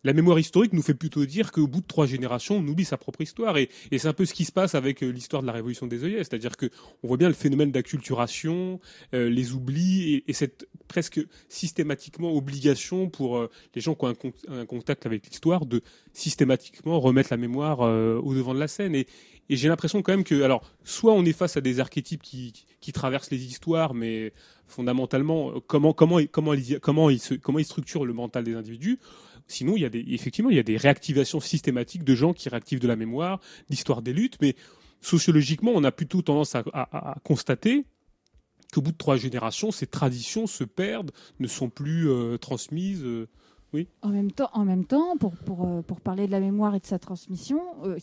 la 0.05 0.13
mémoire 0.13 0.39
historique 0.39 0.73
nous 0.73 0.83
fait 0.83 0.95
plutôt 0.95 1.25
dire 1.27 1.53
qu'au 1.53 1.67
bout 1.67 1.81
de 1.81 1.87
trois 1.87 2.07
générations, 2.07 2.57
on 2.57 2.67
oublie 2.67 2.85
sa 2.85 2.97
propre 2.97 3.21
histoire. 3.21 3.59
Et, 3.59 3.69
c'est 3.93 4.09
un 4.09 4.13
peu 4.13 4.25
ce 4.25 4.33
qui 4.33 4.45
se 4.45 4.53
passe 4.53 4.75
avec 4.75 5.03
euh, 5.03 5.09
l'histoire 5.11 5.43
de 5.43 5.47
la 5.47 5.53
révolution 5.53 5.87
des 5.87 6.05
œillets. 6.05 6.19
C'est-à-dire 6.19 6.57
que 6.57 6.71
on 7.03 7.09
voit 7.09 7.17
bien 7.17 7.29
le 7.29 7.35
phénomène 7.35 7.71
d'acculturation, 7.71 8.81
euh, 9.15 9.29
les 9.29 9.53
oublis 9.53 10.15
et, 10.15 10.25
et 10.29 10.33
cette 10.33 10.69
presque 10.89 11.21
systématiquement 11.49 12.35
obligation 12.35 13.09
pour 13.09 13.37
euh, 13.37 13.51
les 13.75 13.81
gens 13.81 13.95
qui 13.95 14.05
ont 14.05 14.09
un, 14.09 14.15
con- 14.15 14.33
un 14.49 14.67
contact 14.67 15.07
avec 15.07 15.27
l'histoire 15.27 15.67
de 15.67 15.83
systématiquement 16.13 16.99
remettre 16.99 17.29
la 17.31 17.37
mémoire 17.37 17.81
au 17.81 18.35
devant 18.35 18.55
de 18.55 18.61
la 18.61 18.69
scène. 18.69 18.95
Et, 18.95 19.07
j'ai 19.49 19.69
l'impression 19.69 20.01
quand 20.01 20.13
même 20.13 20.23
que, 20.23 20.43
alors, 20.43 20.63
soit 20.85 21.13
on 21.13 21.25
est 21.25 21.33
face 21.33 21.57
à 21.57 21.61
des 21.61 21.81
archétypes 21.81 22.23
qui, 22.23 22.53
traversent 22.93 23.33
les 23.33 23.45
histoires, 23.45 23.95
mais 23.95 24.33
fondamentalement, 24.69 25.55
comment, 25.67 25.93
comment, 25.93 26.21
comment, 26.31 26.55
comment, 26.81 27.11
ils 27.11 27.19
se, 27.19 27.35
comment 27.35 27.59
ils 27.59 27.65
structurent 27.65 28.05
le 28.05 28.13
mental 28.13 28.45
des 28.45 28.55
individus. 28.55 29.01
Sinon, 29.51 29.77
il 29.77 29.83
y 29.83 29.87
a 29.87 29.91
effectivement, 29.93 30.51
il 30.51 30.57
y 30.57 30.61
a 30.61 30.65
des 30.65 30.77
réactivations 30.77 31.41
systématiques 31.41 32.05
de 32.05 32.15
gens 32.15 32.33
qui 32.33 32.49
réactivent 32.49 32.81
de 32.81 32.89
la 32.89 32.97
mémoire, 32.97 33.41
d'histoire 33.69 34.03
des 34.03 34.13
luttes, 34.13 34.37
mais 34.41 34.55
sociologiquement, 35.01 35.73
on 35.75 35.85
a 35.85 35.93
plutôt 35.93 36.23
tendance 36.23 36.55
à 36.55 37.17
constater 37.25 37.85
qu'au 38.73 38.83
bout 38.83 38.93
de 38.93 38.97
trois 38.97 39.17
générations, 39.17 39.71
ces 39.71 39.87
traditions 39.87 40.47
se 40.47 40.65
perdent, 40.65 41.11
ne 41.39 41.47
sont 41.47 41.69
plus 41.69 42.09
euh, 42.09 42.39
transmises. 42.39 43.03
euh. 43.05 43.29
En 44.03 44.09
même 44.09 44.33
temps, 44.33 44.51
en 44.53 44.65
même 44.65 44.85
temps 44.85 45.15
euh, 45.15 45.83
pour 45.83 46.01
parler 46.01 46.27
de 46.27 46.33
la 46.33 46.41
mémoire 46.41 46.75
et 46.75 46.81
de 46.81 46.87
sa 46.87 46.99
transmission, 46.99 47.61
euh, 47.85 47.99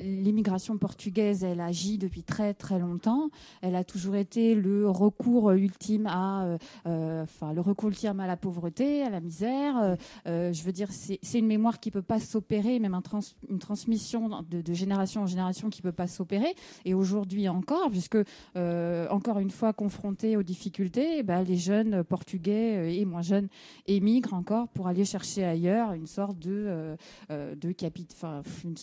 l'immigration 0.00 0.78
portugaise, 0.78 1.44
elle 1.44 1.60
agit 1.60 1.96
depuis 1.96 2.24
très 2.24 2.54
très 2.54 2.80
longtemps. 2.80 3.30
Elle 3.62 3.76
a 3.76 3.84
toujours 3.84 4.16
été 4.16 4.56
le 4.56 4.90
recours 4.90 5.52
ultime 5.52 6.06
à, 6.06 6.58
euh, 6.86 7.24
le 7.54 7.60
recours 7.60 7.90
ultime 7.90 8.18
à 8.18 8.26
la 8.26 8.36
pauvreté, 8.36 9.02
à 9.02 9.10
la 9.10 9.20
misère. 9.20 9.96
Je 10.26 10.62
veux 10.62 10.72
dire, 10.72 10.88
c'est 10.90 11.38
une 11.38 11.46
mémoire 11.46 11.78
qui 11.78 11.90
peut 11.90 12.02
pas 12.02 12.18
s'opérer, 12.18 12.78
même 12.80 12.94
un 12.94 13.02
trans- 13.02 13.20
une 13.48 13.58
transmission 13.58 14.42
de, 14.50 14.74
génération 14.74 15.22
en 15.22 15.26
génération 15.26 15.70
qui 15.70 15.82
peut 15.82 15.92
pas 15.92 16.08
s'opérer. 16.08 16.54
Et 16.84 16.94
aujourd'hui 16.94 17.48
encore, 17.48 17.90
puisque 17.90 18.18
encore 18.56 19.38
une 19.38 19.50
fois 19.50 19.72
confrontés 19.72 20.36
aux 20.36 20.42
difficultés, 20.42 21.18
eh 21.18 21.22
ben, 21.22 21.42
les 21.42 21.56
jeunes 21.56 22.02
portugais 22.02 22.96
et 22.98 23.04
moins 23.04 23.22
jeunes 23.22 23.48
émigrent 23.86 24.34
encore 24.34 24.63
pour 24.66 24.88
aller 24.88 25.04
chercher 25.04 25.44
ailleurs 25.44 25.92
une 25.92 26.06
sorte 26.06 26.38
de, 26.38 26.50
euh, 26.52 26.96
euh, 27.30 27.54
de 27.54 27.72
capit, 27.72 28.06
enfin, 28.12 28.42
une, 28.64 28.74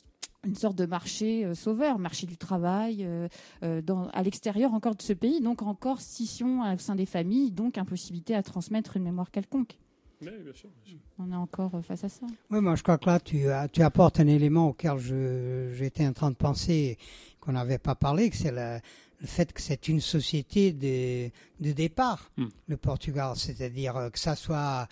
une 0.43 0.55
sorte 0.55 0.75
de 0.77 0.85
marché 0.85 1.45
euh, 1.45 1.53
sauveur, 1.55 1.99
marché 1.99 2.25
du 2.27 2.37
travail, 2.37 3.03
euh, 3.05 3.27
euh, 3.63 3.81
dans, 3.81 4.07
à 4.09 4.23
l'extérieur 4.23 4.73
encore 4.73 4.95
de 4.95 5.01
ce 5.01 5.13
pays, 5.13 5.39
donc 5.41 5.61
encore 5.61 6.01
scission 6.01 6.61
au 6.73 6.77
sein 6.77 6.95
des 6.95 7.05
familles, 7.05 7.51
donc 7.51 7.77
impossibilité 7.77 8.35
à 8.35 8.43
transmettre 8.43 8.97
une 8.97 9.03
mémoire 9.03 9.29
quelconque. 9.31 9.77
Oui, 10.23 10.29
bien 10.43 10.53
sûr, 10.53 10.69
bien 10.85 10.93
sûr. 10.93 10.99
On 11.17 11.31
est 11.31 11.35
encore 11.35 11.73
euh, 11.75 11.81
face 11.81 12.03
à 12.03 12.09
ça. 12.09 12.25
Oui, 12.51 12.59
moi 12.61 12.75
je 12.75 12.83
crois 12.83 12.97
que 12.99 13.05
là 13.07 13.19
tu, 13.19 13.45
tu 13.73 13.81
apportes 13.81 14.19
un 14.19 14.27
élément 14.27 14.67
auquel 14.69 14.97
je- 14.99 15.71
j'étais 15.73 16.05
en 16.07 16.13
train 16.13 16.29
de 16.31 16.35
penser 16.35 16.97
qu'on 17.39 17.53
n'avait 17.53 17.79
pas 17.79 17.95
parlé, 17.95 18.29
que 18.29 18.35
c'est 18.35 18.51
le, 18.51 18.79
le 19.19 19.27
fait 19.27 19.51
que 19.51 19.59
c'est 19.61 19.87
une 19.87 19.99
société 19.99 20.73
de, 20.73 21.31
de 21.63 21.71
départ, 21.71 22.29
Hmm. 22.37 22.49
le 22.67 22.77
Portugal, 22.77 23.33
c'est-à-dire 23.35 24.09
que 24.13 24.19
ça 24.19 24.35
soit 24.35 24.87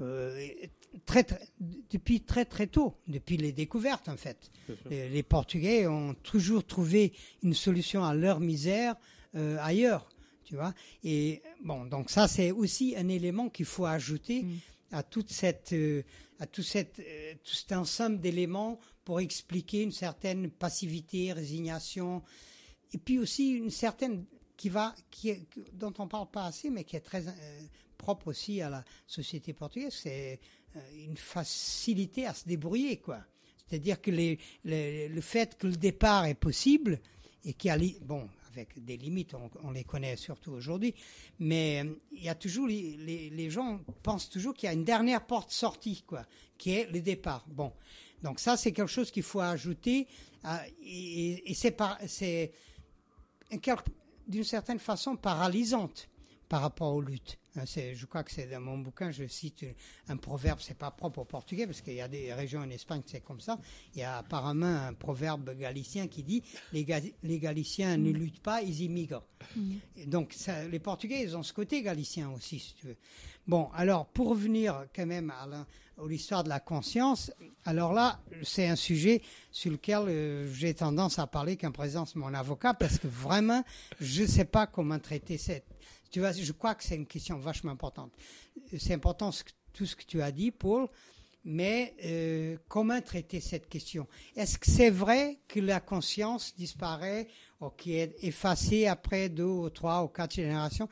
euh, 0.00 0.46
très, 1.06 1.24
très- 1.24 1.46
depuis 1.90 2.20
très 2.20 2.44
très 2.44 2.66
tôt, 2.66 2.94
depuis 3.06 3.36
les 3.36 3.52
découvertes 3.52 4.08
en 4.08 4.16
fait. 4.16 4.50
Les, 4.90 5.08
les 5.08 5.22
Portugais 5.22 5.86
ont 5.86 6.14
toujours 6.14 6.64
trouvé 6.64 7.12
une 7.42 7.54
solution 7.54 8.04
à 8.04 8.14
leur 8.14 8.40
misère 8.40 8.96
euh, 9.36 9.56
ailleurs, 9.60 10.08
tu 10.44 10.54
vois. 10.56 10.74
Et 11.02 11.42
bon, 11.62 11.84
donc 11.86 12.10
ça 12.10 12.28
c'est 12.28 12.50
aussi 12.50 12.94
un 12.96 13.08
élément 13.08 13.48
qu'il 13.48 13.66
faut 13.66 13.86
ajouter 13.86 14.42
Mm. 14.42 14.56
à 14.92 15.02
toute 15.02 15.30
cette, 15.32 15.72
euh, 15.72 16.02
à 16.38 16.46
tout 16.46 16.62
cette, 16.62 16.98
euh, 17.00 17.34
tout 17.44 17.54
cet 17.54 17.72
ensemble 17.72 18.20
d'éléments 18.20 18.78
pour 19.04 19.20
expliquer 19.20 19.82
une 19.82 19.92
certaine 19.92 20.50
passivité, 20.50 21.32
résignation, 21.32 22.22
et 22.92 22.98
puis 22.98 23.18
aussi 23.18 23.50
une 23.50 23.70
certaine 23.70 24.24
qui 24.56 24.68
va, 24.68 24.94
qui 25.10 25.34
dont 25.72 25.92
on 25.98 26.06
parle 26.08 26.30
pas 26.30 26.46
assez, 26.46 26.70
mais 26.70 26.84
qui 26.84 26.94
est 26.96 27.00
très 27.00 27.26
euh, 27.26 27.32
propre 28.04 28.28
aussi 28.28 28.60
à 28.60 28.68
la 28.68 28.84
société 29.06 29.54
portugaise, 29.54 29.94
c'est 30.02 30.38
euh, 30.76 30.80
une 31.06 31.16
facilité 31.16 32.26
à 32.26 32.34
se 32.34 32.46
débrouiller, 32.46 32.98
quoi. 32.98 33.20
C'est-à-dire 33.66 33.98
que 34.02 34.10
le 34.10 35.20
fait 35.22 35.56
que 35.56 35.66
le 35.66 35.76
départ 35.76 36.26
est 36.26 36.34
possible 36.34 37.00
et 37.46 37.54
qu'il 37.54 37.70
a, 37.70 37.78
bon, 38.02 38.28
avec 38.52 38.84
des 38.84 38.98
limites, 38.98 39.34
on, 39.62 39.70
les 39.70 39.84
connaît 39.84 40.16
surtout 40.16 40.52
aujourd'hui, 40.52 40.94
mais 41.38 41.82
euh, 41.82 41.94
il 42.12 42.24
y 42.24 42.28
a 42.28 42.34
toujours, 42.34 42.66
les, 42.66 43.50
gens 43.50 43.80
pensent 44.02 44.28
toujours 44.28 44.52
qu'il 44.52 44.66
y 44.66 44.70
a 44.70 44.74
une 44.74 44.84
dernière 44.84 45.24
porte 45.26 45.50
sortie, 45.50 46.04
quoi, 46.06 46.26
qui 46.58 46.72
est 46.72 46.90
le 46.92 47.00
départ. 47.00 47.46
Bon. 47.48 47.72
Donc 48.22 48.38
ça, 48.38 48.58
c'est 48.58 48.72
quelque 48.72 48.90
chose 48.90 49.10
qu'il 49.10 49.22
faut 49.22 49.40
ajouter, 49.40 50.06
et, 50.84 51.54
c'est 51.54 52.52
d'une 54.28 54.44
certaine 54.44 54.78
façon 54.78 55.16
paralysante 55.16 56.10
par 56.50 56.60
rapport 56.60 56.94
aux 56.94 57.00
luttes. 57.00 57.38
Hein, 57.56 57.64
Je 57.66 58.06
crois 58.06 58.24
que 58.24 58.32
c'est 58.32 58.46
dans 58.46 58.60
mon 58.60 58.78
bouquin, 58.78 59.10
je 59.12 59.26
cite 59.26 59.64
un, 60.08 60.14
un 60.14 60.16
proverbe, 60.16 60.58
c'est 60.60 60.76
pas 60.76 60.90
propre 60.90 61.20
au 61.20 61.24
portugais, 61.24 61.66
parce 61.66 61.80
qu'il 61.80 61.94
y 61.94 62.00
a 62.00 62.08
des 62.08 62.32
régions 62.32 62.60
en 62.60 62.70
Espagne, 62.70 63.02
c'est 63.06 63.22
comme 63.22 63.40
ça. 63.40 63.58
Il 63.94 64.00
y 64.00 64.02
a 64.02 64.18
apparemment 64.18 64.66
un 64.88 64.92
proverbe 64.94 65.56
galicien 65.56 66.08
qui 66.08 66.22
dit 66.22 66.42
les, 66.72 66.84
Ga- 66.84 67.00
les 67.22 67.38
Galiciens 67.38 67.96
ne 67.96 68.10
luttent 68.10 68.42
pas, 68.42 68.60
ils 68.62 68.80
immigrent. 68.82 69.22
Et 69.96 70.06
Donc 70.06 70.32
ça, 70.32 70.64
les 70.66 70.80
Portugais, 70.80 71.22
ils 71.22 71.36
ont 71.36 71.42
ce 71.42 71.52
côté 71.52 71.82
galicien 71.82 72.30
aussi, 72.30 72.58
si 72.58 72.74
tu 72.74 72.86
veux. 72.88 72.96
Bon, 73.46 73.68
alors 73.74 74.06
pour 74.06 74.30
revenir 74.30 74.86
quand 74.96 75.06
même 75.06 75.30
à 75.30 75.46
l'histoire 76.08 76.42
de 76.42 76.48
la 76.48 76.60
conscience, 76.60 77.30
alors 77.66 77.92
là, 77.92 78.18
c'est 78.42 78.66
un 78.66 78.74
sujet 78.76 79.20
sur 79.52 79.70
lequel 79.70 79.98
euh, 80.08 80.52
j'ai 80.52 80.72
tendance 80.74 81.18
à 81.18 81.26
parler 81.26 81.56
qu'en 81.56 81.70
présence 81.70 82.14
de 82.14 82.18
mon 82.18 82.32
avocat, 82.34 82.74
parce 82.74 82.98
que 82.98 83.06
vraiment, 83.06 83.62
je 84.00 84.22
ne 84.22 84.26
sais 84.26 84.44
pas 84.46 84.66
comment 84.66 84.98
traiter 84.98 85.36
cette... 85.38 85.66
Je 86.14 86.52
crois 86.52 86.74
que 86.74 86.84
c'est 86.84 86.96
une 86.96 87.06
question 87.06 87.38
vachement 87.38 87.72
importante. 87.72 88.12
C'est 88.78 88.94
important 88.94 89.30
tout 89.72 89.86
ce 89.86 89.96
que 89.96 90.04
tu 90.04 90.22
as 90.22 90.30
dit, 90.30 90.50
Paul, 90.50 90.88
mais 91.44 91.94
euh, 92.04 92.56
comment 92.68 93.00
traiter 93.02 93.40
cette 93.40 93.68
question? 93.68 94.06
Est-ce 94.34 94.58
que 94.58 94.70
c'est 94.70 94.90
vrai 94.90 95.40
que 95.46 95.60
la 95.60 95.80
conscience 95.80 96.54
disparaît 96.56 97.28
ou 97.60 97.68
qui 97.70 97.96
est 97.96 98.16
effacée 98.22 98.86
après 98.86 99.28
deux 99.28 99.44
ou 99.44 99.68
trois 99.70 100.02
ou 100.02 100.08
quatre 100.08 100.34
générations? 100.34 100.88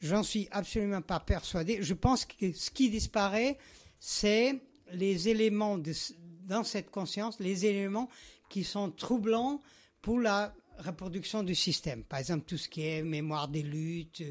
J'en 0.00 0.22
suis 0.22 0.46
absolument 0.52 1.02
pas 1.02 1.18
persuadé. 1.18 1.82
Je 1.82 1.94
pense 1.94 2.24
que 2.24 2.52
ce 2.52 2.70
qui 2.70 2.90
disparaît, 2.90 3.58
c'est 3.98 4.60
les 4.92 5.28
éléments 5.28 5.78
dans 6.46 6.62
cette 6.62 6.90
conscience, 6.90 7.40
les 7.40 7.66
éléments 7.66 8.08
qui 8.48 8.62
sont 8.62 8.90
troublants 8.90 9.60
pour 10.00 10.20
la 10.20 10.54
reproduction 10.78 11.42
du 11.42 11.56
système. 11.56 12.04
Par 12.04 12.20
exemple, 12.20 12.44
tout 12.46 12.56
ce 12.56 12.68
qui 12.68 12.86
est 12.86 13.02
mémoire 13.02 13.48
des 13.48 13.62
luttes, 13.62 14.22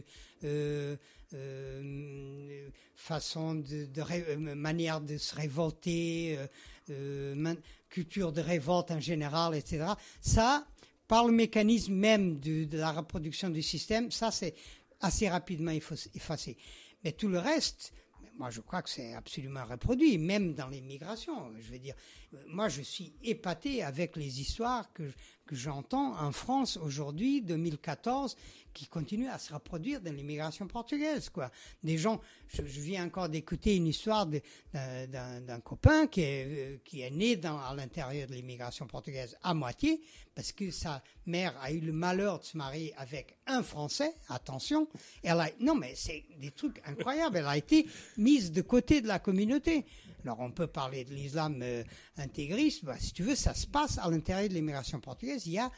façon 2.95 3.55
de, 3.55 3.85
de 3.85 4.01
ré- 4.01 4.25
euh, 4.29 4.55
manière 4.55 5.01
de 5.01 5.17
se 5.17 5.35
révolter, 5.35 6.37
euh, 6.37 6.47
euh, 6.89 7.55
culture 7.89 8.31
de 8.31 8.41
révolte 8.41 8.91
en 8.91 8.99
général, 8.99 9.55
etc. 9.55 9.85
Ça, 10.21 10.67
par 11.07 11.25
le 11.25 11.31
mécanisme 11.31 11.93
même 11.93 12.39
de, 12.39 12.65
de 12.65 12.77
la 12.77 12.91
reproduction 12.91 13.49
du 13.49 13.61
système, 13.61 14.11
ça 14.11 14.31
c'est 14.31 14.55
assez 14.99 15.29
rapidement 15.29 15.71
effa- 15.71 16.09
effacé. 16.15 16.57
Mais 17.03 17.11
tout 17.11 17.27
le 17.27 17.39
reste, 17.39 17.93
moi 18.37 18.49
je 18.49 18.61
crois 18.61 18.81
que 18.81 18.89
c'est 18.89 19.13
absolument 19.13 19.63
reproduit, 19.65 20.17
même 20.17 20.53
dans 20.53 20.67
les 20.67 20.81
migrations. 20.81 21.51
Je 21.59 21.71
veux 21.71 21.79
dire, 21.79 21.95
euh, 22.33 22.37
moi 22.47 22.67
je 22.69 22.81
suis 22.81 23.13
épaté 23.23 23.83
avec 23.83 24.15
les 24.15 24.41
histoires 24.41 24.91
que, 24.93 25.03
que 25.47 25.55
j'entends 25.55 26.15
en 26.19 26.31
France 26.31 26.77
aujourd'hui, 26.77 27.41
2014, 27.41 28.35
qui 28.73 28.85
continuent 28.85 29.29
à 29.29 29.39
se 29.39 29.51
reproduire 29.51 30.01
dans 30.01 30.13
l'immigration 30.13 30.67
portugaise. 30.67 31.29
Quoi. 31.29 31.49
Des 31.81 31.97
gens, 31.97 32.21
je, 32.49 32.61
viens 32.61 33.05
encore 33.05 33.27
d'écouter 33.27 33.75
une 33.75 33.87
histoire 33.87 34.27
d'un 34.27 35.59
copain 35.63 36.05
qui 36.05 36.21
est, 36.21 36.45
euh, 36.45 36.77
qui 36.85 37.01
est 37.01 37.09
né 37.09 37.37
dans, 37.37 37.57
à 37.57 37.73
l'intérieur 37.73 38.27
de 38.27 38.35
l'immigration 38.35 38.85
portugaise 38.85 39.35
à 39.41 39.55
moitié, 39.55 39.99
parce 40.35 40.51
que 40.51 40.69
sa 40.69 41.01
mère 41.25 41.55
a 41.59 41.71
eu 41.71 41.79
le 41.79 41.91
malheur 41.91 42.39
de 42.39 42.43
se 42.43 42.55
marier 42.55 42.93
avec 42.97 43.37
un 43.47 43.63
Français, 43.63 44.13
attention, 44.29 44.87
elle 45.23 45.39
a, 45.39 45.49
non 45.59 45.73
mais 45.73 45.93
c'est 45.95 46.25
des 46.37 46.51
trucs 46.51 46.79
incroyables, 46.85 47.37
elle 47.37 47.47
a 47.47 47.57
été 47.57 47.87
mise 48.17 48.51
de 48.51 48.61
côté 48.61 49.01
de 49.01 49.07
la 49.07 49.17
communauté. 49.17 49.85
Alors 50.27 50.41
on 50.41 50.51
peut 50.51 50.67
parler 50.67 51.05
de 51.05 51.13
l'islam 51.13 51.61
euh, 51.61 51.85
intégriste, 52.17 52.83
bah, 52.83 52.97
si 52.99 53.13
tu 53.13 53.23
veux, 53.23 53.35
ça 53.35 53.53
se 53.53 53.65
passe 53.65 53.97
à 53.97 54.09
l'intérieur 54.09 54.49
de 54.49 54.55
l'immigration 54.55 54.99
portugaise, 54.99 55.47
il 55.47 55.53
y 55.53 55.57
a 55.57 55.71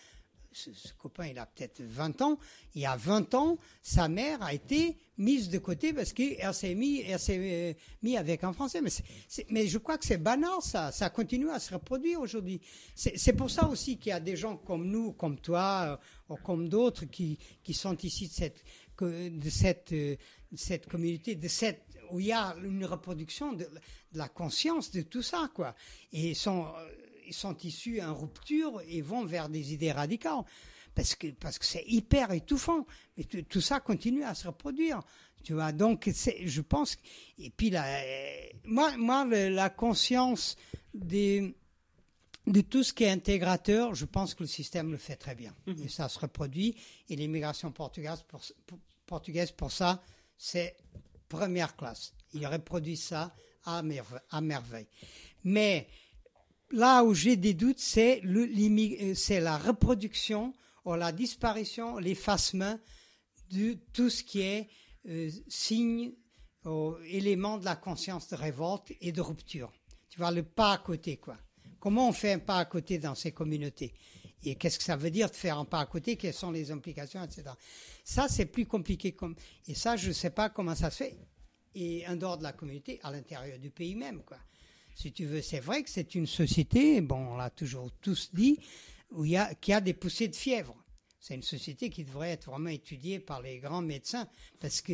ce, 0.51 0.71
copain, 0.97 1.27
il 1.27 1.37
a 1.37 1.45
peut-être 1.45 1.83
20 1.83 2.23
ans. 2.23 2.39
Il 2.73 2.81
y 2.81 2.87
a 2.87 2.95
20 2.95 3.35
ans, 3.35 3.59
sa 3.83 4.07
mère 4.07 4.41
a 4.41 4.51
été 4.51 4.97
mise 5.19 5.49
de 5.49 5.59
côté 5.59 5.93
parce 5.93 6.13
qu'elle 6.13 6.51
s'est 6.55 6.73
mis, 6.73 7.01
elle 7.01 7.19
s'est 7.19 7.37
euh, 7.39 7.73
mis 8.01 8.17
avec 8.17 8.43
un 8.43 8.51
Français. 8.51 8.81
Mais, 9.51 9.67
je 9.67 9.77
crois 9.77 9.99
que 9.99 10.05
c'est 10.07 10.17
banal, 10.17 10.49
ça. 10.63 10.91
Ça 10.91 11.11
continue 11.11 11.51
à 11.51 11.59
se 11.59 11.71
reproduire 11.71 12.19
aujourd'hui. 12.19 12.59
C'est 12.95 13.33
pour 13.33 13.51
ça 13.51 13.67
aussi 13.67 13.99
qu'il 13.99 14.09
y 14.09 14.13
a 14.13 14.19
des 14.19 14.35
gens 14.35 14.57
comme 14.57 14.87
nous, 14.87 15.11
comme 15.11 15.39
toi, 15.39 15.99
euh, 16.29 16.33
ou 16.33 16.37
comme 16.37 16.67
d'autres 16.67 17.05
qui, 17.05 17.37
qui 17.61 17.75
sont 17.75 17.95
ici 17.97 18.27
de 18.27 18.33
cette, 18.33 18.63
de 18.99 19.49
cette, 19.51 19.93
cette 20.55 20.87
communauté, 20.87 21.35
de 21.35 21.47
cette, 21.47 21.83
où 22.11 22.19
il 22.19 22.27
y 22.27 22.31
a 22.31 22.55
une 22.63 22.85
reproduction 22.85 23.53
de, 23.53 23.65
de 23.65 24.17
la 24.17 24.27
conscience 24.29 24.91
de 24.91 25.01
tout 25.01 25.21
ça, 25.23 25.49
quoi. 25.53 25.75
Et 26.11 26.29
ils 26.31 26.35
sont, 26.35 26.65
euh, 26.77 26.89
ils 27.27 27.33
sont 27.33 27.55
issus 27.57 28.01
en 28.01 28.15
rupture 28.15 28.81
et 28.87 29.01
vont 29.01 29.25
vers 29.25 29.49
des 29.49 29.73
idées 29.73 29.91
radicales. 29.91 30.43
Parce 30.95 31.15
que 31.15 31.27
parce 31.27 31.59
que 31.59 31.65
c'est 31.65 31.85
hyper 31.87 32.31
étouffant. 32.31 32.85
Mais 33.15 33.23
tout, 33.23 33.61
ça 33.61 33.79
continue 33.79 34.23
à 34.23 34.33
se 34.33 34.47
reproduire. 34.47 35.01
Tu 35.43 35.53
vois, 35.53 35.71
donc 35.71 36.09
je 36.09 36.61
pense. 36.61 36.97
Et 37.37 37.49
puis 37.51 37.69
là, 37.69 37.85
euh, 37.85 38.47
moi, 38.65 38.97
moi, 38.97 39.25
la 39.25 39.69
conscience 39.69 40.57
des 40.93 41.55
de 42.47 42.61
tout 42.61 42.83
ce 42.83 42.93
qui 42.93 43.03
est 43.03 43.11
intégrateur, 43.11 43.93
je 43.93 44.05
pense 44.05 44.33
que 44.33 44.41
le 44.43 44.47
système 44.47 44.91
le 44.91 44.97
fait 44.97 45.15
très 45.15 45.35
bien. 45.35 45.55
Et 45.67 45.87
ça 45.87 46.09
se 46.09 46.17
reproduit. 46.17 46.75
Et 47.07 47.15
l'immigration 47.15 47.71
portugaise, 47.71 48.23
pour, 48.27 48.41
pour- 48.65 48.79
portugaise, 49.05 49.51
pour 49.51 49.71
ça, 49.71 50.01
c'est 50.37 50.75
première 51.29 51.75
classe. 51.75 52.13
Il 52.33 52.45
reproduit 52.45 52.97
ça 52.97 53.33
à, 53.63 53.81
merve- 53.81 54.19
à 54.29 54.41
merveille. 54.41 54.87
Mais 55.43 55.87
là 56.71 57.03
où 57.03 57.13
j'ai 57.13 57.37
des 57.37 57.53
doutes, 57.53 57.81
euh, 57.97 59.13
c'est 59.15 59.39
la 59.39 59.57
reproduction 59.57 60.53
ou 60.85 60.95
la 60.95 61.11
disparition, 61.11 61.97
l'effacement 61.97 62.77
de 63.51 63.77
tout 63.93 64.09
ce 64.09 64.23
qui 64.23 64.41
est 64.41 64.67
euh, 65.07 65.29
signe 65.47 66.13
ou 66.65 66.95
élément 67.05 67.57
de 67.57 67.65
la 67.65 67.75
conscience 67.75 68.27
de 68.27 68.35
révolte 68.35 68.91
et 68.99 69.11
de 69.11 69.21
rupture. 69.21 69.71
Tu 70.09 70.17
vois, 70.17 70.31
le 70.31 70.43
pas 70.43 70.73
à 70.73 70.77
côté, 70.79 71.17
quoi. 71.17 71.37
Comment 71.79 72.09
on 72.09 72.13
fait 72.13 72.33
un 72.33 72.39
pas 72.39 72.57
à 72.57 72.65
côté 72.65 72.97
dans 72.97 73.15
ces 73.15 73.31
communautés? 73.31 73.93
Et 74.43 74.55
qu'est-ce 74.55 74.77
que 74.77 74.83
ça 74.83 74.95
veut 74.95 75.11
dire 75.11 75.29
de 75.29 75.35
faire 75.35 75.57
un 75.57 75.65
pas 75.65 75.79
à 75.79 75.85
côté? 75.85 76.15
Quelles 76.15 76.33
sont 76.33 76.51
les 76.51 76.71
implications, 76.71 77.23
etc. 77.23 77.43
Ça, 78.03 78.27
c'est 78.29 78.45
plus 78.45 78.65
compliqué. 78.65 79.15
Et 79.67 79.75
ça, 79.75 79.97
je 79.97 80.09
ne 80.09 80.13
sais 80.13 80.29
pas 80.29 80.49
comment 80.49 80.75
ça 80.75 80.89
se 80.89 81.03
fait. 81.03 81.17
Et 81.75 82.07
en 82.07 82.15
dehors 82.15 82.37
de 82.37 82.43
la 82.43 82.53
communauté, 82.53 82.99
à 83.03 83.11
l'intérieur 83.11 83.59
du 83.59 83.69
pays 83.69 83.95
même, 83.95 84.23
quoi. 84.23 84.37
Si 84.95 85.11
tu 85.13 85.25
veux, 85.25 85.41
c'est 85.41 85.59
vrai 85.59 85.83
que 85.83 85.89
c'est 85.89 86.15
une 86.15 86.25
société, 86.25 86.99
bon, 86.99 87.33
on 87.33 87.37
l'a 87.37 87.49
toujours 87.49 87.91
tous 88.01 88.31
dit, 88.33 88.59
où 89.11 89.23
il 89.23 89.31
y 89.31 89.37
a, 89.37 89.53
qui 89.55 89.71
a 89.71 89.79
des 89.79 89.93
poussées 89.93 90.27
de 90.27 90.35
fièvre. 90.35 90.75
C'est 91.19 91.35
une 91.35 91.43
société 91.43 91.89
qui 91.89 92.03
devrait 92.03 92.31
être 92.31 92.49
vraiment 92.49 92.69
étudiée 92.69 93.19
par 93.19 93.41
les 93.41 93.59
grands 93.59 93.81
médecins, 93.81 94.27
parce 94.59 94.81
que 94.81 94.93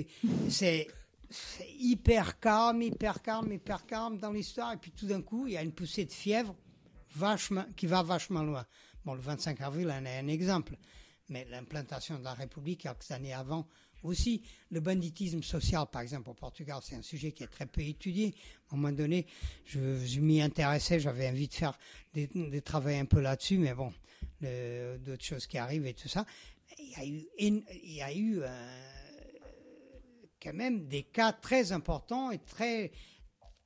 c'est, 0.50 0.88
c'est 1.30 1.72
hyper 1.80 2.40
calme, 2.40 2.82
hyper 2.82 3.22
calme, 3.22 3.52
hyper 3.52 3.86
calme 3.86 4.18
dans 4.18 4.32
l'histoire. 4.32 4.74
Et 4.74 4.78
puis 4.78 4.92
tout 4.92 5.08
d'un 5.08 5.22
coup, 5.22 5.48
il 5.48 5.54
y 5.54 5.58
a 5.58 5.64
une 5.64 5.72
poussée 5.72 6.06
de 6.06 6.12
fièvre 6.12 6.56
vachement, 7.16 7.66
qui 7.76 7.88
va 7.88 8.04
vachement 8.04 8.44
loin. 8.44 8.66
Bon, 9.06 9.14
le 9.14 9.22
25 9.22 9.62
avril 9.62 9.92
en 9.92 10.04
est 10.06 10.18
un 10.20 10.28
exemple. 10.28 10.76
Mais 11.30 11.46
l'implantation 11.50 12.20
de 12.20 12.24
la 12.24 12.34
République, 12.34 12.82
quelques 12.82 13.10
années 13.12 13.34
avant, 13.34 13.68
aussi. 14.04 14.44
Le 14.70 14.80
banditisme 14.80 15.42
social, 15.42 15.86
par 15.92 16.02
exemple, 16.02 16.30
au 16.30 16.34
Portugal, 16.34 16.80
c'est 16.84 16.96
un 16.96 17.02
sujet 17.02 17.32
qui 17.32 17.44
est 17.44 17.48
très 17.48 17.66
peu 17.66 17.82
étudié. 17.82 18.34
À 18.70 18.74
un 18.76 18.78
moment 18.78 18.94
donné, 18.94 19.26
je, 19.66 20.20
m'y 20.20 20.42
intéressais, 20.42 21.00
j'avais 21.00 21.28
envie 21.30 21.48
de 21.48 21.54
faire, 21.54 21.78
de, 22.14 22.28
de 22.34 22.60
travailler 22.60 23.00
un 23.00 23.06
peu 23.06 23.20
là-dessus, 23.22 23.58
mais 23.58 23.74
bon, 23.74 23.92
d'autres 24.42 25.24
choses 25.24 25.48
qui 25.48 25.58
arrivent 25.58 25.86
et 25.88 25.94
tout 25.94 26.08
ça. 26.08 26.26
Il 26.78 26.90
y 26.90 26.96
a 26.96 27.06
eu, 27.06 27.26
éno- 27.40 27.64
il 27.84 27.94
y 27.96 28.02
a 28.02 28.14
eu 28.14 28.40
euh, 28.42 28.80
quand 30.42 30.54
même 30.54 30.88
des 30.88 31.04
cas 31.04 31.32
très 31.34 31.72
importants 31.72 32.32
et 32.32 32.40
très 32.40 32.92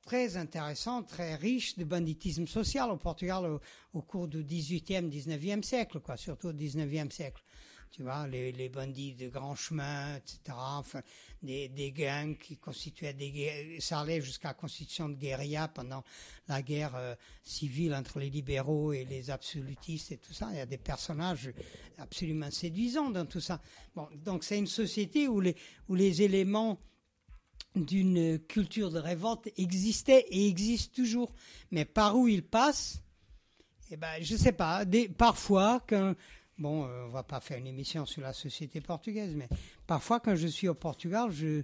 très 0.02 0.36
intéressants, 0.36 1.02
très 1.02 1.34
riches 1.34 1.76
de 1.76 1.84
banditisme 1.84 2.46
social 2.46 2.90
au 2.90 2.96
Portugal 2.96 3.58
au, 3.92 4.02
cours 4.02 4.28
du 4.28 4.44
18e, 4.44 5.08
19e 5.08 5.62
siècle, 5.62 6.00
quoi, 6.00 6.16
surtout 6.16 6.48
au 6.48 6.52
19e 6.52 7.10
siècle. 7.10 7.42
Tu 7.90 8.04
vois, 8.04 8.28
les, 8.28 8.68
bandits 8.68 9.14
de 9.14 9.28
grands 9.28 9.56
chemins, 9.56 10.14
etc. 10.14 10.56
Enfin, 10.56 11.02
des, 11.42 11.92
gangs 11.92 12.36
qui 12.36 12.56
constituaient 12.56 13.14
des 13.14 13.78
ça 13.80 14.00
allait 14.00 14.20
jusqu'à 14.20 14.48
la 14.48 14.54
constitution 14.54 15.08
de 15.08 15.16
guérilla 15.16 15.66
pendant 15.66 16.04
la 16.46 16.62
guerre 16.62 16.94
euh, 16.94 17.16
civile 17.42 17.92
entre 17.94 18.20
les 18.20 18.30
libéraux 18.30 18.92
et 18.92 19.04
les 19.04 19.30
absolutistes 19.30 20.12
et 20.12 20.18
tout 20.18 20.32
ça. 20.32 20.50
Il 20.52 20.58
y 20.58 20.60
a 20.60 20.66
des 20.66 20.78
personnages 20.78 21.50
absolument 21.98 22.52
séduisants 22.52 23.10
dans 23.10 23.26
tout 23.26 23.40
ça. 23.40 23.60
Donc 24.24 24.44
c'est 24.44 24.58
une 24.58 24.68
société 24.68 25.26
où 25.26 25.40
les, 25.40 25.56
où 25.88 25.96
les 25.96 26.22
éléments 26.22 26.78
d'une 27.76 28.38
culture 28.38 28.90
de 28.90 28.98
révolte 28.98 29.48
existaient 29.56 30.26
et 30.30 30.48
existent 30.48 30.92
toujours. 30.94 31.32
Mais 31.70 31.84
par 31.84 32.16
où 32.16 32.28
ils 32.28 32.42
passent, 32.42 33.02
eh 33.90 33.96
ben, 33.96 34.20
je 34.20 34.36
sais 34.36 34.52
pas. 34.52 34.84
Parfois, 35.16 35.82
quand, 35.88 36.14
bon, 36.58 36.84
euh, 36.84 37.06
on 37.06 37.10
va 37.10 37.22
pas 37.22 37.40
faire 37.40 37.58
une 37.58 37.66
émission 37.66 38.06
sur 38.06 38.22
la 38.22 38.32
société 38.32 38.80
portugaise, 38.80 39.34
mais 39.34 39.48
parfois, 39.86 40.20
quand 40.20 40.36
je 40.36 40.46
suis 40.46 40.68
au 40.68 40.74
Portugal, 40.74 41.30
je, 41.30 41.62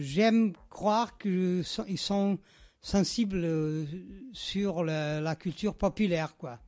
j'aime 0.00 0.52
croire 0.68 1.18
que 1.18 1.62
sont- 1.62 2.38
sensibles 2.82 3.44
euh, 3.44 3.84
sur 4.32 4.84
la, 4.84 5.34
culture 5.36 5.74
populaire, 5.74 6.36
quoi. 6.36 6.60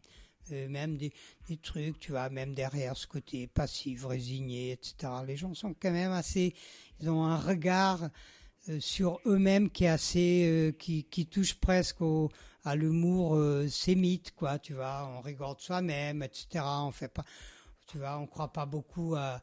Euh, 0.50 0.68
même 0.68 0.96
des 0.96 1.12
trucs, 1.62 2.00
tu 2.00 2.10
vois, 2.10 2.28
même 2.28 2.54
derrière 2.54 2.96
ce 2.96 3.06
côté 3.06 3.46
passif, 3.46 4.04
résigné, 4.04 4.72
etc. 4.72 5.12
Les 5.26 5.36
gens 5.36 5.54
sont 5.54 5.74
quand 5.80 5.92
même 5.92 6.10
assez, 6.10 6.54
ils 7.02 7.10
ont 7.10 7.24
un 7.24 7.36
regard 7.36 8.08
euh, 8.68 8.78
sur 8.78 9.18
eux-mêmes 9.26 9.70
qui 9.70 9.84
est 9.84 9.88
assez, 9.88 10.46
euh, 10.46 10.70
qui, 10.70 11.26
touche 11.26 11.54
presque 11.54 12.00
au, 12.00 12.30
à 12.64 12.76
l'humour 12.76 13.34
euh, 13.34 13.66
sémite, 13.68 14.32
quoi, 14.36 14.60
tu 14.60 14.74
vois. 14.74 15.10
On 15.16 15.20
rigole 15.20 15.56
de 15.56 15.60
soi-même, 15.60 16.22
etc. 16.22 16.64
On 16.64 16.92
fait 16.92 17.08
pas, 17.08 17.24
tu 17.88 17.98
vois, 17.98 18.18
on 18.18 18.28
croit 18.28 18.52
pas 18.52 18.66
beaucoup 18.66 19.16
à, 19.16 19.40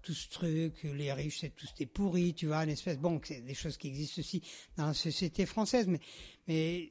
tout 0.00 0.14
ce 0.14 0.30
truc, 0.30 0.82
les 0.84 1.12
riches 1.12 1.40
c'est 1.40 1.54
tous 1.54 1.74
des 1.74 1.84
pourris, 1.84 2.32
tu 2.32 2.46
vois, 2.46 2.64
une 2.64 2.70
espèce, 2.70 2.96
bon, 2.96 3.20
c'est 3.22 3.42
des 3.42 3.52
choses 3.52 3.76
qui 3.76 3.88
existent 3.88 4.20
aussi 4.20 4.42
dans 4.78 4.86
la 4.86 4.94
société 4.94 5.44
française, 5.44 5.86
mais, 5.86 6.00
mais 6.48 6.90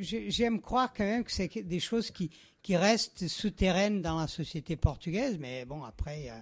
j'aime 0.00 0.62
croire 0.62 0.94
quand 0.94 1.04
même 1.04 1.22
que 1.22 1.30
c'est 1.30 1.54
des 1.54 1.80
choses 1.80 2.10
qui, 2.10 2.30
qui 2.62 2.76
restent 2.78 3.28
souterraines 3.28 4.00
dans 4.00 4.18
la 4.18 4.26
société 4.26 4.74
portugaise, 4.74 5.36
mais 5.38 5.66
bon, 5.66 5.84
après, 5.84 6.32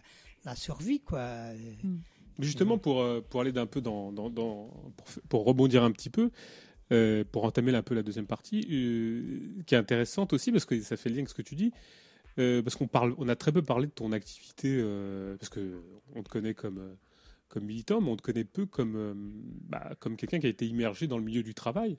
la 0.45 0.55
survie, 0.55 1.01
quoi. 1.01 1.53
Mais 1.53 2.16
justement, 2.39 2.79
pour, 2.79 3.01
euh, 3.03 3.21
pour 3.21 3.41
aller 3.41 3.53
d'un 3.53 3.67
peu 3.67 3.81
dans, 3.81 4.13
dans, 4.13 4.31
dans- 4.31 4.69
pour, 4.97 5.07
pour 5.29 5.45
rebondir 5.45 5.83
un 5.85 5.91
petit 5.93 6.11
peu, 6.11 6.31
euh, 6.93 7.25
pour 7.33 7.45
entamer 7.45 7.75
un 7.75 7.83
peu 7.83 7.95
la 7.95 8.03
deuxième 8.03 8.27
partie, 8.27 8.67
euh, 8.71 9.63
qui 9.67 9.75
est 9.75 9.79
intéressante 9.79 10.33
aussi 10.33 10.53
parce 10.53 10.65
que 10.67 10.81
ça 10.81 10.97
fait 10.97 11.09
lien 11.11 11.17
avec 11.19 11.29
ce 11.29 11.35
que 11.35 11.43
tu 11.43 11.55
dis. 11.57 11.73
euh, 12.39 12.63
parce 12.63 12.77
qu'on 12.77 12.89
parle, 12.89 13.15
on 13.19 13.29
a 13.29 13.37
très 13.37 13.53
peu 13.53 13.63
parlé 13.63 13.87
de 13.87 13.93
ton 13.93 14.13
activité, 14.13 14.83
parce 15.39 15.49
que 15.51 15.83
on 16.15 16.23
te 16.23 16.29
connaît 16.29 16.55
comme 16.55 16.97
comme 17.49 17.65
militant, 17.65 18.01
mais 18.01 18.11
on 18.11 18.17
te 18.17 18.23
connaît 18.23 18.45
peu 18.45 18.67
comme 18.67 19.15
bah, 19.69 19.93
comme 20.01 20.17
quelqu'un 20.17 20.41
qui 20.41 20.47
a 20.47 20.51
été 20.51 20.67
immergé 20.67 21.07
dans 21.07 21.19
le 21.19 21.25
milieu 21.25 21.43
du 21.45 21.55
travail. 21.55 21.97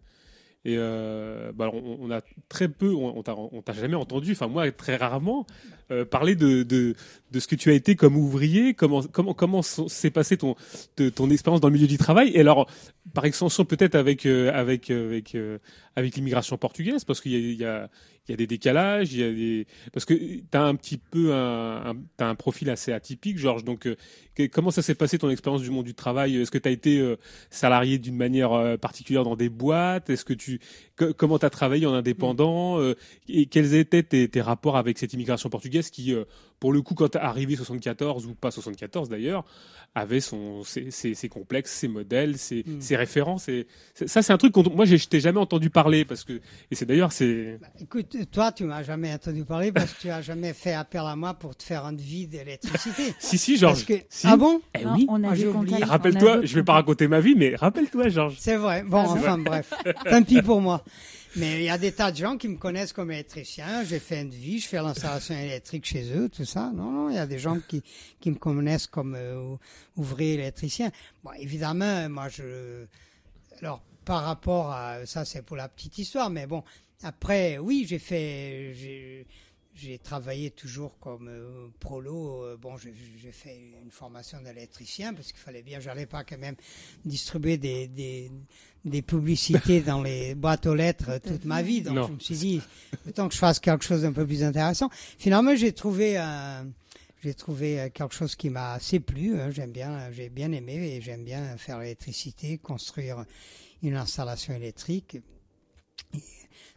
Et 0.68 0.76
euh, 0.78 1.54
bah, 1.56 1.72
on, 1.72 2.12
a 2.12 2.20
très 2.50 2.68
peu, 2.68 2.94
on, 2.94 3.24
t'a 3.24 3.72
jamais 3.72 3.96
entendu, 3.96 4.34
enfin 4.34 4.48
moi 4.48 4.70
très 4.74 4.98
rarement, 4.98 5.48
euh, 5.92 6.04
parler 6.04 6.36
de, 6.36 6.64
de, 6.64 6.94
de 7.32 7.40
ce 7.40 7.48
que 7.48 7.56
tu 7.56 7.70
as 7.72 7.74
été 7.74 7.96
comme 7.96 8.18
ouvrier, 8.18 8.74
comment 8.74 9.02
comment 9.02 9.34
comment 9.34 9.62
s'est 9.62 10.12
passé 10.12 10.36
ton 10.36 10.56
ton 11.16 11.30
expérience 11.30 11.62
dans 11.62 11.70
le 11.70 11.74
milieu 11.74 11.88
du 11.88 11.98
travail. 11.98 12.32
Et 12.34 12.42
alors, 12.42 12.70
par 13.14 13.24
extension 13.24 13.64
peut-être 13.64 13.96
avec 13.96 14.26
euh, 14.26 14.52
avec 14.54 14.92
avec 14.92 15.38
avec 15.96 16.16
l'immigration 16.18 16.58
portugaise, 16.58 17.06
parce 17.06 17.22
qu'il 17.22 17.54
y 17.54 17.64
a 17.64 17.90
il 18.28 18.32
y 18.32 18.34
a 18.34 18.38
des 18.38 18.48
décalages, 18.48 19.14
il 19.14 19.20
y 19.20 19.24
a 19.24 19.32
des 19.32 19.68
parce 19.94 20.06
que 20.06 20.14
tu 20.14 20.44
as 20.54 20.64
un 20.64 20.76
petit 20.76 20.98
peu 20.98 21.34
un, 21.34 21.96
un 22.20 22.28
un 22.28 22.36
profil 22.36 22.70
assez 22.70 22.92
atypique, 22.92 23.38
Georges. 23.38 23.64
Donc 23.64 23.88
euh, 23.88 23.96
comment 24.52 24.72
ça 24.72 24.82
s'est 24.82 24.96
passé 24.96 25.18
ton 25.18 25.30
expérience 25.30 25.62
du 25.62 25.72
monde 25.72 25.86
du 25.86 25.94
travail? 25.94 26.38
Est-ce 26.38 26.52
que 26.52 26.58
tu 26.58 26.68
as 26.68 26.72
été 26.72 27.00
euh, 27.00 27.18
salarié 27.50 27.98
d'une 27.98 28.16
manière 28.16 28.54
euh, 28.54 28.78
particulière 28.78 29.24
dans 29.24 29.36
des 29.36 29.50
boîtes? 29.50 30.10
Est-ce 30.10 30.26
que 30.26 30.34
tu 30.34 30.60
co- 30.98 31.14
comment 31.14 31.40
tu 31.40 31.46
as 31.46 31.50
travaillé 31.50 31.86
en 31.86 31.94
indépendant 31.94 32.80
euh, 32.80 32.96
et 33.30 33.46
quels 33.46 33.74
étaient 33.76 34.04
tes, 34.04 34.28
tes 34.28 34.42
rapports 34.42 34.78
avec 34.78 34.98
cette 34.98 35.14
immigration 35.14 35.50
portugaise 35.50 35.90
qui 35.90 36.14
euh, 36.14 36.26
pour 36.60 36.74
le 36.74 36.82
coup 36.82 36.96
quand 36.96 37.10
t'es 37.10 37.20
arrivé 37.20 37.56
74 37.56 38.26
ou 38.26 38.34
pas 38.34 38.52
74 38.52 39.10
d'ailleurs 39.10 39.46
avait 39.96 40.20
son 40.20 40.64
ses, 40.64 40.92
ses, 40.92 41.14
ses 41.16 41.30
complexes, 41.30 41.72
ses 41.72 41.88
modèles, 41.88 42.38
ses, 42.38 42.64
Mm. 42.68 42.82
ses 42.82 42.96
références 42.96 43.48
et 43.50 43.68
c'est- 43.94 44.08
ça 44.08 44.22
c'est 44.22 44.34
un 44.34 44.38
truc 44.38 44.54
dont 44.54 44.64
moi 44.76 44.86
j'ai- 44.86 44.98
je 44.98 45.08
t'ai 45.08 45.20
jamais 45.20 45.40
entendu 45.40 45.70
parler 45.70 46.04
parce 46.06 46.24
que 46.24 46.34
et 46.34 46.76
c'est 46.76 46.86
d'ailleurs 46.86 47.12
c'est 47.12 47.60
Écoute, 47.80 48.16
toi, 48.32 48.52
tu 48.52 48.64
m'as 48.66 48.84
jamais 48.84 49.14
entendu 49.14 49.44
parler 49.46 49.72
parce 49.72 49.94
que 49.94 50.02
tu 50.02 50.10
as 50.10 50.22
jamais 50.22 50.54
fait 50.54 50.74
appel 50.74 51.02
à 51.06 51.16
moi 51.16 51.34
pour 51.36 51.56
te 51.56 51.64
faire 51.64 51.86
un 51.86 51.94
devis 51.94 52.28
d'électricité. 52.28 53.14
si 53.20 53.38
si 53.38 53.58
Georges 53.58 53.86
que- 53.86 53.94
Si. 54.10 54.28
Ah 54.28 54.36
bon? 54.38 54.62
Eh 54.78 54.84
Non, 54.84 54.94
oui. 54.96 55.06
on 55.10 55.24
Ah, 55.24 55.30
a 55.32 55.36
j'ai 55.36 55.44
des 55.44 55.48
oublié. 55.50 55.66
contacts, 55.74 55.84
on 55.84 55.88
a 55.88 55.92
Rappelle-toi, 55.92 56.40
je 56.46 56.56
vais 56.56 56.64
pas 56.64 56.74
raconter 56.74 57.08
ma 57.08 57.20
vie, 57.20 57.36
mais 57.36 57.56
rappelle-toi, 57.56 58.10
Georges. 58.10 58.36
C'est 58.40 58.56
vrai. 58.58 58.84
Bon, 58.84 58.98
Ah, 59.06 59.12
enfin 59.12 59.38
bref, 59.38 59.72
tant 60.10 60.24
pis 60.24 60.42
pour 60.42 60.60
moi. 60.62 60.84
Mais 61.36 61.58
il 61.58 61.64
y 61.64 61.70
a 61.70 61.78
des 61.78 61.92
tas 61.92 62.12
de 62.12 62.18
gens 62.18 62.38
qui 62.38 62.48
me 62.48 62.58
connaissent 62.58 62.94
comme 62.94 63.12
électricien. 63.12 63.84
J'ai 63.84 64.00
fait 64.00 64.20
un 64.20 64.26
devis, 64.26 64.60
je 64.60 64.68
fais 64.68 64.78
l'installation 64.78 65.36
électrique 65.36 65.86
chez 65.86 66.12
eux, 66.16 66.30
tout 66.30 66.46
ça. 66.46 66.72
Non, 66.74 66.92
non, 66.92 67.10
il 67.10 67.16
y 67.16 67.20
a 67.20 67.28
des 67.28 67.40
gens 67.40 67.60
qui, 67.60 67.84
qui 68.20 68.32
me 68.32 68.36
connaissent 68.38 68.88
comme 68.88 69.16
euh, 69.16 69.56
ouvrier 69.96 70.36
électricien. 70.36 70.92
Bon, 71.24 71.32
évidemment, 71.34 72.10
moi, 72.10 72.30
je... 72.30 72.86
Alors, 73.60 73.84
par 74.06 74.24
rapport 74.24 74.72
à... 74.72 75.06
Ça, 75.06 75.26
c'est 75.26 75.42
pour 75.42 75.58
la 75.58 75.68
petite 75.70 75.98
histoire, 75.98 76.30
mais 76.30 76.48
bon, 76.48 76.64
après, 77.04 77.58
oui, 77.58 77.86
j'ai 77.88 78.00
fait... 78.00 78.74
j'ai- 78.74 79.28
travaillé 80.04 80.50
toujours 80.50 80.98
comme 81.00 81.28
euh, 81.28 81.68
prolo. 81.80 82.44
euh, 82.44 82.58
bon, 82.58 82.78
j'ai 82.78 83.32
fait 83.32 83.56
une 83.84 83.92
formation 83.92 84.42
d'électricien 84.42 85.14
parce 85.14 85.32
qu'il 85.32 85.40
fallait 85.40 85.62
bien. 85.62 85.80
J'allais 85.80 86.08
pas 86.08 86.24
quand 86.24 86.40
même 86.40 86.56
distribuer 87.06 87.58
des, 87.60 88.32
des 88.86 89.02
publicités 89.02 89.82
dans 89.82 90.02
les 90.02 90.34
boîtes 90.36 90.66
aux 90.66 90.76
lettres 90.76 91.20
toute 91.26 91.46
ma 91.46 91.62
vie. 91.62 91.82
Donc 91.82 91.96
Non. 91.96 92.08
je 92.08 92.14
me 92.14 92.20
suis 92.20 92.36
dit, 92.36 92.62
autant 93.08 93.28
que 93.28 93.34
je 93.34 93.40
fasse 93.40 93.60
quelque 93.60 93.84
chose 93.84 94.04
d'un 94.04 94.14
peu 94.14 94.26
plus 94.26 94.44
intéressant. 94.44 94.90
Finalement, 95.18 95.56
j'ai 95.56 95.74
trouvé 95.74 96.18
j'ai 97.24 97.34
trouvé 97.34 97.80
euh, 97.82 97.90
quelque 97.90 98.14
chose 98.14 98.36
qui 98.36 98.50
m'a 98.52 98.74
assez 98.74 99.00
plu. 99.00 99.40
hein. 99.40 99.50
J'aime 99.50 99.72
bien, 99.72 100.12
j'ai 100.12 100.30
bien 100.30 100.52
aimé 100.52 100.76
et 100.76 101.02
j'aime 101.02 101.24
bien 101.24 101.58
faire 101.58 101.80
l'électricité, 101.80 102.60
construire 102.60 103.26
une 103.82 103.96
installation 103.96 104.54
électrique. 104.54 105.18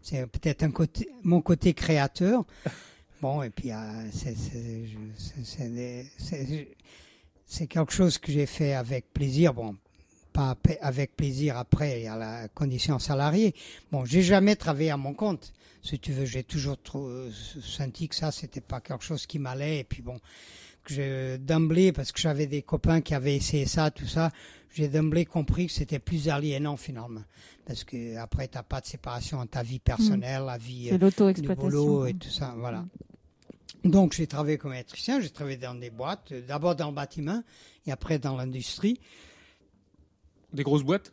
C'est 0.03 0.27
peut-être 0.27 0.63
un 0.63 0.71
côté, 0.71 1.09
mon 1.23 1.43
côté 1.43 1.75
créateur. 1.75 2.45
Bon, 3.21 3.43
et 3.43 3.51
puis 3.51 3.71
euh, 3.71 3.77
c'est 7.47 7.67
quelque 7.67 7.93
chose 7.93 8.17
que 8.19 8.33
j'ai 8.33 8.47
fait 8.47 8.73
avec 8.73 9.13
plaisir. 9.13 9.53
Bon, 9.53 9.77
pas 10.33 10.57
avec 10.81 11.17
plaisir 11.17 11.57
après 11.57 12.07
à 12.07 12.17
la 12.17 12.49
condition 12.49 12.99
salariée. 12.99 13.55
Bon, 13.93 14.05
j'ai 14.05 14.23
jamais 14.23 14.57
travaillé 14.57 14.91
à 14.91 14.97
mon 14.97 15.15
compte. 15.15 15.53
Si 15.83 15.99
tu 15.99 16.13
veux, 16.13 16.27
j'ai 16.27 16.43
toujours 16.43 16.77
senti 17.63 18.09
que 18.09 18.15
ça, 18.15 18.31
c'était 18.31 18.61
pas 18.61 18.81
quelque 18.81 19.05
chose 19.05 19.27
qui 19.27 19.39
m'allait. 19.39 19.79
Et 19.81 19.85
puis 19.85 20.03
bon, 20.03 20.21
que 20.85 21.37
d'emblée, 21.37 21.93
parce 21.93 22.13
que 22.13 22.21
j'avais 22.21 22.47
des 22.47 22.63
copains 22.63 23.01
qui 23.01 23.15
avaient 23.15 23.37
essayé 23.37 23.67
ça, 23.67 23.91
tout 23.91 24.07
ça, 24.07 24.31
j'ai 24.75 24.89
d'emblée 24.89 25.25
compris 25.25 25.67
que 25.67 25.73
c'était 25.73 25.99
plus 25.99 26.29
aliénant 26.29 26.77
finalement. 26.77 27.23
Parce 27.67 27.85
que 27.85 28.17
après, 28.17 28.49
t'as 28.49 28.63
pas 28.63 28.81
de 28.81 28.87
séparation 28.87 29.39
entre 29.39 29.53
ta 29.53 29.63
vie 29.63 29.79
personnelle, 29.79 30.43
la 30.47 30.59
vie 30.59 30.91
euh, 30.93 31.33
du 31.33 31.49
boulot 31.49 32.07
et 32.07 32.15
tout 32.15 32.31
ça, 32.31 32.55
voilà. 32.57 32.85
Donc 33.85 34.13
j'ai 34.13 34.27
travaillé 34.27 34.59
comme 34.59 34.75
électricien, 34.75 35.21
j'ai 35.21 35.31
travaillé 35.31 35.57
dans 35.57 35.75
des 35.75 35.91
boîtes, 35.91 36.35
d'abord 36.47 36.77
dans 36.77 36.89
le 36.89 36.95
bâtiment 36.95 37.43
et 37.87 37.93
après 37.93 38.19
dans 38.19 38.37
l'industrie. 38.37 39.01
Des 40.53 40.63
grosses 40.63 40.83
boîtes? 40.83 41.13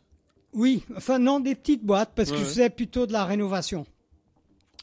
Oui, 0.52 0.82
enfin 0.96 1.18
non, 1.18 1.40
des 1.40 1.54
petites 1.54 1.84
boîtes 1.84 2.12
parce 2.14 2.30
que 2.30 2.38
je 2.38 2.44
faisais 2.44 2.70
plutôt 2.70 3.06
de 3.06 3.12
la 3.12 3.24
rénovation. 3.24 3.86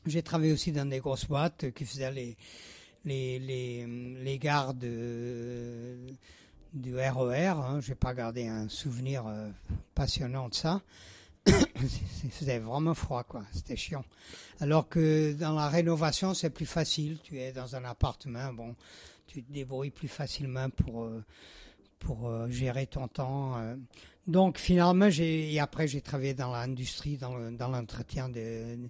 J'ai 0.06 0.22
travaillé 0.22 0.54
aussi 0.54 0.72
dans 0.72 0.88
des 0.88 1.00
grosses 1.00 1.26
boîtes 1.26 1.64
euh, 1.64 1.72
qui 1.72 1.86
faisaient 1.86 2.12
les 2.12 2.38
les 3.06 3.40
les, 3.40 3.86
les 4.24 4.38
gares 4.38 4.74
de 4.74 5.98
du 6.74 6.96
RER. 6.96 7.48
Hein. 7.48 7.80
J'ai 7.82 7.96
pas 7.96 8.14
gardé 8.14 8.48
un 8.48 8.70
souvenir 8.70 9.26
euh, 9.28 9.50
passionnant 9.96 10.50
de 10.50 10.54
ça. 10.54 10.82
Il 11.48 12.32
faisait 12.32 12.60
vraiment 12.60 12.94
froid, 12.94 13.24
quoi. 13.24 13.44
C'était 13.54 13.76
chiant. 13.76 14.04
Alors 14.60 14.88
que 14.88 15.34
dans 15.34 15.54
la 15.54 15.70
rénovation, 15.70 16.34
c'est 16.34 16.50
plus 16.50 16.66
facile. 16.66 17.18
Tu 17.24 17.40
es 17.40 17.52
dans 17.52 17.76
un 17.76 17.86
appartement, 17.86 18.54
bon, 18.54 18.76
tu 19.28 19.44
te 19.44 19.52
débrouilles 19.52 19.92
plus 19.92 20.08
facilement 20.08 20.70
pour 20.70 21.06
euh, 21.06 21.24
pour 22.00 22.28
euh, 22.28 22.50
gérer 22.50 22.88
ton 22.88 23.08
temps. 23.08 23.58
euh. 23.58 23.76
Donc 24.28 24.58
finalement, 24.58 25.10
j'ai 25.10 25.54
et 25.54 25.60
après 25.60 25.88
j'ai 25.88 26.02
travaillé 26.02 26.34
dans 26.34 26.52
l'industrie, 26.52 27.18
dans 27.18 27.36
le- 27.38 27.52
dans 27.52 27.68
l'entretien 27.70 28.28
de, 28.30 28.76
de 28.76 28.90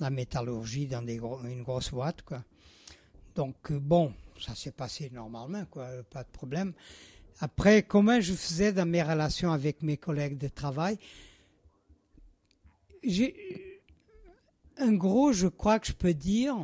la 0.00 0.10
métallurgie, 0.10 0.86
dans 0.86 1.02
des 1.02 1.16
gros- 1.16 1.40
une 1.44 1.62
grosse 1.62 1.90
boîte, 1.90 2.22
quoi. 2.22 2.44
Donc 3.34 3.70
euh, 3.70 3.78
bon, 3.80 4.12
ça 4.40 4.54
s'est 4.54 4.72
passé 4.72 5.10
normalement, 5.12 5.64
quoi, 5.66 5.88
pas 6.10 6.22
de 6.22 6.28
problème. 6.30 6.72
Après, 7.40 7.82
comment 7.82 8.20
je 8.20 8.32
faisais 8.32 8.72
dans 8.72 8.86
mes 8.86 9.02
relations 9.02 9.52
avec 9.52 9.82
mes 9.82 9.96
collègues 9.98 10.38
de 10.38 10.48
travail? 10.48 10.98
J'ai, 13.02 13.80
en 14.80 14.92
gros, 14.92 15.32
je 15.32 15.46
crois 15.48 15.78
que 15.78 15.86
je 15.88 15.92
peux 15.92 16.14
dire 16.14 16.56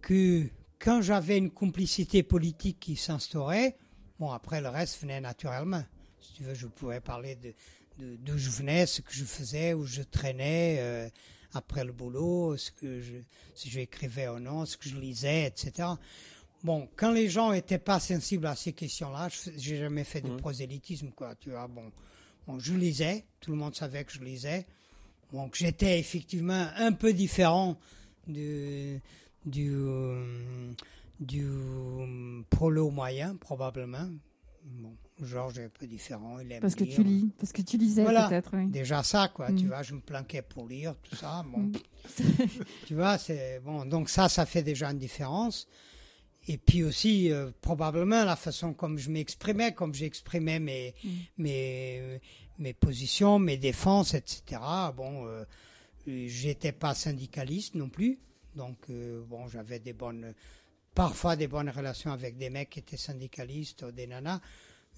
que 0.00 0.46
quand 0.78 1.02
j'avais 1.02 1.38
une 1.38 1.50
complicité 1.50 2.22
politique 2.22 2.78
qui 2.80 2.96
s'instaurait, 2.96 3.76
bon, 4.18 4.30
après 4.30 4.60
le 4.60 4.68
reste 4.68 5.00
venait 5.00 5.20
naturellement. 5.20 5.84
Si 6.20 6.32
tu 6.34 6.42
veux, 6.44 6.54
je 6.54 6.66
pouvais 6.66 7.00
parler 7.00 7.36
de 7.36 7.52
d'où 7.98 8.36
je 8.36 8.50
venais, 8.50 8.86
ce 8.86 9.00
que 9.02 9.12
je 9.12 9.24
faisais, 9.24 9.72
où 9.72 9.84
je 9.86 10.02
traînais 10.02 10.78
euh, 10.80 11.08
après 11.52 11.84
le 11.84 11.92
boulot, 11.92 12.56
ce 12.56 12.72
que 12.72 13.00
je, 13.00 13.14
si 13.54 13.70
j'écrivais 13.70 14.26
ou 14.28 14.40
non, 14.40 14.66
ce 14.66 14.76
que 14.76 14.88
je 14.88 14.96
lisais, 14.96 15.46
etc. 15.46 15.88
Bon, 16.64 16.88
quand 16.96 17.12
les 17.12 17.28
gens 17.28 17.52
n'étaient 17.52 17.78
pas 17.78 18.00
sensibles 18.00 18.46
à 18.46 18.56
ces 18.56 18.72
questions-là, 18.72 19.28
je 19.28 19.50
j'ai 19.56 19.78
jamais 19.78 20.02
fait 20.02 20.20
de 20.22 20.30
Ouais. 20.30 20.36
prosélytisme, 20.38 21.10
quoi. 21.10 21.34
Tu 21.36 21.50
vois, 21.50 21.68
bon, 21.68 21.92
bon, 22.48 22.58
je 22.58 22.72
lisais, 22.74 23.24
tout 23.40 23.52
le 23.52 23.58
monde 23.58 23.76
savait 23.76 24.02
que 24.04 24.12
je 24.12 24.20
lisais. 24.24 24.66
Donc 25.32 25.54
j'étais 25.54 25.98
effectivement 26.00 26.68
un 26.76 26.92
peu 26.92 27.12
différent 27.12 27.76
du 28.26 29.00
du 29.46 29.70
euh, 29.72 30.72
du 31.20 31.44
euh, 31.46 32.42
prolo 32.50 32.90
moyen 32.90 33.36
probablement. 33.36 34.08
Bon, 34.64 34.96
Georges 35.22 35.58
est 35.58 35.64
un 35.64 35.68
peu 35.68 35.86
différent, 35.86 36.38
il 36.40 36.50
aime 36.50 36.60
Parce 36.60 36.74
que 36.74 36.84
lire. 36.84 36.96
tu 36.96 37.02
lis, 37.04 37.30
parce 37.38 37.52
que 37.52 37.60
tu 37.62 37.76
lisais 37.76 38.02
Voilà. 38.02 38.28
peut-être. 38.28 38.56
Oui. 38.56 38.66
Déjà 38.70 39.02
ça, 39.02 39.28
quoi. 39.28 39.48
Tu 39.52 39.64
Mm. 39.64 39.68
vois, 39.68 39.82
je 39.82 39.94
me 39.94 40.00
planquais 40.00 40.40
pour 40.42 40.66
lire, 40.66 40.94
tout 41.02 41.14
ça. 41.16 41.44
Bon, 41.52 41.58
Mm. 41.58 41.72
tu 42.86 42.94
vois, 42.94 43.18
c'est 43.18 43.60
bon. 43.60 43.84
Donc 43.84 44.08
ça, 44.08 44.28
ça 44.28 44.46
fait 44.46 44.62
déjà 44.62 44.90
une 44.90 44.98
différence. 44.98 45.68
Et 46.48 46.58
puis 46.58 46.82
aussi, 46.82 47.30
euh, 47.30 47.50
probablement, 47.60 48.24
la 48.24 48.36
façon 48.36 48.72
comme 48.74 48.98
je 48.98 49.10
m'exprimais, 49.10 49.72
comme 49.72 49.94
j'exprimais 49.94 50.58
mes, 50.60 50.94
Mm. 51.04 51.08
mes, 51.38 52.20
mes 52.58 52.72
positions, 52.72 53.38
mes 53.38 53.56
défenses, 53.58 54.14
etc. 54.14 54.60
Bon, 54.96 55.26
euh, 55.26 55.44
j'étais 56.06 56.72
pas 56.72 56.94
syndicaliste 56.94 57.74
non 57.74 57.88
plus. 57.90 58.18
Donc, 58.56 58.76
euh, 58.90 59.22
bon, 59.28 59.46
j'avais 59.48 59.78
des 59.78 59.92
bonnes, 59.92 60.32
parfois 60.94 61.36
des 61.36 61.48
bonnes 61.48 61.70
relations 61.70 62.12
avec 62.12 62.36
des 62.36 62.50
mecs 62.50 62.70
qui 62.70 62.78
étaient 62.78 62.96
syndicalistes 62.96 63.82
ou 63.82 63.90
des 63.90 64.06
nanas, 64.06 64.40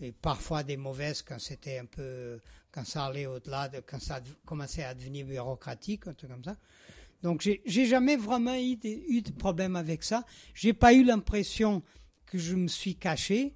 et 0.00 0.12
parfois 0.12 0.62
des 0.62 0.76
mauvaises 0.76 1.22
quand 1.22 1.40
c'était 1.40 1.78
un 1.78 1.86
peu, 1.86 2.40
quand 2.70 2.84
ça 2.84 3.06
allait 3.06 3.26
au-delà 3.26 3.68
de, 3.68 3.80
quand 3.80 4.00
ça 4.00 4.20
commençait 4.44 4.84
à 4.84 4.94
devenir 4.94 5.26
bureaucratique, 5.26 6.06
un 6.06 6.14
truc 6.14 6.30
comme 6.30 6.44
ça. 6.44 6.56
Donc, 7.22 7.40
j'ai 7.40 7.86
jamais 7.86 8.16
vraiment 8.16 8.54
eu 8.54 8.76
de, 8.76 8.88
eu 8.88 9.22
de 9.22 9.32
problème 9.32 9.74
avec 9.74 10.04
ça. 10.04 10.24
J'ai 10.54 10.74
pas 10.74 10.92
eu 10.92 11.02
l'impression 11.02 11.82
que 12.26 12.38
je 12.38 12.54
me 12.54 12.68
suis 12.68 12.96
caché, 12.96 13.54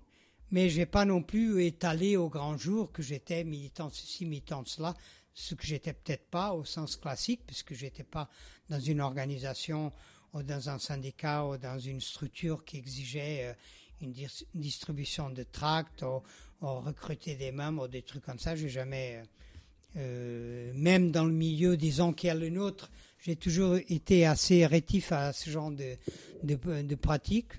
mais 0.50 0.70
j'ai 0.70 0.86
pas 0.86 1.04
non 1.04 1.22
plus 1.22 1.62
étalé 1.64 2.16
au 2.16 2.28
grand 2.28 2.56
jour 2.56 2.90
que 2.90 3.02
j'étais 3.02 3.44
militant 3.44 3.90
ceci, 3.90 4.24
militant 4.24 4.64
cela, 4.64 4.94
ce 5.34 5.54
que 5.54 5.64
j'étais 5.64 5.92
peut-être 5.92 6.28
pas 6.30 6.52
au 6.54 6.64
sens 6.64 6.96
classique, 6.96 7.42
puisque 7.46 7.74
j'étais 7.74 8.02
pas 8.02 8.28
dans 8.68 8.80
une 8.80 9.00
organisation 9.00 9.92
ou 10.32 10.42
dans 10.42 10.68
un 10.70 10.78
syndicat 10.78 11.44
ou 11.46 11.56
dans 11.56 11.78
une 11.78 12.00
structure 12.00 12.64
qui 12.64 12.76
exigeait 12.78 13.44
euh, 13.50 13.54
une 14.02 14.12
dis- 14.12 14.46
distribution 14.54 15.30
de 15.30 15.42
tracts 15.42 16.02
ou, 16.02 16.22
recruter 16.62 17.36
des 17.36 17.52
membres 17.52 17.84
ou 17.84 17.88
des 17.88 18.02
trucs 18.02 18.24
comme 18.24 18.38
ça. 18.38 18.54
J'ai 18.54 18.68
jamais, 18.68 19.16
euh, 19.16 19.24
euh, 19.96 20.72
même 20.74 21.10
dans 21.10 21.24
le 21.24 21.32
milieu, 21.32 21.76
disons, 21.76 22.12
qui 22.12 22.26
est 22.26 22.34
le 22.34 22.50
nôtre, 22.50 22.90
j'ai 23.18 23.36
toujours 23.36 23.76
été 23.76 24.26
assez 24.26 24.66
rétif 24.66 25.12
à 25.12 25.32
ce 25.32 25.48
genre 25.50 25.70
de, 25.70 25.96
de, 26.42 26.94
pratiques. 26.94 27.52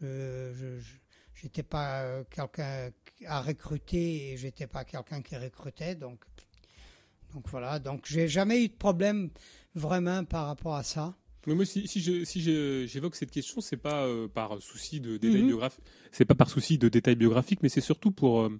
Je, 0.00 0.52
je- 0.54 0.96
j'étais 1.34 1.62
pas 1.62 2.24
quelqu'un 2.30 2.90
à 3.26 3.40
recruter 3.42 4.30
et 4.32 4.36
j'étais 4.36 4.66
pas 4.66 4.84
quelqu'un 4.84 5.22
qui 5.22 5.36
recrutait, 5.36 5.94
donc 5.94 6.24
donc 7.34 7.48
voilà. 7.50 7.78
Donc 7.78 8.06
j'ai 8.06 8.28
jamais 8.28 8.64
eu 8.64 8.68
de 8.68 8.74
problème 8.74 9.30
vraiment 9.74 10.24
par 10.24 10.46
rapport 10.46 10.76
à 10.76 10.82
ça. 10.82 11.14
Mais 11.48 11.54
moi, 11.54 11.64
si, 11.64 11.88
si 11.88 12.00
j'évoque 12.86 13.16
cette 13.16 13.30
question, 13.30 13.60
c'est 13.60 13.76
pas 13.78 14.04
euh, 14.06 14.28
par 14.28 14.60
souci 14.62 15.00
de 15.00 15.16
détail 15.16 15.40
Mhm. 15.40 15.46
biographique, 15.48 15.84
c'est 16.12 16.24
pas 16.26 16.34
par 16.34 16.50
souci 16.50 16.78
de 16.78 16.88
détail 16.88 17.16
biographique, 17.16 17.60
mais 17.62 17.68
c'est 17.70 17.80
surtout 17.80 18.10
pour, 18.10 18.42
euh, 18.42 18.50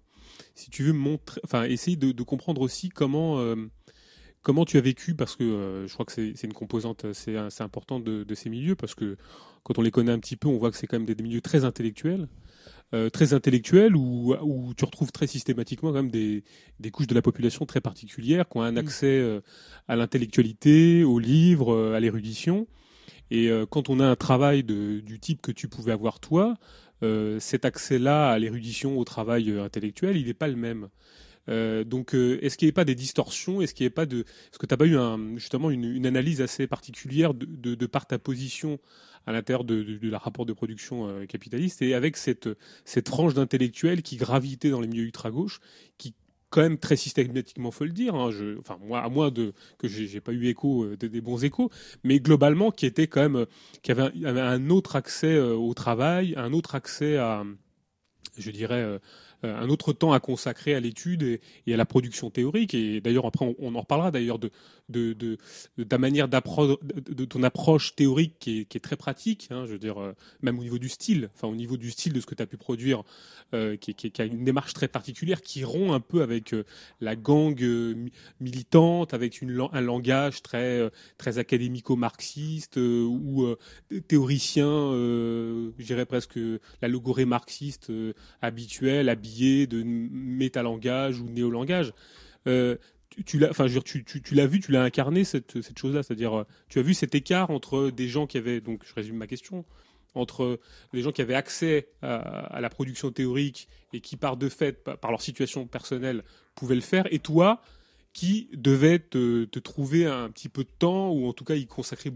si 0.54 0.70
tu 0.70 0.82
veux 0.84 0.92
montrer, 0.92 1.40
enfin, 1.44 1.64
essayer 1.64 1.96
de, 1.96 2.12
de 2.12 2.22
comprendre 2.22 2.60
aussi 2.62 2.88
comment 2.88 3.38
euh, 3.40 3.56
comment 4.42 4.64
tu 4.64 4.78
as 4.78 4.80
vécu, 4.80 5.14
parce 5.14 5.36
que 5.36 5.84
je 5.86 5.92
crois 5.92 6.06
que 6.06 6.12
c'est 6.12 6.32
c'est 6.34 6.46
une 6.46 6.54
composante 6.54 7.04
assez, 7.04 7.36
assez 7.36 7.62
importante 7.62 8.04
de, 8.04 8.24
de 8.24 8.34
ces 8.34 8.48
milieux, 8.48 8.74
parce 8.76 8.94
que 8.94 9.16
quand 9.64 9.78
on 9.78 9.82
les 9.82 9.90
connaît 9.90 10.12
un 10.12 10.18
petit 10.18 10.36
peu, 10.36 10.48
on 10.48 10.56
voit 10.56 10.70
que 10.70 10.76
c'est 10.78 10.86
quand 10.86 10.96
même 10.98 11.06
des, 11.06 11.14
des 11.14 11.22
milieux 11.22 11.42
très 11.42 11.64
intellectuels. 11.64 12.28
Euh, 12.94 13.10
très 13.10 13.34
intellectuels 13.34 13.94
où, 13.94 14.34
où 14.40 14.72
tu 14.72 14.86
retrouves 14.86 15.12
très 15.12 15.26
systématiquement 15.26 15.90
quand 15.90 15.96
même 15.96 16.10
des, 16.10 16.42
des 16.80 16.90
couches 16.90 17.06
de 17.06 17.14
la 17.14 17.20
population 17.20 17.66
très 17.66 17.82
particulières 17.82 18.48
qui 18.48 18.56
ont 18.56 18.62
un 18.62 18.72
Mm. 18.72 18.78
accès 18.78 19.06
euh, 19.20 19.40
à 19.88 19.96
l'intellectualité, 19.96 21.04
aux 21.04 21.18
livres, 21.18 21.74
euh, 21.74 21.94
à 21.94 22.00
l'érudition. 22.00 22.66
Et 23.30 23.50
quand 23.68 23.90
on 23.90 24.00
a 24.00 24.06
un 24.06 24.16
travail 24.16 24.64
de, 24.64 25.00
du 25.00 25.20
type 25.20 25.42
que 25.42 25.52
tu 25.52 25.68
pouvais 25.68 25.92
avoir 25.92 26.18
toi, 26.18 26.56
cet 27.40 27.66
accès-là 27.66 28.30
à 28.30 28.38
l'érudition, 28.38 28.98
au 28.98 29.04
travail 29.04 29.52
intellectuel, 29.58 30.16
il 30.16 30.28
n'est 30.28 30.32
pas 30.32 30.48
le 30.48 30.56
même. 30.56 30.88
Euh, 31.48 31.84
donc, 31.84 32.14
euh, 32.14 32.38
est-ce 32.42 32.58
qu'il 32.58 32.66
n'y 32.66 32.70
a 32.70 32.74
pas 32.74 32.84
des 32.84 32.94
distorsions? 32.94 33.60
Est-ce 33.60 33.74
qu'il 33.74 33.84
n'y 33.84 33.92
a 33.92 33.94
pas 33.94 34.06
de 34.06 34.20
Est-ce 34.20 34.58
que 34.58 34.66
tu 34.66 34.72
n'as 34.72 34.76
pas 34.76 34.86
eu 34.86 34.96
justement 35.36 35.70
une, 35.70 36.06
analyse 36.06 36.40
assez 36.40 36.66
particulière 36.66 37.34
de, 37.34 37.74
de, 37.74 37.86
par 37.86 38.06
ta 38.06 38.18
position 38.18 38.78
à 39.26 39.32
l'intérieur 39.32 39.64
de, 39.64 39.98
la 40.02 40.18
rapport 40.18 40.46
de 40.46 40.52
production 40.52 41.08
euh, 41.08 41.26
capitaliste 41.26 41.82
et 41.82 41.94
avec 41.94 42.16
cette 42.16 42.48
cette 42.84 43.08
frange 43.08 43.34
d'intellectuels 43.34 44.02
qui 44.02 44.16
gravitaient 44.16 44.70
dans 44.70 44.80
les 44.80 44.88
milieux 44.88 45.04
ultra 45.04 45.30
gauche, 45.30 45.60
qui 45.98 46.14
quand 46.50 46.62
même 46.62 46.78
très 46.78 46.96
systématiquement, 46.96 47.70
faut 47.70 47.84
le 47.84 47.90
dire. 47.90 48.14
hein, 48.14 48.30
enfin 48.58 48.78
moi, 48.80 49.00
à 49.00 49.10
moins 49.10 49.30
de 49.30 49.52
que 49.76 49.86
j'ai 49.86 50.20
pas 50.22 50.32
eu 50.32 50.46
écho 50.46 50.96
des, 50.96 51.20
bons 51.20 51.44
échos, 51.44 51.70
mais 52.04 52.20
globalement 52.20 52.70
qui 52.70 52.86
était 52.86 53.06
quand 53.06 53.20
même 53.20 53.46
qui 53.82 53.90
avait 53.90 54.40
un, 54.40 54.70
autre 54.70 54.96
accès 54.96 55.38
au 55.38 55.74
travail, 55.74 56.32
un 56.38 56.54
autre 56.54 56.74
accès 56.74 57.18
à, 57.18 57.44
je 58.38 58.50
dirais, 58.50 58.98
un 59.42 59.68
autre 59.68 59.92
temps 59.92 60.12
à 60.12 60.20
consacrer 60.20 60.74
à 60.74 60.80
l'étude 60.80 61.22
et, 61.66 61.74
à 61.74 61.76
la 61.76 61.86
production 61.86 62.30
théorique. 62.30 62.74
Et 62.74 63.00
d'ailleurs, 63.00 63.26
après, 63.26 63.54
on, 63.58 63.74
en 63.74 63.80
reparlera 63.80 64.10
d'ailleurs 64.10 64.38
de, 64.38 65.38
ta 65.88 65.98
manière 65.98 66.28
d'apprendre, 66.28 66.78
de, 66.82 67.24
ton 67.24 67.42
approche 67.42 67.94
théorique 67.94 68.34
qui 68.38 68.66
est, 68.70 68.80
très 68.80 68.96
pratique. 68.96 69.48
Hein, 69.50 69.64
je 69.66 69.72
veux 69.72 69.78
dire, 69.78 69.98
euh, 69.98 70.12
même 70.42 70.58
au 70.58 70.62
niveau 70.62 70.78
du 70.78 70.88
style, 70.88 71.30
enfin 71.34 71.48
au 71.48 71.54
niveau 71.54 71.76
du 71.76 71.90
style 71.90 72.12
de 72.12 72.20
ce 72.20 72.26
que 72.26 72.34
tu 72.34 72.42
as 72.42 72.46
pu 72.46 72.56
produire, 72.56 73.02
euh, 73.54 73.76
qui, 73.76 74.12
a 74.18 74.24
une 74.24 74.44
démarche 74.44 74.72
très 74.74 74.88
particulière, 74.88 75.40
qui 75.42 75.64
rompt 75.64 75.92
un 75.92 76.00
peu 76.00 76.22
avec 76.22 76.52
euh, 76.52 76.64
la 77.00 77.16
gang 77.16 77.56
euh, 77.62 77.94
mi- 77.94 78.12
militante, 78.40 79.14
avec 79.14 79.42
un 79.72 79.80
langage 79.80 80.42
très, 80.42 80.80
euh, 80.80 80.90
très 81.16 81.38
académico-marxiste 81.38 82.78
euh, 82.78 83.04
ou 83.04 83.44
euh, 83.44 83.56
théoricien, 84.06 84.68
euh, 84.68 85.70
je 85.78 85.84
dirais 85.84 86.06
presque 86.06 86.38
la 86.82 86.88
logorée 86.88 87.24
marxiste 87.24 87.90
euh, 87.90 88.12
habituelle, 88.42 89.08
de 89.66 89.82
métalangage 89.82 91.20
ou 91.20 91.28
néolangage. 91.28 91.92
Euh, 92.46 92.76
tu, 93.26 93.38
l'as, 93.38 93.50
enfin, 93.50 93.66
je 93.66 93.74
veux 93.74 93.80
dire, 93.80 94.04
tu, 94.04 94.34
l'as 94.34 94.46
vu, 94.46 94.60
tu 94.60 94.70
l'as 94.70 94.82
incarné 94.82 95.24
cette, 95.24 95.60
cette 95.60 95.78
chose-là, 95.78 96.02
c'est-à-dire, 96.02 96.40
euh, 96.40 96.44
tu 96.68 96.78
as 96.78 96.82
vu 96.82 96.94
cet 96.94 97.14
écart 97.14 97.50
entre 97.50 97.90
des 97.90 98.08
gens 98.08 98.26
qui 98.26 98.38
avaient, 98.38 98.60
donc, 98.60 98.82
je 98.84 98.94
résume 98.94 99.16
ma 99.16 99.26
question, 99.26 99.64
entre 100.14 100.60
des 100.92 101.02
gens 101.02 101.12
qui 101.12 101.22
avaient 101.22 101.34
accès 101.34 101.88
à, 102.02 102.60
la 102.60 102.70
production 102.70 103.10
théorique 103.10 103.68
et 103.92 104.00
qui, 104.00 104.16
par 104.16 104.36
de 104.36 104.48
fait, 104.48 104.84
par, 104.84 105.10
leur 105.10 105.22
situation 105.22 105.66
personnelle, 105.66 106.22
pouvaient 106.54 106.74
le 106.74 106.80
faire, 106.80 107.12
et 107.12 107.18
toi, 107.18 107.62
qui 108.12 108.48
devais 108.52 108.98
te, 108.98 109.44
trouver 109.58 110.06
un 110.06 110.30
petit 110.30 110.48
peu 110.48 110.64
de 110.64 110.70
temps, 110.78 111.10
ou 111.10 111.26
en 111.26 111.32
tout 111.32 111.44
cas 111.44 111.54
y 111.54 111.66
consacrer 111.66 112.12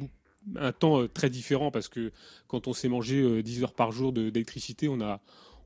un 0.57 0.73
temps 0.73 1.01
euh, 1.01 1.09
très 1.09 1.31
différent 1.31 1.71
parce 1.71 1.89
que 1.89 2.11
quand 2.49 2.67
on 2.67 2.73
s'est 2.73 2.89
mangé 2.89 3.21
euh, 3.21 3.43
10 3.43 3.63
heures 3.63 3.75
par 3.75 3.93
jour 3.93 4.13
d'électricité, 4.13 4.89
on 4.89 5.01
a, 5.01 5.21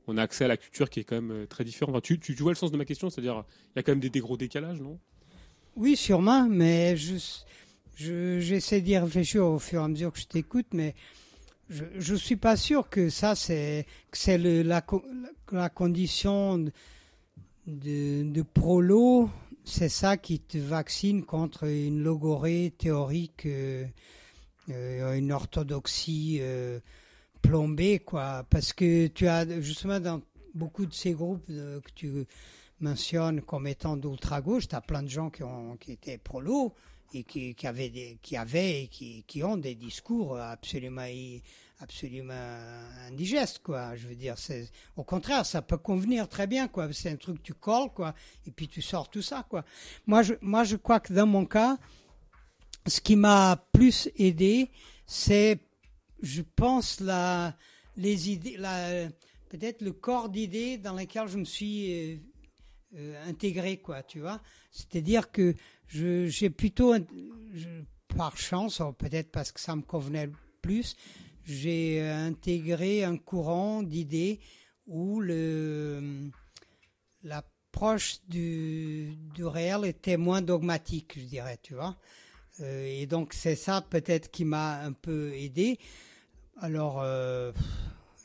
on 0.07 0.17
a 0.17 0.23
accès 0.23 0.45
à 0.45 0.49
la 0.49 0.57
culture 0.57 0.91
qui 0.91 1.01
est 1.01 1.05
quand 1.05 1.17
même 1.17 1.31
euh, 1.31 1.47
très 1.47 1.65
différente. 1.65 2.03
Tu, 2.03 2.35
vois 2.35 2.53
le 2.53 2.57
sens 2.57 2.71
de 2.71 2.77
ma 2.77 2.85
question, 2.85 3.11
c'est-à-dire 3.11 3.45
il 3.75 3.79
y 3.79 3.81
a 3.81 3.83
quand 3.83 3.93
même 3.93 4.01
des, 4.01 4.21
gros 4.21 4.37
décalages, 4.37 4.81
non? 4.81 4.99
Oui, 5.77 5.97
sûrement, 5.97 6.47
mais 6.49 6.97
je, 6.97 7.17
je, 7.97 8.41
j'essaie 8.41 8.81
d'y 8.81 8.97
réfléchir 8.97 9.45
au 9.45 9.59
fur 9.59 9.81
et 9.81 9.85
à 9.85 9.89
mesure 9.89 10.13
que 10.13 10.19
je 10.19 10.27
t'écoute, 10.27 10.67
mais 10.73 10.95
je, 11.69 11.85
je 11.99 12.15
suis 12.15 12.37
pas 12.37 12.57
sûr 12.57 12.89
que 12.89 13.11
ça 13.11 13.35
c'est, 13.35 13.87
la, 14.27 14.85
la 15.53 15.69
condition 15.69 16.65
de, 17.67 18.43
prolo, 18.43 19.29
c'est 19.65 19.89
ça 19.89 20.17
qui 20.17 20.41
te 20.41 20.57
vaccine 20.57 21.25
contre 21.25 21.65
une 21.65 22.03
logorée 22.03 22.73
théorique, 22.79 23.45
euh, 23.47 23.85
euh, 24.71 25.15
une 25.15 25.33
orthodoxie 25.33 26.41
plombée, 27.47 27.99
quoi. 28.01 28.45
Parce 28.51 28.73
que 28.73 29.07
tu 29.09 29.27
as 29.29 29.61
justement 29.61 30.01
dans 30.01 30.23
beaucoup 30.55 30.87
de 30.87 30.95
ces 30.95 31.13
groupes 31.13 31.47
que 31.47 31.91
tu 31.95 32.27
mentionnes 32.81 33.41
comme 33.43 33.67
étant 33.67 33.97
d'ultra-gauche, 33.97 34.69
tu 34.69 34.75
as 34.75 34.81
plein 34.81 35.03
de 35.03 35.09
gens 35.09 35.31
qui, 35.31 35.43
ont, 35.43 35.77
qui 35.77 35.93
étaient 35.93 36.19
prolo 36.19 36.75
et 37.15 37.25
qui, 37.25 37.55
qui 37.55 37.67
avaient, 37.67 37.89
des, 37.89 38.19
qui 38.21 38.37
avaient 38.37 38.83
et 38.83 38.89
qui, 38.89 39.25
qui 39.27 39.43
ont 39.43 39.57
des 39.57 39.75
discours 39.75 40.39
absolument 40.39 41.07
absolument 41.81 42.35
indigestes 43.07 43.61
quoi. 43.63 43.97
Je 43.97 44.09
veux 44.09 44.15
dire 44.15 44.35
au 44.97 45.05
contraire 45.05 45.45
ça 45.45 45.63
peut 45.63 45.77
convenir 45.77 46.29
très 46.29 46.47
bien 46.47 46.69
quoi. 46.69 46.89
C'est 46.93 47.11
un 47.11 47.17
truc 47.17 47.39
que 47.39 47.43
tu 47.43 47.55
colles 47.55 47.91
quoi 47.95 48.15
et 48.47 48.51
puis 48.51 48.67
tu 48.69 48.83
sors 48.83 49.09
tout 49.11 49.23
ça 49.23 49.47
quoi. 49.49 49.65
Moi 50.07 50.23
je 50.23 50.35
moi 50.41 50.65
je 50.65 50.77
crois 50.77 51.01
que 51.01 51.13
dans 51.13 51.27
mon 51.27 51.45
cas 51.45 51.77
ce 52.87 53.01
qui 53.01 53.17
m'a 53.17 53.57
plus 53.73 54.09
aidé 54.17 54.71
c'est 55.07 55.61
je 56.23 56.43
pense 56.43 57.01
la 57.01 57.57
les 57.97 58.31
idées 58.31 58.57
la 58.57 59.09
peut-être 59.49 59.83
le 59.83 59.93
corps 59.93 60.29
d'idées 60.29 60.79
dans 60.79 60.95
lequel 60.95 61.29
je 61.29 61.39
me 61.39 61.45
suis 61.45 61.93
euh, 61.93 62.17
euh, 62.97 63.29
intégré 63.29 63.79
quoi 63.79 64.03
tu 64.03 64.21
vois 64.21 64.41
c'est-à-dire 64.71 65.31
que 65.31 65.55
je 65.87 66.27
j'ai 66.27 66.51
plutôt 66.51 66.95
par 68.17 68.37
chance 68.37 68.81
ou 68.81 68.93
peut-être 68.93 69.31
parce 69.31 69.53
que 69.53 69.61
ça 69.61 69.77
me 69.77 69.83
convenait 69.83 70.31
plus 70.63 70.97
j'ai 71.45 72.01
euh, 72.03 72.27
intégré 72.27 73.05
un 73.05 73.17
courant 73.17 73.83
d'idées 73.83 74.41
où 74.87 75.21
le 75.21 76.31
l'approche 77.23 78.19
du, 78.29 79.17
du 79.35 79.45
réel 79.45 79.85
était 79.85 80.17
moins 80.17 80.43
dogmatique, 80.43 81.15
je 81.19 81.25
dirais, 81.25 81.59
tu 81.63 81.75
vois. 81.75 81.97
Euh, 82.61 82.87
et 82.87 83.07
donc 83.07 83.33
c'est 83.33 83.57
ça 83.57 83.83
peut-être 83.83 84.31
qui 84.31 84.45
m'a 84.45 84.81
un 84.81 84.93
peu 84.93 85.33
aidé. 85.35 85.79
Alors, 86.61 87.01
euh, 87.03 87.53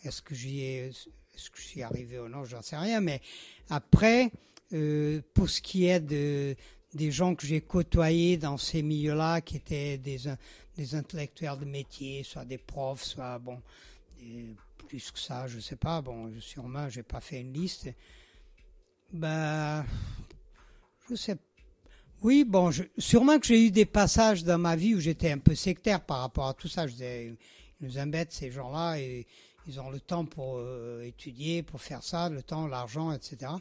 est-ce 0.04 0.22
que 0.22 0.34
j'y 0.34 0.62
ai, 0.62 0.88
est-ce 0.88 1.50
que 1.50 1.60
j'y 1.60 1.68
suis 1.68 1.84
arrivé 1.84 2.20
ou 2.20 2.30
non, 2.30 2.46
j'en 2.46 2.62
sais 2.62 2.78
rien. 2.78 3.02
Mais 3.02 3.22
après, 3.70 4.32
euh, 4.74 5.22
pour 5.34 5.50
ce 5.50 5.62
qui 5.62 5.86
est 5.86 6.00
de 6.00 6.56
des 6.94 7.10
gens 7.10 7.36
que 7.36 7.48
j'ai 7.48 7.62
côtoyés 7.62 8.36
dans 8.36 8.58
ces 8.58 8.82
milieux-là, 8.82 9.40
qui 9.40 9.56
étaient 9.56 9.98
des, 9.98 10.18
des 10.76 10.96
intellectuels 10.96 11.58
de 11.58 11.64
métier, 11.64 12.24
soit 12.24 12.44
des 12.44 12.58
profs, 12.58 13.04
soit 13.04 13.40
bon, 13.40 13.62
plus 14.90 15.10
que 15.10 15.20
ça, 15.20 15.48
je 15.48 15.60
sais 15.60 15.78
pas. 15.78 16.02
Bon, 16.02 16.30
sûrement, 16.42 16.90
j'ai 16.90 17.04
pas 17.04 17.22
fait 17.22 17.40
une 17.40 17.54
liste. 17.54 17.88
Ben, 19.14 19.86
je 21.10 21.16
sais. 21.16 21.38
Oui, 22.22 22.44
bon, 22.44 22.70
sûrement 23.00 23.40
que 23.40 23.48
j'ai 23.48 23.66
eu 23.66 23.72
des 23.72 23.86
passages 23.86 24.44
dans 24.44 24.60
ma 24.60 24.76
vie 24.76 24.94
où 24.94 25.00
j'étais 25.00 25.32
un 25.32 25.40
peu 25.40 25.56
sectaire 25.56 26.02
par 26.02 26.20
rapport 26.20 26.48
à 26.48 26.54
tout 26.54 26.68
ça. 26.68 26.86
Je 26.86 26.92
disais, 26.92 27.36
ils 27.80 27.88
nous 27.88 27.98
embêtent 27.98 28.32
ces 28.32 28.52
gens-là 28.52 29.00
et 29.00 29.26
ils 29.68 29.80
ont 29.80 29.90
le 29.90 30.00
temps 30.00 30.26
pour 30.26 30.58
euh, 30.58 31.02
étudier, 31.02 31.64
pour 31.64 31.82
faire 31.82 32.04
ça, 32.04 32.30
le 32.30 32.44
temps, 32.44 32.68
l'argent, 32.68 33.12
etc. 33.12 33.54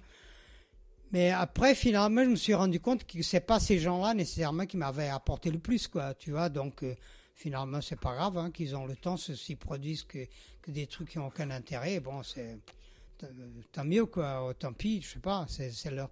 Mais 1.12 1.30
après, 1.30 1.74
finalement, 1.74 2.22
je 2.22 2.28
me 2.28 2.36
suis 2.36 2.52
rendu 2.52 2.80
compte 2.80 3.06
que 3.06 3.22
c'est 3.22 3.40
pas 3.40 3.58
ces 3.60 3.78
gens-là 3.78 4.12
nécessairement 4.12 4.66
qui 4.66 4.76
m'avaient 4.76 5.08
apporté 5.08 5.50
le 5.50 5.58
plus, 5.58 5.88
quoi. 5.88 6.12
Tu 6.12 6.30
vois, 6.30 6.50
donc 6.50 6.82
euh, 6.82 6.94
finalement, 7.34 7.80
c'est 7.80 7.98
pas 7.98 8.14
grave 8.14 8.36
hein, 8.36 8.50
qu'ils 8.50 8.76
ont 8.76 8.86
le 8.86 8.94
temps, 8.94 9.16
ceux-ci 9.16 9.56
produisent 9.56 10.04
que, 10.04 10.26
des 10.68 10.86
trucs 10.86 11.08
qui 11.08 11.18
n'ont 11.18 11.28
aucun 11.28 11.50
intérêt. 11.50 11.98
Bon, 11.98 12.22
c'est 12.22 12.58
euh, 13.24 13.26
tant 13.72 13.84
mieux, 13.84 14.04
quoi. 14.04 14.52
Tant 14.58 14.74
pis, 14.74 15.00
je 15.00 15.14
sais 15.14 15.18
pas, 15.18 15.46
c'est 15.48 15.90
leur. 15.90 16.10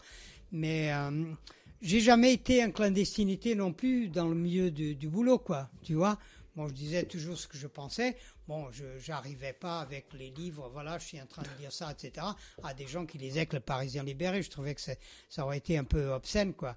Mais 0.51 0.91
euh, 0.93 1.35
j'ai 1.81 2.00
jamais 2.00 2.32
été 2.32 2.65
en 2.65 2.70
clandestinité 2.70 3.55
non 3.55 3.73
plus 3.73 4.08
dans 4.08 4.26
le 4.26 4.34
milieu 4.34 4.70
du, 4.70 5.08
boulot, 5.08 5.39
quoi. 5.39 5.70
Tu 5.82 5.94
vois. 5.94 6.18
Bon, 6.57 6.66
je 6.68 6.74
disais 6.74 7.05
toujours 7.05 7.39
ce 7.39 7.47
que 7.47 7.57
je 7.57 7.68
pensais. 7.68 8.16
Bon, 8.48 8.70
je 8.73 8.84
j'arrivais 8.98 9.52
pas 9.52 9.81
avec 9.81 10.07
les 10.15 10.31
livres, 10.31 10.70
voilà, 10.73 10.98
je 10.98 11.07
suis 11.07 11.20
en 11.20 11.26
train 11.26 11.42
de 11.42 11.60
dire 11.60 11.70
ça, 11.70 11.92
etc. 11.92 12.26
À 12.65 12.74
des 12.74 12.86
gens 12.86 13.07
qui 13.07 13.18
lisaient 13.18 13.47
que 13.47 13.57
le 13.57 13.60
Parisien 13.60 14.02
libéré. 14.02 14.42
Je 14.42 14.50
trouvais 14.50 14.74
que 14.74 14.81
ça 14.81 15.44
aurait 15.44 15.58
été 15.58 15.78
un 15.78 15.84
peu 15.84 16.08
obscène, 16.08 16.55
quoi. 16.55 16.76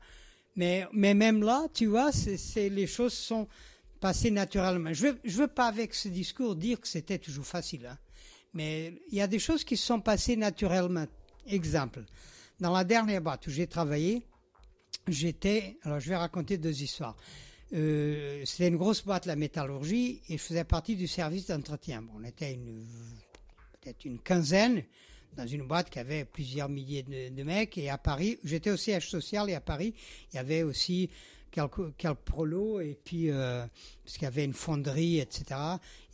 Mais, 0.56 0.86
mais 0.92 1.14
même 1.14 1.42
là, 1.42 1.68
tu 1.74 1.88
vois, 1.88 2.12
c'est 2.12 2.70
les 2.70 2.88
choses 2.88 3.14
sont 3.14 3.48
passées 4.00 4.32
naturellement. 4.32 4.94
Je 4.94 5.08
je 5.24 5.38
veux 5.38 5.48
pas 5.48 5.68
avec 5.68 5.96
ce 5.96 6.10
discours 6.10 6.56
dire 6.56 6.80
que 6.80 6.88
c'était 6.88 7.20
toujours 7.20 7.46
facile, 7.46 7.88
hein. 7.88 7.98
Mais 8.54 8.94
il 9.10 9.18
y 9.18 9.22
a 9.22 9.28
des 9.28 9.40
choses 9.40 9.64
qui 9.64 9.78
se 9.78 9.86
sont 9.86 10.02
passées 10.02 10.36
naturellement. 10.36 11.06
Exemple, 11.48 12.04
dans 12.60 12.72
la 12.72 12.84
dernière 12.84 13.22
boîte 13.22 13.48
où 13.48 13.50
j'ai 13.50 13.66
travaillé, 13.66 14.28
j'étais, 15.08 15.78
alors 15.84 16.00
je 16.00 16.10
vais 16.10 16.16
raconter 16.16 16.58
deux 16.58 16.82
histoires. 16.82 17.16
Euh, 17.74 18.44
c'était 18.46 18.68
une 18.68 18.78
grosse 18.78 19.04
boîte, 19.04 19.26
la 19.26 19.36
métallurgie, 19.36 20.22
et 20.30 20.38
je 20.38 20.44
faisais 20.44 20.64
partie 20.64 20.96
du 20.96 21.08
service 21.08 21.48
d'entretien. 21.48 22.04
On 22.16 22.24
était 22.24 22.60
peut-être 23.82 24.04
une 24.06 24.20
quinzaine 24.20 24.84
dans 25.38 25.48
une 25.48 25.64
boîte 25.64 25.90
qui 25.90 26.00
avait 26.00 26.26
plusieurs 26.26 26.68
milliers 26.68 27.04
de, 27.04 27.44
mecs. 27.44 27.78
Et 27.78 27.90
à 27.90 27.98
Paris, 27.98 28.38
j'étais 28.44 28.72
au 28.72 28.78
siège 28.78 29.10
social 29.10 29.50
et 29.50 29.56
à 29.56 29.62
Paris, 29.62 29.94
il 30.32 30.36
y 30.36 30.40
avait 30.40 30.64
aussi 30.64 31.10
quelques, 31.50 31.96
quelques 31.98 32.16
prolos 32.16 32.82
et 32.82 32.98
puis 33.02 33.30
euh, 33.30 33.66
parce 34.04 34.16
qu'il 34.18 34.24
y 34.24 34.28
avait 34.28 34.44
une 34.44 34.54
fonderie, 34.54 35.20
etc. 35.20 35.46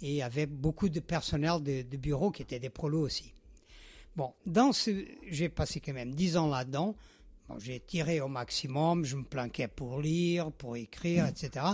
Et 0.01 0.09
il 0.09 0.15
y 0.15 0.21
avait 0.21 0.45
beaucoup 0.45 0.89
de 0.89 0.99
personnel 0.99 1.63
de, 1.63 1.81
de 1.81 1.97
bureau 1.97 2.29
qui 2.29 2.43
étaient 2.43 2.59
des 2.59 2.69
prolos 2.69 3.01
aussi. 3.01 3.33
Bon, 4.15 4.33
dans 4.45 4.73
ce, 4.73 5.05
j'ai 5.29 5.49
passé 5.49 5.79
quand 5.79 5.93
même 5.93 6.13
dix 6.13 6.37
ans 6.37 6.47
là-dedans. 6.47 6.95
Bon, 7.49 7.57
j'ai 7.59 7.79
tiré 7.79 8.19
au 8.21 8.27
maximum, 8.27 9.05
je 9.05 9.15
me 9.15 9.23
planquais 9.23 9.67
pour 9.69 10.01
lire, 10.01 10.51
pour 10.51 10.75
écrire, 10.75 11.25
etc. 11.27 11.65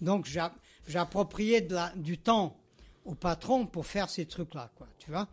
Donc 0.00 0.26
j'a- 0.26 0.54
j'appropriais 0.86 1.66
du 1.96 2.18
temps 2.18 2.56
au 3.04 3.14
patron 3.14 3.66
pour 3.66 3.86
faire 3.86 4.10
ces 4.10 4.26
trucs-là, 4.26 4.70
quoi. 4.76 4.86
Tu 4.98 5.10
vois 5.10 5.28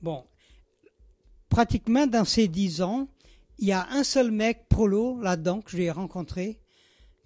Bon, 0.00 0.24
pratiquement 1.48 2.06
dans 2.06 2.24
ces 2.24 2.48
dix 2.48 2.82
ans, 2.82 3.08
il 3.58 3.68
y 3.68 3.72
a 3.72 3.86
un 3.90 4.04
seul 4.04 4.30
mec 4.30 4.68
prolo 4.68 5.20
là-dedans 5.20 5.60
que 5.60 5.76
j'ai 5.76 5.90
rencontré, 5.90 6.58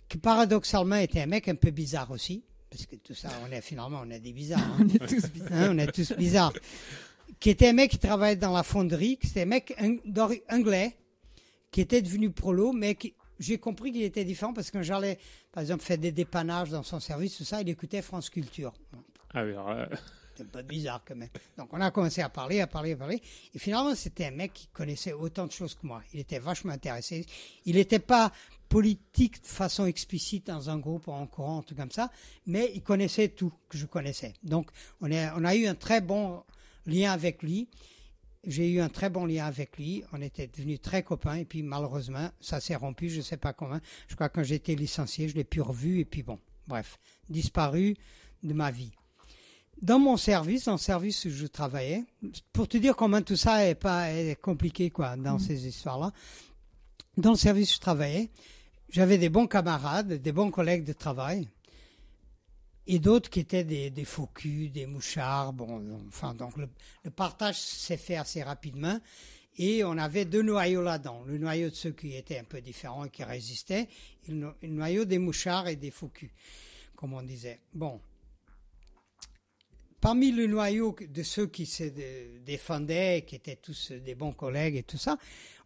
qui 0.09 0.19
paradoxalement 0.19 0.97
était 0.97 1.21
un 1.23 1.27
mec 1.27 1.49
un 1.49 1.55
peu 1.55 1.71
bizarre 1.71 2.11
aussi, 2.11 2.45
parce 2.71 2.87
que 2.87 2.97
tout 2.97 3.15
ça, 3.15 3.29
on 3.47 3.53
est 3.53 3.61
finalement, 3.61 4.01
on 4.05 4.11
est 4.11 4.21
des 4.21 4.33
bizarres. 4.33 4.61
hein. 4.61 4.79
On 4.85 4.89
est 4.89 5.07
tous 5.07 5.31
bizarres. 5.31 5.53
Hein, 5.53 5.69
on 5.73 5.79
est 5.79 5.93
tous 5.93 6.13
bizarres. 6.13 6.53
Qui 7.41 7.51
était 7.51 7.69
un 7.69 7.73
mec 7.73 7.91
qui 7.93 7.99
travaillait 7.99 8.37
dans 8.37 8.53
la 8.53 8.63
fonderie, 8.63 9.17
qui 9.19 9.29
était 9.29 9.43
un 9.43 9.47
mec 9.47 9.75
anglais, 10.51 10.97
qui 11.77 11.83
était 11.83 12.01
devenu 12.01 12.31
prolo, 12.31 12.73
mais 12.73 12.95
qui- 12.95 13.13
j'ai 13.39 13.59
compris 13.59 13.93
qu'il 13.93 14.01
était 14.01 14.25
différent 14.25 14.55
parce 14.55 14.71
que 14.71 14.81
j'allais, 14.83 15.19
par 15.53 15.61
exemple, 15.61 15.85
faire 15.85 15.99
des 15.99 16.11
dépannages 16.11 16.71
dans 16.71 16.83
son 16.83 17.01
service, 17.01 17.37
tout 17.37 17.45
ça, 17.45 17.61
il 17.61 17.69
écoutait 17.69 18.01
France 18.01 18.31
Culture. 18.31 18.73
Ah 19.35 19.45
oui, 19.45 19.51
alors, 19.51 19.69
euh, 19.73 19.85
C'est 20.35 20.45
un 20.45 20.47
peu 20.47 20.63
bizarre 20.63 21.03
quand 21.07 21.17
même. 21.17 21.29
Donc 21.59 21.69
on 21.75 21.81
a 21.83 21.91
commencé 21.91 22.23
à 22.23 22.31
parler, 22.31 22.63
à 22.63 22.67
parler, 22.67 22.93
à 22.93 22.97
parler. 22.97 23.21
Et 23.55 23.59
finalement, 23.59 23.95
c'était 23.95 24.25
un 24.25 24.31
mec 24.31 24.55
qui 24.55 24.69
connaissait 24.69 25.13
autant 25.13 25.47
de 25.47 25.53
choses 25.53 25.75
que 25.75 25.87
moi. 25.87 26.03
Il 26.15 26.21
était 26.21 26.39
vachement 26.39 26.73
intéressé. 26.73 27.27
Il 27.67 27.77
n'était 27.77 27.99
pas 27.99 28.33
politique 28.71 29.43
de 29.43 29.47
façon 29.47 29.85
explicite 29.85 30.47
dans 30.47 30.71
un 30.71 30.79
groupe 30.79 31.07
ou 31.09 31.13
en 31.13 31.27
courant, 31.27 31.63
truc 31.63 31.77
comme 31.77 31.91
ça, 31.91 32.11
mais 32.47 32.71
il 32.75 32.83
connaissait 32.83 33.29
tout 33.29 33.53
que 33.69 33.77
je 33.77 33.85
connaissais. 33.85 34.33
Donc 34.43 34.71
on 35.03 35.11
a 35.13 35.55
eu 35.55 35.67
un 35.67 35.75
très 35.75 36.01
bon 36.01 36.43
lien 36.87 37.13
avec 37.13 37.43
lui. 37.43 37.69
J'ai 38.47 38.71
eu 38.71 38.81
un 38.81 38.89
très 38.89 39.11
bon 39.11 39.27
lien 39.27 39.45
avec 39.45 39.77
lui. 39.77 40.05
On 40.13 40.23
était 40.23 40.47
devenus 40.47 40.81
très 40.81 41.03
copains. 41.03 41.37
Et 41.37 41.45
puis 41.45 41.63
malheureusement, 41.63 42.31
ça 42.41 42.61
s'est 42.61 42.77
rompu. 42.77 43.09
Je 43.11 43.19
ne 43.19 43.23
sais 43.23 43.37
pas 43.37 43.53
comment. 43.53 43.81
Je 44.09 44.15
crois 44.15 44.29
que 44.29 44.37
quand 44.37 44.45
j'ai 44.45 44.55
été 44.55 44.77
licencié, 44.77 45.29
je 45.29 45.35
l'ai 45.35 45.45
plus 45.45 45.61
revu. 45.61 45.99
Et 46.01 46.05
puis 46.05 46.23
bon, 46.23 46.39
bref, 46.69 46.99
disparu 47.29 47.97
de 48.43 48.53
ma 48.55 48.71
vie 48.71 48.93
dans 49.83 49.99
mon 49.99 50.17
service, 50.17 50.65
dans 50.65 50.73
le 50.73 50.79
service 50.79 51.25
où 51.27 51.31
je 51.31 51.47
travaillais, 51.47 52.05
pour 52.53 52.69
te 52.69 52.79
dire 52.79 52.97
comment 52.97 53.21
tout 53.21 53.37
ça 53.37 53.67
est 53.67 53.75
pas 53.75 54.11
est 54.11 54.41
compliqué 54.41 54.91
quoi 54.91 55.17
dans 55.17 55.39
ces 55.39 55.67
histoires-là. 55.67 56.13
Dans 57.17 57.33
le 57.33 57.37
service 57.37 57.73
où 57.73 57.75
je 57.77 57.81
travaillais, 57.81 58.31
j'avais 58.89 59.19
des 59.19 59.29
bons 59.29 59.47
camarades, 59.47 60.15
des 60.15 60.33
bons 60.33 60.51
collègues 60.51 60.85
de 60.85 60.93
travail, 60.93 61.49
et 62.87 62.99
d'autres 62.99 63.31
qui 63.31 63.41
étaient 63.41 63.65
des, 63.65 63.91
des 63.91 64.07
des 64.71 64.87
mouchards. 64.87 65.53
Bon, 65.53 65.83
enfin 66.09 66.35
donc 66.35 66.57
le, 66.57 66.69
partage 67.11 67.59
s'est 67.59 67.97
fait 67.97 68.17
assez 68.17 68.43
rapidement. 68.43 69.01
Et 69.59 69.85
on 69.85 69.97
avait 69.97 70.27
deux 70.27 70.43
noyaux 70.43 70.83
là-dedans. 70.83 71.23
Le 71.27 71.39
noyau 71.39 71.71
de 71.71 71.75
ceux 71.75 71.93
qui 71.93 72.15
étaient 72.15 72.39
un 72.39 72.45
peu 72.45 72.61
différents 72.61 73.07
et 73.07 73.11
qui 73.11 73.25
résistaient, 73.25 73.89
et 74.29 74.31
le, 74.31 74.35
no- 74.35 74.53
le 74.61 74.69
noyau 74.69 75.05
des 75.07 75.19
mouchards 75.19 75.69
et 75.69 75.77
des 75.77 75.91
faux 75.91 76.11
comme 76.95 77.15
on 77.15 77.23
disait. 77.23 77.61
Bon, 77.73 78.01
parmi 80.01 80.31
le 80.31 80.47
noyau 80.47 80.95
de 81.01 81.23
ceux 81.23 81.47
qui 81.47 81.65
se 81.65 81.85
dé- 81.85 82.41
défendaient, 82.45 83.25
qui 83.27 83.35
étaient 83.35 83.57
tous 83.57 83.93
des 83.93 84.15
bons 84.15 84.33
collègues 84.33 84.77
et 84.77 84.83
tout 84.83 84.99
ça, 84.99 85.17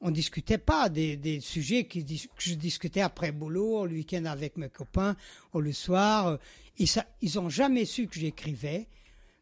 on 0.01 0.11
discutait 0.11 0.59
pas 0.59 0.89
des, 0.89 1.41
sujets 1.41 1.85
que 1.85 1.99
je 2.39 2.55
discutais 2.55 3.01
après 3.01 3.33
boulot, 3.33 3.87
le 3.87 3.95
week-end 3.95 4.25
avec 4.25 4.57
mes 4.57 4.69
copains, 4.71 5.17
ou 5.53 5.61
le 5.61 5.73
soir. 5.73 6.39
Ils, 6.81 6.89
sa- 6.89 7.07
ils 7.20 7.39
ont 7.39 7.49
jamais 7.49 7.84
su 7.84 8.09
que 8.09 8.18
j'écrivais. 8.18 8.89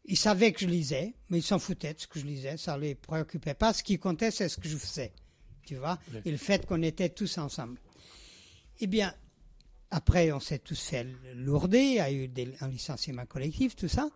Ils 0.04 0.16
savaient 0.18 0.52
que 0.52 0.60
je 0.60 0.66
lisais, 0.66 1.14
mais 1.30 1.38
ils 1.38 1.42
s'en 1.42 1.58
foutaient 1.58 1.94
de 1.94 2.00
ce 2.00 2.06
que 2.06 2.18
je 2.20 2.26
lisais. 2.26 2.56
Ça 2.58 2.76
les 2.76 2.94
préoccupait 2.94 3.54
pas. 3.54 3.72
Ce 3.72 3.82
qui 3.82 3.98
comptait, 3.98 4.30
c'est 4.30 4.48
ce 4.50 4.58
que 4.58 4.68
je 4.68 4.76
faisais. 4.76 5.12
tu 5.64 5.76
vois, 5.76 5.98
et 6.24 6.30
le 6.30 6.36
fait 6.38 6.66
qu'on 6.66 6.82
était 6.82 7.10
tous 7.10 7.38
ensemble. 7.38 7.78
Eh 8.80 8.86
bien, 8.86 9.14
après, 9.90 10.32
on 10.32 10.40
s'est 10.40 10.58
tous 10.58 10.80
fait 10.80 11.06
lourder, 11.34 11.78
il 11.80 11.94
y 11.94 12.00
a 12.00 12.10
eu 12.12 12.28
des, 12.28 12.54
un 12.60 12.68
licenciement 12.68 13.26
collectif, 13.26 13.74
tout 13.76 13.88
ça. 13.88 14.08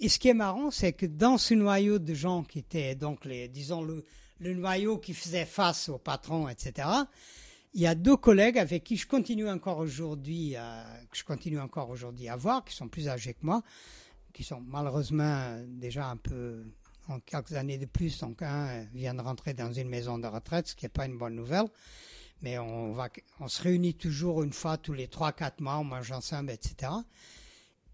Et 0.00 0.08
ce 0.08 0.18
qui 0.18 0.28
est 0.28 0.34
marrant, 0.34 0.70
c'est 0.70 0.92
que 0.92 1.06
dans 1.06 1.36
ce 1.38 1.54
noyau 1.54 1.98
de 1.98 2.14
gens 2.14 2.42
qui 2.42 2.58
étaient 2.60 2.94
donc 2.94 3.24
les, 3.24 3.48
disons 3.48 3.82
le, 3.82 4.04
le 4.38 4.54
noyau 4.54 4.98
qui 4.98 5.12
faisait 5.14 5.44
face 5.46 5.88
au 5.88 5.98
patron, 5.98 6.48
etc. 6.48 6.88
Il 7.72 7.80
y 7.80 7.86
a 7.86 7.94
deux 7.94 8.16
collègues 8.16 8.58
avec 8.58 8.82
qui 8.82 8.96
je 8.96 9.06
continue 9.06 9.48
encore 9.48 9.78
aujourd'hui, 9.78 10.56
que 11.10 11.16
je 11.16 11.24
continue 11.24 11.60
encore 11.60 11.90
aujourd'hui 11.90 12.28
à 12.28 12.36
voir, 12.36 12.64
qui 12.64 12.74
sont 12.74 12.88
plus 12.88 13.08
âgés 13.08 13.34
que 13.34 13.46
moi, 13.46 13.62
qui 14.32 14.42
sont 14.42 14.60
malheureusement 14.60 15.56
déjà 15.68 16.08
un 16.08 16.16
peu 16.16 16.64
en 17.08 17.20
quelques 17.20 17.52
années 17.52 17.78
de 17.78 17.86
plus. 17.86 18.18
Donc 18.18 18.42
un 18.42 18.82
vient 18.92 19.14
de 19.14 19.20
rentrer 19.20 19.54
dans 19.54 19.72
une 19.72 19.88
maison 19.88 20.18
de 20.18 20.26
retraite, 20.26 20.68
ce 20.68 20.74
qui 20.74 20.84
n'est 20.84 20.90
pas 20.90 21.06
une 21.06 21.16
bonne 21.16 21.36
nouvelle. 21.36 21.66
Mais 22.42 22.58
on 22.58 22.96
on 23.38 23.48
se 23.48 23.62
réunit 23.62 23.94
toujours 23.94 24.42
une 24.42 24.52
fois 24.52 24.76
tous 24.76 24.92
les 24.92 25.06
trois, 25.06 25.32
quatre 25.32 25.60
mois, 25.60 25.78
on 25.78 25.84
mange 25.84 26.10
ensemble, 26.10 26.50
etc. 26.50 26.90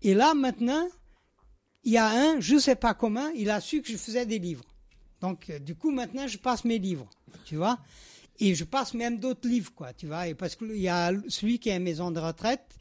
Et 0.03 0.15
là 0.15 0.35
maintenant, 0.35 0.87
il 1.87 1.93
y 1.93 1.99
a 1.99 2.09
un, 2.09 2.41
je 2.41 2.59
sais 2.59 2.77
pas 2.77 2.95
comment, 2.95 3.29
il 3.29 3.51
a 3.51 3.61
su 3.61 3.83
que 3.83 3.89
je 3.89 3.97
faisais 3.97 4.27
des 4.27 4.39
livres. 4.39 4.65
Donc, 5.21 5.51
euh, 5.51 5.59
du 5.61 5.75
coup, 5.77 5.93
maintenant, 5.93 6.27
je 6.27 6.37
passe 6.37 6.65
mes 6.65 6.79
livres, 6.79 7.09
tu 7.45 7.57
vois. 7.57 7.79
Et 8.39 8.55
je 8.55 8.65
passe 8.65 8.95
même 8.95 9.19
d'autres 9.19 9.49
livres, 9.49 9.73
quoi, 9.75 9.93
tu 9.93 10.07
vois. 10.07 10.29
Et 10.29 10.35
parce 10.35 10.57
qu'il 10.57 10.77
y 10.77 10.89
a 10.89 11.13
celui 11.29 11.59
qui 11.59 11.71
est 11.71 11.75
à 11.75 11.79
maison 11.79 12.11
de 12.11 12.21
retraite, 12.21 12.77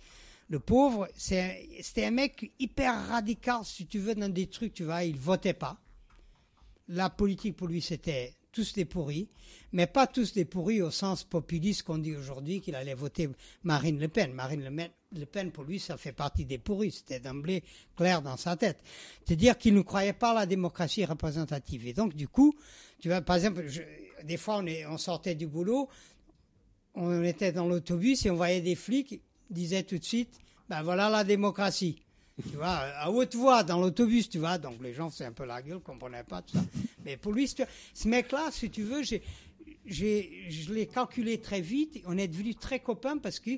le 0.49 0.59
pauvre, 0.59 1.07
c'était 1.17 2.05
un 2.05 2.11
mec 2.11 2.51
hyper 2.59 3.07
radical, 3.07 3.61
si 3.63 3.87
tu 3.87 3.99
veux, 3.99 4.15
dans 4.15 4.29
des 4.31 4.47
trucs, 4.47 4.73
tu 4.73 4.83
vois. 4.83 5.03
Il 5.03 5.17
votait 5.17 5.53
pas. 5.53 5.77
La 6.89 7.09
politique, 7.09 7.55
pour 7.55 7.67
lui, 7.67 7.81
c'était 7.81 8.33
tous 8.51 8.73
des 8.73 8.85
pourris, 8.85 9.27
mais 9.73 9.87
pas 9.87 10.07
tous 10.07 10.33
des 10.33 10.45
pourris 10.45 10.81
au 10.81 10.91
sens 10.91 11.23
populiste 11.23 11.83
qu'on 11.83 11.97
dit 11.97 12.15
aujourd'hui 12.15 12.61
qu'il 12.61 12.75
allait 12.75 12.93
voter 12.93 13.27
Marine 13.63 13.99
Le 13.99 14.07
Pen. 14.07 14.31
Marine 14.33 14.63
Le 14.63 14.73
Pen, 14.73 14.89
Le 15.17 15.25
Pen, 15.25 15.51
pour 15.51 15.63
lui, 15.63 15.79
ça 15.79 15.97
fait 15.97 16.13
partie 16.13 16.45
des 16.45 16.57
pourris. 16.57 16.91
C'était 16.91 17.19
d'emblée 17.19 17.63
clair 17.97 18.21
dans 18.21 18.37
sa 18.37 18.55
tête. 18.55 18.77
C'est-à-dire 19.25 19.57
qu'il 19.57 19.73
ne 19.73 19.81
croyait 19.81 20.13
pas 20.13 20.31
à 20.31 20.35
la 20.35 20.45
démocratie 20.45 21.03
représentative. 21.05 21.87
Et 21.87 21.93
donc, 21.93 22.13
du 22.15 22.27
coup, 22.27 22.55
tu 22.99 23.09
vois, 23.09 23.21
par 23.21 23.37
exemple, 23.37 23.67
je- 23.67 23.81
des 24.25 24.37
fois, 24.37 24.63
on, 24.89 24.97
sortait 24.97 25.35
du 25.35 25.47
boulot, 25.47 25.89
on 26.93 27.23
était 27.23 27.51
dans 27.51 27.67
l'autobus 27.67 28.25
et 28.25 28.29
on 28.29 28.35
voyait 28.35 28.61
des 28.61 28.75
flics, 28.75 29.11
ils 29.11 29.53
disaient 29.53 29.83
tout 29.83 29.97
de 29.97 30.03
suite, 30.03 30.39
ben 30.69 30.81
voilà 30.83 31.09
la 31.09 31.23
démocratie. 31.23 32.01
Tu 32.49 32.57
vois, 32.57 32.67
à 32.67 33.09
haute 33.09 33.33
voix 33.35 33.63
dans 33.63 33.79
l'autobus, 33.79 34.29
tu 34.29 34.39
vois. 34.39 34.57
Donc 34.57 34.81
les 34.81 34.93
gens 34.93 35.09
faisaient 35.09 35.25
un 35.25 35.31
peu 35.31 35.45
la 35.45 35.61
gueule, 35.61 35.79
comprenaient 35.79 36.23
pas 36.23 36.41
tout 36.41 36.57
ça. 36.57 36.65
Mais 37.05 37.15
pour 37.15 37.31
lui, 37.31 37.47
ce 37.47 38.07
mec-là, 38.07 38.49
si 38.51 38.69
tu 38.69 38.83
veux, 38.83 39.03
j'ai, 39.03 39.21
je 39.85 40.73
l'ai 40.73 40.85
calculé 40.87 41.39
très 41.39 41.61
vite. 41.61 42.01
On 42.05 42.17
est 42.17 42.27
devenus 42.27 42.57
très 42.59 42.79
copains 42.79 43.17
parce 43.17 43.39
que 43.39 43.51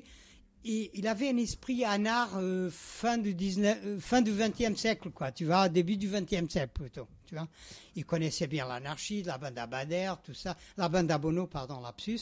il, 0.64 1.06
avait 1.06 1.28
un 1.28 1.36
esprit 1.36 1.84
anard 1.84 2.36
euh, 2.36 2.68
fin 2.70 3.16
du 3.16 3.34
19, 3.34 3.78
euh, 3.84 4.00
fin 4.00 4.22
du 4.22 4.32
20e 4.32 4.76
siècle, 4.76 5.10
quoi. 5.10 5.32
Tu 5.32 5.44
vois, 5.44 5.68
début 5.68 5.96
du 5.96 6.08
20e 6.08 6.48
siècle 6.48 6.72
plutôt. 6.74 7.08
Tu 7.28 7.34
vois, 7.34 7.46
il 7.94 8.04
connaissait 8.06 8.46
bien 8.46 8.66
l'anarchie, 8.66 9.22
la 9.22 9.36
bande 9.38 9.58
à 9.58 9.66
Bader, 9.66 10.14
tout 10.24 10.34
ça, 10.34 10.56
la 10.78 10.88
bande 10.88 11.10
à 11.10 11.18
Bono, 11.18 11.46
pardon, 11.46 11.80
lapsus 11.80 12.20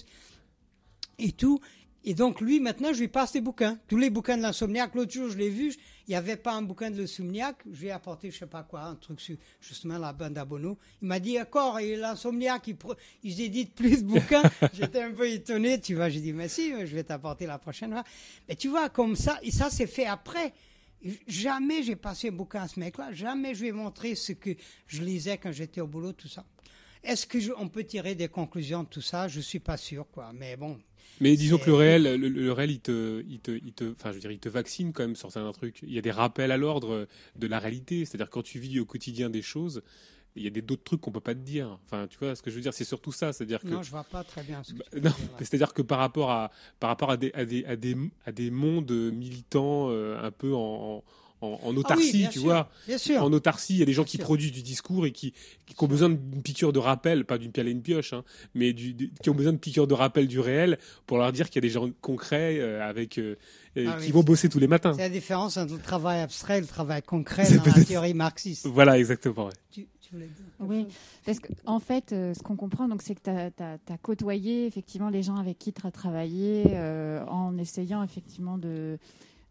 et 1.18 1.32
tout. 1.32 1.60
Et 2.08 2.14
donc, 2.14 2.40
lui, 2.40 2.60
maintenant, 2.60 2.92
je 2.92 3.00
lui 3.00 3.08
passe 3.08 3.32
des 3.32 3.40
bouquins. 3.40 3.78
Tous 3.88 3.96
les 3.96 4.10
bouquins 4.10 4.36
de 4.36 4.42
l'insomniaque. 4.42 4.94
L'autre 4.94 5.10
jour, 5.12 5.28
je 5.28 5.36
l'ai 5.36 5.48
vu, 5.50 5.72
je- 5.72 5.78
il 6.06 6.10
n'y 6.10 6.14
avait 6.14 6.36
pas 6.36 6.52
un 6.54 6.62
bouquin 6.62 6.88
de 6.90 7.00
l'insomniaque. 7.00 7.56
Je 7.72 7.80
lui 7.80 7.86
ai 7.88 7.90
apporté, 7.90 8.30
je 8.30 8.38
sais 8.38 8.46
pas 8.46 8.62
quoi, 8.62 8.82
un 8.82 8.94
truc 8.94 9.20
sur, 9.20 9.36
justement, 9.60 9.98
la 9.98 10.12
bande 10.12 10.38
à 10.38 10.44
Bono. 10.44 10.78
Il 11.02 11.08
m'a 11.08 11.18
dit, 11.18 11.34
d'accord, 11.34 11.80
et 11.80 11.96
l'insomniaque, 11.96 12.70
ils 13.24 13.40
éditent 13.40 13.74
plus 13.74 14.02
de 14.04 14.08
bouquins. 14.08 14.42
J'étais 14.72 15.02
un 15.02 15.10
peu 15.12 15.28
étonné, 15.28 15.80
tu 15.80 15.96
vois. 15.96 16.08
J'ai 16.08 16.20
dit, 16.20 16.32
mais 16.32 16.48
si, 16.48 16.70
je 16.70 16.94
vais 16.94 17.02
t'apporter 17.02 17.46
la 17.46 17.58
prochaine 17.58 17.90
fois. 17.92 18.04
Mais 18.48 18.54
tu 18.54 18.68
vois, 18.68 18.88
comme 18.88 19.16
ça, 19.16 19.38
et 19.42 19.50
ça, 19.50 19.68
c'est 19.68 19.88
fait 19.88 20.06
après. 20.06 20.52
Jamais 21.26 21.82
j'ai 21.82 21.96
passé 21.96 22.28
un 22.28 22.32
bouquin 22.32 22.62
à 22.62 22.68
ce 22.68 22.80
mec-là. 22.80 23.12
Jamais 23.12 23.54
je 23.54 23.62
lui 23.62 23.68
ai 23.68 23.72
montré 23.72 24.14
ce 24.14 24.32
que 24.32 24.50
je 24.86 25.02
lisais 25.02 25.38
quand 25.38 25.52
j'étais 25.52 25.80
au 25.80 25.86
boulot, 25.86 26.12
tout 26.12 26.28
ça. 26.28 26.44
Est-ce 27.04 27.26
que 27.26 27.38
je- 27.38 27.52
on 27.56 27.68
peut 27.68 27.84
tirer 27.84 28.14
des 28.14 28.28
conclusions 28.28 28.82
de 28.82 28.88
tout 28.88 29.00
ça? 29.02 29.28
Je 29.28 29.40
suis 29.40 29.60
pas 29.60 29.76
sûr, 29.76 30.06
quoi. 30.10 30.32
Mais 30.34 30.56
bon, 30.56 30.78
Mais 31.20 31.36
disons 31.36 31.58
que 31.58 31.66
le 31.66 31.74
réel, 31.74 32.02
le, 32.20 32.28
le 32.28 32.52
réel, 32.52 32.72
il 32.72 32.80
te, 32.80 33.24
il 33.28 33.38
te, 33.38 33.52
il 33.52 33.72
te, 33.72 33.92
enfin, 33.92 34.10
je 34.10 34.14
veux 34.14 34.20
dire, 34.20 34.32
il 34.32 34.38
te 34.40 34.48
vaccine 34.48 34.92
quand 34.92 35.04
même 35.04 35.14
sur 35.16 35.30
certains 35.30 35.52
trucs. 35.52 35.80
Il 35.82 35.92
y 35.92 35.98
a 35.98 36.02
des 36.02 36.10
rappels 36.10 36.50
à 36.50 36.56
l'ordre 36.56 37.06
de 37.36 37.46
la 37.46 37.58
réalité. 37.60 38.04
C'est-à-dire 38.04 38.28
quand 38.30 38.42
tu 38.42 38.58
vis 38.58 38.80
au 38.80 38.84
quotidien 38.84 39.30
des 39.30 39.42
choses, 39.42 39.82
il 40.36 40.42
y 40.42 40.46
a 40.46 40.50
des 40.50 40.62
d'autres 40.62 40.84
trucs 40.84 41.00
qu'on 41.00 41.10
peut 41.12 41.20
pas 41.20 41.34
te 41.34 41.40
dire. 41.40 41.78
Enfin, 41.86 42.06
tu 42.08 42.18
vois 42.18 42.34
ce 42.36 42.42
que 42.42 42.50
je 42.50 42.56
veux 42.56 42.62
dire 42.62 42.74
C'est 42.74 42.84
surtout 42.84 43.12
ça. 43.12 43.32
C'est-à-dire 43.32 43.60
que 43.60 43.68
non, 43.68 43.82
je 43.82 43.90
vois 43.90 44.04
pas 44.04 44.22
très 44.24 44.42
bien 44.42 44.62
ce 44.62 44.72
que 44.74 44.78
Bah, 45.00 45.10
non, 45.10 45.14
c'est-à-dire 45.38 45.72
que 45.74 45.82
par 45.82 45.98
rapport 45.98 46.30
à, 46.30 46.50
par 46.80 46.88
rapport 46.90 47.10
à 47.10 47.16
des, 47.16 47.32
à 47.34 47.44
des, 47.44 47.64
à 47.64 47.76
des, 47.76 47.96
à 48.26 48.32
des 48.32 48.50
mondes 48.50 48.92
militants 49.12 49.88
euh, 49.90 50.22
un 50.22 50.30
peu 50.30 50.54
en, 50.54 51.02
en, 51.42 51.46
en 51.48 51.58
Ah 51.62 51.68
oui, 51.70 51.76
autarcie, 51.78 52.26
tu 52.30 52.38
sûr, 52.38 52.42
vois. 52.44 52.70
Bien 52.86 52.96
sûr. 52.98 53.22
En 53.22 53.32
autarcie, 53.32 53.74
il 53.74 53.78
y 53.78 53.82
a 53.82 53.84
des 53.84 53.92
gens 53.92 54.02
Bien 54.02 54.10
qui 54.10 54.16
sûr. 54.16 54.24
produisent 54.24 54.52
du 54.52 54.62
discours 54.62 55.04
et 55.06 55.12
qui, 55.12 55.32
qui 55.66 55.74
ont 55.78 55.86
besoin 55.86 56.08
d'une 56.08 56.42
piqûre 56.42 56.72
de 56.72 56.78
rappel, 56.78 57.24
pas 57.26 57.36
d'une 57.38 57.52
piale 57.52 57.68
et 57.68 57.72
une 57.72 57.82
pioche, 57.82 58.12
hein, 58.14 58.24
mais 58.54 58.72
du, 58.72 59.10
qui 59.22 59.28
ont 59.30 59.34
besoin 59.34 59.52
de 59.52 59.58
piqûre 59.58 59.86
de 59.86 59.92
rappel 59.94 60.28
du 60.28 60.40
réel 60.40 60.78
pour 61.06 61.18
leur 61.18 61.32
dire 61.32 61.50
qu'il 61.50 61.56
y 61.56 61.66
a 61.66 61.68
des 61.68 61.72
gens 61.72 61.90
concrets 62.00 62.58
euh, 62.58 62.82
avec 62.88 63.18
euh, 63.18 63.36
Ah 63.76 63.96
qui 63.98 64.06
oui, 64.06 64.10
vont 64.12 64.22
bosser 64.22 64.48
tous 64.48 64.58
les 64.58 64.66
matins. 64.66 64.94
C'est 64.94 65.02
la 65.02 65.08
différence 65.10 65.58
entre 65.58 65.74
le 65.74 65.78
travail 65.80 66.20
abstrait 66.20 66.56
et 66.56 66.60
le 66.62 66.66
travail 66.66 67.02
concret 67.02 67.46
dans 67.54 67.62
la 67.64 67.84
théorie 67.84 68.14
marxiste. 68.14 68.66
Voilà, 68.66 68.98
exactement. 68.98 69.46
ouais. 69.46 69.52
Tu, 69.70 69.86
tu 70.06 70.14
voulais 70.14 70.26
dire 70.26 70.44
quelque 70.58 70.70
Oui, 70.70 70.86
parce 71.24 71.40
qu'en 71.40 71.76
en 71.76 71.80
fait, 71.80 72.12
euh, 72.12 72.34
ce 72.34 72.42
qu'on 72.42 72.56
comprend, 72.56 72.88
donc, 72.88 73.02
c'est 73.02 73.14
que 73.14 73.20
tu 73.20 73.62
as, 73.62 73.98
côtoyé 74.02 74.66
effectivement 74.66 75.08
les 75.08 75.22
gens 75.22 75.36
avec 75.36 75.58
qui 75.58 75.72
tu 75.72 75.86
as 75.86 75.90
travaillé 75.90 76.64
euh, 76.68 77.24
en 77.26 77.56
essayant 77.58 78.02
effectivement 78.02 78.58
de, 78.58 78.98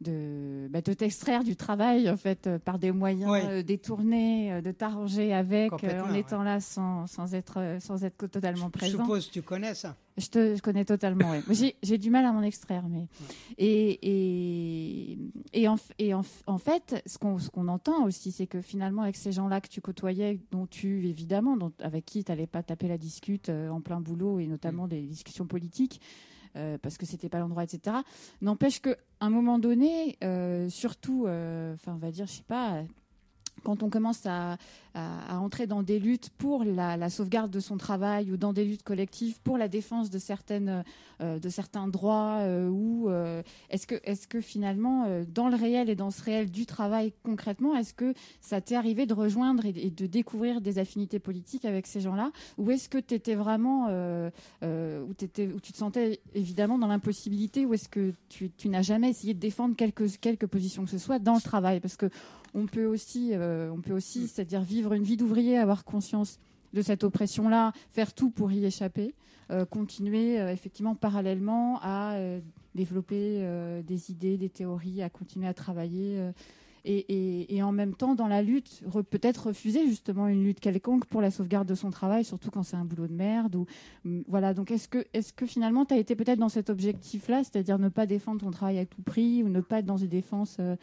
de, 0.01 0.67
bah, 0.69 0.81
de 0.81 0.93
t'extraire 0.93 1.43
du 1.43 1.55
travail 1.55 2.09
en 2.09 2.17
fait, 2.17 2.47
euh, 2.47 2.59
par 2.59 2.79
des 2.79 2.91
moyens 2.91 3.31
Ouais. 3.31 3.45
euh, 3.45 3.63
détournés, 3.63 4.51
euh, 4.51 4.61
de 4.61 4.71
t'arranger 4.71 5.33
avec, 5.33 5.71
en 5.71 5.77
ouais. 5.77 6.19
étant 6.19 6.43
là 6.43 6.59
sans, 6.59 7.07
sans, 7.07 7.33
être, 7.33 7.77
sans 7.79 8.03
être 8.03 8.27
totalement 8.27 8.65
Je 8.65 8.71
présent. 8.79 8.97
suppose 9.03 9.27
que 9.27 9.31
tu 9.33 9.41
connais 9.41 9.73
ça. 9.73 9.95
Je 10.17 10.27
te 10.27 10.55
je 10.55 10.61
connais 10.61 10.85
totalement. 10.85 11.33
J'ai 11.83 11.97
du 11.97 12.09
mal 12.09 12.25
à 12.25 12.31
m'en 12.31 12.41
extraire, 12.41 12.83
mais 12.89 13.07
et 13.57 13.99
et 15.13 15.17
et 15.53 15.67
en 15.67 15.75
et 15.99 16.13
en, 16.13 16.23
en 16.47 16.57
fait, 16.57 17.01
ce 17.05 17.17
qu'on 17.17 17.37
ce 17.37 17.49
qu'on 17.49 17.67
entend 17.67 18.05
aussi, 18.05 18.31
c'est 18.31 18.47
que 18.47 18.61
finalement, 18.61 19.01
avec 19.01 19.15
ces 19.17 19.31
gens-là 19.31 19.59
que 19.61 19.67
tu 19.67 19.81
côtoyais, 19.81 20.39
dont 20.51 20.67
tu 20.67 21.07
évidemment, 21.07 21.57
dont, 21.57 21.71
avec 21.79 22.05
qui 22.05 22.23
tu 22.23 22.31
n'allais 22.31 22.47
pas 22.47 22.63
taper 22.63 22.87
la 22.87 22.97
discute 22.97 23.49
en 23.49 23.81
plein 23.81 23.99
boulot 23.99 24.39
et 24.39 24.47
notamment 24.47 24.87
des 24.87 25.01
discussions 25.01 25.45
politiques. 25.47 25.99
Euh, 26.55 26.77
parce 26.81 26.97
que 26.97 27.05
c'était 27.05 27.29
pas 27.29 27.39
l'endroit, 27.39 27.63
etc. 27.63 27.97
N'empêche 28.41 28.81
que 28.81 28.97
un 29.19 29.29
moment 29.29 29.59
donné, 29.59 30.17
euh, 30.23 30.69
surtout, 30.69 31.25
euh, 31.25 31.73
enfin, 31.73 31.93
on 31.93 31.97
va 31.97 32.11
dire, 32.11 32.27
je 32.27 32.33
sais 32.33 32.43
pas, 32.43 32.83
quand 33.65 33.83
on 33.83 33.89
commence 33.89 34.25
à, 34.25 34.57
entrer 35.29 35.67
dans 35.67 35.83
des 35.83 35.99
luttes 35.99 36.29
pour 36.37 36.63
la, 36.63 37.09
sauvegarde 37.09 37.51
de 37.51 37.59
son 37.59 37.75
travail 37.75 38.31
ou 38.31 38.37
dans 38.37 38.53
des 38.53 38.63
luttes 38.63 38.83
collectives 38.83 39.41
pour 39.43 39.57
la 39.57 39.67
défense 39.67 40.09
de 40.09 40.19
certaines 40.19 40.85
euh, 41.21 41.39
de 41.39 41.49
certains 41.49 41.87
droits 41.87 42.39
euh, 42.41 42.69
ou 42.69 43.09
euh, 43.09 43.41
est-ce 43.69 43.87
que 43.87 43.95
est-ce 44.03 44.27
que 44.27 44.39
finalement 44.39 45.05
dans 45.33 45.49
le 45.49 45.55
réel 45.55 45.89
et 45.89 45.95
dans 45.95 46.11
ce 46.11 46.21
réel 46.21 46.49
du 46.49 46.65
travail 46.65 47.13
concrètement 47.23 47.75
est-ce 47.75 47.93
que 47.93 48.13
ça 48.39 48.61
t'est 48.61 48.75
arrivé 48.75 49.05
de 49.05 49.13
rejoindre 49.13 49.65
et, 49.65 49.73
de 49.73 50.05
découvrir 50.05 50.61
des 50.61 50.77
affinités 50.79 51.19
politiques 51.19 51.65
avec 51.65 51.87
ces 51.87 51.99
gens-là? 51.99 52.31
Ou 52.57 52.71
est-ce 52.71 52.87
que 52.87 52.97
tu 52.97 53.15
étais 53.15 53.35
vraiment 53.35 53.87
où, 54.61 55.13
tu 55.17 55.27
te 55.27 55.77
sentais 55.77 56.21
évidemment 56.33 56.77
dans 56.77 56.87
l'impossibilité 56.87 57.65
ou 57.65 57.73
est-ce 57.73 57.89
que 57.89 58.13
tu, 58.29 58.49
tu 58.51 58.69
n'as 58.69 58.81
jamais 58.81 59.09
essayé 59.09 59.33
de 59.33 59.39
défendre 59.39 59.75
quelque 59.75 60.05
quelque 60.17 60.45
position 60.45 60.85
que 60.85 60.91
ce 60.91 60.97
soit 60.97 61.19
dans 61.19 61.35
le 61.35 61.41
travail? 61.41 61.79
Parce 61.79 61.97
que 61.97 62.09
on 62.55 62.65
peut 62.65 62.85
aussi, 62.87 63.29
euh, 63.33 63.69
on 63.71 63.81
peut 63.81 63.93
aussi, 63.93 64.27
c'est-à-dire 64.27 64.61
vivre 64.61 64.93
une 64.93 65.03
vie 65.03 65.17
d'ouvrier, 65.17 65.57
avoir 65.59 65.83
conscience 65.85 66.39
de 66.73 66.81
cette 66.81 67.03
oppression-là, 67.03 67.71
faire 67.91 68.13
tout 68.13 68.31
pour 68.31 68.51
y 68.51 68.65
échapper, 68.65 69.13
euh, 69.51 69.65
continuer 69.65 70.39
euh, 70.41 70.51
effectivement 70.51 70.95
parallèlement 70.95 71.79
à 71.83 72.17
développer 72.73 73.41
des 73.87 74.11
idées, 74.11 74.37
des 74.37 74.49
théories, 74.49 75.01
à 75.01 75.09
continuer 75.09 75.47
à 75.47 75.53
travailler. 75.53 76.19
et, 76.87 76.97
et- 76.97 77.55
et 77.55 77.63
en 77.63 77.71
même 77.71 77.95
temps, 77.95 78.13
dans 78.15 78.27
la 78.27 78.41
lutte, 78.43 78.83
re- 78.87 79.01
peut-être 79.03 79.47
refuser 79.47 79.87
justement 79.87 80.27
une 80.27 80.43
lutte 80.43 80.59
quelconque 80.59 81.05
pour 81.05 81.19
la 81.21 81.31
sauvegarde 81.31 81.67
de 81.67 81.73
son 81.73 81.89
travail, 81.89 82.23
surtout 82.23 82.51
quand 82.51 82.61
c'est 82.63 82.75
un 82.75 82.85
boulot 82.85 83.07
de 83.07 83.13
merde. 83.13 83.55
Ou, 83.55 83.65
hum, 84.05 84.23
voilà, 84.27 84.53
donc 84.53 84.69
est-ce 84.71 84.87
que, 85.33 85.45
finalement, 85.47 85.85
tu 85.85 85.93
as 85.95 85.97
été 85.97 86.15
peut-être 86.15 86.37
dans 86.37 86.49
cet 86.49 86.69
objectif-là, 86.69 87.43
c'est-à-dire 87.43 87.79
ne 87.79 87.89
pas 87.89 88.05
défendre 88.05 88.41
ton 88.41 88.51
travail 88.51 88.77
à 88.77 88.85
tout 88.85 89.01
prix 89.01 89.41
ou 89.41 89.49
ne 89.49 89.61
pas 89.61 89.79
être 89.79 89.85
dans 89.87 89.95
des 89.95 90.07
défenses 90.07 90.57
euh, 90.59 90.75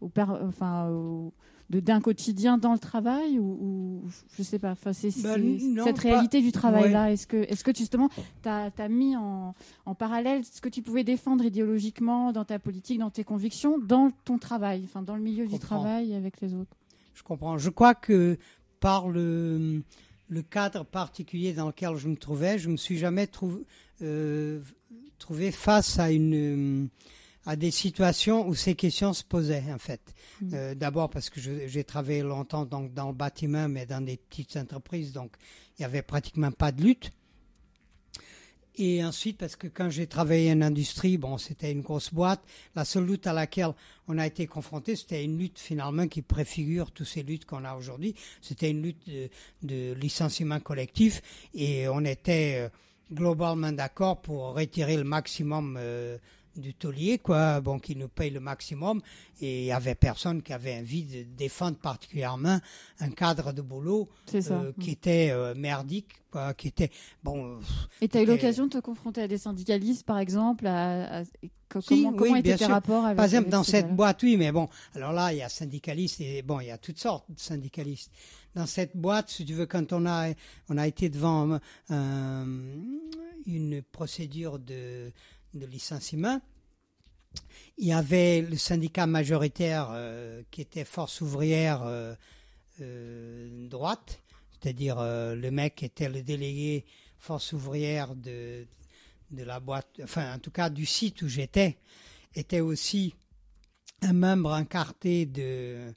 au 0.00 0.10
enfin, 0.46 0.88
au- 0.90 1.32
de 1.70 1.80
d'un 1.80 2.00
quotidien 2.00 2.56
dans 2.56 2.72
le 2.72 2.78
travail 2.78 3.38
ou, 3.38 3.44
ou 3.44 4.02
je 4.38 4.42
sais 4.42 4.58
pas 4.58 4.70
enfin 4.72 4.94
c'est 4.94 5.10
non, 5.28 5.84
cette 5.84 5.96
pas- 5.96 6.02
réalité 6.02 6.40
du 6.40 6.50
travail 6.50 6.90
là 6.90 7.12
est-ce 7.12 7.26
que 7.26 7.36
est-ce 7.36 7.62
que 7.62 7.74
justement 7.74 8.08
tu 8.42 8.48
as, 8.48 8.88
mis 8.88 9.14
en, 9.16 9.54
en 9.84 9.94
parallèle 9.94 10.44
ce 10.46 10.62
que 10.62 10.70
tu 10.70 10.80
pouvais 10.80 11.04
défendre 11.04 11.44
idéologiquement 11.44 12.32
dans 12.32 12.46
ta 12.46 12.58
politique 12.58 12.98
dans 13.00 13.10
tes 13.10 13.22
convictions 13.24 13.78
dans 13.78 14.10
ton 14.24 14.38
travail 14.38 14.80
enfin 14.84 15.02
dans 15.02 15.14
le 15.14 15.20
milieu 15.22 15.44
du 15.44 15.50
comprends. 15.52 15.80
travail 15.80 16.14
avec 16.14 16.40
les 16.40 16.54
autres? 16.54 16.74
Je 17.14 17.22
comprends. 17.22 17.58
Je 17.58 17.68
crois 17.68 17.94
que 17.94 18.38
par 18.80 19.08
le, 19.10 19.82
le 20.30 20.42
cadre 20.42 20.84
particulier 20.86 21.52
dans 21.52 21.66
lequel 21.66 21.96
je 21.96 22.08
me 22.08 22.16
trouvais, 22.16 22.58
je 22.58 22.70
me 22.70 22.76
suis 22.78 22.96
jamais 22.96 23.26
trou- 23.26 23.64
euh, 24.02 24.60
trouvé 25.18 25.50
face 25.50 25.98
à 25.98 26.10
une 26.12 26.34
euh, 26.34 26.86
à 27.48 27.56
des 27.56 27.70
situations 27.70 28.46
où 28.46 28.54
ces 28.54 28.74
questions 28.74 29.14
se 29.14 29.24
posaient 29.24 29.64
en 29.72 29.78
fait. 29.78 30.02
Mm. 30.42 30.50
Euh, 30.52 30.74
D'abord 30.74 31.08
parce 31.08 31.30
que 31.30 31.40
j'ai 31.40 31.82
travaillé 31.82 32.20
longtemps 32.20 32.66
donc 32.66 32.92
dans 32.92 33.08
le 33.08 33.14
bâtiment, 33.14 33.70
mais 33.70 33.86
dans 33.86 34.04
des 34.04 34.18
petites 34.18 34.58
entreprises, 34.58 35.12
donc 35.14 35.32
il 35.78 35.82
y 35.82 35.84
avait 35.86 36.02
pratiquement 36.02 36.52
pas 36.52 36.72
de 36.72 36.82
lutte. 36.82 37.10
Et 38.76 39.02
ensuite, 39.02 39.38
parce 39.38 39.56
que 39.56 39.66
quand 39.66 39.88
j'ai 39.88 40.06
travaillé 40.06 40.52
en 40.52 40.60
industrie, 40.60 41.16
bon, 41.16 41.38
c'était 41.38 41.72
une 41.72 41.80
grosse 41.80 42.12
boîte. 42.12 42.42
La 42.76 42.84
seule 42.84 43.06
lutte 43.06 43.26
à 43.26 43.32
laquelle 43.32 43.72
on 44.08 44.18
a 44.18 44.26
été 44.26 44.46
confronté, 44.46 44.94
c'était 44.94 45.24
une 45.24 45.38
lutte 45.38 45.58
finalement 45.58 46.06
qui 46.06 46.20
préfigure 46.20 46.90
toutes 46.92 47.08
ces 47.08 47.22
luttes 47.22 47.46
qu'on 47.46 47.64
a 47.64 47.74
aujourd'hui. 47.74 48.14
C'était 48.42 48.70
une 48.70 48.82
lutte 48.82 49.08
de, 49.08 49.30
de 49.62 49.94
licenciement 49.94 50.60
collectif 50.60 51.22
et 51.54 51.88
on 51.88 52.04
était 52.04 52.58
euh, 52.58 52.68
globalement 53.10 53.72
d'accord 53.72 54.20
pour 54.20 54.54
retirer 54.54 54.98
le 54.98 55.04
maximum 55.04 55.76
euh, 55.80 56.18
du 56.58 56.74
taulier, 56.74 57.18
quoi, 57.18 57.60
bon, 57.60 57.78
qui 57.78 57.96
nous 57.96 58.08
paye 58.08 58.30
le 58.30 58.40
maximum. 58.40 59.00
Et 59.40 59.60
il 59.60 59.64
y 59.66 59.72
avait 59.72 59.94
personne 59.94 60.42
qui 60.42 60.52
avait 60.52 60.76
envie 60.78 61.04
de 61.04 61.22
défendre 61.36 61.78
particulièrement 61.78 62.60
un 63.00 63.10
cadre 63.10 63.52
de 63.52 63.62
boulot 63.62 64.08
euh, 64.34 64.72
qui 64.80 64.90
était 64.90 65.30
euh, 65.30 65.54
merdique, 65.54 66.08
quoi, 66.30 66.54
qui 66.54 66.68
était 66.68 66.90
bon. 67.22 67.60
Et 68.00 68.08
tu 68.08 68.18
as 68.18 68.22
eu 68.22 68.26
l'occasion 68.26 68.66
de 68.66 68.70
te 68.72 68.78
confronter 68.78 69.22
à 69.22 69.28
des 69.28 69.38
syndicalistes, 69.38 70.04
par 70.04 70.18
exemple 70.18 70.66
à, 70.66 71.20
à- 71.20 71.22
et 71.42 71.50
co- 71.68 71.80
Si, 71.80 71.88
Comment, 71.88 72.10
oui, 72.10 72.16
comment 72.18 72.36
étaient 72.36 72.56
tes 72.56 72.64
sûr. 72.64 72.68
rapports 72.74 73.04
avec 73.04 73.16
Par 73.16 73.24
exemple, 73.26 73.48
dans 73.50 73.62
cette 73.62 73.94
boîte, 73.94 74.22
oui, 74.22 74.36
mais 74.36 74.50
bon, 74.52 74.68
alors 74.94 75.12
là, 75.12 75.32
il 75.32 75.38
y 75.38 75.42
a 75.42 75.48
syndicalistes 75.48 76.20
et 76.20 76.42
bon, 76.42 76.60
il 76.60 76.66
y 76.66 76.70
a 76.70 76.78
toutes 76.78 76.98
sortes 76.98 77.30
de 77.30 77.38
syndicalistes. 77.38 78.10
Dans 78.54 78.66
cette 78.66 78.96
boîte, 78.96 79.28
si 79.30 79.44
tu 79.44 79.52
veux, 79.54 79.66
quand 79.66 79.92
on 79.92 80.04
a, 80.06 80.30
on 80.68 80.78
a 80.78 80.86
été 80.88 81.08
devant 81.10 81.60
euh, 81.90 82.74
une 83.46 83.82
procédure 83.82 84.58
de, 84.58 85.12
de 85.54 85.66
licenciement, 85.66 86.40
il 87.78 87.86
y 87.86 87.92
avait 87.92 88.42
le 88.42 88.56
syndicat 88.56 89.06
majoritaire 89.06 89.88
euh, 89.92 90.42
qui 90.50 90.60
était 90.60 90.84
Force 90.84 91.20
ouvrière 91.20 91.82
euh, 91.84 92.14
euh, 92.80 93.68
droite, 93.68 94.20
c'est-à-dire 94.52 94.96
le 95.00 95.50
mec 95.50 95.82
était 95.82 96.08
le 96.08 96.22
délégué 96.22 96.84
Force 97.18 97.52
ouvrière 97.52 98.14
de, 98.16 98.66
la 99.32 99.60
boîte, 99.60 100.00
enfin 100.02 100.34
en 100.34 100.38
tout 100.38 100.50
cas 100.50 100.70
du 100.70 100.86
site 100.86 101.22
où 101.22 101.28
j'étais, 101.28 101.78
était 102.34 102.60
aussi 102.60 103.14
un 104.02 104.12
membre 104.12 104.52
incarté 104.52 105.26
de, 105.26 105.94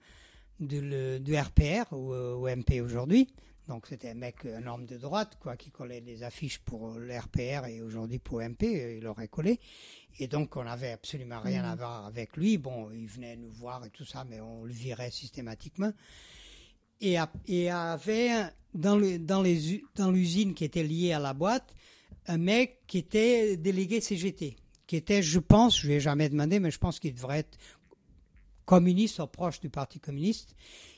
de 0.59 1.35
RPR 1.35 1.91
ou, 1.93 2.13
ou 2.13 2.47
MP 2.47 2.81
aujourd'hui. 2.81 3.27
Donc 3.72 3.88
c'était 3.88 4.09
un 4.09 4.16
mec, 4.16 4.45
un 4.45 4.67
homme 4.67 4.85
de 4.85 4.98
droite, 4.98 5.38
quoi, 5.40 5.56
qui 5.56 5.72
collait 5.72 6.01
des 6.01 6.24
affiches 6.24 6.59
pour 6.59 6.90
le 6.95 7.17
RPR 7.17 7.67
et 7.67 7.82
aujourd'hui 7.82 8.19
pour 8.19 8.41
MP, 8.41 8.64
euh, 8.64 8.98
il 8.98 9.08
aurait 9.08 9.30
collé. 9.30 9.61
Et 10.19 10.27
donc 10.27 10.58
on 10.58 10.66
n'avait 10.66 10.91
absolument 10.91 11.40
rien 11.40 11.64
à 11.64 11.74
voir 11.77 12.06
avec 12.06 12.35
lui. 12.35 12.58
Bon, 12.58 12.91
il 12.91 13.08
venait 13.08 13.38
nous 13.38 13.50
voir 13.50 13.85
et 13.85 13.90
tout 13.90 14.03
ça, 14.03 14.25
mais 14.25 14.41
on 14.41 14.66
le 14.66 14.74
virait 14.74 15.09
systématiquement. 15.09 15.93
Et, 17.00 17.17
a- 17.17 17.32
et 17.48 17.69
avait 17.72 18.32
dans 18.74 18.98
le 18.98 19.17
dans 19.19 19.41
les 19.41 19.82
dans 19.95 20.11
l'usine 20.11 20.53
qui 20.53 20.66
était 20.66 20.83
liée 20.83 21.14
à 21.14 21.19
la 21.19 21.33
boîte 21.33 21.74
un 22.27 22.38
mec 22.38 22.82
qui 22.88 22.98
était 22.98 23.56
délégué 23.56 24.01
CGT, 24.01 24.58
qui 24.85 24.95
était, 24.98 25.24
je 25.24 25.40
pense, 25.40 25.80
je 25.80 25.88
lui 25.88 25.93
ai 25.93 26.00
jamais 26.01 26.27
demandé, 26.27 26.59
mais 26.59 26.72
je 26.72 26.77
pense 26.77 27.00
qu'il 27.00 27.14
devrait 27.14 27.40
être 27.40 27.58
communiste 28.66 29.19
ou 29.19 29.27
proche 29.27 29.61
du 29.61 29.69
Parti 29.69 30.01
communiste, 30.01 30.56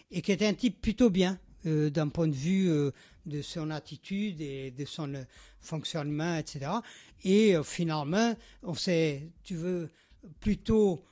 et 0.10 0.24
qui 0.24 0.32
était 0.32 0.48
un 0.48 0.56
type 0.56 0.82
plutôt 0.82 1.12
bien 1.12 1.40
euh, 1.66 1.90
d'un 1.90 2.10
point 2.10 2.28
de 2.28 2.36
vue 2.36 2.70
euh, 2.70 2.92
de 3.26 3.42
son 3.42 3.70
attitude 3.70 4.42
et 4.42 4.72
de 4.72 4.86
son 4.86 5.14
euh, 5.14 5.24
fonctionnement, 5.62 6.36
etc. 6.38 6.72
Et 7.24 7.56
finalement, 7.64 8.36
on 8.64 8.74
s'est, 8.74 9.30
tu 9.44 9.56
veux, 9.56 9.90
plutôt 10.42 11.06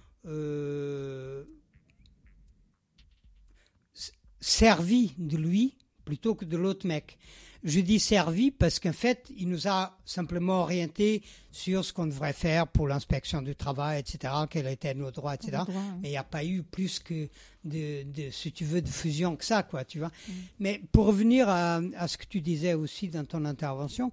servi 4.41 5.13
de 5.17 5.37
lui 5.37 5.77
plutôt 6.03 6.35
que 6.35 6.43
de 6.43 6.57
l'autre 6.57 6.85
mec. 6.85 7.17
Je 7.63 7.79
dis 7.79 7.99
servi 7.99 8.49
parce 8.49 8.79
qu'en 8.79 8.93
fait, 8.93 9.31
il 9.37 9.47
nous 9.47 9.67
a 9.67 9.97
simplement 10.03 10.61
orienté 10.61 11.21
sur 11.51 11.85
ce 11.85 11.93
qu'on 11.93 12.07
devrait 12.07 12.33
faire 12.33 12.67
pour 12.67 12.87
l'inspection 12.87 13.41
du 13.41 13.55
travail, 13.55 13.99
etc., 13.99 14.33
quels 14.49 14.67
étaient 14.67 14.95
nos 14.95 15.11
droits, 15.11 15.35
etc. 15.35 15.63
Mais 16.01 16.07
il 16.09 16.11
n'y 16.11 16.17
a 16.17 16.23
pas 16.23 16.43
eu 16.43 16.63
plus 16.63 16.99
que 16.99 17.29
de, 17.63 18.03
de, 18.03 18.31
si 18.31 18.51
tu 18.51 18.65
veux, 18.65 18.81
de 18.81 18.89
fusion 18.89 19.35
que 19.35 19.45
ça, 19.45 19.61
quoi, 19.61 19.85
tu 19.85 19.99
vois. 19.99 20.11
Mais 20.59 20.81
pour 20.91 21.05
revenir 21.05 21.47
à, 21.49 21.81
à 21.97 22.07
ce 22.07 22.17
que 22.17 22.25
tu 22.25 22.41
disais 22.41 22.73
aussi 22.73 23.09
dans 23.09 23.25
ton 23.25 23.45
intervention, 23.45 24.11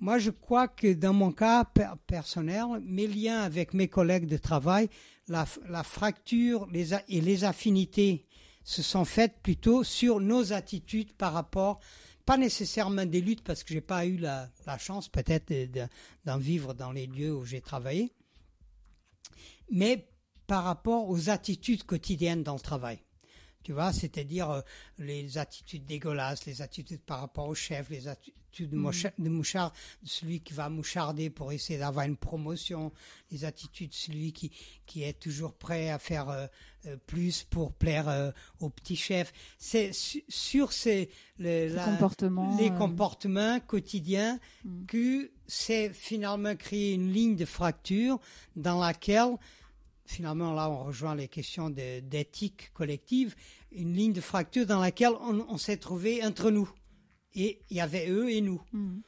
moi, 0.00 0.18
je 0.18 0.30
crois 0.30 0.68
que 0.68 0.92
dans 0.92 1.12
mon 1.12 1.32
cas 1.32 1.64
per- 1.64 1.94
personnel, 2.06 2.66
mes 2.84 3.06
liens 3.06 3.40
avec 3.42 3.74
mes 3.74 3.88
collègues 3.88 4.26
de 4.26 4.36
travail, 4.36 4.88
la, 5.28 5.44
fracture 5.82 6.66
les 6.72 6.94
et 6.94 7.20
les 7.20 7.44
affinités 7.44 8.24
se 8.64 8.82
sont 8.82 9.04
faites 9.04 9.40
plutôt 9.42 9.82
sur 9.84 10.20
nos 10.20 10.52
attitudes 10.52 11.12
par 11.12 11.32
rapport, 11.32 11.80
pas 12.28 12.36
nécessairement 12.36 13.06
des 13.06 13.22
luttes, 13.22 13.42
parce 13.42 13.64
que 13.64 13.72
j'ai 13.72 13.80
pas 13.80 14.04
eu 14.04 14.18
la, 14.18 14.50
chance 14.78 15.08
peut-être 15.08 15.48
de- 15.48 15.64
de- 15.64 15.88
d'en 16.26 16.36
vivre 16.36 16.74
dans 16.74 16.92
les 16.92 17.06
lieux 17.06 17.34
où 17.34 17.46
j'ai 17.46 17.62
travaillé, 17.62 18.12
mais 19.70 20.06
par 20.46 20.64
rapport 20.64 21.08
aux 21.08 21.30
attitudes 21.30 21.84
quotidiennes 21.84 22.42
dans 22.42 22.52
le 22.52 22.60
travail. 22.60 22.98
Tu 23.62 23.72
vois, 23.72 23.94
c'est-à-dire 23.94 24.50
euh, 24.50 24.60
les 24.98 25.38
attitudes 25.38 25.86
dégueulasses, 25.86 26.44
les 26.44 26.60
attitudes 26.60 27.00
par 27.00 27.20
rapport 27.20 27.48
au 27.48 27.54
chef, 27.54 27.88
les 27.88 28.08
attitudes 28.48 28.70
de, 28.70 28.76
moucha- 28.76 29.12
de 29.18 29.28
mouchard, 29.28 29.72
celui 30.04 30.40
qui 30.40 30.54
va 30.54 30.68
moucharder 30.68 31.30
pour 31.30 31.52
essayer 31.52 31.78
d'avoir 31.78 32.06
une 32.06 32.16
promotion, 32.16 32.92
les 33.30 33.44
attitudes 33.44 33.90
de 33.90 33.94
celui 33.94 34.32
qui, 34.32 34.50
qui 34.86 35.02
est 35.02 35.18
toujours 35.18 35.52
prêt 35.54 35.90
à 35.90 35.98
faire 35.98 36.28
euh, 36.30 36.46
euh, 36.86 36.96
plus 37.06 37.44
pour 37.44 37.72
plaire 37.72 38.08
euh, 38.08 38.30
au 38.60 38.70
petit 38.70 38.96
chef. 38.96 39.32
C'est 39.58 39.92
su- 39.92 40.24
sur 40.28 40.72
ces 40.72 41.10
le- 41.38 41.68
Ces 41.68 41.74
la- 41.74 41.84
comportements, 41.84 42.56
les 42.58 42.70
euh, 42.70 42.76
comportements 42.78 43.60
quotidiens 43.60 44.38
Mm. 44.64 44.86
que 44.86 45.30
c'est 45.46 45.92
finalement 45.92 46.56
créer 46.56 46.94
une 46.94 47.12
ligne 47.12 47.36
de 47.36 47.44
fracture 47.44 48.18
dans 48.56 48.80
laquelle 48.80 49.36
finalement 50.04 50.52
là 50.54 50.70
on 50.70 50.84
rejoint 50.84 51.14
les 51.14 51.28
questions 51.28 51.68
d'éthique 51.70 52.70
collective, 52.72 53.34
une 53.72 53.92
ligne 53.94 54.12
de 54.14 54.20
fracture 54.22 54.64
dans 54.66 54.80
laquelle 54.80 55.12
on, 55.20 55.44
on 55.48 55.58
s'est 55.58 55.76
trouvé 55.76 56.24
entre 56.24 56.50
nous. 56.50 56.68
Et 57.34 57.60
il 57.70 57.76
y 57.76 57.80
avait 57.80 58.08
eux 58.08 58.30
et 58.30 58.40
nous. 58.40 58.62
Mm. 58.72 58.98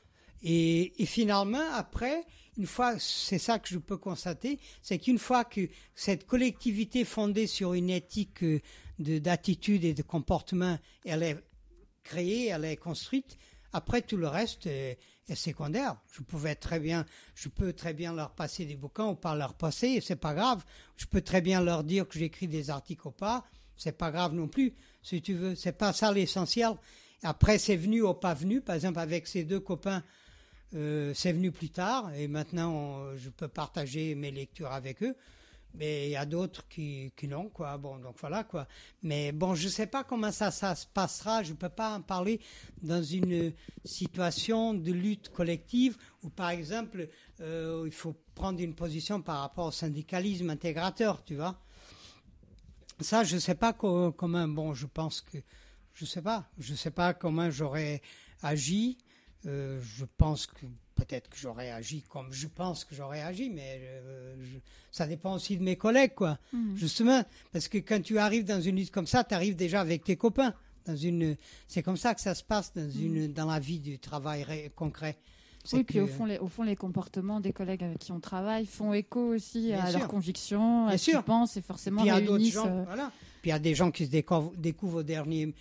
Et, 0.42 1.02
et 1.02 1.06
finalement, 1.06 1.70
après, 1.74 2.24
une 2.56 2.66
fois, 2.66 2.98
c'est 2.98 3.38
ça 3.38 3.58
que 3.58 3.68
je 3.68 3.78
peux 3.78 3.98
constater, 3.98 4.58
c'est 4.82 4.98
qu'une 4.98 5.18
fois 5.18 5.44
que 5.44 5.68
cette 5.94 6.26
collectivité 6.26 7.04
fondée 7.04 7.46
sur 7.46 7.74
une 7.74 7.90
éthique 7.90 8.42
euh, 8.42 8.60
de- 8.98 9.18
d'attitude 9.18 9.84
et 9.84 9.94
de 9.94 10.02
comportement, 10.02 10.78
elle 11.04 11.22
est 11.22 11.36
créée, 12.02 12.46
elle 12.46 12.64
est 12.64 12.76
construite, 12.76 13.36
après 13.72 14.02
tout 14.02 14.16
le 14.16 14.28
reste 14.28 14.66
est, 14.66 14.98
est 15.28 15.34
secondaire. 15.34 15.96
Je 16.12 16.22
pouvais 16.22 16.54
très 16.54 16.80
bien, 16.80 17.04
je 17.34 17.48
peux 17.50 17.72
très 17.74 17.92
bien 17.92 18.14
leur 18.14 18.34
passer 18.34 18.64
des 18.64 18.76
bouquins 18.76 19.08
ou 19.08 19.14
pas 19.14 19.34
leur 19.36 19.54
passer, 19.54 19.88
et 19.88 20.00
c'est 20.00 20.16
pas 20.16 20.34
grave. 20.34 20.64
Je 20.96 21.06
peux 21.06 21.20
très 21.20 21.40
bien 21.42 21.60
leur 21.62 21.84
dire 21.84 22.08
que 22.08 22.18
j'écris 22.18 22.48
des 22.48 22.70
articles 22.70 23.06
ou 23.06 23.12
pas, 23.12 23.44
c'est 23.76 23.96
pas 23.96 24.10
grave 24.10 24.32
non 24.32 24.48
plus. 24.48 24.74
Si 25.02 25.20
tu 25.20 25.34
veux, 25.34 25.54
c'est 25.54 25.72
pas 25.72 25.92
ça 25.92 26.12
l'essentiel. 26.12 26.72
Après, 27.22 27.58
c'est 27.58 27.76
venu 27.76 28.02
ou 28.02 28.14
pas 28.14 28.34
venu. 28.34 28.60
Par 28.60 28.74
exemple, 28.74 28.98
avec 28.98 29.26
ces 29.26 29.44
deux 29.44 29.60
copains, 29.60 30.02
euh, 30.74 31.12
c'est 31.14 31.32
venu 31.32 31.50
plus 31.52 31.70
tard 31.70 32.12
et 32.14 32.28
maintenant 32.28 33.16
je 33.16 33.28
peux 33.30 33.48
partager 33.48 34.14
mes 34.14 34.30
lectures 34.30 34.72
avec 34.72 35.02
eux. 35.02 35.16
Mais 35.74 36.08
il 36.08 36.10
y 36.10 36.16
a 36.16 36.26
d'autres 36.26 36.66
qui, 36.68 37.12
qui 37.16 37.28
non, 37.28 37.48
quoi. 37.48 37.78
Bon, 37.78 37.96
donc 37.98 38.16
voilà, 38.20 38.42
quoi. 38.42 38.66
Mais 39.04 39.30
bon, 39.30 39.54
je 39.54 39.68
sais 39.68 39.86
pas 39.86 40.02
comment 40.02 40.32
ça, 40.32 40.50
ça 40.50 40.74
se 40.74 40.84
passera. 40.86 41.44
Je 41.44 41.52
peux 41.52 41.68
pas 41.68 41.94
en 41.96 42.02
parler 42.02 42.40
dans 42.82 43.02
une 43.02 43.52
situation 43.84 44.74
de 44.74 44.90
lutte 44.90 45.28
collective 45.30 45.96
où, 46.24 46.28
par 46.30 46.50
exemple, 46.50 47.08
euh, 47.40 47.84
il 47.86 47.92
faut 47.92 48.16
prendre 48.34 48.60
une 48.60 48.74
position 48.74 49.22
par 49.22 49.40
rapport 49.42 49.66
au 49.66 49.70
syndicalisme 49.70 50.50
intégrateur, 50.50 51.22
tu 51.24 51.36
vois. 51.36 51.56
Ça, 53.00 53.24
je 53.24 53.38
sais 53.38 53.54
pas 53.54 53.72
co- 53.72 54.12
comment. 54.12 54.46
Bon, 54.48 54.74
je 54.74 54.86
pense 54.86 55.20
que 55.20 55.38
je 55.94 56.04
sais 56.04 56.22
pas. 56.22 56.48
Je 56.58 56.74
sais 56.74 56.90
pas 56.90 57.14
comment 57.14 57.50
j'aurais 57.50 58.00
agi. 58.42 58.98
Euh, 59.46 59.80
je 59.82 60.04
pense 60.18 60.46
que 60.46 60.66
peut-être 60.96 61.30
que 61.30 61.36
j'aurais 61.38 61.70
agi 61.70 62.02
comme 62.02 62.30
je 62.30 62.46
pense 62.46 62.84
que 62.84 62.94
j'aurais 62.94 63.22
agi, 63.22 63.48
mais 63.48 63.80
euh, 63.82 64.34
je- 64.42 64.58
ça 64.90 65.06
dépend 65.06 65.34
aussi 65.34 65.56
de 65.56 65.62
mes 65.62 65.76
collègues, 65.76 66.14
quoi. 66.14 66.38
Mhm. 66.52 66.76
Justement, 66.76 67.22
parce 67.52 67.68
que 67.68 67.78
quand 67.78 68.02
tu 68.02 68.18
arrives 68.18 68.44
dans 68.44 68.60
une 68.60 68.76
lutte 68.76 68.90
comme 68.90 69.06
ça, 69.06 69.24
tu 69.24 69.34
arrives 69.34 69.56
déjà 69.56 69.80
avec 69.80 70.04
tes 70.04 70.16
copains. 70.16 70.52
Dans 70.86 70.96
une, 70.96 71.36
c'est 71.68 71.82
comme 71.82 71.96
ça 71.96 72.14
que 72.14 72.20
ça 72.20 72.34
se 72.34 72.42
passe 72.44 72.72
dans 72.74 72.90
une, 72.90 73.32
dans 73.32 73.46
la 73.46 73.60
vie 73.60 73.80
du 73.80 73.98
travail 73.98 74.42
ré- 74.42 74.72
concret. 74.74 75.16
Oui, 75.74 75.84
puis 75.84 76.00
au 76.00 76.06
fond, 76.06 76.24
les, 76.24 76.38
au 76.38 76.48
fond, 76.48 76.62
les 76.62 76.74
comportements 76.74 77.38
des 77.38 77.52
collègues 77.52 77.84
avec 77.84 77.98
qui 77.98 78.12
on 78.12 78.20
travaille 78.20 78.64
font 78.64 78.94
écho 78.94 79.20
aussi 79.34 79.66
Bien 79.68 79.80
à 79.84 79.90
sûr. 79.90 79.98
leurs 80.00 80.08
convictions, 80.08 80.86
à 80.86 80.96
ce 80.96 81.10
qu'ils 81.10 81.20
pensent 81.22 81.56
et 81.58 81.62
forcément 81.62 82.00
Puis 82.00 82.08
il 82.10 82.12
y 82.12 82.16
a 82.16 82.20
d'autres 82.20 82.32
réunissent. 82.32 82.54
gens, 82.54 82.66
euh, 82.66 82.84
voilà. 82.84 83.12
Puis 83.42 83.50
il 83.50 83.52
y 83.52 83.56
a 83.56 83.58
des 83.58 83.74
gens 83.74 83.90
qui 83.90 84.06
se 84.06 84.10
découvrent, 84.10 84.52
découvrent 84.56 84.98
au 85.00 85.02
dernier, 85.02 85.54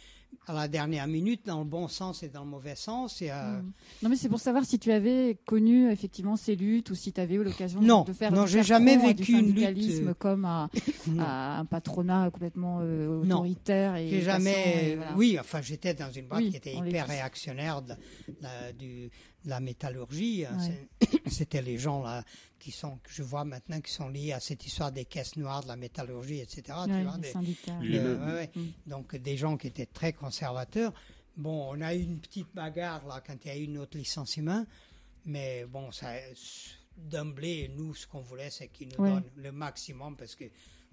à 0.48 0.54
la 0.54 0.68
dernière 0.68 1.06
minute, 1.08 1.46
dans 1.46 1.60
le 1.60 1.66
bon 1.66 1.88
sens 1.88 2.24
et 2.24 2.30
dans 2.30 2.44
le 2.44 2.50
mauvais 2.50 2.76
sens. 2.76 3.22
Et, 3.22 3.30
euh, 3.30 3.60
Mm. 3.62 3.72
Non, 4.04 4.10
mais 4.10 4.16
c'est 4.16 4.30
pour 4.30 4.40
savoir 4.40 4.66
si 4.66 4.80
tu 4.80 4.92
avais 4.92 5.38
connu 5.46 5.92
effectivement 5.92 6.36
ces 6.38 6.56
luttes 6.56 6.90
ou 6.90 6.96
si 6.96 7.12
tu 7.14 7.22
avais 7.22 7.36
eu 7.36 7.44
l'occasion 7.44 7.82
Non, 7.82 8.04
de 8.04 8.14
faire 8.14 8.32
non, 8.32 8.46
j'ai 8.48 8.64
jamais 8.64 8.98
vécu 8.98 9.34
une 9.34 9.54
lutte, 9.54 10.08
euh, 10.08 10.14
comme 10.16 10.46
à, 10.46 10.70
non. 11.08 11.22
à 11.24 11.58
un 11.60 11.66
patronat 11.66 12.30
complètement 12.32 12.80
euh, 12.82 13.24
Non. 13.26 13.38
autoritaire 13.38 13.96
et 13.98 14.08
J'ai 14.10 14.20
cassant 14.22 14.32
jamais. 14.44 14.90
et 14.92 14.96
voilà. 14.96 15.12
Oui, 15.16 15.38
enfin, 15.40 15.62
j'étais 15.62 15.94
dans 15.94 16.12
une 16.12 16.28
boîte 16.28 16.42
Oui, 16.42 16.50
qui 16.52 16.58
était 16.58 16.76
hyper 16.76 17.08
réactionnaire 17.08 17.82
de, 17.84 17.94
du- 18.78 19.10
la 19.46 19.60
métallurgie. 19.60 20.46
hein. 20.46 20.58
Ouais. 21.02 21.08
C'était 21.28 21.62
les 21.62 21.78
gens 21.78 22.02
là 22.04 22.24
qui 22.60 22.72
sont, 22.72 22.98
que 22.98 23.10
je 23.12 23.24
vois 23.24 23.46
maintenant, 23.46 23.80
qui 23.82 23.92
sont 23.92 24.10
liés 24.10 24.34
à 24.34 24.40
cette 24.40 24.66
histoire 24.66 24.92
des 24.92 25.06
caisses 25.06 25.36
noires, 25.38 25.64
de 25.64 25.68
la 25.70 25.76
métallurgie, 25.78 26.40
etc. 26.40 26.64
tu 26.86 26.92
Ouais, 26.92 27.04
vois, 27.04 27.16
les 27.16 27.22
des- 27.22 27.32
syndicats. 27.32 27.80
Les- 27.82 28.00
mêmes. 28.00 28.28
ouais, 28.28 28.34
ouais. 28.34 28.52
Mm. 28.56 28.68
Donc 28.88 29.16
des 29.16 29.38
gens 29.38 29.56
qui 29.58 29.68
étaient 29.68 29.86
très 29.86 30.14
conservateurs. 30.14 30.94
Bon, 31.38 31.70
on 31.74 31.80
a 31.82 31.96
eu 31.96 32.02
une 32.02 32.20
petite 32.20 32.54
bagarre 32.54 33.06
là 33.08 33.22
quand 33.26 33.36
il 33.46 33.48
y 33.48 33.52
a 33.52 33.58
eu 33.58 33.68
notre 33.70 33.98
licenciement, 33.98 34.66
mais 35.26 35.66
bon, 35.66 35.92
ça 35.92 36.12
d'emblée, 36.98 37.72
nous, 37.78 37.94
ce 37.96 38.06
qu'on 38.08 38.20
voulait, 38.20 38.50
c'est 38.50 38.68
qu'ils 38.68 38.90
nous 38.90 39.04
Ouais. 39.04 39.12
donnent 39.12 39.32
le 39.38 39.52
maximum 39.54 40.18
parce 40.18 40.36
que 40.36 40.46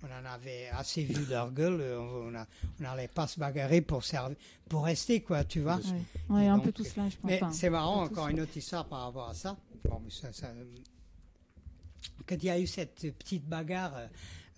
on 0.02 0.06
en 0.06 0.24
avait 0.30 0.68
assez 0.68 1.04
vu 1.04 1.24
leur 1.26 1.50
gueule. 1.52 1.80
euh, 1.80 1.98
On 1.98 2.82
n'allait 2.82 3.08
pas 3.08 3.26
se 3.26 3.38
bagarrer 3.40 3.80
pour 3.80 4.04
servir, 4.04 4.36
pour 4.68 4.84
rester 4.84 5.22
quoi, 5.22 5.44
tu 5.44 5.60
vois. 5.60 5.76
Ouais, 5.76 5.82
Ouais, 6.28 6.46
un 6.48 6.58
peu 6.58 6.72
tout 6.72 6.84
cela, 6.84 7.08
je 7.08 7.16
pense. 7.16 7.30
Mais 7.30 7.40
c'est 7.52 7.70
marrant, 7.70 8.02
encore 8.04 8.28
une 8.28 8.40
autre 8.40 8.56
histoire 8.56 8.86
par 8.86 9.02
rapport 9.04 9.28
à 9.30 9.34
ça. 9.34 9.56
Bon, 9.88 10.00
mais 10.04 10.10
ça- 10.10 10.32
ça- 10.32 10.52
Quand 12.26 12.36
il 12.36 12.44
y 12.44 12.50
a 12.50 12.58
eu 12.58 12.66
cette 12.66 13.12
petite 13.18 13.44
bagarre 13.46 13.94
euh, 13.96 14.06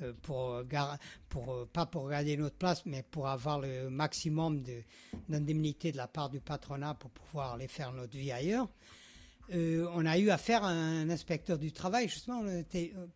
euh, 0.03 0.13
pour, 0.23 0.53
euh, 0.55 0.65
euh, 0.73 1.65
pas 1.73 1.87
pour 1.87 2.09
garder 2.09 2.37
notre 2.37 2.57
place, 2.57 2.85
mais 2.87 3.03
pour 3.03 3.29
avoir 3.29 3.59
le 3.61 3.91
maximum 3.91 4.63
de- 4.63 4.83
d'indemnité 5.29 5.93
de, 5.93 5.97
la 5.97 6.09
part 6.09 6.29
du 6.31 6.41
patronat 6.41 6.95
pour 6.95 7.11
pouvoir 7.11 7.55
aller 7.55 7.69
faire 7.69 7.93
notre 7.93 8.17
vie 8.17 8.33
ailleurs, 8.33 8.69
euh, 9.51 9.89
on 9.95 10.05
a 10.05 10.19
eu 10.19 10.29
affaire 10.31 10.63
à 10.63 10.69
un 10.69 11.09
inspecteur 11.09 11.59
du 11.59 11.73
travail, 11.73 12.09
justement, 12.09 12.43
euh, 12.45 12.63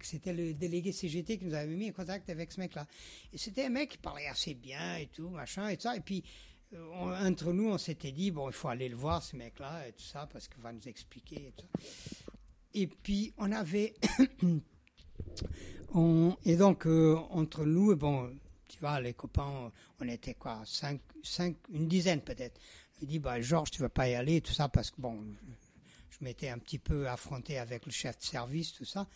c'était 0.01 0.33
le 0.33 0.55
délégué 0.55 0.93
CGT 0.93 1.39
qui 1.39 1.44
nous 1.44 1.55
avait 1.55 1.75
mis 1.75 1.91
en 1.91 1.93
contact 1.93 2.31
avec 2.31 2.52
ce 2.52 2.61
mec-là. 2.61 2.86
Et 3.33 3.39
c'était 3.39 3.67
un 3.67 3.70
mec 3.70 3.91
qui 3.91 3.99
parlait 3.99 4.27
assez 4.27 4.55
bien 4.55 4.97
et 4.97 5.09
tout, 5.09 5.28
machin, 5.28 5.69
et 5.69 5.77
tout 5.77 5.83
ça. 5.83 5.97
Et 5.97 6.01
puis, 6.01 6.25
euh, 6.73 7.11
entre 7.27 7.52
nous, 7.52 7.69
on 7.69 7.78
s'était 7.78 8.12
dit, 8.12 8.31
bon, 8.31 8.49
il 8.49 8.55
faut 8.55 8.69
aller 8.69 8.89
le 8.89 8.97
voir, 8.97 9.23
ce 9.23 9.36
mec-là, 9.36 9.86
et 9.89 9.93
tout 9.93 10.05
ça, 10.05 10.27
parce 10.33 10.49
qu'il 10.49 10.62
va 10.62 10.73
nous 10.73 10.89
expliquer 10.89 11.52
et 12.75 12.86
puis, 12.86 13.35
on 13.36 13.52
avait. 13.52 13.93
on, 15.93 16.35
et 16.47 16.57
donc, 16.57 16.86
entre 16.86 17.67
nous, 17.67 17.94
bon, 17.97 18.35
tu 18.67 18.78
vois, 18.78 18.99
les 18.99 19.12
copains, 19.12 19.70
on 20.01 20.09
était 20.09 20.33
quoi, 20.33 20.62
cinq, 20.65 21.02
cinq, 21.23 21.57
une 21.70 21.86
dizaine 21.86 22.23
peut-être. 22.23 22.59
Il 23.02 23.09
dit, 23.09 23.19
bah, 23.19 23.43
Georges, 23.43 23.70
tu 23.70 23.83
vas 23.83 23.91
pas 23.91 24.09
y 24.09 24.15
aller, 24.15 24.41
tout 24.41 24.55
ça, 24.55 24.70
parce 24.70 24.91
que 24.91 25.02
bon, 25.02 25.23
m'étais 26.25 26.49
un 26.49 26.59
petit 26.59 26.78
peu 26.78 27.09
affronté 27.09 27.59
avec 27.59 27.86
le 27.86 27.92
chef 27.92 28.18
de 28.18 28.25
service, 28.25 28.73
tout 28.73 28.84
ça. 28.84 29.07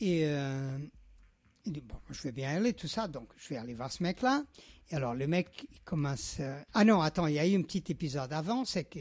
Et 0.00 0.22
euh, 0.24 0.78
il 1.64 1.72
dit, 1.72 1.80
bon, 1.80 1.96
je 2.10 2.22
vais 2.22 2.32
bien 2.32 2.56
aller, 2.56 2.72
tout 2.72 2.88
ça, 2.88 3.08
donc 3.08 3.28
je 3.36 3.48
vais 3.50 3.56
aller 3.56 3.74
voir 3.74 3.92
ce 3.92 4.02
mec-là. 4.02 4.44
Et 4.90 4.96
alors, 4.96 5.14
le 5.14 5.26
mec, 5.26 5.66
il 5.70 5.80
commence. 5.82 6.36
euh, 6.40 6.60
Ah 6.74 6.84
non, 6.84 7.00
attends, 7.00 7.26
il 7.26 7.34
y 7.34 7.38
a 7.38 7.46
eu 7.46 7.56
un 7.56 7.62
petit 7.62 7.84
épisode 7.88 8.32
avant, 8.32 8.64
c'est 8.64 8.84
que 8.84 9.00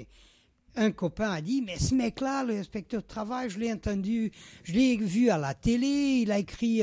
un 0.76 0.92
copain 0.92 1.30
a 1.32 1.42
dit, 1.42 1.62
mais 1.66 1.78
ce 1.78 1.94
mec-là, 1.96 2.44
le 2.44 2.58
inspecteur 2.58 3.02
de 3.02 3.08
travail, 3.08 3.50
je 3.50 3.60
l'ai 3.60 3.72
entendu, 3.74 4.32
je 4.64 4.74
l'ai 4.74 4.96
vu 4.98 5.30
à 5.30 5.38
la 5.38 5.54
télé, 5.54 6.22
il 6.24 6.32
a 6.32 6.40
écrit 6.40 6.82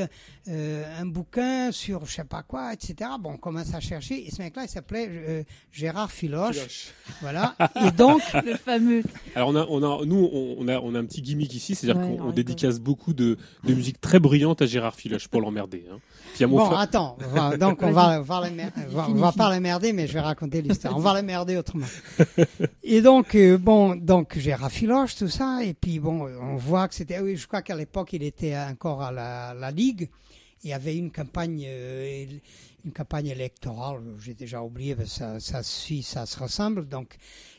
euh, 0.49 1.01
un 1.01 1.07
bouquin 1.07 1.73
sur 1.73 2.05
je 2.07 2.15
sais 2.15 2.25
pas 2.25 2.43
quoi, 2.43 2.73
etc. 2.75 3.11
Bon, 3.21 3.33
on 3.33 3.37
commence 3.39 3.73
à 3.75 3.81
chercher, 3.81 4.27
et 4.27 4.31
ce 4.31 4.43
mec-là, 4.43 4.65
il 4.65 4.69
s'appelait 4.69 5.09
euh, 5.11 5.43
Gérard 5.73 6.11
Filoche. 6.13 6.57
Filoche. 6.57 6.89
Voilà. 7.23 7.57
Et 7.87 7.91
donc, 7.91 8.21
Le 8.45 8.55
fameux. 8.57 9.03
Alors 9.35 9.49
on 9.49 9.57
a, 9.57 9.67
on 9.69 9.83
a, 9.83 10.05
nous, 10.05 10.29
on 10.33 10.69
a, 10.69 10.79
on 10.81 10.95
a 10.95 10.99
un 11.01 11.05
petit 11.05 11.23
gimmick 11.23 11.55
ici, 11.55 11.75
c'est-à-dire 11.75 12.03
Ouais, 12.03 12.17
qu'on 12.17 12.31
dédicace 12.31 12.79
beaucoup 12.79 13.13
de, 13.13 13.37
de 13.65 13.75
musique 13.75 14.01
très 14.01 14.19
bruyante 14.21 14.63
à 14.63 14.67
Gérard 14.67 14.95
Filoche 14.95 15.29
pour 15.29 15.41
l'emmerder. 15.41 15.85
Hein. 15.93 15.99
Bon, 16.47 16.71
attends, 16.71 17.17
va- 17.19 17.57
donc 17.57 17.83
on 17.83 17.91
va, 17.91 18.21
on 18.21 18.23
va, 18.23 18.49
le 18.49 18.55
mer- 18.55 18.71
on 18.77 18.95
va- 18.95 19.03
on 19.03 19.07
Fini, 19.07 19.21
va 19.21 19.33
fini. 19.33 19.39
pas 19.39 19.55
le 19.55 19.61
merder, 19.61 19.93
mais 19.93 20.07
je 20.07 20.13
vais 20.13 20.21
raconter 20.21 20.63
l'histoire. 20.63 20.97
On 20.97 21.01
va 21.01 21.15
le 21.21 21.27
merder 21.27 21.57
autrement. 21.57 21.87
Et 22.85 23.01
donc, 23.03 23.35
euh, 23.35 23.59
bon, 23.59 23.78
donc 23.97 24.39
Gérard 24.39 24.71
Filoche, 24.71 25.17
tout 25.17 25.29
ça, 25.29 25.63
et 25.63 25.75
puis 25.75 25.99
bon, 25.99 26.27
on 26.41 26.57
voit 26.57 26.89
que 26.89 26.95
c'était, 26.95 27.21
oui, 27.21 27.37
je 27.37 27.47
crois 27.47 27.63
qu'à 27.63 27.77
l'époque, 27.77 28.13
il 28.13 28.23
était 28.23 28.57
encore 28.57 29.03
à 29.03 29.13
la, 29.13 29.55
la 29.55 29.71
Ligue. 29.71 30.09
Il 30.65 30.71
y 30.71 30.73
avait 30.73 30.97
une 30.97 31.13
campagne, 31.13 31.65
euh, 31.67 32.27
une 32.85 32.93
campagne 32.93 33.29
électorale, 33.29 34.03
j'ai 34.19 34.35
déjà 34.35 34.63
oublié, 34.63 34.97
ça, 35.07 35.39
ça 35.41 35.63
suit, 35.63 36.03
ça 36.03 36.27
se 36.27 36.39
ressemble. 36.39 36.89
Donc, 36.89 37.17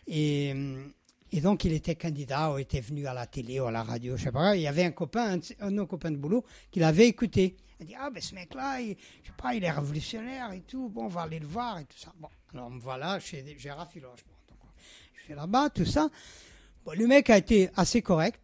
et, 0.07 0.51
hum, 0.53 0.91
et 1.31 1.41
donc, 1.41 1.64
il 1.64 1.73
était 1.73 1.95
candidat, 1.95 2.51
ou 2.51 2.57
était 2.57 2.81
venu 2.81 3.06
à 3.07 3.14
la 3.14 3.25
télé 3.25 3.59
ou 3.59 3.65
à 3.65 3.72
la 3.72 3.83
radio, 3.83 4.17
je 4.17 4.23
sais 4.23 4.31
pas. 4.31 4.56
Il 4.56 4.61
y 4.61 4.67
avait 4.67 4.83
un 4.83 4.91
copain, 4.91 5.38
un, 5.38 5.67
un 5.67 5.72
de 5.72 5.75
nos 5.75 5.85
de 5.85 6.15
boulot, 6.17 6.43
qui 6.72 6.80
l'avait 6.80 7.07
écouté. 7.07 7.56
Il 7.80 7.85
dit, 7.85 7.95
ah, 7.98 8.09
ben 8.09 8.22
ce 8.22 8.35
mec-là, 8.35 8.81
je 8.81 8.88
sais 8.88 9.33
pas, 9.38 9.53
il 9.53 9.64
est 9.64 9.72
révolutionnaire 9.72 10.51
et 10.51 10.61
tout. 10.61 10.89
Bon, 10.89 11.06
on 11.06 11.07
va 11.07 11.22
aller 11.22 11.39
le 11.39 11.48
voir 11.48 11.80
et 11.80 11.85
tout 11.85 11.98
ça. 11.98 12.11
Bon, 12.19 12.27
alors 12.53 12.69
me 12.69 12.80
voilà 12.80 13.19
chez 13.19 13.45
Gérard 13.57 13.89
Filoche. 13.89 14.25
Bon, 14.27 14.33
là-bas, 15.35 15.69
tout 15.69 15.85
ça. 15.85 16.09
Le 16.91 17.08
mec 17.08 17.30
a 17.30 17.38
été 17.38 17.69
assez 17.75 18.01
correct. 18.01 18.40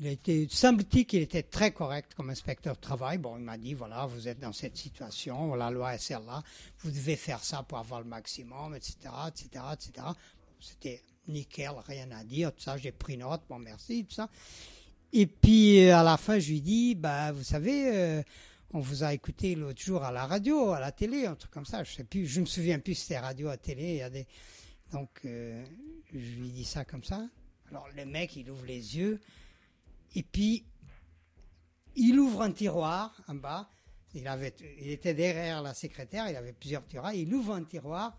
Il 0.00 0.06
a 0.06 0.10
été, 0.10 0.46
semble-t-il 0.48 1.06
qu'il 1.06 1.22
était 1.22 1.42
très 1.42 1.72
correct 1.72 2.12
comme 2.16 2.30
inspecteur 2.30 2.76
de 2.76 2.80
travail. 2.80 3.18
Bon, 3.18 3.36
il 3.36 3.42
m'a 3.42 3.58
dit, 3.58 3.74
voilà, 3.74 4.06
vous 4.06 4.28
êtes 4.28 4.38
dans 4.38 4.52
cette 4.52 4.76
situation, 4.76 5.54
la 5.56 5.70
loi 5.70 5.94
est 5.94 5.98
celle-là, 5.98 6.42
vous 6.80 6.90
devez 6.92 7.16
faire 7.16 7.42
ça 7.42 7.64
pour 7.64 7.78
avoir 7.78 8.00
le 8.00 8.06
maximum, 8.06 8.76
etc., 8.76 8.96
etc., 9.26 9.64
etc. 9.72 10.06
C'était 10.60 11.02
nickel, 11.26 11.72
rien 11.86 12.08
à 12.12 12.22
dire, 12.22 12.52
tout 12.54 12.62
ça, 12.62 12.76
j'ai 12.76 12.92
pris 12.92 13.16
note, 13.16 13.42
bon, 13.48 13.58
merci, 13.58 14.04
tout 14.04 14.14
ça. 14.14 14.28
Et 15.12 15.26
puis, 15.26 15.88
euh, 15.88 15.96
à 15.96 16.04
la 16.04 16.16
fin, 16.16 16.38
je 16.38 16.50
lui 16.50 16.60
dis, 16.60 16.94
bah, 16.94 17.32
vous 17.32 17.42
savez, 17.42 17.90
euh, 17.92 18.22
on 18.72 18.80
vous 18.80 19.02
a 19.02 19.12
écouté 19.14 19.56
l'autre 19.56 19.80
jour 19.80 20.04
à 20.04 20.12
la 20.12 20.26
radio, 20.26 20.70
à 20.70 20.80
la 20.80 20.92
télé, 20.92 21.26
un 21.26 21.34
truc 21.34 21.50
comme 21.50 21.66
ça, 21.66 21.82
je 21.82 21.92
sais 21.92 22.04
plus, 22.04 22.26
je 22.26 22.40
me 22.40 22.46
souviens 22.46 22.78
plus 22.78 22.94
si 22.94 23.02
c'était 23.02 23.18
radio, 23.18 23.48
à 23.48 23.56
télé, 23.56 23.82
il 23.82 23.96
y 23.96 24.02
a 24.02 24.10
des... 24.10 24.26
Donc, 24.92 25.10
euh, 25.24 25.64
je 26.12 26.18
lui 26.18 26.48
dis 26.48 26.64
ça 26.64 26.84
comme 26.84 27.04
ça. 27.04 27.22
Alors, 27.70 27.86
le 27.94 28.04
mec, 28.06 28.36
il 28.36 28.50
ouvre 28.50 28.64
les 28.66 28.96
yeux, 28.96 29.20
et 30.14 30.22
puis, 30.22 30.64
il 31.96 32.18
ouvre 32.18 32.42
un 32.42 32.52
tiroir 32.52 33.14
en 33.28 33.34
bas. 33.34 33.68
Il, 34.14 34.26
avait, 34.26 34.54
il 34.80 34.90
était 34.90 35.12
derrière 35.12 35.62
la 35.62 35.74
secrétaire, 35.74 36.28
il 36.30 36.36
avait 36.36 36.52
plusieurs 36.54 36.86
tiroirs. 36.86 37.12
Il 37.12 37.32
ouvre 37.34 37.54
un 37.54 37.64
tiroir, 37.64 38.16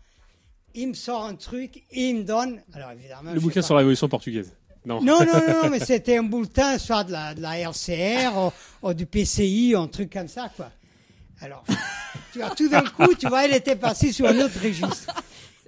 il 0.75 0.89
me 0.89 0.93
sort 0.93 1.23
un 1.25 1.35
truc 1.35 1.77
et 1.89 2.09
il 2.09 2.17
me 2.17 2.23
donne. 2.23 2.61
Alors 2.73 2.91
évidemment. 2.91 3.33
le 3.33 3.39
bouquin 3.39 3.61
pas- 3.61 3.65
sur 3.65 3.73
la 3.73 3.79
révolution 3.79 4.07
portugaise. 4.07 4.55
Non. 4.85 5.01
Non, 5.01 5.19
non, 5.25 5.33
non, 5.33 5.63
non, 5.63 5.69
mais 5.69 5.79
c'était 5.85 6.17
un 6.17 6.23
bulletin, 6.23 6.77
soit 6.77 7.03
de 7.03 7.11
la, 7.11 7.33
de 7.33 7.41
la 7.41 7.57
RCR 7.57 8.37
ou, 8.37 8.87
ou 8.87 8.93
du 8.93 9.05
PCI, 9.05 9.73
un 9.75 9.87
truc 9.87 10.13
comme 10.13 10.27
ça, 10.27 10.49
quoi. 10.55 10.71
Alors, 11.41 11.63
tu 12.31 12.39
vois, 12.39 12.51
tout 12.55 12.69
d'un 12.69 12.83
coup, 12.83 13.13
tu 13.15 13.27
vois, 13.27 13.45
il 13.45 13.53
était 13.55 13.75
passé 13.75 14.11
sur 14.11 14.27
un 14.27 14.37
autre 14.39 14.59
registre. 14.61 15.13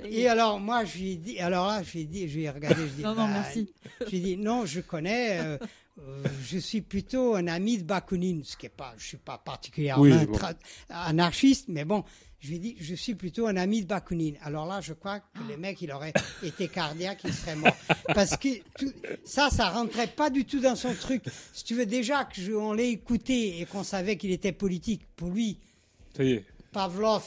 Et 0.10 0.28
alors, 0.28 0.60
moi, 0.60 0.84
je 0.86 0.98
lui 0.98 1.12
ai 1.12 1.16
dit, 1.18 1.40
alors 1.40 1.68
là, 1.68 1.84
je 1.84 1.92
lui 1.94 2.00
ai 2.02 2.06
dit, 2.06 2.28
je 2.28 2.38
lui 2.38 2.44
ai 2.44 2.50
regardé, 2.50 2.76
je 2.76 2.82
lui 2.86 2.92
ai 2.92 2.96
dit, 2.98 3.04
Non, 3.04 3.10
non, 3.16 3.26
bah, 3.26 3.30
merci. 3.34 3.72
je 4.02 4.06
lui 4.10 4.18
ai 4.18 4.20
dit, 4.22 4.38
non, 4.38 4.66
je 4.66 4.80
connais, 4.82 5.40
euh, 5.40 5.58
euh, 6.02 6.24
je 6.44 6.58
suis 6.58 6.82
plutôt 6.82 7.36
un 7.36 7.48
ami 7.48 7.78
de 7.78 7.84
Bakounine, 7.84 8.44
ce 8.44 8.58
qui 8.58 8.66
est 8.66 8.70
pas, 8.70 8.94
je 8.98 9.06
suis 9.06 9.18
pas 9.18 9.38
particulièrement 9.38 10.04
Oui, 10.04 10.26
bon. 10.26 10.38
tra- 10.38 10.56
anarchiste, 10.90 11.66
mais 11.70 11.86
bon, 11.86 12.04
je 12.40 12.48
lui 12.50 12.56
ai 12.56 12.60
dit, 12.60 12.76
je 12.80 12.96
suis 12.96 13.14
plutôt 13.16 13.46
un 13.48 13.56
ami 13.56 13.82
de 13.84 13.88
Bakounine. 13.88 14.36
Alors 14.42 14.66
là, 14.66 14.82
je 14.82 14.94
crois 14.94 15.20
que 15.20 15.26
le 15.48 15.58
mec, 15.58 15.80
il 15.82 15.92
aurait 15.92 16.14
été 16.44 16.68
cardiaque, 16.68 17.20
il 17.24 17.34
serait 17.34 17.56
mort. 17.56 17.76
Parce 18.08 18.36
que 18.38 18.50
tout- 18.80 18.94
ça, 19.26 19.50
ça 19.52 19.70
rentrait 19.70 20.08
pas 20.08 20.30
du 20.32 20.46
tout 20.46 20.60
dans 20.60 20.76
son 20.76 20.94
truc. 20.96 21.24
Si 21.54 21.64
tu 21.64 21.76
veux, 21.76 21.86
déjà 21.86 22.26
que 22.26 22.42
je- 22.42 22.54
on 22.54 22.74
l'ait 22.74 22.90
écouté 22.92 23.60
et 23.62 23.66
qu'on 23.66 23.84
savait 23.84 24.18
qu'il 24.18 24.32
était 24.32 24.54
politique, 24.54 25.04
pour 25.16 25.30
lui, 25.30 25.60
Ça 26.18 26.24
y 26.24 26.32
est. 26.32 26.46
Pavlov, 26.72 27.24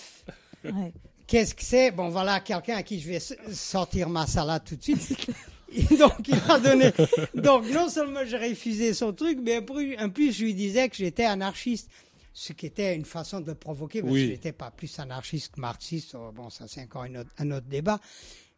Ouais. 0.64 0.92
Qu'est-ce 1.26 1.54
que 1.54 1.62
c'est? 1.64 1.90
Bon, 1.90 2.08
voilà 2.10 2.40
quelqu'un 2.40 2.76
à 2.76 2.82
qui 2.82 3.00
je 3.00 3.08
vais 3.08 3.20
sortir 3.52 4.08
ma 4.08 4.26
salade 4.26 4.62
tout 4.64 4.76
de 4.76 4.82
suite. 4.82 5.26
Donc, 5.98 6.28
il 6.28 6.36
m'a 6.46 6.58
donné. 6.60 6.92
Donc, 7.34 7.68
non 7.70 7.88
seulement 7.88 8.20
j'ai 8.26 8.36
refusé 8.36 8.94
son 8.94 9.12
truc, 9.12 9.38
mais 9.42 9.58
en 9.98 10.10
plus, 10.10 10.32
je 10.32 10.44
lui 10.44 10.54
disais 10.54 10.88
que 10.88 10.96
j'étais 10.96 11.24
anarchiste. 11.24 11.88
Ce 12.36 12.52
qui 12.52 12.66
était 12.66 12.94
une 12.96 13.04
façon 13.04 13.40
de 13.40 13.46
le 13.46 13.54
provoquer, 13.54 14.00
parce 14.02 14.12
Oui. 14.12 14.20
que 14.22 14.26
je 14.26 14.30
n'étais 14.32 14.52
pas 14.52 14.70
plus 14.70 14.98
anarchiste 14.98 15.54
que 15.54 15.60
marxiste. 15.60 16.14
Oh, 16.18 16.30
Bon, 16.32 16.50
ça, 16.50 16.66
c'est 16.68 16.82
encore 16.82 17.04
une 17.04 17.18
autre- 17.18 17.30
un 17.38 17.50
autre 17.52 17.66
débat. 17.66 18.00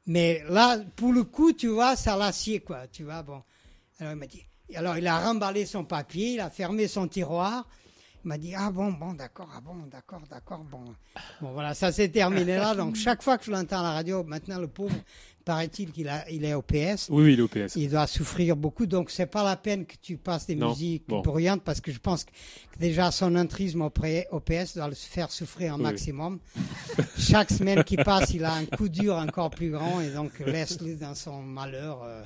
Mais 0.06 0.42
là, 0.48 0.78
pour 0.96 1.12
le 1.12 1.24
coup, 1.24 1.52
tu 1.52 1.68
vois, 1.68 1.94
ça 1.94 2.16
l'assied, 2.16 2.60
quoi. 2.60 2.86
Tu 2.88 3.04
vois, 3.04 3.22
bon. 3.22 3.42
Alors, 4.00 4.12
il 4.12 4.16
m'a 4.18 4.26
dit. 4.26 4.42
Alors, 4.74 4.96
il 4.98 5.06
a 5.06 5.18
remballé 5.20 5.66
son 5.66 5.84
papier, 5.84 6.32
il 6.34 6.40
a 6.40 6.48
fermé 6.50 6.88
son 6.88 7.06
tiroir. 7.06 7.68
Il 8.26 8.28
m'a 8.30 8.38
dit, 8.38 8.54
ah 8.56 8.72
bon, 8.72 8.90
bon, 8.90 9.14
d'accord, 9.14 9.48
ah 9.56 9.60
bon, 9.60 9.86
d'accord, 9.88 10.20
d'accord, 10.28 10.64
bon. 10.68 10.82
Bon, 11.40 11.52
voilà, 11.52 11.74
ça 11.74 11.92
s'est 11.92 12.08
terminé 12.08 12.56
là. 12.56 12.74
Donc, 12.74 12.96
chaque 13.06 13.22
fois 13.22 13.38
que 13.38 13.44
je 13.44 13.52
l'entends 13.52 13.78
à 13.78 13.82
la 13.84 13.92
radio, 13.92 14.24
maintenant, 14.24 14.58
le 14.58 14.66
pauvre, 14.66 14.96
paraît-il 15.44 15.92
qu'il 15.92 16.08
a, 16.08 16.28
il 16.28 16.44
est 16.44 16.52
au 16.54 16.60
PS. 16.60 17.06
Oui, 17.08 17.22
oui, 17.22 17.32
il 17.34 17.38
est 17.38 17.42
au 17.42 17.46
PS. 17.46 17.76
Il 17.76 17.88
doit 17.88 18.08
souffrir 18.08 18.56
beaucoup, 18.56 18.84
donc 18.86 19.12
c'est 19.12 19.26
pas 19.26 19.44
la 19.44 19.54
peine 19.54 19.86
que 19.86 19.94
tu 20.02 20.16
passes 20.16 20.48
des 20.48 20.56
Non, 20.56 20.70
musiques 20.70 21.04
bon. 21.06 21.20
bruyantes 21.22 21.62
parce 21.62 21.80
que 21.80 21.92
je 21.92 22.00
pense 22.00 22.24
que 22.24 22.30
déjà 22.80 23.12
son 23.12 23.36
intrisme 23.36 23.82
au, 23.82 23.90
PS 23.90 24.74
doit 24.76 24.88
le 24.88 24.96
faire 24.96 25.30
souffrir 25.30 25.74
un 25.74 25.76
Oui. 25.76 25.82
maximum. 25.84 26.40
Chaque 27.16 27.52
semaine 27.52 27.84
qui 27.84 27.96
passe, 27.96 28.34
il 28.34 28.44
a 28.44 28.54
un 28.54 28.64
coup 28.66 28.88
dur 28.88 29.14
encore 29.14 29.50
plus 29.50 29.70
grand 29.70 30.00
et 30.00 30.10
donc 30.10 30.36
laisse-le 30.40 30.96
dans 30.96 31.14
son 31.14 31.42
malheur. 31.42 32.02
euh. 32.02 32.24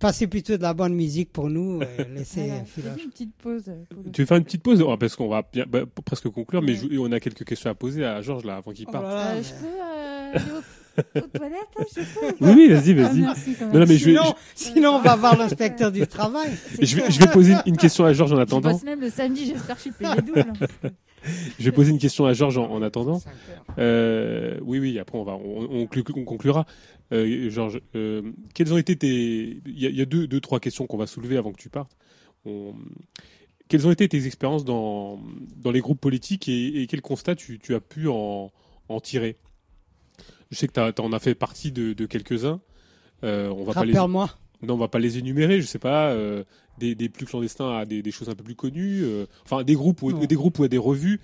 Passez 0.00 0.26
plutôt 0.26 0.56
de 0.56 0.62
la 0.62 0.72
bonne 0.74 0.94
musique 0.94 1.30
pour 1.30 1.48
nous 1.50 1.82
et 1.82 1.86
laissez 2.14 2.46
Voilà, 2.46 2.64
Philo- 2.64 2.90
fais 2.96 3.02
une 3.04 3.10
petite 3.10 3.34
pause. 3.36 3.64
euh, 3.68 3.84
pour 3.90 4.12
Tu 4.12 4.22
veux 4.22 4.26
faire 4.26 4.38
une 4.38 4.44
petite 4.44 4.62
pause 4.62 4.82
Oh, 4.82 4.96
Parce 4.96 5.14
qu'on 5.14 5.28
va 5.28 5.42
bien- 5.52 5.66
bah, 5.68 5.80
presque 6.04 6.28
conclure, 6.30 6.62
mais 6.62 6.72
Ouais. 6.72 6.88
je- 6.90 6.98
on 6.98 7.12
a 7.12 7.20
quelques 7.20 7.44
questions 7.44 7.70
à 7.70 7.74
poser 7.74 8.04
à 8.04 8.20
Georges 8.22 8.44
là 8.44 8.56
avant 8.56 8.72
qu'il 8.72 8.86
Oh 8.88 8.92
parte. 8.92 9.04
là 9.04 9.14
là, 9.14 9.30
Euh, 9.30 9.34
mais- 9.36 9.42
je 9.42 9.52
peux 9.52 9.66
euh, 9.66 10.32
aller 10.32 10.50
aux, 10.52 11.18
aux 11.18 11.28
toilettes 11.28 11.54
hein, 11.78 11.84
je 11.94 12.00
peux, 12.00 12.26
ou 12.26 12.32
pas 12.32 12.46
Oui, 12.46 12.52
oui, 12.56 12.68
vas-y, 12.68 12.90
Ah, 12.92 13.02
vas-y. 13.02 13.54
quand 13.54 13.66
Non, 13.66 13.72
même. 13.72 13.80
non, 13.80 13.86
mais 13.88 13.96
je 13.98 14.04
vais, 14.06 14.16
sinon, 14.16 14.34
sinon, 14.54 14.90
on 14.96 15.00
va 15.00 15.16
voir 15.16 15.36
l'inspecteur 15.36 15.92
du 15.92 16.06
travail. 16.06 16.50
Je, 16.80 16.96
vais, 16.96 17.10
je 17.10 17.26
poser 17.26 17.54
une 17.66 17.76
question 17.76 18.04
à 18.06 18.12
Georges 18.14 18.32
en 18.32 18.36
Je 18.36 18.40
attendant. 18.40 18.72
bosse 18.72 18.82
même 18.84 19.00
le 19.00 19.10
samedi, 19.10 19.44
j'espère 19.46 19.76
que 19.76 19.82
je 19.84 19.90
suis 19.90 19.90
payé 19.92 20.14
double. 20.26 20.46
Je 21.58 21.64
vais 21.64 21.72
poser 21.72 21.90
une 21.90 21.98
question 21.98 22.24
à 22.26 22.32
Georges 22.32 22.58
en, 22.58 22.70
en 22.70 22.82
attendant. 22.82 23.20
Euh, 23.78 24.58
oui, 24.62 24.78
oui, 24.78 24.98
après 24.98 25.18
on 25.18 25.24
va, 25.24 25.32
on, 25.36 25.68
on 25.70 25.84
conclu- 25.84 26.12
on 26.18 26.24
conclura. 26.24 26.66
Euh, 27.12 27.50
Georges, 27.50 27.80
euh, 27.94 28.22
quelles 28.54 28.72
ont 28.72 28.78
été 28.78 28.96
tes, 28.96 29.60
il 29.66 29.78
y 29.78 29.86
a, 29.86 29.90
il 29.90 29.96
y 29.96 30.00
a 30.02 30.06
deux, 30.06 30.26
deux, 30.26 30.40
trois 30.40 30.60
questions 30.60 30.86
qu'on 30.86 30.96
va 30.96 31.06
soulever 31.06 31.36
avant 31.36 31.52
que 31.52 31.60
tu 31.60 31.68
partes. 31.68 31.96
On- 32.46 32.74
Quelles 33.68 33.86
ont 33.86 33.90
été 33.90 34.08
tes 34.08 34.26
expériences 34.26 34.64
dans, 34.64 35.20
dans 35.56 35.70
les 35.70 35.80
groupes 35.80 36.00
politiques 36.00 36.48
et, 36.48 36.82
et 36.82 36.86
quel 36.86 37.02
constat 37.02 37.36
tu, 37.36 37.58
tu 37.58 37.74
as 37.74 37.80
pu 37.80 38.08
en, 38.08 38.50
en 38.88 39.00
tirer? 39.00 39.36
Je 40.50 40.56
sais 40.56 40.66
que 40.66 40.90
tu 40.90 41.00
en 41.02 41.12
as 41.12 41.18
fait 41.20 41.34
partie 41.36 41.70
de, 41.70 41.92
de 41.92 42.06
quelques-uns. 42.06 42.60
On 43.22 43.62
va 43.64 43.72
pas 43.74 43.84
les, 43.84 43.92
Rappelle-moi. 43.92 44.30
non, 44.62 44.74
on 44.74 44.78
va 44.78 44.88
pas 44.88 44.98
les 44.98 45.18
énumérer. 45.18 45.60
Je 45.60 45.66
sais 45.66 45.78
pas, 45.78 46.16
des, 46.80 46.94
des 46.96 47.08
plus 47.08 47.26
clandestins 47.26 47.70
à 47.78 47.84
des, 47.84 48.02
des 48.02 48.10
choses 48.10 48.28
un 48.28 48.34
peu 48.34 48.42
plus 48.42 48.56
connues. 48.56 49.02
euh, 49.04 49.26
enfin, 49.44 49.62
des 49.62 49.74
groupes 49.74 50.02
ou 50.02 50.26
des 50.26 50.34
groupes 50.34 50.58
ou 50.58 50.64
à 50.64 50.68
des 50.68 50.78
revues. 50.78 51.20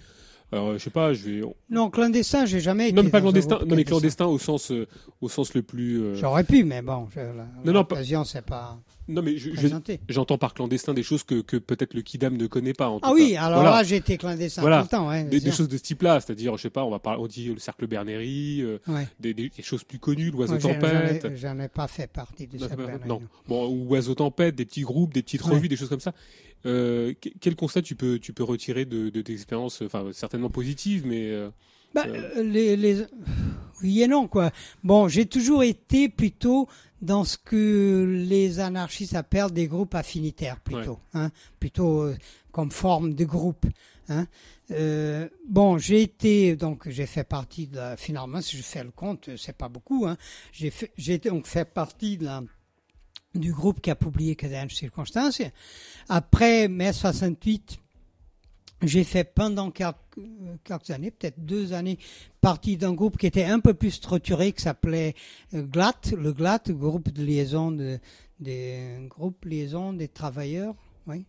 Alors, 0.52 0.74
je 0.74 0.78
sais 0.78 0.90
pas, 0.90 1.12
je 1.12 1.22
vais. 1.28 1.40
Non, 1.70 1.90
clandestin, 1.90 2.46
j'ai 2.46 2.60
jamais 2.60 2.84
été. 2.88 2.92
Non, 2.96 3.02
mais 3.02 3.10
pas 3.10 3.20
clandestin. 3.20 3.58
Non, 3.66 3.74
mais 3.74 3.82
clandestin 3.84 4.26
au 4.26 4.38
sens, 4.38 4.70
euh, 4.70 4.86
au 5.20 5.28
sens 5.28 5.54
le 5.54 5.62
plus. 5.62 6.00
euh, 6.00 6.14
J'aurais 6.14 6.44
pu, 6.44 6.62
mais 6.62 6.82
bon, 6.82 7.08
je, 7.14 7.18
la, 7.20 7.46
Non, 7.64 7.72
non, 7.72 7.84
pas- 7.84 7.96
l'occasion, 7.96 8.22
c'est 8.24 8.44
pas 8.44 8.78
Non, 9.08 9.22
mais 9.22 9.38
je- 9.38 9.50
je- 9.50 9.56
présenté. 9.56 9.98
j'entends 10.08 10.38
par 10.38 10.54
clandestin 10.54 10.94
des 10.94 11.02
choses 11.02 11.24
que, 11.24 11.40
que 11.40 11.56
peut-être 11.56 11.94
le 11.94 12.02
Kidam 12.02 12.36
ne 12.36 12.46
connaît 12.46 12.74
pas. 12.74 12.88
En 12.88 13.00
tout 13.00 13.08
Ah 13.08 13.12
oui, 13.12 13.32
cas. 13.32 13.42
alors 13.42 13.60
Voilà. 13.62 13.76
là, 13.78 13.82
j'ai 13.82 13.96
été 13.96 14.16
clandestin 14.18 14.60
Voilà. 14.60 14.78
tout 14.82 14.88
le 14.92 14.96
temps. 14.96 15.10
Des, 15.10 15.24
bien 15.24 15.28
des 15.30 15.40
sûr. 15.40 15.52
choses 15.54 15.68
de 15.68 15.76
ce 15.76 15.82
type-là, 15.82 16.20
c'est-à-dire, 16.20 16.56
je 16.56 16.62
sais 16.62 16.70
pas, 16.70 16.84
on 16.84 16.90
va 16.90 17.00
parler, 17.00 17.20
on 17.20 17.26
dit 17.26 17.46
le 17.52 17.58
cercle 17.58 17.88
Bernery, 17.88 18.62
euh, 18.62 18.78
Ouais. 18.86 19.08
des, 19.18 19.34
des- 19.34 19.48
des 19.50 19.62
choses 19.64 19.82
plus 19.82 19.98
connues, 19.98 20.30
l'oiseau 20.30 20.52
Moi, 20.52 20.74
tempête. 20.74 21.22
j'en 21.24 21.28
ai- 21.30 21.36
J'en 21.36 21.58
ai 21.58 21.68
pas 21.68 21.88
fait 21.88 22.06
partie 22.06 22.46
de 22.46 22.56
Non, 22.56 22.68
cette 22.68 23.06
non. 23.06 23.20
Bon, 23.48 23.66
ou 23.68 23.88
Oiseau 23.92 24.14
Tempête, 24.14 24.54
des 24.54 24.64
petits 24.64 24.82
groupes, 24.82 25.12
des 25.12 25.22
petites 25.22 25.44
Ouais. 25.44 25.54
revues, 25.54 25.66
des 25.68 25.76
choses 25.76 25.88
comme 25.88 25.98
ça. 26.00 26.12
Euh, 26.66 27.14
que- 27.20 27.28
quel 27.40 27.54
constat 27.56 27.82
tu 27.82 27.94
peux, 27.94 28.18
tu 28.18 28.32
peux 28.32 28.44
retirer 28.44 28.84
de, 28.84 29.08
de 29.08 29.22
tes 29.22 29.32
expériences, 29.32 29.82
enfin 29.82 30.04
certainement 30.12 30.50
positives, 30.50 31.06
mais 31.06 31.30
euh, 31.30 31.48
Bah, 31.94 32.04
Euh. 32.06 32.30
euh, 32.38 32.42
les, 32.42 32.76
les... 32.76 33.04
Oui 33.82 34.02
et 34.02 34.08
non, 34.08 34.26
quoi. 34.26 34.50
Bon, 34.84 35.06
j'ai 35.08 35.26
toujours 35.26 35.62
été 35.62 36.08
plutôt 36.08 36.66
dans 37.02 37.24
ce 37.24 37.36
que 37.38 38.06
les 38.26 38.58
anarchistes 38.58 39.14
appellent 39.14 39.50
des 39.52 39.68
groupes 39.68 39.94
affinitaires, 39.94 40.58
plutôt. 40.60 40.98
Hein, 41.14 41.30
plutôt 41.60 42.10
comme 42.52 42.70
forme 42.70 43.14
de 43.14 43.24
groupe. 43.24 43.66
Hein. 44.08 44.26
Euh, 44.70 45.28
bon, 45.48 45.78
j'ai 45.78 46.02
été, 46.02 46.56
donc 46.56 46.88
j'ai 46.88 47.06
fait 47.06 47.22
partie 47.24 47.66
de 47.66 47.76
la, 47.76 47.96
finalement, 47.96 48.40
si 48.40 48.56
je 48.56 48.62
fais 48.62 48.82
le 48.82 48.90
compte, 48.90 49.28
c'est 49.36 49.56
pas 49.56 49.68
beaucoup. 49.68 50.06
Hein, 50.06 50.16
j'ai 50.52 50.70
fait- 50.70 50.90
j'ai 50.96 51.18
donc 51.18 51.46
fait 51.46 51.64
partie 51.70 52.16
de 52.16 52.24
la, 52.24 52.42
du 53.36 53.52
groupe 53.52 53.80
qui 53.80 53.90
a 53.90 53.94
publié 53.94 54.36
Cadence 54.36 54.72
Circonstances. 54.72 55.42
Après 56.08 56.68
mai 56.68 56.92
68, 56.92 57.78
j'ai 58.82 59.04
fait 59.04 59.24
pendant 59.24 59.70
quelques, 59.70 59.96
euh, 60.18 60.56
quelques 60.64 60.90
années, 60.90 61.10
peut-être 61.10 61.44
deux 61.44 61.72
années, 61.72 61.98
partie 62.40 62.76
d'un 62.76 62.92
groupe 62.92 63.16
qui 63.16 63.26
était 63.26 63.44
un 63.44 63.60
peu 63.60 63.74
plus 63.74 63.92
structuré, 63.92 64.52
qui 64.52 64.62
s'appelait 64.62 65.14
euh, 65.54 65.62
GLAT, 65.62 66.12
le 66.16 66.32
GLAT, 66.32 66.62
groupe 66.70 67.10
de 67.10 67.24
liaison 67.24 67.70
de, 67.70 67.98
des 68.38 69.06
groupe 69.08 69.44
liaison 69.44 69.92
des 69.92 70.08
travailleurs, 70.08 70.74
oui. 71.06 71.24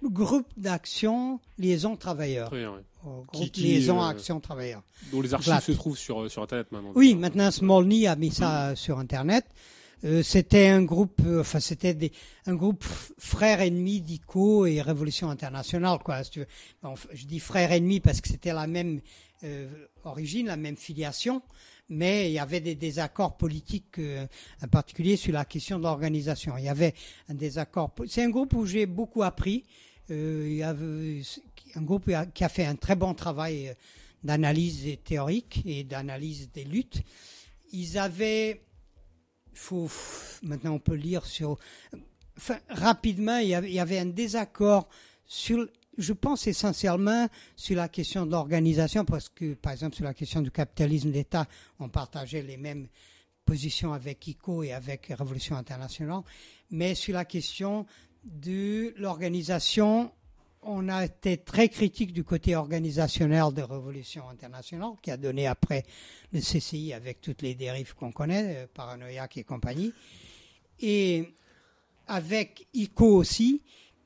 Groupe 0.00 0.46
d'action 0.56 1.40
liaison 1.58 1.96
travailleurs. 1.96 2.50
très 2.50 2.58
bien, 2.58 2.72
ouais. 2.72 2.84
Oh, 3.04 3.24
Groupe 3.32 3.50
qui, 3.50 3.62
liaison 3.62 4.00
euh, 4.00 4.06
action 4.08 4.38
travailleurs. 4.38 4.82
dont 5.10 5.20
les 5.20 5.34
archives 5.34 5.60
se 5.60 5.72
trouvent 5.72 5.98
sur, 5.98 6.30
sur 6.30 6.42
Internet 6.42 6.70
maintenant. 6.70 6.92
Oui, 6.94 7.16
maintenant 7.16 7.50
Smolny 7.50 8.06
a 8.06 8.14
mis 8.14 8.30
ça 8.30 8.76
sur 8.76 8.98
Internet. 9.00 9.44
Euh, 10.04 10.22
c'était 10.22 10.68
un 10.68 10.82
groupe, 10.84 11.20
euh, 11.26 11.40
enfin 11.40 11.58
c'était 11.58 12.12
un 12.46 12.54
groupe 12.54 12.84
f- 12.84 13.10
frères 13.18 13.60
ennemis 13.60 14.00
d'ICO 14.00 14.64
et 14.66 14.80
Révolution 14.80 15.28
internationale, 15.28 15.98
quoi. 16.04 16.22
je 16.22 17.24
dis 17.26 17.40
frères 17.40 17.72
ennemis 17.72 17.98
parce 17.98 18.20
que 18.20 18.28
c'était 18.28 18.52
la 18.52 18.68
même 18.68 19.00
euh, 19.42 19.68
origine, 20.04 20.46
la 20.46 20.56
même 20.56 20.76
filiation, 20.76 21.42
mais 21.88 22.30
il 22.30 22.34
y 22.34 22.38
avait 22.38 22.60
des 22.60 22.76
désaccords 22.76 23.36
politiques, 23.36 23.98
en 24.62 24.68
particulier 24.68 25.16
sur 25.16 25.32
la 25.32 25.44
question 25.44 25.78
de 25.78 25.82
l'organisation. 25.84 26.56
Il 26.58 26.64
y 26.64 26.68
avait 26.68 26.94
un 27.28 27.34
désaccord. 27.34 27.90
C'est 28.06 28.22
un 28.22 28.30
groupe 28.30 28.52
où 28.52 28.66
j'ai 28.66 28.86
beaucoup 28.86 29.22
appris. 29.22 29.64
Il 30.10 30.52
y 30.54 30.62
avait 30.62 31.22
un 31.74 31.82
groupe 31.82 32.10
qui 32.34 32.44
a 32.44 32.48
fait 32.48 32.66
un 32.66 32.76
très 32.76 32.94
bon 32.94 33.14
travail 33.14 33.74
d'analyse 34.22 34.98
théorique 35.04 35.62
et 35.64 35.82
d'analyse 35.84 36.50
des 36.52 36.64
luttes. 36.64 37.02
Ils 37.72 37.96
avaient, 37.96 38.60
faut, 39.58 39.90
maintenant 40.42 40.72
on 40.72 40.78
peut 40.78 40.94
lire 40.94 41.26
sur, 41.26 41.58
rapidement, 42.68 43.38
il 43.38 43.48
y 43.48 43.80
avait 43.80 43.98
un 43.98 44.06
désaccord 44.06 44.88
sur, 45.26 45.68
je 45.96 46.12
pense 46.12 46.46
essentiellement 46.46 47.28
sur 47.56 47.76
la 47.76 47.88
question 47.88 48.24
de 48.24 48.30
l'organisation, 48.30 49.04
parce 49.04 49.28
que, 49.28 49.54
par 49.54 49.72
exemple, 49.72 49.96
sur 49.96 50.04
la 50.04 50.14
question 50.14 50.40
du 50.40 50.50
capitalisme 50.50 51.10
d'État, 51.10 51.46
on 51.78 51.88
partageait 51.88 52.42
les 52.42 52.56
mêmes 52.56 52.88
positions 53.44 53.92
avec 53.92 54.26
ICO 54.26 54.62
et 54.62 54.72
avec 54.72 55.06
Révolution 55.06 55.56
internationale, 55.56 56.22
mais 56.70 56.94
sur 56.94 57.14
la 57.14 57.24
question 57.24 57.86
de 58.24 58.94
l'organisation, 58.96 60.12
on 60.62 60.88
a 60.88 61.04
été 61.04 61.38
très 61.38 61.68
critique 61.68 62.12
du 62.12 62.24
côté 62.24 62.56
organisationnel 62.56 63.52
de 63.54 63.62
Révolution 63.62 64.28
internationale, 64.28 64.92
qui 65.02 65.10
a 65.10 65.16
donné 65.16 65.46
après 65.46 65.84
le 66.32 66.40
CCI 66.40 66.92
avec 66.92 67.20
toutes 67.20 67.42
les 67.42 67.54
dérives 67.54 67.94
qu'on 67.94 68.12
connaît, 68.12 68.56
euh, 68.56 68.66
paranoïaque 68.72 69.36
et 69.36 69.44
compagnie, 69.44 69.92
et 70.80 71.34
avec 72.06 72.66
ICO 72.74 73.16
aussi, 73.16 73.62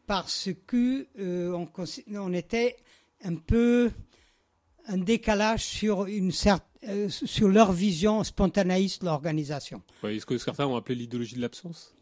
parce 0.06 0.50
que 0.66 1.06
euh, 1.18 2.32
était 2.32 2.76
un 3.24 3.36
peu 3.36 3.90
un 4.88 4.98
décalage 4.98 5.64
sur 5.64 6.06
une 6.06 6.32
certaine 6.32 6.72
euh, 6.88 7.08
sur 7.08 7.48
leur 7.48 7.70
vision 7.70 8.24
spontanéiste 8.24 9.02
de 9.02 9.06
l'organisation. 9.06 9.82
Est-ce 10.02 10.26
que 10.26 10.36
certains 10.36 10.66
ont 10.66 10.74
appelé 10.74 10.96
l'idéologie 10.96 11.36
de 11.36 11.40
l'absence? 11.40 11.94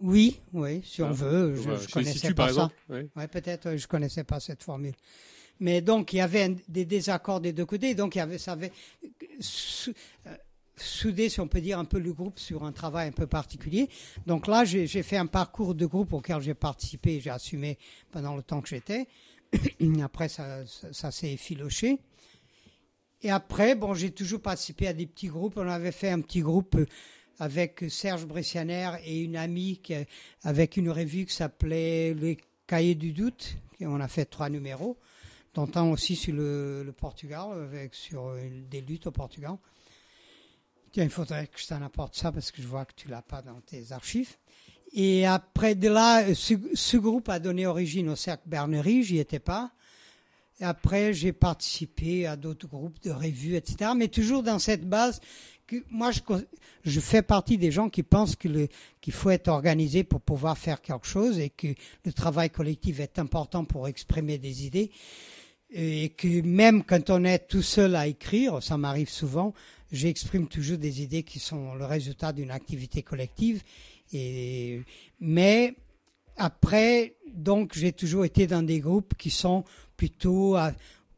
Oui, 0.00 0.40
oui, 0.52 0.80
si 0.84 1.02
on 1.02 1.08
Ah, 1.08 1.12
veut. 1.12 1.56
Je, 1.56 1.76
je 1.76 1.88
connaissais 1.92 2.28
pas 2.28 2.46
par 2.46 2.54
ça. 2.54 2.70
exemple 2.88 3.10
ouais. 3.16 3.28
Peut-être, 3.28 3.66
euh, 3.66 3.76
je 3.76 3.86
connaissais 3.88 4.24
pas 4.24 4.38
cette 4.40 4.62
formule. 4.62 4.94
Mais 5.60 5.80
donc, 5.80 6.12
il 6.12 6.16
y 6.16 6.20
avait 6.20 6.44
un- 6.44 6.56
des 6.68 6.84
désaccords 6.84 7.40
des 7.40 7.52
deux 7.52 7.66
côtés. 7.66 7.94
Donc, 7.96 8.14
il 8.14 8.18
y 8.18 8.20
avait, 8.20 8.38
ça 8.38 8.52
avait 8.52 8.70
euh, 9.04 9.08
sou- 9.40 9.92
euh, 10.28 10.36
soudé, 10.76 11.28
si 11.28 11.40
on 11.40 11.48
peut 11.48 11.60
dire, 11.60 11.80
un 11.80 11.84
peu 11.84 11.98
le 11.98 12.12
groupe 12.12 12.38
sur 12.38 12.62
un 12.62 12.70
travail 12.70 13.08
un 13.08 13.12
peu 13.12 13.26
particulier. 13.26 13.88
Donc 14.24 14.46
là, 14.46 14.64
j'ai 14.64 14.86
fait 15.02 15.16
un 15.16 15.26
parcours 15.26 15.74
de 15.74 15.84
groupe 15.86 16.12
auquel 16.12 16.40
j'ai 16.42 16.54
participé, 16.54 17.16
et 17.16 17.20
j'ai 17.20 17.30
assumé 17.30 17.76
pendant 18.12 18.36
le 18.36 18.42
temps 18.44 18.60
que 18.60 18.68
j'étais. 18.68 19.08
Après, 20.02 20.28
ça, 20.28 20.64
ça, 20.66 20.92
ça 20.92 21.10
s'est 21.10 21.32
effiloché. 21.32 21.98
Et 23.22 23.30
après, 23.32 23.74
bon, 23.74 23.94
j'ai 23.94 24.12
toujours 24.12 24.40
participé 24.40 24.86
à 24.86 24.92
des 24.92 25.06
petits 25.06 25.26
groupes. 25.26 25.54
On 25.56 25.66
avait 25.68 25.90
fait 25.90 26.10
un 26.10 26.20
petit 26.20 26.40
groupe 26.40 26.76
euh, 26.76 26.86
avec 27.38 27.84
Serge 27.88 28.26
Brescianer 28.26 28.92
et 29.04 29.22
une 29.22 29.36
amie 29.36 29.80
avec 30.42 30.76
une 30.76 30.90
revue 30.90 31.26
qui 31.26 31.34
s'appelait 31.34 32.14
Les 32.14 32.38
Cahiers 32.66 32.94
du 32.94 33.12
Doute. 33.12 33.56
Et 33.80 33.86
on 33.86 34.00
a 34.00 34.08
fait 34.08 34.24
trois 34.24 34.48
numéros, 34.50 34.98
dont 35.54 35.70
un 35.74 35.84
aussi 35.90 36.16
sur 36.16 36.34
le, 36.34 36.92
Portugal, 36.96 37.48
sur 37.92 38.34
des 38.68 38.80
luttes 38.80 39.06
au 39.06 39.12
Portugal. 39.12 39.56
Tiens, 40.92 41.04
il 41.04 41.10
faudrait 41.10 41.46
que 41.46 41.60
je 41.60 41.66
t'en 41.66 41.82
apporte 41.82 42.16
ça 42.16 42.32
parce 42.32 42.50
que 42.50 42.62
je 42.62 42.66
vois 42.66 42.84
que 42.84 42.94
tu 42.96 43.08
l'as 43.08 43.22
pas 43.22 43.42
dans 43.42 43.60
tes 43.60 43.92
archives. 43.92 44.36
Et 44.92 45.26
après 45.26 45.74
de 45.74 45.88
là, 45.88 46.34
ce, 46.34 46.96
groupe 46.96 47.28
a 47.28 47.38
donné 47.38 47.66
origine 47.66 48.08
au 48.08 48.16
Cercle 48.16 48.48
Bernery, 48.48 49.02
j'y 49.02 49.18
étais 49.18 49.38
pas. 49.38 49.70
Et 50.60 50.64
après, 50.64 51.12
j'ai 51.12 51.32
participé 51.32 52.26
à 52.26 52.36
d'autres 52.36 52.66
groupes 52.66 53.00
de 53.02 53.10
revues, 53.10 53.54
etc. 53.54 53.92
Mais 53.94 54.08
toujours 54.08 54.42
dans 54.42 54.58
cette 54.58 54.88
base 54.88 55.20
moi, 55.90 56.10
je, 56.84 57.00
fais 57.00 57.22
partie 57.22 57.58
des 57.58 57.70
gens 57.70 57.88
qui 57.88 58.02
pensent 58.02 58.36
qu'il 58.36 58.68
faut 59.10 59.30
être 59.30 59.48
organisé 59.48 60.04
pour 60.04 60.20
pouvoir 60.20 60.56
faire 60.56 60.80
quelque 60.80 61.06
chose 61.06 61.38
et 61.38 61.50
que 61.50 61.68
le 62.04 62.12
travail 62.12 62.50
collectif 62.50 63.00
est 63.00 63.18
important 63.18 63.64
pour 63.64 63.88
exprimer 63.88 64.38
des 64.38 64.66
idées. 64.66 64.90
Et 65.70 66.10
que 66.10 66.40
même 66.42 66.82
quand 66.82 67.10
on 67.10 67.24
est 67.24 67.46
tout 67.46 67.62
seul 67.62 67.94
à 67.94 68.06
écrire, 68.06 68.62
ça 68.62 68.78
m'arrive 68.78 69.10
souvent, 69.10 69.52
j'exprime 69.92 70.48
toujours 70.48 70.78
des 70.78 71.02
idées 71.02 71.22
qui 71.22 71.38
sont 71.38 71.74
le 71.74 71.84
résultat 71.84 72.32
d'une 72.32 72.50
activité 72.50 73.02
collective. 73.02 73.62
Mais 75.20 75.74
après, 76.36 77.16
donc, 77.34 77.72
j'ai 77.74 77.92
toujours 77.92 78.24
été 78.24 78.46
dans 78.46 78.62
des 78.62 78.80
groupes 78.80 79.14
qui 79.18 79.30
sont 79.30 79.64
plutôt, 79.96 80.56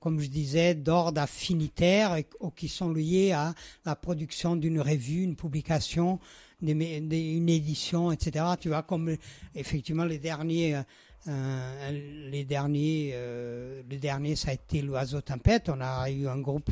comme 0.01 0.19
je 0.19 0.29
disais, 0.29 0.75
d'ordre 0.75 1.21
affinitaire 1.21 2.19
ou 2.41 2.51
qui 2.51 2.69
sont 2.69 2.91
liés 2.91 3.33
à 3.33 3.55
la 3.85 3.95
production 3.95 4.57
d'une 4.57 4.81
revue, 4.81 5.23
une 5.23 5.37
publication, 5.37 6.19
une 6.63 7.49
édition, 7.49 8.11
etc. 8.11 8.45
Tu 8.59 8.69
vois, 8.69 8.83
comme 8.83 9.15
effectivement 9.55 10.05
les 10.05 10.19
derniers, 10.19 10.77
euh, 10.77 10.83
euh, 11.29 12.29
les 12.31 12.45
derniers, 12.45 13.11
euh, 13.15 13.83
le 13.89 13.97
dernier, 13.99 14.37
ça 14.37 14.51
a 14.51 14.55
été 14.55 14.81
l'Oiseau 14.83 15.21
Tempête. 15.21 15.69
On 15.69 15.81
a 15.81 16.11
eu 16.11 16.27
un 16.27 16.39
groupe, 16.39 16.71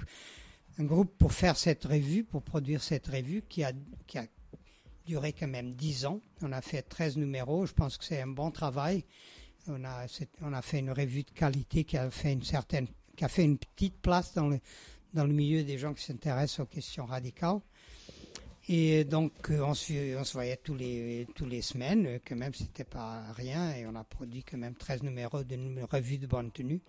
un 0.79 0.85
groupe 0.85 1.17
pour 1.19 1.33
faire 1.33 1.57
cette 1.57 1.85
revue, 1.85 2.25
pour 2.25 2.43
produire 2.43 2.83
cette 2.83 3.07
revue 3.09 3.43
qui 3.47 3.63
a, 3.63 3.73
qui 4.07 4.19
a 4.19 4.25
duré 5.07 5.35
quand 5.35 5.49
même 5.49 5.73
10 5.73 6.07
ans. 6.07 6.21
On 6.43 6.53
a 6.53 6.63
fait 6.63 6.83
13 6.83 7.19
numéros. 7.19 7.67
Je 7.67 7.75
pense 7.75 7.99
que 7.99 8.05
c'est 8.05 8.23
un 8.23 8.29
bon 8.29 8.51
travail. 8.51 9.05
On 9.67 9.85
a, 9.85 10.07
on 10.41 10.55
a 10.55 10.63
fait 10.63 10.79
une 10.79 10.93
revue 10.93 11.25
de 11.25 11.31
qualité 11.31 11.85
qui 11.85 11.99
a 11.99 12.11
fait 12.11 12.33
une 12.33 12.43
certaine, 12.43 12.87
qui 13.19 13.25
a 13.25 13.29
fait 13.29 13.45
une 13.45 13.59
petite 13.59 14.01
place 14.01 14.33
dans 14.33 14.47
le, 14.47 14.61
dans 15.13 15.25
le 15.25 15.33
milieu 15.33 15.65
des 15.65 15.77
gens 15.77 15.93
qui 15.93 16.05
s'intéressent 16.05 16.61
aux 16.61 16.67
questions 16.67 17.05
radicales. 17.05 17.59
Et 18.69 19.05
donc, 19.05 19.33
euh, 19.51 19.61
on 19.63 19.75
se, 19.75 20.33
voyait 20.33 20.59
tous 20.63 20.77
les, 20.77 21.27
les 21.47 21.63
semaines, 21.63 22.07
euh, 22.07 22.19
quand 22.25 22.37
même, 22.37 22.55
c'était 22.55 22.85
pas 22.85 23.23
rien, 23.33 23.75
et 23.75 23.87
on 23.87 23.95
a 23.97 24.05
produit 24.05 24.45
quand 24.45 24.59
même 24.59 24.75
13 24.75 25.03
numéros 25.03 25.43
de 25.43 25.57
revue 25.91 26.19
de 26.19 26.27
bonne 26.27 26.53
tenue. 26.53 26.81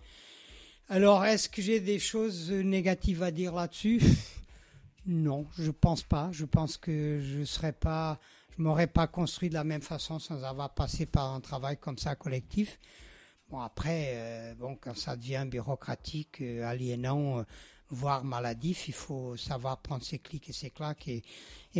Alors, 0.88 1.24
est-ce 1.24 1.48
que 1.48 1.62
j'ai 1.62 1.80
des 1.80 1.98
choses 1.98 2.52
négatives 2.52 3.22
à 3.22 3.30
dire 3.30 3.54
là-dessus? 3.54 4.00
Non, 5.06 5.46
je 5.58 5.70
pense 5.70 6.02
pas. 6.02 6.28
Je 6.30 6.44
pense 6.44 6.76
que 6.76 7.20
je 7.22 7.42
serais 7.44 7.72
pas, 7.72 8.20
je 8.56 8.62
m'aurais 8.62 8.86
pas 8.86 9.06
construit 9.06 9.48
de 9.48 9.54
la 9.54 9.64
même 9.64 9.80
façon 9.80 10.18
sans 10.18 10.44
avoir 10.44 10.74
passé 10.74 11.06
par 11.06 11.32
un 11.32 11.40
travail 11.40 11.78
comme 11.78 11.96
ça 11.96 12.14
collectif. 12.14 12.78
Bon, 13.50 13.58
après, 13.58 14.12
euh, 14.14 14.54
bon, 14.54 14.76
quand 14.80 14.96
ça 14.96 15.16
devient 15.16 15.44
bureaucratique, 15.44 16.40
euh, 16.40 16.62
aliénant, 16.64 17.40
euh, 17.40 17.42
voire 17.88 18.22
maladif, 18.22 18.86
il 18.86 18.94
faut 18.94 19.36
savoir 19.36 19.78
prendre 19.78 20.04
ses 20.04 20.20
clics 20.20 20.48
et 20.48 20.52
ses 20.52 20.70
claques 20.70 21.08
et, 21.08 21.24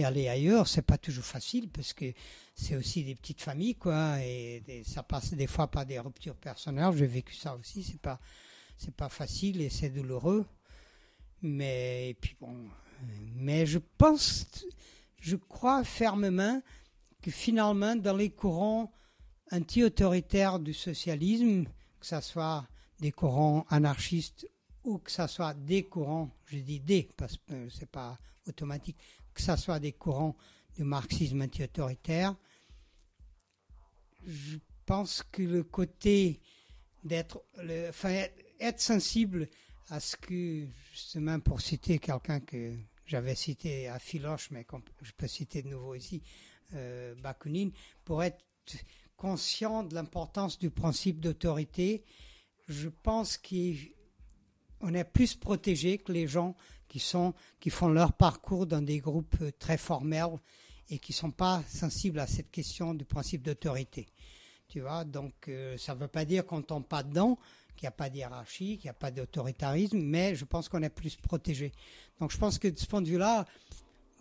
aller 0.02 0.26
ailleurs. 0.26 0.66
C'est 0.66 0.82
pas 0.82 0.98
toujours 0.98 1.22
facile 1.24 1.68
parce 1.68 1.92
que 1.92 2.12
c'est 2.56 2.74
aussi 2.74 3.04
des 3.04 3.14
petites 3.14 3.40
familles, 3.40 3.76
quoi, 3.76 4.18
et 4.20 4.82
ça 4.84 5.04
passe 5.04 5.32
des 5.32 5.46
fois 5.46 5.68
par 5.68 5.86
des 5.86 6.00
ruptures 6.00 6.34
personnelles. 6.34 6.92
J'ai 6.96 7.06
vécu 7.06 7.34
ça 7.34 7.54
aussi. 7.54 7.84
C'est 7.84 8.00
pas, 8.00 8.18
c'est 8.76 8.94
pas 8.94 9.08
facile 9.08 9.60
et 9.60 9.70
c'est 9.70 9.90
douloureux. 9.90 10.44
Mais 11.42 12.16
puis 12.20 12.36
bon, 12.40 12.66
mais 13.36 13.64
je 13.64 13.78
pense, 13.78 14.66
je 15.20 15.36
crois 15.36 15.84
fermement 15.84 16.60
que 17.22 17.30
finalement, 17.30 17.94
dans 17.94 18.16
les 18.16 18.30
courants 18.30 18.92
anti-autoritaires 19.50 20.58
du 20.58 20.74
socialisme, 20.74 21.64
que 21.64 22.06
ce 22.06 22.20
soit 22.20 22.66
des 23.00 23.12
courants 23.12 23.66
anarchistes 23.68 24.48
ou 24.84 24.98
que 24.98 25.10
ce 25.10 25.26
soit 25.26 25.54
des 25.54 25.84
courants, 25.84 26.30
je 26.46 26.58
dis 26.58 26.80
des 26.80 27.08
parce 27.16 27.36
que 27.36 27.68
c'est 27.68 27.90
pas 27.90 28.18
automatique, 28.46 28.96
que 29.34 29.42
ce 29.42 29.56
soit 29.56 29.78
des 29.80 29.92
courants 29.92 30.36
du 30.76 30.84
marxisme 30.84 31.42
anti-autoritaire, 31.42 32.34
je 34.26 34.56
pense 34.86 35.22
que 35.30 35.42
le 35.42 35.62
côté 35.64 36.40
d'être, 37.02 37.42
enfin, 37.88 38.24
être- 38.60 38.80
sensible 38.80 39.48
à 39.88 40.00
ce 40.00 40.16
que, 40.16 40.66
justement, 40.92 41.40
pour 41.40 41.60
citer 41.60 41.98
quelqu'un 41.98 42.40
que 42.40 42.76
j'avais 43.06 43.34
cité 43.34 43.88
à 43.88 43.98
Philoche, 43.98 44.50
mais 44.50 44.66
je 45.02 45.12
peux 45.16 45.26
citer 45.26 45.62
de 45.62 45.68
nouveau 45.68 45.94
ici, 45.94 46.22
euh, 46.74 47.14
Bakounine, 47.16 47.72
pour 48.04 48.22
être 48.22 48.44
conscient 49.20 49.82
de 49.82 49.94
l'importance 49.94 50.58
du 50.58 50.70
principe 50.70 51.20
d'autorité, 51.20 52.02
je 52.68 52.88
pense 52.88 53.36
qu'on 53.36 54.94
est 54.94 55.04
plus 55.04 55.34
protégé 55.34 55.98
que 55.98 56.10
les 56.10 56.26
gens 56.26 56.56
qui 56.88 57.00
sont 57.00 57.34
qui 57.60 57.68
font 57.68 57.90
leur 57.90 58.14
parcours 58.14 58.66
dans 58.66 58.80
des 58.80 58.98
groupes 58.98 59.36
euh, 59.42 59.50
très 59.58 59.76
formels 59.76 60.38
et 60.88 60.98
qui 60.98 61.12
sont 61.12 61.30
pas 61.30 61.62
sensibles 61.68 62.18
à 62.18 62.26
cette 62.26 62.50
question 62.50 62.94
du 62.94 63.04
principe 63.04 63.42
d'autorité. 63.42 64.06
Tu 64.68 64.80
vois, 64.80 65.04
donc 65.04 65.34
euh, 65.48 65.76
ça 65.76 65.94
ne 65.94 66.00
veut 66.00 66.08
pas 66.08 66.24
dire 66.24 66.46
qu'on 66.46 66.62
tombe 66.62 66.86
pas 66.86 67.02
dedans, 67.02 67.38
qu'il 67.76 67.84
n'y 67.84 67.88
a 67.88 67.98
pas 68.02 68.08
de 68.08 68.16
hiérarchie, 68.16 68.78
qu'il 68.78 68.86
n'y 68.86 68.90
a 68.90 68.94
pas 68.94 69.10
d'autoritarisme, 69.10 70.00
mais 70.00 70.34
je 70.34 70.46
pense 70.46 70.70
qu'on 70.70 70.82
est 70.82 70.88
plus 71.02 71.16
protégé. 71.16 71.72
Donc 72.18 72.32
je 72.32 72.38
pense 72.38 72.58
que 72.58 72.68
de 72.68 72.78
ce 72.78 72.86
point 72.86 73.02
de 73.02 73.08
vue-là, 73.08 73.44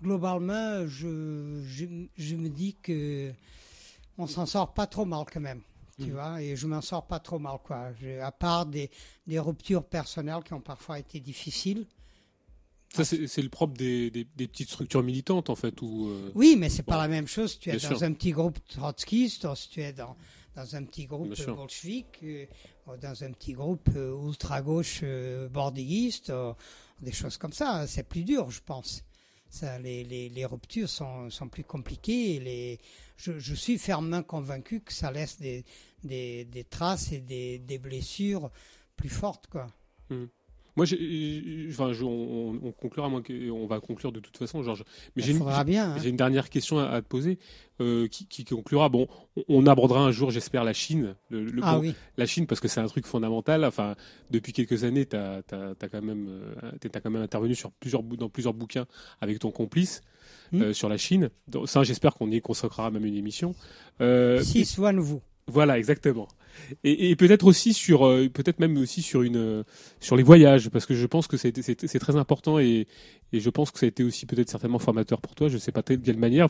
globalement, 0.01 0.85
je, 0.87 1.63
je 2.17 2.35
me 2.35 2.49
dis 2.49 2.75
que 2.81 3.33
on 4.19 4.27
s'en 4.27 4.45
sort 4.45 4.73
pas 4.73 4.85
trop 4.85 5.05
mal 5.05 5.25
quand 5.31 5.39
même. 5.39 5.61
Tu 6.01 6.11
vois, 6.11 6.41
et 6.41 6.55
je 6.55 6.65
m'en 6.65 6.79
sors 6.81 7.05
pas 7.07 7.19
trop 7.19 7.39
mal, 7.39 7.57
quoi. 7.61 7.91
Je- 7.99 8.19
à 8.21 8.31
part 8.31 8.65
des, 8.65 8.89
des 9.27 9.37
ruptures 9.37 9.83
personnelles 9.83 10.43
qui 10.45 10.53
ont 10.53 10.61
parfois 10.61 10.97
été 10.97 11.19
difficiles. 11.19 11.85
Ça, 12.93 13.03
c'est 13.03 13.41
le 13.41 13.49
propre 13.49 13.73
des, 13.77 14.09
des- 14.09 14.23
des 14.35 14.47
petites 14.47 14.69
structures 14.69 15.03
militantes, 15.03 15.49
en 15.49 15.55
fait. 15.55 15.81
Où, 15.81 16.07
euh, 16.07 16.31
Oui, 16.35 16.55
mais 16.57 16.69
c'est 16.69 16.83
pas 16.83 16.93
Bon. 16.95 17.01
la 17.01 17.07
même 17.09 17.27
chose 17.27 17.51
si 17.51 17.59
tu 17.59 17.69
es 17.69 17.73
dans 17.73 17.79
sûr. 17.79 18.01
un 18.03 18.13
petit 18.13 18.31
groupe 18.31 18.57
trotskiste, 18.69 19.43
ou 19.45 19.55
si 19.55 19.69
tu 19.69 19.81
es 19.81 19.91
dans, 19.91 20.15
dans 20.55 20.73
un 20.75 20.83
petit 20.85 21.05
groupe 21.05 21.35
bolchevique, 21.47 22.19
euh, 22.23 22.45
ou 22.87 22.95
dans 22.95 23.21
un 23.23 23.31
petit 23.33 23.51
groupe 23.53 23.89
euh, 23.95 24.15
ultra-gauche 24.25 25.01
euh, 25.03 25.49
bordéiste, 25.49 26.29
ou 26.29 26.55
des 27.03 27.11
choses 27.11 27.37
comme 27.37 27.53
ça. 27.53 27.85
C'est 27.87 28.03
plus 28.03 28.23
dur, 28.23 28.49
je 28.51 28.61
pense. 28.65 29.03
Ça, 29.49 29.79
les, 29.79 30.03
les, 30.03 30.45
ruptures 30.45 30.89
sont, 30.89 31.29
sont 31.29 31.49
plus 31.49 31.63
compliquées. 31.63 32.35
Et 32.35 32.39
les, 32.39 32.79
je, 33.17 33.39
je 33.39 33.55
suis 33.55 33.77
fermement 33.77 34.23
convaincu 34.23 34.81
que 34.81 34.93
ça 34.93 35.11
laisse 35.11 35.39
des, 35.39 35.65
des, 36.03 36.45
des 36.45 36.63
traces 36.63 37.11
et 37.11 37.19
des, 37.19 37.59
des 37.59 37.77
blessures 37.79 38.51
plus 38.95 39.09
fortes, 39.09 39.47
quoi. 39.47 39.67
Moi, 40.79 40.85
j'ai- 40.85 40.97
j'ai- 40.97 41.67
enfin, 41.69 41.93
je- 41.93 42.03
on, 42.03 42.59
on 42.63 42.71
conclura, 42.71 43.09
moins 43.09 43.21
on 43.51 43.67
va 43.67 43.79
conclure 43.79 44.11
de 44.11 44.19
toute 44.19 44.37
façon, 44.37 44.63
Georges. 44.63 44.83
Mais 45.15 45.21
j'ai 45.23 45.31
Il 45.33 45.37
une, 45.37 45.63
bien. 45.65 45.91
hein. 45.91 45.97
j'ai 46.01 46.09
une 46.09 46.15
dernière 46.17 46.49
question 46.49 46.79
à, 46.79 46.85
à 46.85 47.01
te 47.01 47.07
poser 47.07 47.37
euh, 47.81 48.07
qui, 48.07 48.25
qui 48.27 48.43
conclura. 48.45 48.89
Bon, 48.89 49.07
on, 49.47 49.65
abordera 49.67 50.01
un 50.01 50.11
jour, 50.11 50.31
j'espère, 50.31 50.63
la 50.63 50.73
Chine. 50.73 51.15
Le, 51.29 51.43
le- 51.43 51.61
Ah 51.63 51.75
bon, 51.75 51.81
oui. 51.81 51.93
La 52.17 52.25
Chine, 52.25 52.47
parce 52.47 52.59
que 52.61 52.67
c'est 52.67 52.79
un 52.79 52.87
truc 52.87 53.05
fondamental. 53.05 53.63
Enfin, 53.65 53.95
depuis 54.31 54.51
quelques 54.53 54.83
années, 54.83 55.05
tu 55.05 55.15
as, 55.15 55.41
quand 55.49 56.01
même, 56.01 56.27
euh, 56.29 56.71
t'as 56.79 56.99
quand 57.01 57.09
même 57.11 57.21
intervenu 57.21 57.55
sur 57.55 57.71
plusieurs, 57.71 58.03
dans 58.03 58.29
plusieurs 58.29 58.53
bouquins 58.53 58.85
avec 59.21 59.39
ton 59.39 59.51
complice 59.51 60.01
Hmm. 60.51 60.61
euh, 60.61 60.73
sur 60.73 60.89
la 60.89 60.97
Chine. 60.97 61.29
Donc, 61.47 61.69
ça, 61.69 61.83
j'espère 61.83 62.15
qu'on 62.15 62.29
y 62.31 62.41
consacrera 62.41 62.89
même 62.91 63.05
une 63.05 63.15
émission. 63.15 63.53
Euh, 64.01 64.41
Si, 64.41 64.65
soit 64.65 64.91
nouveau. 64.93 65.21
voilà, 65.47 65.77
exactement. 65.77 66.27
Et, 66.83 67.15
peut-être 67.15 67.45
aussi 67.45 67.73
sur, 67.73 68.05
euh, 68.05 68.29
peut-être 68.29 68.59
même 68.59 68.77
aussi 68.77 69.01
sur 69.01 69.21
une, 69.21 69.37
euh, 69.37 69.63
sur 69.99 70.15
les 70.15 70.23
voyages, 70.23 70.69
parce 70.69 70.85
que 70.85 70.93
je 70.93 71.05
pense 71.05 71.27
que 71.27 71.37
c'est 71.37 71.99
très 71.99 72.15
important 72.15 72.59
et, 72.59 72.87
je 73.31 73.49
pense 73.49 73.69
que 73.69 73.77
ça 73.77 73.85
a 73.85 73.89
été 73.89 74.03
aussi 74.03 74.25
peut-être 74.25 74.49
certainement 74.49 74.79
formateur 74.79 75.21
pour 75.21 75.35
toi. 75.35 75.49
Je 75.49 75.57
sais 75.57 75.71
pas 75.71 75.83
de 75.83 75.95
quelle 75.95 76.17
manière. 76.17 76.49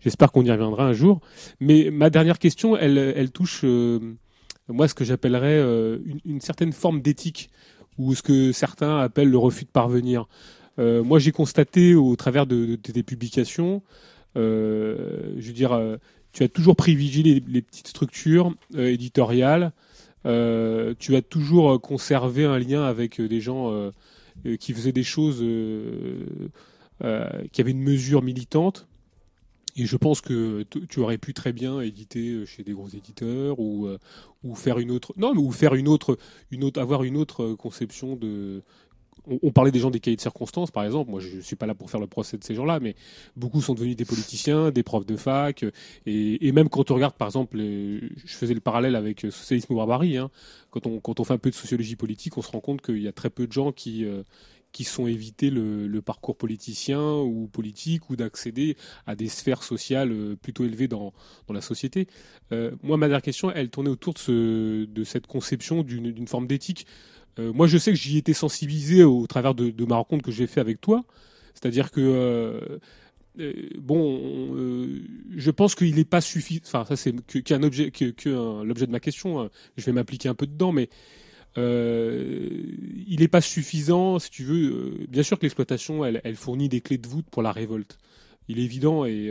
J'espère 0.00 0.32
qu'on 0.32 0.42
y 0.44 0.50
reviendra 0.50 0.86
un 0.86 0.94
jour. 0.94 1.20
Mais 1.60 1.90
ma 1.90 2.08
dernière 2.08 2.38
question, 2.38 2.78
elle, 2.78 2.96
elle 2.96 3.30
touche 3.30 3.60
euh, 3.64 3.98
moi 4.68 4.88
ce 4.88 4.94
que 4.94 5.04
j'appellerais 5.04 5.60
une, 6.24 6.40
certaine 6.40 6.72
forme 6.72 7.02
d'éthique 7.02 7.50
ou 7.98 8.14
ce 8.14 8.22
que 8.22 8.52
certains 8.52 9.00
appellent 9.00 9.30
le 9.30 9.36
refus 9.36 9.64
de 9.64 9.70
parvenir. 9.70 10.26
Moi, 10.78 11.18
j'ai 11.18 11.30
constaté 11.30 11.94
au 11.94 12.16
travers 12.16 12.46
de, 12.46 12.78
de 12.82 13.02
publications, 13.02 13.82
je 14.34 15.34
veux 15.36 15.52
dire. 15.52 15.98
Tu 16.34 16.42
as 16.42 16.48
toujours 16.48 16.76
privilégié 16.76 17.40
les, 17.46 17.62
petites 17.62 17.88
structures 17.88 18.52
euh, 18.74 18.88
éditoriales. 18.88 19.72
Euh, 20.26 20.94
tu 20.98 21.16
as 21.16 21.22
toujours 21.22 21.72
euh, 21.72 21.78
conservé 21.78 22.44
un 22.44 22.58
lien 22.58 22.82
avec 22.82 23.20
des 23.20 23.40
gens 23.40 23.90
qui 24.58 24.72
faisaient 24.74 24.92
des 24.92 25.04
choses, 25.04 25.38
qui 26.98 27.60
avaient 27.60 27.70
une 27.70 27.82
mesure 27.82 28.22
militante. 28.22 28.86
Et 29.76 29.86
je 29.86 29.96
pense 29.96 30.20
que 30.20 30.64
tu 30.88 31.00
aurais 31.00 31.18
pu 31.18 31.34
très 31.34 31.52
bien 31.52 31.80
éditer 31.80 32.44
chez 32.46 32.62
des 32.62 32.72
gros 32.72 32.88
éditeurs 32.88 33.58
ou, 33.58 33.88
faire 34.54 34.78
une 34.78 34.90
autre, 34.90 35.12
non, 35.16 35.32
ou 35.36 35.50
faire 35.52 35.74
une 35.74 35.88
autre, 35.88 36.18
une 36.50 36.64
autre, 36.64 36.80
avoir 36.80 37.04
une 37.04 37.16
autre 37.16 37.54
conception 37.54 38.16
de. 38.16 38.62
On, 39.42 39.50
parlait 39.52 39.70
des 39.70 39.78
gens 39.78 39.90
des 39.90 40.00
cahiers 40.00 40.16
de 40.16 40.20
circonstances, 40.20 40.70
par 40.70 40.84
exemple. 40.84 41.10
Moi, 41.10 41.20
je 41.20 41.36
ne 41.36 41.40
suis 41.40 41.56
pas 41.56 41.66
là 41.66 41.74
pour 41.74 41.90
faire 41.90 42.00
le 42.00 42.06
procès 42.06 42.36
de 42.36 42.44
ces 42.44 42.54
gens-là, 42.54 42.80
mais 42.80 42.94
beaucoup 43.36 43.62
sont 43.62 43.74
devenus 43.74 43.96
des 43.96 44.04
politiciens, 44.04 44.70
des 44.70 44.82
profs 44.82 45.06
de 45.06 45.16
fac, 45.16 45.64
et, 46.06 46.46
et 46.46 46.52
même 46.52 46.68
quand 46.68 46.90
on 46.90 46.94
regarde, 46.94 47.14
par 47.14 47.28
exemple, 47.28 47.56
je 47.58 48.10
faisais 48.26 48.54
le 48.54 48.60
parallèle 48.60 48.96
avec 48.96 49.24
euh, 49.24 49.30
socialisme 49.30 49.72
ou 49.72 49.76
barbarie, 49.76 50.16
hein, 50.16 50.30
quand, 50.70 51.20
on, 51.20 51.24
fait 51.24 51.34
un 51.34 51.38
peu 51.38 51.50
de 51.50 51.54
sociologie 51.54 51.96
politique, 51.96 52.36
on 52.36 52.42
se 52.42 52.50
rend 52.50 52.60
compte 52.60 52.82
qu'il 52.82 53.00
y 53.00 53.08
a 53.08 53.12
très 53.12 53.30
peu 53.30 53.46
de 53.46 53.52
gens 53.52 53.72
qui, 53.72 54.04
euh, 54.04 54.22
qui 54.74 54.84
sont 54.84 55.06
évités 55.06 55.50
le, 55.50 56.02
parcours 56.02 56.36
politicien 56.36 57.00
ou 57.00 57.46
politique 57.46 58.10
ou 58.10 58.16
d'accéder 58.16 58.76
à 59.06 59.14
des 59.14 59.28
sphères 59.28 59.62
sociales 59.62 60.10
euh, 60.12 60.36
plutôt 60.36 60.64
élevées 60.64 60.88
dans, 60.88 61.14
dans 61.46 61.54
la 61.54 61.60
société. 61.60 62.08
Euh, 62.52 62.72
moi, 62.82 62.96
ma 62.96 63.06
dernière 63.06 63.22
question, 63.22 63.50
elle 63.52 63.70
tournait 63.70 63.88
autour 63.88 64.14
de, 64.14 64.18
ce, 64.18 64.84
de 64.84 65.04
cette 65.04 65.26
conception 65.26 65.82
d'une 65.82 66.26
forme 66.26 66.46
d'éthique. 66.46 66.86
Euh, 67.38 67.52
moi, 67.52 67.66
je 67.66 67.78
sais 67.78 67.92
que 67.92 67.98
j'y 67.98 68.18
étais 68.18 68.34
sensibilisé 68.34 69.04
au 69.04 69.26
travers 69.26 69.54
de, 69.54 69.84
ma 69.84 69.96
rencontre 69.96 70.24
que 70.24 70.32
j'ai 70.32 70.46
fait 70.46 70.60
avec 70.60 70.80
toi, 70.80 71.04
C'est-à-dire 71.54 71.90
que 71.90 72.00
euh, 72.00 72.78
euh, 73.40 73.52
bon, 73.78 74.88
je 75.36 75.50
pense 75.50 75.74
qu'il 75.74 75.94
n'est 75.96 76.04
pas 76.04 76.20
suffisant. 76.20 76.62
Enfin, 76.66 76.84
ça 76.84 76.96
c'est 76.96 77.14
qu'un 77.42 77.62
objet, 77.62 77.90
que, 77.90 78.62
l'objet 78.62 78.86
de 78.86 78.92
ma 78.92 79.00
question. 79.00 79.40
hein. 79.40 79.50
Je 79.76 79.84
vais 79.84 79.92
m'appliquer 79.92 80.28
un 80.28 80.34
peu 80.34 80.46
dedans, 80.46 80.72
mais 80.72 80.88
il 81.56 83.16
n'est 83.20 83.28
pas 83.28 83.40
suffisant, 83.40 84.18
si 84.18 84.30
tu 84.30 84.44
veux. 84.44 85.06
bien 85.08 85.22
sûr 85.22 85.38
que 85.38 85.44
l'exploitation, 85.44 86.04
elle, 86.04 86.36
fournit 86.36 86.68
des 86.68 86.80
clés 86.80 86.98
de 86.98 87.08
voûte 87.08 87.26
pour 87.30 87.42
la 87.42 87.52
révolte. 87.52 87.98
Il 88.48 88.58
est 88.58 88.64
évident. 88.64 89.04
Et 89.04 89.28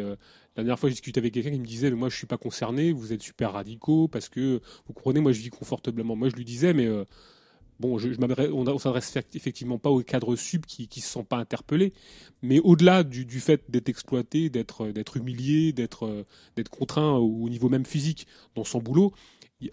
la 0.55 0.63
dernière 0.63 0.79
fois, 0.79 0.89
j'ai 0.89 0.95
discuté 0.95 1.19
avec 1.19 1.33
quelqu'un 1.33 1.51
qui 1.51 1.59
me 1.59 1.65
disait, 1.65 1.89
mais 1.89 1.97
moi, 1.97 2.09
je 2.09 2.17
suis 2.17 2.27
pas 2.27 2.37
concerné. 2.37 2.91
Vous 2.91 3.13
êtes 3.13 3.21
super 3.21 3.53
radicaux 3.53 4.09
parce 4.09 4.27
que 4.27 4.61
vous 4.87 4.93
comprenez, 4.93 5.21
moi, 5.21 5.31
je 5.31 5.39
vis 5.39 5.49
confortablement. 5.49 6.15
Moi, 6.17 6.29
je 6.29 6.35
lui 6.35 6.45
disais, 6.45 6.73
mais 6.73 6.89
bon, 7.79 7.97
je, 7.97 8.09
on, 8.51 8.67
on 8.67 8.77
s'adresse 8.77 9.17
effectivement 9.33 9.77
pas 9.77 9.89
aux 9.89 10.01
cadres 10.01 10.35
sub 10.35 10.65
qui 10.65 10.87
qui 10.87 11.01
se 11.01 11.09
sentent 11.09 11.27
pas 11.27 11.37
interpellés, 11.37 11.93
mais 12.41 12.59
au-delà 12.59 13.03
du, 13.03 13.25
du 13.25 13.39
fait 13.39 13.69
d'être 13.69 13.89
exploité, 13.89 14.49
d'être 14.49 15.17
humilié, 15.17 15.73
d'être 15.73 16.25
contraint 16.69 17.17
au 17.17 17.49
niveau 17.49 17.69
même 17.69 17.85
physique 17.85 18.27
dans 18.55 18.63
son 18.63 18.79
boulot. 18.79 19.13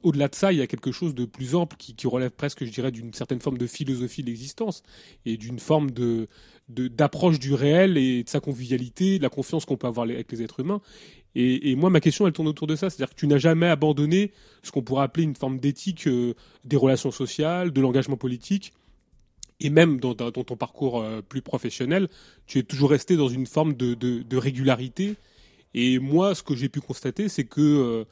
Au-delà 0.02 0.28
de 0.28 0.34
ça, 0.34 0.52
il 0.52 0.58
y 0.58 0.62
a 0.62 0.66
quelque 0.66 0.92
chose 0.92 1.14
de 1.14 1.24
plus 1.24 1.54
ample 1.54 1.76
qui, 1.76 2.06
relève 2.06 2.30
presque, 2.30 2.64
je 2.64 2.70
dirais, 2.70 2.92
d'une 2.92 3.12
certaine 3.12 3.40
forme 3.40 3.58
de 3.58 3.66
philosophie 3.66 4.22
de 4.22 4.28
l'existence 4.28 4.82
et 5.24 5.36
d'une 5.36 5.58
forme 5.58 5.90
de 5.90 6.28
d'approche 6.68 7.40
du 7.40 7.52
réel 7.52 7.98
et 7.98 8.22
de 8.22 8.28
sa 8.28 8.38
convivialité, 8.38 9.18
de 9.18 9.24
la 9.24 9.28
confiance 9.28 9.64
qu'on 9.64 9.76
peut 9.76 9.88
avoir 9.88 10.08
avec 10.08 10.30
les 10.30 10.42
êtres 10.42 10.60
humains. 10.60 10.80
Et, 11.36 11.76
moi, 11.76 11.90
ma 11.90 12.00
question, 12.00 12.26
elle 12.26 12.32
tourne 12.32 12.48
autour 12.48 12.66
de 12.66 12.74
ça. 12.74 12.90
C'est-à-dire 12.90 13.14
que 13.14 13.18
tu 13.18 13.26
n'as 13.26 13.38
jamais 13.38 13.68
abandonné 13.68 14.32
ce 14.62 14.72
qu'on 14.72 14.82
pourrait 14.82 15.04
appeler 15.04 15.24
une 15.24 15.36
forme 15.36 15.58
d'éthique 15.58 16.06
euh, 16.08 16.34
des 16.64 16.76
relations 16.76 17.12
sociales, 17.12 17.72
de 17.72 17.80
l'engagement 17.80 18.16
politique. 18.16 18.72
Et 19.60 19.70
même 19.70 20.00
dans, 20.00 20.14
ton 20.14 20.56
parcours 20.56 21.00
euh, 21.00 21.20
plus 21.22 21.42
professionnel, 21.42 22.08
tu 22.46 22.58
es 22.58 22.62
toujours 22.62 22.90
resté 22.90 23.16
dans 23.16 23.28
une 23.28 23.46
forme 23.46 23.74
de, 23.74 24.36
régularité. 24.36 25.14
Et 25.74 26.00
moi, 26.00 26.34
ce 26.34 26.42
que 26.42 26.56
j'ai 26.56 26.68
pu 26.68 26.80
constater, 26.80 27.28
c'est 27.28 27.44
que 27.44 27.60
euh, 27.60 28.04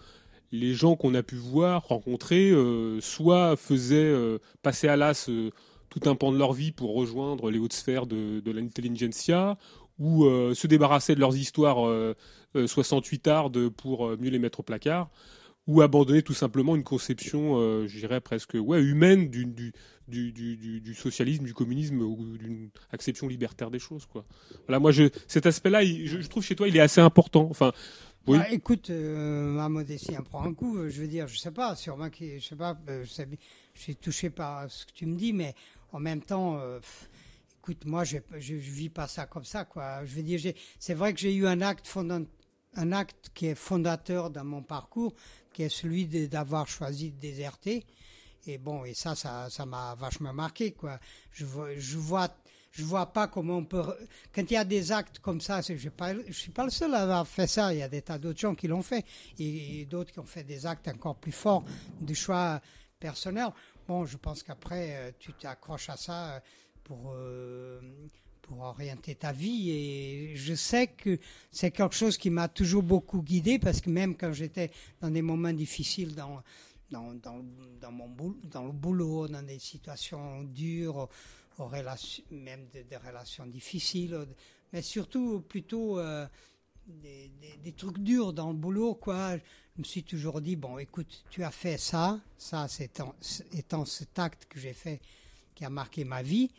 les 0.52 0.74
gens 0.74 0.94
qu'on 0.94 1.14
a 1.14 1.24
pu 1.24 1.34
voir, 1.34 1.88
rencontrer, 1.88 2.52
soit 3.00 3.56
faisaient 3.56 4.14
passer 4.62 4.88
à 4.88 4.96
l'as 4.96 5.28
tout 5.90 6.00
un 6.08 6.14
pan 6.14 6.32
de 6.32 6.38
leur 6.38 6.52
vie 6.52 6.72
pour 6.72 6.94
rejoindre 6.94 7.50
les 7.50 7.58
hautes 7.58 7.74
sphères 7.74 8.06
de, 8.06 8.40
de 8.40 8.50
l'intelligentsia, 8.50 9.58
ou 9.98 10.24
euh, 10.24 10.54
se 10.54 10.66
débarrasser 10.66 11.14
de 11.14 11.20
leurs 11.20 11.36
histoires 11.36 11.86
euh, 11.86 12.14
euh, 12.56 12.66
68 12.66 13.28
ardes 13.28 13.68
pour 13.68 14.06
euh, 14.06 14.16
mieux 14.18 14.30
les 14.30 14.38
mettre 14.38 14.60
au 14.60 14.62
placard, 14.62 15.10
ou 15.66 15.82
abandonner 15.82 16.22
tout 16.22 16.34
simplement 16.34 16.74
une 16.76 16.82
conception, 16.82 17.58
euh, 17.58 17.86
je 17.86 17.98
dirais 17.98 18.22
presque 18.22 18.54
ouais, 18.54 18.80
humaine 18.80 19.28
du, 19.28 20.94
socialisme, 20.94 21.44
du 21.44 21.52
communisme, 21.52 22.00
ou 22.00 22.38
d'une 22.38 22.70
acception 22.90 23.28
libertaire 23.28 23.70
des 23.70 23.78
choses. 23.78 24.06
Quoi. 24.06 24.24
Voilà, 24.66 24.78
moi, 24.80 24.92
cet 25.26 25.44
aspect-là, 25.44 25.84
je, 25.84 26.26
trouve 26.26 26.42
chez 26.42 26.56
toi, 26.56 26.68
il 26.68 26.76
est 26.76 26.80
assez 26.80 27.02
important. 27.02 27.48
Enfin. 27.50 27.72
Bah, 28.26 28.50
écoute, 28.50 28.90
euh, 28.90 29.52
ma 29.52 29.68
modestie 29.68 30.16
en 30.16 30.22
prend 30.22 30.44
un 30.44 30.52
coup. 30.52 30.78
euh, 30.78 30.90
Je 30.90 31.00
veux 31.00 31.08
dire, 31.08 31.28
je 31.28 31.38
sais 31.38 31.50
pas, 31.50 31.74
sûrement 31.76 32.10
que 32.10 32.38
je 32.38 32.44
sais 32.44 32.56
pas, 32.56 32.78
euh, 32.88 33.04
je, 33.04 33.24
suis 33.74 33.96
touché 33.96 34.28
par 34.30 34.70
ce 34.70 34.84
que 34.86 34.92
tu 34.92 35.06
me 35.06 35.16
dis, 35.16 35.32
mais 35.32 35.54
en 35.92 36.00
même 36.00 36.20
temps, 36.20 36.58
euh, 36.58 36.78
écoute, 37.68 37.84
moi, 37.84 38.04
je, 38.04 38.16
je, 38.38 38.54
vis 38.54 38.88
pas 38.88 39.06
ça 39.06 39.26
comme 39.26 39.44
ça, 39.44 39.66
quoi. 39.66 40.04
Je 40.06 40.14
veux 40.14 40.22
dire, 40.22 40.54
c'est 40.78 40.94
vrai 40.94 41.12
que 41.12 41.20
j'ai 41.20 41.34
eu 41.34 41.46
un 41.46 41.60
acte 41.60 41.86
fondant- 41.86 42.26
un 42.76 42.92
acte 42.92 43.30
qui 43.34 43.46
est 43.46 43.54
fondateur 43.54 44.30
dans 44.30 44.44
mon 44.44 44.62
parcours, 44.62 45.14
qui 45.52 45.64
est 45.64 45.68
celui 45.68 46.06
d'avoir 46.28 46.66
choisi 46.66 47.10
de 47.10 47.18
déserter. 47.18 47.84
Et 48.46 48.56
bon, 48.56 48.86
et 48.86 48.94
ça, 48.94 49.14
ça, 49.14 49.48
ça 49.50 49.66
m'a 49.66 49.94
vachement 49.96 50.32
marqué, 50.32 50.72
quoi. 50.72 50.98
Je 51.30 51.44
vois, 51.44 51.74
je 51.74 52.84
vois, 52.84 53.12
pas 53.12 53.28
comment 53.28 53.58
on 53.58 53.64
peut. 53.66 53.84
Quand 54.34 54.50
il 54.50 54.54
y 54.54 54.56
a 54.56 54.64
des 54.64 54.90
actes 54.90 55.18
comme 55.18 55.42
ça, 55.42 55.60
je 55.60 55.88
pas, 55.90 56.14
je 56.26 56.32
suis 56.32 56.52
pas 56.52 56.64
le 56.64 56.70
seul 56.70 56.94
à 56.94 57.02
avoir 57.02 57.28
fait 57.28 57.46
ça. 57.46 57.74
Il 57.74 57.80
y 57.80 57.82
a 57.82 57.88
des 57.88 58.00
tas 58.00 58.18
d'autres 58.18 58.40
gens 58.40 58.54
qui 58.54 58.66
l'ont 58.66 58.82
fait 58.82 59.04
et, 59.38 59.80
et 59.80 59.84
d'autres 59.84 60.12
qui 60.12 60.20
ont 60.20 60.26
fait 60.26 60.44
des 60.44 60.64
actes 60.64 60.88
encore 60.88 61.16
plus 61.16 61.32
forts 61.32 61.64
de 62.00 62.14
choix 62.14 62.62
personnels. 62.98 63.52
Bon, 63.86 64.04
je 64.04 64.16
pense 64.16 64.42
qu'après, 64.42 64.96
euh, 64.96 65.10
tu 65.18 65.32
t'accroches 65.32 65.88
à 65.88 65.96
ça 65.96 66.34
euh, 66.34 66.40
pour. 66.88 67.12
euh, 67.14 67.80
pour 68.48 68.62
orienter 68.62 69.14
ta 69.14 69.30
vie 69.30 69.70
et 69.70 70.32
je 70.34 70.54
sais 70.54 70.86
que 70.86 71.18
c'est 71.50 71.70
quelque 71.70 71.94
chose 71.94 72.16
qui 72.16 72.30
m'a 72.30 72.48
toujours 72.48 72.82
beaucoup 72.82 73.20
guidé 73.20 73.58
parce 73.58 73.82
que 73.82 73.90
même 73.90 74.16
quand 74.16 74.32
j'étais 74.32 74.70
dans 75.02 75.10
des 75.10 75.20
moments 75.20 75.52
difficiles 75.52 76.14
dans 76.14 76.42
dans, 76.90 77.12
dans, 77.14 77.44
dans 77.80 77.92
mon 77.92 78.08
boulot, 78.08 78.38
dans 78.44 78.64
le 78.64 78.72
boulot, 78.72 79.28
dans 79.28 79.42
des 79.42 79.58
situations 79.58 80.42
dures, 80.44 81.08
aux, 81.58 81.66
relations, 81.66 82.24
même 82.30 82.66
des, 82.72 82.96
relations 82.96 83.46
difficiles, 83.46 84.26
mais 84.72 84.82
surtout 84.82 85.40
plutôt 85.40 85.98
euh, 85.98 86.26
des 86.86 87.74
trucs 87.76 87.98
durs 87.98 88.32
dans 88.32 88.48
le 88.48 88.56
boulot, 88.56 88.94
quoi. 88.94 89.36
Je 89.36 89.42
me 89.80 89.84
suis 89.84 90.02
toujours 90.02 90.40
dit, 90.40 90.56
bon, 90.56 90.78
écoute, 90.78 91.24
tu 91.30 91.44
as 91.44 91.50
fait 91.50 91.78
ça, 91.78 92.20
ça 92.36 92.66
c'est 92.68 92.84
étant, 92.86 93.14
étant 93.52 93.84
cet 93.84 94.18
acte 94.18 94.46
que 94.48 94.58
j'ai 94.58 94.72
fait 94.72 95.00
qui 95.54 95.64
a 95.64 95.70
marqué 95.70 96.04
ma 96.04 96.22
vie. 96.22 96.50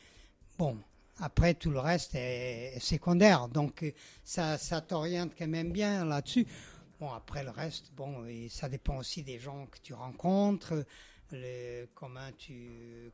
Bon, 0.59 0.77
après 1.19 1.53
tout 1.53 1.71
le 1.71 1.79
reste 1.79 2.15
est, 2.15 2.77
secondaire, 2.81 3.47
donc 3.47 3.81
euh, 3.81 3.93
ça, 4.25 4.57
ça 4.57 4.81
t'oriente 4.81 5.31
quand 5.39 5.47
même 5.47 5.71
bien 5.71 6.03
là-dessus. 6.03 6.45
Bon, 6.99 7.09
après 7.13 7.45
le 7.45 7.49
reste, 7.49 7.93
bon, 7.95 8.25
ça 8.49 8.67
dépend 8.67 8.97
aussi 8.97 9.23
des 9.23 9.39
gens 9.39 9.67
que 9.67 9.77
tu 9.81 9.93
rencontres, 9.93 10.83
le, 11.31 11.85
comment 11.95 12.29
tu, 12.37 12.69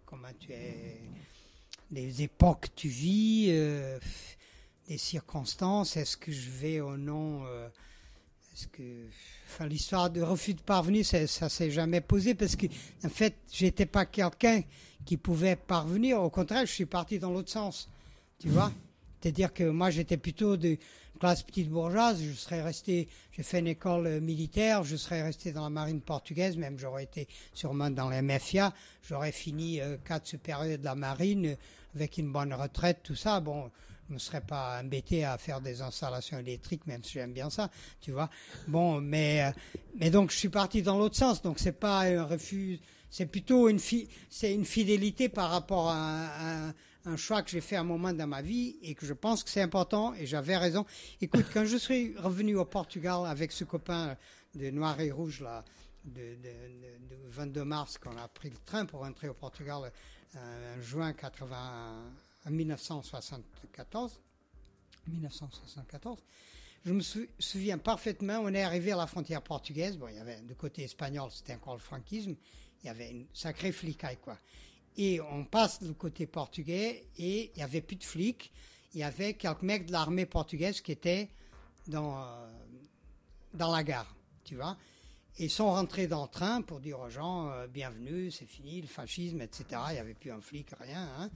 comment 0.07 0.33
tu 0.39 0.53
es, 0.53 0.99
les 1.91 2.23
époques 2.23 2.61
que 2.61 2.75
tu 2.75 2.87
vis, 2.87 3.49
euh, 3.51 3.99
des 4.87 4.97
circonstances. 4.97 5.97
Est-ce 5.97 6.17
que 6.17 6.31
je 6.31 6.49
vais 6.49 6.79
au 6.79 6.97
nom, 6.97 7.45
euh, 7.45 7.69
est-ce 8.55 8.67
que, 8.67 8.83
enfin, 9.47 9.67
l'histoire 9.67 10.09
de 10.09 10.21
refus 10.21 10.53
de 10.53 10.61
parvenir, 10.61 11.05
ça, 11.05 11.27
ça 11.27 11.49
s'est 11.49 11.71
jamais 11.71 11.99
posé 11.99 12.35
parce 12.35 12.55
que, 12.55 12.67
en 13.03 13.09
fait, 13.09 13.35
j'étais 13.51 13.85
pas 13.85 14.05
quelqu'un 14.05 14.61
qui 15.03 15.17
pouvait 15.17 15.57
parvenir. 15.57 16.21
Au 16.21 16.29
contraire, 16.29 16.65
je 16.65 16.71
suis 16.71 16.85
parti 16.85 17.19
dans 17.19 17.31
l'autre 17.31 17.51
sens. 17.51 17.89
Tu 18.39 18.47
vois? 18.47 18.71
C'est-à-dire 19.19 19.53
que 19.53 19.65
moi, 19.65 19.91
j'étais 19.91 20.15
plutôt 20.15 20.55
de 20.55 20.77
classe 21.19 21.43
petite 21.43 21.69
bourgeoise. 21.69 22.23
Je 22.23 22.31
serais 22.31 22.61
resté, 22.61 23.09
j'ai 23.33 23.43
fait 23.43 23.59
une 23.59 23.67
école 23.67 24.21
militaire, 24.21 24.83
je 24.83 24.95
serais 24.95 25.21
resté 25.21 25.51
dans 25.51 25.63
la 25.63 25.69
marine 25.69 25.99
portugaise, 25.99 26.55
même 26.55 26.79
j'aurais 26.79 27.03
été 27.03 27.27
sûrement 27.53 27.89
dans 27.89 28.09
les 28.09 28.21
MFIA. 28.21 28.73
J'aurais 29.03 29.33
fini 29.33 29.81
euh, 29.81 29.97
cadre 29.97 30.25
supérieur 30.25 30.77
de 30.77 30.85
la 30.85 30.95
marine 30.95 31.47
euh, 31.47 31.55
avec 31.93 32.17
une 32.17 32.31
bonne 32.31 32.53
retraite, 32.53 32.99
tout 33.03 33.15
ça. 33.15 33.41
Bon, 33.41 33.69
je 34.07 34.13
me 34.13 34.19
serais 34.19 34.41
pas 34.41 34.79
embêté 34.81 35.23
à 35.25 35.37
faire 35.37 35.61
des 35.61 35.81
installations 35.81 36.37
électriques, 36.39 36.85
même 36.87 37.03
si 37.03 37.13
j'aime 37.13 37.33
bien 37.33 37.49
ça, 37.49 37.69
tu 38.01 38.11
vois. 38.11 38.29
Bon, 38.67 39.01
mais, 39.01 39.43
euh, 39.43 39.51
mais 39.95 40.09
donc 40.09 40.31
je 40.31 40.37
suis 40.37 40.49
parti 40.49 40.81
dans 40.81 40.97
l'autre 40.97 41.15
sens. 41.15 41.41
Donc 41.41 41.57
c'est 41.59 41.79
pas 41.79 42.01
un 42.01 42.23
refus, 42.23 42.79
c'est 43.09 43.25
plutôt 43.25 43.67
une, 43.69 43.79
fi- 43.79 44.07
une 44.43 44.65
fidélité 44.65 45.27
par 45.29 45.49
rapport 45.49 45.89
à 45.89 46.67
un, 47.05 47.15
choix 47.17 47.43
que 47.43 47.49
j'ai 47.51 47.61
fait 47.61 47.75
à 47.75 47.81
un 47.81 47.83
moment 47.83 48.11
dans 48.13 48.25
ma 48.27 48.41
vie 48.41 48.77
et 48.81 48.95
que 48.95 49.05
je 49.05 49.13
pense 49.13 49.43
que 49.43 49.49
c'est 49.49 49.61
important 49.61 50.13
et 50.15 50.25
j'avais 50.25 50.57
raison. 50.57 50.85
Écoute, 51.21 51.45
quand 51.53 51.65
je 51.65 51.77
suis 51.77 52.15
revenu 52.17 52.55
au 52.57 52.65
Portugal 52.65 53.25
avec 53.27 53.51
ce 53.51 53.63
copain 53.63 54.17
de 54.55 54.69
Noir 54.71 54.99
et 54.99 55.11
Rouge 55.11 55.41
là, 55.41 55.63
de 56.03 56.35
22 57.29 57.63
mars, 57.63 57.97
qu'on 57.97 58.17
a 58.17 58.27
pris 58.27 58.49
le 58.49 58.57
train 58.65 58.85
pour 58.85 59.01
rentrer 59.01 59.29
au 59.29 59.33
Portugal 59.33 59.91
euh, 60.35 60.75
en 60.77 60.81
juin 60.81 61.13
80, 61.13 62.03
en 62.45 62.51
1974, 62.51 64.19
1974. 65.07 66.19
Je 66.85 66.91
me 66.93 67.01
sou- 67.01 67.27
souviens 67.39 67.77
parfaitement, 67.77 68.39
on 68.43 68.53
est 68.53 68.61
arrivé 68.61 68.91
à 68.91 68.97
la 68.97 69.07
frontière 69.07 69.41
portugaise. 69.41 69.97
Bon, 69.97 70.07
il 70.07 70.15
y 70.15 70.19
avait 70.19 70.41
du 70.41 70.55
côté 70.55 70.83
espagnol, 70.83 71.29
c'était 71.31 71.55
encore 71.55 71.73
le 71.73 71.79
franquisme. 71.79 72.35
Il 72.83 72.87
y 72.87 72.89
avait 72.89 73.09
une 73.09 73.25
sacrée 73.33 73.71
flicaille, 73.71 74.17
quoi. 74.21 74.37
Et 74.97 75.19
on 75.19 75.43
passe 75.45 75.81
du 75.81 75.93
côté 75.93 76.27
portugais 76.27 77.07
et 77.17 77.51
il 77.55 77.59
y 77.59 77.63
avait 77.63 77.81
plus 77.81 77.95
de 77.97 78.03
flics. 78.03 78.51
Il 78.93 78.99
y 78.99 79.03
avait 79.03 79.33
quelques 79.33 79.63
mecs 79.63 79.87
de 79.87 79.91
l'armée 79.91 80.25
portugaise 80.25 80.79
qui 80.81 80.91
étaient 80.91 81.29
dans, 81.87 82.17
euh, 82.23 82.47
dans 83.53 83.71
la 83.71 83.83
gare, 83.83 84.15
tu 84.43 84.55
vois. 84.55 84.77
Et 85.37 85.45
ils 85.45 85.49
sont 85.49 85.65
rentrés 85.71 86.07
dans 86.07 86.23
le 86.23 86.29
train 86.29 86.61
pour 86.61 86.79
dire 86.79 86.99
aux 86.99 87.09
gens 87.09 87.49
euh, 87.49 87.67
bienvenue, 87.67 88.31
c'est 88.31 88.45
fini, 88.45 88.79
le 88.79 88.87
fascisme, 88.87 89.41
etc. 89.41 89.65
Il 89.89 89.93
n'y 89.93 89.99
avait 89.99 90.13
plus 90.13 90.31
un 90.31 90.39
flic, 90.39 90.69
rien. 90.79 91.09
hein. 91.19 91.29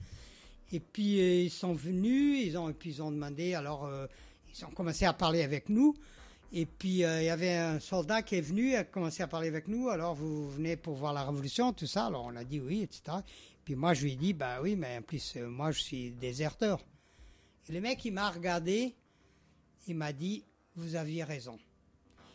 Et 0.72 0.80
puis 0.80 1.20
euh, 1.20 1.42
ils 1.42 1.50
sont 1.50 1.72
venus, 1.72 2.46
ils 2.46 2.56
ont, 2.56 2.72
puis 2.72 2.90
ils 2.90 3.02
ont 3.02 3.10
demandé, 3.10 3.54
alors 3.54 3.86
euh, 3.86 4.06
ils 4.54 4.64
ont 4.64 4.70
commencé 4.70 5.04
à 5.04 5.12
parler 5.12 5.42
avec 5.42 5.68
nous. 5.68 5.94
Et 6.52 6.66
puis 6.66 7.04
euh, 7.04 7.22
il 7.22 7.26
y 7.26 7.30
avait 7.30 7.54
un 7.54 7.80
soldat 7.80 8.22
qui 8.22 8.36
est 8.36 8.40
venu, 8.40 8.74
a 8.74 8.84
commencé 8.84 9.22
à 9.22 9.26
parler 9.26 9.48
avec 9.48 9.68
nous. 9.68 9.88
Alors 9.88 10.14
vous 10.14 10.48
venez 10.50 10.76
pour 10.76 10.94
voir 10.94 11.12
la 11.12 11.24
révolution, 11.24 11.72
tout 11.72 11.86
ça. 11.86 12.06
Alors 12.06 12.24
on 12.24 12.36
a 12.36 12.44
dit 12.44 12.60
oui, 12.60 12.82
etc. 12.82 13.18
Puis 13.64 13.74
moi 13.74 13.94
je 13.94 14.04
lui 14.04 14.12
ai 14.12 14.16
dit 14.16 14.32
bah 14.32 14.60
oui, 14.62 14.76
mais 14.76 14.98
en 14.98 15.02
plus 15.02 15.36
moi 15.36 15.72
je 15.72 15.80
suis 15.80 16.10
déserteur. 16.12 16.80
Et 17.68 17.72
le 17.72 17.80
mec 17.80 18.04
il 18.04 18.12
m'a 18.12 18.30
regardé, 18.30 18.94
il 19.86 19.96
m'a 19.96 20.12
dit 20.12 20.44
vous 20.76 20.94
aviez 20.94 21.24
raison. 21.24 21.58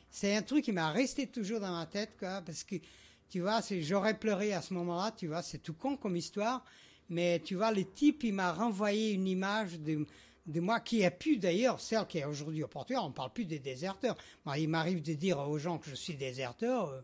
C'est 0.09 0.35
un 0.35 0.41
truc 0.41 0.63
qui 0.63 0.71
m'a 0.71 0.91
resté 0.91 1.27
toujours 1.27 1.59
dans 1.59 1.73
ma 1.73 1.85
tête, 1.85 2.15
quoi, 2.17 2.41
parce 2.41 2.63
que 2.63 2.75
tu 3.29 3.41
vois, 3.41 3.59
j'aurais 3.81 4.17
pleuré 4.17 4.53
à 4.53 4.61
ce 4.61 4.73
moment-là, 4.73 5.11
tu 5.11 5.27
vois, 5.27 5.41
c'est 5.41 5.57
tout 5.57 5.73
con 5.73 5.97
comme 5.97 6.15
histoire, 6.15 6.63
mais 7.09 7.41
tu 7.43 7.55
vois, 7.55 7.71
le 7.71 7.85
type 7.85 8.23
il 8.23 8.33
m'a 8.33 8.51
renvoyé 8.51 9.11
une 9.11 9.27
image 9.27 9.79
de 9.79 10.05
de 10.45 10.59
moi 10.59 10.79
qui 10.79 11.03
a 11.03 11.11
pu 11.11 11.37
d'ailleurs, 11.37 11.79
celle 11.79 12.05
qui 12.07 12.19
est 12.19 12.25
aujourd'hui 12.25 12.63
au 12.63 12.67
Portugal, 12.67 13.01
on 13.03 13.09
ne 13.09 13.13
parle 13.13 13.33
plus 13.33 13.45
des 13.45 13.59
déserteurs. 13.59 14.15
Moi, 14.45 14.59
il 14.59 14.69
m'arrive 14.69 15.01
de 15.01 15.13
dire 15.13 15.39
aux 15.39 15.57
gens 15.57 15.77
que 15.77 15.89
je 15.89 15.95
suis 15.95 16.13
déserteur, 16.13 16.89
euh, 16.89 17.01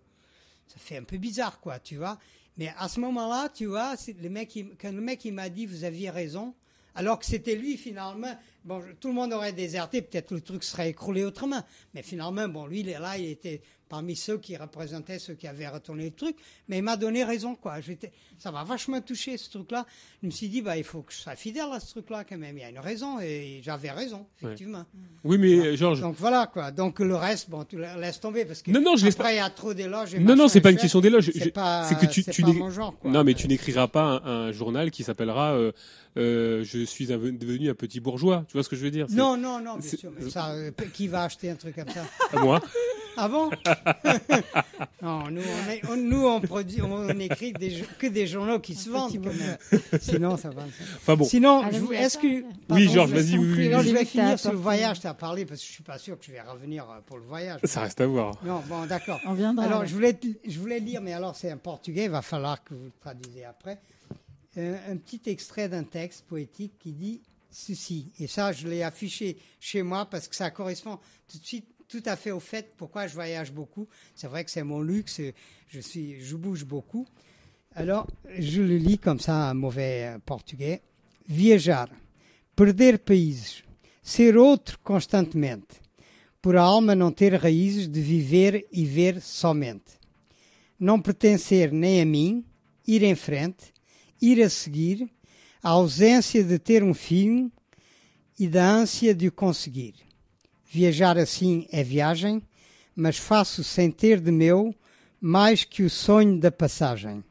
ça 0.67 0.77
fait 0.77 0.97
un 0.97 1.03
peu 1.03 1.17
bizarre, 1.17 1.59
quoi, 1.59 1.79
tu 1.79 1.97
vois. 1.97 2.19
Mais 2.57 2.71
à 2.77 2.87
ce 2.87 2.99
moment-là, 2.99 3.49
tu 3.49 3.65
vois, 3.65 3.95
le 4.21 4.29
mec, 4.29 4.57
quand 4.79 4.91
le 4.91 5.01
mec 5.01 5.25
il 5.25 5.33
m'a 5.33 5.49
dit 5.49 5.65
vous 5.65 5.83
aviez 5.83 6.09
raison, 6.09 6.53
alors 6.93 7.17
que 7.17 7.25
c'était 7.25 7.55
lui 7.55 7.77
finalement. 7.77 8.37
Bon, 8.63 8.83
tout 8.99 9.07
le 9.07 9.13
monde 9.13 9.33
aurait 9.33 9.53
déserté, 9.53 10.01
peut-être 10.01 10.31
le 10.31 10.41
truc 10.41 10.63
serait 10.63 10.89
écroulé 10.89 11.23
autrement. 11.23 11.63
Mais 11.93 12.03
finalement, 12.03 12.47
bon, 12.47 12.67
lui, 12.67 12.83
là, 12.83 13.17
il 13.17 13.29
était 13.29 13.61
parmi 13.91 14.15
ceux 14.15 14.37
qui 14.37 14.55
représentaient 14.55 15.19
ceux 15.19 15.33
qui 15.33 15.47
avaient 15.47 15.67
retourné 15.67 16.05
le 16.05 16.11
truc. 16.11 16.37
Mais 16.69 16.77
il 16.77 16.81
m'a 16.83 16.95
donné 16.95 17.25
raison, 17.25 17.55
quoi. 17.55 17.81
J'étais, 17.81 18.11
ça 18.39 18.49
m'a 18.51 18.63
vachement 18.63 19.01
touché 19.01 19.37
ce 19.37 19.49
truc-là. 19.49 19.85
Je 20.21 20.27
me 20.27 20.31
suis 20.31 20.47
dit, 20.47 20.61
bah, 20.61 20.77
il 20.77 20.85
faut 20.85 21.01
que 21.01 21.11
je 21.11 21.17
sois 21.17 21.35
fidèle 21.35 21.65
à 21.73 21.79
ce 21.81 21.91
truc-là 21.91 22.23
quand 22.23 22.37
même. 22.37 22.57
Il 22.57 22.61
y 22.61 22.63
a 22.63 22.69
une 22.69 22.79
raison 22.79 23.19
et 23.19 23.59
j'avais 23.63 23.91
raison, 23.91 24.25
effectivement. 24.41 24.85
Oui, 25.25 25.37
mais 25.37 25.75
Georges. 25.75 25.99
Donc 25.99 26.15
voilà, 26.17 26.47
quoi. 26.47 26.71
Donc 26.71 26.99
le 26.99 27.15
reste, 27.15 27.49
bon, 27.49 27.65
tu 27.65 27.77
la- 27.77 27.97
laisse 27.97 28.19
tomber 28.21 28.45
parce 28.45 28.61
que 28.61 28.71
Non, 28.71 28.81
non, 28.81 28.95
je 28.95 29.03
laisse 29.05 29.15
après 29.15 29.33
il 29.33 29.37
y 29.37 29.39
a 29.39 29.49
trop 29.49 29.73
d'éloges. 29.73 30.15
Non, 30.15 30.35
non, 30.37 30.47
c'est 30.47 30.61
pas 30.61 30.71
une 30.71 30.77
question 30.77 31.01
d'éloge. 31.01 31.29
C'est 31.33 31.51
pas, 31.51 31.87
que 31.93 32.05
tu- 32.05 32.23
tu 32.23 32.41
pas 32.43 32.53
mon 32.53 32.71
genre, 32.71 32.97
quoi. 32.97 33.11
Non, 33.11 33.23
mais 33.25 33.33
tu 33.33 33.47
n'écriras 33.49 33.87
pas 33.89 34.21
un, 34.23 34.47
un 34.47 34.51
journal 34.53 34.89
qui 34.89 35.03
s'appellera 35.03 35.51
euh, 35.55 35.73
euh, 36.17 36.63
Je 36.63 36.85
suis 36.85 37.07
devenu 37.07 37.69
un 37.69 37.73
petit 37.75 37.99
bourgeois. 37.99 38.45
Tu 38.47 38.53
vois 38.53 38.63
ce 38.63 38.69
que 38.69 38.77
je 38.77 38.83
veux 38.83 38.91
dire? 38.91 39.07
Non, 39.09 39.35
non, 39.35 39.59
non, 39.59 39.75
bien 39.77 39.89
sûr. 39.97 40.11
Mais 40.17 40.29
ça, 40.29 40.51
euh, 40.53 40.71
qui 40.93 41.07
va 41.09 41.23
acheter 41.23 41.49
un 41.49 41.55
truc 41.55 41.75
comme 41.75 41.89
ça? 41.89 42.05
À 42.31 42.39
moi? 42.39 42.61
Ah 43.23 43.27
bon 43.29 43.51
Non, 45.01 45.29
nous, 45.29 45.41
on, 45.41 45.71
est- 45.71 45.81
on- 45.89 45.95
nous, 45.95 46.25
on 46.25 46.41
produit, 46.41 46.81
on 46.81 47.07
écrit 47.19 47.53
des, 47.53 47.83
que 47.99 48.07
des 48.07 48.25
journaux 48.25 48.59
qui 48.59 48.73
se 48.73 48.89
vendent. 48.89 49.13
quand 49.23 49.33
même. 49.33 49.57
Sinon, 50.01 50.37
ça 50.37 50.49
va. 50.49 50.63
Enfin 50.97 51.15
bon. 51.15 51.25
Sinon, 51.25 51.61
attends. 51.61 51.91
est-ce 51.91 52.17
que 52.17 52.43
Oui, 52.69 52.89
Georges, 52.89 53.11
vas-y, 53.11 53.37
oui, 53.37 53.53
oui, 53.57 53.83
je 53.87 53.93
vais 53.93 54.05
finir 54.05 54.39
sur 54.39 54.51
le 54.51 54.57
voyage. 54.57 54.99
Tu 54.99 55.07
as 55.07 55.13
parlé 55.13 55.45
parce 55.45 55.61
que 55.61 55.67
je 55.67 55.71
suis 55.71 55.83
pas 55.83 55.99
sûr 55.99 56.17
que 56.19 56.25
je 56.25 56.31
vais 56.31 56.41
revenir 56.41 56.83
euh, 56.89 56.99
pour 57.05 57.17
le 57.17 57.23
voyage. 57.25 57.59
Ça 57.63 57.81
reste 57.81 58.01
à 58.01 58.07
voir. 58.07 58.35
Non, 58.43 58.61
bon, 58.67 58.85
d'accord. 58.87 59.19
On 59.27 59.33
viendra. 59.33 59.65
Alors, 59.65 59.77
alors. 59.79 59.87
je 59.87 59.93
voulais, 59.93 60.17
je 60.47 60.59
voulais 60.59 60.79
lire, 60.79 61.01
mais 61.01 61.13
alors 61.13 61.35
c'est 61.35 61.53
en 61.53 61.57
portugais, 61.57 62.05
il 62.05 62.11
va 62.11 62.21
falloir 62.23 62.63
que 62.63 62.73
vous 62.73 62.85
le 62.85 62.91
traduisez 62.99 63.45
après. 63.45 63.79
Euh, 64.57 64.75
un 64.91 64.97
petit 64.97 65.21
extrait 65.27 65.69
d'un 65.69 65.83
texte 65.83 66.25
poétique 66.27 66.73
qui 66.79 66.91
dit 66.91 67.21
ceci. 67.51 68.11
Et 68.19 68.27
ça, 68.27 68.51
je 68.51 68.67
l'ai 68.67 68.81
affiché 68.83 69.37
chez 69.59 69.83
moi 69.83 70.05
parce 70.05 70.27
que 70.27 70.35
ça 70.35 70.49
correspond 70.51 70.97
tout 71.31 71.37
de 71.37 71.45
suite 71.45 71.65
tout 71.91 72.01
à 72.05 72.15
fait 72.15 72.31
au 72.31 72.39
fait 72.39 72.73
pourquoi 72.77 73.05
je 73.07 73.13
voyage 73.13 73.51
beaucoup. 73.51 73.87
C'est 74.15 74.27
vrai 74.27 74.45
que 74.45 74.49
c'est 74.49 74.63
mon 74.63 74.81
luxe, 74.81 75.19
je, 75.67 75.79
suis, 75.81 76.21
je 76.21 76.37
bouge 76.37 76.63
beaucoup. 76.63 77.05
Alors, 77.75 78.07
je 78.39 78.61
le 78.61 78.77
lis 78.77 78.97
comme 78.97 79.19
ça 79.19 79.51
en 79.51 79.55
mauvais 79.55 80.17
portugais. 80.25 80.81
Viajar, 81.27 81.89
perder 82.55 82.97
países, 82.97 83.63
ser 84.01 84.37
outro 84.37 84.79
constantemente, 84.83 85.79
por 86.41 86.55
a 86.55 86.61
alma 86.61 86.95
não 86.95 87.11
ter 87.11 87.35
raízes 87.35 87.87
de 87.87 88.01
viver 88.01 88.67
e 88.71 88.85
ver 88.85 89.21
somente. 89.21 89.99
Não 90.79 90.99
pertencer 90.99 91.71
nem 91.71 92.01
a 92.01 92.05
mim, 92.05 92.43
ir 92.87 93.03
em 93.03 93.15
frente, 93.15 93.73
ir 94.21 94.41
a 94.41 94.49
seguir, 94.49 95.09
a 95.61 95.69
ausência 95.69 96.43
de 96.43 96.57
ter 96.57 96.83
um 96.83 96.93
fim 96.93 97.51
e 98.39 98.47
da 98.47 98.67
ânsia 98.67 99.13
de 99.13 99.27
o 99.27 99.31
conseguir. 99.31 100.10
Viajar 100.73 101.17
assim 101.17 101.67
é 101.69 101.83
viagem, 101.83 102.41
mas 102.95 103.17
faço 103.17 103.61
sem 103.61 103.91
ter 103.91 104.21
de 104.21 104.31
meu 104.31 104.73
mais 105.19 105.65
que 105.65 105.83
o 105.83 105.89
sonho 105.89 106.39
da 106.39 106.49
passagem. 106.49 107.21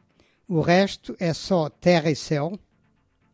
O 0.46 0.60
resto 0.60 1.16
é 1.18 1.32
só 1.32 1.70
terra 1.70 2.10
e 2.10 2.14
céu. 2.14 2.58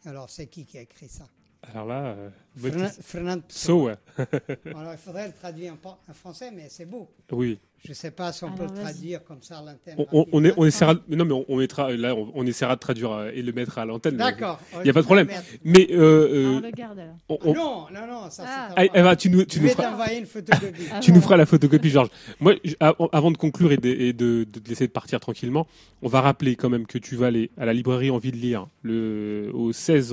Alors, 0.05 0.31
c'est 0.31 0.47
qui 0.47 0.65
qui 0.65 0.79
a 0.79 0.83
écrit 0.83 1.09
ça 1.09 1.29
Alors 1.61 1.87
là, 1.87 2.15
euh, 2.17 2.31
bonne 2.57 2.71
Fernan- 2.73 2.87
question. 2.87 3.03
Fernando 3.05 3.43
Pessoa. 3.49 3.99
So, 4.17 4.25
ouais. 4.25 4.73
Alors, 4.75 4.93
il 4.93 4.99
faudrait 4.99 5.27
le 5.29 5.33
traduire 5.33 5.75
en, 5.85 6.15
français, 6.15 6.51
mais 6.55 6.67
c'est 6.69 6.87
beau. 6.87 7.09
oui. 7.33 7.59
Je 7.85 7.91
ne 7.93 7.95
sais 7.95 8.11
pas 8.11 8.33
si 8.33 8.43
on 8.43 8.49
Alors, 8.49 8.59
peut 8.59 8.65
le 8.75 8.81
traduire 8.83 9.23
comme 9.23 9.43
ça 9.43 9.59
à 9.59 9.63
l'antenne. 9.63 9.95
On, 9.99 10.07
on- 10.11 10.27
on 10.33 10.45
est- 10.45 10.49
on 10.57 10.63
rapidement. 10.63 10.65
essaiera. 10.67 10.95
de- 10.95 11.03
Non, 11.15 11.25
mais 11.25 11.33
on, 11.35 11.45
on 11.47 11.57
mettra. 11.59 11.93
Là, 11.93 12.17
on, 12.17 12.33
on 12.35 12.45
essaiera 12.45 12.75
de 12.75 12.81
traduire 12.81 13.13
euh, 13.13 13.31
et 13.33 13.43
le 13.43 13.53
mettre 13.53 13.79
à 13.79 13.85
l'antenne. 13.85 14.17
D'accord. 14.17 14.59
Il 14.81 14.87
y 14.87 14.91
a 14.91 14.93
pas 14.93 15.03
de 15.03 15.05
problème. 15.05 15.29
Merde. 15.29 15.45
Mais 15.63 15.87
euh, 15.93 16.27
Ah, 16.29 16.35
euh, 16.35 16.57
on 16.57 16.61
le 16.61 16.71
garde 16.73 16.99
alors. 16.99 17.15
on- 17.29 17.35
Ah 17.37 17.45
on- 17.45 17.55
non, 17.55 17.87
non, 17.95 18.07
non, 18.09 18.31
ça 18.31 18.43
Ah. 18.45 18.75
c'est 18.77 18.91
Ah, 18.99 19.15
tu 19.15 19.31
nous, 19.31 19.41
Je 19.41 19.45
tu 19.45 19.59
nous 19.61 19.67
vais 19.67 19.73
feras. 19.75 19.91
t'envoyer 19.91 20.19
une 20.19 20.27
photocopie. 20.27 20.83
Ah, 20.93 20.99
Tu 21.01 21.13
nous 21.13 21.21
feras 21.21 21.37
la 21.37 21.47
photocopie, 21.47 21.91
Georges. 21.91 22.09
Moi, 22.41 22.55
je- 22.65 22.75
a- 22.81 22.95
avant 23.13 23.31
de 23.31 23.37
conclure 23.37 23.71
et 23.71 23.77
de, 23.77 23.89
et 23.91 24.13
de- 24.13 24.45
de 24.51 24.59
te 24.59 24.69
laisser 24.69 24.89
partir 24.89 25.21
tranquillement, 25.21 25.69
on 26.03 26.09
va 26.09 26.23
rappeler 26.23 26.57
quand 26.57 26.71
même 26.71 26.87
que 26.87 26.99
tu 26.99 27.15
vas 27.15 27.27
aller 27.27 27.51
à 27.57 27.67
la 27.67 27.73
librairie 27.75 28.11
Envie 28.11 28.33
de 28.33 28.37
lire, 28.39 28.67
le, 28.83 29.51
au 29.55 29.73
16 29.73 30.13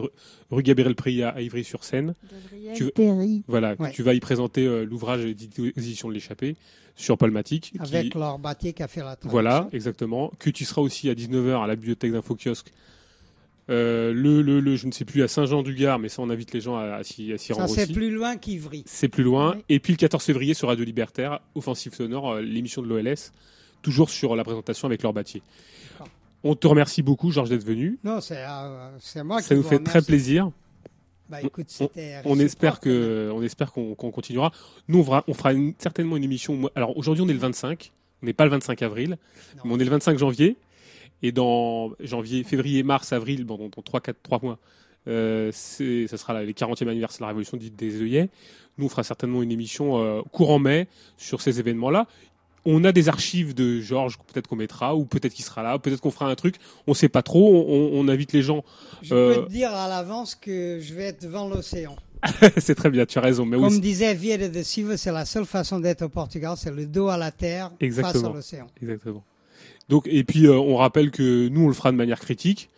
rue- 0.52 0.62
Gabriel 0.64 0.94
Priat 0.94 1.30
à 1.30 1.42
Ivry-sur-Seine. 1.42 2.14
Tu. 2.76 2.92
Voilà, 3.48 3.76
Ouais. 3.80 3.92
tu 3.92 4.04
vas 4.04 4.14
y 4.14 4.20
présenter 4.20 4.66
euh, 4.66 4.84
l'ouvrage 4.86 5.26
éditions 5.26 6.08
de 6.10 6.14
l'échappée 6.14 6.56
sur 6.96 7.18
Paul 7.18 7.32
Matic. 7.32 7.72
qui- 7.72 7.80
Avec 7.80 8.14
Laure 8.16 8.40
Battier 8.40 8.74
qui 8.74 8.84
a 8.84 8.88
fait 8.88 9.00
la 9.02 9.08
traduction. 9.16 9.30
Voilà, 9.32 9.68
exactement. 9.74 10.32
Que 10.40 10.50
tu 10.50 10.66
seras 10.66 10.82
aussi 10.82 11.10
à 11.10 11.16
19h 11.16 11.64
à 11.64 11.68
la 11.68 11.76
bibliothèque 11.76 12.12
d'Infokiosque. 12.12 12.72
Euh, 13.70 14.12
le, 14.14 14.42
le, 14.42 14.60
le, 14.60 14.76
je 14.76 14.88
ne 14.88 14.92
sais 14.92 15.06
plus, 15.06 15.24
à 15.24 15.28
Saint-Jean-du-Gard, 15.30 15.98
mais 15.98 16.10
ça, 16.10 16.22
on 16.22 16.30
invite 16.30 16.54
les 16.54 16.60
gens 16.60 16.76
à, 16.76 16.96
à 16.96 17.04
s'y 17.04 17.32
Ça, 17.38 17.54
rendre 17.54 17.70
c'est 17.70 17.84
aussi. 17.84 17.94
plus 17.94 18.12
loin 18.12 18.36
qu'Ivry. 18.36 18.84
C'est 18.86 19.08
plus 19.08 19.24
loin. 19.24 19.54
Oui. 19.56 19.64
Et 19.70 19.80
puis 19.80 19.94
le 19.94 19.98
14 19.98 20.22
février 20.24 20.54
sur 20.54 20.68
Radio 20.68 20.84
Libertaire, 20.84 21.40
Offensive 21.56 21.94
Sonore, 21.96 22.34
euh, 22.34 22.42
l'émission 22.42 22.82
de 22.82 22.88
l'OLS, 22.88 23.32
toujours 23.82 24.10
sur 24.10 24.36
la 24.36 24.44
présentation 24.44 24.86
avec 24.88 25.02
Laure 25.02 25.14
Battier. 25.14 25.42
On 26.46 26.56
te 26.56 26.68
remercie 26.68 27.02
beaucoup, 27.02 27.32
Georges, 27.32 27.50
d'être 27.50 27.64
venu. 27.64 27.98
Non, 28.04 28.20
c'est 28.20 28.36
euh, 28.38 28.90
c'est 29.00 29.24
moi 29.24 29.42
qui 29.42 29.48
Ça 29.48 29.56
nous 29.56 29.62
vous 29.62 29.70
fait 29.70 29.80
très 29.80 30.02
plaisir. 30.02 30.52
Bah, 31.30 31.42
écoute, 31.42 31.68
On- 32.26 32.40
espère 32.40 32.74
réciproque, 32.74 32.80
que, 32.84 33.32
on 33.34 33.42
espère 33.44 33.72
qu'on 33.72 33.96
continuera. 33.96 34.52
Nous, 34.88 35.00
on 35.00 35.04
fera, 35.04 35.24
on 35.28 35.34
fera 35.34 35.54
une- 35.54 35.74
certainement 35.78 36.18
une 36.18 36.24
émission. 36.24 36.70
Alors 36.76 36.96
aujourd'hui, 36.98 37.24
on 37.24 37.28
est 37.30 37.34
le 37.34 37.40
25. 37.40 37.92
On 38.22 38.26
n'est 38.26 38.34
pas 38.34 38.46
le 38.46 38.52
25 38.52 38.82
avril, 38.82 39.18
Non. 39.58 39.62
mais 39.66 39.74
on 39.74 39.80
est 39.80 39.84
le 39.86 39.90
25 39.90 40.18
janvier. 40.18 40.58
Et 41.22 41.32
dans 41.32 41.92
janvier, 42.02 42.44
février, 42.44 42.84
mars, 42.84 43.14
avril, 43.14 43.46
bon, 43.46 43.70
dans 43.74 43.82
3, 43.82 44.02
4, 44.02 44.18
3 44.22 44.40
mois, 44.44 44.60
euh, 45.08 45.52
ça 45.54 46.18
sera 46.18 46.44
les 46.44 46.54
40e 46.54 46.88
anniversaire 46.90 47.20
de 47.20 47.24
la 47.24 47.28
Révolution 47.30 47.58
dite 47.58 47.76
des 47.76 48.02
œillets. 48.02 48.30
Nous, 48.78 48.86
on 48.86 48.90
fera 48.90 49.04
certainement 49.04 49.42
une 49.44 49.52
émission 49.52 50.04
euh, 50.04 50.22
courant 50.32 50.60
mai 50.60 50.88
sur 51.18 51.42
ces 51.42 51.60
événements-là. 51.60 52.08
On 52.66 52.84
a 52.84 52.92
des 52.92 53.10
archives 53.10 53.54
de 53.54 53.82
Georges, 53.82 54.18
peut-être 54.32 54.48
qu'on 54.48 54.56
mettra, 54.56 54.96
ou 54.96 55.06
peut-être 55.06 55.34
qu'il 55.34 55.44
sera 55.44 55.64
là, 55.64 55.78
peut-être 55.80 56.00
qu'on 56.00 56.12
fera 56.12 56.30
un 56.30 56.36
truc. 56.36 56.56
On 56.88 56.94
sait 56.94 57.10
pas 57.10 57.22
trop. 57.22 57.66
On, 57.68 58.00
on- 58.00 58.08
invite 58.08 58.32
les 58.34 58.42
gens. 58.42 58.64
Je 59.02 59.14
euh, 59.14 59.36
peux 59.36 59.46
te 59.46 59.52
dire 59.52 59.74
à 59.74 59.88
l'avance 59.88 60.36
que 60.36 60.80
je 60.82 60.94
vais 60.94 61.06
être 61.06 61.22
devant 61.24 61.48
l'océan. 61.48 61.96
c'est 62.58 62.76
très 62.76 62.90
bien, 62.90 63.06
tu 63.06 63.18
as 63.18 63.22
raison. 63.22 63.46
Mais 63.46 63.58
Comme 63.58 63.80
disait 63.80 64.14
Vieira 64.14 64.48
de 64.48 64.64
Silva, 64.64 64.96
c'est 64.98 65.12
la 65.12 65.26
seule 65.26 65.46
façon 65.46 65.80
d'être 65.80 66.04
au 66.04 66.10
Portugal, 66.10 66.54
c'est 66.58 66.72
le 66.72 66.86
dos 66.86 67.10
à 67.10 67.18
la 67.18 67.32
terre 67.32 67.70
face 67.70 67.78
Exactement. 67.82 68.32
à 68.32 68.34
l'océan. 68.36 68.68
Exactement. 68.82 69.24
Donc, 69.90 70.08
et 70.08 70.24
puis, 70.24 70.48
euh, 70.48 70.54
on 70.58 70.78
rappelle 70.78 71.12
que 71.12 71.50
nous, 71.50 71.66
on 71.66 71.68
le 71.68 71.74
fera 71.74 71.92
de 71.92 71.98
manière 71.98 72.20
critique. 72.20 72.70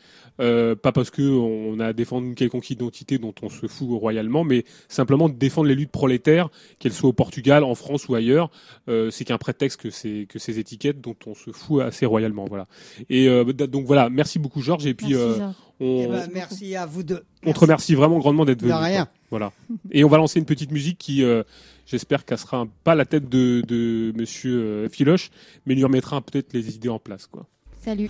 Euh, 0.41 0.75
pas 0.75 0.91
parce 0.91 1.09
que 1.09 1.21
on 1.21 1.79
a 1.79 1.87
à 1.87 1.93
défendre 1.93 2.27
une 2.27 2.35
quelconque 2.35 2.69
identité 2.69 3.17
dont 3.17 3.33
on 3.41 3.49
se 3.49 3.67
fout 3.67 3.87
royalement, 3.89 4.43
mais 4.43 4.65
simplement 4.89 5.29
de 5.29 5.33
défendre 5.35 5.67
les 5.67 5.75
luttes 5.75 5.91
prolétaires, 5.91 6.49
qu'elles 6.79 6.91
soient 6.93 7.09
au 7.09 7.13
Portugal, 7.13 7.63
en 7.63 7.73
France 7.75 8.07
ou 8.09 8.15
ailleurs. 8.15 8.49
Euh, 8.89 9.09
c'est 9.11 9.23
qu'un 9.25 9.37
prétexte 9.37 9.79
que 9.81 9.89
c'est 9.89 10.25
que 10.27 10.37
ces 10.39 10.59
étiquettes 10.59 10.99
dont 10.99 11.15
on 11.25 11.33
se 11.35 11.51
fout 11.51 11.81
assez 11.81 12.05
royalement, 12.05 12.45
voilà. 12.45 12.67
Et 13.09 13.27
euh, 13.29 13.45
d- 13.45 13.67
donc 13.67 13.85
voilà, 13.85 14.09
merci 14.09 14.39
beaucoup 14.39 14.61
Georges. 14.61 14.85
Et 14.85 14.93
puis 14.93 15.13
Merci, 15.15 15.41
euh, 15.41 15.47
on, 15.79 16.03
Eh 16.03 16.07
ben, 16.07 16.29
merci 16.33 16.75
à 16.75 16.85
vous 16.85 17.03
deux. 17.03 17.23
on 17.45 17.53
te 17.53 17.59
remercie 17.59 17.95
vraiment 17.95 18.19
grandement 18.19 18.43
d'être 18.45 18.59
De 18.59 18.65
venu. 18.67 18.73
rien. 18.77 19.05
quoi. 19.05 19.13
Voilà. 19.29 19.51
Et 19.91 20.03
on 20.03 20.09
va 20.09 20.17
lancer 20.17 20.39
une 20.39 20.45
petite 20.45 20.71
musique 20.71 20.97
qui, 20.97 21.23
euh, 21.23 21.43
j'espère, 21.85 22.25
cassera 22.25 22.67
pas 22.83 22.95
la 22.95 23.05
tête 23.05 23.27
de, 23.29 23.61
de 23.67 24.13
Monsieur 24.17 24.57
euh, 24.59 24.89
Filoche, 24.89 25.31
mais 25.65 25.75
lui 25.75 25.83
remettra 25.83 26.21
peut-être 26.21 26.53
les 26.53 26.75
idées 26.75 26.89
en 26.89 26.99
place, 26.99 27.25
quoi. 27.27 27.47
Salut. 27.83 28.09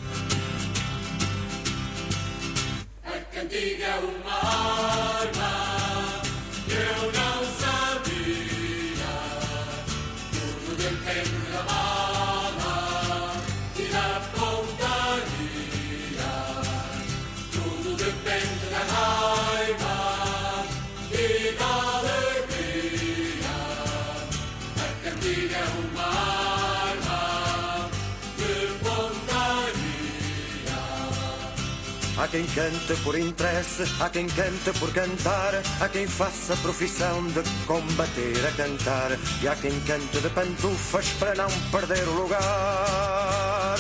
Quem 32.36 32.46
cante 32.48 32.94
por 33.02 33.18
interesse, 33.18 33.84
há 33.98 34.10
quem 34.10 34.28
cante 34.28 34.78
por 34.78 34.92
cantar, 34.92 35.54
há 35.80 35.88
quem 35.88 36.06
faça 36.06 36.54
profissão 36.58 37.26
de 37.28 37.42
combater 37.66 38.46
a 38.46 38.52
cantar, 38.52 39.18
e 39.42 39.48
há 39.48 39.56
quem 39.56 39.72
cante 39.88 40.20
de 40.20 40.30
pantufas 40.32 41.08
para 41.18 41.34
não 41.34 41.48
perder 41.72 42.06
o 42.10 42.24
lugar. 42.24 43.80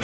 O 0.00 0.03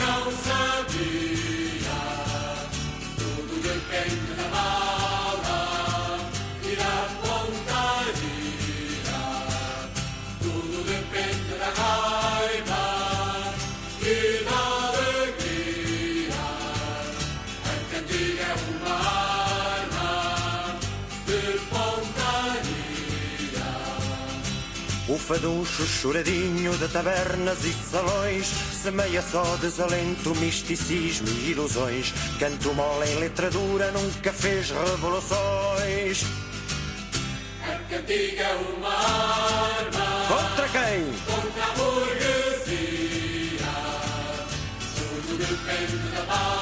faduncho 25.31 25.87
choradinho 25.87 26.75
de 26.77 26.89
tabernas 26.89 27.63
e 27.63 27.71
salões 27.89 28.47
Semeia 28.83 29.21
só 29.21 29.55
desalento, 29.61 30.35
misticismo 30.35 31.29
e 31.29 31.51
ilusões 31.51 32.13
Canto 32.37 32.73
mole 32.73 33.09
em 33.09 33.15
letra 33.15 33.49
dura 33.49 33.91
nunca 33.91 34.33
fez 34.33 34.71
revoluções 34.71 36.25
A 37.63 37.75
cantiga 37.89 38.43
é 38.43 38.55
uma 38.75 38.89
arma 38.89 40.27
Contra 40.27 40.67
quem? 40.67 41.13
contra 41.25 41.63
a 41.63 41.71
burguesia. 41.77 43.21
Tudo 44.97 45.37
depende 45.37 45.97
da 46.13 46.21
bala 46.23 46.60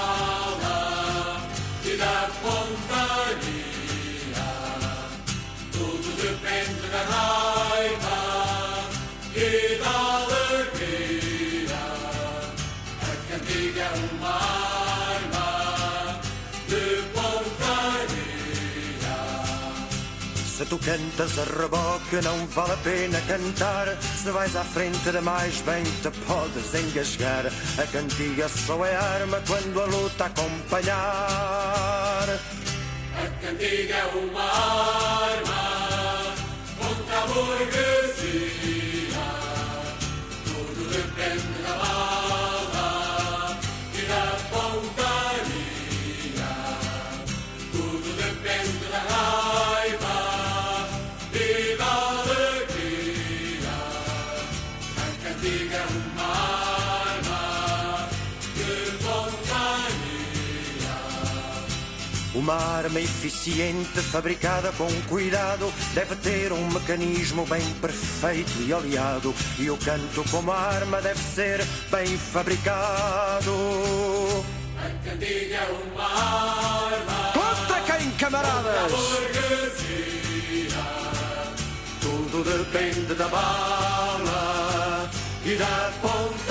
tu 20.70 20.78
cantas 20.78 21.38
a 21.40 21.44
reboque 21.44 22.22
não 22.24 22.46
vale 22.48 22.74
a 22.74 22.78
pena 22.78 23.20
cantar 23.22 23.98
Se 24.02 24.30
vais 24.30 24.56
à 24.56 24.64
frente 24.64 25.12
demais 25.12 25.62
bem 25.62 25.84
te 25.84 26.12
podes 26.28 26.74
engasgar 26.76 27.48
A 27.78 27.88
cantiga 27.88 28.48
só 28.48 28.86
é 28.86 28.96
arma 28.96 29.42
quando 29.48 29.82
a 29.82 29.86
luta 29.86 30.26
acompanhar 30.26 30.98
A 33.16 33.28
cantiga 33.42 33.96
é 33.96 34.06
uma 34.16 34.44
arma 34.44 35.70
contra 36.78 37.18
a 37.18 37.28
burguesia. 37.28 38.09
Uma 62.50 62.78
arma 62.78 63.00
eficiente, 63.00 64.02
fabricada 64.02 64.72
com 64.72 64.90
cuidado, 65.08 65.72
deve 65.94 66.16
ter 66.16 66.52
um 66.52 66.68
mecanismo 66.72 67.46
bem 67.46 67.62
perfeito 67.76 68.60
e 68.66 68.74
oleado. 68.74 69.36
E 69.60 69.70
o 69.70 69.78
canto, 69.78 70.28
como 70.32 70.52
arma, 70.52 71.00
deve 71.00 71.20
ser 71.20 71.64
bem 71.92 72.18
fabricado. 72.18 73.54
A 74.80 74.90
cantiga 75.08 75.58
é 75.58 75.80
uma 75.94 76.04
arma 76.04 77.34
Contra 77.34 77.82
quem, 77.82 78.10
camaradas? 78.14 78.94
Tudo 82.02 82.44
depende 82.44 83.14
da 83.14 83.28
bala 83.28 85.08
e 85.46 85.54
da 85.54 85.92
pontaria. 86.02 86.42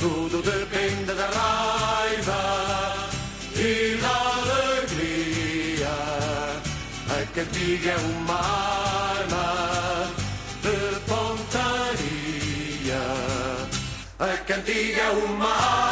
Tudo 0.00 0.42
depende 0.42 1.14
da 1.14 1.26
raiva 1.26 1.79
Cantiga 7.40 7.92
é 7.92 7.96
uma 7.96 8.34
arma 8.34 10.10
de 10.60 11.00
pontaria. 11.08 11.40
A 14.18 14.36
cantiga 14.44 15.00
é 15.00 15.10
uma 15.10 15.48
arma 15.48 15.89